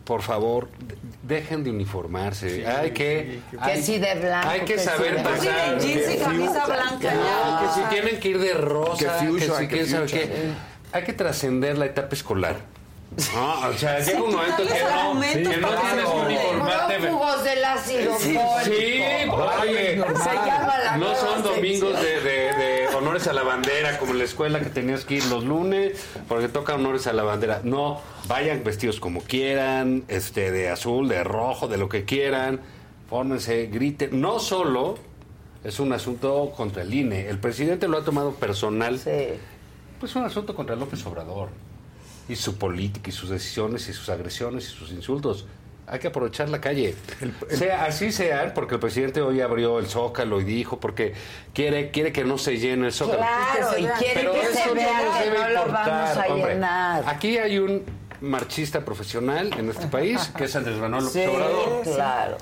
Por 0.05 0.21
favor, 0.21 0.69
de- 0.77 0.95
dejen 1.23 1.63
de 1.63 1.71
uniformarse. 1.71 2.65
hay 2.67 2.91
que. 2.91 3.39
Que 3.51 3.57
hay- 3.59 3.81
sí 3.81 3.97
de 3.97 4.13
blanco, 4.15 4.49
Hay 4.49 4.59
que 4.61 4.73
que 4.75 4.79
sí 4.79 4.85
saber 4.85 5.23
Pues 5.23 5.41
sí, 5.41 5.47
pasar. 5.47 5.79
jeans 5.79 5.85
y 5.85 6.15
que- 6.15 6.17
camisa 6.23 6.65
blanca 6.67 7.13
no, 7.13 7.23
ya. 7.23 7.59
que 7.61 7.73
si 7.81 7.89
tienen 7.89 8.19
que 8.19 8.27
ir 8.29 8.39
de 8.39 8.53
rosa, 8.53 8.97
Que 8.97 9.05
que, 9.05 9.41
si 9.41 9.67
que 9.67 9.67
quién 9.75 9.87
sabe 9.89 10.07
fuchsia. 10.07 10.21
qué. 10.21 10.51
Hay 10.93 11.03
que 11.03 11.13
trascender 11.13 11.77
la 11.77 11.85
etapa 11.87 12.13
escolar. 12.15 12.57
No, 13.33 13.69
o 13.69 13.73
sea, 13.73 13.99
llega 13.99 14.21
un 14.21 14.31
momento 14.31 14.57
que 14.57 14.83
no, 14.83 15.21
que 15.21 15.57
no 15.57 15.69
tienes 15.69 16.05
que 16.05 16.17
uniformarte. 16.17 16.99
Prófugos 16.99 17.43
del 17.45 17.63
ácido 17.65 18.17
Sí, 18.19 18.37
oye, 18.37 19.25
Se 19.25 20.33
llama 20.45 20.77
la 20.83 20.97
no 20.97 21.15
son 21.15 21.41
domingos 21.43 21.99
de 22.01 22.19
honores 23.15 23.29
a 23.29 23.33
la 23.33 23.43
bandera 23.43 23.97
como 23.97 24.11
en 24.11 24.17
la 24.17 24.25
escuela 24.25 24.59
que 24.59 24.69
tenías 24.69 25.05
que 25.05 25.13
ir 25.13 25.25
los 25.27 25.45
lunes 25.45 26.05
porque 26.27 26.49
toca 26.49 26.75
honores 26.75 27.07
a 27.07 27.13
la 27.13 27.23
bandera. 27.23 27.61
No, 27.63 28.01
vayan 28.27 28.61
vestidos 28.65 28.99
como 28.99 29.21
quieran, 29.21 30.03
este, 30.09 30.51
de 30.51 30.67
azul, 30.67 31.07
de 31.07 31.23
rojo, 31.23 31.69
de 31.69 31.77
lo 31.77 31.87
que 31.87 32.03
quieran, 32.03 32.59
fórmense, 33.09 33.67
griten. 33.67 34.19
No 34.19 34.39
solo 34.39 34.97
es 35.63 35.79
un 35.79 35.93
asunto 35.93 36.51
contra 36.57 36.81
el 36.81 36.93
INE, 36.93 37.29
el 37.29 37.39
presidente 37.39 37.87
lo 37.87 37.99
ha 37.99 38.03
tomado 38.03 38.33
personal. 38.33 38.99
Pues 38.99 40.11
es 40.11 40.15
un 40.17 40.25
asunto 40.25 40.53
contra 40.53 40.75
López 40.75 41.05
Obrador 41.05 41.51
y 42.27 42.35
su 42.35 42.57
política 42.57 43.11
y 43.11 43.13
sus 43.13 43.29
decisiones 43.29 43.87
y 43.87 43.93
sus 43.93 44.09
agresiones 44.09 44.65
y 44.65 44.71
sus 44.75 44.91
insultos. 44.91 45.45
Hay 45.87 45.99
que 45.99 46.07
aprovechar 46.07 46.49
la 46.49 46.59
calle. 46.59 46.95
Sea 47.49 47.85
así 47.85 48.11
sea, 48.11 48.53
porque 48.53 48.73
el 48.75 48.79
presidente 48.79 49.21
hoy 49.21 49.41
abrió 49.41 49.77
el 49.77 49.85
Zócalo 49.85 50.41
y 50.41 50.43
dijo 50.43 50.79
porque 50.79 51.13
quiere 51.53 51.91
quiere 51.91 52.11
que 52.11 52.23
no 52.23 52.37
se 52.39 52.57
llene 52.57 52.87
el 52.87 52.93
Zócalo. 52.93 53.19
Claro, 53.19 53.77
y 53.77 53.85
quiere 53.99 54.13
Pero 54.21 54.33
que 54.33 54.41
eso 54.41 54.51
se 54.53 54.67
no 54.69 54.73
vea 54.73 55.03
nos 55.05 55.15
que 55.17 55.23
debe 55.25 55.39
no 55.39 55.49
lo 55.49 55.71
vamos 55.71 56.17
a 56.17 56.25
hombre. 56.27 56.53
llenar. 56.55 57.03
Aquí 57.07 57.37
hay 57.37 57.59
un 57.59 57.83
marchista 58.21 58.83
profesional 58.83 59.51
en 59.57 59.69
este 59.69 59.85
país 59.87 60.31
que 60.35 60.45
es 60.45 60.55
Andrés 60.55 60.77
Manuel 60.79 61.03
López 61.05 61.23
Sí, 61.23 61.29
Obrador. 61.29 61.81
claro. 61.83 62.37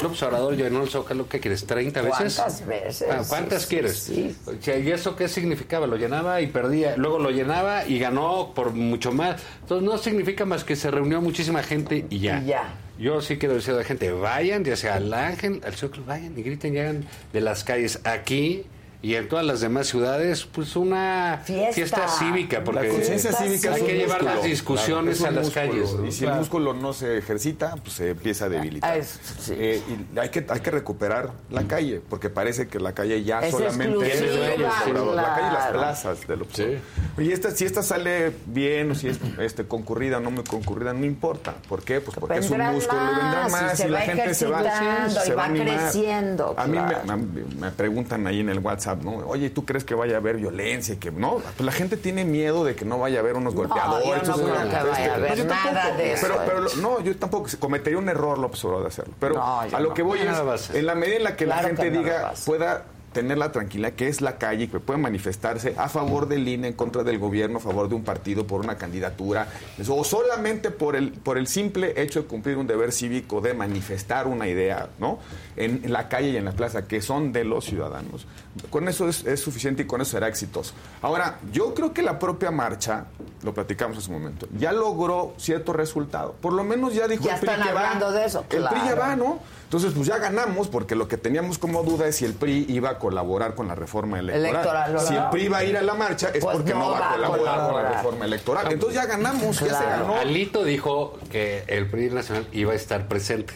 López 0.00 0.22
Obrador 0.22 0.56
llenó 0.56 0.82
el 0.82 0.88
Zócalo, 0.88 1.28
¿qué 1.28 1.40
quieres? 1.40 1.66
¿30 1.66 1.92
veces? 2.02 2.10
¿Cuántas 2.36 2.66
veces? 2.66 3.08
Ah, 3.10 3.22
¿Cuántas 3.28 3.62
Sí, 3.62 3.68
quieres? 3.68 3.96
sí, 3.98 4.36
sea, 4.60 4.78
¿Y 4.78 4.90
eso 4.90 5.16
qué 5.16 5.28
significaba? 5.28 5.86
Lo 5.86 5.96
llenaba 5.96 6.40
y 6.40 6.46
perdía. 6.48 6.96
Luego 6.96 7.18
lo 7.18 7.30
llenaba 7.30 7.86
y 7.86 7.98
ganó 7.98 8.52
por 8.54 8.72
mucho 8.72 9.12
más. 9.12 9.40
Entonces 9.60 9.88
no 9.88 9.98
significa 9.98 10.44
más 10.44 10.64
que 10.64 10.76
se 10.76 10.90
reunió 10.90 11.20
muchísima 11.20 11.62
gente 11.62 12.06
y 12.10 12.18
ya. 12.20 12.40
Y 12.40 12.46
ya. 12.46 12.74
Yo 12.98 13.20
sí 13.20 13.38
quiero 13.38 13.54
decir 13.54 13.74
a 13.74 13.78
la 13.78 13.84
gente, 13.84 14.12
vayan, 14.12 14.64
ya 14.64 14.76
sea 14.76 14.94
al 14.94 15.12
Ángel, 15.12 15.60
al 15.64 15.74
Zócalo, 15.74 16.04
vayan 16.04 16.38
y 16.38 16.42
griten, 16.42 16.72
llegan 16.72 17.04
de 17.32 17.40
las 17.40 17.64
calles. 17.64 18.00
Aquí 18.04 18.64
y 19.02 19.16
en 19.16 19.28
todas 19.28 19.44
las 19.44 19.60
demás 19.60 19.88
ciudades, 19.88 20.44
pues 20.44 20.76
una 20.76 21.40
fiesta, 21.44 22.06
cívica, 22.08 22.62
porque 22.64 22.86
la 22.86 22.88
conciencia 22.94 23.32
cívica 23.32 23.74
hay 23.74 23.80
es 23.80 23.86
que 23.86 23.94
llevar 23.96 24.22
músculo, 24.22 24.34
las 24.36 24.44
discusiones 24.44 25.18
claro, 25.18 25.38
a 25.38 25.40
es 25.40 25.46
las 25.54 25.56
músculo, 25.56 25.72
calles. 25.72 25.94
¿no? 26.00 26.06
Y 26.06 26.12
si 26.12 26.24
el 26.24 26.32
músculo 26.34 26.74
no 26.74 26.92
se 26.92 27.18
ejercita, 27.18 27.74
pues 27.82 27.94
se 27.94 28.10
empieza 28.10 28.44
a 28.44 28.48
debilitar. 28.48 28.90
Ah, 28.92 28.96
es- 28.96 29.18
sí. 29.40 29.54
Eh, 29.56 29.82
y 30.14 30.18
hay 30.18 30.28
que, 30.28 30.46
hay 30.48 30.60
que 30.60 30.70
recuperar 30.70 31.30
la 31.50 31.64
calle, 31.64 32.00
porque 32.08 32.30
parece 32.30 32.68
que 32.68 32.78
la 32.78 32.92
calle 32.94 33.22
ya 33.24 33.40
Es 33.40 33.50
solamente 33.50 34.06
es 34.12 34.20
la 34.20 34.46
calle 34.46 35.48
y 35.48 35.52
las 35.52 35.66
plazas 35.72 36.26
del 36.28 36.42
Obrador. 36.42 36.78
Oye, 37.18 37.32
esta, 37.32 37.50
si 37.50 37.64
esta 37.64 37.82
sale 37.82 38.32
bien 38.46 38.92
o 38.92 38.94
si 38.94 39.08
es 39.08 39.18
este, 39.40 39.64
concurrida 39.64 40.18
o 40.18 40.20
no 40.20 40.30
muy 40.30 40.44
concurrida, 40.44 40.92
no 40.92 41.04
importa. 41.04 41.54
¿Por 41.68 41.82
qué? 41.82 42.00
Pues 42.00 42.16
porque 42.18 42.38
es 42.38 42.48
un 42.50 42.58
músculo 42.58 43.00
y 43.02 43.16
vendrá 43.16 43.48
más, 43.48 43.62
y 43.62 43.64
más 43.64 43.78
se 43.78 43.88
y 43.88 43.90
la 43.90 44.00
gente 44.02 44.34
se 44.34 44.46
va, 44.46 44.62
se 45.10 45.30
y 45.30 45.34
va 45.34 45.48
creciendo, 45.48 46.54
A 46.56 46.66
mí 46.66 46.78
me, 46.78 46.86
claro. 46.86 47.16
me- 47.18 47.42
me 47.60 47.70
preguntan 47.72 48.26
ahí 48.26 48.40
en 48.40 48.48
el 48.48 48.60
WhatsApp, 48.60 48.91
¿no? 48.96 49.16
Oye, 49.26 49.50
¿tú 49.50 49.64
crees 49.64 49.84
que 49.84 49.94
vaya 49.94 50.14
a 50.14 50.18
haber 50.18 50.36
violencia? 50.36 50.94
y 50.94 50.98
Que 50.98 51.10
no, 51.10 51.36
pues 51.38 51.60
la 51.60 51.72
gente 51.72 51.96
tiene 51.96 52.24
miedo 52.24 52.64
de 52.64 52.74
que 52.74 52.84
no 52.84 52.98
vaya 52.98 53.18
a 53.18 53.20
haber 53.20 53.36
unos 53.36 53.54
golpeadores. 53.54 54.22
yo 54.22 54.36
no 54.36 54.42
creo 54.42 54.52
que 54.62 54.68
este, 54.68 54.90
vaya 54.90 55.12
a 55.12 55.14
haber 55.16 55.26
pues 55.28 55.38
yo 55.38 55.44
nada 55.46 55.72
tampoco. 55.72 55.96
de 55.98 56.12
eso, 56.12 56.26
Pero, 56.26 56.40
pero 56.46 56.60
lo- 56.60 56.74
no, 56.76 57.00
yo 57.00 57.16
tampoco 57.16 57.48
cometería 57.58 57.98
un 57.98 58.08
error 58.08 58.38
López 58.38 58.64
Obrador 58.64 58.84
de 58.84 58.88
hacerlo. 58.88 59.14
Pero 59.20 59.34
No, 59.36 59.60
a 59.60 59.66
lo 59.80 59.88
no. 59.90 59.94
que 59.94 60.02
voy 60.02 60.20
No 60.24 60.44
lo 60.44 60.54
es, 60.54 60.70
en 60.70 60.86
la 60.86 60.94
medida 60.94 61.16
en 61.16 61.24
la 61.24 61.36
que 61.36 61.44
Claro 61.44 61.62
la 61.62 61.68
que 61.70 61.76
gente 61.76 61.90
no 61.90 62.02
lo 62.02 62.06
a 62.08 62.12
diga, 62.18 62.32
pueda 62.46 62.84
tener 63.12 63.36
la 63.36 63.52
tranquilidad 63.52 63.92
que 63.92 64.08
es 64.08 64.22
la 64.22 64.38
calle 64.38 64.64
y 64.64 64.68
que 64.68 64.80
puede 64.80 64.98
manifestarse 64.98 65.74
a 65.76 65.90
favor 65.90 66.28
del 66.28 66.48
INE, 66.48 66.68
en 66.68 66.72
contra 66.72 67.02
del 67.04 67.18
gobierno, 67.18 67.58
a 67.58 67.60
favor 67.60 67.86
de 67.90 67.94
un 67.94 68.04
partido, 68.04 68.46
por 68.46 68.60
una 68.62 68.78
candidatura, 68.78 69.48
o 69.86 70.02
solamente 70.02 70.70
por 70.70 70.96
el, 70.96 71.12
por 71.12 71.36
el 71.36 71.46
simple 71.46 71.92
hecho 72.00 72.22
de 72.22 72.26
cumplir 72.26 72.56
un 72.56 72.66
deber 72.66 72.90
cívico 72.90 73.42
de 73.42 73.52
manifestar 73.52 74.26
una 74.26 74.48
idea, 74.48 74.88
¿no? 74.98 75.18
En, 75.56 75.82
en 75.84 75.92
la 75.92 76.08
calle 76.08 76.30
y 76.30 76.36
en 76.38 76.46
la 76.46 76.52
plaza, 76.52 76.88
que 76.88 77.02
son 77.02 77.32
de 77.34 77.44
los 77.44 77.66
ciudadanos. 77.66 78.26
Con 78.68 78.86
eso 78.86 79.08
es, 79.08 79.24
es 79.24 79.40
suficiente 79.40 79.82
y 79.82 79.86
con 79.86 80.02
eso 80.02 80.10
será 80.10 80.28
exitoso. 80.28 80.74
Ahora, 81.00 81.38
yo 81.52 81.72
creo 81.72 81.94
que 81.94 82.02
la 82.02 82.18
propia 82.18 82.50
marcha, 82.50 83.06
lo 83.42 83.54
platicamos 83.54 83.96
hace 83.96 84.10
un 84.10 84.18
momento, 84.18 84.46
ya 84.58 84.72
logró 84.72 85.32
cierto 85.38 85.72
resultado. 85.72 86.34
Por 86.40 86.52
lo 86.52 86.62
menos 86.62 86.92
ya 86.92 87.08
dijo 87.08 87.24
Ya 87.24 87.34
el 87.34 87.40
PRI 87.40 87.48
están 87.48 87.66
que 87.66 87.72
va. 87.72 87.80
hablando 87.80 88.12
de 88.12 88.26
eso, 88.26 88.44
El 88.50 88.64
PRI 88.64 88.80
ya 88.84 88.94
va, 88.94 89.16
¿no? 89.16 89.38
Entonces, 89.64 89.94
pues 89.94 90.06
ya 90.06 90.18
ganamos, 90.18 90.68
porque 90.68 90.94
lo 90.94 91.08
que 91.08 91.16
teníamos 91.16 91.56
como 91.56 91.82
duda 91.82 92.06
es 92.06 92.16
si 92.16 92.26
el 92.26 92.34
PRI 92.34 92.66
iba 92.68 92.90
a 92.90 92.98
colaborar 92.98 93.54
con 93.54 93.68
la 93.68 93.74
reforma 93.74 94.18
electoral. 94.18 94.50
Electoral, 94.50 95.00
si 95.00 95.14
el. 95.14 95.24
PRI 95.30 95.48
va 95.48 95.58
a 95.58 95.64
ir 95.64 95.76
a 95.78 95.82
la 95.82 95.94
marcha, 95.94 96.28
es 96.28 96.44
Pues 96.44 96.54
porque 96.54 96.74
no, 96.74 96.90
va 96.90 97.08
a 97.08 97.14
colaborar, 97.14 97.70
con 97.70 97.82
la 97.82 97.88
reforma 97.90 98.24
electoral. 98.26 98.70
Entonces 98.70 99.00
ya 99.00 99.06
ganamos, 99.06 99.60
ya 99.60 99.78
se 99.78 99.84
ganó. 99.84 100.16
Alito 100.16 100.62
dijo 100.62 101.18
que 101.30 101.64
el 101.68 101.88
PRI 101.88 102.10
nacional 102.10 102.46
iba 102.52 102.72
a 102.72 102.76
estar 102.76 103.08
presente. 103.08 103.54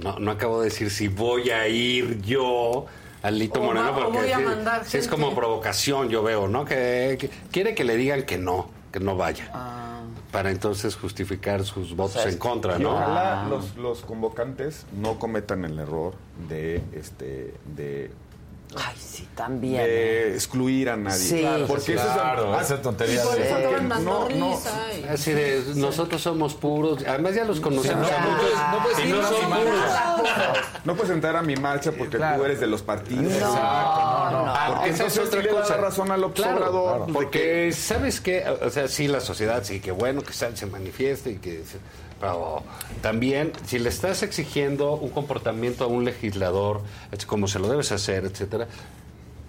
No, 0.00 0.18
no 0.18 0.32
acabo 0.32 0.60
de 0.60 0.68
decir 0.68 0.90
si 0.90 1.06
voy 1.06 1.50
a 1.50 1.68
ir 1.68 2.20
yo, 2.20 2.86
Alito 3.24 3.60
O 3.60 3.64
Moreno, 3.64 3.90
va- 3.92 3.94
porque 4.04 4.18
voy 4.18 4.30
a 4.32 4.38
sí- 4.38 4.44
mandar 4.44 4.84
sí 4.84 4.96
es 4.98 5.08
como 5.08 5.34
provocación, 5.34 6.08
yo 6.10 6.22
veo, 6.22 6.46
¿no? 6.46 6.64
Que, 6.64 7.16
que 7.18 7.30
quiere 7.50 7.74
que 7.74 7.82
le 7.82 7.96
digan 7.96 8.22
que 8.24 8.38
no, 8.38 8.68
que 8.92 9.00
no 9.00 9.16
vaya. 9.16 9.50
Para 10.30 10.50
entonces 10.50 10.94
justificar 10.96 11.64
sus 11.64 11.94
votos 11.96 12.20
sea, 12.22 12.28
en 12.30 12.38
contra, 12.38 12.78
¿no? 12.78 12.92
ojalá 12.96 13.46
los, 13.48 13.76
los 13.76 14.02
convocantes 14.02 14.84
no 14.92 15.18
cometan 15.18 15.64
el 15.64 15.78
error 15.78 16.14
de 16.48 16.82
este 16.92 17.54
de 17.76 18.10
Ay, 18.76 18.94
sí, 18.98 19.28
también. 19.34 19.80
¿eh? 19.82 19.86
de 19.86 20.34
excluir 20.34 20.90
a 20.90 20.96
nadie. 20.96 21.18
Sí. 21.18 21.40
Claro, 21.40 21.66
porque 21.66 21.94
eso 21.94 22.06
es- 22.06 22.12
claro, 22.12 22.60
esa 22.60 22.82
tontería 22.82 23.24
de- 23.24 23.46
eso 23.46 23.56
porque 23.62 23.82
no, 23.82 24.28
no, 24.28 24.30
y- 24.30 25.04
Así 25.08 25.32
de, 25.32 25.62
nosotros 25.76 26.22
somos 26.22 26.54
puros, 26.54 27.04
además 27.06 27.34
ya 27.34 27.44
los 27.44 27.60
conocemos. 27.60 28.08
No 28.10 28.82
puedes 28.82 29.08
no. 29.08 31.04
No 31.08 31.14
entrar 31.14 31.36
a 31.36 31.42
mi 31.42 31.56
marcha 31.56 31.92
porque 31.92 32.18
tú 32.18 32.44
eres 32.44 32.60
de 32.60 32.66
los 32.66 32.82
partidos. 32.82 33.24
No, 33.40 33.50
no. 33.50 34.44
Ah, 34.46 34.66
Porque 34.76 34.90
esa 34.90 35.04
es 35.06 35.16
entonces 35.16 35.40
otra 35.46 35.60
cosa. 35.60 35.76
razón 35.76 36.10
al 36.10 36.24
observador. 36.24 36.96
claro. 36.98 37.12
porque 37.12 37.72
sabes 37.72 38.20
que, 38.20 38.44
o 38.48 38.70
sea, 38.70 38.88
sí 38.88 39.08
la 39.08 39.20
sociedad 39.20 39.62
sí 39.64 39.80
que 39.80 39.90
bueno 39.92 40.22
que 40.22 40.32
se 40.56 40.66
manifieste 40.66 41.30
y 41.32 41.36
que 41.36 41.64
se- 41.64 41.78
también 43.02 43.52
si 43.66 43.78
le 43.78 43.88
estás 43.88 44.22
exigiendo 44.22 44.94
un 44.94 45.10
comportamiento 45.10 45.84
a 45.84 45.86
un 45.86 46.04
legislador 46.04 46.80
como 47.26 47.48
se 47.48 47.58
lo 47.58 47.68
debes 47.68 47.92
hacer, 47.92 48.24
etcétera. 48.24 48.66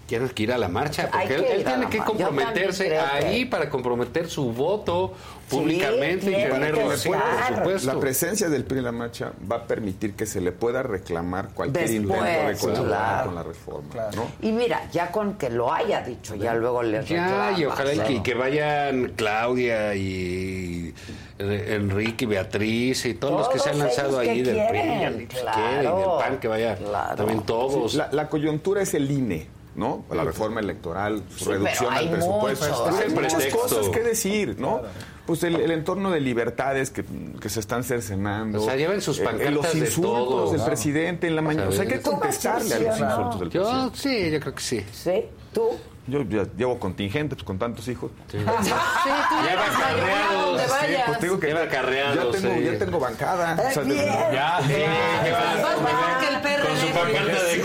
Tienes 0.06 0.32
que 0.32 0.44
ir 0.44 0.52
a 0.52 0.58
la 0.58 0.68
marcha, 0.68 1.08
porque 1.10 1.34
él, 1.34 1.44
él 1.44 1.64
tiene 1.64 1.88
que 1.88 1.98
comprometerse 1.98 2.86
creo 2.86 3.02
que- 3.18 3.26
ahí 3.26 3.44
para 3.44 3.68
comprometer 3.68 4.28
su 4.28 4.52
voto 4.52 5.12
públicamente 5.50 6.26
y 6.26 6.34
tiene 6.34 6.48
tener 6.50 6.74
que 6.74 6.80
relación, 6.82 7.14
estar. 7.14 7.48
por 7.48 7.56
supuesto. 7.58 7.92
La 7.94 8.00
presencia 8.00 8.48
del 8.48 8.64
PRI 8.64 8.78
en 8.78 8.84
la 8.84 8.92
marcha 8.92 9.32
va 9.50 9.56
a 9.56 9.64
permitir 9.66 10.14
que 10.14 10.26
se 10.26 10.40
le 10.40 10.52
pueda 10.52 10.82
reclamar 10.84 11.48
cualquier 11.54 11.88
Después, 11.88 12.02
intento 12.20 12.24
de 12.24 12.56
colaborar 12.56 12.86
claro. 12.88 13.26
con 13.26 13.34
la 13.34 13.42
reforma. 13.42 13.94
¿no? 14.14 14.26
Y 14.42 14.52
mira, 14.52 14.88
ya 14.92 15.10
con 15.10 15.34
que 15.34 15.50
lo 15.50 15.72
haya 15.72 16.00
dicho, 16.02 16.34
ya 16.36 16.54
luego 16.54 16.82
le 16.84 17.04
Ya, 17.04 17.52
y 17.58 17.64
ojalá 17.64 17.94
y 17.94 17.98
¿no? 17.98 18.04
que, 18.06 18.12
y 18.14 18.20
que 18.22 18.34
vayan 18.34 19.12
Claudia 19.16 19.94
y 19.96 20.94
Enrique 21.38 22.24
y 22.24 22.28
Beatriz 22.28 23.04
y 23.06 23.14
todos, 23.14 23.40
los 23.40 23.48
que 23.48 23.58
se 23.58 23.70
han 23.70 23.76
Todos 23.78 23.86
lanzado 23.96 24.18
ahí 24.20 24.42
del 24.42 24.56
PRI 24.68 24.80
quieren, 24.80 25.20
y, 25.22 25.26
claro. 25.26 25.56
quieren, 25.56 25.80
y 25.80 25.96
del 25.98 26.06
PAN, 26.18 26.38
que 26.38 26.48
vaya 26.48 26.76
Claro. 26.76 27.16
también 27.16 27.42
todos. 27.42 27.92
Sí, 27.92 27.98
la, 27.98 28.08
la 28.12 28.28
coyuntura 28.28 28.82
es 28.82 28.94
el 28.94 29.10
INE, 29.10 29.46
¿no? 29.76 30.04
La 30.10 30.24
reforma 30.24 30.60
electoral, 30.60 31.22
su 31.36 31.44
Sí, 31.44 31.50
reducción 31.50 31.92
al 31.94 32.10
presupuesto. 32.10 32.66
Pues 32.84 32.94
Es 32.96 33.00
hay 33.04 33.10
muchas 33.14 33.34
pretexto. 33.34 33.58
cosas 33.60 33.88
que 33.90 34.00
decir, 34.00 34.56
¿no? 34.58 34.80
Pues 35.26 35.42
el, 35.42 35.56
el 35.56 35.70
entorno 35.72 36.10
de 36.12 36.20
libertades 36.20 36.90
que, 36.90 37.04
que 37.40 37.48
se 37.48 37.60
están 37.60 37.82
cercenando. 37.84 38.62
O 38.62 38.64
sea, 38.64 38.76
lleven 38.76 39.00
sus 39.02 39.18
eh, 39.18 39.24
pancartas 39.24 39.52
los 39.54 39.72
de 39.72 39.78
insultos 39.80 40.12
todo. 40.28 40.46
del 40.46 40.54
Claro. 40.56 40.66
presidente 40.70 41.26
en 41.26 41.36
la 41.36 41.42
mañana. 41.42 41.68
O 41.68 41.72
sea, 41.72 41.82
hay 41.82 41.88
que 41.88 42.00
contestarle 42.00 42.74
a 42.74 42.78
los 42.78 42.98
insultos 43.00 43.40
del 43.40 43.50
Yo 43.50 43.62
presidente. 43.92 43.98
sí, 43.98 44.30
yo 44.30 44.40
creo 44.40 44.54
que 44.54 44.62
sí. 44.62 44.86
¿Sí? 44.92 45.24
¿Tú? 45.52 45.70
Yo 46.08 46.22
ya 46.22 46.46
llevo 46.56 46.78
contingente 46.78 47.34
pues, 47.34 47.44
con 47.44 47.58
tantos 47.58 47.88
hijos. 47.88 48.12
Sí, 48.30 48.38
tú 48.38 48.44
ya 48.44 48.62
Ya 48.62 48.76
va 48.76 49.66
vas 49.66 49.82
a 49.82 49.92
llevar 49.96 50.08
a 50.22 50.32
donde 50.36 50.62
carreados, 50.62 50.70
vayas. 50.70 51.02
Pues 51.08 51.20
digo 51.20 51.40
que 51.40 51.46
Lleva 51.48 51.64
ya 51.64 51.68
carreados, 51.70 52.36
tengo, 52.40 52.54
sí. 52.54 52.64
ya 52.64 52.78
tengo 52.78 53.00
bancada. 53.00 53.54
O 53.68 53.72
sea, 53.72 53.82
de- 53.82 53.92
bien. 53.92 54.06
Ya, 54.32 54.60
sí, 54.62 54.68
que 54.72 55.32
va 55.32 55.38
Vas 55.40 55.82
mejor 55.82 56.20
que 56.20 56.28
el 56.36 56.40
perro. 56.42 56.68
con 56.68 56.76
su 56.76 56.86
pancarta 56.94 57.42
de 57.42 57.60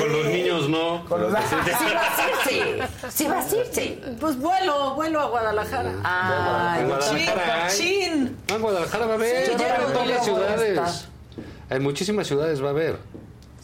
con 1.07 1.21
los 1.21 1.31
niños 1.33 1.51
no. 1.51 1.63
Sí 1.63 1.93
vas 1.93 2.19
a 2.19 2.29
ir, 2.29 2.35
sí. 2.47 2.61
Sí 3.09 3.27
vas 3.27 3.51
a 3.53 3.55
ir, 3.55 3.65
sí. 3.71 4.01
Pues 4.19 4.37
vuelo, 4.37 4.95
vuelo 4.95 5.19
a 5.21 5.25
Guadalajara. 5.25 5.93
Ay, 6.03 6.81
En 6.81 6.87
Guadalajara. 6.87 7.67
Chin. 7.69 8.37
No, 8.49 8.55
en 8.55 8.61
Guadalajara 8.61 9.05
va 9.05 9.11
a 9.13 9.15
haber, 9.15 9.45
Sí, 9.45 9.51
va 9.51 9.65
a 9.65 9.69
haber 9.69 9.81
en 9.81 9.87
no 9.87 9.93
todas 9.93 10.07
las 10.07 10.23
ciudades. 10.25 11.07
En 11.69 11.83
muchísimas 11.83 12.27
ciudades 12.27 12.61
va 12.63 12.67
a 12.67 12.71
haber. 12.71 12.97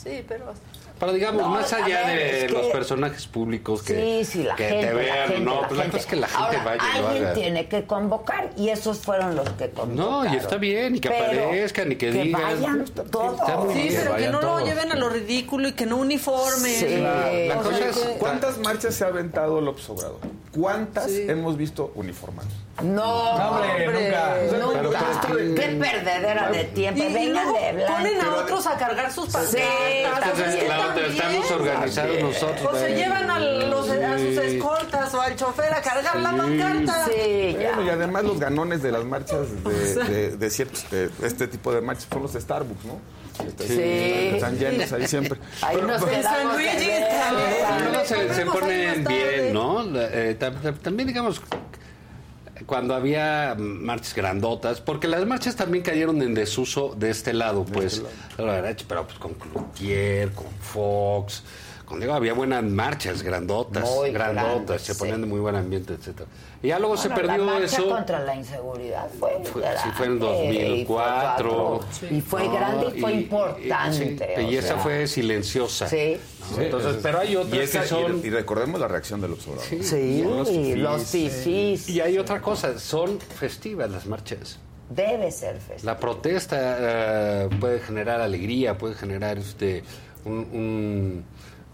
Sí, 0.02 0.24
pero 0.28 0.54
Pero 1.00 1.14
digamos, 1.14 1.42
No, 1.44 1.50
más 1.50 1.72
allá 1.74 2.08
ver, 2.08 2.42
de 2.48 2.50
los 2.50 2.66
que- 2.68 2.72
personajes 2.72 3.28
públicos 3.28 3.84
que, 3.84 4.24
Sí, 4.26 4.32
sí, 4.40 4.44
la 4.44 4.56
que 4.56 4.68
gente. 4.68 4.88
te 4.88 4.94
la 4.94 5.00
vean, 5.00 5.28
gente, 5.30 5.44
no, 5.44 5.62
la 5.62 5.68
pues 5.68 5.78
la 5.80 5.86
cosa 5.86 5.98
es 5.98 6.06
que 6.08 6.16
la 6.16 6.28
gente 6.28 6.58
Ahora, 6.58 6.64
vaya 6.64 6.84
y 6.96 7.00
lo 7.02 7.08
alguien 7.08 7.26
haga. 7.26 7.34
tiene 7.34 7.68
que 7.68 7.84
convocar 7.86 8.50
y 8.58 8.70
esos 8.70 8.98
fueron 8.98 9.36
los 9.36 9.48
que 9.52 9.70
convocaron. 9.70 9.96
No, 9.96 10.34
y 10.34 10.38
está 10.38 10.58
bien, 10.58 10.96
y 10.96 11.00
que 11.00 11.10
Pero 11.10 11.44
aparezcan, 11.46 11.92
y 11.92 11.96
que 11.98 12.12
digan. 12.12 12.42
vayan 12.42 12.86
todos. 13.12 13.40
Sí, 13.74 13.80
bien, 13.90 14.02
pero 14.04 14.16
que 14.18 14.28
no 14.30 14.42
lo 14.42 14.60
lleven 14.66 14.92
a 14.92 14.96
lo 14.96 15.10
ridículo 15.10 15.68
y 15.68 15.74
que 15.74 15.86
no 15.86 15.98
uniformen. 15.98 16.74
Sí. 16.76 16.98
La 17.48 17.56
cosa 17.58 17.78
sea, 17.78 17.90
es- 17.90 17.98
que- 17.98 18.14
¿Cuántas 18.18 18.58
marchas 18.58 18.96
se 18.96 19.04
ha 19.04 19.08
aventado 19.08 19.62
López 19.62 19.88
Obrador? 19.90 20.20
¿Cuántas 20.52 21.12
Sí. 21.12 21.26
hemos 21.28 21.58
visto 21.58 21.92
uniformados? 21.96 22.52
No, 22.84 23.04
hombre, 23.32 23.88
hombre, 23.88 24.04
nunca. 24.12 24.58
nunca. 24.58 24.80
Pero 24.80 25.12
esto 25.12 25.36
de- 25.36 25.56
Qué 25.56 25.68
perdedera 25.80 26.52
de 26.52 26.64
tiempo. 26.66 27.02
Y, 27.04 27.14
Vengan 27.14 27.46
luego 27.46 27.60
de 27.60 27.74
blanco. 27.74 27.94
ponen 27.94 28.16
a 28.18 28.24
Pero- 28.24 28.36
otros 28.38 28.68
a 28.68 28.78
cargar 28.78 29.12
sus 29.12 29.26
Sí, 29.26 29.58
Entonces, 29.58 30.68
también. 30.70 31.12
estamos 31.12 31.52
organizados 31.52 32.20
nosotros. 32.22 32.74
O 32.74 32.76
se 32.78 32.96
llevan 32.96 33.30
a, 33.32 33.40
los, 33.40 33.90
a 33.90 34.18
sus 34.20 34.38
escoltas 34.38 35.14
o 35.14 35.22
al 35.22 35.36
chofer 35.36 35.74
a 35.74 35.82
cargar 35.82 36.16
la 36.18 36.32
pancarta. 36.32 37.06
Sí, 37.06 37.58
Bueno, 37.60 37.84
y 37.84 37.90
además 37.90 38.24
los 38.26 38.40
ganones 38.40 38.84
de 38.84 38.92
las 38.92 39.04
marchas 39.06 39.48
de, 39.64 40.04
de- 40.10 40.38
de 40.38 40.50
ciertos, 40.52 40.90
de 40.92 41.10
este 41.24 41.48
tipo 41.48 41.74
de 41.74 41.82
marchas 41.82 42.08
son 42.12 42.22
los 42.22 42.34
Starbucks, 42.34 42.86
¿no? 42.86 43.00
Este, 43.48 43.68
Sí. 43.68 44.36
Están 44.36 44.58
llenos 44.58 44.92
ahí 44.94 45.08
siempre. 45.08 45.40
Ahí 45.62 45.78
nos 45.82 46.02
En 46.04 46.10
quedamos 46.10 46.48
San 46.54 46.58
ver. 46.58 46.74
también. 46.74 47.92
Luego 47.92 48.06
se, 48.06 48.34
se 48.34 48.46
ponen 48.46 49.04
bien, 49.06 49.54
¿no? 49.54 49.82
Eh, 50.00 50.36
tam- 50.40 50.60
tam- 50.62 50.80
también, 50.80 51.08
digamos, 51.08 51.40
cuando 52.66 52.96
había 52.96 53.56
marchas 53.58 54.14
grandotas, 54.16 54.82
porque 54.82 55.08
las 55.08 55.26
marchas 55.26 55.56
también 55.56 55.84
cayeron 55.84 56.22
en 56.22 56.34
desuso 56.34 56.96
de 56.98 57.10
este 57.10 57.34
lado, 57.34 57.66
pues, 57.66 58.04
verdad, 58.38 58.78
pero 58.88 59.06
pues 59.06 59.20
con 59.20 59.34
Cloutier, 59.34 60.32
con 60.32 60.48
Fox, 60.60 61.44
había 61.90 62.34
buenas 62.34 62.64
marchas 62.64 63.22
grandotas, 63.24 63.84
Muy 63.90 64.12
grandotas, 64.12 64.54
grandes, 64.66 64.82
se 64.82 64.94
sí. 64.94 65.00
ponían 65.00 65.22
de 65.22 65.28
muy 65.28 65.40
buen 65.40 65.56
ambiente, 65.56 65.94
etcétera. 65.94 66.28
Y 66.62 66.68
ya 66.68 66.80
luego 66.80 66.98
se 66.98 67.10
perdió 67.10 67.38
la 67.38 67.54
marcha 67.54 67.66
eso. 67.66 67.90
contra 67.90 68.20
la 68.20 68.36
inseguridad 68.36 69.08
fue, 69.20 69.40
Fue- 69.44 69.62
grande, 69.62 69.80
sí, 69.84 69.90
fue 69.96 70.06
en 70.08 70.16
y 70.16 70.20
fue 70.20 70.28
2004. 70.28 70.86
cuatro, 70.88 71.80
Y 72.12 72.22
fue 72.22 72.46
No, 72.46 72.54
grande 72.54 72.88
y 72.98 73.02
fue 73.02 73.12
y- 73.14 73.18
importante. 73.18 74.44
y 74.50 74.56
esa 74.58 74.68
sea. 74.70 74.78
fue 74.78 75.08
silenciosa. 75.08 75.88
Sí. 75.88 76.18
¿no? 76.56 76.62
Entonces, 76.62 76.98
pero 77.02 77.20
hay 77.20 77.36
otras 77.36 77.54
y, 77.56 77.60
esa- 77.64 77.82
que 77.82 77.88
son... 77.88 78.22
y, 78.24 78.28
y 78.28 78.30
recordemos 78.32 78.80
la 78.82 78.88
reacción 78.88 79.22
del 79.22 79.34
observador. 79.34 79.64
Sí, 79.66 80.24
Los 80.24 80.50
los 80.78 81.04
fifís. 81.04 81.90
Y 81.90 82.02
hay 82.02 82.18
otra 82.18 82.42
cosa, 82.42 82.78
son 82.80 83.20
festivas 83.20 83.90
las 83.90 84.06
marchas. 84.08 84.60
Debe 84.90 85.32
ser 85.32 85.56
festival. 85.58 85.86
La 85.96 86.00
protesta 86.00 86.78
eh, 87.46 87.50
puede 87.60 87.80
generar 87.82 88.22
alegría, 88.22 88.78
puede 88.78 88.96
generar 88.96 89.38
este 89.38 89.84
un, 90.24 90.34
un- 90.54 91.26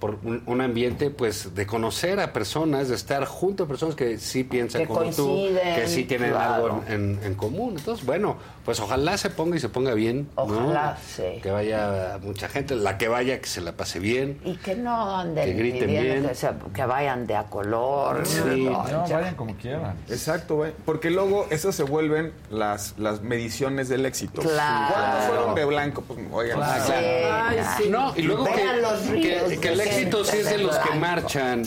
por 0.04 0.20
un, 0.24 0.44
un 0.48 0.60
ambiente 0.60 1.10
pues 1.12 1.56
de 1.56 1.66
conocer 1.66 2.20
a 2.20 2.34
personas, 2.34 2.90
de 2.90 2.96
estar 2.96 3.24
junto 3.24 3.64
a 3.64 3.68
personas 3.70 3.96
que 3.96 4.18
sí 4.18 4.44
piensan 4.44 4.82
Que 4.82 4.88
como 4.90 5.10
tú, 5.12 5.48
que 5.76 5.88
sí 5.88 6.04
tienen 6.04 6.32
claro. 6.32 6.54
algo 6.66 6.84
en, 6.90 6.94
en- 6.94 7.20
en 7.24 7.36
común. 7.36 7.76
Entonces, 7.78 8.06
bueno, 8.06 8.36
pues 8.66 8.80
ojalá 8.80 9.17
se 9.17 9.30
ponga 9.30 9.58
y 9.58 9.59
se 9.59 9.67
ponga 9.69 9.93
bien. 9.93 10.30
¿no? 10.38 10.43
Ojalá, 10.43 10.98
sí. 11.06 11.40
Que 11.42 11.51
vaya 11.51 12.17
mucha 12.22 12.48
gente, 12.48 12.75
la 12.75 12.98
que 12.98 13.08
vaya, 13.09 13.40
que 13.42 13.48
se 13.48 13.59
la 13.61 13.74
pase 13.74 14.00
bien. 14.00 14.40
Y 14.45 14.56
que 14.56 14.75
no 14.75 15.17
anden 15.17 15.45
Que 15.45 15.53
griten 15.53 15.85
pidiendo 15.88 16.14
bien. 16.14 16.27
Que, 16.30 16.35
se- 16.35 16.50
que 16.74 16.85
vayan 16.85 17.27
de 17.27 17.35
a 17.35 17.43
color. 17.43 18.25
Sí. 18.25 18.40
No, 18.66 18.83
No, 18.88 19.06
ya. 19.08 19.17
vayan 19.17 19.35
como 19.35 19.56
quieran. 19.58 19.95
Exacto, 20.09 20.56
güey. 20.56 20.72
Porque 20.85 21.09
luego 21.11 21.45
esas 21.50 21.75
se 21.75 21.83
vuelven 21.83 22.32
las, 22.50 22.93
las 22.98 23.22
mediciones 23.22 23.90
del 23.90 24.06
éxito. 24.06 24.42
Claro. 24.42 24.93
¿Cuántos 24.93 25.25
fueron 25.25 25.56
de 25.56 25.66
blanco? 25.66 26.01
Pues, 26.03 26.19
oigan, 26.32 26.58
Claro. 26.58 26.85
sea, 26.85 27.48
Ay, 27.50 27.58
sí. 27.77 27.90
No, 27.90 28.14
y 28.16 28.22
luego 28.22 28.45
que, 28.45 28.56
Vean 28.56 28.82
los 28.82 29.00
que- 29.01 29.11
ríos 29.11 29.59
que 29.59 29.67
el 29.74 29.80
éxito 29.82 30.24
sí 30.24 30.38
es 30.38 30.50
de 30.50 30.58
los 30.59 30.77
que 30.77 30.95
marchan, 30.95 31.64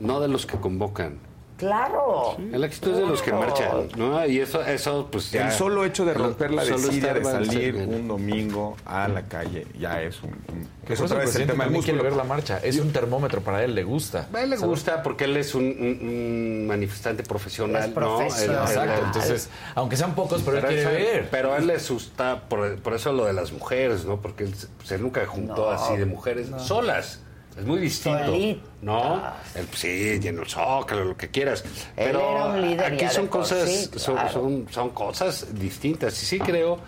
no 0.00 0.20
de 0.20 0.28
los 0.28 0.44
que 0.44 0.58
convocan. 0.58 1.18
Claro. 1.56 2.36
El 2.52 2.62
éxito 2.64 2.90
es 2.90 2.96
de 2.98 3.06
los 3.06 3.22
que 3.22 3.32
marchan, 3.32 3.88
¿no? 3.96 4.24
Y 4.26 4.40
eso, 4.40 4.62
eso 4.62 5.08
pues 5.10 5.30
ya... 5.30 5.46
el 5.46 5.52
solo 5.52 5.84
hecho 5.84 6.04
de 6.04 6.12
romper 6.14 6.50
la 6.50 6.64
solo 6.64 6.78
desidia 6.78 7.14
de 7.14 7.24
salir 7.24 7.74
un 7.76 8.06
domingo 8.08 8.76
a 8.84 9.08
la 9.08 9.22
calle 9.22 9.66
ya 9.78 10.02
es 10.02 10.22
un... 10.22 10.30
un- 10.30 10.68
Que 10.86 10.92
eso 10.92 11.04
otra 11.04 11.16
el 11.16 11.26
vez 11.26 11.28
el 11.36 11.46
presidente 11.46 11.52
tema 11.54 11.64
del 11.64 11.72
también 11.72 11.82
quiere 11.84 11.96
músculo. 11.98 12.02
ver 12.02 12.16
la 12.16 12.24
marcha. 12.24 12.58
Es 12.62 12.78
un 12.78 12.92
termómetro 12.92 13.40
para 13.40 13.64
él, 13.64 13.74
le 13.74 13.84
gusta. 13.84 14.28
A 14.32 14.42
él 14.42 14.50
le 14.50 14.56
gusta 14.58 15.02
porque 15.02 15.24
él 15.24 15.36
es 15.38 15.54
un, 15.54 15.64
un- 15.64 16.08
un 16.08 16.66
manifestante 16.66 17.22
profesional, 17.22 17.82
Es 17.82 17.88
¿no? 17.88 17.94
profesional. 17.94 18.56
Él- 18.56 18.60
él- 18.60 18.68
Exacto. 18.70 18.92
él- 18.92 19.06
Entonces, 19.06 19.48
aunque 19.74 19.96
sean 19.96 20.14
pocos, 20.14 20.42
pero 20.44 20.58
él 20.58 20.64
quiere 20.66 20.84
ver. 20.84 21.28
pero 21.30 21.54
a 21.54 21.58
él 21.58 21.66
le 21.66 21.74
asusta 21.76 22.42
por, 22.48 22.76
por 22.80 22.94
eso 22.94 23.12
lo 23.12 23.24
de 23.24 23.32
las 23.32 23.52
mujeres, 23.52 24.04
¿no? 24.04 24.20
Porque 24.20 24.44
él 24.44 24.54
se, 24.54 24.66
se 24.84 24.98
nunca 24.98 25.24
juntó 25.26 25.56
No, 25.56 25.70
así 25.70 25.96
de 25.96 26.04
mujeres 26.06 26.48
solas. 26.58 27.20
Es 27.56 27.64
muy 27.64 27.80
distinto, 27.80 28.24
Solitas. 28.26 28.64
¿no? 28.82 29.22
El, 29.54 29.66
sí, 29.68 30.18
lleno 30.20 30.42
el 30.42 30.48
zócalo, 30.48 31.04
lo 31.04 31.16
que 31.16 31.30
quieras. 31.30 31.64
Él 31.64 31.70
Pero 31.96 32.20
era 32.30 32.44
un 32.46 32.60
líder 32.62 32.92
aquí 32.92 33.08
son 33.08 33.28
cosas, 33.28 33.68
sí, 33.68 33.90
son, 33.98 34.14
claro. 34.14 34.32
son, 34.32 34.66
son 34.70 34.90
cosas 34.90 35.46
distintas. 35.58 36.22
Y 36.22 36.26
sí 36.26 36.38
creo 36.38 36.78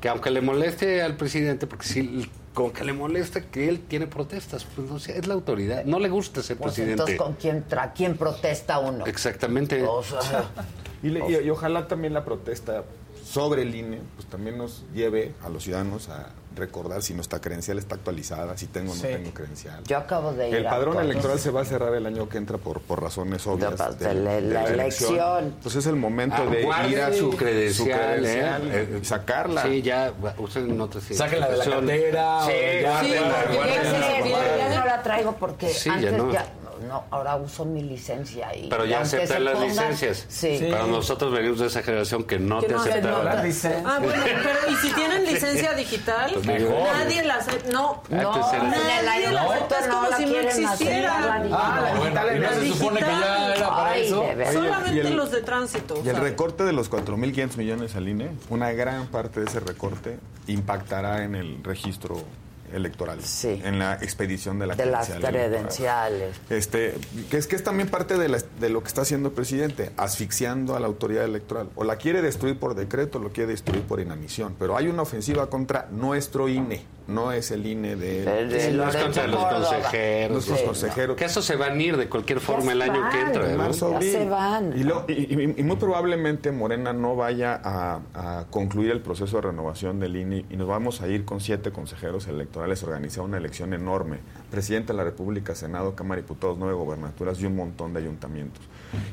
que 0.00 0.08
aunque 0.08 0.30
le 0.30 0.40
moleste 0.42 1.00
al 1.02 1.16
presidente, 1.16 1.66
porque 1.66 1.86
sí, 1.86 2.30
como 2.52 2.72
que 2.72 2.84
le 2.84 2.92
molesta 2.92 3.40
que 3.42 3.68
él 3.68 3.80
tiene 3.88 4.06
protestas, 4.06 4.64
pues 4.76 4.90
no 4.90 4.98
sé, 4.98 5.16
es 5.18 5.26
la 5.26 5.34
autoridad. 5.34 5.84
No 5.84 5.98
le 5.98 6.08
gusta 6.08 6.42
ser 6.42 6.56
Pues 6.58 6.74
presidente. 6.74 6.92
entonces, 6.92 7.16
¿con 7.18 7.34
quién, 7.34 7.64
tra 7.66 7.92
quién 7.92 8.16
protesta 8.16 8.78
uno? 8.80 9.06
Exactamente. 9.06 9.82
O 9.82 10.02
sea, 10.02 10.44
Y, 11.02 11.08
le- 11.10 11.20
y- 11.30 11.46
y 11.46 11.50
ojalá 11.50 11.86
también 11.86 12.12
la 12.12 12.24
protesta 12.24 12.82
sobre 13.24 13.62
el 13.62 13.74
INE, 13.74 14.00
pues 14.16 14.26
también 14.28 14.58
nos 14.58 14.84
lleve 14.92 15.32
a 15.44 15.48
los 15.48 15.62
ciudadanos 15.62 16.08
a 16.08 16.30
recordar 16.58 17.02
si 17.02 17.14
nuestra 17.14 17.40
credencial 17.40 17.78
está 17.78 17.94
actualizada, 17.94 18.56
si 18.58 18.66
tengo 18.66 18.92
o 18.92 18.94
no 18.94 19.00
Sí. 19.00 19.06
tengo 19.08 19.30
credencial. 19.32 19.82
yo 19.84 19.96
acabo 19.98 20.32
de 20.32 20.48
ir 20.50 20.54
El 20.56 20.66
a 20.66 20.70
padrón 20.70 20.94
todos. 20.94 21.04
electoral 21.06 21.38
se 21.38 21.50
va 21.50 21.62
a 21.62 21.64
cerrar 21.64 21.94
el 21.94 22.04
año 22.06 22.28
que 22.28 22.36
entra 22.38 22.58
por, 22.58 22.80
por 22.80 23.02
razones 23.02 23.46
obvias. 23.46 23.98
De- 23.98 24.06
de 24.08 24.14
la- 24.14 24.40
la 24.40 24.64
elección. 24.64 25.44
Entonces 25.44 25.76
es 25.84 25.86
el 25.86 25.96
momento 25.96 26.36
Ah, 26.38 26.82
de 26.82 26.90
ir 26.90 27.00
a 27.00 27.12
su 27.12 27.30
credencial, 27.30 28.18
credencial 28.20 28.62
¿eh? 28.72 28.98
y 29.00 29.04
sacarla. 29.04 29.62
Sí, 29.62 29.82
ya 29.82 30.12
usen 30.38 30.80
otras 30.80 31.04
Sáquenla 31.04 31.48
de 31.48 31.56
la 31.56 31.64
cartera. 31.64 32.40
Sí, 32.44 32.52
o 32.52 32.80
ya- 32.82 33.00
Sí, 33.00 33.06
pierde. 33.06 34.58
ya 34.58 34.78
no 34.80 34.84
la 34.86 35.02
traigo 35.02 35.32
porque 35.36 35.68
Sí, 35.68 35.88
ya 35.88 35.94
antes 35.94 36.12
no. 36.12 36.32
ya, 36.32 36.46
no, 36.86 37.04
ahora 37.10 37.36
uso 37.36 37.64
mi 37.64 37.82
licencia 37.82 38.54
y 38.56 38.68
Pero 38.68 38.84
ya 38.84 39.04
se 39.04 39.18
las 39.40 39.54
pongan- 39.54 39.68
licencias. 39.68 40.24
Sí. 40.28 40.58
Pero 40.60 40.86
nosotros 40.86 41.32
venimos 41.32 41.58
de 41.58 41.66
esa 41.66 41.82
generación 41.82 42.24
que 42.24 42.38
no 42.38 42.60
Que 42.60 42.66
te 42.68 42.72
no 42.74 42.80
aceptaban. 42.80 43.06
aceptan. 43.14 43.34
Las 43.36 43.44
licencias. 43.44 43.82
Ah, 43.86 43.98
bueno, 44.02 44.22
pero 44.24 44.72
¿y 44.72 44.76
si 44.76 44.92
tienen 44.92 45.24
licencia 45.24 45.72
digital? 45.74 46.30
Pues 46.34 46.46
mejor. 46.46 46.82
Nadie 46.96 47.22
la 47.24 47.34
acepta. 47.36 47.70
No, 47.72 48.02
No, 48.08 48.52
en 48.54 48.64
el 48.64 48.70
Nadie 49.04 49.30
la 49.32 49.42
acepta, 49.42 49.78
es 49.80 49.88
no 49.88 49.94
como 49.94 50.08
la 50.10 50.16
si 50.16 50.26
no 50.26 50.38
existiera. 50.38 51.20
la 51.20 51.34
Ah, 51.34 51.38
digital. 51.40 51.84
la 51.84 51.94
digital 51.94 52.36
¿Y 52.36 52.40
no 52.40 52.48
se 52.52 52.68
supone 52.78 53.00
que 53.00 53.06
ya 53.06 53.54
era 53.56 53.68
para 53.70 53.90
Ay, 53.90 54.06
eso? 54.06 54.24
solamente 54.52 55.10
los 55.10 55.30
de 55.30 55.42
tránsito. 55.42 56.02
Y 56.04 56.08
el 56.08 56.16
recorte 56.16 56.64
de 56.64 56.72
los 56.72 56.88
4.500 56.90 57.56
millones 57.56 57.96
al 57.96 58.08
INE, 58.08 58.30
una 58.50 58.72
gran 58.72 59.06
parte 59.08 59.40
de 59.40 59.46
ese 59.46 59.60
recorte 59.60 60.18
impactará 60.46 61.24
en 61.24 61.34
el 61.34 61.62
registro 61.62 62.22
electoral, 62.72 63.20
Sí. 63.22 63.60
en 63.64 63.78
la 63.78 63.94
expedición 63.94 64.58
de 64.58 64.66
la 64.66 64.74
de 64.74 64.86
las 64.86 65.08
electoral. 65.08 65.32
credenciales. 65.34 66.36
Este, 66.50 66.94
que 67.30 67.36
es 67.36 67.46
que 67.46 67.56
es 67.56 67.64
también 67.64 67.88
parte 67.88 68.16
de, 68.18 68.28
la- 68.28 68.42
de 68.60 68.68
lo 68.68 68.82
que 68.82 68.88
está 68.88 69.02
haciendo 69.02 69.28
el 69.30 69.34
presidente, 69.34 69.90
asfixiando 69.96 70.76
a 70.76 70.80
la 70.80 70.86
autoridad 70.86 71.24
electoral. 71.24 71.68
O 71.76 71.84
la 71.84 71.96
quiere 71.96 72.22
destruir 72.22 72.58
por 72.58 72.74
decreto, 72.74 73.18
o 73.18 73.20
lo 73.22 73.30
quiere 73.30 73.50
destruir 73.52 73.82
por 73.82 74.00
inanición. 74.00 74.54
Pero 74.58 74.76
hay 74.76 74.88
una 74.88 75.02
ofensiva 75.02 75.48
contra 75.50 75.88
nuestro 75.90 76.48
INE, 76.48 76.84
no 77.08 77.32
es 77.32 77.50
el 77.50 77.66
INE 77.66 77.96
de, 77.96 78.22
Sí, 78.60 78.72
los 78.76 78.94
consejeros. 78.94 80.30
nuestros 80.30 80.58
Sí, 80.60 80.64
consejeros. 80.64 81.16
Que 81.16 81.24
esos 81.24 81.44
se 81.44 81.56
van 81.56 81.78
a 81.78 81.82
ir 81.82 81.96
de 81.96 82.08
cualquier 82.08 82.38
forma 82.38 82.72
el 82.72 82.82
año 82.82 83.00
van, 83.00 83.10
que 83.10 83.20
entra. 83.20 83.46
En 83.50 83.56
¿no? 83.56 83.62
marzo, 83.64 83.90
Ya 83.90 83.96
abril. 83.96 84.12
se 84.12 84.28
van. 84.28 84.78
Y, 84.78 84.84
lo- 84.84 85.04
y- 85.08 85.12
y- 85.12 85.54
y 85.58 85.62
muy 85.62 85.76
probablemente 85.76 86.52
Morena 86.52 86.92
no 86.92 87.16
vaya 87.16 87.60
a, 87.64 88.00
a 88.14 88.44
concluir 88.50 88.90
el 88.90 89.00
proceso 89.00 89.36
de 89.36 89.42
renovación 89.48 89.98
del 90.00 90.16
INE 90.16 90.44
y 90.50 90.56
nos 90.56 90.68
vamos 90.68 91.00
a 91.00 91.08
ir 91.08 91.24
con 91.24 91.40
siete 91.40 91.72
consejeros 91.72 92.28
electorales 92.28 92.82
organizar 92.82 93.24
una 93.24 93.38
elección 93.38 93.72
enorme. 93.72 94.18
Presidente 94.50 94.92
de 94.92 94.98
la 94.98 95.04
República, 95.04 95.54
Senado, 95.54 95.94
Cámara 95.96 96.16
de 96.20 96.22
Diputados, 96.22 96.56
nueve 96.58 96.74
gobernaturas 96.74 97.40
y 97.40 97.46
un 97.46 97.56
montón 97.56 97.94
de 97.94 98.00
ayuntamientos. 98.00 98.62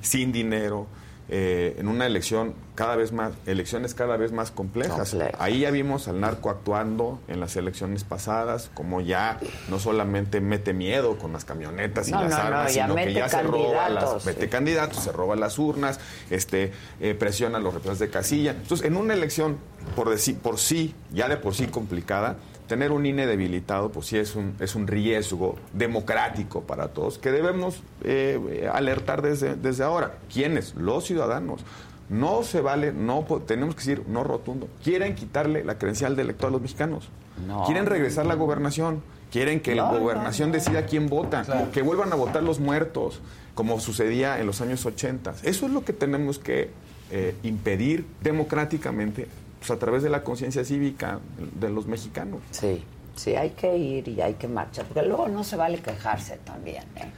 Sin 0.01 0.31
dinero, 0.33 0.87
eh, 1.29 1.75
en 1.79 1.87
una 1.87 2.05
elección 2.05 2.53
cada 2.75 2.95
vez 2.95 3.11
más, 3.11 3.31
elecciones 3.45 3.93
cada 3.93 4.15
vez 4.17 4.31
más 4.31 4.51
complejas. 4.51 5.09
Complejas. 5.11 5.39
Ahí 5.41 5.59
ya 5.61 5.71
vimos 5.71 6.07
al 6.07 6.19
narco 6.19 6.49
actuando 6.49 7.19
en 7.27 7.39
las 7.39 7.55
elecciones 7.55 8.03
pasadas, 8.03 8.69
como 8.73 9.01
ya 9.01 9.39
no 9.69 9.79
solamente 9.79 10.41
mete 10.41 10.73
miedo 10.73 11.17
con 11.17 11.33
las 11.33 11.45
camionetas 11.45 12.07
y 12.09 12.11
No, 12.11 12.21
las 12.21 12.29
no, 12.31 12.37
armas, 12.37 12.73
sino 12.73 12.95
que 12.95 13.13
ya 13.13 13.29
se 13.29 13.41
roba 13.43 13.89
las, 13.89 14.21
sí. 14.21 14.27
mete 14.27 14.49
candidatos, 14.49 15.03
se 15.03 15.11
roba 15.11 15.35
las 15.35 15.57
urnas, 15.57 15.99
este, 16.29 16.73
eh, 16.99 17.15
presiona 17.17 17.57
a 17.57 17.61
los 17.61 17.73
representantes 17.73 17.99
de 18.07 18.13
casilla. 18.13 18.51
Entonces, 18.51 18.85
en 18.85 18.97
una 18.97 19.13
elección 19.13 19.57
por, 19.95 20.09
deci- 20.09 20.35
por 20.37 20.59
sí, 20.59 20.93
ya 21.13 21.27
de 21.29 21.37
por 21.37 21.55
sí 21.55 21.67
complicada, 21.67 22.35
tener 22.67 22.91
un 22.91 23.05
INE 23.05 23.27
debilitado, 23.27 23.89
pues 23.91 24.07
sí 24.07 24.17
es 24.17 24.35
un, 24.35 24.55
es 24.59 24.75
un 24.75 24.87
riesgo 24.87 25.55
democrático 25.73 26.61
para 26.61 26.89
todos, 26.89 27.17
que 27.17 27.31
debemos 27.31 27.81
eh, 28.03 28.69
alertar 28.73 29.21
desde, 29.21 29.55
desde 29.55 29.83
ahora. 29.83 30.17
¿Quiénes? 30.31 30.75
Los 30.75 31.05
ciudadanos. 31.05 31.61
No 32.09 32.43
se 32.43 32.61
vale, 32.61 32.93
no 32.93 33.25
tenemos 33.47 33.73
que 33.75 33.79
decir 33.79 34.03
no 34.07 34.23
rotundo. 34.23 34.67
Quieren 34.83 35.15
quitarle 35.15 35.63
la 35.63 35.77
credencial 35.77 36.15
de 36.15 36.21
elector 36.21 36.49
a 36.49 36.51
los 36.51 36.61
mexicanos. 36.61 37.09
No. 37.47 37.65
Quieren 37.65 37.87
regresar 37.87 38.25
la 38.25 38.35
gobernación. 38.35 39.01
Quieren 39.31 39.59
que 39.59 39.75
No, 39.75 39.87
la 39.87 39.91
no, 39.91 39.99
gobernación 39.99 40.51
decida 40.51 40.85
quién 40.85 41.09
vota. 41.09 41.69
Que 41.73 41.81
vuelvan 41.81 42.13
a 42.13 42.15
votar 42.15 42.43
los 42.43 42.59
muertos, 42.59 43.21
como 43.55 43.79
sucedía 43.79 44.39
en 44.39 44.45
los 44.45 44.61
años 44.61 44.85
80. 44.85 45.35
Eso 45.43 45.65
es 45.65 45.71
lo 45.71 45.83
que 45.83 45.93
tenemos 45.93 46.37
que 46.37 46.69
eh, 47.11 47.35
impedir 47.43 48.05
democráticamente 48.21 49.27
pues, 49.65 49.75
a 49.77 49.79
través 49.79 50.03
de 50.03 50.09
la 50.09 50.23
conciencia 50.23 50.63
cívica 50.63 51.19
de 51.59 51.69
los 51.69 51.87
mexicanos. 51.87 52.39
Sí, 52.51 52.83
sí, 53.15 53.35
hay 53.35 53.51
que 53.51 53.75
ir 53.77 54.07
y 54.07 54.21
hay 54.21 54.35
que 54.35 54.47
marchar, 54.47 54.85
porque 54.85 55.07
luego 55.07 55.27
no 55.27 55.43
se 55.43 55.55
vale 55.55 55.79
quejarse 55.79 56.37
también. 56.43 56.83
¿eh? 56.95 57.11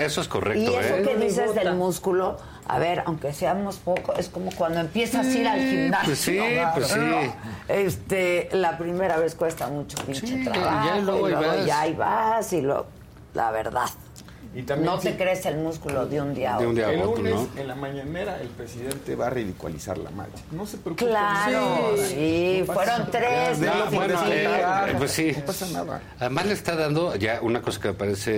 Eso 0.00 0.20
es 0.20 0.28
correcto, 0.28 0.60
y 0.72 0.74
eso 0.74 0.96
¿eh? 0.96 1.02
que 1.02 1.16
dices 1.16 1.54
del 1.54 1.74
músculo, 1.74 2.36
a 2.66 2.78
ver, 2.78 3.02
aunque 3.06 3.32
seamos 3.32 3.76
poco, 3.78 4.12
es 4.14 4.28
como 4.28 4.50
cuando 4.52 4.80
empiezas 4.80 5.26
a 5.26 5.30
ir 5.30 5.48
al 5.48 5.60
gimnasio. 5.60 6.06
pues 6.08 6.18
sí, 6.18 6.36
¿verdad? 6.36 6.72
pues 6.74 6.88
sí. 6.88 7.00
Este, 7.68 8.48
la 8.52 8.76
primera 8.76 9.16
vez 9.16 9.34
cuesta 9.34 9.66
mucho 9.68 9.96
pinche 10.04 10.26
Sí, 10.26 10.44
trabajo. 10.44 10.86
ya 10.88 11.00
luego 11.00 11.28
y 11.28 11.32
luego 11.32 11.64
ya 11.64 11.80
ahí 11.80 11.94
vas 11.94 12.52
y 12.52 12.60
lo, 12.60 12.86
la 13.32 13.50
verdad. 13.50 13.88
Y 14.54 14.62
también 14.62 14.86
no 14.90 15.00
sí- 15.00 15.08
te 15.08 15.16
crees 15.16 15.44
el 15.46 15.58
músculo 15.58 16.06
de 16.06 16.20
un 16.20 16.34
día 16.34 16.56
a 16.56 16.58
De 16.58 16.66
un 16.66 16.72
otro. 16.72 16.86
día 16.86 16.86
a 16.88 16.92
El 16.94 17.02
otro, 17.08 17.16
lunes, 17.22 17.34
¿no? 17.54 17.60
en 17.60 17.68
la 17.68 17.74
mañanera, 17.74 18.40
el 18.40 18.48
presidente 18.48 19.14
va 19.14 19.26
a 19.26 19.30
ridiculizar 19.30 19.98
la 19.98 20.10
marcha. 20.10 20.42
No 20.52 20.66
se 20.66 20.78
preocupe. 20.78 21.06
Claro, 21.06 21.94
sí, 22.08 22.56
No 22.60 22.66
pasa 22.66 22.80
fueron 22.82 23.10
tres. 23.10 23.60
Ya, 23.60 23.74
No, 23.74 23.84
¿no? 23.84 23.90
bueno, 23.92 24.18
Sí, 24.24 24.30
eh, 24.32 24.44
claro. 24.46 24.92
eh, 24.92 24.94
pues 24.98 25.10
sí. 25.12 25.32
No 25.36 25.44
pasa 25.44 25.66
nada. 25.72 26.00
Además 26.18 26.46
le 26.46 26.52
está 26.54 26.76
dando 26.76 27.14
ya 27.16 27.40
una 27.42 27.60
cosa 27.62 27.80
que 27.80 27.88
me 27.88 27.94
parece 27.94 28.32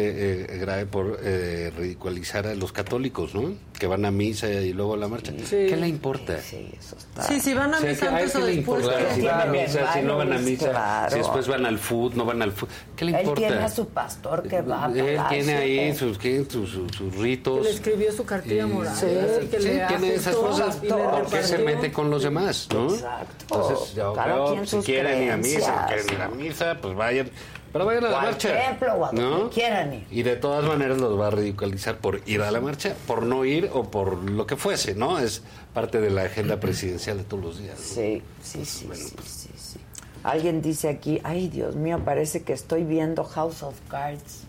eh, 0.55 0.59
grave 0.59 0.87
por 0.87 1.19
eh, 1.23 1.73
ridiculizar 1.77 2.47
a 2.47 2.55
los 2.55 2.73
católicos, 2.73 3.35
¿no? 3.35 3.55
Que 3.79 3.87
van 3.87 4.05
a 4.05 4.11
misa 4.11 4.49
y 4.51 4.73
luego 4.73 4.95
a 4.95 4.97
la 4.99 5.09
marcha. 5.09 5.33
¿Qué 5.49 5.77
le 5.77 5.89
importa? 5.89 6.39
Sí, 6.41 6.71
eso 6.79 6.97
está. 6.99 7.23
Sí, 7.23 7.41
si 7.41 7.55
van 7.55 7.73
a 7.73 7.79
O 7.79 7.81
sea, 7.81 7.89
misa 7.91 8.01
que 8.01 8.07
a 8.15 8.19
él 8.19 8.25
antes 8.27 8.37
o 8.37 8.45
después. 8.47 8.87
si 9.15 9.23
van 9.23 9.41
a 9.41 9.47
misa, 9.47 9.93
si 9.95 10.03
no 10.03 10.17
van 10.19 10.33
a 10.33 10.39
misa, 10.39 10.71
claro. 10.71 11.11
si 11.13 11.19
después 11.19 11.49
van 11.49 11.65
al 11.67 11.79
food, 11.79 12.15
no 12.15 12.25
van 12.27 12.43
al 12.43 12.53
food. 12.53 12.69
¿Qué 12.97 13.05
le 13.07 13.13
Él 13.13 13.21
importa? 13.21 13.41
tiene 13.41 13.57
a 13.63 13.69
su 13.71 13.89
pastor 13.89 14.47
que 14.47 14.61
va 14.61 14.87
a 14.87 14.93
Él 14.93 15.19
tiene 15.31 15.57
ahí 15.57 15.79
¿eh? 15.79 15.89
Sus, 16.01 16.19
¿qué? 16.19 16.45
sus, 16.49 16.71
sus- 16.71 16.91
sus 16.97 17.15
ritos. 17.17 17.59
Que 17.59 17.63
le 17.65 17.71
escribió 17.71 18.13
su 18.13 18.25
cartilla 18.25 18.67
moral. 18.67 18.95
Sí, 18.97 19.07
así 19.07 19.47
que 19.47 19.61
sí, 19.61 19.69
le 19.69 19.87
tiene 19.87 19.95
hace 20.09 20.15
esas 20.17 20.35
cosas. 20.37 20.77
¿Por 20.77 21.27
qué 21.31 21.43
se 21.45 21.59
mete 21.59 21.93
con 21.93 22.11
los 22.11 22.23
demás, 22.25 22.69
no? 22.75 22.93
Exacto. 22.93 23.35
Entonces, 23.43 23.95
yo 23.95 24.13
Cada 24.15 24.25
creo, 24.53 24.67
si 24.67 24.77
quieren 24.79 25.23
ir 25.23 25.31
a 25.31 25.37
misa, 25.37 25.87
si 25.89 25.95
quieren 25.95 26.15
ir 26.15 26.21
a 26.23 26.29
misa, 26.29 26.79
pues 26.83 26.97
vayan. 26.97 27.31
Pero 27.73 27.87
vayan 27.87 28.05
a 28.07 28.09
la 28.11 28.21
marcha. 28.23 28.69
templo 28.69 28.95
o 28.95 29.05
a 29.05 29.13
donde 29.13 29.55
quieran 29.55 29.95
ir. 29.95 30.07
Y 30.11 30.25
de 30.25 30.35
todas 30.35 30.65
maneras 30.65 30.99
los 30.99 31.17
va 31.19 31.29
a 31.29 31.31
ridiculizar 31.31 31.99
por 31.99 32.21
ir 32.27 32.43
a 32.43 32.51
la 32.51 32.61
marcha, 32.61 32.97
por 33.07 33.23
no 33.23 33.45
ir 33.45 33.71
o 33.73 33.85
por 33.93 34.29
lo 34.29 34.45
que 34.45 34.57
fuese, 34.57 34.97
¿no? 34.97 35.21
Es 35.21 35.43
parte 35.73 36.01
de 36.01 36.11
la 36.11 36.23
agenda 36.23 36.59
presidencial 36.59 37.19
de 37.19 37.23
todos 37.23 37.45
los 37.45 37.59
días. 37.61 37.79
¿no? 37.79 37.85
Sí, 37.85 38.23
sí, 38.43 38.65
sí, 38.65 38.87
Bueno, 38.89 39.05
sí, 39.05 39.13
pues. 39.15 39.29
sí, 39.29 39.49
sí. 39.57 39.79
Alguien 40.25 40.61
dice 40.63 40.89
aquí, 40.89 41.21
ay 41.23 41.49
Dios 41.49 41.77
mío, 41.77 42.01
parece 42.05 42.43
que 42.43 42.53
estoy 42.53 42.83
viendo 42.83 43.23
House 43.23 43.63
of 43.63 43.75
Cards. 43.89 44.41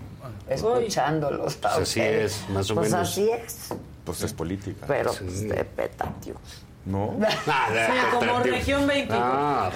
Escuchándolos. 0.49 1.55
Pues 1.55 1.73
así 1.73 2.01
es, 2.01 2.49
más 2.49 2.69
o 2.71 2.75
pues 2.75 2.91
menos. 2.91 3.09
así 3.09 3.29
es. 3.29 3.69
Pues 4.03 4.21
es 4.23 4.33
política. 4.33 4.85
Pero 4.87 5.13
pues, 5.13 5.47
de 5.47 5.63
petatios. 5.63 6.37
No. 6.85 7.13
Sí, 7.45 7.91
como 8.19 8.39
región 8.39 8.87
25. 8.87 9.23
Ah, 9.23 9.69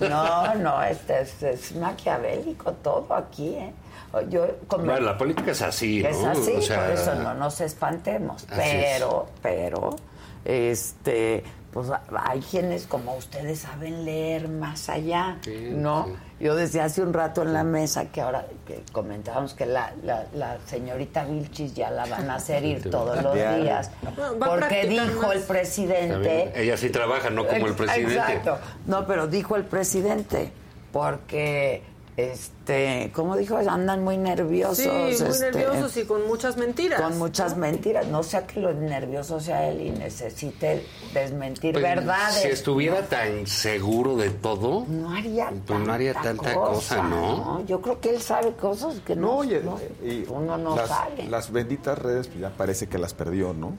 No, 0.00 0.54
no, 0.56 0.82
este 0.82 1.22
es, 1.22 1.42
es 1.42 1.74
maquiavélico 1.76 2.72
todo 2.72 3.14
aquí, 3.14 3.54
¿eh? 3.54 3.72
Yo, 4.28 4.46
como- 4.68 4.84
Bueno, 4.84 5.00
la 5.00 5.18
política 5.18 5.50
es 5.52 5.62
así, 5.62 6.02
¿no? 6.02 6.08
Es 6.08 6.22
así, 6.24 6.52
O 6.56 6.62
sea, 6.62 6.84
por 6.84 6.90
eso 6.92 7.14
no 7.16 7.34
nos 7.34 7.60
espantemos. 7.60 8.46
Pero, 8.54 9.26
pero, 9.42 9.96
este, 10.44 11.42
pues 11.74 11.88
hay 12.16 12.40
quienes 12.40 12.86
como 12.86 13.16
ustedes 13.16 13.58
saben 13.58 14.04
leer 14.04 14.48
más 14.48 14.88
allá, 14.88 15.38
¿no? 15.72 16.06
Yo 16.38 16.54
decía 16.54 16.84
hace 16.84 17.02
un 17.02 17.12
rato 17.12 17.42
en 17.42 17.52
la 17.52 17.64
mesa 17.64 18.12
que 18.12 18.20
ahora 18.20 18.46
que 18.64 18.84
comentábamos 18.92 19.54
que 19.54 19.66
la, 19.66 19.92
la, 20.04 20.24
la 20.34 20.58
señorita 20.66 21.24
Vilchis 21.24 21.74
ya 21.74 21.90
la 21.90 22.06
van 22.06 22.30
a 22.30 22.36
hacer 22.36 22.64
ir 22.64 22.88
todos 22.88 23.20
los 23.20 23.34
días. 23.34 23.90
Porque 24.38 24.86
dijo 24.86 25.32
el 25.32 25.40
presidente... 25.40 26.52
Ella 26.54 26.76
sí 26.76 26.90
trabaja, 26.90 27.30
no 27.30 27.44
como 27.44 27.66
el 27.66 27.74
presidente. 27.74 28.14
Exacto. 28.14 28.58
No, 28.86 29.04
pero 29.04 29.26
dijo 29.26 29.56
el 29.56 29.64
presidente, 29.64 30.52
porque, 30.92 31.82
este, 32.16 33.10
¿cómo 33.14 33.36
dijo? 33.36 33.56
Andan 33.56 34.04
muy 34.04 34.16
nerviosos. 34.16 34.78
Sí, 34.78 34.88
muy 34.88 35.10
este, 35.10 35.50
nerviosos 35.50 35.96
y 35.96 36.04
con 36.04 36.26
muchas 36.26 36.56
mentiras. 36.56 37.00
Con 37.00 37.18
muchas 37.18 37.56
mentiras. 37.56 38.06
No 38.06 38.22
sea 38.22 38.46
que 38.46 38.60
lo 38.60 38.72
nervioso 38.72 39.40
sea 39.40 39.68
él 39.68 39.80
y 39.80 39.90
necesite 39.90 40.84
desmentir 41.12 41.72
Pues, 41.72 41.82
verdades. 41.82 42.36
Si 42.42 42.48
estuviera 42.48 43.02
tan 43.06 43.46
seguro 43.46 44.16
de 44.16 44.30
todo, 44.30 44.86
no 44.88 45.10
haría 45.10 45.52
pues 45.66 45.80
no 45.80 45.92
haría 45.92 46.14
tanta 46.14 46.54
cosa, 46.54 47.02
¿no? 47.02 47.64
Yo 47.66 47.80
creo 47.80 48.00
que 48.00 48.10
él 48.10 48.20
sabe 48.22 48.52
cosas 48.52 49.00
que 49.04 49.16
no, 49.16 49.42
No, 49.42 49.44
y, 49.44 49.60
no, 49.64 49.80
y 50.04 50.24
uno 50.28 50.56
no 50.56 50.76
las, 50.76 50.88
sabe. 50.88 51.24
las 51.28 51.50
benditas 51.50 51.98
redes 51.98 52.28
pues 52.28 52.40
ya 52.40 52.50
parece 52.50 52.86
que 52.86 52.98
las 52.98 53.12
perdió, 53.14 53.52
¿no? 53.52 53.76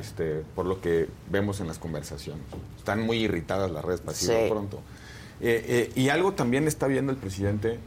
Este, 0.00 0.42
por 0.56 0.66
lo 0.66 0.80
que 0.80 1.08
vemos 1.30 1.60
en 1.60 1.68
las 1.68 1.78
conversaciones. 1.78 2.42
Están 2.78 3.02
muy 3.02 3.18
irritadas 3.18 3.70
las 3.70 3.84
redes 3.84 4.00
para 4.00 4.12
decirlo 4.14 4.40
Sí. 4.44 4.50
pronto. 4.50 4.80
Eh, 5.40 5.90
eh, 5.96 6.00
y 6.00 6.08
algo 6.08 6.32
también 6.32 6.66
está 6.66 6.86
viendo 6.86 7.12
el 7.12 7.18
presidente, 7.18 7.78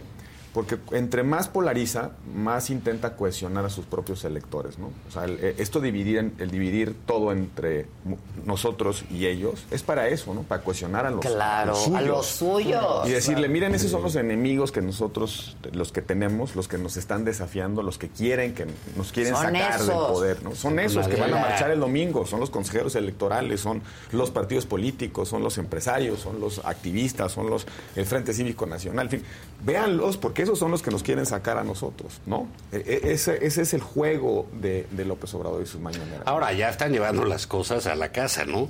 porque 0.53 0.77
entre 0.91 1.23
más 1.23 1.47
polariza, 1.47 2.11
más 2.35 2.69
intenta 2.69 3.15
cohesionar 3.15 3.65
a 3.65 3.69
sus 3.69 3.85
propios 3.85 4.23
electores, 4.25 4.79
¿no? 4.79 4.87
O 5.07 5.11
sea, 5.11 5.25
el- 5.25 5.37
eh, 5.41 5.55
esto 5.59 5.79
dividir, 5.79 6.17
en- 6.17 6.33
el 6.39 6.49
dividir 6.49 6.95
todo 7.05 7.31
entre 7.31 7.85
mu- 8.03 8.17
nosotros 8.45 9.03
y 9.11 9.27
ellos, 9.27 9.65
es 9.69 9.83
para 9.83 10.07
eso, 10.07 10.33
¿no? 10.33 10.41
Para 10.43 10.63
cohesionar 10.63 11.05
a 11.05 11.11
los, 11.11 11.21
Claro, 11.21 11.73
a 11.95 12.01
los 12.01 12.25
suyos. 12.25 13.07
Y 13.07 13.11
decirle, 13.11 13.47
miren, 13.47 13.75
esos 13.75 13.91
son 13.91 14.01
los 14.01 14.15
enemigos 14.15 14.71
que 14.71 14.81
nosotros, 14.81 15.55
los 15.71 15.91
que 15.91 16.01
tenemos, 16.01 16.55
los 16.55 16.67
que 16.67 16.77
nos 16.77 16.97
están 16.97 17.25
desafiando, 17.25 17.83
los 17.83 17.97
que 17.97 18.09
quieren, 18.09 18.53
que 18.55 18.65
nos 18.97 19.11
quieren 19.11 19.33
Son 19.35 19.43
sacar 19.45 19.79
del 19.79 19.87
poder, 19.95 20.43
¿no? 20.43 20.55
Son 20.55 20.79
esos 20.79 21.07
que 21.07 21.15
van 21.15 21.33
a 21.33 21.39
marchar 21.39 21.71
el 21.71 21.79
domingo, 21.79 22.25
son 22.25 22.39
los 22.39 22.49
consejeros 22.49 22.95
electorales, 22.95 23.61
son 23.61 23.81
los 24.11 24.31
partidos 24.31 24.65
políticos, 24.65 25.29
son 25.29 25.43
los 25.43 25.57
empresarios, 25.59 26.19
son 26.19 26.39
los 26.39 26.59
activistas, 26.65 27.31
son 27.31 27.49
los 27.49 27.67
el 27.95 28.05
Frente 28.05 28.33
Cívico 28.33 28.65
Nacional, 28.65 29.05
en 29.05 29.11
fin, 29.11 29.23
véanlos 29.63 30.17
porque 30.17 30.38
esos 30.41 30.57
son 30.59 30.71
los 30.71 30.81
que 30.81 30.91
nos 30.91 31.03
quieren 31.03 31.25
sacar 31.25 31.57
a 31.57 31.63
nosotros, 31.63 32.21
¿no? 32.25 32.47
E- 32.71 32.77
e- 33.03 33.11
ese, 33.13 33.45
ese 33.45 33.61
es 33.63 33.73
el 33.73 33.81
juego 33.81 34.47
de, 34.53 34.87
de 34.91 35.05
López 35.05 35.33
Obrador 35.33 35.61
y 35.61 35.65
sus 35.65 35.81
mañaneras. 35.81 36.21
Ahora 36.25 36.51
ya 36.53 36.69
están 36.69 36.91
llevando 36.91 37.25
las 37.25 37.47
cosas 37.47 37.85
a 37.87 37.95
la 37.95 38.11
casa, 38.11 38.45
¿no? 38.45 38.69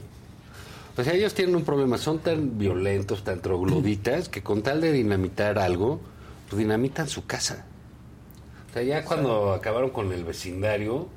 O 0.97 1.03
sea, 1.03 1.13
ellos 1.13 1.33
tienen 1.33 1.55
un 1.55 1.63
problema, 1.63 1.97
son 1.97 2.19
tan 2.19 2.57
violentos, 2.57 3.23
tan 3.23 3.41
trogloditas, 3.41 4.27
que 4.27 4.43
con 4.43 4.61
tal 4.63 4.81
de 4.81 4.91
dinamitar 4.91 5.57
algo, 5.57 6.01
pues 6.49 6.57
dinamitan 6.59 7.07
su 7.07 7.25
casa. 7.25 7.65
O 8.69 8.73
sea, 8.73 8.83
ya 8.83 9.05
cuando 9.05 9.53
acabaron 9.53 9.91
con 9.91 10.11
el 10.11 10.23
vecindario, 10.25 11.07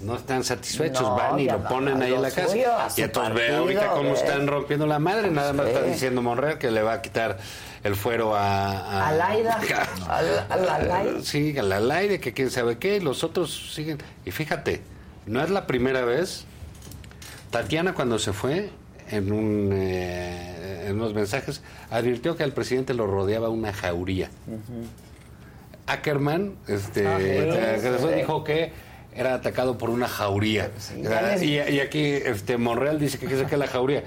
no 0.00 0.16
están 0.16 0.42
satisfechos, 0.44 1.02
No, 1.02 1.14
van 1.16 1.38
y 1.38 1.44
lo 1.46 1.62
ponen 1.64 2.00
ahí 2.00 2.14
en 2.14 2.22
la 2.22 2.30
casa. 2.30 2.48
suyo, 2.48 2.70
Y 2.96 3.02
entonces 3.02 3.34
ve 3.34 3.54
ahorita 3.54 3.90
cómo 3.90 4.14
están 4.14 4.46
rompiendo 4.46 4.86
la 4.86 4.98
madre, 4.98 5.30
nada 5.30 5.52
más 5.52 5.66
está 5.68 5.82
diciendo 5.82 6.22
Monreal 6.22 6.56
que 6.58 6.70
le 6.70 6.80
va 6.82 6.94
a 6.94 7.02
quitar 7.02 7.38
el 7.84 7.96
fuero 7.96 8.34
a... 8.36 8.70
a 8.70 9.08
A 9.08 9.12
Laida, 9.12 9.58
a- 10.08 10.18
a 10.50 10.56
la 10.56 10.78
Laida. 10.78 11.22
Sí, 11.22 11.56
a 11.58 11.62
la 11.62 11.80
Laida, 11.80 12.18
que 12.18 12.32
quién 12.32 12.50
sabe 12.50 12.78
qué, 12.78 12.96
y 12.96 13.00
los 13.00 13.24
otros 13.24 13.72
siguen. 13.74 13.98
Y 14.24 14.30
fíjate, 14.30 14.82
no 15.26 15.42
es 15.42 15.50
la 15.50 15.66
primera 15.66 16.04
vez. 16.04 16.44
Tatiana 17.50 17.94
cuando 17.94 18.18
se 18.18 18.32
fue, 18.32 18.70
en, 19.10 19.32
un, 19.32 19.70
eh, 19.72 20.84
en 20.88 20.96
unos 20.96 21.14
mensajes, 21.14 21.62
advirtió 21.90 22.36
que 22.36 22.44
al 22.44 22.52
presidente 22.52 22.94
lo 22.94 23.06
rodeaba 23.06 23.48
una 23.48 23.72
jauría. 23.72 24.30
Ackerman 25.86 26.54
este, 26.68 27.06
Ah, 27.06 27.16
eh, 27.20 27.78
que 27.82 28.14
dijo 28.16 28.44
que 28.44 28.72
era 29.14 29.34
atacado 29.34 29.76
por 29.76 29.90
una 29.90 30.06
jauría. 30.06 30.70
y, 31.40 31.54
y 31.56 31.80
aquí 31.80 32.04
este, 32.04 32.56
Monreal 32.58 33.00
dice 33.00 33.18
que 33.18 33.26
es 33.40 33.50
la 33.58 33.66
jauría. 33.66 34.04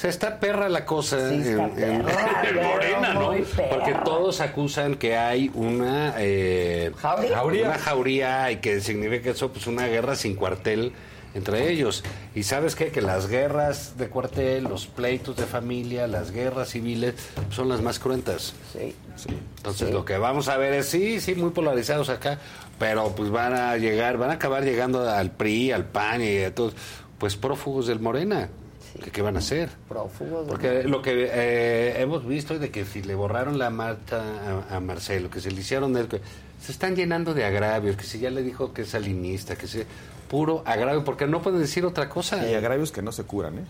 O 0.00 0.02
sea, 0.02 0.08
está 0.08 0.40
perra 0.40 0.70
la 0.70 0.86
cosa 0.86 1.28
Sí, 1.28 1.42
está 1.42 1.66
en, 1.66 2.02
Morena, 2.02 3.12
¿no? 3.12 3.34
Porque 3.68 3.92
todos 4.02 4.40
acusan 4.40 4.94
que 4.94 5.18
hay 5.18 5.50
una 5.52 6.14
eh, 6.16 6.90
¿Jauría? 6.96 7.68
una 7.68 7.78
jauría 7.78 8.50
y 8.50 8.56
que 8.60 8.80
significa 8.80 9.28
eso, 9.28 9.52
pues 9.52 9.66
una 9.66 9.88
guerra 9.88 10.16
sin 10.16 10.36
cuartel 10.36 10.94
entre 11.34 11.70
ellos. 11.70 12.02
Y 12.34 12.44
sabes 12.44 12.76
qué? 12.76 12.86
Que 12.90 13.02
las 13.02 13.28
guerras 13.28 13.98
de 13.98 14.08
cuartel, 14.08 14.64
los 14.64 14.86
pleitos 14.86 15.36
de 15.36 15.44
familia, 15.44 16.06
las 16.06 16.30
guerras 16.30 16.70
civiles 16.70 17.16
son 17.50 17.68
las 17.68 17.82
más 17.82 17.98
cruentas. 17.98 18.54
Sí. 18.72 18.94
Entonces 19.58 19.88
Sí. 19.88 19.92
lo 19.92 20.06
que 20.06 20.16
vamos 20.16 20.48
a 20.48 20.56
ver 20.56 20.72
es, 20.72 20.86
sí, 20.86 21.20
sí, 21.20 21.34
muy 21.34 21.50
polarizados 21.50 22.08
acá, 22.08 22.38
pero 22.78 23.14
pues 23.14 23.28
van 23.28 23.52
a 23.52 23.76
llegar, 23.76 24.16
van 24.16 24.30
a 24.30 24.34
acabar 24.36 24.64
llegando 24.64 25.06
al 25.06 25.30
PRI, 25.32 25.72
al 25.72 25.84
PAN 25.84 26.22
y 26.22 26.38
a 26.42 26.54
todos, 26.54 26.72
pues 27.18 27.36
prófugos 27.36 27.86
del 27.86 28.00
Morena. 28.00 28.48
¿Qué, 29.02 29.10
qué 29.10 29.22
van 29.22 29.36
a 29.36 29.38
hacer? 29.40 29.68
Prófugos. 29.88 30.46
Porque 30.48 30.84
lo 30.84 31.02
que 31.02 31.28
eh, 31.32 32.00
hemos 32.02 32.26
visto 32.26 32.54
es 32.54 32.60
de 32.60 32.70
que 32.70 32.84
si 32.84 33.02
le 33.02 33.14
borraron 33.14 33.58
la 33.58 33.70
marcha 33.70 34.22
a, 34.70 34.76
a 34.76 34.80
Marcelo, 34.80 35.30
que 35.30 35.40
se 35.40 35.50
le 35.50 35.60
hicieron 35.60 35.96
el, 35.96 36.08
que 36.08 36.20
se 36.60 36.72
están 36.72 36.94
llenando 36.96 37.34
de 37.34 37.44
agravios, 37.44 37.96
que 37.96 38.04
si 38.04 38.18
ya 38.18 38.30
le 38.30 38.42
dijo 38.42 38.72
que 38.72 38.82
es 38.82 38.88
salinista, 38.90 39.56
que 39.56 39.66
se 39.66 39.86
puro 40.28 40.62
agravio, 40.66 41.04
porque 41.04 41.26
no 41.26 41.42
pueden 41.42 41.60
decir 41.60 41.84
otra 41.84 42.08
cosa. 42.08 42.46
Y 42.48 42.54
agravios 42.54 42.92
que 42.92 43.02
no 43.02 43.10
se 43.12 43.24
curan, 43.24 43.58
¿eh? 43.58 43.64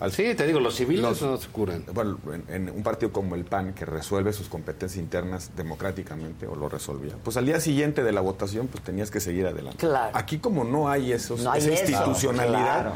Al- 0.00 0.12
Sí, 0.12 0.32
te 0.36 0.46
digo, 0.46 0.60
los 0.60 0.76
civiles 0.76 1.02
Los- 1.02 1.22
no 1.22 1.36
se 1.36 1.48
curan. 1.48 1.84
Bueno, 1.92 2.18
en, 2.32 2.44
en 2.68 2.70
un 2.70 2.82
partido 2.84 3.12
como 3.12 3.34
el 3.34 3.44
PAN, 3.44 3.74
que 3.74 3.84
resuelve 3.84 4.32
sus 4.32 4.48
competencias 4.48 4.96
internas 5.02 5.50
democráticamente, 5.56 6.46
o 6.46 6.54
lo 6.54 6.68
resolvía, 6.68 7.14
pues 7.24 7.36
al 7.36 7.46
día 7.46 7.58
siguiente 7.60 8.04
de 8.04 8.12
la 8.12 8.20
votación, 8.20 8.68
pues 8.68 8.82
tenías 8.84 9.10
que 9.10 9.18
seguir 9.20 9.46
adelante. 9.46 9.78
Claro. 9.78 10.16
Aquí 10.16 10.38
como 10.38 10.62
no 10.64 10.88
hay 10.88 11.10
esos, 11.12 11.40
No 11.40 11.50
hay 11.50 11.60
esa 11.60 11.72
eso, 11.72 11.90
institucionalidad, 11.92 12.80
claro. 12.82 12.92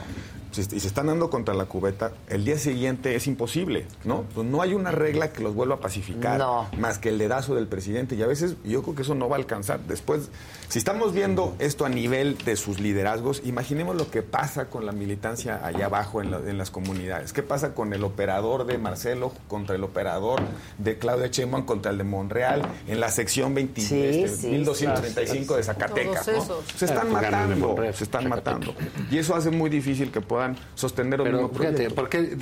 Y 0.61 0.81
se 0.81 0.87
están 0.87 1.07
dando 1.07 1.31
contra 1.31 1.55
la 1.55 1.65
cubeta, 1.65 2.13
el 2.29 2.45
día 2.45 2.59
siguiente 2.59 3.15
es 3.15 3.27
imposible, 3.27 3.87
¿no? 4.05 4.25
Pues 4.35 4.47
no 4.47 4.61
hay 4.63 4.75
una 4.75 4.91
regla 4.91 5.33
que 5.33 5.43
los 5.43 5.55
vuelva 5.55 5.77
a 5.77 5.81
pacificar, 5.81 6.39
No. 6.39 6.69
más 6.79 6.99
que 6.99 7.09
el 7.09 7.19
dedazo 7.19 7.55
del 7.55 7.67
presidente, 7.67 8.15
y 8.15 8.23
a 8.23 8.27
veces 8.27 8.57
yo 8.65 8.83
creo 8.83 8.95
que 8.95 9.03
eso 9.03 9.15
no 9.15 9.29
va 9.29 9.37
a 9.37 9.39
alcanzar. 9.39 9.81
Después, 9.81 10.29
si 10.69 10.79
estamos 10.79 11.13
viendo 11.15 11.55
esto 11.59 11.85
a 11.85 11.89
nivel 11.89 12.37
de 12.45 12.57
sus 12.57 12.81
liderazgos, 12.81 13.43
imaginemos 13.45 13.97
lo 13.97 14.11
que 14.11 14.23
pasa 14.23 14.67
con 14.67 14.85
la 14.87 14.93
militancia 14.93 15.65
allá 15.65 15.87
abajo 15.87 16.21
en, 16.23 16.31
la- 16.31 16.39
en 16.39 16.59
las 16.59 16.71
comunidades. 16.71 17.33
¿Qué 17.33 17.43
pasa 17.43 17.75
con 17.75 17.93
el 17.93 18.05
operador 18.05 18.67
de 18.67 18.79
Marcelo 18.79 19.33
contra 19.49 19.77
el 19.77 19.85
operador 19.85 20.41
de 20.79 20.99
Claudia 20.99 21.29
Sheinbaum 21.29 21.65
contra 21.65 21.91
el 21.93 21.99
de 21.99 22.05
Monreal 22.05 22.63
en 22.89 23.01
la 23.01 23.11
sección 23.11 23.55
20, 23.55 23.81
Sí, 23.81 24.03
este, 24.03 24.29
sí, 24.37 24.47
1235 24.49 25.57
de 25.57 25.63
Zacatecas? 25.63 26.31
Se 26.77 26.85
están 26.85 27.11
matando, 27.13 27.77
se 27.93 28.05
están 28.05 28.29
matando. 28.29 28.75
Y 29.11 29.19
eso 29.19 29.35
hace 29.35 29.51
muy 29.51 29.71
difícil 29.71 30.11
que 30.11 30.21
puedan 30.43 30.57
sostener 30.75 31.21
el 31.21 31.25
Pero 31.27 31.43
mismo 31.43 31.59
fíjate. 31.59 31.91
¿por 31.91 32.09
qué? 32.09 32.37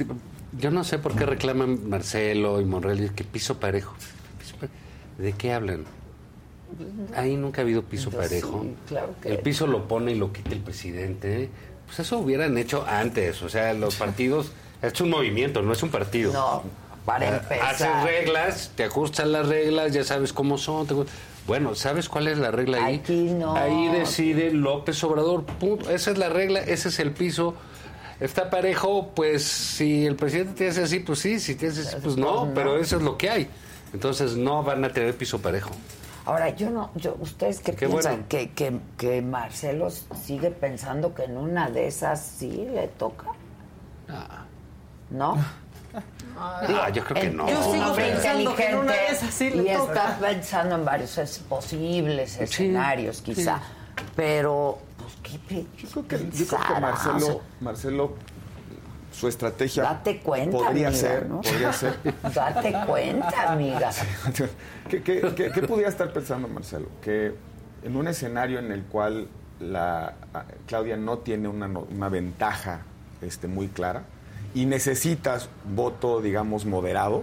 yo 0.58 0.70
no 0.70 0.84
sé 0.84 0.98
por 0.98 1.14
qué 1.14 1.26
reclaman 1.26 1.88
Marcelo 1.88 2.60
y 2.60 2.64
Monreal 2.64 3.14
que 3.14 3.24
piso 3.24 3.58
parejo. 3.60 3.94
Piso 4.38 4.54
parejo. 4.56 4.74
¿De 5.18 5.32
qué 5.32 5.52
hablan? 5.52 5.84
Ahí 7.16 7.36
nunca 7.36 7.60
ha 7.60 7.64
habido 7.64 7.82
piso 7.82 8.10
parejo. 8.10 8.62
sí, 8.62 8.74
claro 8.88 9.14
que- 9.20 9.28
El 9.30 9.38
piso 9.40 9.66
lo 9.66 9.86
pone 9.88 10.12
y 10.12 10.14
lo 10.14 10.32
quita 10.32 10.50
el 10.52 10.60
presidente. 10.60 11.48
Pues 11.86 12.00
eso 12.00 12.18
hubieran 12.18 12.56
hecho 12.58 12.84
antes. 12.86 13.42
O 13.42 13.48
sea, 13.48 13.74
los 13.74 13.96
partidos. 14.04 14.52
Es 14.80 14.98
un 15.00 15.10
movimiento, 15.10 15.60
no 15.62 15.72
es 15.72 15.82
un 15.82 15.90
partido. 15.90 16.32
No, 16.32 16.62
para 17.04 17.28
Ah, 17.28 17.36
empezar. 17.36 17.62
Haces 17.74 18.02
reglas, 18.04 18.72
te 18.76 18.84
ajustan 18.84 19.32
las 19.32 19.46
reglas, 19.48 19.92
ya 19.92 20.04
sabes 20.04 20.32
cómo 20.32 20.56
son. 20.58 20.86
te- 20.86 20.94
Bueno, 21.46 21.74
¿sabes 21.74 22.08
cuál 22.08 22.28
es 22.28 22.38
la 22.38 22.50
regla 22.50 22.84
ahí? 22.84 22.96
Aquí 22.96 23.30
no. 23.32 23.56
Ahí 23.56 23.88
decide 23.88 24.52
López 24.52 25.02
Obrador. 25.04 25.44
punto. 25.44 25.90
Esa 25.90 26.12
es 26.12 26.18
la 26.18 26.28
regla, 26.28 26.60
ese 26.60 26.88
es 26.88 26.98
el 27.00 27.10
piso. 27.12 27.54
Está 28.20 28.50
parejo, 28.50 29.08
pues 29.14 29.42
si 29.44 30.06
el 30.06 30.14
presidente 30.16 30.52
te 30.52 30.68
hace 30.68 30.82
así, 30.82 31.00
pues 31.00 31.18
sí, 31.20 31.40
si 31.40 31.54
te 31.54 31.68
hace 31.68 31.80
así, 31.80 31.96
pues 32.02 32.16
no, 32.16 32.46
no. 32.46 32.54
pero 32.54 32.76
eso 32.78 32.96
es 32.96 33.02
lo 33.02 33.16
que 33.16 33.30
hay. 33.30 33.48
Entonces 33.94 34.36
no 34.36 34.62
van 34.62 34.84
a 34.84 34.92
tener 34.92 35.16
piso 35.16 35.40
parejo. 35.40 35.70
Ahora, 36.26 36.50
yo 36.50 36.68
no, 36.70 36.90
yo, 36.96 37.16
¿ustedes 37.18 37.60
qué, 37.60 37.72
Qué 37.74 37.86
piensan? 37.88 38.12
bueno. 38.12 38.26
¿Que, 38.28 38.50
que, 38.50 38.78
que 38.98 39.22
Marcelo 39.22 39.88
sigue 39.90 40.50
pensando 40.50 41.14
que 41.14 41.24
en 41.24 41.36
una 41.38 41.70
de 41.70 41.86
esas 41.88 42.20
sí 42.22 42.66
le 42.72 42.88
toca? 42.88 43.26
Ah. 44.08 44.44
¿No? 45.10 45.36
Ah, 46.38 46.88
yo 46.90 47.02
creo 47.04 47.22
que 47.22 47.30
no. 47.30 47.46
Un 47.46 47.80
hombre 47.82 48.10
pensando 48.12 48.54
que 48.54 48.66
en 48.66 48.76
una 48.76 48.92
inteligente 48.92 49.12
vez 49.12 49.22
así 49.24 49.50
le 49.50 49.72
y 49.72 49.76
toca. 49.76 49.92
está 49.92 50.18
pensando 50.20 50.74
en 50.76 50.84
varios 50.84 51.18
es- 51.18 51.38
posibles 51.40 52.38
escenarios, 52.38 53.22
quizá. 53.22 53.60
Pero, 54.14 54.78
¿qué 55.30 55.38
pe- 55.38 55.66
Yo 55.78 55.88
creo 55.88 56.08
que, 56.08 56.30
yo 56.36 56.46
creo 56.46 56.60
que? 56.74 56.80
Marcelo, 56.80 57.40
Marcelo, 57.60 58.14
su 59.12 59.26
estrategia 59.28 59.82
Date 59.82 60.20
cuenta, 60.20 60.56
podría 60.56 60.88
amiga, 60.88 60.92
ser, 60.92 61.28
¿no? 61.28 61.40
podría 61.40 61.72
ser. 61.74 61.96
Date 62.34 62.74
cuenta, 62.86 63.52
amiga. 63.52 63.90
¿Qué, 64.88 65.02
qué, 65.02 65.32
qué- 65.36 65.50
qué 65.52 65.62
pudiera 65.62 65.88
estar 65.88 66.12
pensando 66.12 66.48
Marcelo? 66.48 66.88
Que 67.02 67.34
en 67.82 67.96
un 67.96 68.08
escenario 68.08 68.58
en 68.58 68.70
el 68.72 68.82
cual 68.84 69.28
la 69.60 70.14
Claudia 70.66 70.96
no 70.96 71.18
tiene 71.18 71.48
una, 71.48 71.66
una 71.66 72.08
ventaja 72.08 72.82
este, 73.20 73.46
muy 73.48 73.68
clara 73.68 74.04
y 74.54 74.66
necesitas 74.66 75.48
voto, 75.76 76.20
digamos, 76.20 76.66
moderado, 76.66 77.22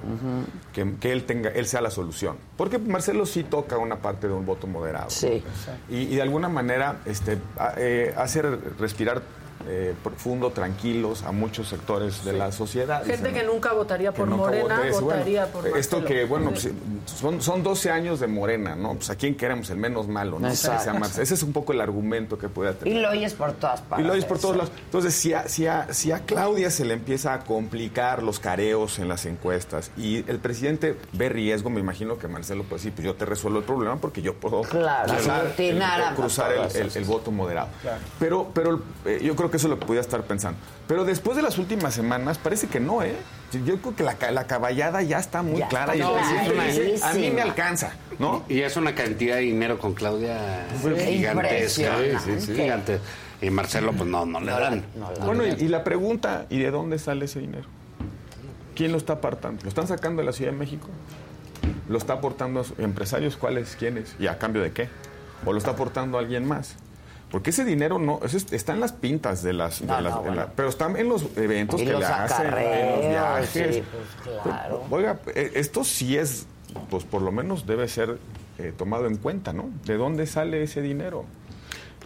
que, 0.73 0.95
que 0.99 1.11
él 1.11 1.25
tenga, 1.25 1.49
él 1.49 1.65
sea 1.67 1.81
la 1.81 1.91
solución. 1.91 2.37
Porque 2.55 2.77
Marcelo 2.79 3.25
sí 3.25 3.43
toca 3.43 3.77
una 3.77 3.97
parte 3.97 4.27
de 4.27 4.33
un 4.33 4.45
voto 4.45 4.65
moderado. 4.67 5.09
Sí. 5.09 5.43
Y, 5.89 5.95
y 6.03 6.15
de 6.15 6.21
alguna 6.21 6.47
manera 6.49 6.99
este, 7.05 7.37
a- 7.57 7.73
eh, 7.77 8.13
hace 8.17 8.41
respirar 8.79 9.21
eh, 9.67 9.93
profundo, 10.03 10.51
tranquilos 10.51 11.23
a 11.23 11.31
muchos 11.31 11.67
sectores 11.69 12.23
de 12.23 12.33
la 12.33 12.51
sociedad. 12.51 13.03
Gente 13.05 13.33
que 13.33 13.43
nunca 13.43 13.73
votaría 13.73 14.11
por 14.11 14.27
nunca 14.27 14.43
Morena, 14.43 14.75
voté. 14.77 14.89
Bueno, 14.91 15.01
votaría 15.05 15.45
por 15.47 15.65
Esto 15.67 15.97
Marcelo. 15.99 16.05
que, 16.05 16.25
bueno, 16.25 16.51
Sí. 16.55 16.69
pues, 17.05 17.17
son, 17.19 17.41
son 17.41 17.63
12 17.63 17.91
años 17.91 18.19
de 18.19 18.27
Morena, 18.27 18.75
¿no? 18.75 18.93
Pues 18.95 19.09
a 19.09 19.15
quién 19.15 19.35
queremos, 19.35 19.69
el 19.69 19.77
menos 19.77 20.07
malo, 20.07 20.39
¿no? 20.39 20.47
Ese 20.47 21.21
es 21.21 21.43
un 21.43 21.53
poco 21.53 21.73
el 21.73 21.81
argumento 21.81 22.37
que 22.37 22.49
puede 22.49 22.73
tener. 22.73 22.93
Y 22.95 22.99
lo 23.01 23.09
oyes 23.09 23.33
por 23.33 23.53
todas 23.53 23.79
Y 23.79 23.83
partes. 23.83 24.05
lo 24.07 24.13
oyes 24.13 24.25
por 24.25 24.39
todos 24.39 24.57
lados. 24.57 24.71
Entonces, 24.85 25.13
si 25.15 25.33
a, 25.33 25.47
si, 25.47 25.67
a, 25.67 25.93
si 25.93 26.11
a 26.11 26.19
Claudia 26.19 26.69
se 26.69 26.85
le 26.85 26.93
empieza 26.93 27.33
a 27.33 27.39
complicar 27.39 28.23
los 28.23 28.39
careos 28.39 28.99
en 28.99 29.07
las 29.07 29.25
encuestas 29.25 29.91
y 29.97 30.17
el 30.29 30.39
presidente 30.39 30.95
ve 31.13 31.29
riesgo, 31.29 31.69
me 31.69 31.79
imagino 31.79 32.17
que 32.17 32.27
Marcelo 32.27 32.63
puede 32.63 32.75
decir, 32.79 32.93
pues 32.93 33.05
yo 33.05 33.15
te 33.15 33.25
resuelvo 33.25 33.59
el 33.59 33.65
problema 33.65 33.97
porque 33.97 34.21
yo 34.21 34.33
puedo 34.35 34.61
Claro, 34.61 35.13
cruzar, 35.13 35.45
el, 35.57 36.15
cruzar 36.15 36.51
el- 36.95 37.03
voto 37.05 37.31
moderado. 37.31 37.69
Pero, 38.19 38.49
pero 38.53 38.81
eh, 39.05 39.21
yo 39.23 39.35
creo 39.35 39.46
que 39.51 39.57
eso 39.57 39.67
es 39.67 39.71
lo 39.71 39.79
que 39.79 39.85
podía 39.85 40.01
estar 40.01 40.21
pensando. 40.23 40.59
Pero 40.87 41.05
después 41.05 41.35
de 41.37 41.43
las 41.43 41.57
últimas 41.57 41.93
semanas, 41.93 42.37
parece 42.37 42.67
que 42.67 42.79
no, 42.79 43.01
¿eh? 43.03 43.15
Yo 43.65 43.77
creo 43.77 43.95
que 43.95 44.03
la, 44.03 44.15
ca- 44.15 44.31
la 44.31 44.45
caballada 44.47 45.01
ya 45.01 45.19
está 45.19 45.41
muy 45.41 45.59
Ya 45.59 45.67
clara 45.69 45.93
está 45.95 46.05
y 46.05 47.01
a 47.01 47.13
mí 47.13 47.31
me 47.31 47.41
alcanza, 47.41 47.93
¿no? 48.19 48.43
Y 48.49 48.61
es 48.61 48.75
una 48.77 48.93
cantidad 48.95 49.35
de 49.35 49.41
dinero 49.43 49.79
con 49.79 49.93
Claudia 49.93 50.65
Sí, 50.81 50.89
gigantesca. 51.17 52.03
impresionante. 52.03 52.55
gigante. 52.55 52.99
Y 53.41 53.49
Marcelo, 53.51 53.93
pues 53.93 54.09
no, 54.09 54.25
no 54.25 54.39
le 54.41 54.51
dan. 54.51 54.83
Bueno, 55.25 55.45
y, 55.45 55.51
y 55.51 55.67
la 55.67 55.83
pregunta, 55.83 56.45
¿y 56.49 56.59
de 56.59 56.71
dónde 56.71 56.97
sale 56.99 57.25
ese 57.25 57.39
dinero? 57.39 57.67
¿Quién 58.75 58.91
lo 58.91 58.97
está 58.97 59.13
apartando? 59.13 59.63
¿Lo 59.63 59.69
están 59.69 59.87
sacando 59.87 60.21
de 60.21 60.25
la 60.25 60.33
Ciudad 60.33 60.51
de 60.51 60.57
México? 60.57 60.87
¿Lo 61.89 61.97
está 61.97 62.13
aportando 62.13 62.61
a 62.61 62.81
empresarios? 62.81 63.37
¿Cuáles? 63.37 63.75
¿Quiénes? 63.75 64.15
¿Y 64.19 64.27
a 64.27 64.37
cambio 64.37 64.61
de 64.61 64.71
qué? 64.71 64.89
¿O 65.45 65.51
lo 65.53 65.57
está 65.57 65.71
aportando 65.71 66.17
alguien 66.17 66.47
más? 66.47 66.75
Porque 67.31 67.49
ese 67.49 67.65
dinero 67.65 67.99
no, 67.99 68.19
eso 68.23 68.37
es- 68.37 68.51
está 68.53 68.73
en 68.73 68.79
las 68.79 68.93
pintas 68.93 69.43
de 69.43 69.51
las, 69.53 69.81
de 69.81 69.87
No, 69.87 69.99
las- 70.01 70.15
no, 70.15 70.21
de 70.23 70.29
la- 70.29 70.35
bueno. 70.35 70.51
pero 70.55 70.69
están 70.69 70.95
en 70.95 71.09
los 71.09 71.23
eventos 71.35 71.81
Y 71.81 71.85
que 71.85 71.91
los 71.91 71.99
le 71.99 72.05
hacen, 72.05 72.47
en 72.47 72.89
los 73.01 73.09
viajes. 73.09 73.75
sí, 73.75 73.83
pues, 73.91 74.41
claro. 74.43 74.83
Oiga, 74.89 75.19
eh, 75.35 75.51
esto 75.55 75.83
sí 75.83 76.17
es, 76.17 76.45
pues 76.89 77.03
por 77.03 77.21
lo 77.21 77.31
menos 77.31 77.65
debe 77.65 77.87
ser 77.89 78.17
eh, 78.59 78.73
tomado 78.75 79.05
en 79.07 79.17
cuenta, 79.17 79.53
¿no? 79.53 79.69
¿De 79.85 79.97
dónde 79.97 80.25
sale 80.25 80.63
ese 80.63 80.81
dinero? 80.81 81.25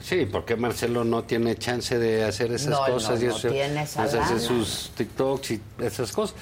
Sí, 0.01 0.27
porque 0.29 0.55
Marcelo 0.55 1.03
no 1.05 1.23
tiene 1.23 1.55
chance 1.55 1.97
de 1.99 2.25
hacer 2.25 2.51
esas 2.51 2.69
No, 2.71 2.87
no, 2.87 2.93
cosas 2.95 3.21
y 3.21 3.25
no 3.27 3.37
eso, 3.37 3.47
tiene 3.49 3.83
esa 3.83 4.03
hace 4.03 4.17
lana. 4.17 4.39
sus 4.39 4.91
TikToks 4.95 5.51
y 5.51 5.61
esas 5.79 6.11
cosas. 6.11 6.35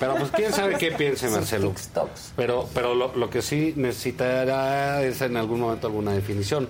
Pero 0.00 0.16
pues 0.16 0.30
quién 0.32 0.52
sabe 0.52 0.76
qué 0.76 0.90
piense 0.92 1.28
Marcelo. 1.30 1.70
TikToks. 1.70 2.32
Pero, 2.36 2.68
pero 2.74 2.94
lo, 2.94 3.14
lo 3.16 3.30
que 3.30 3.40
sí 3.40 3.72
necesitará 3.76 5.02
es 5.02 5.20
en 5.22 5.36
algún 5.36 5.60
momento 5.60 5.86
alguna 5.86 6.12
definición. 6.12 6.68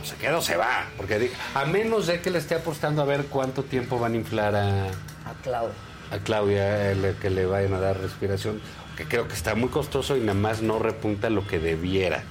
O 0.00 0.04
se 0.04 0.16
queda 0.16 0.38
o 0.38 0.42
se 0.42 0.56
va. 0.56 0.86
Porque 0.96 1.30
a 1.54 1.64
menos 1.64 2.06
de 2.06 2.20
que 2.20 2.30
le 2.30 2.38
esté 2.38 2.54
apostando 2.54 3.02
a 3.02 3.04
ver 3.04 3.26
cuánto 3.26 3.62
tiempo 3.64 3.98
van 3.98 4.12
a 4.12 4.16
inflar 4.16 4.54
a, 4.54 4.86
A 4.86 5.34
Claudia. 5.42 5.74
a 6.10 6.18
Claudia, 6.18 6.90
el 6.92 7.16
que 7.20 7.30
le 7.30 7.46
vayan 7.46 7.74
a 7.74 7.80
dar 7.80 7.98
respiración, 8.00 8.60
que 8.96 9.04
creo 9.04 9.28
que 9.28 9.34
está 9.34 9.54
muy 9.54 9.68
costoso 9.68 10.16
y 10.16 10.20
nada 10.20 10.34
más 10.34 10.62
no 10.62 10.78
repunta 10.78 11.30
lo 11.30 11.46
que 11.46 11.58
debiera. 11.58 12.22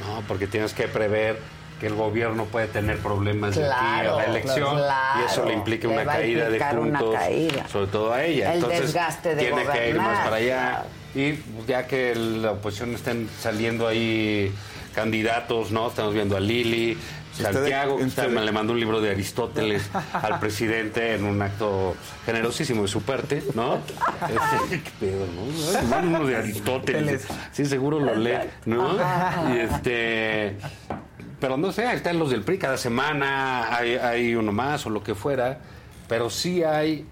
¿no? 0.00 0.22
Porque 0.26 0.46
tienes 0.46 0.74
que 0.74 0.88
prever 0.88 1.38
que 1.80 1.86
el 1.88 1.94
gobierno 1.94 2.44
puede 2.46 2.66
tener 2.68 2.98
problemas 2.98 3.56
de 3.56 3.64
aquí 3.66 3.74
a 3.84 4.02
la 4.04 4.24
elección 4.24 4.76
claro. 4.76 5.20
y 5.20 5.24
eso 5.30 5.44
le 5.44 5.54
implica 5.54 5.88
una 5.88 6.04
caída 6.04 6.48
de 6.48 6.58
puntos, 6.60 7.14
caída. 7.14 7.68
sobre 7.68 7.86
todo 7.88 8.12
a 8.12 8.24
ella. 8.24 8.50
El 8.52 8.56
Entonces 8.58 8.80
desgaste 8.82 9.34
de 9.34 9.42
tiene 9.44 9.66
que 9.66 9.90
ir 9.90 9.96
más 9.96 10.20
para 10.20 10.36
allá. 10.36 10.70
claro. 10.70 10.86
Y 11.16 11.38
ya 11.68 11.86
que 11.86 12.14
la 12.14 12.52
oposición 12.52 12.94
estén 12.94 13.28
saliendo 13.40 13.86
ahí 13.86 14.52
candidatos, 14.94 15.70
¿no? 15.70 15.88
Estamos 15.88 16.14
viendo 16.14 16.36
a 16.36 16.40
Lili, 16.40 16.96
Santiago, 17.32 17.96
que 17.98 18.04
está- 18.04 18.26
le 18.28 18.52
mandó 18.52 18.72
un 18.72 18.80
libro 18.80 19.00
de 19.00 19.10
Aristóteles 19.10 19.90
al 20.12 20.38
presidente 20.38 21.14
en 21.14 21.24
un 21.24 21.42
acto 21.42 21.96
generosísimo 22.24 22.82
de 22.82 22.88
su 22.88 23.02
parte, 23.02 23.42
¿no? 23.54 23.74
Este, 24.28 24.80
¿Qué 24.82 24.90
pedo, 25.00 25.26
no? 25.26 25.88
Mando 25.88 26.18
uno 26.18 26.26
de 26.26 26.36
Aristóteles. 26.36 27.26
Sí, 27.52 27.64
seguro 27.66 27.98
lo 28.00 28.14
lee, 28.14 28.38
¿no? 28.66 28.96
Y 29.52 29.58
este... 29.58 30.56
Pero 31.40 31.56
no 31.58 31.72
sé, 31.72 31.86
ahí 31.86 31.96
están 31.96 32.18
los 32.18 32.30
del 32.30 32.42
PRI, 32.42 32.56
cada 32.56 32.78
semana 32.78 33.76
hay, 33.76 33.96
hay 33.96 34.34
uno 34.34 34.50
más 34.52 34.86
o 34.86 34.90
lo 34.90 35.02
que 35.02 35.14
fuera, 35.14 35.58
pero 36.08 36.30
sí 36.30 36.62
hay, 36.62 37.04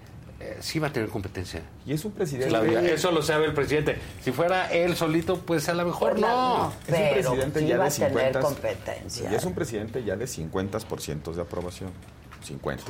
eh, 0.43 0.57
sí 0.59 0.79
va 0.79 0.87
a 0.87 0.93
tener 0.93 1.09
competencia. 1.09 1.61
Y 1.85 1.93
es 1.93 2.03
un 2.03 2.11
presidente... 2.11 2.49
Claudia, 2.49 2.81
eso 2.81 3.11
lo 3.11 3.21
sabe 3.21 3.45
el 3.45 3.53
presidente. 3.53 3.97
Si 4.21 4.31
fuera 4.33 4.69
él 4.71 4.95
solito, 4.97 5.39
pues 5.39 5.69
a 5.69 5.73
lo 5.73 5.85
mejor 5.85 6.19
no. 6.19 6.73
Es 6.87 6.93
un 6.93 7.35
presidente 7.37 7.59
sí 7.61 7.67
ya 7.67 7.77
va 7.77 7.85
de 7.85 7.89
a 7.89 7.91
tener 7.91 8.33
50. 8.33 8.39
competencia. 8.41 9.31
Y 9.31 9.35
es 9.35 9.45
un 9.45 9.53
presidente 9.53 10.03
ya 10.03 10.17
de 10.17 10.25
50% 10.25 11.33
de 11.33 11.41
aprobación. 11.41 11.91
50. 12.43 12.83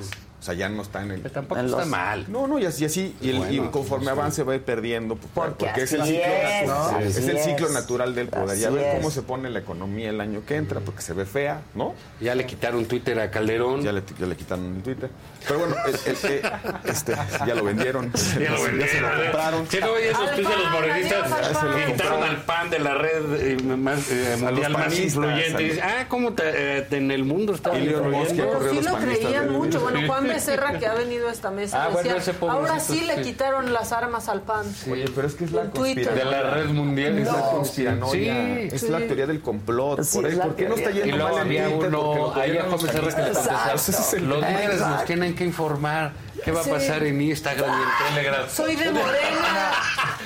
O 0.43 0.45
sea, 0.45 0.55
ya 0.55 0.67
no 0.67 0.81
está 0.81 1.01
en 1.01 1.11
el. 1.11 1.21
tampoco 1.21 1.61
está 1.61 1.85
mal. 1.85 2.25
No, 2.27 2.47
no, 2.47 2.59
y 2.59 2.65
así, 2.65 2.83
y 2.83 2.85
así. 2.85 3.15
Y, 3.21 3.29
el- 3.29 3.35
y 3.49 3.57
Bueno, 3.59 3.71
conforme 3.71 4.07
pues, 4.07 4.17
avance 4.17 4.43
va 4.43 4.51
a 4.51 4.55
ir 4.57 4.61
perdiendo. 4.63 5.15
pues, 5.15 5.29
Porque 5.57 5.83
es 5.83 5.93
el 5.93 6.03
ciclo 6.03 6.21
es, 6.21 6.67
natural. 6.67 6.95
así 7.07 7.07
Es 7.19 7.27
el 7.29 7.37
ciclo 7.39 7.67
es. 7.67 7.73
natural 7.73 8.13
del 8.13 8.27
poder. 8.27 8.57
Y 8.57 8.63
a 8.65 8.69
ver 8.69 8.97
cómo 8.97 9.09
se 9.09 9.21
pone 9.21 9.49
la 9.49 9.59
economía 9.59 10.09
el 10.09 10.19
año 10.19 10.41
que 10.45 10.57
entra, 10.57 10.81
porque 10.81 11.01
se 11.01 11.13
ve 11.13 11.25
fea, 11.25 11.61
¿no? 11.75 11.95
Ya 12.19 12.35
le 12.35 12.45
quitaron 12.45 12.83
Twitter 12.87 13.17
a 13.21 13.31
Calderón. 13.31 13.83
Ya 13.83 13.93
le, 13.93 14.03
ya 14.19 14.25
le 14.25 14.35
quitaron 14.35 14.75
el 14.75 14.83
Twitter. 14.83 15.09
Pero 15.47 15.59
bueno, 15.59 15.75
el- 15.87 15.93
el- 16.11 16.31
eh, 16.31 16.41
este, 16.83 17.15
ya 17.47 17.55
lo 17.55 17.63
vendieron. 17.63 18.11
Ya 18.11 18.51
lo 18.51 18.57
se 18.57 18.67
vendieron. 18.67 19.01
lo 19.17 19.23
compraron. 19.23 19.67
Si 19.69 19.79
no 19.79 19.87
los 19.87 19.97
Al 20.19 20.35
tweets 20.35 20.49
de 20.49 20.55
los 20.57 20.65
PAN, 20.73 21.03
Ya 21.03 21.53
se 21.53 21.85
que 21.85 21.91
quitaron 21.93 22.23
al 22.23 22.37
pan 22.43 22.69
de 22.69 22.79
la 22.79 22.93
red 22.95 23.33
eh, 23.39 23.57
más, 23.77 24.11
eh, 24.11 24.35
mundial 24.41 24.55
los 24.55 24.69
más 24.71 24.83
panistas, 24.83 25.05
influyente. 25.05 25.63
Y 25.63 25.67
los- 25.69 25.77
ah, 25.83 26.05
¿cómo 26.09 26.33
te- 26.33 26.79
eh, 26.79 26.87
en 26.91 27.11
el 27.11 27.23
mundo 27.23 27.53
está 27.53 27.77
Y 27.79 27.87
Elon 27.87 28.11
Musk 28.11 28.31
ya 28.33 28.43
Pero 28.43 28.53
corrió 28.53 28.69
sí 28.71 28.75
los 28.75 28.85
lo 28.85 28.91
panistas 28.93 29.19
creían 29.25 29.51
mucho. 29.51 29.79
Bueno, 29.79 29.99
Sí. 30.01 30.07
Juan 30.07 30.27
Becerra, 30.33 30.79
que 30.79 30.87
ha 30.87 30.93
venido 30.93 31.29
a 31.29 31.31
esta 31.31 31.51
mesa, 31.51 31.83
Ah, 31.85 31.89
decía, 31.95 32.15
ahora 32.41 32.79
sí 32.79 33.01
le 33.01 33.21
quitaron 33.21 33.71
las 33.73 33.91
armas 33.91 34.27
al 34.29 34.41
PAN. 34.41 34.65
Oye, 34.91 35.05
pero 35.13 35.27
es 35.27 35.33
que 35.35 35.45
es 35.45 35.51
la. 35.51 35.63
De 35.65 36.25
la 36.25 36.49
red 36.51 36.67
mundial. 36.67 37.17
Es 37.17 37.27
la 37.27 37.33
No. 37.37 37.51
conspiranoia. 37.51 38.11
Sí. 38.13 38.69
Es 38.71 38.81
Sí. 38.81 38.89
la 38.89 38.97
teoría 38.99 39.27
del 39.27 39.41
complot. 39.41 40.01
Sí, 40.03 40.17
por, 40.17 40.25
es 40.27 40.33
ahí, 40.33 40.39
¿por 40.39 40.55
qué 40.55 40.69
no 40.69 40.75
está 40.75 40.85
teoría. 40.91 41.03
Y 41.05 41.09
yendo 41.09 41.23
luego 41.23 41.37
mal 41.37 41.45
había 41.47 41.67
uno, 41.69 42.33
Becerra 42.69 42.77
que 42.77 43.01
le 43.01 43.13
contestaba. 43.13 43.73
Los 43.73 44.41
líderes 44.41 44.79
nos 44.79 45.05
tienen 45.05 45.35
que 45.35 45.45
informar 45.45 46.11
qué 46.43 46.51
va 46.51 46.61
a 46.61 46.63
Sí. 46.63 46.69
pasar 46.69 47.03
en 47.03 47.21
Instagram 47.21 47.69
y 47.69 47.83
en 47.83 48.15
Telegram. 48.15 48.49
Soy 48.49 48.75
de 48.75 48.91
Morena. 48.91 49.71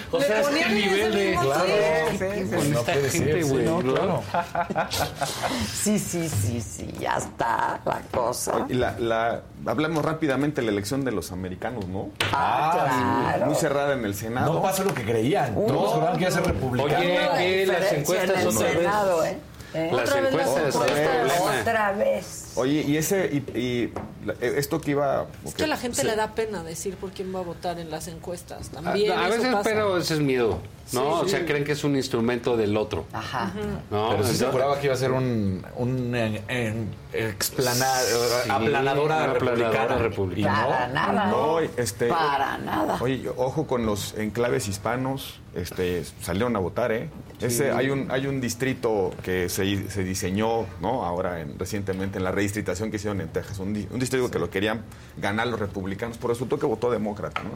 O 0.10 0.22
sea, 0.22 0.40
es 0.40 0.48
que 0.48 0.70
nivel 0.70 1.14
de... 1.14 1.32
Claro, 1.34 1.66
con 2.56 2.72
No 2.72 2.80
esta 2.80 2.94
gente, 2.94 3.10
sí, 3.44 3.50
güey. 3.50 3.66
no, 3.66 3.82
¿no? 3.82 3.94
claro. 3.94 4.24
Sí, 5.84 6.00
sí, 6.00 6.30
sí, 6.30 6.62
sí, 6.62 6.94
ya 7.00 7.18
está 7.18 7.82
la 7.86 8.00
cosa. 8.12 8.66
Y 8.70 8.74
la, 8.76 8.96
la- 9.00 9.42
hablamos 9.66 10.06
rápidamente 10.06 10.62
de 10.62 10.68
la 10.68 10.72
elección 10.72 11.04
de 11.04 11.12
los 11.12 11.32
americanos, 11.34 11.88
¿no? 11.88 12.10
Ah, 12.32 13.32
claro. 13.34 13.46
Muy 13.48 13.56
cerrada 13.56 13.94
en 13.94 14.06
el 14.06 14.16
Senado. 14.16 14.54
No 14.54 14.62
pasa 14.62 14.84
lo 14.86 14.94
que 14.94 15.04
creían. 15.04 15.54
Todos 15.56 15.94
juraban 15.94 16.14
que 16.18 16.22
iba 16.24 16.30
a 16.30 16.34
ser 16.34 16.46
republicano. 16.46 17.00
Oye, 17.00 17.38
que 17.38 17.66
las 17.66 17.92
encuestas 17.92 18.30
en 18.30 18.40
el 18.42 18.48
otra 18.48 18.68
vez. 19.22 19.32
¿eh? 19.34 19.38
¿Eh? 19.74 19.90
Las 19.92 20.10
Otra 20.10 20.22
vez 20.22 20.30
encuestas, 20.32 20.76
encuestas. 20.76 20.98
el 20.98 21.08
problema. 21.10 21.60
Otra 21.62 21.92
vez. 21.92 22.52
Oye, 22.56 22.82
y 22.88 22.98
ese 22.98 23.26
y, 23.54 23.92
esto 24.42 24.80
que 24.82 24.92
iba 24.92 25.26
Es 25.46 25.54
que 25.56 25.64
a 25.64 25.68
la 25.68 25.78
gente 25.78 26.04
le 26.04 26.16
da 26.16 26.34
pena 26.36 26.64
decir 26.64 26.96
por 26.96 27.12
quién 27.12 27.34
va 27.36 27.40
a 27.40 27.44
votar 27.44 27.80
en 27.80 27.90
las 27.90 28.08
encuestas. 28.08 28.70
A, 28.70 28.82
También 28.82 29.12
a 29.12 29.28
veces, 29.28 29.48
pasa. 29.54 29.62
pero 29.64 29.98
ese 29.98 30.16
es 30.16 30.20
miedo, 30.20 30.60
¿no? 30.94 31.02
Sí, 31.02 31.08
o 31.08 31.24
sí. 31.26 31.30
sea, 31.32 31.46
creen 31.46 31.64
que 31.64 31.72
es 31.74 31.84
un 31.84 31.96
instrumento 31.96 32.56
del 32.58 32.76
otro, 32.78 33.06
Ajá. 33.14 33.52
¿no? 33.92 34.10
Pero 34.12 34.24
sí 34.26 34.36
se 34.36 34.46
juraba 34.46 34.80
que 34.80 34.86
iba 34.88 34.94
a 34.94 34.98
ser 34.98 35.12
un, 35.12 35.66
un 35.76 36.16
en- 36.16 36.42
en- 36.48 36.90
explana- 37.14 37.86
Sí, 38.44 38.50
aplanadora 38.50 39.16
una 39.18 39.34
republicana. 39.34 39.98
republicana. 39.98 40.62
No. 40.62 40.68
Para 40.70 40.88
nada. 40.90 41.26
No, 41.28 41.60
este, 41.60 42.08
Para 42.08 42.58
nada. 42.58 42.98
Oye, 43.02 43.30
ojo 43.38 43.68
con 43.68 43.86
los 43.86 44.14
enclaves 44.18 44.68
hispanos, 44.68 45.40
este, 45.56 46.04
salieron 46.22 46.56
a 46.56 46.60
votar, 46.60 46.92
¿eh? 46.92 47.10
Ese, 47.42 47.72
hay 47.72 47.90
un 47.90 48.12
hay 48.12 48.28
un 48.28 48.40
distrito 48.42 49.12
que 49.24 49.50
se, 49.50 49.90
se 49.90 50.04
diseñó, 50.04 50.66
¿no? 50.82 51.04
Ahora 51.06 51.40
en- 51.42 51.58
recientemente 51.58 52.18
en 52.18 52.24
la 52.24 52.32
redistritación 52.32 52.90
que 52.92 52.98
hicieron 52.98 53.22
en 53.22 53.30
Texas, 53.30 53.60
un 53.60 53.74
distrito 53.74 54.17
te 54.18 54.22
digo 54.22 54.32
que 54.32 54.40
lo 54.40 54.50
querían 54.50 54.82
ganar 55.18 55.48
los 55.48 55.60
republicanos, 55.60 56.18
pero 56.18 56.30
resultó 56.30 56.58
que 56.60 56.66
votó 56.66 56.92
demócrata, 56.92 57.42
¿no? 57.44 57.52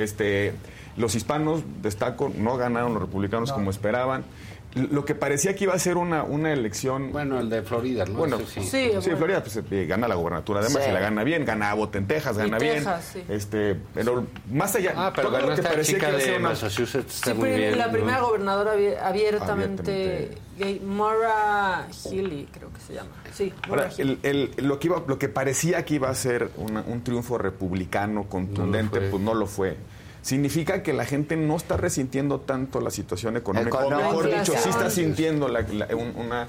Este, 0.00 0.52
los 0.96 1.14
hispanos, 1.14 1.62
destaco, 1.82 2.30
no 2.34 2.56
ganaron 2.56 2.92
los 2.94 3.02
republicanos 3.02 3.52
como 3.52 3.70
esperaban. 3.70 4.24
Lo 4.74 5.06
que 5.06 5.14
parecía 5.14 5.56
que 5.56 5.64
iba 5.64 5.72
a 5.72 5.78
ser 5.78 5.96
una, 5.96 6.22
una 6.24 6.52
elección... 6.52 7.10
Bueno, 7.10 7.40
el 7.40 7.48
de 7.48 7.62
Florida, 7.62 8.04
¿no? 8.04 8.18
Bueno, 8.18 8.36
sí, 8.38 8.60
sí. 8.60 8.62
Sí, 8.64 8.90
bueno. 8.94 9.16
Florida 9.16 9.42
pues, 9.42 9.56
eh, 9.70 9.86
gana 9.86 10.06
la 10.06 10.14
gobernatura, 10.14 10.60
además, 10.60 10.82
Sí. 10.84 10.90
y 10.90 10.92
la 10.92 11.00
gana 11.00 11.24
bien, 11.24 11.46
gana 11.46 11.70
Abbott 11.70 11.96
en 11.96 12.06
Texas, 12.06 12.36
gana 12.36 12.58
bien. 12.58 12.74
Texas. 12.74 13.16
Este, 13.30 13.76
pero 13.94 14.26
más 14.52 14.74
allá, 14.76 14.92
Ah, 14.94 15.12
pero 15.16 15.28
todo 15.28 15.38
ganó 15.38 15.48
lo 15.48 15.54
que 15.54 15.60
esta 15.62 15.70
parecía 15.72 15.94
que 15.94 16.00
chica 16.00 16.08
iba 16.10 16.18
a 16.18 16.20
ser 16.20 16.32
de 16.32 16.38
una- 16.38 16.48
Massachusetts, 16.50 17.14
está 17.14 17.30
Sí, 17.32 17.38
muy 17.38 17.48
pri- 17.48 17.58
bien. 17.58 17.78
la 17.78 17.86
¿no? 17.86 17.92
primera 17.92 18.20
gobernadora 18.20 18.74
abier- 18.74 18.98
abiertamente, 19.02 19.82
Abiertamente. 19.82 20.38
gay, 20.58 20.80
Maura 20.80 21.88
Healy, 22.04 22.48
creo 22.52 22.70
que 22.72 22.80
se 22.86 22.92
llama. 22.94 23.10
Sí, 23.38 23.52
Ahora, 23.68 23.88
el- 23.98 24.18
el- 24.24 24.50
lo, 24.66 24.80
que 24.80 24.88
iba, 24.88 25.04
lo 25.06 25.16
que 25.18 25.28
parecía 25.28 25.84
que 25.84 25.94
iba 25.94 26.10
a 26.10 26.14
ser 26.14 26.50
una- 26.56 26.82
un 26.86 27.04
triunfo 27.04 27.38
republicano 27.38 28.24
contundente, 28.24 29.00
pues 29.00 29.22
no 29.22 29.32
lo 29.34 29.46
fue. 29.46 29.76
Significa 30.22 30.82
que 30.82 30.92
la 30.92 31.04
gente 31.04 31.36
no 31.36 31.56
está 31.56 31.76
resintiendo 31.76 32.40
tanto 32.40 32.80
la 32.80 32.90
situación 32.90 33.36
económica, 33.36 33.78
o 33.78 33.88
mejor 33.90 34.26
dicho, 34.26 34.52
sí 34.60 34.68
está 34.68 34.90
sintiendo 34.90 35.46
la- 35.48 35.62
la- 35.62 35.86
un- 35.94 36.14
una, 36.16 36.48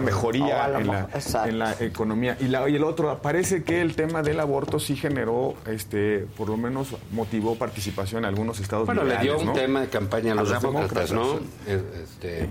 mejoría 0.00 0.68
lo 0.68 0.78
en 0.78 0.86
la, 0.86 1.08
en 1.46 1.58
economía. 1.80 2.36
Y, 2.40 2.44
la- 2.44 2.68
y 2.68 2.76
el 2.76 2.84
otro, 2.84 3.20
parece 3.20 3.64
que 3.64 3.80
el 3.82 3.96
tema 3.96 4.22
del 4.22 4.38
aborto 4.38 4.78
sí 4.78 4.94
generó, 4.96 5.54
este, 5.66 6.20
por 6.36 6.48
lo 6.48 6.56
menos 6.56 6.94
motivó 7.10 7.56
participación 7.56 8.20
en 8.20 8.26
algunos 8.26 8.60
estados 8.60 8.86
Bueno, 8.86 9.02
le 9.02 9.18
dio 9.18 9.38
un 9.38 9.46
¿no? 9.46 9.52
tema 9.52 9.80
de 9.80 9.88
campaña 9.88 10.32
a 10.32 10.36
los, 10.36 10.50
demócratas, 10.50 11.10
¿no? 11.10 11.26
demócratas. 11.66 12.00
Este, 12.04 12.48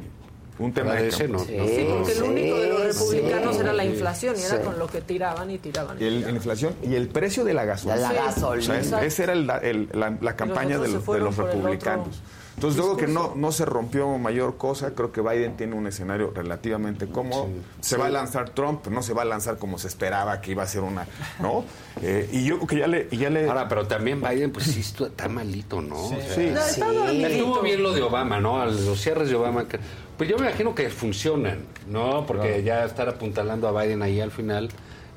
Un 0.61 0.73
tema 0.73 0.93
de 0.93 1.07
ese, 1.07 1.27
¿no? 1.27 1.40
campaña. 1.40 1.57
No, 1.57 1.67
Sí, 1.67 1.85
porque 1.90 2.11
el 2.11 2.23
único 2.23 2.57
de 2.59 2.67
los 2.69 2.99
republicanos 2.99 3.56
sí. 3.56 3.61
era 3.61 3.73
la 3.73 3.85
inflación 3.85 4.35
y 4.38 4.41
era 4.41 4.57
Sí. 4.57 4.64
con 4.64 4.80
lo 4.80 4.88
que 4.88 5.01
tiraban 5.01 5.49
y 5.51 5.57
tiraban. 5.57 5.98
y 5.99 6.03
El- 6.03 6.09
tiraban. 6.09 6.31
la 6.33 6.38
inflación 6.38 6.75
y 6.83 6.95
el 6.95 7.07
precio 7.07 7.43
de 7.43 7.53
la 7.53 7.65
gasolina. 7.65 8.01
La 8.01 8.09
Sí, 8.09 8.15
gasolina. 8.15 8.80
O 8.80 8.83
sea, 8.83 9.03
esa 9.03 9.23
era 9.23 9.33
el- 9.33 9.49
el- 9.64 9.90
la, 9.93 10.17
la 10.22 10.35
campaña 10.35 10.77
de 10.77 10.88
los, 10.88 11.06
de 11.06 11.19
los 11.19 11.35
republicanos. 11.38 12.22
Entonces, 12.61 12.77
luego 12.80 12.95
que 12.95 13.07
no, 13.07 13.33
no 13.35 13.51
se 13.51 13.65
rompió 13.65 14.07
mayor 14.19 14.56
cosa, 14.57 14.93
creo 14.93 15.11
que 15.11 15.22
Biden 15.22 15.57
tiene 15.57 15.75
un 15.75 15.88
escenario 15.88 16.30
relativamente 16.31 17.07
cómodo. 17.07 17.48
Se 17.80 17.98
va 17.98 18.06
a 18.06 18.09
lanzar 18.11 18.51
Trump, 18.51 18.85
no 18.88 19.01
se 19.01 19.14
va 19.14 19.23
a 19.23 19.25
lanzar 19.25 19.57
como 19.57 19.80
se 19.80 19.88
esperaba 19.88 20.41
que 20.41 20.51
iba 20.51 20.61
a 20.61 20.67
ser 20.67 20.81
una, 20.81 21.07
¿no? 21.40 21.65
Eh, 22.03 22.30
y 22.31 22.43
yo 22.45 22.57
creo 22.57 22.67
que 22.67 22.77
ya 22.77 22.88
le, 22.88 23.07
y 23.09 23.17
ya 23.17 23.31
le... 23.31 23.48
Ahora, 23.48 23.67
pero 23.67 23.88
también 23.88 24.22
Biden, 24.22 24.51
pues 24.51 24.67
sí, 24.67 24.81
está 24.81 25.27
malito, 25.27 25.81
¿no? 25.81 26.07
Sí. 26.09 26.15
O 26.15 26.22
sea, 26.22 26.35
Sí. 26.35 26.49
No, 26.53 26.61
está 26.61 26.88
malito. 26.93 27.27
Estuvo 27.27 27.61
bien 27.61 27.81
lo 27.81 27.93
de 27.93 28.03
Obama, 28.03 28.40
¿no? 28.40 28.64
Los 28.64 29.01
cierres 29.01 29.30
de 29.30 29.35
Obama. 29.35 29.67
que- 29.67 29.80
pues 30.17 30.30
yo 30.30 30.38
me 30.38 30.45
imagino 30.48 30.75
que 30.75 30.88
funcionan, 30.91 31.61
¿no? 31.88 32.27
Porque 32.27 32.48
Claro. 32.48 32.61
ya 32.61 32.85
estar 32.85 33.09
apuntalando 33.09 33.67
a 33.67 33.81
Biden 33.81 34.03
ahí 34.03 34.22
al 34.22 34.30
final. 34.30 34.69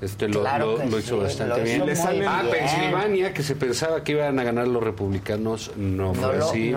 Este, 0.05 0.29
lo, 0.29 0.41
Claro 0.41 0.73
lo- 0.73 0.79
que 0.79 0.87
lo 0.91 0.99
hizo 0.99 1.17
sí, 1.17 1.23
bastante 1.23 1.57
lo 1.79 1.91
hizo 1.91 2.07
bien. 2.07 2.19
muy 2.19 2.27
ah, 2.27 2.43
bien. 2.43 2.51
Pensilvania, 2.55 3.33
que 3.35 3.43
se 3.43 3.57
pensaba 3.57 4.05
que 4.05 4.13
iban 4.13 4.39
a 4.39 4.45
ganar 4.45 4.69
los 4.69 4.83
republicanos, 4.83 5.73
no, 5.77 6.13
fue 6.15 6.37
así. 6.39 6.75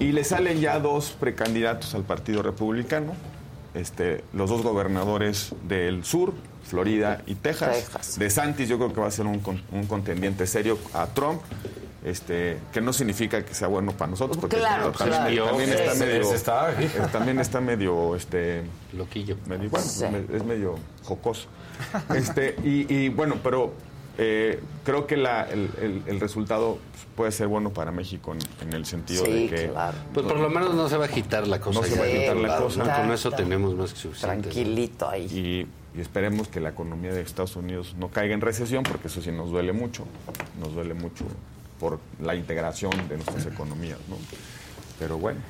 Y 0.00 0.12
le 0.12 0.24
salen 0.24 0.60
ya 0.60 0.78
dos 0.80 1.14
precandidatos 1.18 1.94
al 1.94 2.02
Partido 2.02 2.42
Republicano, 2.42 3.14
este, 3.74 4.24
los 4.32 4.50
dos 4.50 4.62
gobernadores 4.62 5.54
del 5.68 6.04
sur, 6.04 6.32
Florida 6.64 7.22
y 7.26 7.36
Texas. 7.36 8.18
De 8.18 8.28
Santis 8.30 8.68
yo 8.68 8.78
creo 8.78 8.92
que 8.92 9.00
va 9.00 9.06
a 9.06 9.10
ser 9.12 9.26
un, 9.26 9.38
con- 9.38 9.62
un 9.70 9.86
contendiente 9.86 10.46
serio 10.46 10.78
a 10.94 11.06
Trump. 11.06 11.40
Este, 12.04 12.58
que 12.72 12.80
no 12.80 12.92
significa 12.92 13.44
que 13.44 13.52
sea 13.52 13.66
bueno 13.66 13.90
para 13.90 14.12
nosotros, 14.12 14.36
porque 14.38 14.58
Claro, 14.58 14.92
también, 14.92 15.22
claro. 15.34 15.46
también 15.48 15.70
Sí, 15.70 15.74
está 15.76 15.92
sí, 15.92 15.98
medio, 15.98 16.32
está, 16.34 16.72
eh, 16.80 16.88
también 17.10 17.40
está 17.40 17.60
medio, 17.60 18.14
este, 18.14 18.62
loquillo, 18.96 19.36
medio- 19.48 19.68
bueno, 19.70 19.84
Sí. 19.86 20.04
es 20.32 20.44
medio 20.44 20.76
jocoso, 21.02 21.48
este, 22.14 22.56
y, 22.64 22.92
y, 22.92 23.08
bueno, 23.08 23.36
pero 23.42 23.72
eh, 24.18 24.60
creo 24.84 25.06
que 25.06 25.16
la- 25.16 25.44
el, 25.44 25.70
el- 25.80 26.02
el 26.06 26.20
resultado 26.20 26.78
puede 27.14 27.32
ser 27.32 27.48
bueno 27.48 27.70
para 27.70 27.90
México 27.92 28.34
en, 28.34 28.68
en 28.68 28.74
el 28.74 28.84
sentido 28.86 29.24
de 29.24 29.46
que 29.48 29.68
claro. 29.70 29.96
Pues 30.12 30.26
por 30.26 30.38
lo 30.38 30.48
menos 30.50 30.74
no 30.74 30.88
se 30.88 30.96
va 30.96 31.04
a 31.04 31.08
agitar 31.08 31.46
la 31.46 31.60
cosa. 31.60 31.80
No 31.80 31.86
se 31.86 31.98
va 31.98 32.04
a 32.04 32.08
agitar 32.08 32.36
la 32.36 32.48
Claro, 32.48 32.64
cosa. 32.64 32.96
Con 33.00 33.10
eso 33.12 33.30
tenemos 33.30 33.74
más 33.74 33.92
que 33.92 33.98
suficiente. 34.00 34.48
Tranquilito 34.50 35.08
ahí. 35.08 35.24
y, 35.94 35.98
y 35.98 36.00
esperemos 36.02 36.48
que 36.48 36.60
la 36.60 36.68
economía 36.70 37.12
de 37.12 37.22
Estados 37.22 37.56
Unidos 37.56 37.94
no 37.98 38.08
caiga 38.08 38.34
en 38.34 38.42
recesión, 38.42 38.82
porque 38.82 39.08
eso 39.08 39.22
sí 39.22 39.32
nos 39.32 39.50
duele 39.50 39.72
mucho, 39.72 40.04
nos 40.60 40.74
duele 40.74 40.92
mucho 40.92 41.24
por 41.80 41.98
la 42.22 42.34
integración 42.34 42.92
de 43.08 43.16
nuestras 43.16 43.46
economías, 43.46 43.98
¿no? 44.08 44.16
Pero 44.98 45.18
bueno. 45.18 45.40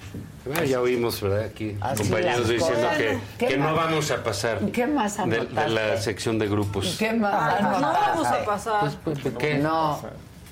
Bueno, 0.44 0.64
ya 0.64 0.80
oímos, 0.80 1.20
¿verdad? 1.20 1.44
Aquí 1.44 1.76
Así 1.80 2.02
compañeros 2.02 2.48
diciendo 2.48 2.88
que, 2.96 3.18
¿Qué 3.38 3.46
que 3.46 3.56
no 3.56 3.74
vamos 3.74 4.10
a 4.10 4.22
pasar 4.24 4.58
¿Qué 4.72 4.86
más 4.86 5.16
de, 5.16 5.46
de 5.46 5.68
la 5.68 5.96
sección 6.00 6.38
de 6.38 6.48
grupos. 6.48 6.96
¿Qué 6.98 7.12
más? 7.12 7.32
Ah, 7.34 7.58
no 7.62 7.80
vamos 7.80 8.26
a 8.26 8.44
pasar. 8.44 8.90
Pues, 9.04 9.18
pues, 9.22 9.34
¿Qué? 9.38 9.58
No. 9.58 10.00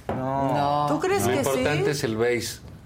No. 0.09 0.87
¿Tú 0.89 1.01
crees 1.01 1.23
Lo 1.25 1.31
que 1.33 1.37
importante 1.39 1.85
sí? 1.85 1.91
es 1.91 2.05
el 2.05 2.17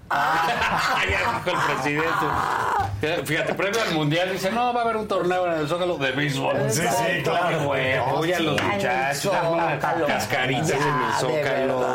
base. 0.08 1.10
ya 1.10 1.18
dijo 1.18 1.50
el 1.50 1.74
presidente. 1.74 3.24
Fíjate, 3.24 3.54
premio 3.54 3.80
al 3.80 3.94
mundial. 3.94 4.32
Dice: 4.32 4.50
No, 4.50 4.72
va 4.74 4.80
a 4.80 4.84
haber 4.84 4.96
un 4.96 5.06
torneo 5.06 5.46
en 5.46 5.60
el 5.60 5.68
Zócalo 5.68 5.98
de 5.98 6.10
béisbol. 6.12 6.56
Sí, 6.70 6.82
sí, 6.82 7.22
claro. 7.22 7.64
güey. 7.64 7.96
Oye 8.16 8.34
a 8.34 8.40
los 8.40 8.60
muchachos. 8.60 9.32
Cascaritas 10.06 10.70
en 10.70 10.82
el 10.82 11.12
Zócalo. 11.20 11.86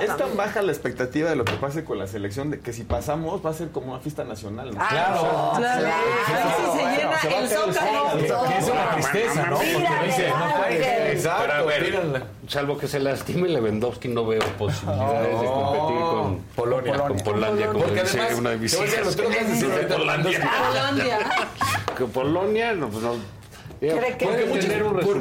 Es 0.00 0.16
tan 0.16 0.36
baja 0.36 0.60
la 0.62 0.72
expectativa 0.72 1.30
de 1.30 1.36
lo 1.36 1.44
que 1.44 1.54
pase 1.54 1.84
con 1.84 1.98
la 1.98 2.06
selección 2.06 2.50
de 2.50 2.60
que 2.60 2.72
si 2.72 2.84
pasamos 2.84 3.44
va 3.44 3.50
a 3.50 3.54
ser 3.54 3.70
como 3.70 3.92
una 3.92 4.00
fiesta 4.00 4.24
nacional. 4.24 4.74
¿no? 4.74 4.86
Claro. 4.86 5.52
Claro. 5.56 5.86
Ahí 5.86 6.42
sí 6.56 6.78
se 6.78 6.84
llena 6.84 7.18
se 7.18 7.28
va 7.28 7.34
a 7.34 7.40
el 7.40 7.48
zócalo. 7.48 8.48
Que 8.48 8.58
es 8.58 8.68
una 8.68 8.90
tristeza, 8.90 9.46
¿no? 9.46 9.56
Porque 9.56 10.06
dice, 10.06 10.32
puede 10.56 10.78
Pero 10.78 10.84
a 10.84 11.10
Exacto, 11.12 11.66
ver, 11.66 12.22
salvo 12.48 12.76
que 12.78 12.88
se 12.88 12.98
lastime 13.00 13.48
Lewandowski, 13.48 14.08
no 14.08 14.26
veo 14.26 14.42
posibilidades 14.58 15.40
de 15.40 15.46
competir 15.46 16.00
con 16.00 16.38
Polonia. 16.54 16.98
Con 16.98 17.16
Polonia, 17.20 17.43
como 17.46 17.84
Porque 17.84 18.02
dice 18.02 18.20
además, 18.20 18.38
una 18.38 18.50
Polonia. 19.88 20.50
Polonia. 20.68 21.18
Que 21.96 22.04
Polonia, 22.06 22.72
no, 22.74 22.88
pues 22.88 23.02
no. 23.02 23.14
¿Cree 23.80 24.16
que- 24.16 24.24
Porque 24.26 24.44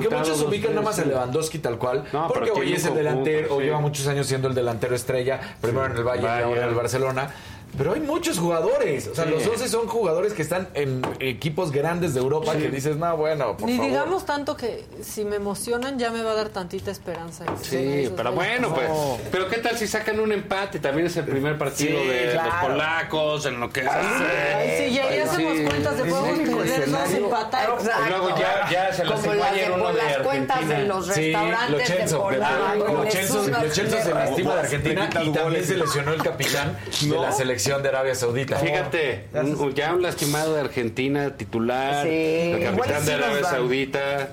muchos, 0.10 0.38
porque 0.38 0.48
ubican 0.48 0.72
nada 0.76 0.86
más 0.86 1.00
a 1.00 1.04
sí. 1.04 1.10
Lewandowski 1.10 1.60
tal 1.60 1.78
cual. 1.78 2.06
No, 2.14 2.28
porque 2.30 2.52
hoy 2.52 2.74
es 2.74 2.86
el 2.86 2.96
delantero, 2.96 3.50
conjunto, 3.50 3.56
o 3.56 3.60
sí. 3.60 3.66
lleva 3.66 3.80
muchos 3.80 4.08
años 4.08 4.28
siendo 4.28 4.48
el 4.48 4.56
delantero 4.56 4.96
estrella, 4.96 5.40
primero 5.60 5.86
en 5.88 5.98
el 5.98 6.04
Valle 6.04 6.24
y 6.24 6.44
ahora 6.44 6.64
en 6.64 6.70
el 6.70 6.76
Barcelona. 6.76 7.30
Pero 7.78 7.94
hay 7.94 8.02
muchos 8.02 8.38
jugadores. 8.40 9.08
O 9.08 9.16
sea, 9.16 9.26
Sí. 9.26 9.32
los 9.32 9.46
12 9.46 9.68
son 9.68 9.88
jugadores 9.88 10.34
que 10.34 10.42
están 10.44 10.68
en 10.76 11.02
equipos 11.20 11.72
grandes 11.72 12.14
de 12.14 12.20
Europa 12.20 12.54
que 12.56 12.70
dices, 12.70 12.98
no, 12.98 13.18
bueno, 13.18 13.58
por 13.58 13.68
Ni 13.68 13.78
favor. 13.78 13.90
digamos 13.92 14.26
tanto 14.26 14.56
que 14.56 14.86
si 15.02 15.26
me 15.26 15.38
emocionan 15.38 15.98
ya 15.98 16.12
me 16.12 16.22
va 16.22 16.32
a 16.32 16.36
dar 16.36 16.50
tantita 16.50 16.92
esperanza. 16.92 17.46
Sí, 17.62 18.12
pero 18.16 18.32
bueno, 18.32 18.74
pues. 18.74 18.90
Pero 19.32 19.50
¿qué 19.50 19.58
tal 19.58 19.78
si 19.78 19.88
sacan 19.88 20.20
un 20.20 20.32
empate? 20.32 20.78
También 20.80 21.08
es 21.08 21.18
el 21.18 21.26
primer 21.26 21.58
partido 21.58 22.00
Sí, 22.02 22.08
de 22.08 22.30
claro. 22.32 22.50
los 22.50 22.56
polacos, 22.70 23.46
en 23.48 23.60
lo 23.60 23.70
que 23.72 23.82
Ay, 23.82 24.88
sí, 24.90 24.94
ya, 24.94 25.16
ya 25.16 25.24
hacemos 25.24 25.70
cuentas 25.70 25.98
de 25.98 26.04
podemos 26.06 26.40
perder 26.58 26.92
dos 26.92 27.10
empatar. 27.12 27.70
Y 28.06 28.10
luego 28.10 28.30
ya, 28.38 28.70
ya 28.72 28.94
se 28.94 29.04
las 29.06 29.24
de, 29.24 29.30
uno 29.74 29.84
por 29.86 29.94
de 29.96 30.04
las 30.04 30.18
cuentas 30.20 30.68
de 30.68 30.84
los 30.84 31.08
restaurantes 31.08 31.70
Lo 31.72 31.78
de 31.78 31.84
Chelso, 31.86 32.22
Polanco. 32.22 32.88
Lo 32.88 33.04
les 33.04 33.14
Chelso, 33.14 33.42
unas 33.44 33.64
Lo 33.64 33.70
Chelso 33.72 33.98
se 33.98 34.08
de- 34.10 34.14
lastima 34.14 34.54
de 34.54 34.60
Argentina 34.60 35.10
y 35.24 35.30
también 35.32 35.66
se 35.66 35.76
lesionó 35.78 36.14
el 36.14 36.22
capitán 36.22 36.78
de 37.02 37.20
la 37.20 37.32
selección 37.32 37.63
de 37.64 37.90
Arabia 37.90 38.16
Saudita. 38.16 38.58
Fíjate, 38.58 39.28
un- 39.34 39.74
ya 39.74 39.94
un 39.94 40.02
lastimado 40.02 40.54
de 40.56 40.62
Argentina 40.62 41.36
titular, 41.38 42.04
Sí. 42.06 42.10
el 42.10 42.64
capitán 42.64 43.06
de 43.06 43.14
Arabia. 43.14 43.44
Saudita. 43.44 44.30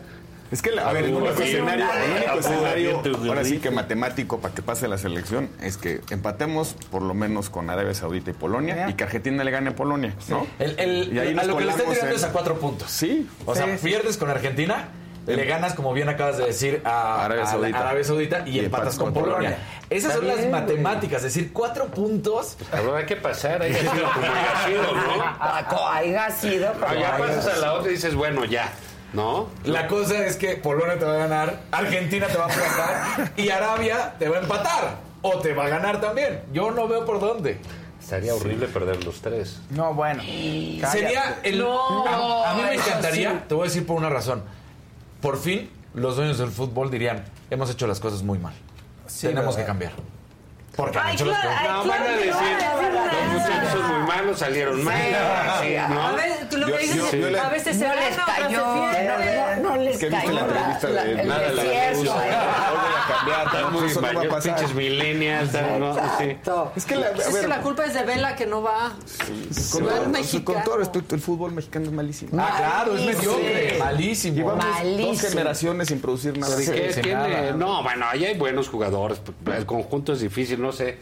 Es 0.50 0.62
que, 0.62 0.72
la- 0.72 0.88
a 0.88 0.92
ver, 0.92 1.04
el 1.04 1.14
único 1.14 1.40
escenario, 1.40 1.86
el 1.94 2.90
único 3.14 3.24
ahora 3.28 3.44
sí 3.44 3.58
que 3.58 3.70
matemático 3.70 4.40
para 4.40 4.52
que 4.52 4.62
pase 4.62 4.88
la 4.88 4.98
selección 4.98 5.48
es 5.62 5.76
que 5.76 6.00
empatemos 6.10 6.74
por 6.90 7.02
lo 7.02 7.14
menos 7.14 7.50
con 7.50 7.70
Arabia 7.70 7.94
Saudita 7.94 8.30
y 8.30 8.34
Polonia 8.34 8.88
y 8.90 8.94
que 8.94 9.04
Argentina 9.04 9.44
le 9.44 9.50
gane 9.52 9.70
a 9.70 9.76
Polonia, 9.76 10.12
¿no? 10.28 10.46
El, 10.58 10.78
el- 10.80 11.12
Y 11.14 11.18
ahí 11.20 11.38
a 11.38 11.44
lo 11.44 11.56
que 11.56 11.64
le 11.66 11.70
están 11.70 11.86
tirando 11.90 12.10
en- 12.10 12.16
es 12.16 12.24
a 12.24 12.32
cuatro 12.32 12.58
puntos. 12.58 12.90
Sí. 12.90 13.28
O 13.46 13.54
sea, 13.54 13.66
pierdes 13.76 14.16
con 14.16 14.28
Argentina, 14.28 14.88
le 15.26 15.44
ganas, 15.44 15.74
como 15.74 15.92
bien 15.92 16.08
acabas 16.08 16.38
de 16.38 16.46
decir, 16.46 16.82
a 16.84 17.24
Arabia 17.24 17.44
a 17.44 17.46
Saudita. 17.46 17.80
Arabia 17.80 18.04
Saudita 18.04 18.42
y, 18.46 18.50
Y 18.50 18.64
empatas 18.64 18.96
con 18.96 19.12
con 19.12 19.22
Polonia. 19.22 19.50
Polonia. 19.50 19.58
Esas 19.90 20.12
son 20.14 20.22
Está 20.22 20.34
las 20.34 20.40
bien, 20.40 20.50
matemáticas, 20.50 21.18
es 21.18 21.34
decir, 21.34 21.52
cuatro 21.52 21.86
puntos. 21.86 22.56
Cabrón, 22.70 22.96
hay 22.96 23.06
que 23.06 23.16
pasar, 23.16 23.62
hay 23.62 23.72
que 23.72 23.78
hacerlo 23.78 24.08
como 24.14 24.26
haya 24.26 24.66
sido, 24.66 24.82
¿no? 24.94 25.90
Haya 25.92 26.30
sido 26.30 26.72
ya 27.00 27.16
pasas 27.18 27.46
a 27.46 27.56
la 27.56 27.72
otra 27.74 27.90
y 27.90 27.94
dices, 27.94 28.14
bueno, 28.14 28.44
ya, 28.44 28.72
¿no? 29.12 29.48
La 29.64 29.86
cosa 29.88 30.24
es 30.24 30.36
que 30.36 30.56
Polonia 30.56 30.98
te 30.98 31.04
va 31.04 31.14
a 31.14 31.18
ganar, 31.18 31.60
Argentina 31.72 32.26
te 32.28 32.36
va 32.38 32.44
a 32.44 32.46
aplacar 32.46 33.32
y 33.36 33.50
Arabia 33.50 34.14
te 34.18 34.28
va 34.28 34.38
a 34.38 34.40
empatar. 34.40 35.10
O 35.22 35.38
te 35.40 35.52
va 35.52 35.66
a 35.66 35.68
ganar 35.68 36.00
también. 36.00 36.40
Yo 36.50 36.70
no 36.70 36.88
veo 36.88 37.04
por 37.04 37.20
dónde. 37.20 37.58
Estaría 38.00 38.34
horrible 38.34 38.66
perder 38.68 39.04
los 39.04 39.20
tres. 39.20 39.60
No, 39.68 39.92
bueno. 39.92 40.22
Sería 40.22 41.40
el. 41.42 41.58
No, 41.58 42.06
a, 42.06 42.52
a 42.52 42.54
mí 42.54 42.62
me 42.62 42.74
encantaría, 42.74 43.30
sí. 43.32 43.38
te 43.46 43.54
voy 43.54 43.64
a 43.64 43.66
decir 43.66 43.84
por 43.86 43.96
una 43.98 44.08
razón. 44.08 44.42
Por 45.20 45.38
fin, 45.38 45.68
los 45.94 46.16
dueños 46.16 46.38
del 46.38 46.50
fútbol 46.50 46.90
dirían: 46.90 47.24
hemos 47.50 47.70
hecho 47.70 47.86
las 47.86 48.00
cosas 48.00 48.22
muy 48.22 48.38
mal. 48.38 48.54
Tenemos 49.20 49.56
que 49.56 49.64
cambiar. 49.64 49.92
Porque 50.80 50.98
han 50.98 51.06
Ay, 51.08 51.14
hecho 51.14 51.26
ay, 51.26 51.68
No, 51.68 51.84
van 51.84 52.02
a 52.02 52.04
que 52.06 52.10
decir, 52.12 52.30
no 52.30 52.36
van 52.38 52.96
a 52.96 53.04
decir 53.04 53.20
los 53.20 53.42
muchachos 53.42 53.70
son 53.70 53.98
muy 53.98 54.08
malos, 54.08 54.38
salieron 54.38 54.82
mal, 54.84 54.96
sí, 55.60 55.76
¿no? 55.90 56.06
A 56.06 56.12
ver, 56.12 56.54
lo 56.54 56.66
que 56.66 56.78
dices, 56.78 57.38
a 57.38 57.48
veces 57.50 57.76
se 57.76 57.86
No 57.86 57.94
les 57.94 58.16
cayó, 58.16 58.66
no, 58.66 59.62
no, 59.62 59.68
no 59.68 59.76
les 59.76 59.98
que 59.98 60.08
viste 60.08 60.26
cayó 60.26 60.32
la 60.32 60.40
entrevista 60.40 60.86
de 60.88 61.24
Nada, 61.24 61.52
la 61.52 61.62
cambiar, 63.10 63.46
Están 63.46 63.62
no, 63.62 63.70
muy 63.70 63.94
mayores, 63.94 64.44
pinches 64.44 64.74
millennials, 64.74 65.52
¿no? 65.78 65.94
Sí. 66.18 66.24
Exacto. 66.24 66.72
Es 66.76 66.84
que 66.86 66.96
la, 66.96 67.06
a 67.06 67.10
Es 67.10 67.26
que 67.26 67.32
ver, 67.32 67.48
la 67.48 67.60
culpa 67.60 67.84
es 67.84 67.94
de 67.94 68.04
Vela 68.04 68.36
que 68.36 68.46
no 68.46 68.62
va. 68.62 68.92
con, 70.44 70.64
todo 70.64 70.78
respeto, 70.78 71.14
el 71.14 71.20
fútbol 71.20 71.52
mexicano 71.52 71.86
es 71.86 71.92
malísimo. 71.92 72.30
Ah, 72.40 72.54
claro, 72.56 72.96
es 72.96 73.04
mediocre, 73.04 73.76
malísimo. 73.78 74.36
Llevamos 74.36 74.64
dos 74.98 75.20
generaciones 75.20 75.88
sin 75.88 76.00
producir. 76.00 76.32
¿De 76.32 77.00
qué 77.02 77.14
nada. 77.14 77.52
No, 77.52 77.82
bueno, 77.82 78.06
ahí 78.08 78.24
hay 78.24 78.38
buenos 78.38 78.68
jugadores. 78.68 79.20
El 79.46 79.66
conjunto 79.66 80.12
es 80.12 80.20
difícil, 80.20 80.60
no 80.60 80.69
sé. 80.72 80.98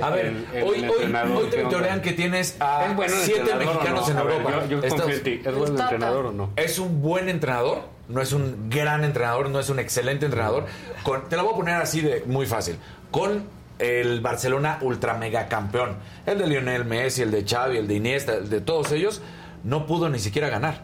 A 0.00 0.10
ver, 0.10 0.26
El- 0.26 0.46
el 0.54 0.62
hoy, 0.62 0.88
hoy, 0.88 1.50
te 1.50 1.62
vitorean 1.64 2.00
que 2.00 2.12
tienes 2.12 2.56
a 2.60 2.86
¿Es 2.86 2.96
bueno 2.96 3.14
el 3.14 3.20
siete 3.22 3.54
mexicanos 3.56 4.08
no? 4.14 4.20
en 4.20 4.26
ver, 4.26 4.36
Europa. 4.36 4.64
yo- 4.64 4.66
yo 4.68 4.78
Estos- 4.78 5.00
confío 5.00 5.16
en 5.18 5.22
ti. 5.24 5.40
¿Es 5.44 5.54
buen 5.54 5.70
entrenador 5.78 6.26
o 6.26 6.32
no? 6.32 6.50
Es 6.56 6.78
un 6.78 7.02
buen 7.02 7.28
entrenador, 7.28 7.80
no 8.08 8.20
es 8.22 8.32
un 8.32 8.70
gran 8.70 9.04
entrenador, 9.04 9.50
no 9.50 9.58
es 9.60 9.68
un 9.70 9.78
excelente 9.80 10.24
entrenador. 10.26 10.66
Con, 11.02 11.28
te 11.28 11.36
lo 11.36 11.44
voy 11.44 11.54
a 11.54 11.56
poner 11.56 11.74
así 11.76 12.00
de 12.00 12.22
muy 12.26 12.46
fácil. 12.46 12.76
Con 13.10 13.44
el 13.78 14.20
Barcelona 14.20 14.78
ultra 14.82 15.14
mega 15.14 15.48
campeón, 15.48 15.96
el 16.26 16.38
de 16.38 16.46
Lionel 16.46 16.84
Messi, 16.84 17.22
el 17.22 17.30
de 17.32 17.44
Xavi, 17.44 17.76
el 17.78 17.88
de 17.88 17.94
Iniesta, 17.94 18.34
el 18.34 18.48
de 18.48 18.60
todos 18.60 18.92
ellos, 18.92 19.20
no 19.64 19.86
pudo 19.86 20.08
ni 20.08 20.20
siquiera 20.20 20.48
ganar. 20.48 20.82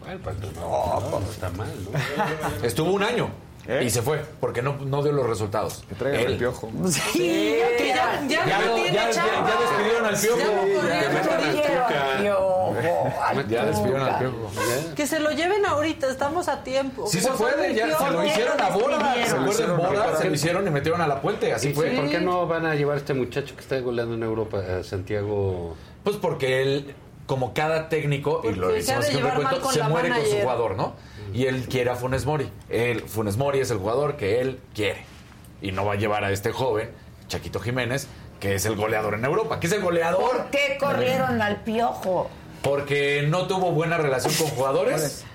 Bueno, 0.00 0.20
pues, 0.24 0.36
no, 0.56 1.00
no 1.20 1.30
está 1.30 1.50
mal, 1.50 1.68
¿no? 1.84 2.62
Estuvo 2.66 2.90
un 2.92 3.02
año 3.02 3.30
¿Eh? 3.70 3.84
y 3.84 3.90
se 3.90 4.00
fue 4.00 4.22
porque 4.40 4.62
no, 4.62 4.76
no 4.84 5.02
dio 5.02 5.12
los 5.12 5.26
resultados. 5.26 5.84
Que 5.88 5.94
traigan 5.94 6.22
el 6.32 6.38
piojo. 6.38 6.70
Sí, 6.90 7.56
ya 7.60 7.76
Que 7.76 7.88
ya, 7.88 8.22
ya, 8.26 8.46
Ya, 8.46 8.58
no 8.60 8.66
lo- 8.68 8.74
tiene 8.76 8.92
ya- 8.94 9.10
ya- 9.10 9.12
chamba. 9.12 9.50
ya 9.50 9.60
despidieron 9.60 10.06
al 10.06 10.16
Piojo. 10.16 10.38
Ya 13.48 13.62
lo 13.62 13.68
despidieron 13.70 14.02
al. 14.02 14.18
Piojo. 14.18 14.50
Que 14.96 15.06
se 15.06 15.20
lo 15.20 15.30
lleven 15.30 15.64
ahorita, 15.66 16.08
estamos 16.10 16.48
a 16.48 16.62
tiempo. 16.64 17.06
Sí 17.06 17.20
se 17.20 17.30
puede, 17.30 17.74
ya 17.74 17.96
se 17.96 18.10
lo 18.10 18.24
hicieron 18.24 18.60
a 18.60 18.68
Bora, 18.70 19.14
¿se 19.14 19.22
acuerdan? 19.34 19.48
hicieron 19.50 19.74
a 19.80 19.86
Bora, 19.88 20.00
Bora. 20.06 20.16
se 20.18 20.28
lo 20.28 20.34
hicieron 20.34 20.66
y 20.66 20.70
metieron 20.70 21.00
a 21.00 21.06
la 21.06 21.20
puente, 21.20 21.52
así 21.52 21.68
Sí, 21.68 21.74
fue. 21.74 21.90
¿Por 21.90 22.08
qué 22.08 22.20
no 22.20 22.46
van 22.46 22.66
a 22.66 22.74
llevar 22.74 22.96
a 22.96 22.98
este 22.98 23.14
muchacho 23.14 23.54
que 23.54 23.60
está 23.60 23.78
goleando 23.80 24.14
en 24.14 24.22
Europa, 24.22 24.58
a 24.80 24.82
Santiago? 24.84 25.76
Pues 26.04 26.16
porque 26.16 26.62
él, 26.62 26.94
como 27.28 27.52
cada 27.52 27.90
técnico, 27.90 28.40
y 28.42 28.54
lo 28.54 28.68
decimos 28.68 29.04
de 29.04 29.12
siempre 29.12 29.34
cuento, 29.34 29.70
se 29.70 29.82
muere 29.84 30.08
con 30.08 30.24
su 30.24 30.36
jugador, 30.38 30.76
¿no? 30.76 30.94
Y 31.34 31.44
él 31.44 31.68
quiere 31.68 31.90
a 31.90 31.94
Funes 31.94 32.24
Mori. 32.24 32.50
Él, 32.70 33.02
Funes 33.02 33.36
Mori 33.36 33.60
es 33.60 33.70
el 33.70 33.76
jugador 33.76 34.16
que 34.16 34.40
él 34.40 34.58
quiere. 34.74 35.04
Y 35.60 35.70
no 35.72 35.84
va 35.84 35.92
a 35.92 35.96
llevar 35.96 36.24
a 36.24 36.32
este 36.32 36.52
joven, 36.52 36.90
Chaquito 37.28 37.60
Jiménez, 37.60 38.08
que 38.40 38.54
es 38.54 38.64
el 38.64 38.76
goleador 38.76 39.12
en 39.12 39.26
Europa. 39.26 39.60
que 39.60 39.66
es 39.66 39.72
el 39.74 39.82
goleador? 39.82 40.22
¿Por 40.22 40.46
qué 40.46 40.78
corrieron 40.80 41.42
al 41.42 41.56
Piojo? 41.64 42.30
Porque 42.62 43.26
no 43.28 43.46
tuvo 43.46 43.72
buena 43.72 43.98
relación 43.98 44.32
con 44.32 44.46
jugadores. 44.46 45.26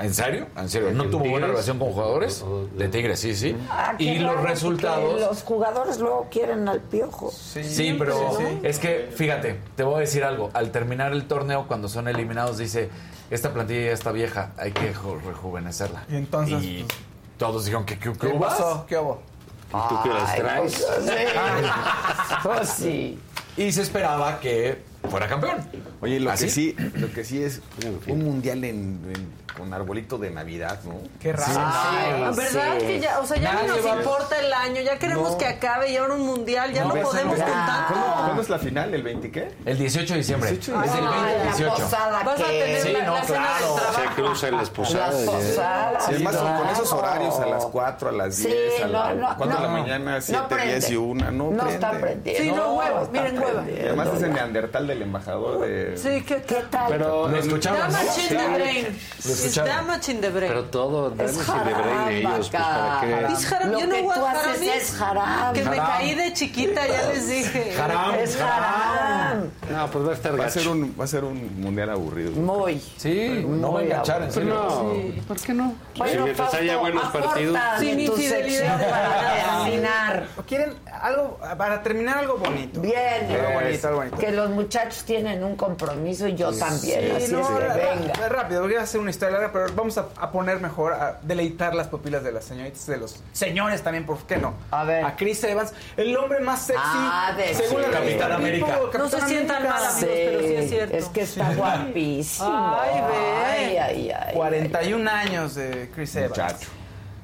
¿En 0.00 0.14
serio? 0.14 0.46
¿En 0.56 0.68
serio? 0.68 0.92
¿No 0.92 1.04
¿En 1.04 1.10
tuvo 1.10 1.24
buena 1.28 1.46
relación 1.46 1.78
con 1.78 1.92
jugadores? 1.92 2.44
De 2.76 2.88
Tigres, 2.88 3.20
sí, 3.20 3.34
sí. 3.34 3.56
Ah, 3.70 3.94
qué 3.98 4.04
Y 4.04 4.18
los 4.18 4.34
raro, 4.34 4.46
resultados... 4.46 5.20
Los 5.20 5.42
jugadores 5.42 5.98
luego 5.98 6.28
quieren 6.30 6.68
al 6.68 6.80
Piojo. 6.80 7.30
Sí, 7.30 7.94
pero 7.98 8.38
es 8.62 8.78
que, 8.78 9.10
fíjate, 9.14 9.60
te 9.76 9.82
voy 9.82 9.96
a 9.96 9.98
decir 10.00 10.24
algo. 10.24 10.50
Al 10.54 10.70
terminar 10.70 11.12
el 11.12 11.26
torneo, 11.26 11.66
cuando 11.68 11.88
son 11.88 12.08
eliminados, 12.08 12.58
dice, 12.58 12.88
esta 13.30 13.52
plantilla 13.52 13.86
ya 13.86 13.92
está 13.92 14.12
vieja, 14.12 14.52
hay 14.56 14.72
que 14.72 14.92
rejuvenecerla. 15.24 16.04
Y 16.08 16.16
entonces, 16.16 16.62
Y 16.62 16.82
pues, 16.84 16.98
todos 17.38 17.64
dijeron 17.64 17.84
que 17.84 17.98
qué, 17.98 18.12
¿Qué 18.12 18.28
pasó? 18.28 18.86
¿Qué 18.88 18.96
hubo? 18.98 19.20
¿Y 19.68 19.88
tú 19.88 20.02
que 20.02 20.08
las 20.08 20.30
Ay, 20.30 20.40
traes? 20.40 20.72
sí. 20.74 21.10
Pues 22.42 22.68
sí. 22.68 23.18
Y 23.56 23.72
se 23.72 23.82
esperaba 23.82 24.40
que 24.40 24.82
fuera 25.08 25.28
campeón. 25.28 25.56
Oye, 26.00 26.20
lo 26.20 26.30
¿Así? 26.30 26.44
que 26.46 26.50
sí, 26.50 26.76
lo 26.94 27.12
que 27.12 27.24
sí 27.24 27.42
es 27.42 27.60
un 28.08 28.24
mundial 28.24 28.64
en, 28.64 29.00
en- 29.14 29.40
con 29.56 29.74
arbolito 29.74 30.16
de 30.16 30.30
Navidad, 30.30 30.78
¿no? 30.84 30.94
Qué 31.20 31.32
raro. 31.34 31.52
Ay, 31.58 32.20
La 32.20 32.30
verdad 32.30 32.76
sí. 32.78 32.86
que 32.86 33.00
ya, 33.00 33.18
o 33.18 33.26
sea, 33.26 33.36
ya 33.36 33.52
Nadie 33.52 33.68
no 33.68 33.76
nos 33.76 33.86
va 33.86 33.96
importa 33.96 34.38
el 34.40 34.52
año, 34.52 34.80
ya 34.80 34.96
queremos 34.98 35.32
No. 35.32 35.38
que 35.38 35.46
acabe 35.46 35.90
y 35.90 35.96
ahora 35.96 36.14
un 36.14 36.22
mundial, 36.24 36.72
ya 36.72 36.84
no, 36.84 36.94
No, 36.94 37.02
podemos 37.02 37.36
ya. 37.36 37.44
con 37.44 38.24
¿Cuándo, 38.24 38.42
es 38.42 38.48
la 38.48 38.58
final? 38.58 38.94
¿El 38.94 39.02
20 39.02 39.30
qué? 39.30 39.52
El 39.66 39.76
18 39.76 40.14
de 40.14 40.18
diciembre. 40.20 40.50
18 40.52 40.78
de 40.80 40.86
Es 40.86 40.94
del 40.94 41.04
Ay, 41.04 41.10
20 41.12 41.30
al 41.30 41.36
la 41.38 41.44
18. 41.56 41.74
posada 41.74 42.22
Vas 42.22 42.40
a 42.40 42.44
tener 42.44 42.80
Sí, 42.80 42.92
la, 42.92 43.04
no, 43.04 43.14
la 43.16 43.20
claro. 43.22 43.76
Se 43.96 44.14
cruzan 44.14 44.50
las 44.52 44.60
Las 44.60 44.70
posadas. 44.70 45.24
ya. 45.26 45.30
posadas. 45.30 46.04
Sí, 46.06 46.14
además 46.14 46.36
con 46.36 46.46
claro. 46.46 46.70
esos 46.72 46.92
horarios 46.92 47.38
a 47.40 47.46
las 47.46 47.66
4, 47.66 48.08
a 48.08 48.12
las 48.12 48.34
Sí, 48.36 48.46
10, 48.46 48.82
a 48.82 48.86
no, 48.86 48.92
la, 48.92 49.14
no, 49.14 49.36
4 49.36 49.56
de 49.56 49.62
la 49.62 49.68
mañana, 49.68 50.14
No 50.16 50.22
7, 50.22 50.42
prende. 50.48 50.66
10 50.76 50.90
y 50.90 50.96
1. 50.96 51.30
No, 51.32 51.50
No 51.50 51.56
prende. 51.56 51.74
está 51.74 51.90
prendiendo. 51.90 52.42
Sí, 52.42 52.52
no, 52.52 52.74
hueva, 52.76 53.02
está 53.02 53.12
miren, 53.12 53.36
prendiendo. 53.42 53.86
además 53.88 54.08
es 54.16 54.22
el 54.22 54.32
neandertal 54.32 54.86
del 54.90 55.02
embajador 55.02 55.60
de... 55.60 55.96
Sí, 55.96 56.22
¿qué, 56.26 56.42
¿Qué 56.42 56.62
tal? 56.70 56.86
Pero, 56.90 57.28
Lo 57.28 57.36
escucharon, 57.36 57.80
¿no? 57.80 57.98
Damage 57.98 58.22
in 58.22 58.28
the 58.28 58.48
brain. 58.48 58.84
Lo 58.84 58.90
It's 58.90 59.28
escucharon. 59.44 59.68
damage 59.86 60.12
in 60.12 60.20
the 60.20 60.30
brain. 60.30 60.48
pero 60.48 60.64
todo, 60.64 61.14
Es 61.18 61.32
sin 61.32 61.64
de 61.64 61.72
brain 61.74 62.06
de 62.06 62.18
ellos, 62.18 62.50
pues 62.50 62.50
para 62.50 63.00
qué. 63.00 63.32
Es 63.32 63.52
haram. 63.52 63.70
Yo 63.72 63.86
no 63.86 63.94
que 63.94 64.02
voy 64.02 64.16
a 64.16 64.30
haces 64.32 64.60
haram. 64.60 64.78
es 64.78 65.00
haram. 65.00 65.54
Que 65.54 65.64
me 65.64 65.76
caí 65.76 66.14
de 66.14 66.32
chiquita, 66.32 66.86
ya 66.86 67.08
les 67.08 67.28
dije. 67.28 67.74
Haram. 67.80 68.14
Es 68.14 68.40
haram. 68.40 69.50
No, 69.70 69.90
pues 69.90 70.06
va 70.06 70.10
a 70.10 70.14
estar 70.14 70.40
Va 70.40 70.46
a 70.46 70.50
ser 70.50 70.68
un, 70.68 70.94
va 70.98 71.04
a 71.04 71.06
ser 71.06 71.24
un 71.24 71.60
mundial 71.60 71.90
aburrido. 71.90 72.32
Muy. 72.32 72.80
Sí, 72.96 73.44
no 73.46 73.72
va 73.72 73.80
a 73.80 73.82
Muy 73.82 73.84
enganchar, 73.84 74.22
en 74.22 74.32
serio. 74.32 74.54
no, 74.54 75.22
¿por 75.28 75.36
qué 75.40 75.52
no? 75.54 75.74
Bueno, 75.96 76.12
Si 76.12 76.18
mientras 76.24 76.54
haya 76.54 76.76
buenos 76.78 77.04
partidos. 77.10 77.58
Sin 77.78 78.00
infidelidad. 78.00 78.90
para 78.90 79.64
terminar. 79.64 80.26
¿Quieren 80.46 80.74
algo, 81.00 81.38
para 81.56 81.82
terminar 81.82 82.18
algo 82.18 82.36
bonito? 82.38 82.80
Bien. 82.80 83.26
Algo 83.30 83.60
bonito, 83.60 83.86
algo 83.88 83.98
bonito. 84.00 84.16
Que 84.18 84.30
los 84.32 84.50
muchachos 84.50 84.79
tienen 85.04 85.42
un 85.44 85.56
compromiso 85.56 86.26
y 86.26 86.34
yo 86.34 86.52
también. 86.52 87.00
Sí, 87.00 87.10
así 87.24 87.32
no, 87.32 87.40
es 87.40 87.46
que 87.74 87.78
venga. 87.80 88.28
rápido, 88.28 88.62
voy 88.62 88.74
a 88.74 88.82
hacer 88.82 89.00
una 89.00 89.10
historia 89.10 89.38
larga, 89.38 89.52
pero 89.52 89.66
vamos 89.74 89.96
a, 89.98 90.06
a 90.16 90.30
poner 90.30 90.60
mejor, 90.60 90.92
a 90.92 91.18
deleitar 91.22 91.74
las 91.74 91.88
pupilas 91.88 92.22
de 92.24 92.32
las 92.32 92.44
señoritas, 92.44 92.86
de 92.86 92.96
los 92.96 93.22
señores 93.32 93.82
también, 93.82 94.06
¿por 94.06 94.18
qué 94.26 94.36
no? 94.36 94.54
A 94.70 94.84
ver. 94.84 95.04
A 95.04 95.16
Chris 95.16 95.42
Evans, 95.44 95.72
el 95.96 96.16
hombre 96.16 96.40
más 96.40 96.62
sexy, 96.66 96.80
Ah, 96.84 97.34
de 97.36 97.54
según 97.54 97.82
sí. 97.82 97.88
la 97.90 97.98
Capitán 97.98 98.32
América. 98.32 98.78
No 98.98 99.08
se 99.08 99.20
sientan 99.22 99.56
América. 99.66 99.74
mal, 99.74 99.84
amigos, 99.86 100.04
pero 100.24 100.40
sí 100.40 100.54
es 100.54 100.68
cierto. 100.70 100.96
Es 100.96 101.04
que 101.06 101.20
está 101.22 101.54
guapísimo. 101.54 102.76
Ay, 102.80 103.00
ve. 103.00 103.46
Ay, 103.46 103.76
ay, 103.78 104.10
ay. 104.10 104.34
41 104.34 105.10
años 105.10 105.54
de 105.54 105.90
Chris 105.94 106.14
Evans. 106.16 106.30
Muchacho. 106.30 106.68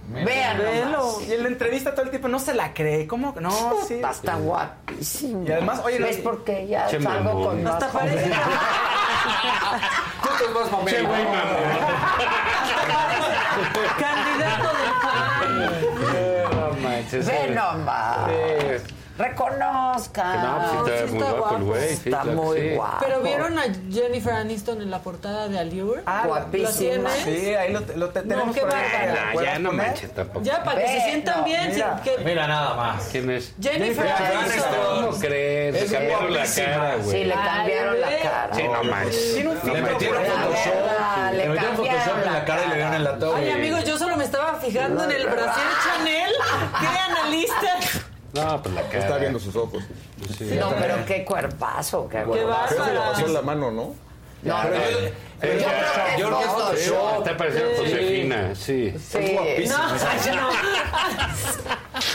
Vean 0.08 0.58
Velo. 0.58 1.18
Y 1.26 1.32
en 1.32 1.42
la 1.42 1.48
entrevista 1.48 1.92
todo 1.92 2.02
el 2.04 2.10
tiempo 2.10 2.28
no 2.28 2.38
se 2.38 2.54
la 2.54 2.72
cree. 2.72 3.06
¿Cómo? 3.06 3.34
No, 3.40 3.50
sí. 3.88 4.00
Está 4.08 4.36
guapísimo. 4.36 5.44
Y 5.46 5.52
además, 5.52 5.80
oye, 5.84 5.98
no- 5.98 6.06
es 6.06 6.16
porque 6.18 6.66
ya 6.66 6.86
Che, 6.86 7.00
salgo 7.00 7.24
mamón. 7.34 7.44
con 7.44 7.66
Hasta 7.66 7.88
parece. 7.88 8.30
Tú 10.22 10.28
te 10.38 10.52
vas. 10.52 10.68
Che, 10.86 11.02
güey, 11.02 11.24
mamón. 11.24 11.36
Candidato 13.98 14.68
del 14.76 14.92
PAN. 15.02 16.50
No 16.56 16.88
manches. 16.88 17.26
Ve 17.26 17.44
sí. 17.48 17.52
nomás. 17.54 18.95
Sí. 19.16 19.22
Reconozcan. 19.22 20.32
Que 20.32 20.46
no, 20.46 20.58
pues 20.58 20.70
sí 20.70 20.76
está 20.76 21.06
sí 21.06 21.12
muy 21.12 21.22
está 21.22 21.32
guapo 21.38 21.56
el 21.56 21.62
güey. 21.64 21.88
Sí, 21.88 21.94
Está 21.94 22.10
claro 22.22 22.28
que 22.30 22.36
muy 22.36 22.60
sí. 22.60 22.74
guapo. 22.74 22.96
Pero 23.00 23.20
vieron 23.22 23.58
a 23.58 23.62
Jennifer 23.90 24.32
Aniston 24.34 24.82
en 24.82 24.90
la 24.90 24.98
portada 25.00 25.48
de 25.48 25.58
Allure. 25.58 26.02
Ah, 26.06 26.20
¿Lo 26.22 26.28
guapísima. 26.28 27.10
Sí, 27.24 27.54
ahí 27.54 27.72
lo, 27.72 27.80
lo 27.96 28.08
te- 28.10 28.22
tenemos 28.22 28.54
qué 28.54 28.60
por 28.62 28.74
ahí. 28.74 28.82
bárbaro. 28.82 29.12
¿Te 29.14 29.18
Ah, 29.18 29.30
puedes 29.32 29.52
ya 29.52 29.58
no 29.58 29.72
manches 29.72 30.12
tampoco. 30.14 30.44
Ya, 30.44 30.62
para 30.62 30.80
que 30.80 30.86
Ve, 30.86 31.00
se 31.00 31.04
sientan 31.10 31.38
no, 31.38 31.44
bien. 31.44 31.70
mira. 31.72 32.00
sin 32.04 32.14
que- 32.16 32.24
Mira 32.24 32.46
nada 32.46 32.74
más. 32.74 33.04
¿Quién 33.10 33.30
es? 33.30 33.52
Jennifer 33.60 34.06
Jennifer 34.06 34.36
Aniston. 34.36 35.04
¿Cómo 35.06 35.18
crees? 35.18 35.74
Le 35.90 35.96
cambiaron 35.96 36.32
la 36.34 36.44
cara, 36.46 36.94
Sí, 36.96 37.02
güey. 37.04 37.24
le 37.24 37.34
cambiaron 37.34 38.00
la 38.00 38.08
cara. 38.22 38.48
Sí, 38.52 38.62
no 38.64 38.84
manches. 38.84 39.34
Le 39.64 39.82
metieron. 39.82 40.24
Photoshop. 40.24 41.32
Le 41.32 41.48
metieron 41.48 41.76
Photoshop 41.76 42.18
en 42.18 42.24
la 42.24 42.32
la 42.32 42.44
cara 42.44 42.62
y 42.64 42.68
le 42.68 42.74
dieron 42.76 42.94
en 42.94 43.04
la 43.04 43.18
torre. 43.18 43.40
Ay, 43.44 43.50
amigos, 43.50 43.84
yo 43.84 43.96
solo 43.98 44.16
me 44.16 44.24
estaba 44.24 44.54
fijando 44.56 45.04
en 45.04 45.10
el 45.12 45.26
brasier 45.26 45.66
Chanel. 45.84 46.32
¡Qué 46.80 46.86
analista! 47.12 47.85
No, 48.36 48.62
pues 48.62 48.74
la 48.74 48.82
cara. 48.82 48.98
Está 48.98 49.18
viendo 49.18 49.38
sus 49.38 49.56
ojos. 49.56 49.82
No, 50.58 50.70
pero 50.78 51.04
qué 51.06 51.24
cuerpazo, 51.24 52.08
qué 52.08 52.18
¡Qué 52.18 52.24
guapo. 52.24 52.42
Pero 52.68 52.68
se 52.68 52.92
le 52.92 52.98
pasó 52.98 53.12
bárbara! 53.12 53.28
la 53.32 53.42
mano, 53.42 53.70
¿no? 53.70 53.94
No, 54.42 54.54
Pero 54.62 54.74
no, 54.76 54.90
yo- 54.90 55.00
yo 55.00 55.06
eh, 55.08 55.12
creo 55.40 55.58
que 55.58 56.12
es 56.14 56.18
yo 56.18 56.26
creo 56.28 56.70
que 56.70 56.76
es. 56.80 56.86
Yo, 56.86 57.18
Está 57.18 57.36
pareciendo 57.36 57.70
Sí. 57.74 57.78
Josefina, 57.82 58.54
sí. 58.54 58.94
Sí. 59.10 59.36
No, 59.68 59.88
no. 59.88 60.48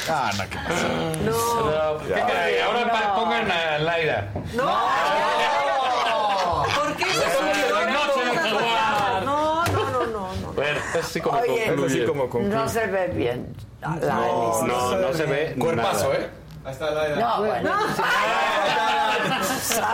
Ah, 0.09 0.31
no, 0.37 0.43
qué 0.49 0.55
pasa. 0.57 0.87
No, 1.25 1.97
pues, 1.97 2.07
¿qué 2.13 2.19
caray? 2.21 2.59
Ahora 2.59 3.15
pongan 3.15 3.51
a 3.51 3.77
Laira. 3.79 4.29
No. 4.53 4.63
¿Por 6.75 6.95
qué 6.95 7.05
se 7.05 7.37
subieron 7.37 7.93
No, 7.93 7.99
se 8.13 8.25
me 8.25 8.31
cosas? 8.51 9.23
No, 9.25 9.65
no, 9.65 9.89
no, 9.91 10.05
no, 10.07 10.35
no. 10.35 10.53
Bueno, 10.53 10.79
es 10.79 10.95
así 11.11 11.21
como 11.21 11.39
Oye, 11.39 11.53
Es 11.55 11.59
así 11.61 11.69
concluye. 11.69 12.05
como 12.05 12.29
concluye. 12.29 12.55
No 12.55 12.67
se 12.69 12.87
ve 12.87 13.07
bien. 13.07 13.53
La 13.81 13.87
No, 13.89 14.63
no, 14.67 14.95
no 14.97 15.13
se 15.13 15.25
ve 15.25 15.55
Cuerpazo, 15.59 16.09
nada. 16.13 16.19
¿eh? 16.23 16.29
Ahí 16.63 16.71
está 16.73 16.91
la 16.91 17.15
No, 17.15 17.39
bueno. 17.45 17.71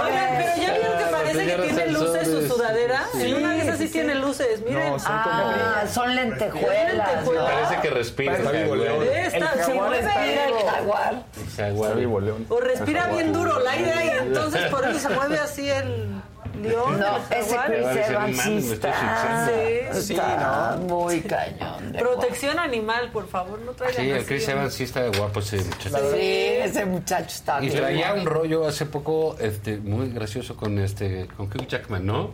Oigan, 0.04 0.36
pero 0.38 0.62
ya 0.62 0.74
vieron 0.74 0.98
que 0.98 1.06
parece 1.12 1.46
que 1.46 1.56
tiene 1.64 1.88
luces 1.92 2.28
su 2.28 2.48
sudadera. 2.48 3.04
En 3.16 3.36
una 3.36 3.54
de 3.54 3.60
esas 3.62 3.78
sí 3.78 3.88
tiene 3.90 4.16
luces, 4.16 4.62
miren. 4.66 4.92
No, 4.94 5.00
son 5.00 5.12
Ah, 5.14 5.84
son 5.92 6.16
lentejuelas. 6.16 6.94
lentejuelas. 6.94 7.44
¿no? 7.50 7.62
Parece 7.62 7.82
que 7.82 7.90
respira. 7.90 8.38
Está 8.38 8.52
vivo 8.52 8.76
León. 8.76 9.04
Está- 9.04 9.54
El 9.54 9.64
se 9.64 9.74
mueve 9.74 10.00
está 10.00 10.22
bien. 10.24 10.40
vivo. 10.48 10.60
El 10.60 10.66
jaguar. 10.70 11.24
Jaguar. 11.58 11.90
Está 11.90 12.00
vivo 12.00 12.20
León. 12.20 12.46
O 12.50 12.60
respira 12.60 13.08
bien 13.08 13.34
duro 13.34 13.60
el 13.62 13.68
aire 13.68 13.94
y 14.06 14.10
entonces 14.28 14.66
por 14.70 14.88
eso 14.88 15.00
se 15.00 15.10
mueve 15.10 15.40
así 15.40 15.70
el... 15.70 16.22
León. 16.62 17.00
No, 17.00 17.20
de 17.30 17.40
ese. 17.40 17.58
Chris 17.66 17.82
no 17.86 17.92
Evans 17.92 18.42
sí 18.42 18.72
está. 18.74 19.46
Sí, 19.48 20.00
está 20.12 20.78
sí, 20.78 20.84
muy 20.88 21.22
cañón. 21.22 21.92
de 21.92 22.00
Protección 22.00 22.60
animal, 22.60 23.12
por 23.12 23.28
favor, 23.28 23.60
no 23.60 23.72
traigan 23.74 24.04
Sí, 24.06 24.12
el 24.12 24.26
Chris 24.26 24.48
Evans 24.48 24.74
sí 24.74 24.84
está 24.84 25.08
guapo 25.08 25.40
ese 25.40 25.58
muchacho. 25.58 25.98
Sí, 26.14 26.20
ese 26.22 26.86
muchacho 26.86 27.28
está 27.36 27.58
Y 27.60 27.68
bien 27.70 27.78
traía 27.82 28.08
guapo. 28.08 28.22
un 28.22 28.26
rollo 28.28 28.68
hace 28.68 28.86
poco 28.86 29.36
este, 29.40 29.78
muy 29.78 30.10
gracioso 30.10 30.56
con 30.56 30.78
este 30.80 31.28
con 31.38 31.48
Hugh 31.48 31.68
Jackman, 31.68 32.06
¿no? 32.06 32.32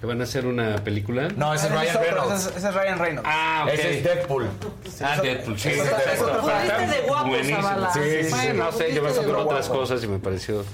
Que 0.00 0.04
van 0.06 0.20
a 0.20 0.24
hacer 0.24 0.46
una 0.46 0.76
película. 0.84 1.28
No, 1.36 1.54
ese 1.54 1.68
es 1.68 1.72
Ryan 1.72 1.96
Reynolds. 2.02 2.34
Ese 2.34 2.48
es, 2.50 2.56
ese 2.58 2.68
es 2.68 2.74
Ryan 2.74 2.98
Reynolds. 2.98 3.28
Ah, 3.32 3.62
ok. 3.66 3.72
Ese 3.72 3.96
es 3.98 4.04
Deadpool. 4.04 4.48
Ah, 5.02 5.20
Deadpool, 5.22 5.58
sí. 5.58 5.70
Viste 5.70 5.84
de 5.84 7.08
guapo, 7.08 7.28
Buenísimo. 7.28 7.60
Sí, 7.94 8.00
sí, 8.24 8.28
Bueno, 8.30 8.64
no 8.64 8.72
sé, 8.72 8.94
yo 8.94 9.02
me 9.02 9.08
de 9.10 9.16
con 9.16 9.34
otras 9.36 9.68
guapo. 9.68 9.80
cosas 9.80 10.04
y 10.04 10.06
me 10.06 10.18
pareció. 10.18 10.64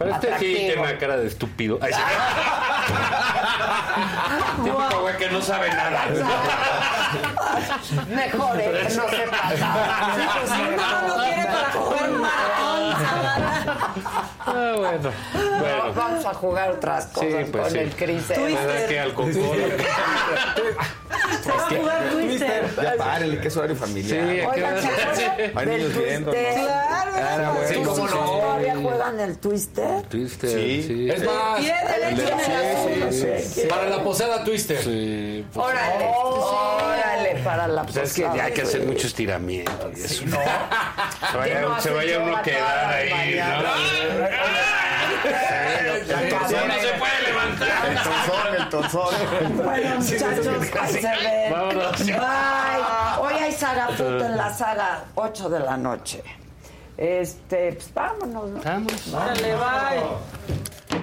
Pero 0.00 0.12
este 0.14 0.28
sí 0.28 0.32
Atractivo. 0.32 0.56
tiene 0.56 0.80
una 0.80 0.96
cara 0.98 1.16
de 1.18 1.26
estúpido. 1.26 1.78
Ay, 1.82 1.92
sí. 1.92 2.00
Típico 4.64 5.00
güey 5.02 5.14
que 5.18 5.28
no 5.28 5.42
sabe 5.42 5.68
nada. 5.68 6.06
Mejor 8.08 8.58
eh, 8.58 8.86
que 8.88 8.94
no 8.94 9.08
sepa 9.10 9.50
nada. 9.58 10.14
Sí, 10.16 10.22
pues 10.32 10.50
sí, 10.50 10.62
no, 10.74 11.02
no 11.06 11.16
quiere. 11.22 11.49
Ah, 14.46 14.74
bueno. 14.76 15.12
No, 15.34 15.58
Bueno. 15.60 15.92
vamos 15.94 16.24
a 16.24 16.34
jugar 16.34 16.70
otras 16.70 17.06
cosas 17.06 17.30
Sí, 17.30 17.50
pues 17.52 17.62
con 17.64 17.72
sí. 17.72 17.78
el 17.78 17.92
Evans. 17.94 18.66
¿Verdad 18.66 18.86
que 18.88 19.00
alcohol? 19.00 19.32
Se 21.42 21.50
va 21.50 21.56
a 21.56 21.68
jugar 21.70 22.10
Twister. 22.10 22.70
Ya 22.82 22.94
párele, 22.96 23.40
que 23.40 23.48
es 23.48 23.56
horario 23.56 23.76
Sí, 23.76 23.80
familiar. 23.80 24.20
¿a 24.20 24.26
qué 24.30 24.46
Oigan? 24.46 24.80
¿se 24.82 24.88
acuerdan 24.88 25.58
Hay 25.58 25.66
del 25.66 25.78
niños 25.78 26.04
viendo, 26.04 26.30
Twister? 26.32 26.58
¿no? 26.58 26.64
Claro, 26.64 27.44
Ah, 27.44 27.54
¿Tus 27.60 27.68
bueno, 27.68 27.82
hijos 27.82 27.96
sí. 28.10 28.16
todavía 28.16 28.76
juegan 28.76 29.20
el 29.20 29.38
Twister? 29.38 30.02
Twister, 30.08 30.50
Sí. 30.50 30.82
sí. 30.86 31.10
Es 31.10 31.24
más. 31.24 31.60
Sí, 33.10 33.26
sí. 33.60 33.66
para 33.68 33.84
la 33.88 34.02
posada 34.02 34.44
Twister. 34.44 34.78
Sí, 34.82 35.44
pues, 35.52 35.66
Órale, 35.66 36.10
órale, 36.14 37.34
para 37.44 37.68
la 37.68 37.82
pues 37.82 37.96
es 37.96 38.12
que 38.14 38.22
posada. 38.22 38.44
hay 38.44 38.52
que 38.52 38.62
hacer 38.62 38.82
mucho 38.82 39.06
estiramiento 39.06 39.90
y 39.96 40.00
eso. 40.00 40.24
Se 41.30 41.36
vaya, 41.36 41.60
no 41.60 42.22
uno 42.22 42.36
a 42.36 42.42
quedar 42.42 42.94
ahí. 42.94 43.38
¿no? 43.38 44.26
No 46.66 46.74
se 46.74 46.92
puede 46.98 47.22
levantar. 47.26 47.88
El 47.88 47.96
tonzón, 48.02 48.54
el 48.58 48.68
tonzón. 48.68 49.14
Bueno, 49.64 49.96
muchachos, 49.96 50.46
ahí 50.80 50.92
se 50.92 51.00
ven. 51.00 51.52
Vámonos. 51.52 52.06
Bye. 52.06 53.20
Hoy 53.20 53.34
hay 53.34 53.52
saga 53.52 53.88
Fruta 53.88 54.26
en 54.26 54.36
la 54.36 54.52
saga 54.54 55.04
8 55.14 55.48
de 55.50 55.60
la 55.60 55.76
noche. 55.76 56.22
Este, 56.96 57.72
pues 57.72 57.94
vámonos, 57.94 58.48
¿no? 58.50 58.60
Vamos. 58.62 59.14
Órale, 59.14 59.54
bye. 59.54 60.99